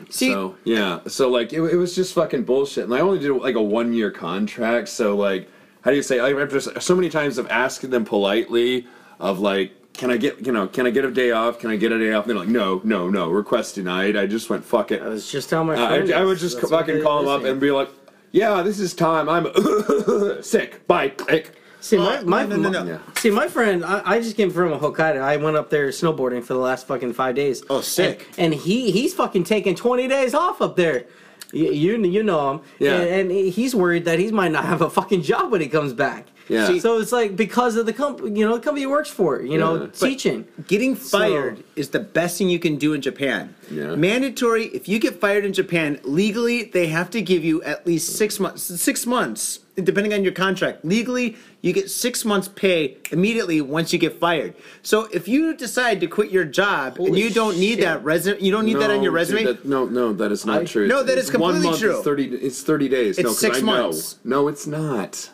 See, 0.10 0.32
so 0.32 0.56
yeah, 0.64 1.00
so 1.08 1.30
like 1.30 1.54
it, 1.54 1.62
it 1.62 1.76
was 1.76 1.96
just 1.96 2.14
fucking 2.14 2.44
bullshit. 2.44 2.86
And 2.86 2.94
I 2.94 3.00
only 3.00 3.20
did 3.20 3.32
like 3.32 3.56
a 3.56 3.62
one 3.62 3.94
year 3.94 4.12
contract, 4.12 4.90
so 4.90 5.16
like 5.16 5.50
how 5.82 5.92
do 5.92 5.98
you 5.98 6.04
say? 6.04 6.20
I've 6.20 6.52
just 6.52 6.82
so 6.82 6.96
many 6.96 7.10
times 7.10 7.38
of 7.38 7.48
asking 7.50 7.92
them 7.92 8.06
politely 8.06 8.88
of 9.20 9.40
like. 9.40 9.72
Can 9.94 10.12
I 10.12 10.18
get 10.18 10.46
you 10.46 10.52
know? 10.52 10.68
Can 10.68 10.86
I 10.86 10.90
get 10.90 11.06
a 11.06 11.12
day 11.12 11.32
off? 11.32 11.58
Can 11.58 11.70
I 11.70 11.78
get 11.78 11.94
a 11.94 11.98
day 11.98 12.12
off? 12.12 12.26
And 12.26 12.32
they're 12.32 12.38
like, 12.38 12.50
no, 12.50 12.82
no, 12.84 13.10
no. 13.10 13.30
Request 13.30 13.76
denied. 13.76 14.18
I 14.18 14.26
just 14.26 14.50
went 14.50 14.66
fuck 14.66 14.92
it. 14.92 15.02
I 15.02 15.08
was 15.08 15.32
just 15.32 15.50
telling 15.50 15.68
my 15.68 15.76
Uh. 15.76 15.88
I, 15.88 16.20
I 16.20 16.26
would 16.26 16.38
just 16.38 16.58
That's 16.58 16.70
fucking 16.70 17.02
call 17.02 17.22
them 17.22 17.30
up 17.30 17.46
and 17.46 17.62
be 17.62 17.72
like, 17.72 17.88
"Yeah, 18.34 18.62
this 18.62 18.78
is 18.82 18.94
time. 18.94 19.30
I'm 19.30 19.48
sick. 20.44 20.86
Bye." 20.86 21.10
Click. 21.10 21.56
See, 21.86 21.98
my, 21.98 22.22
my, 22.24 22.46
no, 22.48 22.56
no, 22.56 22.70
no, 22.72 22.84
no. 22.84 23.00
See, 23.18 23.30
my 23.30 23.48
friend, 23.48 23.86
I, 23.86 24.02
I 24.04 24.20
just 24.20 24.36
came 24.36 24.50
from 24.50 24.72
Hokkaido. 24.80 25.22
I 25.22 25.38
went 25.38 25.56
up 25.56 25.70
there 25.70 25.90
snowboarding 25.90 26.44
for 26.44 26.54
the 26.56 26.60
last 26.60 26.88
fucking 26.88 27.14
five 27.14 27.36
days. 27.36 27.62
Oh, 27.70 27.82
sick. 27.82 28.26
And, 28.40 28.54
and 28.54 28.54
he 28.62 28.90
he's 28.90 29.14
fucking 29.14 29.44
taking 29.44 29.76
twenty 29.76 30.08
days 30.08 30.34
off 30.34 30.62
up 30.64 30.76
there. 30.78 31.06
You 31.54 31.72
you, 31.72 32.04
you 32.04 32.24
know 32.24 32.54
him. 32.54 32.62
Yeah. 32.80 32.96
And, 32.98 33.30
and 33.30 33.54
he's 33.54 33.76
worried 33.76 34.06
that 34.06 34.18
he 34.18 34.32
might 34.32 34.52
not 34.52 34.66
have 34.66 34.82
a 34.82 34.90
fucking 34.90 35.22
job 35.22 35.52
when 35.52 35.62
he 35.62 35.68
comes 35.68 35.94
back. 35.94 36.26
Yeah. 36.50 36.68
See- 36.68 36.80
so 36.80 37.00
it's 37.00 37.12
like 37.12 37.36
because 37.36 37.76
of 37.76 37.86
the 37.86 37.94
company, 37.94 38.40
you 38.40 38.48
know, 38.48 38.56
the 38.56 38.62
company 38.62 38.82
he 38.82 38.88
works 38.88 39.10
for, 39.10 39.42
you 39.44 39.58
know, 39.60 39.74
Yeah. 39.76 39.80
But- 39.86 39.94
teaching. 39.96 40.48
Getting 40.68 40.96
So- 40.96 41.20
fired 41.20 41.64
is 41.76 41.90
the 41.90 42.00
best 42.00 42.38
thing 42.40 42.50
you 42.50 42.60
can 42.60 42.78
do 42.78 42.94
in 42.94 43.02
Japan. 43.02 43.54
Yeah. 43.70 43.96
Mandatory. 43.96 44.66
If 44.66 44.90
you 44.90 44.98
get 44.98 45.20
fired 45.22 45.46
in 45.46 45.54
Japan, 45.54 46.00
legally 46.04 46.64
they 46.64 46.88
have 46.88 47.12
to 47.12 47.22
give 47.22 47.44
you 47.46 47.62
at 47.62 47.86
least 47.86 48.16
six 48.16 48.40
months. 48.40 48.64
Six 48.64 49.06
months, 49.06 49.60
depending 49.76 50.14
on 50.14 50.24
your 50.24 50.34
contract. 50.34 50.84
Legally, 50.86 51.36
you 51.66 51.74
get 51.74 51.90
six 51.90 52.24
months 52.24 52.48
pay 52.48 52.96
immediately 53.12 53.60
once 53.60 53.92
you 53.92 53.98
get 53.98 54.20
fired. 54.20 54.54
So 54.84 55.08
if 55.12 55.28
you 55.28 55.56
decide 55.56 56.00
to 56.02 56.08
quit 56.08 56.30
your 56.30 56.46
job 56.46 57.00
and 57.00 57.18
you 57.18 57.32
don't 57.32 57.58
need 57.58 57.78
shit. 57.78 57.86
that 57.86 58.04
resume, 58.04 58.40
you 58.40 58.52
don't 58.52 58.66
need 58.66 58.78
that 58.78 58.92
on 58.92 59.02
your 59.02 59.12
No, 59.12 59.18
dude, 59.26 59.34
resume. 59.34 59.44
that- 59.46 59.66
no, 59.66 59.86
no, 59.86 60.14
that 60.14 60.32
is 60.32 60.46
not 60.46 60.62
I- 60.62 60.66
true. 60.66 60.86
No, 60.88 61.02
that 61.02 61.18
is 61.18 61.26
It's 61.26 61.34
is 61.34 61.40
one 61.40 61.54
completely 61.54 61.70
month 61.72 61.80
true. 61.82 61.96
It's 61.96 62.04
thirty. 62.04 62.26
It's 62.36 62.62
thirty 62.62 62.88
days. 62.88 63.18
no, 63.18 63.32
six 63.32 63.58
I 63.58 63.60
know. 63.62 63.66
months. 63.66 64.18
No, 64.24 64.48
it's 64.48 64.68
not. 64.68 65.32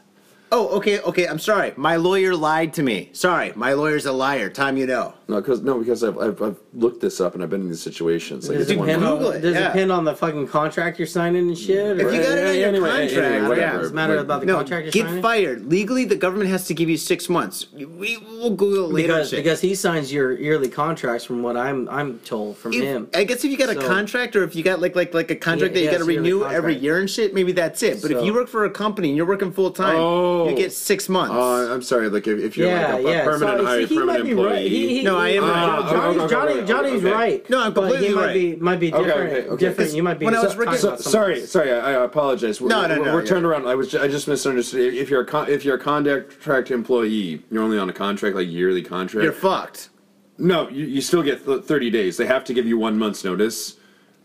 Oh, 0.51 0.67
okay, 0.77 0.99
okay. 1.01 1.27
I'm 1.27 1.39
sorry. 1.39 1.73
My 1.75 1.95
lawyer 1.95 2.35
lied 2.35 2.73
to 2.75 2.83
me. 2.83 3.09
Sorry, 3.13 3.51
my 3.55 3.73
lawyer's 3.73 4.05
a 4.05 4.11
liar. 4.11 4.49
Time 4.49 4.77
you 4.77 4.85
know. 4.87 5.13
No, 5.27 5.37
because 5.39 5.61
no, 5.61 5.79
because 5.79 6.03
I've, 6.03 6.17
I've 6.17 6.41
I've 6.41 6.57
looked 6.73 6.99
this 7.01 7.21
up 7.21 7.33
and 7.35 7.41
I've 7.43 7.49
been 7.49 7.61
in 7.61 7.69
these 7.69 7.81
situations. 7.81 8.49
Like 8.49 8.57
Does 8.57 8.69
it's 8.69 8.71
it 8.77 8.81
depend 8.81 9.03
on, 9.05 9.17
Google 9.17 9.31
it, 9.31 9.39
does 9.41 9.55
yeah. 9.55 9.61
it 9.61 9.67
depend 9.67 9.91
on 9.91 10.03
the 10.03 10.13
fucking 10.15 10.47
contract 10.49 10.99
you're 10.99 11.07
signing 11.07 11.47
and 11.47 11.57
shit? 11.57 11.99
If 11.99 12.07
or- 12.07 12.11
you 12.11 12.21
got 12.21 12.37
it 12.37 12.47
on 12.47 12.55
your 12.55 12.67
Anyway, 12.67 12.89
contract, 12.89 13.13
anyway, 13.13 13.41
yeah. 13.41 13.47
whatever. 13.47 13.77
Does 13.79 13.91
it 13.91 13.93
matter 13.93 14.15
Like, 14.15 14.25
about 14.25 14.39
the 14.41 14.45
No, 14.47 14.55
contract 14.57 14.83
you're 14.85 14.91
get 14.91 15.05
signing? 15.05 15.21
fired. 15.21 15.65
Legally, 15.67 16.03
the 16.05 16.15
government 16.17 16.49
has 16.49 16.67
to 16.67 16.73
give 16.73 16.89
you 16.89 16.97
six 16.97 17.29
months. 17.29 17.67
We 17.73 18.17
will 18.17 18.49
Google 18.49 18.85
it 18.89 18.93
later. 18.93 19.07
because 19.07 19.31
because 19.31 19.61
he 19.61 19.73
signs 19.75 20.11
your 20.11 20.33
yearly 20.37 20.67
contracts 20.69 21.23
from 21.23 21.43
what 21.43 21.55
I'm 21.55 21.87
I'm 21.87 22.19
told 22.19 22.57
from 22.57 22.73
If- 22.73 22.83
him. 22.83 23.09
I 23.13 23.23
guess 23.23 23.45
if 23.45 23.51
you 23.51 23.57
got 23.57 23.69
a 23.69 23.75
contract 23.79 24.35
or 24.35 24.43
if 24.43 24.53
you 24.55 24.63
got 24.63 24.81
like 24.81 24.95
like 24.97 25.13
like 25.13 25.31
a 25.31 25.35
contract 25.35 25.75
Yeah, 25.75 25.79
that 25.81 25.85
you 25.85 25.91
got 25.91 25.97
to 25.99 26.03
renew 26.05 26.43
every 26.45 26.75
year 26.75 26.99
and 26.99 27.09
shit, 27.09 27.33
maybe 27.33 27.53
that's 27.53 27.81
it. 27.83 28.01
But 28.01 28.11
if 28.11 28.25
you 28.25 28.33
work 28.33 28.49
for 28.49 28.65
a 28.65 28.69
company 28.69 29.07
and 29.09 29.15
you're 29.17 29.25
working 29.27 29.51
full 29.53 29.71
time, 29.71 29.95
Oh. 29.95 30.40
You 30.49 30.55
get 30.55 30.73
six 30.73 31.07
months. 31.09 31.33
Oh, 31.35 31.73
I'm 31.73 31.81
sorry. 31.81 32.09
Like 32.09 32.27
if, 32.27 32.39
if 32.39 32.57
you're 32.57 32.67
yeah, 32.67 32.95
like 32.95 33.03
a, 33.03 33.07
a 33.07 33.11
yeah. 33.11 33.23
permanent 33.23 33.59
so, 33.59 33.65
hire, 33.65 33.81
see, 33.81 33.85
he 33.87 33.95
permanent 33.95 34.19
might 34.19 34.23
be 34.25 34.31
employee. 34.31 34.47
right. 34.51 34.67
He, 34.71 34.87
he, 34.97 35.03
No, 35.03 35.17
I 35.17 35.27
am 35.29 35.33
he- 35.43 35.49
right. 35.49 35.57
Ah, 35.57 35.89
Johnny, 35.91 36.07
okay, 36.09 36.19
okay, 36.23 36.33
Johnny, 36.33 36.51
okay, 36.53 36.65
Johnny's 36.67 37.03
okay. 37.03 37.11
right. 37.13 37.49
No, 37.49 37.59
I'm 37.61 37.73
but 37.73 37.81
completely 37.81 38.07
he 38.09 38.13
might 38.15 38.21
right. 38.25 38.33
Be, 38.33 38.55
might 38.57 38.79
be 38.79 38.91
different. 38.91 39.09
okay, 39.31 39.47
okay. 39.47 39.65
Different. 39.65 39.93
You 39.93 40.03
might 40.03 40.19
be. 40.19 40.25
When 40.25 40.35
I 40.35 40.39
was 40.43 40.53
talking 40.53 40.65
working- 40.67 40.79
So, 40.79 40.95
sorry, 40.97 41.45
sorry. 41.45 41.71
I, 41.73 41.91
I 41.93 42.03
apologize. 42.03 42.59
We're, 42.61 42.69
No, 42.69 42.87
no, 42.87 42.99
we're, 42.99 43.05
no, 43.05 43.13
We're 43.13 43.25
turned 43.25 43.43
yeah. 43.43 43.49
around. 43.49 43.67
I 43.67 43.75
was. 43.75 43.93
I 43.95 44.07
just 44.07 44.27
misunderstood. 44.27 44.93
If 44.93 45.09
you're 45.09 45.21
a 45.21 45.25
con, 45.25 45.49
if 45.49 45.63
you're 45.65 45.75
a 45.75 45.79
contract 45.79 46.71
employee, 46.71 47.43
you're 47.51 47.63
only 47.63 47.77
on 47.77 47.89
a 47.89 47.93
contract 47.93 48.35
like 48.35 48.47
yearly 48.49 48.81
contract. 48.83 49.23
you're 49.23 49.33
fucked. 49.33 49.89
No, 50.37 50.69
you, 50.69 50.85
you 50.85 51.01
still 51.01 51.21
get 51.21 51.45
th- 51.45 51.63
30 51.65 51.89
days. 51.91 52.17
They 52.17 52.25
have 52.25 52.43
to 52.45 52.53
give 52.53 52.65
you 52.65 52.77
one 52.77 52.97
month's 52.97 53.23
notice. 53.23 53.75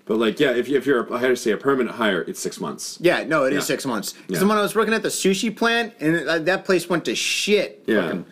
But 0.07 0.19
like, 0.19 0.39
yeah, 0.39 0.53
if, 0.53 0.69
you, 0.69 0.79
if 0.79 0.87
you're, 0.87 1.03
a, 1.05 1.13
I 1.13 1.19
had 1.19 1.29
to 1.29 1.37
say 1.37 1.51
a 1.51 1.57
permanent 1.57 1.97
hire, 1.97 2.23
it's 2.23 2.41
six 2.41 2.61
months. 2.61 2.97
Yeah, 3.01 3.25
no, 3.25 3.45
it 3.45 3.53
is 3.53 3.57
Yeah. 3.57 3.61
six 3.75 3.85
months. 3.85 4.13
Because 4.27 4.41
Yeah. 4.43 4.49
when 4.49 4.57
I 4.57 4.63
was 4.63 4.75
working 4.75 4.95
at 4.95 5.03
the 5.03 5.09
sushi 5.09 5.55
plant, 5.55 5.95
and 6.01 6.29
uh, 6.29 6.39
that 6.39 6.65
place 6.65 6.89
went 6.89 7.05
to 7.07 7.15
shit. 7.17 7.83
Yeah. 7.87 8.03
Fucking 8.03 8.27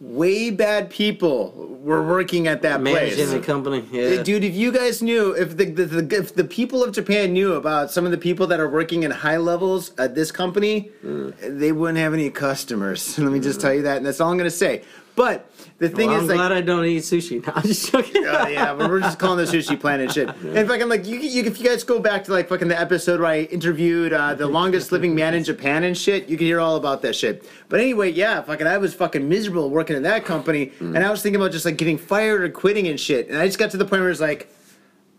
way 0.00 0.48
bad 0.50 0.88
people 0.90 1.76
were 1.82 2.06
working 2.06 2.46
at 2.46 2.62
that 2.62 2.80
managing 2.80 3.16
place. 3.16 3.30
the 3.32 3.40
company. 3.40 3.84
Yeah. 3.90 4.22
Dude, 4.22 4.44
if 4.44 4.54
you 4.54 4.70
guys 4.72 5.02
knew, 5.02 5.32
if 5.32 5.56
the, 5.56 5.64
the, 5.66 5.84
the 5.86 6.16
if 6.18 6.34
the 6.36 6.44
people 6.44 6.84
of 6.84 6.92
Japan 6.92 7.32
knew 7.32 7.54
about 7.54 7.90
some 7.90 8.04
of 8.04 8.10
the 8.12 8.18
people 8.18 8.46
that 8.48 8.60
are 8.60 8.68
working 8.68 9.02
in 9.04 9.10
high 9.10 9.38
levels 9.38 9.92
at 9.98 10.14
this 10.14 10.30
company, 10.30 10.90
they 11.02 11.72
wouldn't 11.72 11.98
have 11.98 12.12
any 12.14 12.30
customers. 12.30 13.18
Let 13.20 13.32
me 13.32 13.40
just 13.40 13.60
tell 13.60 13.74
you 13.74 13.82
that, 13.82 13.96
and 13.96 14.06
that's 14.06 14.20
all 14.20 14.30
I'm 14.30 14.38
gonna 14.38 14.50
say. 14.50 14.82
But 15.16 15.50
the 15.78 15.88
thing 15.88 16.08
Well, 16.08 16.16
is, 16.16 16.22
I'm 16.22 16.28
like, 16.28 16.36
glad 16.36 16.52
I 16.52 16.60
don't 16.60 16.84
eat 16.84 17.02
sushi. 17.04 17.40
No, 17.46 17.52
I'm 17.54 17.62
just 17.62 17.90
joking. 17.92 18.26
uh, 18.26 18.46
yeah, 18.50 18.74
but 18.74 18.90
we're 18.90 19.00
just 19.00 19.18
calling 19.18 19.38
the 19.38 19.44
sushi 19.50 19.78
planet 19.78 20.06
and 20.06 20.12
shit. 20.12 20.28
And 20.56 20.68
fucking 20.68 20.88
like 20.88 21.06
you, 21.06 21.18
you, 21.18 21.44
if 21.44 21.60
you 21.60 21.66
guys 21.66 21.84
go 21.84 22.00
back 22.00 22.24
to 22.24 22.32
like 22.32 22.48
fucking 22.48 22.66
the 22.68 22.78
episode 22.78 23.20
where 23.20 23.28
I 23.30 23.40
interviewed 23.42 24.12
uh, 24.12 24.34
the 24.34 24.46
longest 24.58 24.90
living 24.92 25.14
man 25.14 25.34
in 25.34 25.44
Japan 25.44 25.84
and 25.84 25.96
shit, 25.96 26.28
you 26.28 26.36
can 26.36 26.46
hear 26.46 26.58
all 26.60 26.76
about 26.76 27.02
that 27.02 27.14
shit. 27.14 27.48
But 27.68 27.78
anyway, 27.80 28.10
yeah, 28.10 28.42
fucking 28.42 28.66
I 28.66 28.78
was 28.78 28.92
fucking 28.94 29.28
miserable 29.28 29.70
working 29.70 29.96
in 29.96 30.02
that 30.02 30.24
company, 30.24 30.72
and 30.80 30.98
I 30.98 31.10
was 31.10 31.22
thinking 31.22 31.40
about 31.40 31.52
just 31.52 31.64
like 31.64 31.76
getting 31.76 31.96
fired 31.98 32.42
or 32.42 32.48
quitting 32.50 32.88
and 32.88 32.98
shit. 32.98 33.28
And 33.28 33.38
I 33.38 33.46
just 33.46 33.58
got 33.58 33.70
to 33.70 33.76
the 33.76 33.84
point 33.84 34.02
where 34.02 34.10
it's 34.10 34.20
like, 34.20 34.52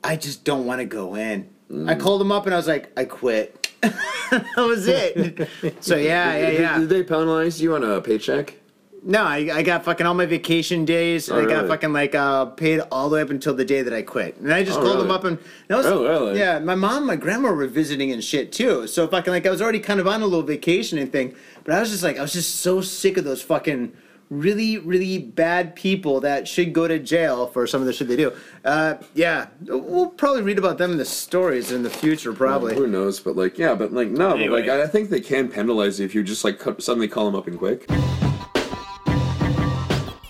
I 0.03 0.15
just 0.17 0.43
don't 0.43 0.65
want 0.65 0.79
to 0.79 0.85
go 0.85 1.15
in. 1.15 1.49
I 1.87 1.95
called 1.95 2.19
him 2.21 2.31
up 2.31 2.45
and 2.45 2.53
I 2.53 2.57
was 2.57 2.67
like, 2.67 2.91
I 2.97 3.05
quit. 3.05 3.71
that 3.81 4.43
was 4.57 4.87
it. 4.87 5.47
so 5.79 5.95
yeah, 5.95 6.35
yeah, 6.35 6.49
Did- 6.51 6.59
yeah. 6.59 6.79
Did 6.79 6.89
they 6.89 7.03
penalize 7.03 7.61
you 7.61 7.75
on 7.75 7.83
a 7.83 8.01
paycheck? 8.01 8.55
No, 9.01 9.23
I, 9.23 9.49
I 9.53 9.63
got 9.63 9.85
fucking 9.85 10.05
all 10.05 10.13
my 10.13 10.25
vacation 10.25 10.83
days. 10.83 11.29
Oh, 11.31 11.37
I 11.39 11.45
got 11.45 11.55
really? 11.57 11.67
fucking 11.69 11.93
like 11.93 12.15
uh, 12.15 12.45
paid 12.45 12.81
all 12.91 13.09
the 13.09 13.15
way 13.15 13.21
up 13.21 13.29
until 13.29 13.53
the 13.53 13.63
day 13.63 13.81
that 13.81 13.93
I 13.93 14.01
quit. 14.01 14.35
And 14.37 14.53
I 14.53 14.63
just 14.63 14.77
Oh, 14.79 14.83
called 14.83 14.99
them 14.99 15.09
up 15.11 15.23
and 15.23 15.37
that 15.69 15.77
was 15.77 15.85
Oh, 15.85 16.03
really? 16.03 16.37
yeah. 16.39 16.59
My 16.59 16.75
mom, 16.75 17.05
my 17.05 17.15
grandma 17.15 17.51
were 17.53 17.67
visiting 17.67 18.11
and 18.11 18.23
shit 18.23 18.51
too. 18.51 18.87
So 18.87 19.07
fucking 19.07 19.31
like 19.31 19.45
I 19.45 19.49
was 19.49 19.61
already 19.61 19.79
kind 19.79 19.99
of 20.01 20.07
on 20.07 20.21
a 20.21 20.25
little 20.25 20.43
vacation 20.45 20.97
and 20.97 21.11
thing. 21.11 21.33
But 21.63 21.75
I 21.75 21.79
was 21.79 21.91
just 21.91 22.03
like 22.03 22.17
I 22.17 22.21
was 22.21 22.33
just 22.33 22.57
so 22.57 22.81
sick 22.81 23.15
of 23.17 23.23
those 23.23 23.41
fucking 23.41 23.93
really 24.29 24.77
really 24.77 25.17
bad 25.17 25.75
people 25.75 26.19
that 26.19 26.47
should 26.47 26.71
go 26.73 26.87
to 26.87 26.99
jail 26.99 27.47
for 27.47 27.65
some 27.65 27.79
of 27.81 27.87
the 27.87 27.93
shit 27.93 28.09
they 28.09 28.17
do. 28.17 28.33
Uh, 28.65 28.95
yeah, 29.15 29.47
we'll 29.65 30.07
probably 30.09 30.41
read 30.41 30.57
about 30.59 30.77
them 30.77 30.91
in 30.91 30.97
the 30.97 31.05
stories 31.05 31.71
in 31.71 31.83
the 31.83 31.89
future 31.89 32.33
probably. 32.33 32.75
Who 32.75 32.85
knows? 32.85 33.19
But 33.21 33.37
like, 33.37 33.57
yeah, 33.57 33.75
but 33.75 33.93
like, 33.93 34.09
no, 34.09 34.31
Anyway. 34.33 34.61
but 34.61 34.67
like, 34.67 34.79
I 34.81 34.83
I 34.83 34.87
think 34.87 35.09
they 35.09 35.21
can 35.21 35.47
penalize 35.47 35.99
you 36.01 36.05
if 36.05 36.13
you 36.13 36.21
just 36.21 36.43
like 36.43 36.61
suddenly 36.79 37.07
call 37.07 37.25
them 37.25 37.35
up 37.35 37.47
and 37.47 37.57
quick. 37.57 37.87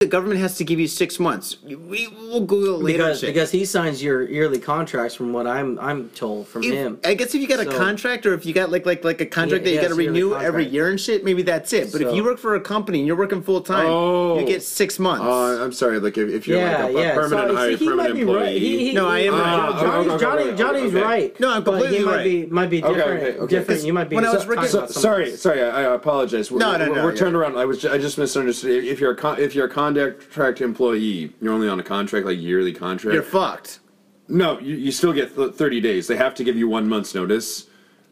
The 0.00 0.06
government 0.06 0.40
has 0.40 0.58
to 0.58 0.64
give 0.64 0.78
you 0.78 0.88
six 0.88 1.18
months. 1.18 1.56
We 1.64 2.06
will 2.08 2.40
Google 2.42 2.74
it 2.80 2.82
later. 2.84 2.98
because 2.98 3.22
because 3.22 3.50
he 3.50 3.64
signs 3.64 4.02
your 4.02 4.28
yearly 4.28 4.58
contracts 4.58 5.14
from 5.14 5.32
what 5.32 5.46
I'm 5.46 5.78
I'm 5.78 6.10
told 6.10 6.48
from 6.48 6.64
If- 6.64 6.74
him. 6.74 7.00
I 7.02 7.14
guess 7.14 7.34
if 7.34 7.40
you 7.40 7.48
got 7.48 7.60
a 7.60 7.64
contract 7.64 8.26
or 8.26 8.34
if 8.34 8.44
you 8.44 8.52
got 8.52 8.70
like 8.70 8.84
like 8.84 9.04
like 9.04 9.22
a 9.22 9.24
contract 9.24 9.64
Yeah, 9.64 9.70
that 9.70 9.74
you 9.76 9.88
got 9.88 9.94
to 9.96 10.02
yes, 10.02 10.04
yearly 10.04 10.20
renew 10.22 10.34
every 10.36 10.66
year 10.66 10.90
and 10.90 11.00
shit, 11.00 11.24
maybe 11.24 11.40
that's 11.40 11.72
it. 11.72 11.92
But 11.92 12.02
if 12.02 12.14
you 12.14 12.22
work 12.24 12.38
for 12.38 12.56
a 12.56 12.60
company 12.60 12.98
and 12.98 13.06
you're 13.06 13.16
working 13.16 13.40
full 13.40 13.62
time, 13.62 13.86
Oh. 13.86 14.38
you 14.38 14.44
get 14.44 14.62
six 14.62 14.98
months. 14.98 15.24
Uh, 15.24 15.64
I'm 15.64 15.72
sorry, 15.72 15.98
like 15.98 16.18
if, 16.18 16.28
if 16.28 16.46
you're 16.46 16.58
yeah, 16.58 16.84
like 16.84 16.94
a, 16.94 16.98
a 16.98 17.00
yeah. 17.00 17.14
permanent 17.14 17.48
so, 17.48 17.56
hire, 17.56 17.78
see, 17.78 17.86
permanent 17.86 18.18
employee. 18.18 18.36
right. 18.36 18.52
He, 18.60 18.88
he, 18.88 18.92
No, 18.92 19.08
I 19.08 19.18
am 19.20 19.32
he- 19.32 19.40
right. 19.40 19.80
Johnny's, 19.80 20.10
okay, 20.10 20.20
Johnny, 20.22 20.42
okay, 20.42 20.56
Johnny's 20.58 20.94
okay. 20.94 21.02
right. 21.02 21.40
No, 21.40 21.54
I'm 21.54 21.64
completely 21.64 21.98
he 22.00 22.04
might 22.04 22.16
right. 22.16 22.24
Be, 22.24 22.46
might 22.48 22.68
be 22.68 22.80
different. 22.82 23.00
okay, 23.00 23.38
okay. 23.38 23.46
Different. 23.56 23.84
You 23.84 23.94
might 23.94 24.10
be. 24.10 24.16
When 24.16 24.26
I 24.26 24.28
was 24.34 24.42
talking 24.44 24.56
working- 24.56 24.70
So, 24.70 24.78
about 24.80 24.90
something 24.90 25.00
sorry, 25.00 25.36
sorry. 25.38 25.62
I, 25.62 25.84
I 25.84 25.94
apologize. 25.94 26.50
No, 26.50 26.76
no, 26.76 26.84
no, 26.92 27.02
We're 27.02 27.16
turned 27.16 27.34
around. 27.34 27.56
I 27.56 27.64
was. 27.64 27.82
I 27.86 27.96
just 27.96 28.18
misunderstood. 28.18 28.84
If 28.84 29.00
you're 29.00 29.14
a 29.14 29.32
if 29.40 29.54
you're 29.54 29.64
a 29.68 29.70
contract 29.94 30.60
employee, 30.60 31.32
you're 31.40 31.52
only 31.52 31.68
on 31.68 31.78
a 31.80 31.82
contract 31.82 32.26
like 32.26 32.38
yearly 32.38 32.72
contract. 32.72 33.14
You're 33.14 33.22
fucked. 33.22 33.80
no, 34.28 34.58
you, 34.60 34.74
you 34.76 34.92
still 34.92 35.12
get 35.12 35.34
th- 35.36 35.52
30 35.54 35.80
days. 35.80 36.06
They 36.06 36.16
have 36.16 36.34
to 36.36 36.44
give 36.44 36.56
you 36.56 36.68
one 36.68 36.88
month's 36.88 37.14
notice. 37.14 37.66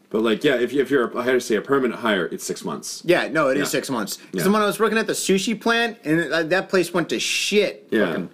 But 0.09 0.21
like, 0.21 0.43
yeah, 0.43 0.55
if, 0.55 0.71
you, 0.71 0.81
if 0.81 0.89
you're, 0.89 1.07
a, 1.09 1.17
I 1.17 1.23
had 1.23 1.33
to 1.33 1.41
say 1.41 1.55
a 1.55 1.61
permanent 1.61 1.99
hire, 1.99 2.27
it's 2.27 2.43
six 2.45 2.63
months. 2.63 3.01
Yeah, 3.05 3.27
no, 3.27 3.49
it 3.49 3.57
is 3.57 3.61
Yeah. 3.61 3.65
six 3.65 3.89
months. 3.89 4.17
Because 4.17 4.45
Yeah. 4.47 4.53
when 4.53 4.61
I 4.61 4.65
was 4.65 4.79
working 4.79 4.97
at 4.97 5.07
the 5.07 5.13
sushi 5.13 5.59
plant, 5.59 5.97
and 6.05 6.19
it- 6.19 6.49
that 6.49 6.69
place 6.69 6.93
went 6.93 7.09
to 7.09 7.19
shit. 7.19 7.87
Yeah. 7.91 8.05
Fucking 8.07 8.29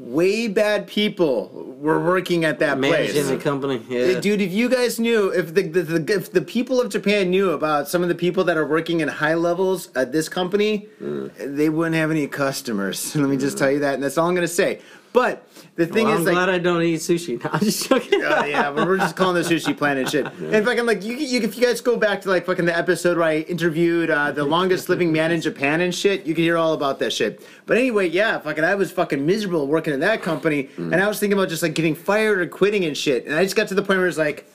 way 0.00 0.48
bad 0.48 0.86
people 0.86 1.50
were 1.78 2.02
working 2.02 2.46
at 2.46 2.58
that 2.58 2.78
managing 2.78 3.12
place. 3.12 3.28
the 3.28 3.36
company. 3.36 3.82
Yeah. 3.88 4.18
Dude, 4.18 4.40
if 4.40 4.50
you 4.50 4.70
guys 4.70 4.98
knew, 4.98 5.28
if 5.28 5.54
the, 5.54 5.62
the, 5.62 5.82
the 5.82 6.14
if 6.14 6.32
the 6.32 6.40
people 6.40 6.80
of 6.80 6.88
Japan 6.88 7.30
knew 7.30 7.50
about 7.50 7.86
some 7.86 8.02
of 8.02 8.08
the 8.08 8.14
people 8.14 8.42
that 8.44 8.56
are 8.56 8.66
working 8.66 9.00
in 9.00 9.08
high 9.08 9.34
levels 9.34 9.90
at 9.94 10.10
this 10.10 10.28
company, 10.28 10.88
mm. 11.02 11.30
they 11.36 11.68
wouldn't 11.68 11.96
have 11.96 12.10
any 12.10 12.26
customers. 12.26 13.14
Let 13.16 13.28
me 13.28 13.36
just 13.36 13.56
mm. 13.56 13.60
tell 13.60 13.70
you 13.70 13.80
that, 13.80 13.94
and 13.94 14.02
that's 14.02 14.16
all 14.16 14.26
I'm 14.26 14.34
gonna 14.34 14.48
say. 14.48 14.80
But 15.12 15.44
the 15.74 15.86
thing 15.86 16.04
Well, 16.06 16.14
is, 16.14 16.20
I'm 16.20 16.24
like, 16.26 16.34
glad 16.34 16.48
I 16.50 16.58
don't 16.58 16.82
eat 16.82 17.00
sushi. 17.00 17.40
No, 17.44 17.50
I'm 17.52 17.58
just 17.60 17.88
joking. 17.88 18.22
uh, 18.22 18.44
yeah, 18.46 18.70
but 18.70 18.86
we're 18.86 18.96
just 18.96 19.16
calling 19.16 19.34
the 19.42 19.48
sushi 19.48 19.76
planet 19.76 20.08
shit. 20.08 20.24
And 20.26 20.64
fucking 20.64 20.86
like 20.86 21.02
you, 21.02 21.16
you, 21.16 21.40
if 21.40 21.56
you 21.56 21.66
guys 21.66 21.80
go 21.80 21.96
back 21.96 22.20
to 22.22 22.28
like 22.28 22.46
fucking 22.46 22.64
the 22.64 22.76
episode 22.76 23.16
where 23.18 23.26
I 23.26 23.38
interviewed 23.38 24.08
uh, 24.10 24.30
the 24.30 24.44
longest 24.44 24.88
living 24.88 25.10
man 25.10 25.32
in 25.32 25.40
Japan 25.40 25.80
and 25.80 25.92
shit, 25.92 26.26
you 26.26 26.34
can 26.34 26.44
hear 26.44 26.56
all 26.56 26.74
about 26.74 27.00
that 27.00 27.12
shit. 27.12 27.44
But 27.66 27.76
anyway, 27.76 28.08
yeah, 28.08 28.38
fucking 28.38 28.62
I 28.62 28.76
was 28.76 28.92
fucking 28.92 29.24
miserable 29.26 29.66
working 29.66 29.92
in 29.94 30.00
that 30.00 30.22
company, 30.22 30.68
and 30.76 30.94
I 30.94 31.08
was 31.08 31.18
thinking 31.18 31.36
about 31.36 31.48
just 31.48 31.62
like 31.64 31.74
getting 31.74 31.96
fired 31.96 32.38
or 32.40 32.46
quitting 32.46 32.84
and 32.84 32.96
shit. 32.96 33.26
And 33.26 33.34
I 33.34 33.42
just 33.42 33.56
got 33.56 33.66
to 33.68 33.74
the 33.74 33.82
point 33.82 33.98
where 33.98 34.06
it's 34.06 34.16
like, 34.18 34.48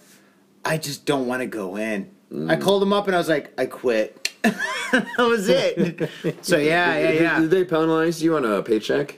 I 0.64 0.78
just 0.78 1.06
don't 1.06 1.28
want 1.28 1.42
to 1.42 1.48
go 1.48 1.76
in. 1.76 2.12
I 2.50 2.56
called 2.56 2.82
him 2.82 2.94
up 2.94 3.08
and 3.08 3.16
I 3.16 3.20
was 3.20 3.28
like, 3.30 3.54
I 3.60 3.66
quit. 3.66 4.32
that 4.44 5.16
was 5.18 5.50
it. 5.50 6.10
so 6.44 6.58
yeah, 6.58 6.98
yeah, 6.98 7.12
Did- 7.12 7.22
yeah. 7.22 7.40
Did 7.42 7.50
they 7.52 7.64
penalize 7.66 8.24
you 8.24 8.38
on 8.38 8.46
a 8.46 8.62
paycheck? 8.64 9.16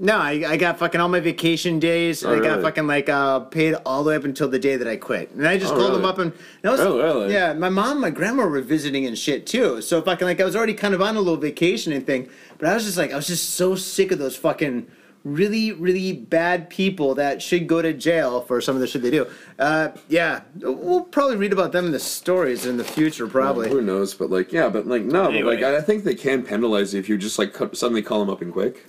No, 0.00 0.16
I, 0.16 0.44
I 0.46 0.56
got 0.56 0.78
fucking 0.78 1.00
all 1.00 1.08
my 1.08 1.18
vacation 1.18 1.80
days. 1.80 2.22
and 2.22 2.32
Oh, 2.32 2.36
I 2.36 2.38
got 2.40 2.50
really? 2.50 2.62
fucking 2.62 2.86
like 2.86 3.08
uh, 3.08 3.40
paid 3.40 3.74
all 3.84 4.04
the 4.04 4.10
way 4.10 4.16
up 4.16 4.24
until 4.24 4.48
the 4.48 4.58
day 4.58 4.76
that 4.76 4.86
I 4.86 4.96
quit. 4.96 5.32
And 5.32 5.46
I 5.46 5.58
just 5.58 5.72
Oh, 5.74 5.76
called 5.76 5.92
them 5.94 6.04
up 6.04 6.18
and 6.18 6.32
that 6.62 6.70
was 6.70 6.80
Oh, 6.80 6.98
really? 6.98 7.32
yeah. 7.32 7.52
My 7.54 7.68
mom, 7.68 7.92
and 7.92 8.00
my 8.00 8.10
grandma 8.10 8.46
were 8.46 8.60
visiting 8.60 9.06
and 9.06 9.18
shit 9.18 9.44
too. 9.46 9.82
So 9.82 10.00
fucking 10.00 10.24
like 10.26 10.40
I 10.40 10.44
was 10.44 10.54
already 10.54 10.74
kind 10.74 10.94
of 10.94 11.02
on 11.02 11.16
a 11.16 11.20
little 11.20 11.36
vacation 11.36 11.92
and 11.92 12.06
thing. 12.06 12.28
But 12.58 12.68
I 12.68 12.74
was 12.74 12.84
just 12.84 12.96
like 12.96 13.12
I 13.12 13.16
was 13.16 13.26
just 13.26 13.50
so 13.50 13.74
sick 13.74 14.12
of 14.12 14.18
those 14.20 14.36
fucking 14.36 14.86
really 15.24 15.72
really 15.72 16.12
bad 16.12 16.70
people 16.70 17.16
that 17.16 17.42
should 17.42 17.66
go 17.66 17.82
to 17.82 17.92
jail 17.92 18.40
for 18.40 18.60
some 18.60 18.76
of 18.76 18.80
the 18.80 18.86
shit 18.86 19.02
they 19.02 19.10
do. 19.10 19.26
Uh, 19.58 19.88
yeah, 20.08 20.42
we'll 20.60 21.02
probably 21.02 21.34
read 21.36 21.52
about 21.52 21.72
them 21.72 21.86
in 21.86 21.92
the 21.92 21.98
stories 21.98 22.66
in 22.66 22.76
the 22.76 22.84
future 22.84 23.26
probably. 23.26 23.68
Who 23.68 23.82
knows? 23.82 24.14
But 24.14 24.30
like, 24.30 24.52
yeah, 24.52 24.68
but 24.68 24.86
like, 24.86 25.02
no, 25.02 25.24
Anyway. 25.28 25.56
but 25.56 25.62
like, 25.62 25.74
I 25.74 25.80
think 25.80 26.04
they 26.04 26.14
can 26.14 26.44
penalize 26.44 26.94
you 26.94 27.00
if 27.00 27.08
you 27.08 27.18
just 27.18 27.36
like 27.38 27.56
suddenly 27.74 28.00
call 28.02 28.20
them 28.20 28.30
up 28.30 28.40
and 28.42 28.52
quick. 28.52 28.86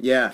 Yeah. 0.00 0.32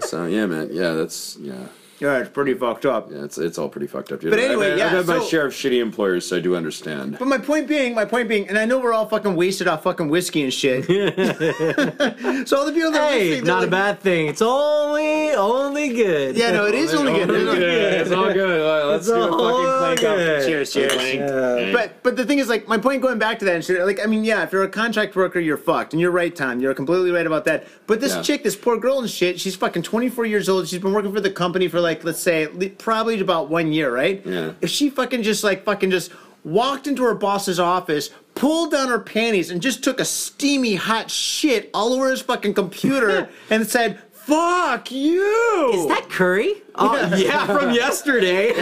So 0.00 0.26
yeah, 0.26 0.46
man, 0.46 0.68
yeah, 0.72 0.92
that's 0.92 1.36
yeah, 1.40 1.66
Yeah, 1.98 2.18
it's 2.18 2.28
pretty 2.30 2.52
fucked 2.54 2.84
up. 2.84 3.10
yeah, 3.10 3.24
it's 3.24 3.38
it's 3.38 3.56
all 3.58 3.68
pretty 3.68 3.86
fucked 3.86 4.12
up. 4.12 4.20
Dude. 4.20 4.30
But 4.30 4.38
anyway, 4.38 4.72
I've, 4.72 4.78
yeah, 4.78 4.84
I've 4.86 4.90
had 4.92 5.06
my 5.06 5.18
so- 5.18 5.24
share 5.26 5.46
of 5.46 5.52
shitty 5.52 5.80
employers, 5.80 6.26
so 6.28 6.36
I 6.36 6.40
do 6.40 6.54
understand. 6.54 7.16
But 7.18 7.26
my 7.28 7.38
point 7.38 7.66
being, 7.68 7.94
my 7.94 8.04
point 8.04 8.28
being, 8.28 8.48
and 8.48 8.58
I 8.58 8.64
know 8.66 8.78
we're 8.78 8.92
all 8.92 9.06
fucking 9.08 9.34
wasted 9.34 9.66
off 9.66 9.82
fucking 9.84 10.08
whiskey 10.08 10.42
and 10.42 10.52
shit. 10.52 10.84
so 10.86 12.58
all 12.58 12.66
the 12.66 12.72
people 12.72 12.90
that 12.92 13.00
are 13.00 13.10
Hey, 13.12 13.30
listening, 13.30 13.44
they're 13.44 13.54
not 13.54 13.58
a 13.58 13.60
like, 13.62 13.70
bad 13.70 14.00
thing. 14.00 14.26
It's 14.26 14.42
only 14.42 15.30
only 15.32 15.88
good. 15.94 16.36
Yeah, 16.36 16.50
no, 16.50 16.66
it 16.66 16.74
is 16.74 16.92
only 16.94 17.12
good. 17.12 17.30
It's 17.30 17.40
only 17.48 17.58
good. 17.58 17.94
it's 18.00 18.10
all 18.10 18.32
good. 18.32 18.60
All 18.62 18.78
right, 18.78 18.84
let's 18.92 19.06
It's 19.08 19.16
do 19.16 19.22
a 19.22 19.30
fucking 19.30 19.78
clank 19.78 20.04
up. 20.04 20.16
Cheers, 20.46 20.72
cheers. 20.72 21.14
Yeah. 21.14 21.72
But 21.72 22.02
but 22.02 22.16
the 22.16 22.24
thing 22.26 22.38
is, 22.38 22.48
like, 22.48 22.68
my 22.68 22.78
point 22.78 23.00
going 23.02 23.18
back 23.18 23.38
to 23.40 23.44
that 23.46 23.54
and 23.54 23.64
shit, 23.64 23.80
like, 23.86 24.00
I 24.02 24.06
mean, 24.06 24.24
yeah, 24.24 24.42
if 24.42 24.52
you're 24.52 24.64
a 24.64 24.68
contract 24.68 25.16
worker, 25.16 25.40
you're 25.40 25.56
fucked, 25.56 25.92
and 25.92 26.00
you're 26.00 26.10
right, 26.10 26.34
Tom. 26.34 26.60
You're 26.60 26.74
completely 26.74 27.10
right 27.10 27.26
about 27.26 27.44
that. 27.46 27.66
But 27.86 28.00
this 28.00 28.14
Yeah. 28.14 28.22
chick, 28.22 28.42
this 28.44 28.56
poor 28.56 28.76
girl 28.78 28.98
and 28.98 29.08
shit, 29.08 29.40
she's 29.40 29.56
fucking 29.56 29.82
24 29.82 30.26
years 30.26 30.48
old. 30.48 30.68
She's 30.68 30.80
been 30.80 30.92
working 30.92 31.12
for 31.12 31.20
the 31.20 31.30
company 31.30 31.68
for 31.68 31.80
like, 31.86 32.04
let's 32.04 32.18
say, 32.20 32.46
probably 32.78 33.20
about 33.20 33.48
one 33.48 33.72
year, 33.72 33.94
right? 33.94 34.20
Yeah. 34.26 34.52
If 34.60 34.70
she 34.70 34.90
fucking 34.90 35.22
just 35.22 35.42
like 35.44 35.64
fucking 35.64 35.90
just 35.90 36.10
walked 36.44 36.86
into 36.86 37.02
her 37.04 37.14
boss's 37.14 37.58
office, 37.58 38.10
pulled 38.34 38.72
down 38.72 38.88
her 38.88 38.98
panties, 39.00 39.50
and 39.50 39.62
just 39.62 39.82
took 39.82 40.00
a 40.00 40.04
steamy 40.04 40.74
hot 40.74 41.10
shit 41.10 41.70
all 41.72 41.92
over 41.92 42.10
his 42.10 42.20
fucking 42.22 42.54
computer, 42.54 43.28
and 43.50 43.66
said. 43.66 44.00
Fuck 44.26 44.90
you! 44.90 45.70
Is 45.72 45.86
that 45.86 46.10
curry? 46.10 46.54
Oh, 46.74 47.14
yeah, 47.16 47.46
from 47.46 47.70
yesterday. 47.72 48.52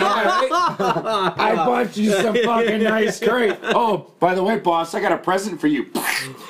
I 0.78 1.54
bought 1.54 1.96
you 1.96 2.10
some 2.12 2.34
fucking 2.36 2.82
nice 2.82 3.20
curry. 3.20 3.56
Oh, 3.62 4.12
by 4.20 4.34
the 4.34 4.42
way, 4.42 4.58
boss, 4.58 4.94
I 4.94 5.00
got 5.00 5.12
a 5.12 5.18
present 5.18 5.60
for 5.60 5.66
you. 5.66 5.86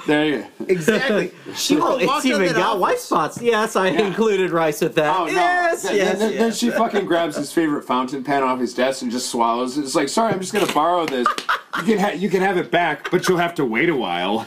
There 0.06 0.24
you 0.26 0.38
go. 0.58 0.64
exactly? 0.68 1.32
She 1.54 1.76
Oh, 1.76 1.98
walked 1.98 2.02
it's 2.02 2.26
even 2.26 2.46
that 2.46 2.52
got 2.56 2.66
office- 2.76 2.80
white 2.80 2.98
spots. 2.98 3.42
Yes, 3.42 3.76
I 3.76 3.88
included 3.88 4.50
rice 4.50 4.80
with 4.80 4.94
that. 4.96 5.14
Oh 5.16 5.26
no! 5.26 5.32
Yes, 5.32 5.82
Then- 5.82 5.96
yes, 5.96 6.18
then, 6.18 6.36
then 6.38 6.52
she 6.52 6.70
fucking 6.70 7.04
grabs 7.06 7.36
his 7.36 7.52
favorite 7.52 7.84
fountain 7.84 8.22
pen 8.24 8.42
off 8.42 8.60
his 8.60 8.74
desk 8.74 9.02
and 9.02 9.10
just 9.10 9.30
swallows 9.30 9.76
it. 9.78 9.82
It's 9.82 9.94
like, 9.94 10.08
sorry, 10.08 10.32
I'm 10.32 10.40
just 10.40 10.52
gonna 10.52 10.72
borrow 10.72 11.06
this. 11.06 11.26
You 11.78 11.82
can 11.82 11.98
ha- 11.98 12.12
you 12.16 12.28
can 12.30 12.40
have 12.42 12.56
it 12.56 12.70
back, 12.70 13.10
but 13.10 13.28
you'll 13.28 13.38
have 13.38 13.54
to 13.56 13.64
wait 13.64 13.88
a 13.88 13.96
while. 13.96 14.46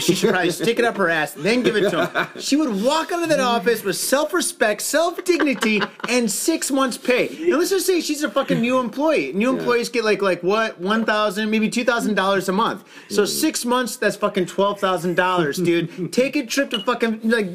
She 0.00 0.14
should 0.14 0.30
probably 0.30 0.50
stick 0.50 0.78
it 0.78 0.84
up 0.84 0.96
her 0.96 1.08
ass, 1.08 1.32
then 1.32 1.62
give 1.62 1.76
it 1.76 1.90
to 1.90 2.06
him. 2.06 2.28
She 2.40 2.56
would 2.56 2.82
walk 2.82 3.12
out 3.12 3.22
of 3.22 3.28
that 3.28 3.40
office 3.40 3.82
with 3.82 3.96
self-respect, 3.96 4.82
self-dignity, 4.82 5.80
and 6.08 6.30
six 6.30 6.70
months' 6.70 6.96
pay. 6.98 7.28
And 7.28 7.58
let's 7.58 7.70
just 7.70 7.86
say 7.86 8.00
she's 8.00 8.22
a 8.22 8.30
fucking 8.30 8.60
new 8.60 8.78
employee. 8.78 9.32
New 9.32 9.50
employees 9.50 9.88
get 9.88 10.04
like 10.04 10.22
like 10.22 10.42
what, 10.42 10.80
one 10.80 11.04
thousand, 11.04 11.50
maybe 11.50 11.68
two 11.68 11.84
thousand 11.84 12.14
dollars 12.14 12.48
a 12.48 12.52
month. 12.52 12.84
So 13.08 13.22
mm. 13.24 13.28
six 13.28 13.64
months, 13.64 13.96
that's 13.96 14.16
fucking 14.16 14.46
twelve 14.46 14.80
thousand 14.80 15.14
dollars, 15.16 15.56
dude. 15.58 16.12
Take 16.12 16.36
a 16.36 16.44
trip 16.46 16.70
to 16.70 16.80
fucking 16.80 17.20
like, 17.24 17.46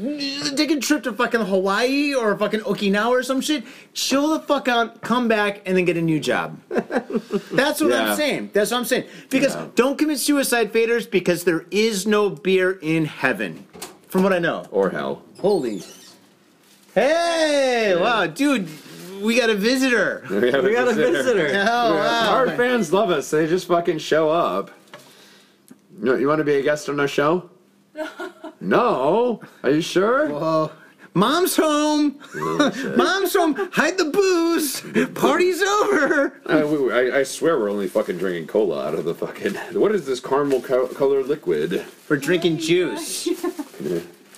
take 0.55 0.71
a 0.71 0.79
trip 0.79 1.03
to 1.03 1.13
fucking 1.13 1.41
Hawaii 1.41 2.13
or 2.13 2.37
fucking 2.37 2.61
Okinawa 2.61 3.09
or 3.09 3.23
some 3.23 3.41
shit. 3.41 3.63
Chill 3.93 4.29
the 4.29 4.39
fuck 4.39 4.67
out, 4.67 5.01
come 5.01 5.27
back, 5.27 5.61
and 5.65 5.75
then 5.77 5.85
get 5.85 5.97
a 5.97 6.01
new 6.01 6.19
job. 6.19 6.59
That's 6.69 7.81
what 7.81 7.89
Yeah. 7.89 8.11
I'm 8.11 8.17
saying. 8.17 8.51
That's 8.53 8.71
what 8.71 8.77
I'm 8.77 8.85
saying. 8.85 9.05
Because 9.29 9.55
don't 9.75 9.97
commit 9.97 10.19
suicide 10.19 10.71
faders 10.73 11.09
because 11.09 11.43
there 11.43 11.65
is 11.71 12.05
no 12.07 12.22
beer 12.29 12.79
in 12.81 13.05
heaven. 13.05 13.65
From 14.07 14.23
what 14.23 14.33
I 14.33 14.39
know. 14.39 14.65
Or 14.71 14.89
hell. 14.89 15.23
Holy. 15.39 15.81
Hey! 16.93 17.95
Wow, 17.99 18.27
dude, 18.27 18.69
we 19.21 19.35
got 19.37 19.49
a 19.49 19.55
visitor. 19.55 20.23
We, 20.29 20.51
have 20.51 20.63
We 20.63 20.73
got 20.73 20.87
a 20.87 20.93
visitor. 20.93 21.47
Oh, 21.67 21.95
wow. 21.95 22.33
Our 22.35 22.49
fans 22.51 22.93
love 22.93 23.09
us. 23.09 23.31
They 23.31 23.47
just 23.47 23.67
fucking 23.67 23.97
show 23.97 24.29
up. 24.29 24.71
You, 26.01 26.17
you 26.17 26.27
want 26.27 26.39
to 26.39 26.43
be 26.43 26.55
a 26.55 26.61
guest 26.61 26.89
on 26.89 26.99
our 26.99 27.07
show? 27.07 27.49
No. 28.61 29.41
Are 29.61 29.71
you 29.71 29.81
sure? 29.81 30.71
Mom's 31.15 31.55
home. 31.55 32.19
Mom's 32.97 33.33
home. 33.35 33.53
Hide 33.73 33.97
the 33.97 34.05
booze. 34.05 34.81
Party's 35.13 35.61
over. 35.61 36.39
I, 36.47 36.63
we- 36.63 36.91
I, 36.91 37.19
I 37.19 37.23
swear 37.23 37.59
we're 37.59 37.69
only 37.69 37.87
fucking 37.87 38.17
drinking 38.17 38.47
cola 38.47 38.87
out 38.87 38.95
of 38.95 39.05
the 39.05 39.13
fucking. 39.13 39.53
What 39.79 39.93
is 39.93 40.05
this 40.05 40.19
caramel 40.19 40.61
co- 40.61 40.87
colored 40.87 41.27
liquid? 41.27 41.81
For 41.81 42.17
drinking 42.17 42.57
juice. 42.57 43.27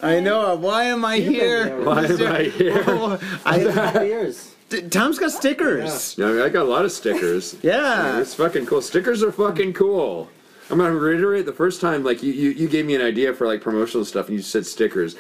I 0.02 0.20
know. 0.20 0.52
Uh, 0.52 0.56
why 0.58 0.84
am 0.86 1.06
I 1.06 1.20
here? 1.20 1.82
Why 1.84 2.06
am 2.06 2.22
I 2.28 2.44
here? 2.44 2.84
Oh, 2.88 3.20
I, 3.46 4.04
Years. 4.04 4.52
Tom's 4.90 5.18
got 5.20 5.32
stickers. 5.32 6.18
Yeah, 6.18 6.26
I, 6.26 6.32
mean, 6.34 6.42
I 6.42 6.50
got 6.50 6.64
a 6.64 6.70
lot 6.70 6.84
of 6.84 6.92
stickers. 6.92 7.56
Yeah. 7.64 8.20
It's 8.20 8.34
fucking 8.34 8.66
cool. 8.66 8.82
Stickers 8.82 9.24
are 9.24 9.32
fucking 9.32 9.74
cool. 9.74 10.30
I'm 10.70 10.80
gonna 10.80 10.94
reiterate 10.96 11.46
the 11.46 11.54
first 11.54 11.80
time, 11.80 12.04
like 12.04 12.24
you, 12.24 12.34
you, 12.34 12.50
you 12.50 12.68
gave 12.68 12.86
me 12.88 12.96
an 12.96 13.02
idea 13.02 13.34
for 13.36 13.46
like 13.48 13.62
promotional 13.62 14.04
stuff, 14.04 14.28
and 14.28 14.36
you 14.36 14.42
said 14.42 14.66
stickers, 14.66 15.16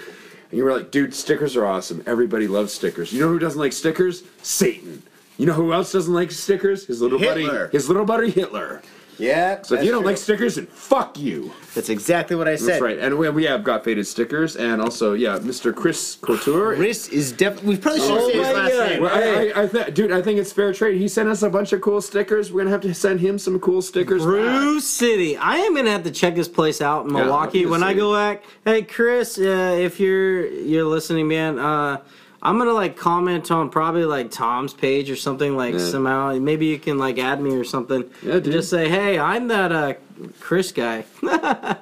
and 0.56 0.60
you 0.60 0.64
were 0.64 0.72
like, 0.72 0.90
"Dude, 0.90 1.14
stickers 1.14 1.57
are 1.57 1.65
awesome. 1.65 2.02
Everybody 2.06 2.48
loves 2.48 2.72
stickers. 2.72 3.11
You 3.11 3.19
know 3.19 3.27
who 3.27 3.40
doesn't 3.40 3.60
like 3.60 3.73
stickers? 3.73 4.23
Satan. 4.41 5.03
You 5.38 5.45
know 5.48 5.52
who 5.52 5.73
else 5.73 5.91
doesn't 5.91 6.14
like 6.14 6.32
stickers? 6.32 6.86
His 6.86 7.02
little 7.02 7.19
Hitler. 7.19 7.65
buddy, 7.65 7.72
his 7.73 7.90
little 7.90 8.06
buddy 8.06 8.32
Hitler. 8.32 8.82
Yeah. 9.18 9.62
So 9.62 9.76
if 9.76 9.84
you 9.84 9.92
don't 9.92 10.04
like 10.06 10.18
stickers, 10.18 10.56
then 10.56 10.66
fuck 10.68 11.18
you. 11.18 11.52
that's 11.74 11.90
exactly 11.90 12.36
what 12.36 12.48
I 12.48 12.56
said. 12.56 12.68
That's 12.70 12.82
right. 12.82 13.00
And 13.00 13.18
we, 13.18 13.30
we 13.30 13.44
have 13.46 13.64
got 13.64 13.84
faded 13.84 14.06
stickers, 14.08 14.56
and 14.56 14.82
also 14.82 15.14
yeah, 15.14 15.40
Mr. 15.40 15.74
Chris 15.74 16.16
Couture. 16.22 16.76
Chris 16.76 17.08
is 17.10 17.32
definitely. 17.32 17.76
We 17.76 17.78
probably 17.82 18.02
should 18.02 18.12
Oh 18.12 18.28
say 18.30 18.38
his 18.38 18.48
last 18.48 18.72
God. 18.74 18.90
name. 18.90 19.02
Well, 19.02 19.16
I, 19.16 19.52
I, 19.60 19.64
I 19.64 19.68
th- 19.68 19.94
dude, 19.94 20.12
I 20.12 20.22
think 20.22 20.40
it's 20.40 20.52
fair 20.52 20.74
trade. 20.74 21.00
He 21.00 21.08
sent 21.08 21.30
us 21.30 21.44
a 21.44 21.50
bunch 21.50 21.72
of 21.74 21.82
cool 21.82 22.02
stickers. 22.02 22.52
We're 22.52 22.62
gonna 22.62 22.72
have 22.72 22.82
to 22.82 22.94
send 22.94 23.20
him 23.20 23.40
some 23.40 23.60
cool 23.60 23.82
stickers. 23.82 24.26
back. 24.26 24.82
City. 24.82 25.38
I 25.38 25.58
am 25.58 25.76
gonna 25.76 25.92
have 25.92 26.04
to 26.04 26.12
check 26.12 26.36
this 26.36 26.48
place 26.48 26.82
out 26.82 27.06
in 27.06 27.14
Milwaukee 27.14 27.62
Brew 27.64 27.72
when 27.72 27.84
I 27.84 27.94
go 27.94 28.14
back. 28.14 28.44
Hey 28.66 28.84
Chris, 28.84 29.38
uh, 29.38 29.78
if 29.80 30.00
you're 30.00 30.46
you're 30.48 30.84
listening, 30.86 31.28
man, 31.28 31.58
uh, 31.60 32.02
I'm 32.46 32.58
gonna 32.60 32.74
like 32.74 32.96
comment 32.96 33.50
on 33.50 33.70
probably 33.70 34.06
like 34.06 34.30
Tom's 34.32 34.74
page 34.74 35.10
or 35.10 35.16
something 35.16 35.58
like 35.58 35.74
Yeah. 35.74 35.80
somehow. 35.80 36.34
Maybe 36.40 36.68
you 36.68 36.78
can 36.80 36.98
like 37.00 37.18
add 37.18 37.42
me 37.42 37.56
or 37.56 37.64
something. 37.64 38.04
Yeah, 38.22 38.34
dude. 38.40 38.46
Just 38.54 38.70
say, 38.70 38.88
hey, 38.88 39.18
I'm 39.18 39.48
that 39.48 39.72
uh, 39.72 39.94
Chris 40.40 40.72
guy. 40.72 41.06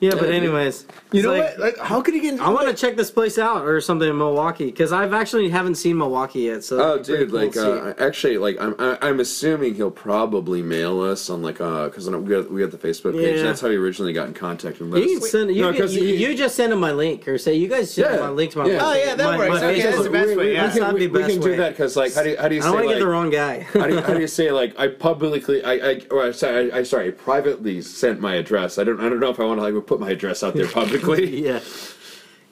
yeah, 0.00 0.10
but 0.12 0.30
anyways, 0.30 0.86
You 1.12 1.22
know 1.22 1.32
like, 1.32 1.42
what? 1.42 1.58
Like, 1.58 1.78
how 1.78 2.00
could 2.02 2.14
he 2.14 2.20
get? 2.20 2.40
I 2.40 2.50
want 2.50 2.68
to 2.68 2.74
check 2.74 2.96
this 2.96 3.10
place 3.10 3.38
out 3.38 3.64
or 3.64 3.80
something 3.80 4.08
in 4.08 4.16
Milwaukee 4.18 4.66
because 4.66 4.92
I've 4.92 5.12
actually 5.12 5.48
haven't 5.48 5.76
seen 5.76 5.98
Milwaukee 5.98 6.42
yet. 6.42 6.64
So 6.64 6.80
Oh, 6.80 6.94
it'd 6.96 7.06
be 7.06 7.12
pretty 7.26 7.50
dude! 7.50 7.54
cool 7.54 7.74
Like, 7.86 8.00
uh, 8.00 8.04
actually, 8.04 8.38
like, 8.38 8.56
I'm 8.60 8.74
I- 8.78 8.98
I'm 9.02 9.20
assuming 9.20 9.74
he'll 9.74 9.90
probably 9.90 10.62
mail 10.62 11.00
us 11.00 11.28
on 11.30 11.42
like 11.42 11.60
uh, 11.60 11.86
because 11.86 12.08
we 12.08 12.28
got 12.28 12.50
we 12.50 12.60
got 12.60 12.70
the 12.70 12.78
Facebook 12.78 13.12
page. 13.12 13.36
Yeah. 13.38 13.42
That's 13.44 13.60
how 13.60 13.68
he 13.68 13.76
originally 13.76 14.12
got 14.12 14.28
in 14.28 14.34
contact 14.34 14.80
and 14.80 14.90
let 14.90 15.02
You, 15.02 15.20
can 15.20 15.28
send, 15.28 15.54
you, 15.54 15.62
No, 15.62 15.72
can- 15.72 15.90
you, 15.90 16.00
he- 16.04 16.16
you 16.24 16.34
just 16.36 16.54
send 16.56 16.72
him 16.72 16.80
my 16.80 16.92
link 16.92 17.26
or 17.28 17.38
say 17.38 17.54
you 17.54 17.68
guys 17.68 17.92
send 17.92 18.14
Yeah, 18.14 18.20
my 18.20 18.30
link 18.30 18.52
to 18.52 18.58
my 18.58 18.66
yeah. 18.66 18.78
Oh, 18.82 18.94
yeah, 18.94 19.14
that 19.14 19.24
my, 19.24 19.38
works. 19.38 19.60
My 19.60 19.66
Okay, 19.68 19.82
that's 19.82 20.02
the 20.02 20.10
best 20.10 20.36
way, 20.36 20.52
yeah. 20.54 20.66
That's 20.66 20.76
not 20.78 20.94
we, 20.94 21.06
we 21.06 21.20
can 21.24 21.40
do 21.40 21.56
that 21.56 21.70
because 21.70 21.96
like 21.96 22.14
how 22.14 22.22
do 22.22 22.30
you, 22.30 22.36
how 22.36 22.48
do 22.48 22.54
you 22.54 22.60
I 22.60 22.64
say 22.64 22.68
don't 22.68 22.74
want 22.76 22.84
to 22.84 22.88
like, 22.88 22.96
get 22.96 23.00
the 23.04 23.10
wrong 23.10 23.30
guy. 23.30 23.60
how, 23.72 23.86
do 23.86 23.94
you, 23.94 24.00
how 24.00 24.14
do 24.14 24.20
you 24.20 24.26
say 24.26 24.50
like 24.50 24.78
I 24.78 24.88
publicly 24.88 25.62
I 25.64 25.72
I 25.74 26.00
or 26.10 26.24
I, 26.24 26.30
sorry, 26.32 26.72
I, 26.72 26.78
I 26.78 26.82
sorry 26.82 27.12
privately 27.12 27.80
sent 27.82 28.20
my 28.20 28.34
address. 28.36 28.78
I 28.78 28.84
don't 28.84 29.00
I 29.00 29.08
don't 29.08 29.20
know 29.20 29.30
if 29.30 29.40
I 29.40 29.44
want 29.44 29.58
to 29.58 29.62
like 29.62 29.74
put 29.94 30.00
my 30.06 30.10
address 30.10 30.42
out 30.42 30.54
there 30.54 30.66
publicly. 30.80 31.44
yeah, 31.44 31.60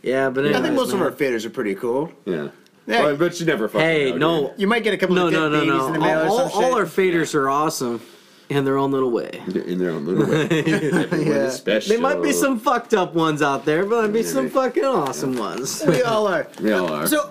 yeah, 0.03 0.31
but 0.31 0.47
I 0.47 0.61
think 0.63 0.75
most 0.75 0.93
of 0.93 1.01
our 1.03 1.11
faders 1.11 1.45
are 1.45 1.51
pretty 1.51 1.75
cool. 1.75 2.13
yeah. 2.25 2.49
Yeah. 2.85 3.03
Well, 3.05 3.17
but 3.17 3.39
you 3.39 3.47
never 3.47 3.69
fucking 3.69 3.81
Hey, 3.87 4.11
know, 4.11 4.17
no, 4.17 4.49
dude. 4.49 4.61
You 4.61 4.67
might 4.67 4.83
get 4.83 4.93
a 4.93 4.97
couple 4.97 5.15
no, 5.15 5.27
of 5.29 5.33
dead 5.33 5.39
no, 5.39 5.51
no, 5.51 5.65
no. 5.65 5.87
in 5.87 5.93
the 5.93 5.99
mail 6.01 6.19
All, 6.29 6.41
or 6.41 6.51
some 6.51 6.65
all 6.65 6.71
shit. 6.71 6.73
our 6.81 6.85
faders 6.85 7.33
are 7.37 7.49
awesome 7.49 8.01
in 8.49 8.65
their 8.65 8.77
own 8.77 8.91
little 8.91 9.13
way. 9.13 9.41
in 9.55 9.79
their 9.79 9.91
own 9.91 10.05
little 10.05 10.27
way. 10.27 10.49
Yeah. 11.25 11.47
is 11.47 11.55
special. 11.55 11.91
There 11.91 12.01
might 12.01 12.21
be 12.21 12.33
some 12.33 12.59
fucked 12.59 12.93
up 12.93 13.15
ones 13.15 13.41
out 13.41 13.65
there, 13.65 13.87
but 13.87 14.03
might 14.03 14.13
be 14.13 14.25
some 14.25 14.47
Yeah. 14.47 14.51
fucking 14.53 14.85
awesome 14.85 15.37
ones. 15.37 15.85
we 15.87 16.03
all 16.03 16.27
are. 16.27 16.49
They 16.59 16.73
all 16.73 16.93
are. 16.93 17.07
So, 17.07 17.31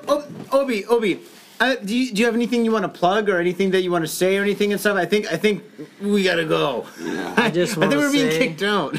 Obi, 0.54 0.86
Obi, 0.86 1.20
uh, 1.60 1.76
do 1.84 1.98
you 1.98 2.14
do 2.14 2.22
you 2.22 2.26
have 2.28 2.36
anything 2.36 2.64
you 2.64 2.72
want 2.72 2.84
to 2.84 3.00
plug 3.00 3.28
or 3.28 3.38
anything 3.38 3.72
that 3.72 3.82
you 3.82 3.92
want 3.92 4.06
to 4.06 4.08
say 4.12 4.38
or 4.38 4.44
anything 4.44 4.72
and 4.72 4.80
stuff? 4.80 4.96
I 4.96 5.06
think 5.06 5.28
I 5.34 5.36
think 5.36 5.64
we 6.02 6.24
gotta 6.24 6.46
go. 6.46 6.88
I 7.36 7.52
just 7.54 7.78
I 7.78 7.90
think 7.90 7.96
we're 8.02 8.10
being 8.12 8.32
say- 8.32 8.40
kicked 8.48 8.64
out. 8.64 8.98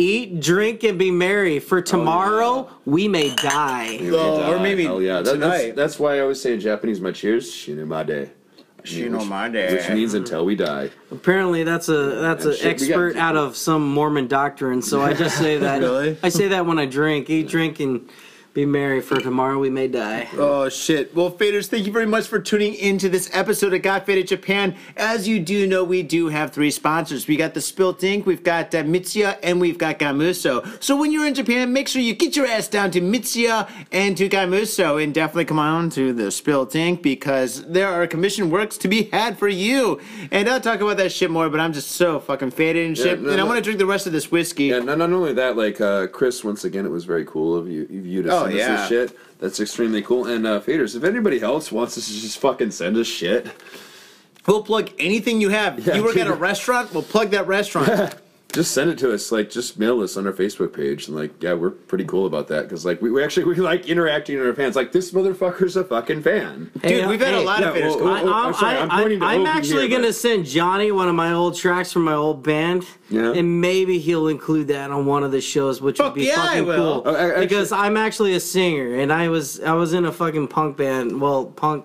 Eat, 0.00 0.40
drink, 0.40 0.82
and 0.82 0.98
be 0.98 1.10
merry. 1.10 1.58
For 1.58 1.78
oh, 1.78 1.82
tomorrow 1.82 2.70
we 2.86 3.06
may 3.06 3.34
die. 3.34 3.98
Oh, 4.00 4.50
or 4.50 4.58
maybe 4.58 4.84
Hell 4.84 5.02
yeah. 5.02 5.20
That, 5.20 5.32
tonight. 5.34 5.48
that's, 5.48 5.76
that's 5.76 5.98
why 5.98 6.16
I 6.16 6.20
always 6.20 6.40
say 6.40 6.54
in 6.54 6.60
Japanese, 6.60 7.02
my 7.02 7.12
cheers, 7.12 7.50
shinumade. 7.50 8.30
Shinomade. 8.82 9.72
Which 9.72 9.90
means 9.90 10.14
until 10.14 10.46
we 10.46 10.56
die. 10.56 10.88
Apparently, 11.10 11.64
that's 11.64 11.90
a 11.90 12.18
that's 12.18 12.46
an 12.46 12.56
expert 12.62 13.16
out 13.16 13.36
of 13.36 13.58
some 13.58 13.86
Mormon 13.92 14.26
doctrine. 14.26 14.80
So 14.80 15.02
I 15.02 15.12
just 15.12 15.36
say 15.36 15.58
that. 15.58 15.80
Really? 15.90 16.16
I 16.22 16.30
say 16.30 16.48
that 16.48 16.64
when 16.64 16.78
I 16.78 16.86
drink. 16.86 17.28
Eat, 17.28 17.48
drink, 17.48 17.80
and 17.80 18.08
be 18.60 18.66
merry. 18.66 19.00
For 19.00 19.18
tomorrow 19.20 19.58
we 19.58 19.70
may 19.70 19.88
die. 19.88 20.28
Oh 20.36 20.68
shit. 20.68 21.14
Well, 21.14 21.30
faders, 21.30 21.68
thank 21.68 21.86
you 21.86 21.92
very 21.92 22.06
much 22.06 22.26
for 22.26 22.38
tuning 22.38 22.74
into 22.74 23.08
this 23.08 23.30
episode 23.32 23.72
of 23.72 23.82
Got 23.82 24.04
Faded 24.06 24.28
Japan. 24.28 24.76
As 24.96 25.26
you 25.26 25.40
do 25.40 25.66
know, 25.66 25.82
we 25.82 26.02
do 26.02 26.28
have 26.28 26.52
three 26.52 26.70
sponsors. 26.70 27.26
We 27.26 27.36
got 27.36 27.54
the 27.54 27.60
Spilt 27.60 28.04
Ink, 28.04 28.26
we've 28.26 28.44
got 28.44 28.74
uh, 28.74 28.82
Mitsuya, 28.82 29.38
and 29.42 29.60
we've 29.60 29.78
got 29.78 29.98
Gamuso. 29.98 30.82
So 30.82 30.98
when 30.98 31.10
you're 31.12 31.26
in 31.26 31.34
Japan, 31.34 31.72
make 31.72 31.88
sure 31.88 32.02
you 32.02 32.14
get 32.14 32.36
your 32.36 32.46
ass 32.46 32.68
down 32.68 32.90
to 32.92 33.00
Mitsuya 33.00 33.70
and 33.92 34.16
to 34.18 34.28
Gamuso, 34.28 35.02
and 35.02 35.14
definitely 35.14 35.46
come 35.46 35.58
on 35.58 35.88
to 35.90 36.12
the 36.12 36.30
Spilt 36.30 36.74
Ink 36.74 37.02
because 37.02 37.64
there 37.66 37.88
are 37.88 38.06
commission 38.06 38.50
works 38.50 38.76
to 38.78 38.88
be 38.88 39.04
had 39.04 39.38
for 39.38 39.48
you. 39.48 40.00
And 40.30 40.48
I'll 40.48 40.60
talk 40.60 40.80
about 40.80 40.98
that 40.98 41.12
shit 41.12 41.30
more, 41.30 41.48
but 41.48 41.60
I'm 41.60 41.72
just 41.72 41.92
so 41.92 42.20
fucking 42.20 42.50
faded 42.50 42.86
and 42.86 42.96
shit. 42.96 43.20
no, 43.22 43.30
and 43.30 43.40
I 43.40 43.44
want 43.44 43.56
to 43.56 43.62
drink 43.62 43.78
the 43.78 43.86
rest 43.86 44.06
of 44.06 44.12
this 44.12 44.30
whiskey. 44.30 44.64
Yeah, 44.64 44.80
not, 44.80 44.98
not 44.98 45.12
only 45.12 45.32
that, 45.34 45.56
like 45.56 45.80
uh, 45.80 46.08
Chris, 46.08 46.44
once 46.44 46.64
again, 46.64 46.84
it 46.84 46.90
was 46.90 47.04
very 47.04 47.24
cool 47.24 47.56
of 47.56 47.68
you, 47.68 47.84
of 47.84 47.90
you 48.06 48.22
to 48.22 48.30
Oh, 48.30 48.46
send 48.50 48.60
us 48.60 48.66
yeah. 48.68 48.76
this 48.76 49.10
shit. 49.10 49.18
That's 49.38 49.60
extremely 49.60 50.02
cool. 50.02 50.26
And 50.26 50.46
uh, 50.46 50.60
faders, 50.60 50.94
if 50.96 51.04
anybody 51.04 51.40
else 51.40 51.72
wants 51.72 51.96
us 51.96 52.06
to 52.08 52.12
just 52.12 52.38
fucking 52.38 52.70
send 52.72 52.96
us 52.96 53.06
shit, 53.06 53.46
We'll 54.46 54.62
plug 54.62 54.90
anything 54.98 55.40
you 55.40 55.50
have. 55.50 55.86
Yeah, 55.86 55.96
you 55.96 56.04
work 56.04 56.16
at 56.16 56.26
a 56.26 56.32
restaurant, 56.32 56.92
we'll 56.92 57.02
plug 57.02 57.30
that 57.30 57.46
restaurant. 57.46 58.14
just 58.52 58.72
send 58.72 58.90
it 58.90 58.98
to 58.98 59.12
us. 59.12 59.30
Like, 59.32 59.50
just 59.50 59.78
mail 59.78 60.00
us 60.02 60.16
on 60.16 60.26
our 60.26 60.32
Facebook 60.32 60.72
page. 60.72 61.08
And 61.08 61.16
like, 61.16 61.42
yeah, 61.42 61.54
we're 61.54 61.70
pretty 61.70 62.04
cool 62.04 62.26
about 62.26 62.48
that 62.48 62.62
because 62.62 62.84
like 62.84 63.00
we, 63.02 63.10
we 63.10 63.22
actually 63.22 63.44
we 63.46 63.54
like 63.56 63.88
interacting 63.88 64.38
with 64.38 64.46
our 64.46 64.54
fans. 64.54 64.76
Like, 64.76 64.92
this 64.92 65.12
motherfucker's 65.12 65.76
a 65.76 65.84
fucking 65.84 66.22
fan. 66.22 66.70
Dude, 66.82 67.08
we've 67.08 67.20
had 67.20 67.34
a 67.34 67.38
hey, 67.38 67.44
lot 67.44 67.62
of 67.62 67.76
yeah, 67.76 67.82
faders. 67.82 67.88
well, 67.90 67.98
come 67.98 68.24
well, 68.24 68.34
I, 68.34 68.46
I'm 68.46 68.54
sorry, 68.54 68.76
I'm 68.78 68.90
I, 68.90 69.04
to 69.04 69.24
I, 69.24 69.34
am 69.34 69.46
actually 69.46 69.88
here, 69.88 69.98
gonna 69.98 70.08
but- 70.08 70.14
send 70.14 70.46
Johnny 70.46 70.92
one 70.92 71.08
of 71.08 71.14
my 71.14 71.32
old 71.32 71.56
tracks 71.56 71.92
from 71.92 72.02
my 72.04 72.14
old 72.14 72.42
band, 72.42 72.84
Yeah. 73.08 73.32
and 73.32 73.60
maybe 73.60 73.98
he'll 73.98 74.28
include 74.28 74.68
that 74.68 74.90
on 74.90 75.06
one 75.06 75.22
of 75.24 75.32
the 75.32 75.40
shows, 75.40 75.80
which 75.80 75.98
Fuck 75.98 76.14
would 76.14 76.20
be 76.20 76.26
yeah, 76.26 76.40
I 76.42 76.46
fucking 76.46 76.66
will. 76.66 77.02
cool. 77.02 77.12
Oh, 77.12 77.14
a- 77.14 77.18
actually- 77.28 77.46
because 77.46 77.72
I'm 77.72 77.96
actually 77.96 78.34
a 78.34 78.40
singer, 78.40 78.96
and 78.96 79.12
I 79.12 79.28
was 79.28 79.60
I 79.60 79.72
was 79.72 79.92
in 79.92 80.04
a 80.04 80.12
fucking 80.12 80.48
punk 80.48 80.76
band, 80.76 81.20
well, 81.20 81.46
punk 81.46 81.84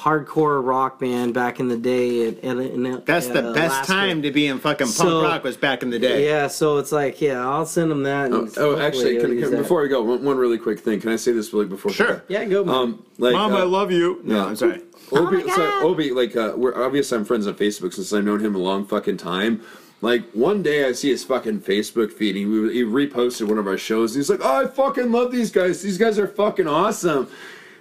hardcore 0.00 0.64
rock 0.64 0.98
band 0.98 1.34
back 1.34 1.60
in 1.60 1.68
the 1.68 1.76
day. 1.76 2.28
At, 2.28 2.38
at, 2.44 2.56
in, 2.58 3.02
That's 3.04 3.26
at 3.28 3.34
the 3.34 3.52
best 3.52 3.74
Alaska. 3.74 3.92
time 3.92 4.22
to 4.22 4.30
be 4.30 4.46
in 4.46 4.58
fucking 4.58 4.86
punk 4.86 4.96
So- 4.96 5.22
rock 5.22 5.44
was 5.44 5.56
back 5.56 5.82
in 5.82 5.90
the 5.90 5.98
day. 5.98 6.24
Yeah, 6.26 6.48
so 6.48 6.78
it's 6.78 6.92
like, 6.92 7.20
yeah, 7.20 7.46
I'll 7.46 7.66
send 7.66 7.92
him 7.92 8.02
that. 8.04 8.26
and 8.32 8.34
Oh, 8.56 8.76
oh, 8.76 8.80
actually, 8.80 9.18
can, 9.18 9.38
can, 9.40 9.50
before 9.50 9.82
we 9.82 9.88
go, 9.88 10.02
one, 10.02 10.24
one 10.24 10.38
really 10.38 10.58
quick 10.58 10.80
thing. 10.80 11.00
Can 11.00 11.10
I 11.10 11.16
say 11.16 11.32
this 11.32 11.52
really 11.52 11.66
before? 11.66 11.92
Sure. 11.92 12.24
yeah, 12.28 12.44
go. 12.46 12.64
man. 12.64 12.74
Um, 12.74 13.04
like, 13.18 13.34
Mom, 13.34 13.52
uh, 13.52 13.58
I 13.58 13.62
love 13.64 13.92
you. 13.92 14.20
No. 14.24 14.46
I'm 14.48 14.56
sorry. 14.56 14.82
Obi, 15.12 15.48
so 15.50 15.82
Obi, 15.82 16.12
like, 16.12 16.36
uh, 16.36 16.54
we're 16.56 16.84
obviously 16.84 17.18
I'm 17.18 17.24
friends 17.24 17.46
on 17.46 17.54
Facebook 17.54 17.92
since 17.92 18.12
I've 18.12 18.24
known 18.24 18.40
him 18.44 18.54
a 18.54 18.58
long 18.58 18.86
fucking 18.86 19.16
time. 19.16 19.60
Like 20.02 20.30
one 20.32 20.62
day 20.62 20.86
I 20.88 20.92
see 20.92 21.10
his 21.10 21.24
fucking 21.24 21.60
Facebook 21.60 22.10
feed. 22.12 22.34
He, 22.36 22.42
he 22.42 22.82
reposted 22.84 23.48
one 23.48 23.58
of 23.58 23.66
our 23.66 23.76
shows. 23.76 24.14
And 24.14 24.20
he's 24.20 24.30
like, 24.30 24.40
"Oh, 24.42 24.64
I 24.64 24.66
fucking 24.66 25.12
love 25.12 25.30
these 25.30 25.50
guys. 25.50 25.82
These 25.82 25.98
guys 25.98 26.18
are 26.18 26.26
fucking 26.26 26.66
awesome." 26.66 27.28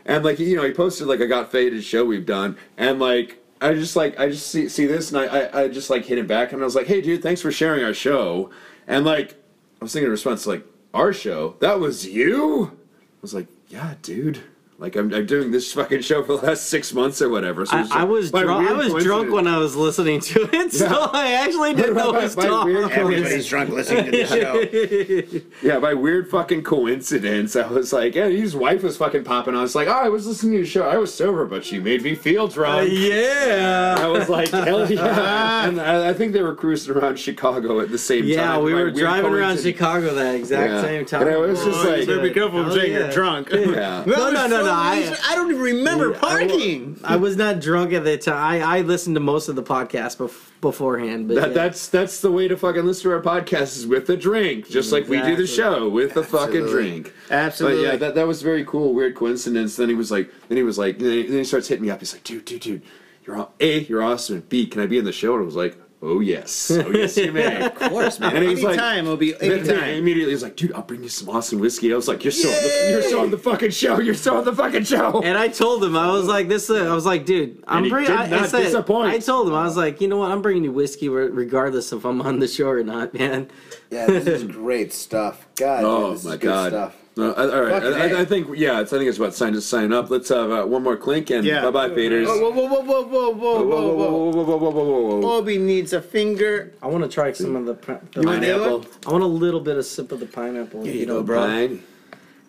And 0.10 0.26
like 0.26 0.40
you 0.40 0.56
know, 0.56 0.64
he 0.64 0.72
posted 0.72 1.06
like 1.06 1.19
a 1.19 1.27
got 1.27 1.52
faded 1.52 1.84
show 1.84 2.03
we've 2.03 2.26
done, 2.26 2.57
and 2.77 2.99
like 2.99 3.44
I 3.61 3.76
just 3.76 3.95
like 3.95 4.19
I 4.19 4.30
just 4.30 4.48
see 4.48 4.68
see 4.68 4.88
this, 4.88 5.11
and 5.11 5.19
I, 5.19 5.26
I 5.26 5.61
I 5.61 5.68
just 5.68 5.91
like 5.91 6.03
hit 6.06 6.18
him 6.18 6.26
back, 6.26 6.52
and 6.52 6.60
I 6.60 6.65
was 6.65 6.73
like, 6.73 6.88
"Hey, 6.88 6.99
dude, 6.99 7.22
thanks 7.22 7.41
for 7.41 7.52
sharing 7.52 7.84
our 7.84 7.94
show." 7.94 8.49
And 8.88 9.06
like 9.06 9.36
I 9.80 9.86
was 9.86 9.94
thinking 9.94 10.07
in 10.07 10.11
response, 10.11 10.48
like 10.48 10.65
our 10.95 11.14
show, 11.14 11.57
that 11.60 11.80
was 11.80 12.07
you. 12.07 12.72
I 13.02 13.22
was 13.22 13.36
like, 13.36 13.45
"Yeah, 13.68 13.94
dude." 14.02 14.41
Like 14.80 14.95
I'm, 14.95 15.14
I'm 15.14 15.26
doing 15.26 15.51
this 15.51 15.73
fucking 15.73 15.99
show 16.03 16.23
for 16.23 16.38
the 16.38 16.45
last 16.47 16.68
six 16.69 16.93
months 16.93 17.22
or 17.22 17.27
whatever. 17.27 17.65
So 17.65 17.76
I, 17.76 17.81
it's 17.81 17.91
I 17.91 18.03
was 18.06 18.31
drunk. 18.31 18.69
I 18.69 18.73
was 18.73 19.03
drunk 19.03 19.30
when 19.30 19.45
I 19.45 19.57
was 19.57 19.76
listening 19.76 20.22
to 20.22 20.49
it, 20.56 20.72
so 20.73 20.85
Yeah. 20.85 21.07
I 21.11 21.34
actually 21.34 21.73
didn't 21.73 21.95
know 21.95 22.11
By- 22.14 22.23
was 22.23 22.35
by 22.35 22.45
talk. 22.47 22.68
Everybody's 22.69 23.45
drunk 23.45 23.72
listening 23.72 24.06
to 24.06 24.11
this 24.11 24.30
show. 25.41 25.41
Yeah, 25.61 25.80
by 25.80 25.93
weird 25.95 26.30
fucking 26.30 26.64
coincidence, 26.64 27.57
I 27.57 27.68
was 27.68 27.91
like, 27.91 28.15
yeah, 28.15 28.30
his 28.30 28.56
wife 28.56 28.81
was 28.84 28.95
fucking 28.95 29.26
popping. 29.26 29.53
On. 29.53 29.60
I 29.60 29.64
was 29.64 29.76
like, 29.76 29.89
oh, 29.89 29.91
I 29.91 30.07
was 30.07 30.26
listening 30.26 30.53
to 30.53 30.57
your 30.60 30.65
show. 30.65 30.88
I 30.88 30.95
was 30.95 31.14
sober, 31.14 31.45
but 31.45 31.65
she 31.65 31.77
made 31.80 32.01
me 32.01 32.15
feel 32.15 32.47
drunk. 32.47 32.84
Uh, 32.89 32.93
yeah. 32.93 33.97
I 33.99 34.07
was 34.07 34.30
like, 34.30 34.47
hell 34.49 34.89
yeah. 34.89 35.68
and 35.68 35.81
I, 35.81 36.10
I 36.10 36.14
think 36.14 36.31
they 36.31 36.41
were 36.41 36.56
cruising 36.56 36.95
around 36.95 37.19
Chicago 37.19 37.81
at 37.81 37.89
the 37.91 37.97
same 37.97 38.22
time. 38.22 38.30
Yeah, 38.30 38.57
we 38.60 38.73
were 38.73 38.91
driving 38.91 39.34
around. 39.34 39.60
Chicago 39.60 40.14
that 40.15 40.35
exact 40.35 40.72
Yeah. 40.72 40.81
same 40.84 41.06
time. 41.06 41.23
And 41.23 41.31
I 41.31 41.38
was 41.38 41.61
just 41.65 41.84
like- 41.85 42.03
So 42.06 42.22
be 42.22 42.31
careful 42.31 42.64
Hell 42.64 42.72
saying 42.73 42.93
yeah. 42.93 42.99
you're 42.99 43.11
drunk. 43.11 43.49
Yeah. 43.51 44.03
Well, 44.06 44.06
No, 44.06 44.14
I 44.14 44.26
was 44.26 44.34
no, 44.34 44.47
no, 44.47 44.57
don't, 44.57 44.68
I- 44.73 45.01
even- 45.01 45.17
I 45.27 45.35
don't 45.35 45.49
even 45.51 45.61
remember 45.61 46.15
I 46.15 46.17
parking. 46.17 46.99
I 47.03 47.15
was 47.15 47.35
not 47.37 47.59
drunk 47.59 47.93
at 47.93 48.03
the 48.03 48.17
time. 48.17 48.61
I, 48.63 48.77
I 48.77 48.81
listened 48.81 49.15
to 49.15 49.19
most 49.19 49.47
of 49.49 49.55
the 49.55 49.63
podcast 49.63 50.17
bef- 50.17 50.49
beforehand, 50.61 51.27
but 51.27 51.35
That, 51.35 51.47
yeah. 51.49 51.53
That's 51.53 51.87
that's 51.87 52.21
the 52.21 52.31
way 52.31 52.47
to 52.47 52.57
fucking 52.57 52.85
listen 52.85 53.03
to 53.09 53.15
our 53.15 53.21
podcast 53.21 53.77
is 53.77 53.87
with 53.87 54.09
a 54.09 54.17
drink, 54.17 54.69
just 54.69 54.91
like 54.91 55.07
we 55.07 55.21
do 55.21 55.35
the 55.35 55.47
show 55.47 55.87
with 55.89 56.15
a 56.17 56.23
fucking 56.23 56.67
drink. 56.67 57.13
Absolutely. 57.29 57.83
But 57.83 57.91
yeah, 57.91 57.95
that, 57.97 58.15
that 58.15 58.27
was 58.27 58.41
very 58.41 58.65
cool, 58.65 58.93
weird 58.93 59.15
coincidence. 59.15 59.75
Then 59.75 59.89
he 59.89 59.95
was 59.95 60.11
like, 60.11 60.31
then 60.47 60.57
he 60.57 60.63
was 60.63 60.77
like, 60.77 60.99
then 60.99 61.11
he, 61.11 61.23
then 61.23 61.37
he 61.37 61.43
starts 61.43 61.67
hitting 61.67 61.85
me 61.85 61.91
up. 61.91 61.99
He's 61.99 62.13
like, 62.13 62.23
dude, 62.23 62.45
dude, 62.45 62.61
dude, 62.61 62.81
you're 63.25 63.47
a, 63.59 63.79
you're 63.81 64.01
awesome. 64.03 64.41
B, 64.49 64.65
can 64.67 64.81
I 64.81 64.85
be 64.85 64.97
in 64.97 65.05
the 65.05 65.11
show? 65.11 65.33
And 65.35 65.43
I 65.43 65.45
was 65.45 65.55
like, 65.55 65.77
oh 66.01 66.19
yes, 66.21 66.71
oh 66.71 66.89
yes, 66.91 67.17
you 67.17 67.31
may. 67.31 67.65
of 67.65 67.76
course, 67.76 68.19
man. 68.19 68.35
And 68.35 68.43
he 68.45 68.51
was 68.51 68.63
like- 68.63 68.73
anytime 68.77 69.05
will 69.05 69.17
be 69.17 69.34
Then- 69.34 69.49
then 69.49 69.59
anytime. 69.77 69.89
immediately 69.95 70.34
he's 70.34 70.43
like, 70.43 70.55
dude, 70.55 70.71
I'll 70.73 70.81
bring 70.81 71.03
you 71.03 71.09
some 71.09 71.30
awesome 71.30 71.59
whiskey. 71.59 71.91
I 71.91 71.95
was 71.95 72.07
like, 72.07 72.23
you're 72.23 72.31
so, 72.31 72.47
on 72.47 72.55
the, 72.55 72.88
you're 72.91 73.01
so 73.01 73.21
on 73.21 73.31
the 73.31 73.38
fucking 73.38 73.71
show. 73.71 73.99
You're 73.99 74.13
so 74.15 74.38
on 74.38 74.45
the 74.45 74.55
fucking 74.55 74.84
show. 74.85 75.21
And 75.21 75.38
I 75.38 75.47
told 75.49 75.84
him, 75.84 75.95
I 75.97 76.11
was 76.11 76.26
like, 76.27 76.47
"This." 76.47 76.69
Uh, 76.69 76.89
I 76.89 76.93
was 76.93 77.05
like, 77.05 77.26
"Dude, 77.26 77.63
I'm 77.67 77.84
he 77.84 77.89
bringing." 77.89 78.11
did 78.11 78.19
I, 78.19 78.23
I 78.26 78.30
not 78.30 78.49
said, 78.49 78.63
disappoint. 78.63 79.09
I 79.11 79.19
told 79.19 79.47
him, 79.47 79.53
I 79.55 79.63
was 79.65 79.76
like, 79.77 79.99
"You 80.01 80.07
know 80.07 80.17
what? 80.17 80.31
I'm 80.31 80.41
bringing 80.41 80.63
you 80.63 80.71
whiskey, 80.71 81.09
re- 81.09 81.27
regardless 81.27 81.91
if 81.91 82.05
I'm 82.05 82.21
on 82.21 82.39
the 82.39 82.47
show 82.47 82.69
or 82.69 82.84
not, 82.84 83.13
man." 83.13 83.49
Yeah, 83.91 84.05
this 84.07 84.26
is 84.27 84.43
great 84.43 84.93
stuff. 84.93 85.47
God, 85.55 85.84
Oh 85.84 86.07
dude, 86.09 86.17
this 86.17 86.23
my 86.26 86.31
is 86.34 86.38
good 86.39 86.47
god! 86.47 86.69
stuff. 86.71 86.95
No, 87.19 87.33
I- 87.33 87.49
all 87.53 87.61
right, 87.63 87.71
Fucking 87.83 87.93
I, 87.93 88.05
I, 88.05 88.07
A. 88.07 88.21
I 88.21 88.25
think 88.25 88.47
yeah, 88.55 88.79
it's, 88.79 88.93
I 88.93 88.97
think 88.97 89.09
it's 89.09 89.17
about 89.17 89.33
time 89.35 89.53
to 89.53 89.61
sign 89.61 89.91
up. 89.91 90.09
Let's 90.09 90.29
have 90.29 90.49
uh, 90.51 90.65
one 90.65 90.83
more 90.83 90.95
clink 90.95 91.29
and 91.31 91.45
Yeah. 91.45 91.63
bye 91.63 91.71
bye 91.71 91.89
faders. 91.89 92.25
Whoa, 92.25 92.49
whoa, 92.49 92.49
whoa, 92.51 92.81
whoa, 92.81 92.81
whoa, 92.81 93.03
whoa, 93.03 93.31
whoa, 93.31 93.33
Whoa, 93.33 93.65
whoa, 93.65 93.95
whoa, 93.95 94.31
whoa, 94.31 94.31
whoa, 94.31 94.43
whoa, 94.45 94.57
whoa, 94.57 94.69
whoa, 94.71 94.83
whoa, 94.83 95.19
whoa. 95.19 95.37
Obi 95.37 95.57
needs 95.57 95.91
a 95.93 96.01
finger. 96.01 96.73
I 96.81 96.87
want 96.87 97.03
to 97.03 97.09
try 97.09 97.31
some 97.33 97.55
of 97.57 97.65
the. 97.65 97.73
pi- 97.75 97.99
the 98.13 98.23
Pineapple. 98.23 98.85
I 99.05 99.11
want 99.11 99.23
a 99.23 99.27
little 99.27 99.59
bit 99.59 99.75
of 99.77 99.85
sip 99.85 100.11
of 100.13 100.19
the 100.21 100.25
pineapple. 100.25 100.83
Here 100.83 100.93
you 100.93 100.99
you 101.01 101.05
know, 101.05 101.19
go, 101.19 101.23
bro. 101.23 101.45
Brian. 101.45 101.83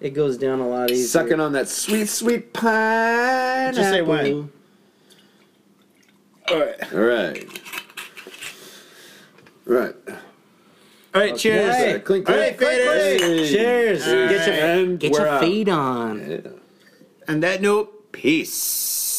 It 0.01 0.11
goes 0.11 0.39
down 0.39 0.61
a 0.61 0.69
lot 0.69 0.91
easier. 0.91 1.07
Sucking 1.09 1.41
on 1.41 1.53
that 1.53 1.69
sweet, 1.69 2.09
sweet 2.09 2.53
pineapple. 2.53 3.75
Just 3.77 3.91
say 3.91 4.03
when. 4.03 4.51
All 6.49 6.59
right. 6.61 6.93
All 6.95 7.01
right. 7.01 7.61
All 9.69 9.75
right. 9.75 9.95
All 11.13 11.21
right, 11.21 11.37
cheers. 11.37 11.75
Okay. 11.75 11.99
Clink, 12.01 12.25
clink. 12.27 12.29
All 12.31 12.37
right, 12.37 12.57
clink, 12.57 12.73
faders. 12.83 13.19
clink. 13.19 13.49
Cheers. 13.49 14.07
All 14.07 14.29
Get 14.29 14.47
your 14.47 14.55
And 14.55 15.01
get 15.01 15.13
we're 15.13 15.19
your 15.19 15.29
out. 15.29 15.41
fade 15.41 15.69
on. 15.69 16.61
On 17.29 17.41
that 17.41 17.61
note, 17.61 18.13
peace. 18.13 19.17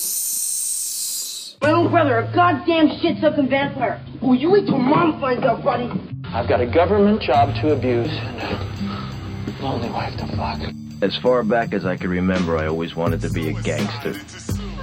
My 1.61 1.71
own 1.71 1.91
brother, 1.91 2.17
a 2.19 2.31
goddamn 2.33 2.89
shit-sucking 3.01 3.49
vampire. 3.49 3.99
Will 4.21 4.35
you 4.35 4.49
wait 4.51 4.65
till 4.65 4.77
mom 4.79 5.19
finds 5.19 5.43
out, 5.43 5.63
buddy? 5.63 5.91
I've 6.33 6.47
got 6.47 6.59
a 6.61 6.65
government 6.65 7.21
job 7.21 7.53
to 7.61 7.73
abuse 7.73 8.07
and 8.09 8.39
a 8.41 9.61
lonely 9.61 9.89
wife 9.89 10.15
to 10.17 10.25
fuck. 10.35 10.59
As 11.03 11.15
far 11.17 11.43
back 11.43 11.73
as 11.73 11.85
I 11.85 11.97
can 11.97 12.09
remember, 12.09 12.57
I 12.57 12.67
always 12.67 12.95
wanted 12.95 13.19
to 13.21 13.29
be 13.29 13.49
a 13.49 13.53
gangster. 13.61 14.13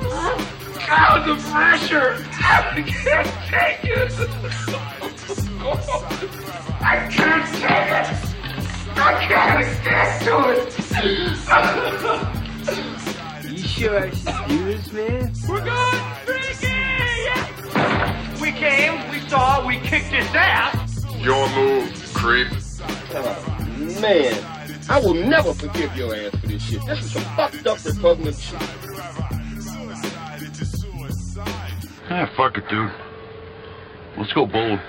God, 0.01 1.27
the 1.27 1.37
pressure! 1.51 2.25
I 2.33 2.83
can't 2.87 3.29
take 3.49 3.81
it! 3.91 4.13
I 6.91 7.07
can't 7.11 7.45
take 7.53 7.91
it! 8.01 8.09
I 8.97 9.13
can't 9.29 9.69
stand 9.77 10.25
to 10.25 10.35
it! 10.57 10.65
You 13.51 13.59
sure 13.59 13.99
I 13.99 14.09
should 14.09 14.49
do 14.49 14.59
man? 14.95 15.29
We're 15.47 15.65
going 15.67 16.03
freaky! 16.25 16.81
We 18.41 18.49
came, 18.53 19.11
we 19.11 19.21
saw, 19.29 19.67
we 19.67 19.77
kicked 19.81 20.07
his 20.07 20.27
ass! 20.33 21.05
Your 21.19 21.47
move, 21.51 21.93
creep. 22.15 22.49
Man, 24.01 24.35
I 24.89 24.99
will 24.99 25.13
never 25.13 25.53
forgive 25.53 25.95
your 25.95 26.15
ass 26.15 26.35
for 26.37 26.47
this 26.47 26.63
shit. 26.63 26.87
This 26.87 27.05
is 27.05 27.13
some 27.13 27.23
fucked 27.37 27.67
up 27.67 27.85
repugnant 27.85 28.37
shit. 28.39 28.63
Ah, 32.09 32.31
fuck 32.35 32.57
it, 32.57 32.67
dude. 32.71 32.91
Let's 34.17 34.33
go 34.33 34.47
bold. 34.47 34.81